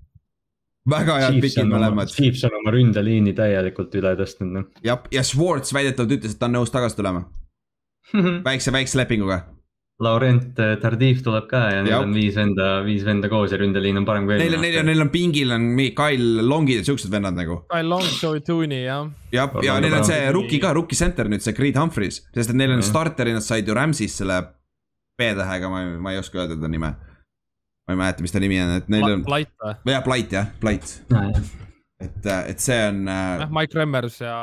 väga 0.89 1.17
head 1.23 1.41
pikid 1.43 1.71
mõlemad. 1.71 2.11
Chiefs 2.13 2.45
on 2.47 2.59
oma 2.61 2.75
ründeliini 2.75 3.33
täielikult 3.37 3.95
üle 3.99 4.13
tõstnud 4.19 4.53
noh. 4.59 4.69
jah, 4.85 5.03
ja 5.11 5.25
Schwartz 5.25 5.73
väidetavalt 5.75 6.19
ütles, 6.19 6.35
et 6.35 6.41
ta 6.41 6.49
on 6.49 6.59
nõus 6.59 6.73
tagasi 6.73 6.99
tulema 6.99 7.25
väikse, 8.49 8.73
väikse 8.75 9.01
lepinguga 9.01 9.41
Laurent 10.03 10.57
eh, 10.59 10.73
Tardif 10.81 11.21
tuleb 11.23 11.45
ka 11.47 11.61
ja 11.71 11.83
neil 11.85 12.01
on 12.01 12.11
viis 12.15 12.35
venda, 12.35 12.81
viis 12.83 13.05
venda 13.07 13.29
koos 13.31 13.53
ja 13.53 13.59
ründeliin 13.61 13.95
on 14.01 14.07
parem 14.07 14.25
kui 14.27 14.35
eelmine 14.35 14.57
aasta. 14.57 14.65
Neil 14.65 14.79
on, 14.81 14.89
neil 14.91 15.03
on 15.05 15.11
pingil 15.13 15.53
on 15.55 15.69
Kyle 15.95 16.43
Longid 16.43 16.81
ja 16.81 16.87
siuksed 16.89 17.13
vennad 17.13 17.37
nagu. 17.37 17.61
Kyle 17.71 17.87
Long, 17.87 18.09
Joey 18.19 18.43
Tooney 18.43 18.83
jah. 18.83 19.07
jah, 19.31 19.55
ja, 19.63 19.69
ja 19.69 19.77
neil 19.79 19.95
on 19.95 20.03
see 20.07 20.19
rookie 20.35 20.59
ka, 20.63 20.73
rookie 20.75 20.99
center 20.99 21.31
nüüd 21.31 21.45
see 21.45 21.55
Creed 21.55 21.79
Humphreys, 21.79 22.25
sest 22.35 22.51
et 22.51 22.59
neil 22.59 22.75
on 22.75 22.83
starteri, 22.83 23.37
nad 23.37 23.45
said 23.45 23.71
ju 23.71 23.77
Rams'is 23.77 24.19
selle 24.19 24.41
B-tähega, 25.15 25.71
ma 25.71 25.85
ei, 25.85 25.95
ma 26.03 26.11
ei 26.11 26.19
oska 26.19 26.43
öelda 26.43 26.59
ta 26.59 26.71
nime. 26.71 26.91
ma 27.85 27.93
ei 27.93 28.01
mäleta, 28.01 28.25
mis 28.25 28.35
ta 28.35 28.41
nimi 28.43 28.59
on, 28.59 28.75
et 28.81 28.91
neil 28.91 29.11
on. 29.13 29.23
Blight 29.23 29.53
või? 29.63 29.77
jah, 29.95 30.03
Blight 30.03 30.35
jah, 30.35 30.49
Blight. 30.59 30.97
et, 32.03 32.33
et 32.35 32.59
see 32.59 32.81
on 32.89 33.05
äh.... 33.07 33.45
Mike 33.47 33.79
Remmers 33.79 34.19
ja 34.19 34.35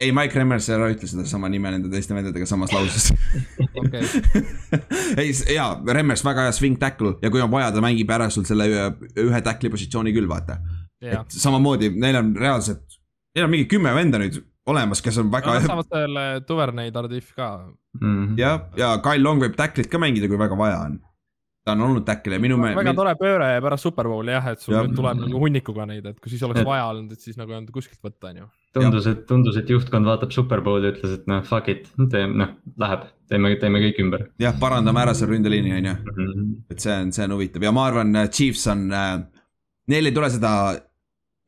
ei, 0.00 0.10
Mike 0.12 0.38
Remmers 0.38 0.66
ära 0.74 0.88
ütle 0.90 1.08
sedasama 1.08 1.48
nime 1.52 1.70
nende 1.70 1.90
teiste 1.92 2.14
vendadega 2.16 2.46
samas 2.48 2.72
lauses 2.74 3.12
ei, 5.20 5.30
jaa, 5.54 5.68
Remmers 5.98 6.24
väga 6.26 6.48
hea 6.48 6.56
swing 6.56 6.80
tackle 6.80 7.14
ja 7.22 7.30
kui 7.30 7.42
on 7.44 7.52
vaja, 7.52 7.70
ta 7.74 7.84
mängib 7.84 8.10
ära 8.14 8.30
sul 8.34 8.46
selle 8.48 8.66
ühe, 8.70 8.88
ühe 9.26 9.42
tackle'i 9.46 9.72
positsiooni 9.72 10.14
küll, 10.16 10.26
vaata. 10.30 10.58
et 11.04 11.38
samamoodi, 11.38 11.92
neil 12.00 12.18
on 12.18 12.34
reaalselt, 12.38 12.98
neil 13.36 13.46
on 13.46 13.54
mingi 13.54 13.70
kümme 13.70 13.94
venda 13.94 14.20
nüüd 14.22 14.40
olemas, 14.70 15.02
kes 15.04 15.18
on 15.20 15.30
väga. 15.32 15.58
Nad 15.58 15.66
saavad 15.68 15.90
selle 15.92 16.22
Duvernay 16.48 16.92
Tardif 16.92 17.34
ka 17.36 17.48
mm. 17.60 18.00
-hmm. 18.00 18.38
jah, 18.40 18.62
ja 18.80 18.94
Kyle 19.04 19.22
Long 19.22 19.42
võib 19.42 19.58
tackle'it 19.58 19.90
ka 19.92 20.00
mängida, 20.02 20.30
kui 20.30 20.40
väga 20.40 20.58
vaja 20.58 20.80
on 20.88 20.98
ta 21.64 21.72
on 21.72 21.80
olnud 21.80 22.04
tackle 22.04 22.36
ja 22.36 22.40
minu 22.40 22.58
meelest. 22.60 22.76
väga 22.76 22.94
tore 22.96 23.14
pööre 23.20 23.48
pärast 23.64 23.86
Superbowli 23.86 24.34
jah, 24.34 24.50
et 24.52 24.60
sul 24.60 24.74
ja. 24.76 24.82
nüüd 24.84 24.96
tuleb 24.98 25.22
nagu 25.22 25.40
hunnikuga 25.46 25.86
neid, 25.88 26.06
et 26.10 26.20
kui 26.20 26.32
siis 26.32 26.42
oleks 26.44 26.60
ja. 26.60 26.66
vaja 26.68 26.90
olnud, 26.92 27.14
et 27.14 27.24
siis 27.24 27.38
nagu 27.40 27.54
ei 27.54 27.60
olnud 27.60 27.72
kuskilt 27.72 28.02
võtta, 28.04 28.32
on 28.32 28.42
ju. 28.42 28.48
Tundus, 28.74 29.06
et 29.10 29.26
tundus, 29.28 29.58
et 29.60 29.70
juhtkond 29.70 30.08
vaatab 30.08 30.32
Superbowli 30.34 30.88
ja 30.88 30.94
ütles, 30.94 31.18
et 31.18 31.28
noh, 31.30 31.44
fuck 31.46 31.70
it, 31.72 31.86
teeme, 32.12 32.34
noh, 32.42 32.56
läheb, 32.80 33.06
teeme, 33.30 33.54
teeme 33.60 33.82
kõik 33.86 34.00
ümber. 34.04 34.26
jah, 34.42 34.56
parandame 34.60 35.04
ära 35.04 35.14
selle 35.16 35.34
ründeliini, 35.34 35.76
on 35.78 35.90
ju. 35.90 35.94
Mhm. 36.14 36.50
et 36.74 36.84
see 36.86 36.96
on, 36.96 37.14
see 37.14 37.28
on 37.28 37.36
huvitav 37.36 37.66
ja 37.66 37.72
ma 37.74 37.86
arvan, 37.90 38.18
Chiefs 38.30 38.66
on 38.72 38.88
äh,, 38.92 39.14
neil 39.92 40.10
ei 40.10 40.16
tule 40.16 40.32
seda. 40.32 40.56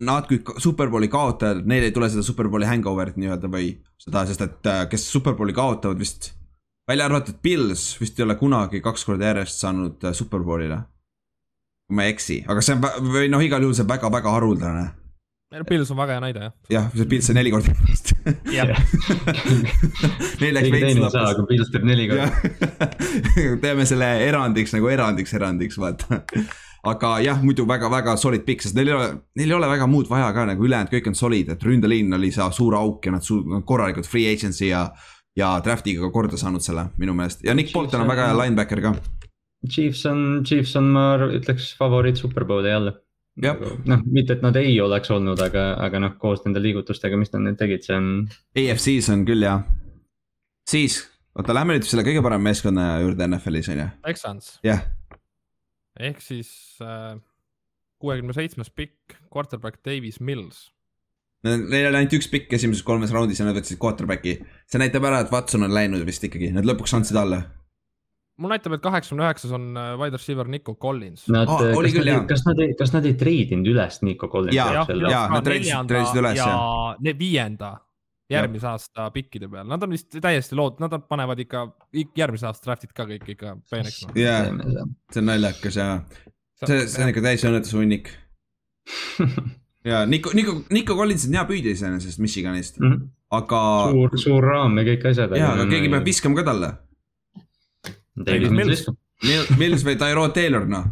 Nad 0.07 0.27
kui 0.29 0.43
superbowli 0.61 1.09
kaotajad, 1.09 1.63
neil 1.65 1.87
ei 1.87 1.93
tule 1.97 2.11
seda 2.13 2.21
superbowli 2.21 2.67
hangover'it 2.69 3.15
nii-öelda 3.17 3.49
või 3.49 3.71
seda, 3.97 4.27
sest 4.29 4.43
et 4.45 4.69
äh, 4.69 4.83
kes 4.93 5.07
superbowli 5.09 5.55
kaotavad 5.57 5.97
vist 5.97 6.35
välja 6.89 7.07
arvatud 7.09 7.39
Pils 7.43 7.97
vist 8.01 8.21
ei 8.21 8.25
ole 8.27 8.37
kunagi 8.39 8.83
kaks 8.85 9.05
korda 9.09 9.33
järjest 9.33 9.65
saanud 9.65 10.05
äh, 10.05 10.13
superbowlile. 10.13 10.79
kui 11.87 11.97
ma 11.97 12.05
ei 12.05 12.13
eksi, 12.17 12.41
aga 12.51 12.63
see 12.67 12.75
on 12.75 13.11
või 13.15 13.29
noh, 13.31 13.43
igal 13.47 13.63
juhul 13.63 13.75
see 13.79 13.85
on 13.87 13.91
väga-väga 13.93 14.33
haruldane. 14.35 14.87
Pils 15.47 15.91
on 15.95 15.99
väga 16.01 16.17
hea 16.17 16.23
näide 16.25 16.41
jah. 16.43 16.53
jah, 16.75 16.87
see 16.97 17.07
pilt 17.07 17.23
sai 17.27 17.37
neli 17.39 17.53
korda 17.55 17.71
jah, 18.51 18.71
Neil 20.41 20.57
läks 20.57 20.73
veits 20.75 20.89
ei 20.89 20.99
lappes. 20.99 21.23
aga 21.23 21.45
Pils 21.47 21.71
teeb 21.71 21.87
neli 21.87 22.09
korda. 22.11 22.27
teeme 23.63 23.87
selle 23.87 24.09
erandiks 24.27 24.75
nagu 24.75 24.91
erandiks, 24.91 25.35
erandiks, 25.39 25.79
vaata. 25.79 26.19
aga 26.91 27.13
jah, 27.23 27.39
muidu 27.47 27.67
väga-väga 27.71 28.17
solid 28.19 28.43
pikk, 28.49 28.67
sest 28.67 28.75
neil 28.79 28.91
ei 28.91 28.97
ole, 28.99 29.07
neil 29.39 29.55
ei 29.55 29.59
ole 29.61 29.71
väga 29.71 29.87
muud 29.91 30.11
vaja 30.11 30.33
ka 30.35 30.49
nagu 30.51 30.67
ülejäänud 30.67 30.91
kõik 30.97 31.13
on 31.13 31.19
solid, 31.19 31.55
et 31.55 31.63
ründeliin 31.63 32.19
oli 32.19 32.33
see 32.35 32.51
suur 32.59 32.75
auk 32.83 33.07
ja 33.07 33.15
nad 33.15 33.27
su- 33.27 33.45
korralikult 33.71 34.11
free 34.11 34.27
agency 34.33 34.73
ja. 34.73 34.89
ja 35.39 35.55
draft'iga 35.63 36.03
ka 36.09 36.11
korda 36.15 36.39
saanud 36.43 36.65
selle 36.65 36.89
minu 36.99 37.15
meelest 37.15 37.47
ja 37.47 37.55
Nick 37.55 37.71
Bolton 37.75 38.03
on 38.03 38.11
väga 38.11 38.33
hea 38.33 38.39
linebacker 38.43 38.83
ka. 38.83 38.97
Chiefs 39.71 40.03
on, 40.11 40.43
Chiefs 40.47 40.75
on, 40.79 40.91
ma 40.95 41.09
ütleks 41.31 41.71
favoriit 41.79 42.19
superbowli 42.19 42.69
jälle. 42.71 42.93
Jah. 43.43 43.59
noh, 43.85 44.01
mitte, 44.09 44.39
et 44.39 44.45
nad 44.45 44.57
ei 44.57 44.79
oleks 44.81 45.11
olnud, 45.13 45.41
aga, 45.45 45.67
aga 45.85 46.01
noh, 46.01 46.15
koos 46.21 46.41
nende 46.47 46.63
liigutustega, 46.65 47.19
mis 47.21 47.33
nad 47.35 47.45
nüüd 47.45 47.59
tegid, 47.61 47.85
see 47.85 47.97
on. 47.99 48.07
AFC-s 48.57 49.11
on 49.13 49.27
küll 49.29 49.45
jah. 49.45 49.67
siis, 50.69 51.03
oota, 51.37 51.57
lähme 51.57 51.77
nüüd 51.77 51.85
selle 51.89 52.07
kõige 52.07 52.25
parema 52.25 52.49
meeskonna 52.49 52.95
juurde 53.05 53.29
NFL-is 53.29 53.69
on 53.75 53.83
ju, 53.83 53.89
Texans 54.07 54.55
jah. 54.65 54.87
ehk 56.01 56.25
siis 56.25 56.49
äh, 56.81 57.19
kuuekümne 58.01 58.37
seitsmes 58.37 58.73
pikk, 58.73 59.19
quarterback 59.33 59.85
Davis 59.85 60.21
Mills. 60.21 60.71
Neil 61.47 61.91
oli 61.91 62.01
ainult 62.01 62.17
üks 62.17 62.31
pikk 62.33 62.57
esimeses 62.57 62.83
kolmes 62.87 63.13
raundis 63.15 63.39
ja 63.39 63.47
nad 63.47 63.57
võtsid 63.59 63.79
quarterback'i. 63.83 64.39
see 64.67 64.81
näitab 64.81 65.05
ära, 65.07 65.21
et 65.23 65.33
Watson 65.33 65.69
on 65.69 65.75
läinud 65.77 66.03
vist 66.09 66.25
ikkagi, 66.25 66.51
nad 66.57 66.67
lõpuks 66.67 66.97
andsid 66.97 67.21
alla. 67.21 67.45
Mul 68.37 68.53
näitab, 68.53 68.77
et 68.77 68.85
kaheksakümne 68.85 69.25
üheksas 69.25 69.55
on 69.57 69.71
äh, 69.81 69.95
wide 70.01 70.19
receiver 70.19 70.49
Nico 70.51 70.75
Collins. 70.75 71.25
Nad 71.33 71.49
oli 71.49 71.89
kas, 71.89 71.97
küll, 71.97 72.11
nad, 72.13 72.29
kas 72.29 72.45
nad 72.49 72.63
ei, 72.65 72.77
kas 72.79 72.93
nad 72.93 73.09
ei 73.09 73.17
treidinud 73.19 73.73
üles 73.73 74.03
Nico 74.05 74.29
Collinsi 74.33 74.59
jaoks 74.61 74.93
jälle? 74.93 75.11
jaa. 75.13 75.27
nad 75.33 75.47
treidisid- 75.47 75.91
treidisid 75.91 76.23
üles, 76.23 76.41
ja 76.45 77.19
viienda 77.19 77.73
järgmise 78.31 78.67
aasta 78.67 79.11
pikkide 79.15 79.49
peal, 79.51 79.67
nad 79.71 79.83
on 79.87 79.93
vist 79.95 80.17
täiesti 80.23 80.57
lood, 80.59 80.81
nad 80.83 80.93
on- 80.97 81.05
panevad 81.09 81.39
ikka 81.45 81.67
ik- 81.95 82.17
järgmise 82.19 82.49
aasta 82.49 82.67
draft'id 82.69 82.95
ka 82.97 83.07
kõik 83.09 83.29
ikka 83.37 83.57
peeneks 83.71 84.01
no.. 84.09 84.17
jaa, 84.19 84.41
see 85.13 85.23
on 85.23 85.31
naljakas 85.31 85.79
ja 85.79 85.91
see, 86.65 86.81
see 86.91 87.05
on 87.05 87.13
ikka 87.13 87.23
täis 87.29 87.45
õnnetuse 87.47 87.79
hunnik. 87.79 88.11
ja 89.91 90.05
Nico, 90.11 90.33
Nico, 90.35 90.59
Nico 90.75 90.97
Collins 90.99 91.29
on 91.29 91.39
hea 91.39 91.45
püüdja 91.49 91.77
iseenesest 91.79 92.23
Michiganist, 92.23 92.83
aga. 93.35 93.63
suur, 93.93 94.19
suur 94.19 94.51
raam 94.51 94.77
ja 94.81 94.87
kõik 94.91 95.07
asjad. 95.13 95.37
jaa, 95.39 95.55
aga 95.55 95.69
keegi 95.71 95.93
peab 95.95 96.11
viskama 96.11 96.43
ka 96.43 96.51
talle. 96.51 96.73
Mills. 98.25 98.87
Mills 99.57 99.85
või 99.87 99.97
Tyrod 100.01 100.35
Taylor 100.37 100.67
noh, 100.69 100.87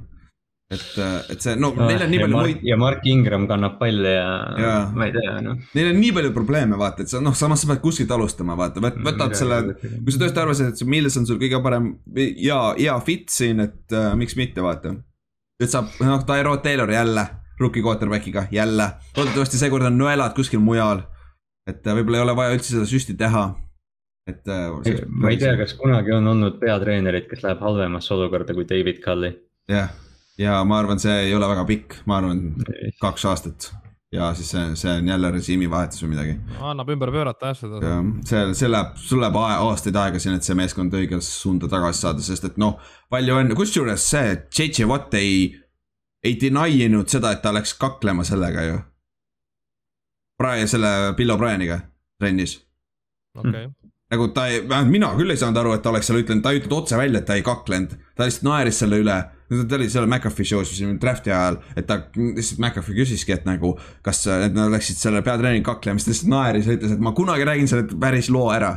et, 0.73 0.85
et 1.33 1.45
see, 1.45 1.55
no 1.61 1.71
neil 1.77 2.03
on 2.07 2.11
nii 2.13 2.21
palju 2.23 2.39
muid, 2.39 2.63
ja 2.67 2.77
Mark 2.81 3.05
Ingram 3.09 3.47
kannab 3.51 3.77
palli 3.81 4.13
ja, 4.15 4.29
ja. 4.61 4.75
Ma 4.95 5.09
ei 5.09 5.15
tea, 5.15 5.37
noh. 5.45 5.59
neil 5.77 5.91
on 5.93 6.01
nii 6.01 6.13
palju 6.17 6.33
probleeme, 6.37 6.79
vaata, 6.81 7.05
et 7.05 7.13
sa 7.13 7.21
noh, 7.25 7.37
samas 7.37 7.65
sa 7.65 7.71
pead 7.71 7.83
kuskilt 7.85 8.13
alustama, 8.15 8.57
vaata, 8.59 8.83
võtad 8.83 9.37
selle 9.39 9.61
kui 9.77 10.15
sa 10.15 10.23
tõesti 10.23 10.43
arvasid, 10.43 10.73
et 10.73 10.81
see 10.81 10.91
Mills 10.91 11.19
on 11.21 11.29
sul 11.29 11.41
kõige 11.43 11.61
parem 11.65 11.91
ja 12.17 12.61
hea 12.79 12.95
fit 13.07 13.29
siin, 13.35 13.65
et 13.67 13.97
äh, 13.97 14.13
miks 14.19 14.39
mitte, 14.41 14.65
vaata. 14.65 14.95
nüüd 15.61 15.73
saab, 15.73 15.93
noh, 16.03 16.25
Tyrod 16.29 16.65
Taylor 16.65 16.95
jälle, 16.97 17.27
rookie 17.61 17.85
quarterback'iga 17.85 18.49
jälle, 18.55 18.89
loodetavasti 19.19 19.61
seekord 19.61 19.91
on 19.91 20.01
nõelad 20.01 20.35
kuskil 20.37 20.65
mujal. 20.65 21.05
et 21.69 21.85
äh, 21.87 21.97
võib-olla 21.97 22.23
ei 22.23 22.27
ole 22.27 22.39
vaja 22.41 22.57
üldse 22.57 22.75
seda 22.75 22.89
süsti 22.89 23.17
teha. 23.21 23.51
Et 24.27 24.49
äh,. 24.49 25.05
ma 25.09 25.31
ei 25.33 25.41
tea, 25.41 25.57
kas 25.61 25.77
kunagi 25.79 26.15
on 26.17 26.33
olnud 26.33 26.59
peatreenerit, 26.63 27.29
kes 27.31 27.45
läheb 27.45 27.63
halvemasse 27.65 28.15
olukorda 28.17 28.57
kui 28.57 28.67
David 28.69 29.03
Cully. 29.05 29.35
jah, 29.69 29.93
ja 30.41 30.59
ma 30.65 30.81
arvan, 30.81 31.03
see 31.03 31.27
ei 31.29 31.35
ole 31.37 31.49
väga 31.51 31.67
pikk, 31.69 32.03
ma 32.09 32.21
arvan 32.23 32.47
kaks 33.03 33.27
aastat 33.31 33.73
ja 34.15 34.35
siis 34.35 34.51
see, 34.51 34.77
see 34.79 34.93
on 34.99 35.09
jälle 35.09 35.31
režiimivahetus 35.35 36.03
või 36.05 36.13
midagi. 36.15 36.35
annab 36.61 36.91
ümber 36.95 37.11
pöörata 37.13 37.51
jah 37.51 37.59
seda. 37.59 37.95
see, 38.27 38.43
see 38.55 38.71
läheb, 38.71 38.97
sul 39.01 39.23
läheb 39.23 39.39
aastaid 39.41 39.99
aega 39.99 40.23
siin, 40.23 40.39
et 40.39 40.47
see 40.47 40.57
meeskond 40.59 40.95
õigesse 40.95 41.35
suunda 41.41 41.69
tagasi 41.71 42.07
saada, 42.07 42.25
sest 42.25 42.49
et 42.51 42.59
noh, 42.63 42.79
palju 43.13 43.39
õnne, 43.43 43.59
kusjuures 43.59 44.09
see 44.15 44.35
JJ 44.55 44.89
Watt 44.91 45.15
ei, 45.19 45.49
ei 46.25 46.37
deny 46.41 46.85
inud 46.87 47.11
seda, 47.11 47.35
et 47.35 47.43
ta 47.43 47.53
läks 47.55 47.75
kaklema 47.81 48.27
sellega 48.27 48.69
ju. 48.69 48.83
Brian, 50.39 50.71
selle 50.71 51.15
Bill 51.19 51.35
O'Brieniga 51.35 51.81
trennis. 52.19 52.59
okei, 53.39 53.69
nagu 54.15 54.31
ta 54.35 54.47
ei, 54.51 54.63
vähemalt 54.63 54.93
mina 54.93 55.11
küll 55.19 55.35
ei 55.35 55.41
saanud 55.41 55.61
aru, 55.61 55.75
et 55.77 55.85
ta 55.85 55.93
oleks 55.93 56.09
seal 56.11 56.21
ütlenud, 56.23 56.45
ta 56.45 56.55
ei 56.55 56.61
ütelnud 56.63 56.77
otse 56.79 56.99
välja, 56.99 57.21
et 57.21 57.29
ta 57.29 57.37
ei 57.39 57.45
kaklenud. 57.47 57.93
ta 58.15 58.29
lihtsalt 58.29 58.47
naeris 58.49 58.81
selle 58.83 59.01
üle, 59.03 59.19
ta 59.55 59.79
oli 59.79 59.91
seal 59.93 60.09
McAfee 60.09 60.49
show's 60.49 60.73
siin 60.77 60.97
draft'i 61.03 61.35
ajal, 61.35 61.61
et 61.75 61.89
ta 61.91 62.01
lihtsalt 62.15 62.63
McAfee 62.63 62.97
küsiski, 63.01 63.37
et 63.37 63.47
nagu. 63.49 63.75
kas, 64.07 64.25
et 64.31 64.57
nad 64.57 64.73
läksid 64.73 65.01
selle 65.01 65.23
peatreeningi 65.27 65.67
kaklema, 65.67 66.01
siis 66.01 66.09
ta 66.09 66.15
lihtsalt 66.15 66.35
naeris 66.35 66.69
ja 66.71 66.79
ütles, 66.79 66.97
et 66.97 67.05
ma 67.05 67.15
kunagi 67.17 67.49
räägin 67.51 67.71
selle 67.71 68.01
päris 68.01 68.31
loo 68.33 68.51
ära. 68.55 68.77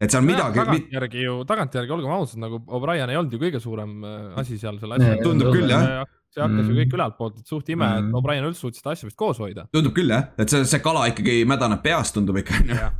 et 0.00 0.14
seal 0.14 0.22
midagi, 0.22 0.60
tagantjärgi 0.60 1.24
ju, 1.24 1.40
tagantjärgi 1.46 1.96
olgem 1.96 2.12
ausad, 2.14 2.38
nagu 2.42 2.62
O'Brien 2.66 3.10
ei 3.10 3.18
olnud 3.18 3.32
ju 3.34 3.40
kõige 3.42 3.60
suurem 3.62 3.96
äh, 4.06 4.38
asi 4.38 4.58
seal 4.58 4.78
selle 4.78 4.94
asja 4.94 5.16
tundub 5.24 5.50
küll 5.50 5.72
jah, 5.72 6.06
see 6.34 6.42
hakkas 6.44 6.66
ju 6.68 6.72
Mm. 6.74 6.78
kõik 6.82 6.94
ülaltpoolt, 6.98 7.38
et 7.40 7.46
suht 7.46 7.68
ime, 7.72 7.84
et 7.98 8.04
Mm. 8.04 8.14
O'Brien 8.14 8.44
üldse 8.44 8.60
suutis 8.60 8.80
seda 8.82 8.90
asja 8.92 9.06
vist 9.08 9.16
koos 9.16 9.38
hoida. 9.38 9.66
tundub 9.72 9.94
küll 9.96 10.08
jah, 10.12 10.28
et 10.38 10.48
see, 10.50 10.64
see 10.64 10.78
kala 10.84 11.06
ikkagi 11.08 11.44
mädaneb 11.48 11.82
peast, 11.82 12.14
tundub 12.14 12.36
ikka 12.36 12.54
on 12.60 12.68
ju. 12.68 12.74
jah, 12.74 12.92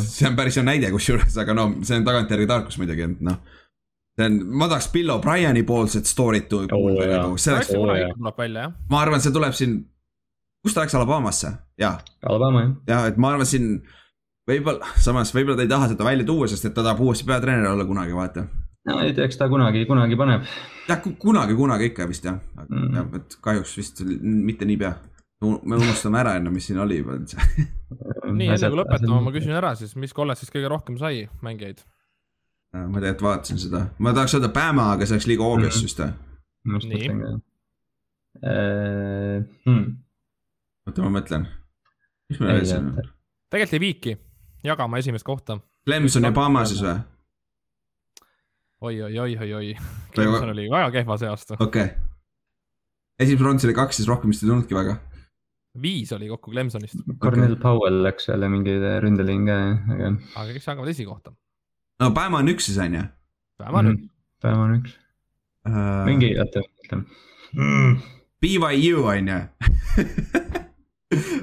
see 0.00 0.28
on 0.28 0.36
päris 0.36 0.56
hea 0.56 0.64
näide 0.64 0.90
kusjuures, 0.90 1.36
aga 1.38 1.54
no 1.54 1.68
see 1.82 1.96
on 1.96 2.04
tagantjärgi 2.04 2.46
tarkus 2.46 2.78
muidugi, 2.78 3.02
et 3.10 3.20
noh. 3.20 3.38
see 4.18 4.26
on, 4.26 4.38
ma 4.58 4.68
tahaks 4.68 4.88
Bill 4.92 5.10
O'Brieni 5.10 5.62
poolset 5.66 6.04
story't 6.06 6.48
tu- 6.48 6.66
kuulda 6.68 7.06
jaa. 7.06 7.22
nagu, 7.22 7.38
see 7.38 7.54
oleks 7.54 7.68
tuleb 7.74 8.36
välja 8.38 8.60
jah. 8.68 8.72
ma 8.90 9.00
arvan, 9.02 9.20
see 9.20 9.32
tuleb 9.32 9.52
siin, 9.52 9.84
kus 10.62 10.74
ta 10.74 10.82
läks 10.84 10.94
Alabamasse, 10.94 11.52
jaa, 11.78 11.98
Alabama 12.26 12.60
jah. 12.62 12.74
jah, 12.86 13.06
et 13.08 13.16
ma 13.16 13.30
arvan 13.34 13.46
siin 13.46 13.82
võib-olla, 14.48 14.86
samas 14.98 15.30
võib-olla 15.34 15.56
ta 15.56 15.62
ei 15.62 15.68
taha 15.68 15.88
seda 15.88 16.04
välja 16.04 16.24
tuua, 16.26 16.46
sest 16.48 16.64
et 16.64 16.74
ta 16.74 16.82
tahab 16.82 17.00
uuesti 17.00 17.24
peatreener 17.24 17.66
olla 17.70 17.84
kunagi, 17.84 18.12
vaata. 18.14 18.46
No 18.88 19.00
ei 19.04 19.12
tea, 19.14 19.24
eks 19.28 19.36
ta 19.40 19.48
kunagi, 19.52 19.84
kunagi 19.86 20.16
paneb. 20.16 20.42
jah, 20.88 21.00
kunagi, 21.20 21.54
kunagi 21.58 21.90
ikka 21.92 22.06
vist 22.08 22.24
jah, 22.24 22.38
Mm. 22.68 22.76
mm. 22.78 22.94
jah, 22.96 23.06
et 23.20 23.36
kahjuks 23.44 23.76
vist 23.76 24.02
mitte 24.20 24.64
niipea. 24.64 24.94
me 25.42 25.76
unustame 25.76 26.18
ära 26.20 26.34
enne, 26.36 26.50
mis 26.52 26.66
siin 26.68 26.78
oli 26.78 26.98
juba. 26.98 27.14
nii, 28.38 28.48
enne 28.54 28.68
kui 28.70 28.78
lõpetame, 28.82 29.20
ma 29.24 29.30
küsin 29.32 29.54
ära 29.56 29.74
siis, 29.78 29.94
mis 29.96 30.12
kolledžis 30.16 30.50
kõige 30.52 30.68
rohkem 30.68 30.98
sai 31.00 31.28
mängijaid? 31.42 31.80
ma 32.74 33.00
tegelikult 33.00 33.22
vaatasin 33.26 33.58
seda, 33.58 33.86
ma 33.98 34.12
tahaks 34.14 34.34
öelda 34.36 34.48
Bama, 34.54 34.92
aga 34.94 35.06
see 35.06 35.16
oleks 35.16 35.26
liiga 35.26 35.42
obvious 35.46 35.76
Mhm. 35.80 35.86
vist 35.88 35.98
või? 36.00 36.10
Nii. 36.90 37.08
Hmm. 39.66 39.86
oota, 40.86 41.02
ma 41.02 41.10
mõtlen. 41.18 41.46
mis 42.30 42.38
me 42.40 42.46
rääkisime? 42.52 43.02
tegelikult 43.50 43.74
ei 43.74 43.80
viiki 43.82 44.12
jagama 44.64 44.98
esimest 45.02 45.24
kohta 45.26 45.58
Clemson 45.88 46.24
ja 46.28 46.30
Bama 46.32 46.62
siis 46.64 46.82
või? 46.84 46.94
oi, 48.80 49.02
oi, 49.02 49.18
oi, 49.18 49.36
oi, 49.36 49.52
oi. 49.54 49.74
Clemson 50.14 50.54
oli 50.54 50.68
väga 50.70 50.90
kehva 50.98 51.18
see 51.20 51.30
aasta. 51.30 51.58
okei 51.58 51.84
okay.. 51.84 51.96
esimeses 53.18 53.46
raundis 53.46 53.68
oli 53.68 53.76
kaks, 53.78 54.00
siis 54.00 54.08
rohkem 54.08 54.32
vist 54.32 54.44
ei 54.44 54.52
tulnudki 54.52 54.78
väga. 54.78 54.96
viis 55.82 56.12
oli 56.16 56.30
kokku 56.32 56.54
Clemsonist, 56.54 57.04
Cornel 57.22 57.56
Powell 57.60 58.02
läks 58.06 58.28
jälle 58.28 58.48
mingi 58.52 58.78
ründeliin 59.04 59.46
ka, 59.50 59.60
aga. 59.96 60.14
aga 60.34 60.48
kõik 60.56 60.66
jagavad 60.66 60.94
esikohta. 60.94 61.36
no 62.00 62.10
Bama 62.16 62.44
on 62.44 62.54
üks 62.54 62.70
siis 62.70 62.80
on 62.82 62.98
ju. 63.00 63.06
päeva 63.60 63.84
nüüd. 63.86 64.08
päev 64.40 64.64
on 64.64 64.76
üks, 64.80 64.98
Äh, 65.68 66.04
mingi, 66.06 66.32
oota, 66.40 66.62
ütleme. 66.84 67.04
BYU 68.40 69.04
on 69.04 69.28
ju. 69.28 69.40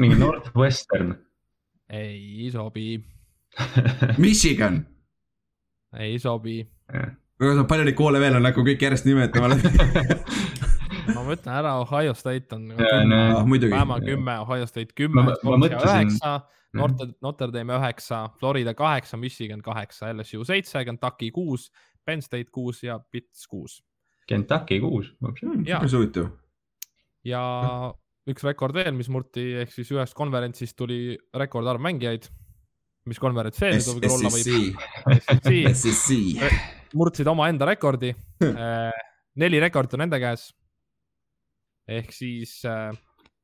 mingi 0.01 0.18
Northwestern. 0.18 1.14
ei 1.89 2.49
sobi, 2.51 3.03
Michigan. 4.18 4.85
ei 5.99 6.19
sobi. 6.19 6.65
Palju 7.69 7.84
neid 7.85 7.95
koole 7.97 8.19
veel 8.22 8.35
on, 8.39 8.45
hakkame 8.49 8.72
kõik 8.73 8.81
järjest 8.88 9.05
nimetama 9.05 9.49
ma 11.15 11.23
mõtlen 11.23 11.53
ära, 11.53 11.76
Ohio 11.81 12.14
State 12.18 12.55
on 12.55 12.69
Jaa, 12.73 13.03
no- 13.07 13.43
Ah, 13.77 13.99
kümme, 14.03 14.39
Ohio 14.43 14.65
State 14.69 14.95
kümme 14.97 15.23
mõtlesin- 15.27 16.07
üheksa, 16.11 16.31
Notre, 16.77 17.07
Notre 17.23 17.47
Dame 17.53 17.73
üheksa, 17.77 18.23
Florida 18.39 18.73
kaheksa, 18.77 19.18
Michigan 19.18 19.61
kaheksa, 19.65 20.09
LSU 20.14 20.43
seitse, 20.45 20.81
Kentucky 20.85 21.30
kuus, 21.31 21.69
Penn 22.05 22.22
State 22.22 22.51
kuus 22.53 22.84
ja 22.84 22.99
Pits 22.99 23.47
kuus. 23.47 23.80
Kentucky 24.27 24.80
kuus, 24.84 25.14
Jaa. 25.65 25.80
päris 25.80 25.93
huvitav. 25.95 26.27
ja 27.23 27.93
üks 28.27 28.43
rekord 28.43 28.76
veel, 28.76 28.91
mis 28.95 29.07
murti, 29.09 29.53
ehk 29.64 29.72
siis 29.72 29.89
ühest 29.95 30.14
konverentsist 30.18 30.76
tuli 30.77 31.18
rekordarv 31.34 31.80
mängijaid. 31.81 32.27
mis 33.07 33.19
konverents 33.23 33.57
see 33.57 33.72
nüüd 33.72 34.01
võib 34.01 34.11
olla 34.11 34.30
võib? 34.35 34.76
SEC. 35.72 36.76
Murdsid 36.93 37.27
omaenda 37.27 37.65
rekordi. 37.65 38.14
neli 39.38 39.59
rekordit 39.59 39.93
on 39.97 40.05
nende 40.05 40.19
käes. 40.19 40.49
ehk 41.88 42.11
siis 42.11 42.61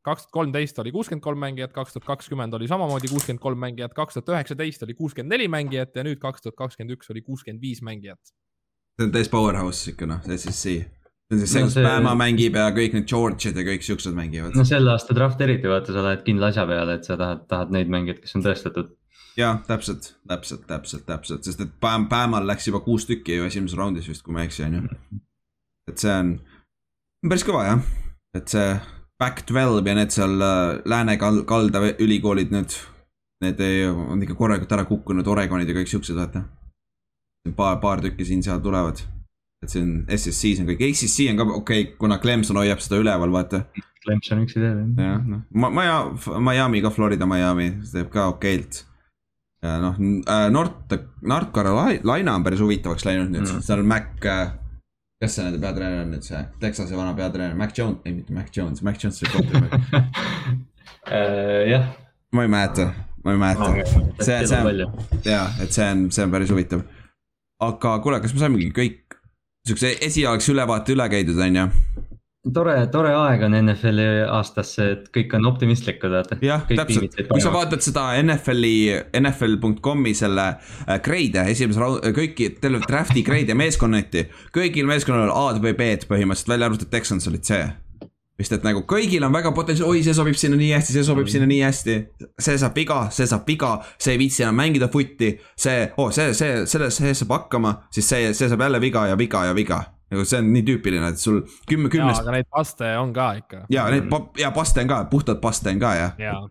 kaks 0.04 0.26
tuhat 0.26 0.32
kolmteist 0.36 0.80
oli 0.84 0.92
kuuskümmend 0.92 1.24
kolm 1.24 1.40
mängijat, 1.40 1.72
kaks 1.76 1.96
tuhat 1.96 2.08
kakskümmend 2.08 2.54
oli 2.58 2.68
samamoodi 2.68 3.08
kuuskümmend 3.12 3.42
kolm 3.44 3.60
mängijat, 3.60 3.94
kaks 3.96 4.18
tuhat 4.18 4.34
üheksateist 4.36 4.84
oli 4.84 4.98
kuuskümmend 5.00 5.32
neli 5.32 5.48
mängijat 5.52 5.96
ja 5.96 6.04
nüüd 6.04 6.20
kaks 6.24 6.44
tuhat 6.44 6.58
kakskümmend 6.60 6.98
üks 6.98 7.12
oli 7.14 7.24
kuuskümmend 7.24 7.64
viis 7.64 7.82
mängijat. 7.86 8.20
see 9.00 9.08
on 9.08 9.14
täis 9.14 9.30
powerhouse 9.32 9.92
ikka 9.92 10.06
noh, 10.06 10.20
SEC. 10.28 10.52
see 10.54 10.84
on 11.32 11.40
siis 11.40 11.54
see 11.54 11.64
no, 11.64 11.70
kus 11.70 11.78
see- 11.80 11.86
Bama 11.88 12.16
mängib 12.20 12.60
ja 12.60 12.68
kõik 12.76 12.98
need 12.98 13.08
George'id 13.10 13.56
ja 13.58 13.64
kõik 13.70 13.88
siuksed 13.88 14.14
mängivad 14.18 14.60
no 14.60 14.68
selle 14.68 14.92
aasta 14.92 15.16
draft 15.16 15.42
eriti 15.42 15.72
vaata, 15.72 15.96
sa 15.96 16.04
lähed 16.10 16.28
kindla 16.28 16.52
asja 16.52 16.68
peale, 16.68 17.00
et 17.00 17.08
sa 17.08 17.18
tahad, 17.18 17.48
tahad 17.48 17.72
neid 17.74 17.90
mängijaid, 17.96 18.20
kes 18.26 18.36
on 18.38 18.46
tõestatud. 18.46 18.92
jah, 19.38 19.60
täpselt, 19.68 20.14
täpselt, 20.30 20.66
täpselt, 20.70 21.06
täpselt, 21.08 21.46
sest 21.48 21.62
et 21.64 21.72
Bam, 21.82 22.08
Bamal 22.10 22.46
läks 22.48 22.68
juba 22.70 22.84
kuus 22.86 23.08
tükki 23.10 23.40
ju 23.40 23.48
esimeses 23.48 23.78
raundis 23.78 24.10
vist, 24.10 24.24
kui 24.26 24.34
ma 24.36 24.44
ei 24.44 24.50
eksi, 24.50 24.66
on 24.68 24.78
ju. 24.78 25.22
et 25.92 26.04
see 26.04 26.14
on 26.14 26.34
päris 27.30 27.46
kõva 27.48 27.64
jah, 27.68 27.86
et 28.38 28.52
see 28.54 28.68
Back 29.20 29.46
Twelve 29.48 29.88
ja 29.88 29.96
need 29.96 30.12
seal 30.14 30.42
äh, 30.42 30.82
lääne 30.90 31.16
kal- 31.22 31.44
kalda 31.48 31.82
ülikoolid, 32.02 32.52
need, 32.54 32.76
need 33.46 33.62
ei- 33.64 33.88
on 33.88 34.22
ikka 34.26 34.36
korralikult 34.36 34.76
ära 34.76 34.86
kukkunud, 34.90 35.28
Oregonid 35.28 35.70
ja 35.70 35.78
kõik 35.78 35.92
siuksed, 35.92 36.18
vaata. 36.18 36.44
paar, 37.56 37.80
paar 37.80 38.02
tükki 38.02 38.26
siin-seal 38.26 38.62
tulevad. 38.64 39.02
et 39.64 39.72
see 39.72 39.80
on, 39.80 39.92
SSC-s 40.12 40.60
on 40.60 40.68
kõik, 40.68 40.82
ACC 40.84 41.30
on 41.32 41.38
ka 41.40 41.44
okei 41.44 41.84
okay,, 41.84 41.92
kuna 41.98 42.18
Clemson 42.20 42.58
hoiab 42.60 42.82
seda 42.84 43.00
üleval, 43.00 43.32
vaata 43.32 43.64
Clemson 44.04 44.42
üksi 44.44 44.60
teeb 44.60 45.00
jah. 45.00 45.14
jah, 45.14 45.22
noh, 45.24 45.44
ma, 45.56 45.70
Maja-, 45.72 46.40
Miami 46.44 46.82
ka, 46.84 46.92
Florida 46.92 47.26
Miami, 47.30 47.70
see 47.84 48.02
teeb 48.02 48.10
ka 48.12 48.28
okeilt. 48.34 48.84
Ja 49.64 49.78
noh, 49.80 49.96
North, 50.52 50.94
North 51.22 51.52
Carolina 51.56 52.36
on 52.36 52.44
päris 52.44 52.60
huvitavaks 52.64 53.06
läinud 53.08 53.32
nüüd 53.32 53.48
Mm. 53.48 53.62
seal 53.64 53.80
on 53.80 53.88
Mac, 53.88 54.10
kes 54.20 55.36
see 55.38 55.46
nende 55.46 55.60
peatreener 55.64 56.02
on 56.04 56.12
nüüd 56.12 56.26
see, 56.28 56.42
Texase 56.60 56.98
vana 57.00 57.14
peatreener, 57.18 57.56
Mac 57.56 57.72
Jones, 57.78 58.02
ei 58.06 58.14
mitte 58.18 58.34
Mac 58.36 58.52
Jones, 58.58 58.82
Mac 58.84 59.00
Jones 59.04 59.22
oli 59.24 59.32
quarterback, 59.32 59.74
Äh, 61.04 61.68
jah. 61.70 61.84
ma 62.32 62.44
ei 62.46 62.48
mäleta, 62.48 62.86
ma 63.24 63.32
ei 63.34 63.38
mäleta. 63.38 64.24
see, 64.24 64.38
see 64.48 64.60
on, 64.60 65.00
jaa, 65.26 65.48
et 65.62 65.72
see 65.76 65.88
on, 65.92 66.06
see 66.12 66.24
on 66.24 66.32
päris 66.32 66.52
huvitav. 66.52 66.84
aga 67.60 67.98
kuule, 68.04 68.20
kas 68.24 68.34
me 68.34 68.40
saimegi 68.40 68.70
kõik 68.76 69.18
siukse 69.68 69.94
esialgse 70.08 70.52
ülevaate 70.54 70.96
üle 70.96 71.08
käidud, 71.12 71.40
on 71.44 71.56
ju? 71.60 71.66
tore, 72.52 72.76
tore 72.92 73.14
aeg 73.16 73.44
on 73.48 73.56
NFL-i 73.58 74.08
aastasse, 74.28 74.88
et 74.96 75.06
kõik 75.16 75.36
on 75.38 75.48
optimistlikud, 75.48 76.12
vaata. 76.12 76.38
jah, 76.44 76.66
täpselt, 76.68 77.16
kui 77.30 77.44
sa 77.44 77.54
vaatad 77.54 77.86
seda 77.86 78.10
NFL-i, 78.20 78.74
NFL.com'i 79.20 80.16
selle 80.18 80.50
äh, 80.50 80.98
grade'e, 81.04 81.48
esimese 81.54 81.84
raund, 81.84 82.04
kõiki, 82.18 82.52
terve 82.64 82.84
draft'i 82.84 83.24
grade'e 83.26 83.56
meeskonnati. 83.58 84.28
kõigil 84.56 84.90
meeskonnal 84.90 85.32
A-d 85.32 85.64
või 85.64 85.78
B-d 85.80 86.10
põhimõtteliselt, 86.10 86.52
välja 86.52 86.70
arvatud 86.72 86.92
Texans 86.92 87.32
olid 87.32 87.48
C. 87.48 87.64
vist, 88.40 88.52
et 88.52 88.64
nagu 88.66 88.84
kõigil 88.90 89.24
on 89.24 89.32
väga 89.32 89.54
potentsiaal, 89.56 89.94
oi, 89.94 90.04
see 90.04 90.16
sobib 90.18 90.36
sinna 90.36 90.60
nii 90.60 90.74
hästi, 90.74 90.98
see 90.98 91.08
sobib 91.08 91.32
sinna 91.32 91.48
nii 91.48 91.64
hästi. 91.64 91.98
see 92.42 92.60
saab 92.60 92.76
viga, 92.76 93.06
see 93.14 93.30
saab 93.30 93.48
viga, 93.48 93.78
see 93.98 94.18
ei 94.18 94.24
viitsi 94.26 94.44
enam 94.44 94.60
mängida 94.60 94.92
foot'i, 94.92 95.38
see 95.56 95.90
oh,, 95.96 96.12
see, 96.12 96.34
see, 96.36 96.64
selles, 96.68 97.00
see 97.00 97.16
saab 97.24 97.38
hakkama, 97.38 97.78
siis 97.94 98.10
see, 98.10 98.34
see 98.34 98.52
saab 98.52 98.68
jälle 98.68 98.84
viga 98.84 99.08
ja 99.14 99.18
viga 99.18 99.46
ja 99.48 99.56
viga. 99.56 99.84
Nagu 100.14 100.26
see 100.30 100.40
on 100.42 100.50
nii 100.54 100.64
tüüpiline, 100.72 101.10
et 101.14 101.22
sul 101.22 101.42
kümme 101.70 101.90
jaa, 101.90 101.96
kümnest 101.98 102.22
aga 102.24 102.36
neid 102.38 102.50
paste 102.54 102.90
on 103.02 103.14
ka 103.16 103.30
ikka. 103.42 103.64
ja 103.74 103.88
neid 103.94 104.10
pa- 104.12 104.28
ja 104.40 104.52
paste 104.56 104.84
on 104.86 104.92
ka, 104.92 105.04
puhtalt 105.12 105.42
paste 105.44 105.72
on 105.74 105.82
ka 105.82 105.94
jah 106.00 106.20
jaa, 106.22 106.42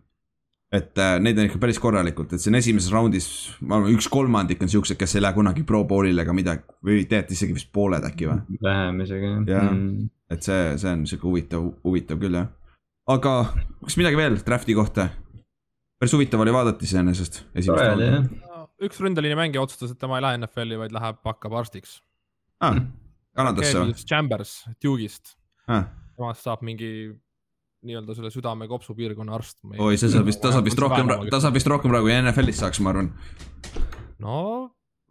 et 0.73 0.97
äh, 0.97 1.15
neid 1.21 1.37
on 1.37 1.45
ikka 1.49 1.59
päris 1.61 1.77
korralikult, 1.81 2.33
et 2.33 2.41
siin 2.41 2.55
esimeses 2.57 2.89
raundis, 2.93 3.27
ma 3.61 3.77
arvan, 3.77 3.91
üks 3.93 4.07
kolmandik 4.09 4.61
on 4.65 4.71
siuksed, 4.73 4.97
kes 4.97 5.15
ei 5.15 5.21
lähe 5.25 5.35
kunagi 5.37 5.63
pro 5.69 5.83
bowl'ile 5.89 6.23
ega 6.25 6.33
midagi 6.33 6.65
või 6.83 7.03
tegelikult 7.05 7.35
isegi 7.37 7.57
vist 7.59 7.69
pooled 7.75 8.07
äkki 8.09 8.29
või. 8.31 8.59
vähem 8.63 9.01
isegi 9.05 9.27
jah 9.31 9.43
Jah. 9.53 9.67
mm.. 9.71 10.09
et 10.33 10.47
see, 10.49 10.63
see 10.81 10.93
on 10.97 11.05
sihuke 11.09 11.29
huvitav, 11.29 11.67
huvitav 11.85 12.21
küll 12.23 12.39
jah. 12.41 12.49
aga 13.13 13.35
kas 13.85 13.99
midagi 14.01 14.17
veel 14.17 14.39
draft'i 14.41 14.73
kohta? 14.77 15.09
päris 16.01 16.13
huvitav 16.17 16.41
oli 16.43 16.51
vaadata 16.51 16.83
iseenesest. 16.83 17.43
üks 18.83 18.97
ründeliini 18.99 19.37
mängija 19.39 19.61
otsustas, 19.63 19.93
et 19.93 19.99
tema 20.01 20.17
ei 20.17 20.25
lähe 20.25 20.41
NFL-i, 20.41 20.75
vaid 20.81 20.91
läheb 20.95 21.21
hakkab 21.29 21.53
arstiks. 21.61 21.99
ah,. 22.59 22.81
Kanadasse 23.35 23.79
või? 23.79 23.93
Chambers 24.05 24.55
Duke'ist, 24.83 25.35
Ah. 25.67 25.85
temast 26.17 26.43
saab 26.45 26.61
mingi 26.65 26.89
nii-öelda 27.83 28.15
selle 28.15 28.29
südame 28.31 28.67
kopsupiirkonna 28.71 29.33
arst. 29.35 29.57
oi, 29.77 29.95
see 29.99 30.09
saab 30.13 30.27
vist, 30.29 30.41
ta 30.43 30.51
saab 30.55 30.67
vist 30.67 30.79
rohkem, 30.79 31.09
ta 31.31 31.39
saab 31.43 31.55
vist 31.57 31.67
rohkem 31.67 31.91
raha 31.91 32.05
kui 32.05 32.13
NFL-is 32.15 32.61
saaks, 32.63 32.79
ma 32.83 32.93
arvan. 32.93 33.09
no 34.23 34.37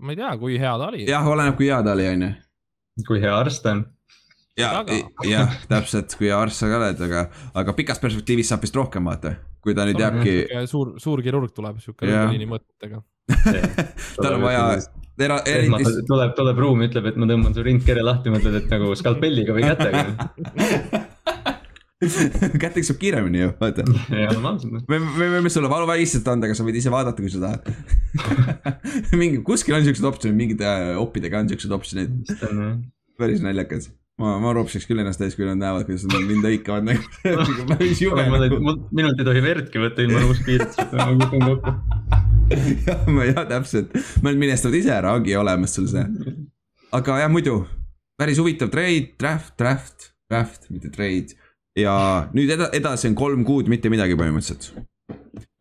ma 0.03 0.13
ei 0.15 0.17
tea, 0.19 0.31
kui 0.41 0.59
hea 0.61 0.73
ta 0.79 0.89
oli. 0.93 1.05
jah, 1.09 1.27
oleneb, 1.29 1.57
kui 1.59 1.69
hea 1.69 1.83
ta 1.85 1.93
oli, 1.97 2.07
on 2.15 2.23
ju 2.29 3.07
kui 3.09 3.21
hea 3.23 3.33
arst 3.39 3.67
on. 3.71 3.85
ja 4.59 4.71
Väga., 4.83 4.99
jah, 5.29 5.55
täpselt, 5.69 6.17
kui 6.19 6.29
hea 6.31 6.39
arst 6.41 6.61
sa 6.63 6.69
ka 6.71 6.81
oled, 6.81 7.01
aga, 7.09 7.27
aga 7.63 7.75
pikas 7.77 8.01
perspektiivis 8.03 8.53
saab 8.53 8.65
vist 8.65 8.77
rohkem 8.77 9.05
vaata. 9.11 9.37
kui 9.63 9.75
ta 9.79 9.85
nüüd 9.87 10.01
jääbki, 10.01 10.67
suur, 10.71 10.95
suur 11.01 11.21
kirurg 11.23 11.53
tuleb 11.55 11.77
siuke 11.81 12.09
Jah. 12.09 12.25
ründeliini 12.27 12.49
mõtetega. 12.51 13.03
tal 14.23 14.35
on 14.35 14.43
vaja, 14.43 14.65
era-, 15.21 15.41
eriti. 15.49 16.05
tuleb, 16.09 16.35
tuleb 16.39 16.61
ruumi, 16.65 16.89
ütleb, 16.91 17.11
et 17.13 17.19
ma 17.21 17.29
tõmban 17.29 17.57
su 17.57 17.65
rindkere 17.67 18.05
lahti, 18.05 18.33
mõtled, 18.33 18.61
et 18.63 18.73
nagu 18.73 18.95
skalpelliga 18.99 19.57
või 19.57 19.67
kätega. 19.69 20.03
kätega 22.63 22.85
saab 22.87 22.99
kiiremini 22.99 23.45
ju, 23.45 23.53
vaata. 23.61 23.85
me, 24.91 24.99
me 24.99 25.31
võime 25.37 25.53
sulle 25.53 25.71
valuvägistust 25.71 26.29
anda, 26.33 26.49
aga 26.49 26.59
sa 26.59 26.67
võid 26.67 26.79
ise 26.81 26.93
vaadata, 26.93 27.23
kui 27.23 27.33
sa 27.33 27.43
tahad. 27.45 27.63
mingi, 29.21 29.43
kuskil 29.47 29.79
on 29.79 29.87
siuksed 29.87 30.07
optsioonid, 30.09 30.39
mingite 30.39 30.69
äh, 30.69 30.95
oppidega 31.01 31.43
on 31.43 31.51
on 31.53 32.63
jah. 32.65 32.73
päris 33.21 33.45
naljakas. 33.45 33.91
ma, 34.21 34.35
ma 34.43 34.53
ropsiks 34.57 34.89
küll 34.89 35.03
ennast 35.03 35.23
täis, 35.23 35.37
kui 35.39 35.47
nad 35.47 35.61
näevad, 35.61 35.87
kuidas 35.89 36.09
nad 36.11 36.27
mind 36.27 36.49
lõikavad 36.49 36.91
nagu, 36.91 37.03
päris 37.75 38.03
jube 38.03 38.27
nagu. 38.27 38.61
minult 38.91 39.23
ei 39.23 39.31
tohi 39.31 39.47
verdki 39.47 39.87
võtta 39.87 40.07
ilma 40.07 40.27
nuuspiiritseta, 40.27 41.07
ma 41.07 41.13
kukun 41.23 41.51
kokku. 41.53 42.31
jah, 42.87 43.07
jah, 43.29 43.45
täpselt, 43.49 43.95
nad 44.25 44.41
minestavad 44.41 44.77
ise 44.79 44.93
ära, 44.95 45.15
ongi 45.17 45.37
olemas 45.39 45.77
sul 45.77 45.89
see. 45.91 46.05
aga 46.93 47.23
jah, 47.25 47.33
muidu 47.33 47.63
päris 48.21 48.39
huvitav 48.39 48.71
trade, 48.71 49.15
draft, 49.21 49.55
draft, 49.59 50.13
draft, 50.31 50.69
mitte 50.71 50.91
trade. 50.95 51.39
ja 51.79 51.95
nüüd 52.37 52.53
eda-, 52.53 52.71
edasi 52.77 53.09
on 53.11 53.19
kolm 53.19 53.45
kuud 53.49 53.71
mitte 53.73 53.91
midagi 53.93 54.19
põhimõtteliselt. 54.19 54.73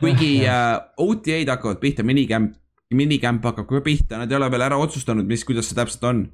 kuigi 0.01 0.33
äh, 0.45 0.77
OTA-d 0.99 1.49
hakkavad 1.53 1.81
pihta, 1.81 2.05
minikämp, 2.07 2.55
minikämp 2.93 3.45
hakkab 3.47 3.69
ka 3.69 3.83
pihta, 3.85 4.19
nad 4.19 4.31
ei 4.31 4.39
ole 4.39 4.49
veel 4.51 4.67
ära 4.67 4.79
otsustanud, 4.81 5.27
mis, 5.29 5.45
kuidas 5.47 5.69
see 5.71 5.79
täpselt 5.79 6.09
on. 6.09 6.25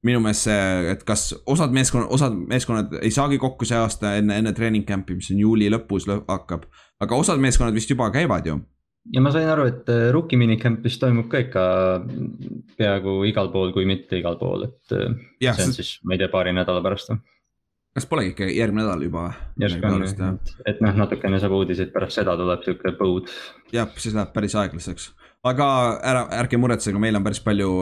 minu 0.00 0.16
meelest 0.24 0.46
see, 0.46 0.60
et 0.94 1.02
kas 1.04 1.26
osad 1.44 1.74
meeskonnad, 1.76 2.08
osad 2.16 2.36
meeskonnad 2.48 2.94
ei 3.02 3.10
saagi 3.12 3.36
kokku 3.38 3.66
see 3.68 3.76
aasta 3.76 4.14
enne, 4.16 4.38
enne 4.40 4.54
treening 4.56 4.86
camp'i, 4.88 5.18
mis 5.18 5.28
on 5.34 5.42
juuli 5.42 5.68
lõpus 5.68 6.08
lõ- 6.08 6.22
hakkab. 6.28 6.64
aga 7.04 7.18
osad 7.20 7.42
meeskonnad 7.42 7.76
vist 7.76 7.92
juba 7.92 8.08
käivad 8.14 8.48
ju 8.48 8.56
ja 9.14 9.22
ma 9.24 9.32
sain 9.34 9.48
aru, 9.50 9.66
et 9.70 9.90
äh, 9.92 10.08
rookie 10.14 10.38
minicamp 10.40 10.84
vist 10.84 11.00
toimub 11.02 11.28
ka 11.30 11.42
ikka 11.44 11.64
peaaegu 12.78 13.20
igal 13.28 13.50
pool, 13.52 13.74
kui 13.74 13.86
mitte 13.88 14.20
igal 14.20 14.38
pool, 14.40 14.68
et 14.68 14.96
äh, 14.96 15.12
Jah, 15.42 15.58
see 15.58 15.70
on 15.70 15.76
siis, 15.76 15.92
ma 16.04 16.16
ei 16.16 16.22
tea, 16.22 16.30
paari 16.32 16.54
nädala 16.56 16.82
pärast 16.84 17.12
või? 17.12 17.22
kas 17.96 18.06
polegi 18.06 18.30
ikka 18.30 18.46
järgmine 18.54 18.84
nädal 18.84 19.00
juba 19.02 19.24
järsku 19.58 19.88
on, 19.88 20.04
et, 20.06 20.52
et 20.70 20.84
noh, 20.84 20.94
natukene 21.02 21.40
saab 21.42 21.56
uudiseid, 21.58 21.90
pärast 21.94 22.20
seda 22.20 22.36
tuleb 22.38 22.62
sihuke 22.66 22.94
põud. 22.98 23.32
jah, 23.74 23.90
siis 23.98 24.14
läheb 24.14 24.30
päris 24.36 24.54
aeglaseks. 24.60 25.08
aga 25.50 25.66
ära, 26.12 26.22
ärge 26.38 26.60
muretsege, 26.62 27.02
meil 27.02 27.18
on 27.18 27.26
päris 27.26 27.42
palju, 27.42 27.72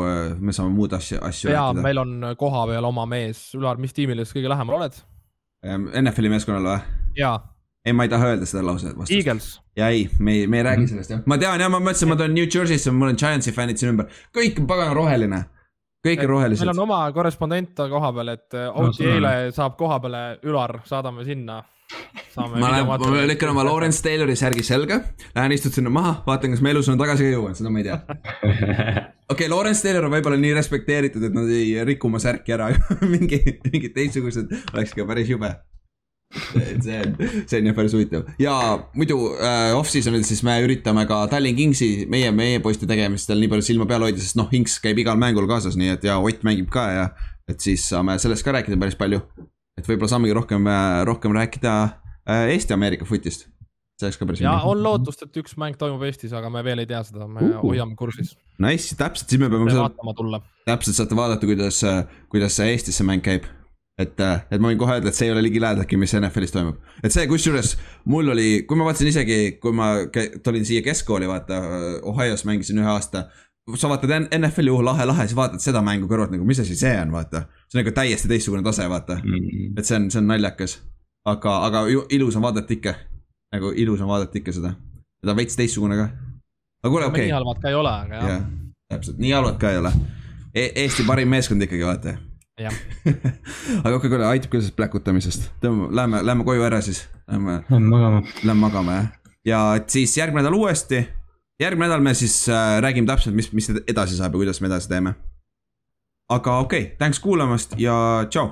me 0.40 0.56
saame 0.56 0.72
muud 0.72 0.96
asju, 0.96 1.20
asju 1.28 1.52
ja 1.52 1.68
meil 1.76 2.00
on 2.00 2.32
kohapeal 2.40 2.88
oma 2.88 3.04
mees, 3.10 3.50
Ülar, 3.58 3.80
mis 3.80 3.92
tiimile 3.96 4.24
sa 4.24 4.38
kõige 4.38 4.52
lähemal 4.54 4.80
oled? 4.80 4.98
NFL-i 5.66 6.32
meeskonnal 6.32 6.70
või? 6.70 6.80
jaa, 7.18 7.36
ei, 7.86 7.92
ma 7.92 8.06
ei 8.06 8.12
taha 8.12 8.32
öelda 8.32 8.48
seda 8.48 8.64
lause 8.66 8.90
vastust. 8.90 9.14
Eagles. 9.16 9.52
ja 9.76 9.88
ei, 9.94 10.08
me 10.18 10.34
ei, 10.34 10.46
me 10.50 10.60
ei 10.60 10.66
räägi 10.66 10.88
sellest 10.90 11.14
jah. 11.14 11.22
ma 11.26 11.38
tean 11.38 11.62
jah, 11.62 11.70
ma 11.72 11.80
mõtlesin, 11.82 12.10
ma 12.10 12.18
tulen 12.18 12.34
New 12.36 12.48
Jersey'sse, 12.48 12.92
mul 12.94 13.12
on 13.12 13.20
Giantsi 13.20 13.54
fännid 13.54 13.80
siin 13.80 13.94
ümber, 13.94 14.10
kõik 14.34 14.60
on 14.62 14.68
pagana 14.70 14.96
roheline. 14.96 15.44
kõik 16.04 16.20
on 16.20 16.24
meil 16.24 16.34
rohelised 16.34 16.74
on. 16.74 16.84
oma 16.86 17.00
korrespondent 17.14 17.82
koha 17.94 18.12
peal, 18.20 18.34
et 18.34 18.58
äh, 18.58 18.68
No, 18.68 18.92
seda 18.92 19.16
OTA-le 19.16 19.34
saab 19.56 19.76
koha 19.80 19.98
peale 20.04 20.22
Ülar, 20.46 20.80
saadame 20.88 21.24
sinna. 21.28 21.62
ma 22.36 22.72
lähen, 22.74 22.84
ma 22.84 22.98
lükkan 23.30 23.54
oma 23.54 23.64
Lawrence 23.64 24.02
Taylori 24.04 24.36
särgi 24.36 24.66
selga, 24.66 25.00
lähen 25.36 25.54
istun 25.56 25.72
sinna 25.72 25.90
maha, 25.90 26.18
vaatan, 26.26 26.52
kas 26.52 26.60
ma 26.64 26.74
elusana 26.74 27.00
tagasi 27.00 27.24
ka 27.24 27.32
jõuan, 27.32 27.56
seda 27.56 27.72
ma 27.72 27.80
ei 27.80 27.88
tea. 27.88 27.96
okei 29.32 29.32
okay,, 29.32 29.48
Lawrence 29.48 29.86
Taylor 29.86 30.10
on 30.10 30.12
võib-olla 30.18 30.36
nii 30.42 30.52
respekteeritud, 30.58 31.24
et 31.30 31.38
nad 31.38 31.48
ei 31.48 31.72
riku 31.88 32.10
oma 32.10 32.20
särki 32.20 32.58
ära, 32.58 32.68
mingi, 33.14 33.40
mingid 33.70 33.96
teistsugused 33.96 34.52
oleks 34.74 34.92
ka 34.98 35.08
päris 35.08 35.32
jube. 35.32 35.54
See 36.28 36.98
on, 37.00 37.14
see 37.48 37.60
on 37.60 37.68
jah 37.70 37.76
päris 37.76 37.94
huvitav 37.96 38.26
ja 38.42 38.54
muidu 38.96 39.16
äh, 39.40 39.72
off-season'il 39.78 40.26
siis 40.28 40.42
me 40.44 40.58
üritame 40.64 41.06
ka 41.08 41.22
Tallinn 41.32 41.56
Kingsi, 41.56 42.04
meie, 42.10 42.30
meie 42.36 42.60
poiste 42.64 42.88
tegemistel 42.88 43.40
nii 43.40 43.50
palju 43.52 43.64
silma 43.64 43.88
peal 43.88 44.04
hoida, 44.04 44.20
sest 44.20 44.36
noh, 44.36 44.50
Kings 44.52 44.76
käib 44.84 45.00
igal 45.00 45.16
mängul 45.20 45.48
kaasas, 45.48 45.78
nii 45.80 45.94
et 45.96 46.04
ja 46.04 46.18
Ott 46.20 46.44
mängib 46.44 46.68
ka 46.72 46.84
ja 46.92 47.06
et 47.48 47.64
siis 47.64 47.86
saame 47.88 48.18
sellest 48.20 48.44
ka 48.44 48.52
rääkida 48.58 48.76
päris 48.80 48.98
palju. 49.00 49.22
et 49.78 49.86
võib-olla 49.88 50.10
saamegi 50.12 50.36
rohkem, 50.36 50.68
rohkem 51.08 51.36
rääkida 51.38 51.74
äh, 52.28 52.50
Eesti-Ameerika 52.58 53.08
footist. 53.08 53.48
see 53.98 54.06
oleks 54.06 54.20
ka 54.20 54.28
päris 54.28 54.44
ja 54.44 54.52
on 54.68 54.82
lootust, 54.84 55.24
et 55.24 55.40
üks 55.40 55.56
mäng 55.56 55.80
toimub 55.80 56.04
Eestis, 56.06 56.36
aga 56.36 56.52
me 56.52 56.60
veel 56.66 56.84
ei 56.84 56.90
tea 56.90 57.00
seda, 57.08 57.26
me 57.26 57.40
Uh. 57.48 57.60
hoiame 57.64 57.96
kursis. 57.96 58.36
Nice, 58.60 58.92
täpselt, 58.98 59.30
siis 59.30 59.40
me 59.40 59.48
peame 59.48 59.72
vaatama 59.72 60.14
tulla. 60.18 60.42
täpselt 60.68 60.98
saate 61.00 61.16
vaadata, 61.16 61.48
kuidas, 61.48 61.80
kuidas 62.28 62.60
see 62.60 62.74
Eestis 62.74 63.00
see 63.00 63.08
mäng 63.08 63.24
käib. 63.24 63.48
et, 63.98 64.20
et 64.50 64.62
ma 64.62 64.70
võin 64.70 64.78
kohe 64.78 64.96
öelda, 64.96 65.10
et 65.10 65.18
see 65.18 65.28
ei 65.28 65.34
ole 65.34 65.42
ligilähedaltki, 65.46 65.98
mis 66.00 66.14
NFL-is 66.18 66.54
toimub. 66.54 66.78
et 67.02 67.14
see, 67.14 67.26
kusjuures 67.30 67.74
mul 68.10 68.30
oli, 68.34 68.48
kui 68.68 68.78
ma 68.78 68.86
vaatasin 68.88 69.10
isegi, 69.10 69.38
kui 69.62 69.74
ma 69.74 69.90
tulin 70.44 70.66
siia 70.68 70.84
keskkooli, 70.86 71.28
vaata 71.30 71.58
Ohio's 72.06 72.46
mängisin 72.48 72.78
ühe 72.82 72.90
aasta. 72.92 73.26
sa 73.76 73.88
vaatad 73.90 74.14
NFL-i 74.38 74.70
juhu 74.70 74.84
lahe, 74.84 75.04
lahe, 75.04 75.26
siis 75.26 75.36
vaatad 75.36 75.60
seda 75.60 75.82
mängu 75.84 76.08
kõrvalt 76.08 76.32
nagu, 76.32 76.46
mis 76.48 76.60
asi 76.62 76.76
see 76.78 76.94
on, 77.00 77.12
vaata. 77.12 77.44
see 77.68 77.78
on 77.78 77.82
nagu 77.82 77.94
täiesti 77.94 78.30
teistsugune 78.30 78.62
tase, 78.62 78.88
vaata 78.88 79.18
mm. 79.18 79.34
-hmm. 79.34 79.78
et 79.78 79.84
see 79.84 79.96
on, 79.96 80.10
see 80.10 80.22
on 80.22 80.30
naljakas. 80.30 80.78
aga, 81.24 81.58
aga 81.66 81.82
ilus 82.10 82.36
on 82.36 82.42
vaadata 82.42 82.72
ikka. 82.74 82.94
nagu 83.52 83.72
ilus 83.74 84.00
on 84.00 84.08
vaadata 84.08 84.38
ikka 84.38 84.52
seda. 84.52 84.74
ta 85.26 85.30
on 85.30 85.36
veits 85.36 85.56
teistsugune 85.56 85.96
ka. 85.96 86.08
aga 86.82 86.90
kuule, 86.90 87.04
okei 87.04 87.10
okay.. 87.10 87.26
nii 87.26 87.36
halvad 87.40 87.60
ka 87.62 87.68
ei 87.68 87.74
ole, 87.74 87.90
aga 87.90 88.14
jah 88.14 88.30
ja,. 88.30 88.40
täpselt, 88.88 89.18
nii 89.18 89.32
halvad 89.32 89.58
ka 89.58 89.70
ei 89.70 89.78
ole 89.78 89.92
e. 90.54 90.70
Eesti 90.74 91.02
parim 91.02 91.28
meeskond 91.28 91.62
ikkagi, 91.62 91.84
vaata 91.84 92.16
aga 93.84 93.94
okei 93.94 93.96
okay,, 93.96 94.10
kuule, 94.10 94.26
aitab 94.26 94.50
küll 94.50 94.64
sellest 94.64 94.76
pläkutamisest. 94.78 95.50
tõmbame, 95.62 95.92
lähme, 95.94 96.24
lähme 96.26 96.48
koju 96.48 96.66
ära 96.66 96.80
siis. 96.82 97.04
Lähme, 97.30 97.60
lähme 97.68 97.92
magama. 97.92 98.24
Lähme 98.42 98.60
magama, 98.64 98.98
jah. 98.98 99.14
ja 99.46 99.62
et 99.78 99.94
siis 99.94 100.16
järgmine 100.18 100.42
nädal 100.42 100.58
uuesti 100.58 101.04
järgmine 101.60 101.88
nädal 101.88 102.04
me 102.04 102.14
siis 102.14 102.48
äh, 102.48 102.78
räägime 102.82 103.06
täpselt, 103.06 103.36
mis, 103.36 103.50
mis 103.52 103.70
edasi 103.86 104.16
saab 104.16 104.34
ja 104.34 104.42
kuidas 104.42 104.60
me 104.60 104.70
edasi 104.70 104.88
teeme. 104.88 105.14
aga 106.28 106.58
okei 106.58 106.82
okay,, 106.82 106.96
thanks 106.98 107.20
kuulamast 107.20 107.74
ja 107.78 108.26
tšau. 108.30 108.50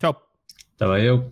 tšau. 0.00 0.14
Davai, 0.80 1.02
jõu. 1.04 1.24